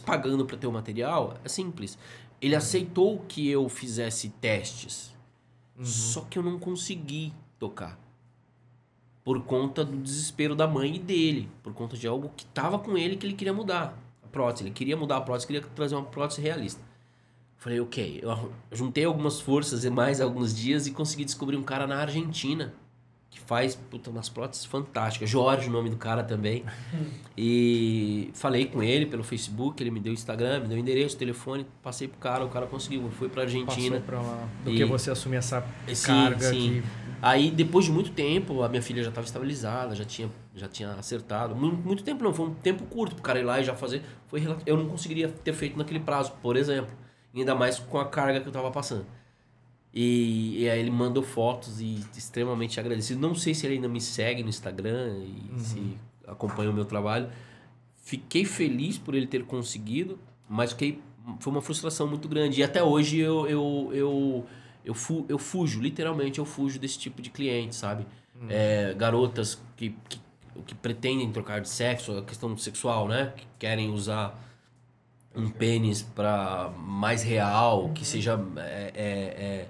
Pagando 0.05 0.45
para 0.45 0.57
ter 0.57 0.67
o 0.67 0.71
material, 0.71 1.37
é 1.45 1.47
simples. 1.47 1.97
Ele 2.41 2.53
aceitou 2.53 3.23
que 3.25 3.47
eu 3.47 3.69
fizesse 3.69 4.27
testes. 4.41 5.15
Só 5.81 6.21
que 6.29 6.37
eu 6.37 6.43
não 6.43 6.59
consegui 6.59 7.33
tocar. 7.57 7.97
Por 9.23 9.41
conta 9.43 9.85
do 9.85 9.95
desespero 9.95 10.53
da 10.53 10.67
mãe 10.67 10.97
e 10.97 10.99
dele. 10.99 11.49
Por 11.63 11.73
conta 11.73 11.95
de 11.95 12.05
algo 12.05 12.33
que 12.35 12.45
tava 12.47 12.77
com 12.77 12.97
ele 12.97 13.15
que 13.15 13.25
ele 13.25 13.33
queria 13.33 13.53
mudar. 13.53 13.97
A 14.21 14.27
prótese. 14.27 14.65
Ele 14.65 14.73
queria 14.73 14.97
mudar 14.97 15.17
a 15.17 15.21
prótese, 15.21 15.47
queria 15.47 15.61
trazer 15.61 15.95
uma 15.95 16.03
prótese 16.03 16.41
realista. 16.41 16.81
Falei, 17.57 17.79
ok. 17.79 18.19
Eu 18.21 18.51
juntei 18.71 19.03
algumas 19.03 19.41
forças 19.41 19.83
e 19.83 19.89
mais 19.89 20.21
alguns 20.21 20.55
dias 20.55 20.87
e 20.87 20.91
consegui 20.91 21.25
descobrir 21.25 21.57
um 21.57 21.63
cara 21.63 21.87
na 21.87 21.97
Argentina 21.97 22.73
que 23.29 23.39
faz 23.39 23.75
puta, 23.75 24.09
umas 24.09 24.29
próteses 24.29 24.65
fantásticas. 24.65 25.29
Jorge, 25.29 25.67
o 25.67 25.71
nome 25.71 25.89
do 25.89 25.97
cara 25.97 26.23
também. 26.23 26.63
e 27.37 28.29
falei 28.33 28.65
com 28.65 28.81
ele 28.81 29.05
pelo 29.05 29.23
Facebook, 29.23 29.81
ele 29.81 29.91
me 29.91 29.99
deu 29.99 30.11
o 30.11 30.13
Instagram, 30.13 30.61
me 30.61 30.67
deu 30.67 30.77
o 30.77 30.79
endereço, 30.79 31.15
o 31.15 31.19
telefone, 31.19 31.65
passei 31.81 32.07
pro 32.07 32.17
cara, 32.19 32.45
o 32.45 32.49
cara 32.49 32.67
conseguiu, 32.67 33.09
foi 33.11 33.27
pra 33.27 33.43
Argentina. 33.43 33.99
Passou 33.99 34.01
pra 34.01 34.21
lá. 34.21 34.47
Do 34.63 34.71
e... 34.71 34.77
que 34.77 34.85
você 34.85 35.11
assumir 35.11 35.37
essa 35.37 35.65
sim, 35.87 36.07
carga 36.07 36.49
sim. 36.49 36.83
Aí, 37.19 37.49
depois 37.49 37.85
de 37.85 37.91
muito 37.91 38.11
tempo, 38.11 38.61
a 38.61 38.69
minha 38.69 38.81
filha 38.81 39.01
já 39.01 39.09
estava 39.09 39.25
estabilizada, 39.25 39.95
já 39.95 40.05
tinha, 40.05 40.29
já 40.55 40.67
tinha 40.67 40.91
acertado. 40.91 41.55
Muito, 41.55 41.77
muito 41.77 42.03
tempo 42.03 42.23
não, 42.23 42.31
foi 42.31 42.45
um 42.45 42.53
tempo 42.53 42.83
curto 42.85 43.15
pro 43.15 43.23
cara 43.23 43.39
ir 43.39 43.43
lá 43.43 43.59
e 43.59 43.63
já 43.63 43.75
fazer. 43.75 44.03
Foi, 44.27 44.43
eu 44.65 44.77
não 44.77 44.87
conseguiria 44.87 45.27
ter 45.27 45.53
feito 45.53 45.77
naquele 45.77 45.99
prazo, 45.99 46.33
por 46.43 46.55
exemplo. 46.55 46.91
Ainda 47.41 47.55
mais 47.55 47.79
com 47.79 47.99
a 47.99 48.05
carga 48.05 48.41
que 48.41 48.47
eu 48.47 48.51
tava 48.51 48.71
passando. 48.71 49.05
E, 49.93 50.63
e, 50.63 50.69
aí 50.69 50.79
ele 50.79 50.91
mandou 50.91 51.23
fotos 51.23 51.81
e 51.81 52.05
extremamente 52.15 52.79
agradecido. 52.79 53.19
Não 53.19 53.33
sei 53.33 53.53
se 53.53 53.65
ele 53.65 53.75
ainda 53.75 53.87
me 53.87 53.99
segue 53.99 54.43
no 54.43 54.49
Instagram 54.49 55.23
e 55.23 55.51
uhum. 55.51 55.57
se 55.57 55.97
acompanha 56.27 56.69
o 56.69 56.73
meu 56.73 56.85
trabalho. 56.85 57.29
Fiquei 58.03 58.45
feliz 58.45 58.97
por 58.97 59.15
ele 59.15 59.25
ter 59.25 59.43
conseguido, 59.45 60.19
mas 60.47 60.71
fiquei, 60.71 61.01
foi 61.39 61.51
uma 61.51 61.61
frustração 61.61 62.07
muito 62.07 62.27
grande. 62.27 62.59
E 62.59 62.63
até 62.63 62.83
hoje 62.83 63.17
eu, 63.17 63.47
eu, 63.47 63.89
eu, 63.91 64.45
eu, 64.85 64.93
fu, 64.93 65.25
eu 65.27 65.39
fujo, 65.39 65.81
literalmente 65.81 66.37
eu 66.39 66.45
fujo 66.45 66.77
desse 66.77 66.99
tipo 66.99 67.21
de 67.21 67.29
cliente, 67.29 67.75
sabe? 67.75 68.05
Uhum. 68.39 68.47
É, 68.49 68.93
garotas 68.93 69.59
que, 69.75 69.95
que, 70.07 70.21
que 70.65 70.75
pretendem 70.75 71.31
trocar 71.31 71.59
de 71.59 71.69
sexo, 71.69 72.17
a 72.17 72.21
questão 72.21 72.55
sexual, 72.55 73.07
né? 73.07 73.33
Que 73.35 73.47
querem 73.57 73.89
usar 73.89 74.46
um 75.37 75.49
pênis 75.49 76.01
para 76.01 76.71
mais 76.77 77.23
real, 77.23 77.91
que 77.93 78.03
seja 78.03 78.39
é, 78.57 78.91
é, 78.95 79.03
é 79.03 79.67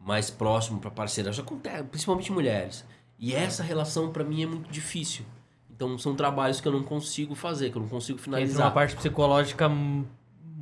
mais 0.00 0.30
próximo 0.30 0.80
para 0.80 0.90
parceira. 0.90 1.32
Já 1.32 1.42
acontece, 1.42 1.84
principalmente 1.84 2.32
mulheres. 2.32 2.84
E 3.18 3.34
essa 3.34 3.62
relação 3.62 4.10
para 4.10 4.24
mim 4.24 4.42
é 4.42 4.46
muito 4.46 4.70
difícil. 4.70 5.24
Então 5.70 5.96
são 5.98 6.14
trabalhos 6.14 6.60
que 6.60 6.66
eu 6.66 6.72
não 6.72 6.82
consigo 6.82 7.34
fazer, 7.34 7.70
que 7.70 7.76
eu 7.76 7.82
não 7.82 7.88
consigo 7.88 8.18
finalizar. 8.18 8.54
Entra 8.54 8.64
uma 8.64 8.70
parte 8.70 8.96
psicológica 8.96 9.68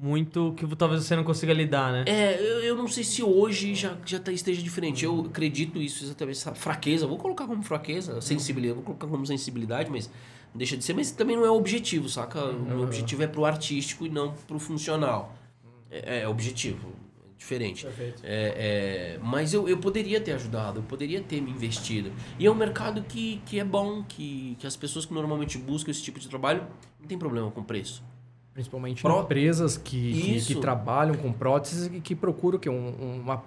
muito 0.00 0.54
que 0.56 0.76
talvez 0.76 1.04
você 1.04 1.16
não 1.16 1.24
consiga 1.24 1.52
lidar, 1.52 1.92
né? 1.92 2.04
É, 2.06 2.40
eu, 2.40 2.62
eu 2.62 2.76
não 2.76 2.86
sei 2.86 3.02
se 3.02 3.22
hoje 3.22 3.74
já, 3.74 3.96
já 4.04 4.18
tá, 4.18 4.30
esteja 4.30 4.62
diferente. 4.62 5.04
Eu 5.04 5.26
acredito 5.28 5.80
isso 5.82 6.04
exatamente, 6.04 6.36
essa 6.36 6.54
fraqueza, 6.54 7.06
vou 7.06 7.18
colocar 7.18 7.46
como 7.46 7.62
fraqueza, 7.62 8.20
sensibilidade, 8.20 8.76
vou 8.76 8.84
colocar 8.84 9.06
como 9.06 9.26
sensibilidade, 9.26 9.90
mas 9.90 10.10
deixa 10.55 10.77
de 10.77 10.85
ser, 10.85 10.94
mas 10.94 11.10
também 11.10 11.36
não 11.36 11.44
é 11.44 11.51
o 11.51 11.55
objetivo, 11.55 12.09
saca? 12.09 12.44
O 12.44 12.62
meu 12.62 12.83
objetivo 12.83 13.23
é 13.23 13.27
pro 13.27 13.44
artístico 13.44 14.07
e 14.07 14.09
não 14.09 14.33
pro 14.47 14.59
funcional. 14.59 15.35
É, 15.91 16.20
é 16.20 16.28
objetivo, 16.28 16.93
é 17.25 17.39
diferente. 17.39 17.85
Perfeito. 17.85 18.23
É, 18.25 19.17
é, 19.17 19.18
mas 19.23 19.55
eu, 19.55 19.68
eu 19.68 19.78
poderia 19.78 20.20
ter 20.20 20.33
ajudado, 20.33 20.81
eu 20.81 20.83
poderia 20.83 21.20
ter 21.20 21.41
me 21.41 21.51
investido. 21.51 22.12
E 22.39 22.47
é 22.47 22.51
um 22.51 22.55
mercado 22.55 23.02
que, 23.02 23.41
que 23.47 23.59
é 23.59 23.65
bom, 23.65 24.02
que, 24.02 24.57
que 24.59 24.67
as 24.67 24.77
pessoas 24.77 25.07
que 25.07 25.15
normalmente 25.15 25.57
buscam 25.59 25.91
esse 25.91 26.02
tipo 26.02 26.18
de 26.18 26.28
trabalho 26.28 26.67
não 27.01 27.07
tem 27.07 27.18
problema 27.18 27.51
com 27.51 27.62
preço. 27.62 28.02
Principalmente 28.52 29.02
Pro... 29.02 29.20
empresas 29.20 29.77
que, 29.77 30.41
que, 30.41 30.47
que, 30.47 30.55
trabalham 30.57 31.15
com 31.15 31.33
próteses 31.33 31.86
e 31.94 32.01
que 32.01 32.17
procuram 32.17 32.59
que 32.59 32.68
um, 32.68 33.20
uma 33.20 33.44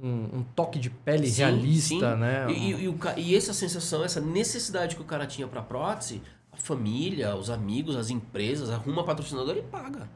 um, 0.00 0.38
um, 0.38 0.44
toque 0.54 0.78
de 0.78 0.90
pele 0.90 1.26
sim, 1.26 1.42
realista, 1.42 2.14
sim. 2.14 2.20
né? 2.20 2.46
E, 2.48 2.72
e, 2.72 2.88
e, 2.88 3.20
e, 3.20 3.36
essa 3.36 3.52
sensação, 3.52 4.04
essa 4.04 4.20
necessidade 4.20 4.96
que 4.96 5.02
o 5.02 5.04
cara 5.04 5.26
tinha 5.26 5.46
para 5.46 5.62
prótese, 5.62 6.22
a 6.54 6.60
família, 6.60 7.34
os 7.34 7.50
amigos, 7.50 7.96
as 7.96 8.10
empresas, 8.10 8.70
arruma 8.70 9.04
patrocinador 9.04 9.56
e 9.56 9.62
paga. 9.62 10.08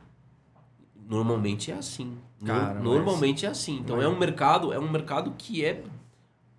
Normalmente 1.09 1.71
é 1.71 1.75
assim. 1.75 2.17
Cara, 2.45 2.75
Normalmente 2.75 3.47
é 3.47 3.49
assim. 3.49 3.79
Então 3.79 3.97
mas... 3.97 4.05
é 4.05 4.09
um 4.09 4.19
mercado, 4.19 4.73
é 4.73 4.79
um 4.79 4.91
mercado 4.91 5.35
que 5.37 5.65
é 5.65 5.83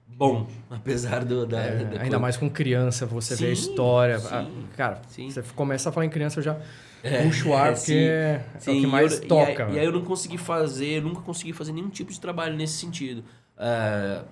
bom, 0.07 0.47
apesar 0.69 1.23
do 1.23 1.45
da, 1.45 1.61
é, 1.61 1.83
da 1.83 2.01
ainda 2.01 2.19
mais 2.19 2.35
com 2.35 2.49
criança, 2.49 3.05
você 3.05 3.35
sim, 3.35 3.43
vê 3.43 3.49
a 3.49 3.53
história. 3.53 4.19
Sim, 4.19 4.35
a, 4.73 4.75
cara, 4.75 5.01
sim. 5.07 5.29
você 5.29 5.41
começa 5.55 5.89
a 5.89 5.91
falar 5.91 6.05
em 6.05 6.09
criança, 6.09 6.39
eu 6.39 6.43
já 6.43 6.59
é, 7.03 7.23
puxo 7.23 7.49
o 7.49 7.55
ar, 7.55 7.73
porque 7.73 7.93
é, 7.93 8.45
é, 8.53 8.71
o 8.71 8.81
que 8.81 8.87
mais 8.87 9.21
eu, 9.21 9.27
toca. 9.27 9.63
E 9.63 9.65
aí, 9.65 9.75
e 9.75 9.79
aí, 9.79 9.85
eu 9.85 9.91
não 9.91 10.03
consegui 10.03 10.37
fazer, 10.37 11.01
nunca 11.01 11.21
consegui 11.21 11.53
fazer 11.53 11.71
nenhum 11.71 11.89
tipo 11.89 12.11
de 12.11 12.19
trabalho 12.19 12.55
nesse 12.55 12.73
sentido. 12.73 13.23
Uh, 13.55 14.25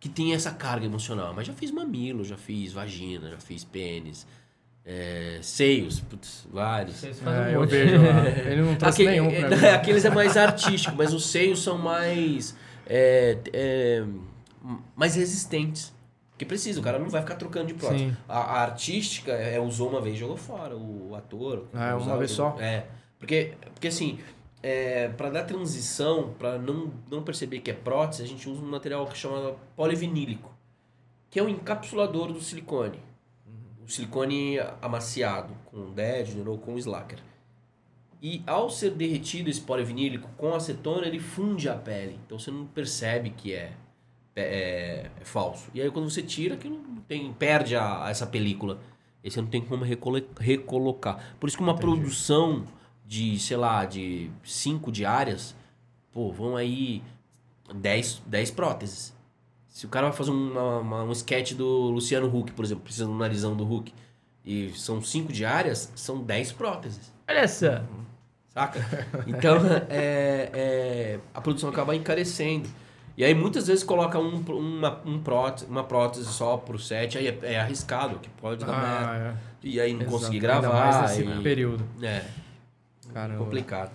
que 0.00 0.08
tem 0.08 0.34
essa 0.34 0.50
carga 0.50 0.86
emocional. 0.86 1.32
Mas 1.34 1.46
já 1.46 1.52
fiz 1.52 1.70
mamilo, 1.70 2.24
já 2.24 2.36
fiz 2.36 2.72
vagina, 2.72 3.30
já 3.30 3.38
fiz 3.38 3.64
pênis. 3.64 4.26
É, 4.88 5.40
seios, 5.42 5.98
putz, 5.98 6.46
vários. 6.48 7.02
É, 7.02 7.56
eu 7.56 7.66
vejo 7.66 7.96
lá. 7.96 8.28
Ele 8.48 8.62
não 8.62 8.76
trouxe 8.76 9.02
Aquele, 9.02 9.20
nenhum 9.20 9.48
pra 9.48 9.56
mim. 9.56 9.66
Aqueles 9.74 10.04
é 10.04 10.10
mais 10.10 10.36
artístico, 10.36 10.94
mas 10.96 11.12
os 11.12 11.26
seios 11.26 11.60
são 11.60 11.76
mais. 11.76 12.56
É, 12.86 13.36
é, 13.52 14.04
mais 14.94 15.16
resistentes. 15.16 15.92
Porque 16.30 16.44
precisa, 16.44 16.78
o 16.78 16.82
cara 16.84 17.00
não 17.00 17.08
vai 17.08 17.20
ficar 17.20 17.34
trocando 17.34 17.66
de 17.66 17.74
prótese. 17.74 18.16
A, 18.28 18.38
a, 18.38 18.62
artística 18.62 19.32
é, 19.32 19.58
usou 19.58 19.88
uma 19.88 20.00
vez 20.00 20.14
e 20.14 20.18
jogou 20.20 20.36
fora. 20.36 20.76
O, 20.76 21.16
ator. 21.16 21.66
Ah, 21.74 21.96
uma 21.96 22.16
vez 22.16 22.30
só? 22.30 22.56
É. 22.60 22.84
Porque, 23.18 23.54
porque 23.74 23.88
assim, 23.88 24.20
é, 24.62 25.08
para 25.08 25.30
dar 25.30 25.44
transição, 25.44 26.32
para 26.38 26.58
não, 26.58 26.92
não 27.10 27.24
perceber 27.24 27.58
que 27.58 27.72
é 27.72 27.74
prótese, 27.74 28.22
a 28.22 28.26
gente 28.26 28.48
usa 28.48 28.62
um 28.62 28.68
material 28.68 29.04
que 29.06 29.18
chama 29.18 29.56
polivinílico, 29.74 30.54
que 31.28 31.40
é 31.40 31.42
o 31.42 31.48
encapsulador 31.48 32.32
do 32.32 32.40
silicone 32.40 33.00
o 33.86 33.90
silicone 33.90 34.58
amaciado 34.82 35.54
com 35.66 35.92
Dedner 35.92 36.48
ou 36.48 36.58
com 36.58 36.76
Slacker. 36.76 37.20
E 38.20 38.42
ao 38.46 38.68
ser 38.68 38.90
derretido 38.90 39.48
esse 39.48 39.60
polivinílico 39.60 40.28
com 40.36 40.54
acetona, 40.54 41.06
ele 41.06 41.20
funde 41.20 41.68
a 41.68 41.74
pele. 41.74 42.18
Então 42.26 42.38
você 42.38 42.50
não 42.50 42.66
percebe 42.66 43.30
que 43.30 43.52
é, 43.52 43.72
é, 44.34 45.10
é 45.20 45.24
falso. 45.24 45.70
E 45.72 45.80
aí 45.80 45.90
quando 45.90 46.10
você 46.10 46.22
tira, 46.22 46.54
aquilo 46.54 46.82
tem, 47.06 47.32
perde 47.32 47.76
a, 47.76 48.06
a 48.06 48.10
essa 48.10 48.26
película. 48.26 48.80
E 49.22 49.30
você 49.30 49.40
não 49.40 49.48
tem 49.48 49.60
como 49.60 49.84
recolocar. 49.84 51.36
Por 51.38 51.48
isso 51.48 51.56
que 51.56 51.62
uma 51.62 51.72
Entendi. 51.72 51.86
produção 51.86 52.64
de, 53.04 53.38
sei 53.38 53.56
lá, 53.56 53.84
de 53.84 54.30
cinco 54.44 54.90
diárias, 54.90 55.54
pô, 56.12 56.32
vão 56.32 56.56
aí 56.56 57.02
10, 57.72 58.22
10 58.26 58.50
próteses. 58.50 59.15
Se 59.76 59.84
o 59.84 59.90
cara 59.90 60.06
vai 60.08 60.16
fazer 60.16 60.30
uma, 60.30 60.78
uma, 60.78 61.02
um 61.02 61.12
sketch 61.12 61.52
do 61.52 61.90
Luciano 61.90 62.34
Huck, 62.34 62.50
por 62.52 62.64
exemplo, 62.64 62.82
precisa 62.82 63.04
do 63.04 63.14
narizão 63.14 63.54
do 63.54 63.70
Huck, 63.70 63.92
e 64.42 64.70
são 64.70 65.02
cinco 65.02 65.30
diárias, 65.30 65.92
são 65.94 66.22
dez 66.22 66.50
próteses. 66.50 67.12
Olha 67.28 67.46
só. 67.46 67.82
Saca? 68.48 68.80
Então, 69.26 69.58
é, 69.90 70.48
é, 70.54 71.20
a 71.34 71.42
produção 71.42 71.68
acaba 71.68 71.94
encarecendo. 71.94 72.66
E 73.18 73.22
aí 73.22 73.34
muitas 73.34 73.66
vezes 73.66 73.84
coloca 73.84 74.18
um, 74.18 74.38
uma, 74.48 74.98
um 75.04 75.20
prótese, 75.20 75.66
uma 75.66 75.84
prótese 75.84 76.24
só 76.24 76.56
pro 76.56 76.78
set, 76.78 77.18
aí 77.18 77.26
é, 77.26 77.38
é 77.42 77.60
arriscado, 77.60 78.18
que 78.18 78.30
pode 78.30 78.64
dar 78.64 78.72
ah, 78.72 78.80
merda. 78.80 79.28
É. 79.28 79.34
E 79.62 79.78
aí 79.78 79.92
não 79.92 80.00
Exato. 80.00 80.16
conseguir 80.16 80.38
gravar. 80.38 80.68
Ainda 80.68 81.00
mais 81.02 81.18
nesse 81.18 81.38
e... 81.38 81.42
período. 81.42 81.84
É. 82.02 82.24
Caramba. 83.12 83.44
Complicado. 83.44 83.92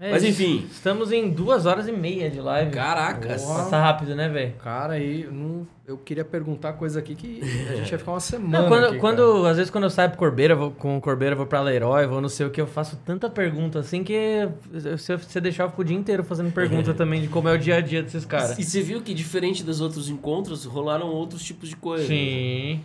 É, 0.00 0.12
Mas 0.12 0.24
enfim. 0.24 0.66
Estamos 0.70 1.12
em 1.12 1.28
duas 1.28 1.66
horas 1.66 1.86
e 1.86 1.92
meia 1.92 2.30
de 2.30 2.40
live. 2.40 2.70
Caracas. 2.70 3.44
Passa 3.44 3.78
rápido, 3.78 4.16
né, 4.16 4.30
velho? 4.30 4.54
Cara, 4.54 4.94
aí 4.94 5.28
não, 5.30 5.66
eu 5.86 5.98
queria 5.98 6.24
perguntar 6.24 6.72
coisa 6.72 6.98
aqui 6.98 7.14
que 7.14 7.42
a 7.70 7.76
gente 7.76 7.90
vai 7.90 7.98
ficar 7.98 8.12
uma 8.12 8.20
semana. 8.20 8.62
Não, 8.62 8.68
quando, 8.68 8.84
aqui, 8.86 8.96
quando 8.96 9.46
às 9.46 9.58
vezes 9.58 9.70
quando 9.70 9.84
eu 9.84 9.90
saio 9.90 10.08
pro 10.08 10.18
Corbeira, 10.18 10.56
vou, 10.56 10.70
com 10.70 10.96
o 10.96 11.02
Corbeira, 11.02 11.36
vou 11.36 11.44
pra 11.44 11.60
Leroy, 11.60 12.06
vou 12.06 12.18
não 12.22 12.30
sei 12.30 12.46
o 12.46 12.50
que, 12.50 12.58
eu 12.58 12.66
faço 12.66 12.98
tanta 13.04 13.28
pergunta 13.28 13.78
assim 13.78 14.02
que 14.02 14.48
se 14.96 15.18
você 15.18 15.38
deixar, 15.38 15.64
eu 15.64 15.68
fico 15.68 15.82
o 15.82 15.84
dia 15.84 15.98
inteiro 15.98 16.24
fazendo 16.24 16.50
pergunta 16.50 16.94
também 16.96 17.20
de 17.20 17.28
como 17.28 17.50
é 17.50 17.52
o 17.52 17.58
dia 17.58 17.76
a 17.76 17.80
dia 17.82 18.02
desses 18.02 18.24
caras. 18.24 18.58
E 18.58 18.64
você 18.64 18.80
viu 18.80 19.02
que 19.02 19.12
diferente 19.12 19.62
dos 19.62 19.82
outros 19.82 20.08
encontros, 20.08 20.64
rolaram 20.64 21.08
outros 21.08 21.42
tipos 21.42 21.68
de 21.68 21.76
coisa. 21.76 22.06
Sim. 22.06 22.80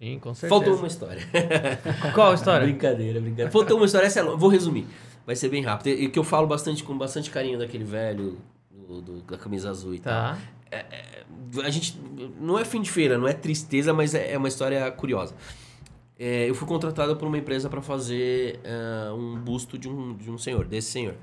Sim, 0.00 0.18
com 0.20 0.34
certeza. 0.34 0.48
Faltou 0.48 0.76
uma 0.76 0.86
história. 0.88 1.22
Qual 2.14 2.34
história? 2.34 2.66
brincadeira, 2.66 3.20
brincadeira. 3.20 3.50
Faltou 3.50 3.76
uma 3.76 3.86
história, 3.86 4.06
essa 4.06 4.20
é, 4.20 4.22
vou 4.24 4.48
resumir 4.48 4.86
vai 5.28 5.36
ser 5.36 5.50
bem 5.50 5.62
rápido. 5.62 5.88
E 5.88 6.08
que 6.08 6.18
eu 6.18 6.24
falo 6.24 6.46
bastante 6.46 6.82
com 6.82 6.96
bastante 6.96 7.30
carinho 7.30 7.58
daquele 7.58 7.84
velho 7.84 8.38
do, 8.70 9.02
do 9.02 9.20
da 9.20 9.36
camisa 9.36 9.68
azul 9.68 9.94
e 9.94 9.98
tá. 9.98 10.32
tal. 10.32 10.38
É, 10.70 10.78
é, 10.78 11.24
a 11.62 11.68
gente 11.68 12.00
não 12.40 12.58
é 12.58 12.64
fim 12.64 12.80
de 12.80 12.90
feira, 12.90 13.18
não 13.18 13.28
é 13.28 13.34
tristeza, 13.34 13.92
mas 13.92 14.14
é, 14.14 14.32
é 14.32 14.38
uma 14.38 14.48
história 14.48 14.90
curiosa. 14.90 15.34
É, 16.18 16.48
eu 16.48 16.54
fui 16.54 16.66
contratado 16.66 17.14
por 17.14 17.28
uma 17.28 17.36
empresa 17.36 17.68
para 17.68 17.82
fazer 17.82 18.58
uh, 18.64 19.14
um 19.14 19.38
busto 19.38 19.76
de 19.76 19.86
um, 19.86 20.16
de 20.16 20.30
um 20.30 20.38
senhor, 20.38 20.66
desse 20.66 20.90
senhor. 20.90 21.14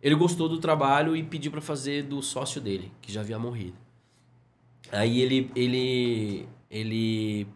Ele 0.00 0.14
gostou 0.14 0.48
do 0.48 0.56
trabalho 0.56 1.14
e 1.14 1.22
pediu 1.22 1.52
para 1.52 1.60
fazer 1.60 2.04
do 2.04 2.22
sócio 2.22 2.62
dele, 2.62 2.90
que 3.02 3.12
já 3.12 3.20
havia 3.20 3.38
morrido. 3.38 3.76
Aí 4.90 5.20
ele, 5.20 5.50
ele, 5.54 6.48
ele 6.70 7.46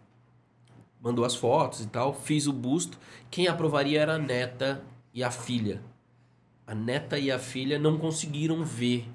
mandou 1.01 1.25
as 1.25 1.35
fotos 1.35 1.81
e 1.81 1.87
tal, 1.87 2.13
fiz 2.13 2.47
o 2.47 2.53
busto. 2.53 2.99
Quem 3.31 3.49
aprovaria 3.49 4.03
era 4.03 4.17
a 4.17 4.19
neta 4.19 4.85
e 5.15 5.25
a 5.25 5.31
filha 5.31 5.81
a 6.67 6.75
neta 6.75 7.19
e 7.19 7.31
a 7.31 7.39
filha 7.39 7.79
não 7.79 7.99
conseguiram 7.99 8.65
ver, 8.65 9.09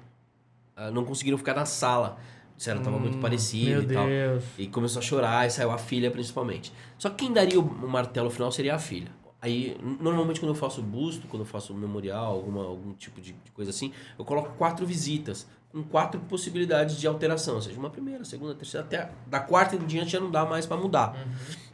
ah, 0.76 0.90
não 0.90 1.04
conseguiram 1.04 1.36
ficar 1.38 1.54
na 1.54 1.64
sala. 1.66 2.18
Se 2.56 2.68
ela 2.70 2.80
tava 2.80 2.98
muito 2.98 3.16
parecida 3.18 3.70
Meu 3.70 3.82
e 3.82 3.86
tal. 3.94 4.06
Deus. 4.06 4.44
E 4.58 4.66
começou 4.66 5.00
a 5.00 5.02
chorar 5.02 5.46
e 5.46 5.50
saiu 5.50 5.70
a 5.70 5.78
filha 5.78 6.10
principalmente. 6.10 6.70
Só 6.98 7.08
que 7.08 7.16
quem 7.16 7.32
daria 7.32 7.58
o 7.58 7.88
martelo 7.88 8.28
final 8.30 8.52
seria 8.52 8.74
a 8.74 8.78
filha. 8.78 9.10
Aí, 9.40 9.74
normalmente 9.98 10.38
quando 10.38 10.50
eu 10.50 10.54
faço 10.54 10.82
busto, 10.82 11.26
quando 11.26 11.40
eu 11.40 11.46
faço 11.46 11.72
memorial, 11.72 12.34
alguma, 12.34 12.62
algum 12.62 12.92
tipo 12.92 13.18
de, 13.18 13.32
de 13.32 13.50
coisa 13.52 13.70
assim, 13.70 13.90
eu 14.18 14.26
coloco 14.26 14.50
quatro 14.58 14.84
visitas, 14.84 15.48
com 15.72 15.82
quatro 15.82 16.20
possibilidades 16.20 16.96
de 17.00 17.06
alteração. 17.06 17.54
Ou 17.54 17.62
seja, 17.62 17.78
uma 17.78 17.88
primeira, 17.88 18.26
segunda, 18.26 18.54
terceira, 18.54 18.84
até 18.86 18.98
a- 18.98 19.10
da 19.26 19.40
quarta 19.40 19.76
em 19.76 19.86
diante 19.86 20.10
já 20.12 20.20
não 20.20 20.30
dá 20.30 20.44
mais 20.44 20.66
pra 20.66 20.76
mudar. 20.76 21.16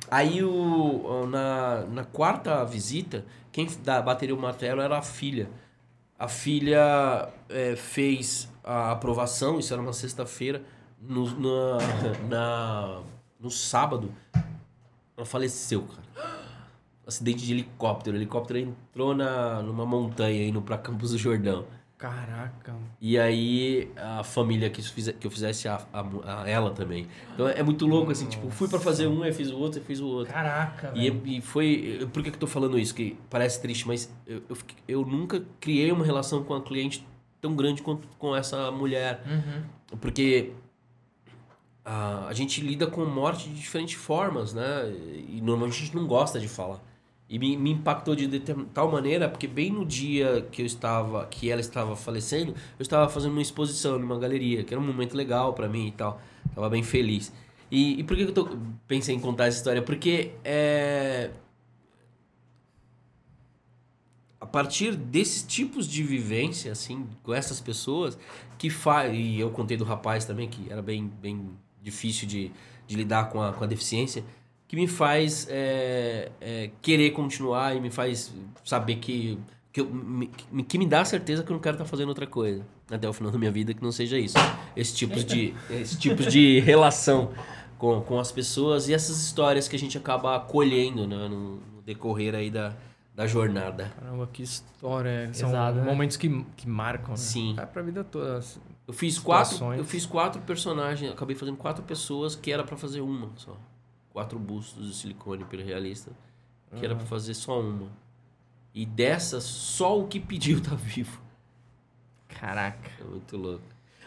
Aí 0.08 0.44
o, 0.44 0.52
o- 0.52 1.26
na, 1.26 1.84
na 1.86 2.04
quarta 2.04 2.64
visita, 2.64 3.24
quem 3.50 3.66
da, 3.82 4.00
bateria 4.00 4.36
o 4.36 4.38
martelo 4.40 4.80
era 4.80 4.98
a 4.98 5.02
filha. 5.02 5.50
A 6.18 6.28
filha 6.28 7.28
é, 7.48 7.76
fez 7.76 8.48
a 8.64 8.90
aprovação, 8.92 9.58
isso 9.58 9.72
era 9.72 9.82
uma 9.82 9.92
sexta-feira, 9.92 10.62
no, 11.00 11.26
na, 11.38 11.78
na- 12.28 13.02
no 13.38 13.50
sábado, 13.50 14.12
ela 15.16 15.26
faleceu, 15.26 15.82
cara. 15.86 16.06
Acidente 17.06 17.44
de 17.46 17.52
helicóptero. 17.52 18.16
O 18.16 18.18
helicóptero 18.18 18.58
entrou 18.58 19.14
na, 19.14 19.62
numa 19.62 19.86
montanha 19.86 20.44
indo 20.48 20.60
pra 20.62 20.76
Campos 20.78 21.12
do 21.12 21.18
Jordão. 21.18 21.64
Caraca. 21.98 22.74
E 23.00 23.18
aí 23.18 23.90
a 23.96 24.22
família 24.22 24.68
quis 24.68 24.90
que 24.90 25.26
eu 25.26 25.30
fizesse 25.30 25.66
a, 25.66 25.80
a- 25.92 26.42
a 26.42 26.48
ela 26.48 26.70
também. 26.70 27.06
Então 27.32 27.48
é 27.48 27.62
muito 27.62 27.86
louco, 27.86 28.12
assim, 28.12 28.26
tipo, 28.28 28.50
fui 28.50 28.68
pra 28.68 28.78
fazer 28.78 29.06
um, 29.06 29.24
eu 29.24 29.32
fiz 29.32 29.50
o 29.50 29.56
outro, 29.58 29.80
eu 29.80 29.84
fiz 29.84 29.98
o 30.00 30.06
outro. 30.06 30.32
Caraca, 30.32 30.92
E, 30.94 31.08
velho. 31.10 31.22
e 31.24 31.40
foi. 31.40 32.06
Por 32.12 32.22
que, 32.22 32.30
que 32.30 32.36
eu 32.36 32.40
tô 32.40 32.46
falando 32.46 32.78
isso? 32.78 32.94
Que 32.94 33.16
parece 33.30 33.62
triste, 33.62 33.86
mas 33.88 34.14
eu, 34.26 34.42
eu, 34.48 34.56
eu 34.86 35.06
nunca 35.06 35.42
criei 35.58 35.90
uma 35.90 36.04
relação 36.04 36.44
com 36.44 36.52
a 36.54 36.60
cliente 36.62 37.06
tão 37.40 37.56
grande 37.56 37.80
quanto 37.80 38.06
com 38.18 38.36
essa 38.36 38.70
mulher. 38.70 39.22
Uhum. 39.26 39.98
Porque 39.98 40.52
a, 41.84 42.26
a 42.28 42.32
gente 42.34 42.60
lida 42.60 42.86
com 42.86 43.04
morte 43.06 43.48
de 43.48 43.54
diferentes 43.54 43.94
formas, 43.94 44.52
né? 44.52 44.92
E 45.28 45.40
normalmente 45.42 45.80
a 45.80 45.84
gente 45.86 45.96
não 45.96 46.06
gosta 46.06 46.38
de 46.40 46.48
falar. 46.48 46.80
E 47.28 47.38
me, 47.38 47.56
me 47.56 47.72
impactou 47.72 48.14
de 48.14 48.40
tal 48.72 48.90
maneira, 48.90 49.28
porque 49.28 49.48
bem 49.48 49.70
no 49.70 49.84
dia 49.84 50.46
que 50.52 50.62
eu 50.62 50.66
estava, 50.66 51.26
que 51.26 51.50
ela 51.50 51.60
estava 51.60 51.96
falecendo, 51.96 52.52
eu 52.78 52.82
estava 52.82 53.08
fazendo 53.08 53.32
uma 53.32 53.42
exposição 53.42 53.98
numa 53.98 54.18
galeria, 54.18 54.62
que 54.62 54.72
era 54.72 54.80
um 54.80 54.86
momento 54.86 55.16
legal 55.16 55.52
para 55.52 55.68
mim 55.68 55.88
e 55.88 55.92
tal. 55.92 56.20
Tava 56.54 56.70
bem 56.70 56.84
feliz. 56.84 57.32
E, 57.70 57.98
e 57.98 58.04
por 58.04 58.16
que 58.16 58.24
que 58.24 58.30
eu 58.30 58.34
tô, 58.34 58.56
pensei 58.86 59.14
em 59.14 59.18
contar 59.18 59.46
essa 59.46 59.56
história? 59.56 59.82
Porque 59.82 60.32
é, 60.44 61.30
a 64.40 64.46
partir 64.46 64.94
desses 64.94 65.42
tipos 65.42 65.88
de 65.88 66.04
vivência, 66.04 66.70
assim, 66.70 67.08
com 67.24 67.34
essas 67.34 67.60
pessoas, 67.60 68.16
que 68.56 68.70
faz. 68.70 69.12
E 69.12 69.40
eu 69.40 69.50
contei 69.50 69.76
do 69.76 69.84
rapaz 69.84 70.24
também, 70.24 70.48
que 70.48 70.70
era 70.70 70.80
bem, 70.80 71.08
bem 71.20 71.50
difícil 71.82 72.28
de, 72.28 72.52
de 72.86 72.96
lidar 72.96 73.30
com 73.30 73.42
a, 73.42 73.52
com 73.52 73.64
a 73.64 73.66
deficiência, 73.66 74.24
que 74.68 74.76
me 74.76 74.86
faz 74.86 75.46
é, 75.50 76.30
é, 76.40 76.70
querer 76.82 77.10
continuar 77.10 77.76
e 77.76 77.80
me 77.80 77.90
faz 77.90 78.32
saber 78.64 78.96
que. 78.96 79.38
Que, 79.72 79.82
eu, 79.82 79.90
me, 79.90 80.26
que 80.66 80.78
me 80.78 80.86
dá 80.86 81.02
a 81.02 81.04
certeza 81.04 81.42
que 81.42 81.52
eu 81.52 81.54
não 81.54 81.60
quero 81.60 81.74
estar 81.74 81.84
fazendo 81.84 82.08
outra 82.08 82.26
coisa 82.26 82.64
até 82.90 83.08
o 83.08 83.12
final 83.12 83.30
da 83.30 83.38
minha 83.38 83.50
vida 83.50 83.74
que 83.74 83.82
não 83.82 83.92
seja 83.92 84.18
isso. 84.18 84.36
Esse 84.74 84.94
tipos 84.94 85.24
de, 85.24 85.54
esse 85.70 85.98
tipos 85.98 86.26
de 86.32 86.60
relação 86.60 87.30
com, 87.78 88.00
com 88.00 88.18
as 88.18 88.30
pessoas 88.30 88.88
e 88.88 88.94
essas 88.94 89.20
histórias 89.20 89.68
que 89.68 89.76
a 89.76 89.78
gente 89.78 89.98
acaba 89.98 90.38
colhendo 90.40 91.06
né, 91.06 91.28
no, 91.28 91.56
no 91.56 91.82
decorrer 91.84 92.34
aí 92.34 92.50
da, 92.50 92.74
da 93.14 93.26
jornada. 93.26 93.92
Caramba, 93.98 94.28
que 94.32 94.42
história. 94.42 95.30
São 95.32 95.48
Pesado, 95.48 95.80
né? 95.80 95.84
momentos 95.84 96.16
que, 96.16 96.44
que 96.56 96.68
marcam, 96.68 97.10
né? 97.10 97.16
Sim. 97.16 97.56
É 97.58 97.66
pra 97.66 97.82
vida 97.82 98.04
toda. 98.04 98.40
Eu 98.86 98.94
fiz 98.94 99.18
quatro, 99.18 99.52
Situações. 99.52 99.78
eu 99.78 99.84
fiz 99.84 100.06
quatro 100.06 100.40
personagens, 100.42 101.10
acabei 101.10 101.34
fazendo 101.34 101.56
quatro 101.56 101.82
pessoas 101.82 102.36
que 102.36 102.52
era 102.52 102.62
pra 102.62 102.76
fazer 102.76 103.00
uma 103.00 103.30
só. 103.36 103.56
Quatro 104.16 104.38
bustos 104.38 104.88
de 104.88 104.94
silicone 104.94 105.44
pelo 105.44 105.62
realista, 105.62 106.10
que 106.74 106.82
era 106.82 106.96
pra 106.96 107.04
fazer 107.04 107.34
só 107.34 107.60
uma. 107.60 107.90
E 108.74 108.86
dessas, 108.86 109.44
só 109.44 110.00
o 110.00 110.06
que 110.08 110.18
pediu 110.18 110.58
tá 110.64 110.74
vivo. 110.74 111.20
Caraca. 112.26 112.90
É 112.98 113.04
muito 113.04 113.36
louco. 113.36 113.62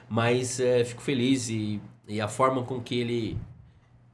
Mas 0.09 0.59
é, 0.59 0.83
fico 0.83 1.03
feliz 1.03 1.47
e, 1.49 1.79
e 2.07 2.19
a 2.19 2.27
forma 2.27 2.63
com 2.63 2.81
que 2.81 2.95
ele. 2.95 3.37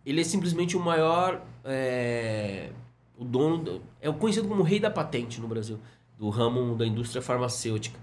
Ele 0.06 0.20
é 0.20 0.24
simplesmente 0.26 0.76
o 0.76 0.82
maior. 0.82 1.42
é, 1.64 2.72
o 3.18 3.24
dono. 3.24 3.58
do- 3.64 3.82
é 4.02 4.12
conhecido 4.12 4.50
como 4.50 4.60
o 4.60 4.66
rei 4.66 4.82
da 4.82 4.92
patente 4.92 5.40
no 5.40 5.48
Brasil, 5.48 5.80
do 6.20 6.28
ramo 6.28 6.76
da 6.76 6.86
indústria 6.86 7.22
farmacêutica. 7.22 7.98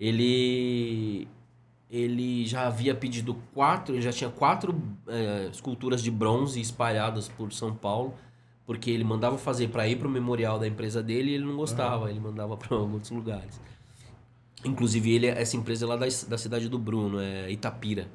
Ele. 0.00 1.28
Ele 1.94 2.44
já 2.44 2.66
havia 2.66 2.92
pedido 2.92 3.34
quatro, 3.54 3.94
ele 3.94 4.02
já 4.02 4.10
tinha 4.10 4.28
quatro 4.28 4.82
é, 5.06 5.48
esculturas 5.52 6.02
de 6.02 6.10
bronze 6.10 6.60
espalhadas 6.60 7.28
por 7.28 7.52
São 7.52 7.72
Paulo, 7.72 8.14
porque 8.66 8.90
ele 8.90 9.04
mandava 9.04 9.38
fazer 9.38 9.68
para 9.68 9.86
ir 9.86 9.96
para 9.96 10.08
o 10.08 10.10
memorial 10.10 10.58
da 10.58 10.66
empresa 10.66 11.00
dele 11.00 11.30
e 11.30 11.34
ele 11.34 11.44
não 11.44 11.54
gostava, 11.56 12.10
ele 12.10 12.18
mandava 12.18 12.56
para 12.56 12.76
outros 12.76 13.12
lugares. 13.12 13.60
Inclusive, 14.64 15.12
ele, 15.12 15.26
essa 15.28 15.56
empresa 15.56 15.84
é 15.84 15.88
lá 15.88 15.94
da, 15.96 16.06
da 16.06 16.38
cidade 16.38 16.68
do 16.68 16.78
Bruno, 16.78 17.20
é 17.20 17.48
Itapira. 17.52 18.08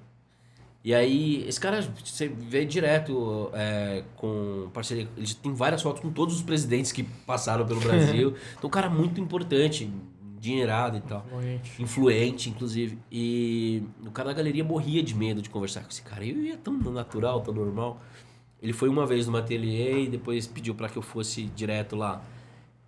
E 0.84 0.94
aí, 0.94 1.46
esse 1.48 1.60
cara, 1.60 1.82
você 2.04 2.28
vê 2.28 2.66
direto 2.66 3.50
é, 3.54 4.04
com 4.16 4.70
parceria. 4.74 5.08
Ele 5.16 5.34
tem 5.36 5.54
várias 5.54 5.82
fotos 5.82 6.02
com 6.02 6.12
todos 6.12 6.36
os 6.36 6.42
presidentes 6.42 6.92
que 6.92 7.04
passaram 7.04 7.66
pelo 7.66 7.80
Brasil. 7.82 8.34
então, 8.58 8.68
um 8.68 8.72
cara 8.72 8.90
muito 8.90 9.22
importante, 9.22 9.90
dinheirado 10.40 10.98
e 10.98 11.02
tal. 11.02 11.26
Influente. 11.28 11.84
Influente, 11.84 12.50
inclusive. 12.50 12.98
E 13.12 13.84
o 14.06 14.12
cara 14.12 14.30
da 14.30 14.36
galeria 14.36 14.64
morria 14.64 15.04
de 15.04 15.14
medo 15.14 15.42
de 15.42 15.50
conversar 15.50 15.82
com 15.82 15.90
esse 15.90 16.02
cara. 16.02 16.26
Eu 16.26 16.42
ia 16.42 16.58
tão 16.58 16.74
natural, 16.74 17.42
tão 17.42 17.54
normal. 17.54 18.02
Ele 18.62 18.74
foi 18.74 18.90
uma 18.90 19.06
vez 19.06 19.28
no 19.28 19.38
ateliê 19.38 20.04
e 20.04 20.08
depois 20.10 20.48
pediu 20.48 20.76
para 20.76 20.90
que 20.90 20.98
eu 20.98 21.02
fosse 21.02 21.44
direto 21.46 21.96
lá. 21.96 22.24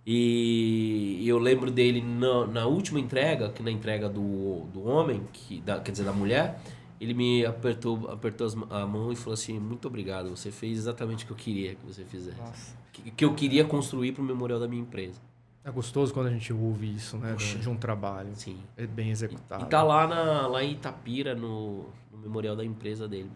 E 0.04 1.22
eu 1.26 1.38
lembro 1.38 1.70
dele 1.70 2.02
na, 2.02 2.46
na 2.46 2.66
última 2.66 2.98
entrega, 2.98 3.50
que 3.50 3.62
na 3.62 3.70
entrega 3.70 4.08
do, 4.08 4.66
do 4.72 4.82
homem, 4.84 5.22
que, 5.32 5.60
da, 5.60 5.78
quer 5.78 5.92
dizer, 5.92 6.04
da 6.04 6.12
mulher, 6.12 6.60
ele 7.00 7.14
me 7.14 7.46
apertou, 7.46 8.10
apertou 8.10 8.46
as 8.46 8.54
a 8.70 8.86
mão 8.86 9.12
e 9.12 9.16
falou 9.16 9.34
assim: 9.34 9.58
Muito 9.58 9.86
obrigado, 9.86 10.30
você 10.30 10.50
fez 10.50 10.78
exatamente 10.78 11.24
o 11.24 11.26
que 11.28 11.32
eu 11.32 11.36
queria 11.36 11.74
que 11.76 11.86
você 11.86 12.04
fizesse. 12.04 12.74
Que, 12.92 13.10
que 13.10 13.24
eu 13.24 13.32
queria 13.34 13.64
construir 13.64 14.12
para 14.12 14.22
o 14.22 14.24
memorial 14.24 14.58
da 14.58 14.66
minha 14.66 14.82
empresa. 14.82 15.20
É 15.64 15.70
gostoso 15.70 16.12
quando 16.12 16.26
a 16.26 16.30
gente 16.30 16.52
ouve 16.52 16.92
isso, 16.92 17.16
né? 17.16 17.34
De 17.36 17.68
um 17.68 17.76
trabalho. 17.76 18.30
Sim. 18.34 18.58
É 18.76 18.86
bem 18.86 19.10
executado. 19.10 19.64
E 19.64 19.68
tá 19.68 19.82
lá, 19.82 20.06
na, 20.06 20.46
lá 20.48 20.62
em 20.64 20.72
Itapira, 20.72 21.34
no, 21.34 21.84
no 22.10 22.18
memorial 22.18 22.56
da 22.56 22.64
empresa 22.64 23.06
dele. 23.06 23.30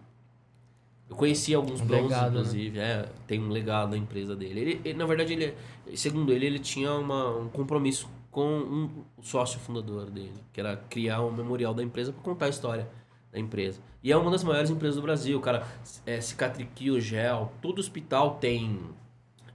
Eu 1.08 1.14
conheci 1.14 1.54
alguns 1.54 1.80
Um 1.80 1.86
bronzes, 1.86 2.10
né? 2.10 2.28
inclusive. 2.28 2.78
É, 2.80 3.08
tem 3.28 3.40
um 3.40 3.48
legado 3.48 3.90
da 3.90 3.96
empresa 3.96 4.34
dele. 4.34 4.60
Ele, 4.60 4.80
ele- 4.84 4.98
na 4.98 5.06
verdade, 5.06 5.32
ele, 5.34 5.54
segundo 5.96 6.32
ele, 6.32 6.46
ele 6.46 6.58
tinha 6.58 6.92
uma, 6.94 7.30
um 7.36 7.48
compromisso 7.48 8.08
com 8.30 8.44
um 8.44 9.04
sócio 9.22 9.60
fundador 9.60 10.10
dele, 10.10 10.34
que 10.52 10.58
era 10.60 10.76
criar 10.76 11.22
um 11.22 11.30
memorial 11.30 11.72
da 11.72 11.82
empresa 11.82 12.12
para 12.12 12.22
contar 12.22 12.46
a 12.46 12.48
história 12.48 12.88
da 13.32 13.38
empresa. 13.38 13.80
E 14.02 14.10
é 14.10 14.16
uma 14.16 14.30
das 14.32 14.42
maiores 14.42 14.68
empresas 14.68 14.96
do 14.96 15.02
Brasil, 15.02 15.40
cara. 15.40 15.64
É, 16.04 16.20
cicatriquio, 16.20 17.00
gel, 17.00 17.52
todo 17.62 17.78
hospital 17.78 18.34
tem 18.34 18.80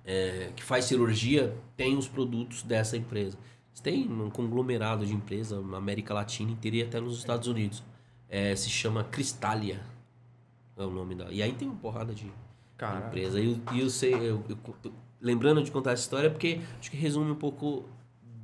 é, 0.06 0.52
que 0.56 0.64
faz 0.64 0.86
cirurgia 0.86 1.54
tem 1.82 1.98
os 1.98 2.08
produtos 2.08 2.62
dessa 2.62 2.96
empresa. 2.96 3.36
Eles 3.70 3.80
têm 3.82 4.08
um 4.08 4.30
conglomerado 4.30 5.04
de 5.04 5.16
empresa 5.16 5.60
na 5.62 5.78
América 5.78 6.14
Latina 6.14 6.52
inteira 6.52 6.78
e 6.78 6.84
até 6.84 7.00
nos 7.00 7.18
Estados 7.18 7.48
Unidos. 7.48 7.84
É, 8.30 8.56
se 8.56 8.70
chama 8.70 9.04
Cristalia. 9.04 9.82
É 10.78 10.84
o 10.84 10.92
nome 10.92 11.16
da. 11.16 11.32
E 11.32 11.42
aí 11.42 11.54
tem 11.54 11.68
uma 11.68 11.78
porrada 11.78 12.14
de 12.14 12.32
Caraca. 12.78 13.08
empresa. 13.08 13.40
E 13.40 13.52
eu, 13.52 13.78
eu 13.80 13.90
sei, 13.90 14.14
eu, 14.14 14.44
eu 14.48 14.58
lembrando 15.20 15.64
de 15.64 15.72
contar 15.72 15.94
essa 15.94 16.04
história 16.04 16.30
porque 16.30 16.62
acho 16.80 16.92
que 16.92 16.98
resume 16.98 17.32
um 17.32 17.36
pouco 17.36 17.90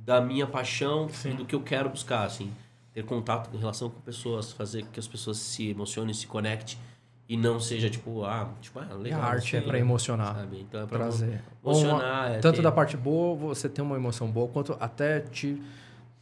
da 0.04 0.20
minha 0.20 0.46
paixão 0.46 1.08
e 1.24 1.32
do 1.32 1.44
que 1.44 1.54
eu 1.54 1.62
quero 1.62 1.88
buscar, 1.88 2.24
assim. 2.24 2.52
Ter 2.92 3.04
contato 3.04 3.54
em 3.54 3.58
relação 3.58 3.88
com 3.88 4.00
pessoas, 4.00 4.50
fazer 4.50 4.82
com 4.84 4.90
que 4.90 4.98
as 4.98 5.06
pessoas 5.06 5.38
se 5.38 5.68
emocionem, 5.68 6.12
se 6.12 6.26
conectem 6.26 6.76
e 7.28 7.36
não 7.36 7.60
seja 7.60 7.90
tipo, 7.90 8.24
ah, 8.24 8.48
tipo, 8.60 8.78
ah, 8.78 8.86
E 8.90 8.94
legal. 8.94 9.20
a 9.20 9.24
arte 9.26 9.54
é 9.56 9.58
aí, 9.58 9.64
pra 9.66 9.78
emocionar. 9.78 10.34
Sabe? 10.34 10.60
Então 10.60 10.80
é 10.82 10.86
pra 10.86 10.98
Trazer. 10.98 11.42
emocionar. 11.64 12.24
Uma- 12.26 12.34
é 12.36 12.38
tanto 12.38 12.56
ter- 12.56 12.62
da 12.62 12.72
parte 12.72 12.96
boa, 12.96 13.36
você 13.36 13.68
tem 13.68 13.84
uma 13.84 13.96
emoção 13.96 14.30
boa, 14.30 14.48
quanto 14.48 14.76
até 14.80 15.20
te 15.20 15.60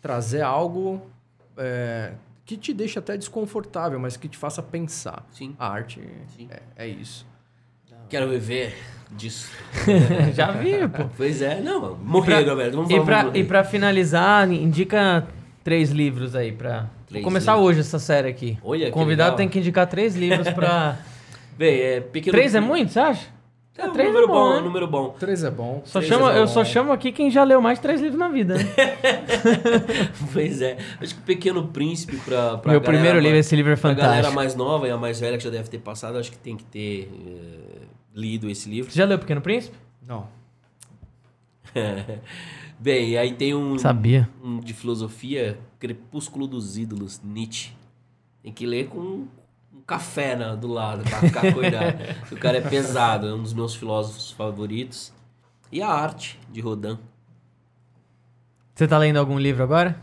trazer 0.02 0.42
algo 0.42 1.00
é, 1.56 2.12
que 2.44 2.56
te 2.56 2.74
deixa 2.74 2.98
até 3.00 3.16
desconfortável, 3.16 3.98
mas 3.98 4.16
que 4.16 4.28
te 4.28 4.36
faça 4.36 4.62
pensar. 4.62 5.24
Sim. 5.32 5.54
A 5.58 5.68
arte 5.68 6.00
Sim. 6.36 6.48
é, 6.50 6.60
é 6.84 6.86
isso. 6.88 7.26
Quero 8.08 8.28
viver 8.28 8.76
disso. 9.10 9.50
Já 10.34 10.52
vi, 10.52 10.86
pô. 10.86 11.08
Pois 11.16 11.40
é, 11.42 11.60
não, 11.60 11.96
morrer, 11.96 12.44
velho. 12.54 12.72
Vamos 12.76 12.90
E 12.90 13.00
pra, 13.00 13.24
morrer. 13.24 13.38
e 13.40 13.44
pra 13.44 13.64
finalizar, 13.64 14.48
indica 14.50 15.26
três 15.66 15.90
livros 15.90 16.36
aí 16.36 16.52
pra. 16.52 16.88
Vou 17.10 17.22
começar 17.22 17.54
livros. 17.54 17.70
hoje 17.70 17.80
essa 17.80 17.98
série 17.98 18.28
aqui. 18.28 18.56
Olha 18.62 18.82
o 18.82 18.86
que 18.86 18.92
convidado 18.92 19.30
legal. 19.30 19.36
tem 19.36 19.48
que 19.48 19.58
indicar 19.58 19.84
três 19.88 20.14
livros 20.14 20.48
pra. 20.50 20.96
Bem, 21.58 21.80
é 21.80 22.00
pequeno. 22.00 22.30
três 22.30 22.54
é 22.54 22.60
muito, 22.60 22.92
você 22.92 23.00
acha? 23.00 23.26
É 23.76 23.86
um 23.86 23.92
três 23.92 24.08
é 24.08 24.12
número 24.12 24.28
bom, 24.28 24.34
bom, 24.34 24.50
né? 24.54 24.60
um 24.60 24.62
número 24.64 24.86
bom. 24.86 25.08
Três 25.18 25.42
é 25.42 25.50
bom. 25.50 25.82
Só 25.84 25.98
Três 25.98 26.12
chama, 26.12 26.32
é 26.32 26.38
eu 26.38 26.42
bom. 26.42 26.46
só 26.46 26.64
chamo 26.64 26.92
aqui 26.92 27.10
quem 27.10 27.32
já 27.32 27.42
leu 27.42 27.60
mais 27.60 27.78
de 27.78 27.82
três 27.82 28.00
livros 28.00 28.18
na 28.18 28.28
vida, 28.28 28.54
né? 28.54 28.64
Pois 30.32 30.62
é. 30.62 30.78
Acho 31.00 31.14
que 31.16 31.20
o 31.20 31.24
Pequeno 31.24 31.66
Príncipe 31.66 32.16
pra, 32.18 32.58
pra 32.58 32.70
Meu 32.70 32.80
galera 32.80 32.84
primeiro 32.84 33.18
livro, 33.18 33.36
esse 33.36 33.56
livro 33.56 33.72
é 33.72 33.76
pra 33.76 33.92
galera 33.92 34.14
fantástico. 34.14 34.34
mais 34.36 34.54
nova 34.54 34.86
e 34.86 34.90
a 34.92 34.96
mais 34.96 35.18
velha 35.18 35.36
que 35.36 35.42
já 35.44 35.50
deve 35.50 35.68
ter 35.68 35.78
passado, 35.78 36.16
acho 36.16 36.30
que 36.30 36.38
tem 36.38 36.56
que 36.56 36.64
ter 36.64 37.10
eh, 37.12 37.86
lido 38.14 38.48
esse 38.48 38.68
livro. 38.70 38.90
Você 38.90 38.96
já 38.98 39.04
leu 39.04 39.18
Pequeno 39.18 39.40
Príncipe? 39.40 39.76
Não. 40.06 40.26
Bem, 42.78 43.16
aí 43.16 43.32
tem 43.32 43.54
um, 43.54 43.78
Sabia. 43.78 44.28
um 44.42 44.60
de 44.60 44.72
filosofia, 44.74 45.58
Crepúsculo 45.78 46.46
dos 46.46 46.76
Ídolos, 46.76 47.20
Nietzsche. 47.24 47.72
Tem 48.42 48.52
que 48.52 48.66
ler 48.66 48.88
com 48.88 48.98
um 49.00 49.28
café 49.86 50.36
na- 50.36 50.54
do 50.54 50.68
lado 50.68 51.02
pra 51.02 51.20
ficar 51.20 51.52
cuidado. 51.54 51.98
o 52.30 52.36
cara 52.36 52.58
é 52.58 52.60
pesado, 52.60 53.26
é 53.28 53.34
um 53.34 53.42
dos 53.42 53.54
meus 53.54 53.74
filósofos 53.74 54.30
favoritos. 54.30 55.12
E 55.72 55.80
a 55.82 55.88
arte 55.88 56.38
de 56.52 56.60
Rodin. 56.60 56.98
Você 58.74 58.86
tá 58.86 58.98
lendo 58.98 59.16
algum 59.16 59.38
livro 59.38 59.62
agora? 59.62 59.98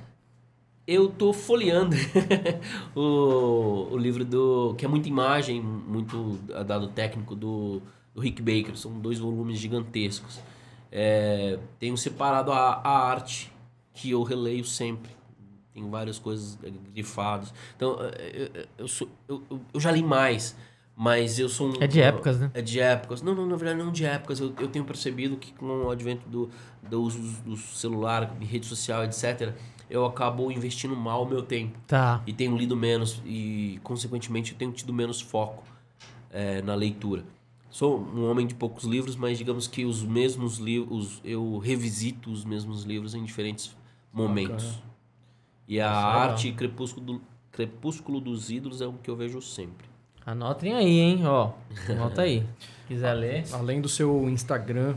Eu 0.85 1.07
tô 1.09 1.31
folheando 1.31 1.95
o, 2.95 3.87
o 3.91 3.97
livro 3.97 4.25
do. 4.25 4.75
que 4.77 4.83
é 4.83 4.87
muita 4.87 5.07
imagem, 5.07 5.61
muito 5.61 6.37
dado 6.65 6.87
técnico 6.89 7.35
do, 7.35 7.81
do 8.13 8.19
Rick 8.19 8.41
Baker. 8.41 8.75
São 8.75 8.99
dois 8.99 9.19
volumes 9.19 9.57
gigantescos. 9.59 10.41
É, 10.95 11.57
tenho 11.79 11.97
separado 11.97 12.51
a, 12.51 12.75
a 12.83 13.09
arte, 13.09 13.51
que 13.95 14.11
eu 14.11 14.21
releio 14.21 14.63
sempre. 14.63 15.11
Tem 15.73 15.89
várias 15.89 16.19
coisas 16.19 16.55
grifadas. 16.93 17.51
Então, 17.75 17.97
é, 17.99 18.51
eu, 18.53 18.65
eu, 18.77 18.87
sou- 18.87 19.09
eu- 19.27 19.41
eu- 19.49 19.59
eu 19.73 19.79
já 19.79 19.91
li 19.91 20.03
mais, 20.03 20.55
mas 20.95 21.39
eu 21.39 21.49
sou 21.49 21.69
um. 21.69 21.81
É 21.81 21.87
de 21.87 21.99
épocas, 21.99 22.39
né? 22.39 22.51
É 22.53 22.61
de 22.61 22.79
épocas. 22.79 23.23
Não, 23.23 23.33
não, 23.33 23.47
na 23.47 23.55
verdade 23.55 23.83
não 23.83 23.91
de 23.91 24.05
épocas. 24.05 24.39
Eu, 24.39 24.53
eu 24.59 24.67
tenho 24.67 24.85
percebido 24.85 25.35
que 25.35 25.51
com 25.53 25.65
o 25.65 25.89
advento 25.89 26.29
do, 26.29 26.47
do 26.87 27.01
uso 27.01 27.19
do 27.43 27.57
celular, 27.57 28.31
rede 28.39 28.67
social, 28.67 29.03
etc., 29.03 29.51
eu 29.89 30.05
acabo 30.05 30.51
investindo 30.51 30.95
mal 30.95 31.23
o 31.23 31.27
meu 31.27 31.41
tempo. 31.41 31.77
Tá. 31.87 32.21
E 32.27 32.33
tenho 32.33 32.55
lido 32.55 32.75
menos 32.77 33.19
e, 33.25 33.79
consequentemente, 33.83 34.51
eu 34.51 34.57
tenho 34.59 34.71
tido 34.71 34.93
menos 34.93 35.21
foco 35.21 35.63
eh, 36.31 36.61
na 36.61 36.75
leitura. 36.75 37.23
Sou 37.73 37.99
um 37.99 38.29
homem 38.29 38.45
de 38.45 38.53
poucos 38.53 38.83
livros, 38.83 39.15
mas 39.15 39.35
digamos 39.39 39.67
que 39.67 39.83
os 39.83 40.03
mesmos 40.03 40.59
livros, 40.59 41.19
eu 41.25 41.57
revisito 41.57 42.29
os 42.31 42.45
mesmos 42.45 42.83
livros 42.83 43.15
em 43.15 43.23
diferentes 43.23 43.75
momentos. 44.13 44.79
E 45.67 45.81
a 45.81 45.85
Isso 45.87 45.95
é 45.95 45.97
legal. 46.05 46.19
arte 46.29 46.51
Crepúsculo, 46.51 47.03
do- 47.03 47.21
Crepúsculo 47.51 48.21
dos 48.21 48.51
Ídolos 48.51 48.79
é 48.79 48.85
o 48.85 48.93
que 48.93 49.09
eu 49.09 49.15
vejo 49.15 49.41
sempre. 49.41 49.87
Anotem 50.23 50.75
aí, 50.75 50.99
hein? 50.99 51.25
Ó, 51.25 51.53
anota 51.89 52.21
aí. 52.21 52.45
Quiser 52.87 53.13
ler. 53.15 53.43
Além 53.51 53.81
do 53.81 53.89
seu 53.89 54.29
Instagram, 54.29 54.95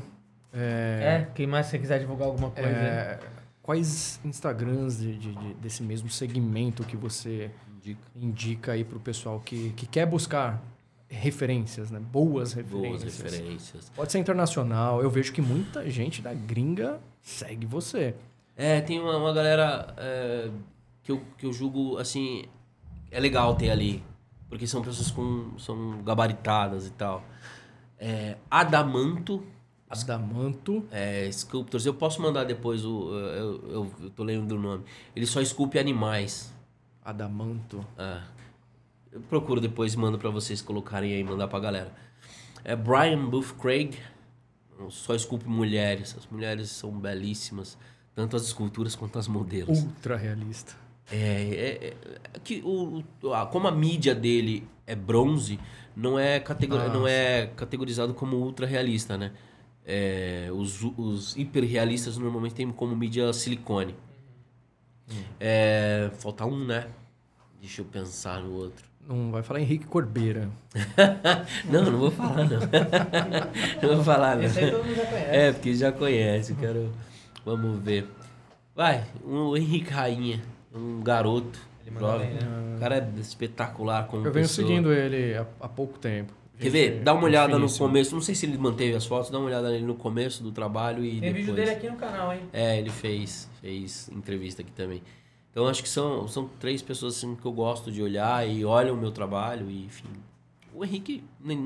é, 0.52 1.00
É, 1.02 1.30
quem 1.34 1.46
mais 1.46 1.66
você 1.68 1.78
quiser 1.78 1.98
divulgar 1.98 2.28
alguma 2.28 2.50
coisa. 2.50 2.68
é, 2.68 3.20
quais 3.62 4.20
Instagrams 4.22 4.98
de- 4.98 5.16
de- 5.18 5.34
de- 5.34 5.54
desse 5.54 5.82
mesmo 5.82 6.10
segmento 6.10 6.84
que 6.84 6.94
você 6.96 7.50
Indica. 7.78 8.00
indica 8.14 8.72
aí 8.72 8.84
pro 8.84 9.00
pessoal 9.00 9.40
que, 9.40 9.70
que 9.70 9.86
quer 9.86 10.04
buscar 10.04 10.62
referências, 11.08 11.90
né? 11.90 12.00
Boas 12.00 12.52
referências. 12.52 13.02
Boas 13.02 13.18
referências. 13.18 13.92
Pode 13.94 14.12
ser 14.12 14.18
internacional. 14.18 15.02
Eu 15.02 15.10
vejo 15.10 15.32
que 15.32 15.40
muita 15.40 15.88
gente 15.90 16.20
da 16.20 16.34
gringa 16.34 17.00
segue 17.22 17.66
você. 17.66 18.14
É, 18.56 18.80
tem 18.80 19.00
uma, 19.00 19.16
uma 19.16 19.32
galera 19.32 19.94
é, 19.96 20.50
que, 21.02 21.12
eu, 21.12 21.22
que 21.38 21.46
eu 21.46 21.52
julgo, 21.52 21.98
assim, 21.98 22.44
é 23.10 23.20
legal 23.20 23.54
ter 23.54 23.70
ali. 23.70 24.02
Porque 24.48 24.66
são 24.66 24.82
pessoas 24.82 25.10
com, 25.10 25.58
são 25.58 26.02
gabaritadas 26.02 26.86
e 26.86 26.90
tal. 26.90 27.22
É, 27.98 28.36
Adamanto 28.50 29.42
Adamanto. 29.88 30.84
é, 30.90 31.30
Sculptors. 31.30 31.86
Eu 31.86 31.94
posso 31.94 32.20
mandar 32.20 32.44
depois 32.44 32.84
o... 32.84 33.12
Eu, 33.12 33.70
eu, 33.70 33.92
eu 34.02 34.10
tô 34.10 34.24
lendo 34.24 34.52
o 34.52 34.60
nome. 34.60 34.84
Ele 35.14 35.26
só 35.26 35.40
esculpe 35.40 35.78
animais. 35.78 36.52
Adamanto. 37.04 37.86
Ah, 37.96 38.24
eu 39.16 39.22
procuro 39.22 39.60
depois 39.60 39.94
e 39.94 39.98
mando 39.98 40.18
pra 40.18 40.30
vocês 40.30 40.60
colocarem 40.62 41.12
aí, 41.12 41.24
mandar 41.24 41.48
pra 41.48 41.58
galera. 41.58 41.92
É 42.62 42.74
Brian 42.76 43.24
Booth 43.28 43.54
Craig, 43.60 43.96
só 44.90 45.14
esculpe 45.14 45.48
mulheres. 45.48 46.14
As 46.18 46.26
mulheres 46.26 46.68
são 46.70 46.90
belíssimas, 46.92 47.78
tanto 48.14 48.36
as 48.36 48.42
esculturas 48.42 48.94
quanto 48.94 49.18
as 49.18 49.26
modelos. 49.28 49.78
Ultra 49.82 50.16
realista. 50.16 50.74
É, 51.10 51.16
é- 51.16 51.96
é 52.34 52.38
que 52.42 52.60
o, 52.64 53.02
como 53.52 53.68
a 53.68 53.72
mídia 53.72 54.14
dele 54.14 54.66
é 54.86 54.94
bronze, 54.96 55.58
não 55.94 56.18
é, 56.18 56.40
categor, 56.40 56.80
Ah, 56.80 56.88
não 56.88 57.06
é 57.06 57.46
categorizado 57.56 58.12
como 58.12 58.36
ultra 58.36 58.66
realista, 58.66 59.16
né? 59.16 59.32
É, 59.84 60.48
os, 60.52 60.82
os 60.82 61.36
hiperrealistas 61.36 62.18
normalmente 62.18 62.54
tem 62.56 62.70
como 62.72 62.94
mídia 62.96 63.32
silicone. 63.32 63.94
É, 65.38 66.10
falta 66.18 66.44
um, 66.44 66.64
né? 66.66 66.88
Deixa 67.60 67.80
eu 67.82 67.84
pensar 67.84 68.40
no 68.42 68.52
outro. 68.52 68.84
Não 69.08 69.30
vai 69.30 69.42
falar 69.42 69.60
Henrique 69.60 69.86
Corbeira. 69.86 70.48
Não, 71.70 71.84
não 71.84 71.98
vou 71.98 72.10
falar, 72.10 72.44
não. 72.44 72.58
não 73.82 73.94
vou 73.96 74.04
falar, 74.04 74.36
não. 74.36 74.42
Esse 74.44 74.58
aí 74.58 74.70
todo 74.70 74.84
mundo 74.84 74.96
já 74.96 75.06
conhece. 75.06 75.30
É, 75.30 75.52
porque 75.52 75.74
já 75.74 75.92
conhece, 75.92 76.52
eu 76.52 76.56
quero... 76.58 76.92
Vamos 77.44 77.78
ver. 77.80 78.08
Vai, 78.74 79.04
um 79.24 79.56
Henrique 79.56 79.90
Rainha, 79.92 80.42
um 80.74 81.00
garoto, 81.02 81.58
jovem. 81.98 82.30
bem, 82.30 82.38
O 82.76 82.80
cara 82.80 82.96
é 82.96 83.20
espetacular 83.20 84.06
como 84.08 84.26
Eu 84.26 84.32
venho 84.32 84.46
pessoa. 84.46 84.66
seguindo 84.66 84.92
ele 84.92 85.34
há, 85.36 85.46
há 85.60 85.68
pouco 85.68 85.98
tempo. 85.98 86.32
Quer 86.58 86.70
ver? 86.70 87.00
Dá 87.02 87.12
uma 87.14 87.24
olhada 87.24 87.58
no 87.58 87.70
começo. 87.72 88.14
Não 88.14 88.22
sei 88.22 88.34
se 88.34 88.46
ele 88.46 88.58
manteve 88.58 88.96
as 88.96 89.04
fotos. 89.06 89.30
Dá 89.30 89.38
uma 89.38 89.46
olhada 89.46 89.70
nele 89.70 89.84
no 89.84 89.94
começo 89.94 90.42
do 90.42 90.50
trabalho 90.50 91.04
e 91.04 91.12
Tem 91.12 91.20
depois. 91.20 91.36
vídeo 91.36 91.54
dele 91.54 91.70
aqui 91.70 91.88
no 91.88 91.96
canal, 91.96 92.32
hein? 92.32 92.40
É, 92.52 92.78
ele 92.78 92.90
fez, 92.90 93.48
fez 93.60 94.08
entrevista 94.10 94.62
aqui 94.62 94.72
também. 94.72 95.02
Então 95.56 95.66
acho 95.68 95.82
que 95.82 95.88
são, 95.88 96.28
são 96.28 96.50
três 96.60 96.82
pessoas 96.82 97.16
assim, 97.16 97.34
que 97.34 97.46
eu 97.46 97.50
gosto 97.50 97.90
de 97.90 98.02
olhar 98.02 98.46
e 98.46 98.62
olham 98.62 98.94
o 98.94 98.98
meu 98.98 99.10
trabalho 99.10 99.70
e 99.70 99.86
enfim. 99.86 100.04
O 100.74 100.84
Henrique, 100.84 101.24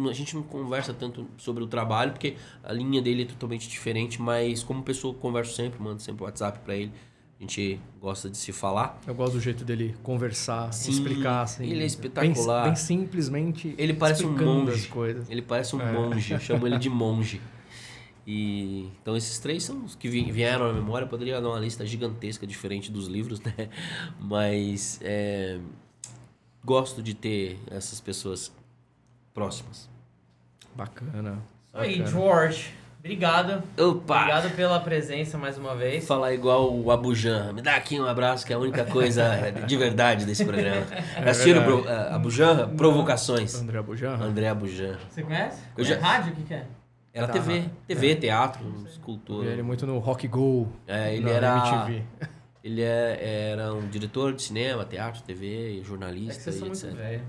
a 0.09 0.13
gente 0.13 0.37
não 0.37 0.45
conversa 0.45 0.95
tanto 0.95 1.27
sobre 1.37 1.65
o 1.65 1.67
trabalho, 1.67 2.13
porque 2.13 2.37
a 2.63 2.73
linha 2.73 3.03
dele 3.03 3.23
é 3.23 3.27
totalmente 3.27 3.69
diferente, 3.69 4.23
mas 4.23 4.63
como 4.63 4.81
pessoa 4.85 5.13
eu 5.13 5.19
converso 5.19 5.57
sempre, 5.57 5.83
mando 5.83 6.01
sempre 6.01 6.23
WhatsApp 6.23 6.61
pra 6.61 6.77
ele. 6.77 6.93
A 7.37 7.43
gente 7.43 7.81
gosta 8.01 8.31
de 8.31 8.37
se 8.37 8.53
falar. 8.53 8.97
Eu 9.05 9.15
gosto 9.17 9.33
do 9.33 9.41
jeito 9.41 9.65
dele 9.65 9.97
conversar, 10.05 10.73
Sim, 10.73 10.93
explicar. 10.93 11.43
Assim, 11.43 11.65
ele 11.65 11.75
é 11.75 11.79
bem- 11.79 11.87
espetacular. 11.87 12.67
Bem, 12.67 12.77
simplesmente 12.77 13.75
Ele 13.77 13.93
parece 13.95 14.25
um 14.25 14.31
monge. 14.39 14.71
as 14.73 14.87
coisas. 14.87 15.29
Ele 15.29 15.43
parece 15.43 15.75
um 15.75 15.81
É. 15.81 15.91
monge, 15.93 16.33
eu 16.33 16.39
chamo 16.39 16.65
ele 16.65 16.79
de 16.79 16.89
monge. 16.89 17.41
E 18.27 18.91
então 19.03 19.17
esses 19.17 19.39
três 19.39 19.65
são 19.65 19.85
os 19.85 19.95
que 19.95 20.09
vi- 20.09 20.31
vieram 20.31 20.69
na 20.69 20.73
memória. 20.73 21.05
Eu 21.05 21.09
poderia 21.09 21.41
dar 21.41 21.49
uma 21.49 21.59
lista 21.59 21.85
gigantesca 21.87 22.47
diferente 22.47 22.91
dos 22.93 23.07
livros, 23.09 23.41
né? 23.45 23.69
Mas 24.19 25.01
é, 25.03 25.59
gosto 26.65 27.03
de 27.03 27.15
ter 27.15 27.59
essas 27.71 28.01
pessoas 28.01 28.53
próximas. 29.35 29.89
Bacana. 30.75 31.39
Aí. 31.73 32.05
George. 32.07 32.75
Obrigado. 32.99 33.63
Opa! 33.79 34.19
Obrigado 34.19 34.55
pela 34.55 34.79
presença 34.79 35.39
mais 35.39 35.57
uma 35.57 35.75
vez. 35.75 36.07
Falar 36.07 36.35
igual 36.35 36.71
o 36.79 36.91
Abujan. 36.91 37.51
Me 37.55 37.63
dá 37.63 37.75
aqui 37.77 37.99
um 37.99 38.05
abraço, 38.05 38.45
que 38.47 38.53
é 38.53 38.57
a 38.57 38.59
única 38.59 38.85
coisa 38.85 39.51
de 39.67 39.75
verdade 39.79 40.27
desse 40.27 40.45
programa. 40.45 40.85
Assistiram 41.27 41.63
verdade. 41.63 41.83
Bro- 41.83 41.89
eh, 41.91 42.15
Abujan? 42.15 42.69
Provocações. 42.77 43.55
André 43.55 43.79
Abujan? 43.79 44.17
André 44.17 44.49
Abujan. 44.49 44.99
Você 45.09 45.23
conhece? 45.23 45.63
Eu 45.79 45.83
É 45.85 45.87
já- 45.89 45.99
rádio? 45.99 46.33
O 46.35 46.37
que, 46.37 46.43
que 46.43 46.53
é? 46.55 46.67
Era 47.13 47.27
Tá. 47.27 47.33
TV, 47.33 47.65
TV, 47.89 48.15
teatro, 48.17 48.65
Eu 48.65 48.73
vi 48.85 48.89
escultura. 48.89 49.49
ele 49.51 49.63
muito 49.63 49.87
no 49.87 49.99
Rock 49.99 50.29
Go. 50.29 50.69
É, 50.87 51.15
ele 51.15 51.29
era. 51.31 51.57
MTV. 51.87 52.03
Ele 52.63 52.83
é- 52.83 53.51
era 53.53 53.73
um 53.73 53.89
diretor 53.89 54.35
de 54.35 54.43
cinema, 54.43 54.85
teatro, 54.85 55.23
TV, 55.23 55.79
É 55.79 55.81
que 55.81 55.83
jornalista 55.83 56.53
vocês 56.53 56.57
são 56.57 56.67
e 56.67 56.71
muito 56.71 56.85
etc. 56.87 56.95
velho. 56.95 57.23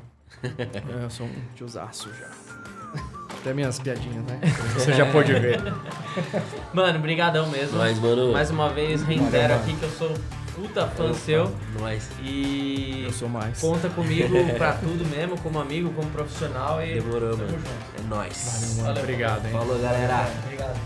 É, 1.00 1.03
eu 1.06 1.10
sou 1.10 1.26
um 1.26 1.32
tiozaço 1.56 2.10
já. 2.14 2.30
Até 3.40 3.53
minhas 3.53 3.80
piadinhas, 3.80 4.26
né? 4.26 4.42
Você 4.76 4.92
já 4.92 5.10
pôde 5.10 5.32
ver. 5.34 5.58
Mano, 6.74 7.00
brigadão 7.00 7.48
mesmo. 7.50 7.77
Mas, 7.77 7.98
mano. 7.98 8.34
Mais 8.34 8.50
uma 8.51 8.68
vez, 8.74 9.03
reitero 9.03 9.53
aqui 9.53 9.74
que 9.77 9.84
eu 9.84 9.90
sou 9.92 10.14
puta 10.55 10.88
fã 10.88 11.13
seu. 11.13 11.53
Nós. 11.80 12.07
E 12.21 13.03
Eu 13.05 13.11
sou 13.13 13.30
mais. 13.30 13.59
conta 13.59 13.89
comigo 13.89 14.35
pra 14.57 14.73
tudo 14.73 15.05
mesmo, 15.09 15.38
como 15.39 15.59
amigo, 15.59 15.91
como 15.93 16.09
profissional. 16.11 16.81
E 16.83 16.95
Demorou, 16.99 17.38
mano. 17.38 17.49
junto. 17.49 17.69
É 17.99 18.01
nóis. 18.09 18.45
Valeu, 18.45 18.69
mano. 18.75 18.83
Valeu. 18.88 19.03
Obrigado, 19.03 19.45
hein? 19.45 19.51
Falou, 19.51 19.80
galera. 19.80 20.27
Obrigado. 20.45 20.80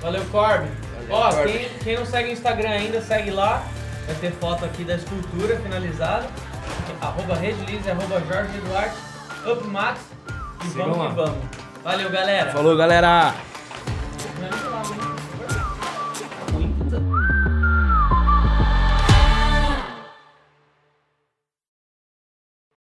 Valeu, 0.00 0.24
Corby. 0.30 0.68
Ó, 1.10 1.30
Quem, 1.44 1.68
quem 1.84 1.96
não 1.96 2.06
segue 2.06 2.30
o 2.30 2.32
Instagram 2.32 2.70
ainda, 2.70 3.00
segue 3.00 3.30
lá. 3.30 3.64
Vai 4.06 4.16
ter 4.16 4.32
foto 4.32 4.64
aqui 4.64 4.82
da 4.84 4.96
escultura 4.96 5.56
finalizada. 5.58 6.26
Arroba 7.00 7.34
Redlize, 7.36 7.90
arroba 7.90 8.20
Jorge 8.28 8.58
Duarte, 8.66 8.96
Up 9.46 9.66
Max. 9.68 10.00
E 10.64 10.68
Sigam 10.68 10.86
vamos 10.92 10.98
lá. 10.98 11.08
que 11.10 11.14
vamos. 11.16 11.44
Valeu, 11.84 12.10
galera. 12.10 12.52
Falou, 12.52 12.76
galera. 12.76 13.34